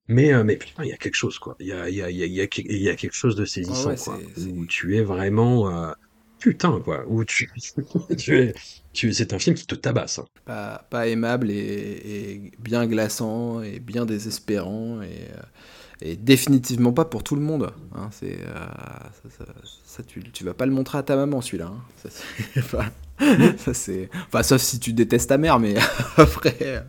mais 0.08 0.34
euh, 0.34 0.42
mais 0.42 0.56
putain, 0.56 0.82
il 0.82 0.90
y 0.90 0.92
a 0.92 0.96
quelque 0.96 1.14
chose 1.14 1.38
quoi. 1.38 1.54
Il 1.60 1.68
y 1.68 1.72
a 1.72 1.88
il 1.88 1.94
y 1.94 2.02
a 2.02 2.10
il 2.10 2.16
y 2.16 2.40
a 2.40 2.46
il 2.56 2.82
y 2.82 2.88
a 2.88 2.96
quelque 2.96 3.14
chose 3.14 3.36
de 3.36 3.44
saisissant 3.44 3.90
ah 3.90 3.96
quoi. 3.96 4.18
Où 4.52 4.66
tu 4.66 4.96
es 4.96 5.02
vraiment 5.02 5.70
euh, 5.70 5.92
putain 6.40 6.80
quoi. 6.80 7.04
Où 7.06 7.24
tu 7.24 7.52
tu 8.18 8.38
es 8.38 8.54
tu 8.92 9.12
c'est 9.12 9.32
un 9.32 9.38
film 9.38 9.54
qui 9.54 9.66
te 9.66 9.76
tabasse. 9.76 10.18
Hein. 10.18 10.26
Pas 10.44 10.86
pas 10.90 11.06
aimable 11.06 11.52
et, 11.52 11.54
et, 11.54 12.52
bien 12.58 12.84
glaçant 12.88 13.62
et 13.62 13.78
bien 13.78 14.06
désespérant 14.06 15.02
et 15.02 15.06
euh, 15.06 15.42
et 16.02 16.16
définitivement 16.16 16.92
pas 16.92 17.04
pour 17.04 17.22
tout 17.22 17.36
le 17.36 17.42
monde. 17.42 17.72
Hein, 17.94 18.08
c'est, 18.10 18.38
euh, 18.40 19.44
ça, 19.84 20.02
tu, 20.02 20.22
tu, 20.30 20.44
vas 20.44 20.54
pas 20.54 20.66
le 20.66 20.72
montrer 20.72 20.98
à 20.98 21.02
ta 21.02 21.16
maman 21.16 21.40
celui-là. 21.40 21.72
Hein. 21.72 21.82
Ça, 23.56 23.74
c'est, 23.74 24.10
enfin, 24.26 24.42
sauf 24.42 24.60
si 24.60 24.78
tu 24.78 24.92
détestes 24.92 25.28
ta 25.28 25.38
mère, 25.38 25.58
mais 25.58 25.74
après, 26.16 26.84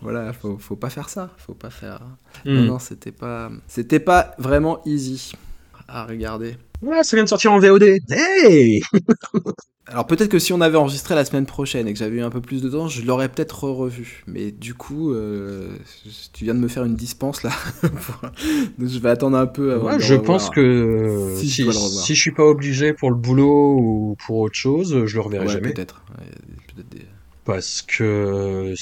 voilà, 0.00 0.32
faut, 0.32 0.58
faut 0.58 0.76
pas 0.76 0.90
faire 0.90 1.08
ça. 1.08 1.30
Faut 1.38 1.54
pas 1.54 1.70
faire. 1.70 2.00
Non, 2.44 2.62
hmm. 2.62 2.66
non, 2.66 2.78
c'était 2.78 3.12
pas, 3.12 3.50
c'était 3.68 4.00
pas 4.00 4.34
vraiment 4.38 4.80
easy 4.84 5.32
à 5.86 6.04
regarder. 6.04 6.56
Ouais, 6.82 7.02
ça 7.04 7.16
vient 7.16 7.24
de 7.24 7.28
sortir 7.28 7.52
en 7.52 7.58
VOD. 7.58 7.98
Hey 8.10 8.82
Alors 9.86 10.06
peut-être 10.06 10.28
que 10.28 10.38
si 10.38 10.52
on 10.52 10.60
avait 10.60 10.76
enregistré 10.76 11.14
la 11.14 11.24
semaine 11.24 11.46
prochaine 11.46 11.88
et 11.88 11.92
que 11.92 11.98
j'avais 11.98 12.18
eu 12.18 12.22
un 12.22 12.30
peu 12.30 12.40
plus 12.40 12.62
de 12.62 12.68
temps, 12.68 12.86
je 12.86 13.02
l'aurais 13.02 13.28
peut-être 13.28 13.64
revu. 13.64 14.22
Mais 14.26 14.52
du 14.52 14.74
coup, 14.74 15.12
euh, 15.12 15.68
tu 16.32 16.44
viens 16.44 16.54
de 16.54 16.60
me 16.60 16.68
faire 16.68 16.84
une 16.84 16.94
dispense 16.94 17.42
là. 17.42 17.50
je 18.78 18.98
vais 18.98 19.10
attendre 19.10 19.36
un 19.36 19.46
peu 19.46 19.72
avant 19.72 19.98
Je 19.98 20.14
pense 20.14 20.48
que 20.50 21.34
si, 21.36 21.48
si, 21.48 21.64
je 22.14 22.20
suis 22.20 22.30
pas 22.30 22.44
obligé 22.44 22.92
pour 22.92 23.10
le 23.10 23.16
boulot 23.16 23.78
ou 23.78 24.16
pour 24.26 24.38
autre 24.38 24.54
chose, 24.54 25.06
je 25.06 25.14
le 25.14 25.20
reverrai 25.20 25.48
jamais. 25.48 25.72
Peut-être. 25.72 26.02
Parce 27.44 27.82
que 27.82 28.74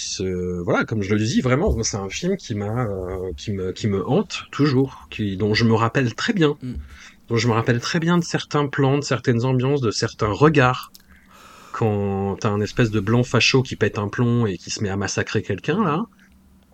voilà, 0.63 0.85
comme 0.85 1.03
je 1.03 1.15
le 1.15 1.25
dis, 1.25 1.41
vraiment, 1.41 1.83
c'est 1.83 1.97
un 1.97 2.11
film 2.11 2.37
qui 2.37 2.55
m'a, 2.55 2.85
euh, 2.85 3.33
qui 3.37 3.53
me, 3.53 3.73
qui 3.73 3.87
me 3.87 4.07
hante 4.07 4.43
toujours, 4.51 5.07
qui, 5.11 5.37
dont 5.37 5.55
je 5.55 5.65
me 5.65 5.73
rappelle 5.75 6.15
très 6.15 6.33
bien. 6.33 6.57
Mm. 6.63 6.75
Dont 7.29 7.37
je 7.37 7.49
me 7.49 7.53
rappelle 7.53 7.81
très 7.81 8.01
bien 8.01 8.19
de 8.19 8.25
certains 8.25 8.67
plans, 8.67 8.99
de 8.99 9.05
certaines 9.05 9.45
ambiances, 9.45 9.81
de 9.81 9.91
certains 9.91 10.33
regards. 10.33 10.93
Quand 11.73 12.37
t'as 12.41 12.51
un 12.51 12.61
espèce 12.61 12.91
de 12.91 13.01
blanc 13.01 13.23
facho 13.23 13.63
qui 13.63 13.77
pète 13.77 13.99
un 13.99 14.09
plomb 14.09 14.47
et 14.47 14.57
qui 14.59 14.71
se 14.71 14.83
met 14.83 14.89
à 14.89 14.97
massacrer 14.97 15.43
quelqu'un 15.43 15.85
là, 15.85 16.07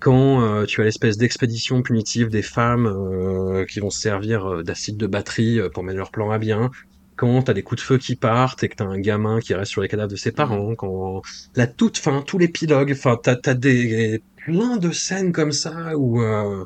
quand 0.01 0.43
euh, 0.43 0.67
tu 0.67 0.81
as 0.81 0.85
l'espèce 0.85 1.17
d'expédition 1.17 1.83
punitive 1.83 2.29
des 2.29 2.43
femmes 2.43 2.87
euh, 2.87 3.65
qui 3.67 3.81
vont 3.81 3.91
se 3.91 4.01
servir 4.01 4.47
euh, 4.47 4.63
d'acide 4.63 4.97
de 4.97 5.07
batterie 5.07 5.61
pour 5.73 5.83
mettre 5.83 5.99
leur 5.99 6.11
plan 6.11 6.31
à 6.31 6.39
bien, 6.39 6.71
quand 7.17 7.43
t'as 7.43 7.53
des 7.53 7.63
coups 7.63 7.81
de 7.81 7.87
feu 7.87 7.99
qui 7.99 8.17
partent 8.17 8.63
et 8.65 8.69
que 8.69 8.77
t'as 8.77 8.85
un 8.85 8.99
gamin 8.99 9.41
qui 9.41 9.55
reste 9.55 9.71
sur 9.71 9.83
les 9.83 9.89
cadavres 9.89 10.11
de 10.11 10.17
ses 10.17 10.33
parents, 10.33 10.75
quand 10.75 11.23
la 11.55 11.67
toute 11.67 11.99
fin, 11.99 12.23
tout 12.23 12.39
l'épilogue, 12.39 12.93
enfin 12.93 13.19
t'as 13.23 13.37
as 13.47 13.55
des 13.55 14.23
plein 14.45 14.77
de 14.77 14.91
scènes 14.91 15.33
comme 15.33 15.53
ça 15.53 15.97
où 15.97 16.21
euh, 16.23 16.65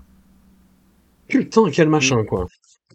putain 1.28 1.70
quel 1.70 1.88
machin 1.88 2.24
quoi. 2.24 2.46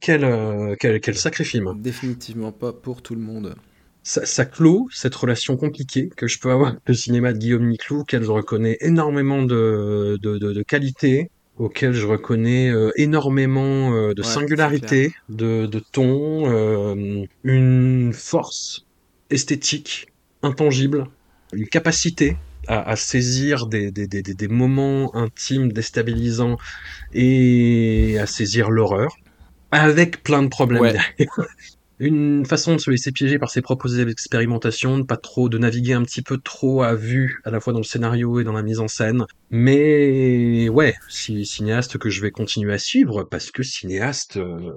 Quel, 0.04 0.26
euh, 0.26 0.76
quel, 0.78 1.00
quel 1.00 1.16
sacré 1.16 1.46
film. 1.46 1.82
Définitivement 1.82 2.52
pas 2.52 2.74
pour 2.74 3.02
tout 3.02 3.16
le 3.16 3.22
monde. 3.22 3.56
Ça, 4.04 4.26
ça, 4.26 4.44
clôt 4.44 4.90
cette 4.92 5.16
relation 5.16 5.56
compliquée 5.56 6.10
que 6.18 6.28
je 6.28 6.40
peux 6.42 6.52
avoir 6.52 6.72
avec 6.72 6.82
le 6.86 6.94
cinéma 6.94 7.32
de 7.32 7.38
Guillaume 7.38 7.70
Niclou, 7.70 8.02
auquel 8.02 8.22
je 8.22 8.30
reconnais 8.30 8.78
énormément 8.82 9.44
de, 9.44 10.20
de, 10.22 10.38
de, 10.38 10.52
de 10.52 10.62
qualité, 10.62 11.30
auquel 11.56 11.94
je 11.94 12.06
reconnais 12.06 12.70
euh, 12.70 12.92
énormément 12.98 13.94
euh, 13.94 14.14
de 14.14 14.22
Ouais, 14.22 14.28
singularité, 14.28 15.14
de, 15.30 15.68
de 15.68 15.80
ton, 15.80 16.52
euh, 16.52 17.24
une 17.46 18.12
force 18.12 18.86
esthétique 19.30 20.08
intangible, 20.42 21.06
une 21.54 21.68
capacité 21.68 22.36
à, 22.68 22.90
à 22.90 22.98
saisir 22.98 23.68
des, 23.68 23.90
des, 23.90 24.08
des, 24.08 24.22
des 24.22 24.48
moments 24.50 25.16
intimes 25.16 25.72
déstabilisants 25.72 26.58
et 27.14 28.18
à 28.20 28.26
saisir 28.26 28.70
l'horreur, 28.70 29.16
avec 29.80 30.24
plein 30.24 30.44
de 30.44 30.48
problèmes 30.48 30.82
Ouais. 30.82 30.94
derrière. 30.94 31.48
Une 32.00 32.46
façon 32.46 32.74
de 32.76 32.80
se 32.80 32.90
laisser 32.90 33.12
piéger 33.12 33.38
par 33.40 33.50
ses 33.50 33.62
propres 33.62 34.00
expérimentations, 34.10 34.98
de 34.98 35.04
pas 35.04 35.16
trop, 35.16 35.48
de 35.48 35.58
naviguer 35.58 35.94
un 35.94 36.02
petit 36.04 36.22
peu 36.24 36.38
trop 36.38 36.82
à 36.82 36.96
vue, 36.96 37.40
à 37.46 37.52
la 37.52 37.60
fois 37.60 37.72
dans 37.72 37.80
le 37.80 37.86
scénario 37.86 38.40
et 38.40 38.44
dans 38.44 38.52
la 38.52 38.64
mise 38.64 38.80
en 38.80 38.88
scène. 38.88 39.26
Mais 39.52 40.68
ouais, 40.70 40.96
si, 41.08 41.46
cinéaste 41.46 41.98
que 41.98 42.10
je 42.10 42.22
vais 42.22 42.32
continuer 42.32 42.74
à 42.74 42.78
suivre, 42.80 43.24
parce 43.24 43.52
que 43.52 43.64
cinéaste 43.64 44.38
euh, 44.38 44.72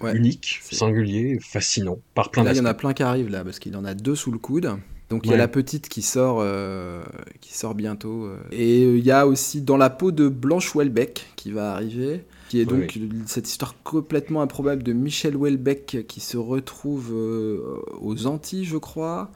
Ouais. 0.00 0.16
unique, 0.16 0.60
singulier, 0.70 1.38
fascinant, 1.42 1.98
par 2.14 2.30
plein 2.30 2.42
Là, 2.44 2.52
il 2.52 2.56
y 2.56 2.60
en 2.60 2.64
a 2.64 2.68
d'aspects. 2.68 2.80
plein 2.80 2.92
qui 2.94 3.02
arrivent 3.02 3.28
là, 3.28 3.44
parce 3.44 3.58
qu'il 3.58 3.76
en 3.76 3.84
a 3.84 3.92
deux 3.92 4.14
sous 4.14 4.30
le 4.32 4.38
coude. 4.38 4.70
Donc 5.10 5.26
il 5.26 5.30
y 5.30 5.34
a 5.34 5.36
la 5.36 5.48
petite 5.48 5.90
qui 5.90 6.00
sort, 6.00 6.38
euh, 6.40 7.02
qui 7.42 7.52
sort 7.52 7.74
bientôt. 7.74 8.24
euh. 8.24 8.38
Et 8.52 8.84
il 8.84 9.04
y 9.04 9.10
a 9.10 9.26
aussi 9.26 9.60
dans 9.60 9.76
la 9.76 9.90
peau 9.90 10.10
de 10.12 10.28
Blanche 10.28 10.74
Welbeck 10.74 11.26
qui 11.36 11.50
va 11.50 11.72
arriver, 11.74 12.24
qui 12.50 12.60
est 12.60 12.64
donc 12.64 12.98
cette 13.26 13.48
histoire 13.48 13.74
complètement 13.84 14.42
improbable 14.42 14.82
de 14.82 14.92
Michel 14.92 15.36
Welbeck 15.36 16.04
qui 16.08 16.18
se 16.20 16.36
retrouve 16.36 17.12
euh, 17.14 17.60
aux 18.00 18.26
Antilles, 18.26 18.64
je 18.64 18.76
crois, 18.76 19.30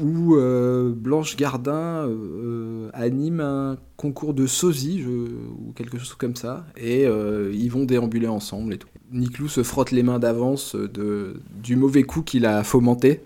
où 0.00 0.34
euh, 0.34 0.92
Blanche 0.92 1.36
Gardin 1.36 2.06
euh, 2.08 2.90
anime 2.94 3.40
un 3.40 3.78
concours 3.96 4.34
de 4.34 4.46
sosie 4.48 5.00
je- 5.02 5.08
ou 5.08 5.72
quelque 5.76 5.98
chose 5.98 6.14
comme 6.14 6.34
ça, 6.36 6.66
et 6.76 7.04
ils 7.04 7.68
vont 7.68 7.84
déambuler 7.84 8.26
ensemble 8.28 8.74
et 8.74 8.78
tout. 8.78 8.88
Niclou 9.12 9.48
se 9.48 9.62
frotte 9.62 9.92
les 9.92 10.02
mains 10.02 10.18
d'avance 10.18 10.74
de, 10.74 11.40
du 11.62 11.76
mauvais 11.76 12.02
coup 12.02 12.22
qu'il 12.22 12.44
a 12.44 12.64
fomenté. 12.64 13.20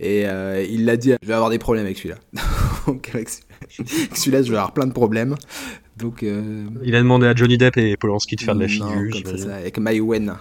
Et 0.00 0.26
euh, 0.26 0.64
il 0.68 0.84
l'a 0.84 0.96
dit, 0.96 1.12
je 1.22 1.28
vais 1.28 1.34
avoir 1.34 1.48
des 1.50 1.58
problèmes 1.60 1.84
avec 1.84 1.96
celui-là. 1.96 2.16
Donc 2.88 3.10
avec 3.14 3.28
celui-là, 4.14 4.42
je 4.42 4.50
vais 4.50 4.56
avoir 4.56 4.72
plein 4.74 4.86
de 4.88 4.92
problèmes. 4.92 5.36
Donc 5.98 6.22
euh, 6.22 6.64
Il 6.82 6.94
a 6.94 6.98
demandé 7.00 7.26
à 7.26 7.34
Johnny 7.34 7.58
Depp 7.58 7.76
et 7.76 7.96
Polanski 7.96 8.36
de 8.36 8.40
faire 8.42 8.54
de 8.54 8.60
la 8.60 8.68
figure. 8.68 8.88
comme 9.24 9.36
ça, 9.36 9.44
ça, 9.46 9.54
avec 9.56 9.78
My 9.78 10.00
Wen. 10.00 10.34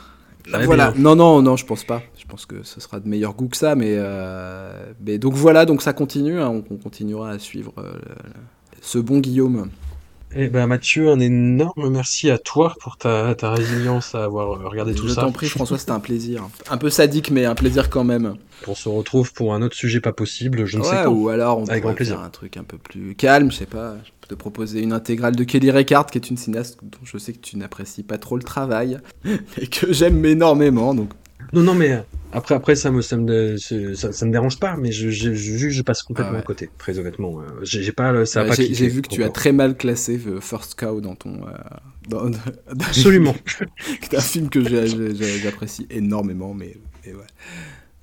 Très 0.52 0.65
voilà. 0.65 0.94
Non, 0.98 1.15
non, 1.15 1.41
non, 1.41 1.56
je 1.56 1.65
pense 1.65 1.84
pas. 1.84 2.02
Je 2.18 2.26
pense 2.26 2.45
que 2.48 2.64
ce 2.64 2.80
sera 2.80 2.99
de 2.99 3.07
meilleur 3.07 3.34
goût 3.36 3.48
que 3.48 3.57
ça, 3.57 3.76
mais, 3.76 3.94
euh, 3.98 4.72
mais 5.06 5.18
donc 5.19 5.34
voilà, 5.34 5.65
donc 5.65 5.82
ça 5.84 5.94
continue. 5.94 6.40
hein, 6.41 6.49
on, 6.49 6.64
on 6.73 6.78
continuera 6.78 7.30
à 7.32 7.40
suivre 7.40 7.73
euh, 7.78 7.91
ce 8.82 8.98
bon 8.98 9.19
Guillaume. 9.19 9.69
Eh 10.34 10.48
ben 10.48 10.65
Mathieu, 10.65 11.10
un 11.10 11.19
énorme 11.19 11.90
merci 11.90 12.32
à 12.32 12.38
toi 12.38 12.73
pour 12.80 12.95
ta, 12.98 13.36
ta 13.36 13.52
résilience 13.52 14.15
à 14.15 14.23
avoir 14.23 14.61
regardé 14.72 14.95
tout 14.95 15.10
je 15.10 15.14
ça. 15.14 15.22
t'en 15.22 15.34
prie, 15.34 15.49
François, 15.49 15.78
c'était 15.78 15.91
un 15.91 15.99
plaisir. 15.99 16.48
Un 16.69 16.78
peu 16.78 16.90
sadique, 16.90 17.32
mais 17.32 17.44
un 17.44 17.53
plaisir 17.53 17.90
quand 17.90 18.06
même. 18.06 18.36
On 18.65 18.73
se 18.73 18.88
retrouve 18.88 19.34
pour 19.34 19.53
un 19.53 19.61
autre 19.61 19.76
sujet 19.76 19.99
pas 19.99 20.14
possible, 20.14 20.65
je 20.65 20.78
ne 20.78 20.84
sais 20.84 21.03
quand. 21.03 21.11
ou 21.11 21.28
alors 21.28 21.60
on 21.60 21.65
Avec 21.65 21.84
plaisir. 21.95 22.15
faire 22.15 22.23
un 22.26 22.30
truc 22.30 22.56
un 22.56 22.64
peu 22.64 22.78
plus 22.78 23.14
calme, 23.15 23.52
je 23.52 23.57
sais 23.57 23.65
pas. 23.65 23.95
Te 24.32 24.36
proposer 24.36 24.82
une 24.82 24.94
intégrale 24.94 25.36
de 25.36 25.44
Kelly 25.44 25.72
Reichardt, 25.72 26.10
qui 26.10 26.18
est 26.18 26.30
une 26.30 26.38
cinéaste 26.38 26.80
dont 26.82 26.99
je 27.03 27.18
sais 27.18 27.34
que 27.34 27.40
tu 27.40 27.58
n'apprécies 27.58 28.03
pas 28.03 28.18
trop 28.18 28.38
le 28.38 28.44
travail, 28.44 28.98
et 29.58 29.68
que 29.68 29.91
j'aime 29.91 30.24
énormément. 30.24 30.94
Donc 30.95 31.10
Non, 31.52 31.64
non, 31.64 31.74
mais 31.76 31.91
euh, 31.91 31.99
après, 32.32 32.56
après 32.56 32.76
ça 32.76 32.91
me, 32.91 33.02
ça 33.02 33.18
me, 33.18 33.58
ça, 33.58 34.14
ça 34.14 34.26
me 34.26 34.32
dérange 34.32 34.58
pas, 34.58 34.78
mais 34.78 34.94
je, 34.94 35.10
je, 35.10 35.34
je, 35.34 35.68
je 35.70 35.82
passe 35.82 36.02
complètement 36.02 36.32
Ah 36.32 36.36
ouais. 36.36 36.40
à 36.40 36.44
côté, 36.44 36.70
très 36.78 36.98
honnêtement. 36.98 37.41
Euh, 37.41 37.44
J'ai 37.64 37.91
pas, 37.91 38.26
ça 38.26 38.45
Ouais, 38.45 38.56
j'ai 38.56 38.88
vu 38.88 39.02
que 39.02 39.10
tu 39.10 39.22
as 39.26 39.30
très 39.30 39.52
mal 39.52 39.76
classé 39.76 40.18
euh, 40.28 40.40
First 40.40 40.80
Cow 40.80 41.02
dans 41.02 41.16
ton. 41.16 41.45
euh, 41.45 41.52
dans- 42.08 42.30
dans- 42.30 42.38
Absolument. 42.70 43.36
C'est 44.02 44.16
un 44.16 44.22
film 44.22 44.48
que 44.49 44.62
j'apprécie 45.44 45.88
énormément, 45.90 46.53
mais, 46.53 46.78
mais 47.06 47.12
ouais. 47.12 47.20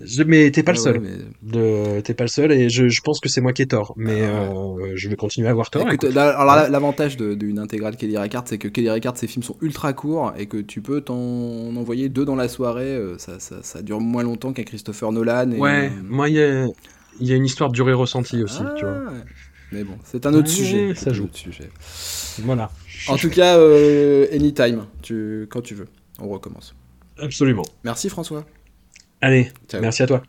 Je- 0.00 0.22
mais 0.22 0.50
t'es 0.52 0.62
pas 0.62 0.72
le 0.72 0.78
seul. 0.78 0.98
ouais, 0.98 1.08
mais- 1.42 1.50
De- 1.96 2.00
T'es 2.02 2.14
pas 2.14 2.24
le 2.24 2.28
seul, 2.28 2.52
et 2.52 2.70
je, 2.70 2.88
je 2.88 3.00
pense 3.00 3.18
que 3.20 3.28
c'est 3.28 3.40
moi 3.40 3.52
qui 3.52 3.62
ai 3.62 3.66
tort. 3.66 3.94
Mais 3.96 4.22
Ah 4.22 4.52
euh, 4.52 4.92
je 4.94 5.08
vais 5.08 5.16
continuer 5.16 5.48
à 5.48 5.50
avoir 5.50 5.70
tort. 5.70 5.90
Écoute, 5.90 6.16
alors 6.16 6.44
l'avantage 6.70 7.16
d'une 7.16 7.58
intégrale 7.58 7.96
Kelly 7.96 8.16
Reichardt, 8.16 8.46
c'est 8.48 8.58
que 8.58 8.68
Kelly 8.68 8.90
Reichardt, 8.90 9.18
ses 9.18 9.26
films 9.26 9.42
sont 9.42 9.56
ultra 9.60 9.92
courts 9.92 10.32
et 10.38 10.46
que 10.46 10.58
tu 10.58 10.80
peux 10.82 11.00
t'en 11.00 11.16
envoyer 11.16 12.08
deux 12.08 12.24
dans 12.24 12.36
la 12.36 12.48
soirée. 12.48 12.94
euh, 12.94 13.18
Ça, 13.18 13.40
ça, 13.40 13.56
ça 13.62 13.82
dure 13.82 14.00
moins 14.00 14.22
longtemps 14.22 14.52
qu'un 14.52 14.62
Christopher 14.62 15.10
Nolan. 15.10 15.50
Et, 15.50 15.58
Ouais, 15.58 15.86
euh, 15.86 16.02
moi, 16.08 16.28
il 16.28 16.36
y 16.36 16.42
a, 16.42 16.66
il 17.20 17.26
y 17.26 17.32
a 17.32 17.36
une 17.36 17.44
histoire 17.46 17.70
durée 17.70 17.92
ressentie 17.92 18.42
aussi, 18.42 18.60
ah, 18.64 18.74
tu 18.76 18.84
vois. 18.84 18.94
ouais. 18.94 19.18
Mais 19.72 19.82
bon, 19.84 19.94
c'est 20.04 20.24
un 20.26 20.32
autre 20.32 20.48
Ouais, 20.48 20.54
sujet. 20.54 20.94
ça 20.94 21.12
joue. 21.12 21.24
autre 21.24 21.36
sujet. 21.36 21.68
Voilà. 22.44 22.70
En 23.08 23.16
tout 23.16 23.30
cas, 23.30 23.58
euh, 23.58 24.26
anytime, 24.32 24.86
tu, 25.02 25.46
quand 25.50 25.60
tu 25.60 25.74
veux, 25.74 25.88
on 26.20 26.28
recommence. 26.28 26.74
Absolument. 27.20 27.64
Merci 27.84 28.08
François. 28.08 28.44
Allez, 29.20 29.50
merci 29.80 30.02
à 30.02 30.06
toi. 30.06 30.22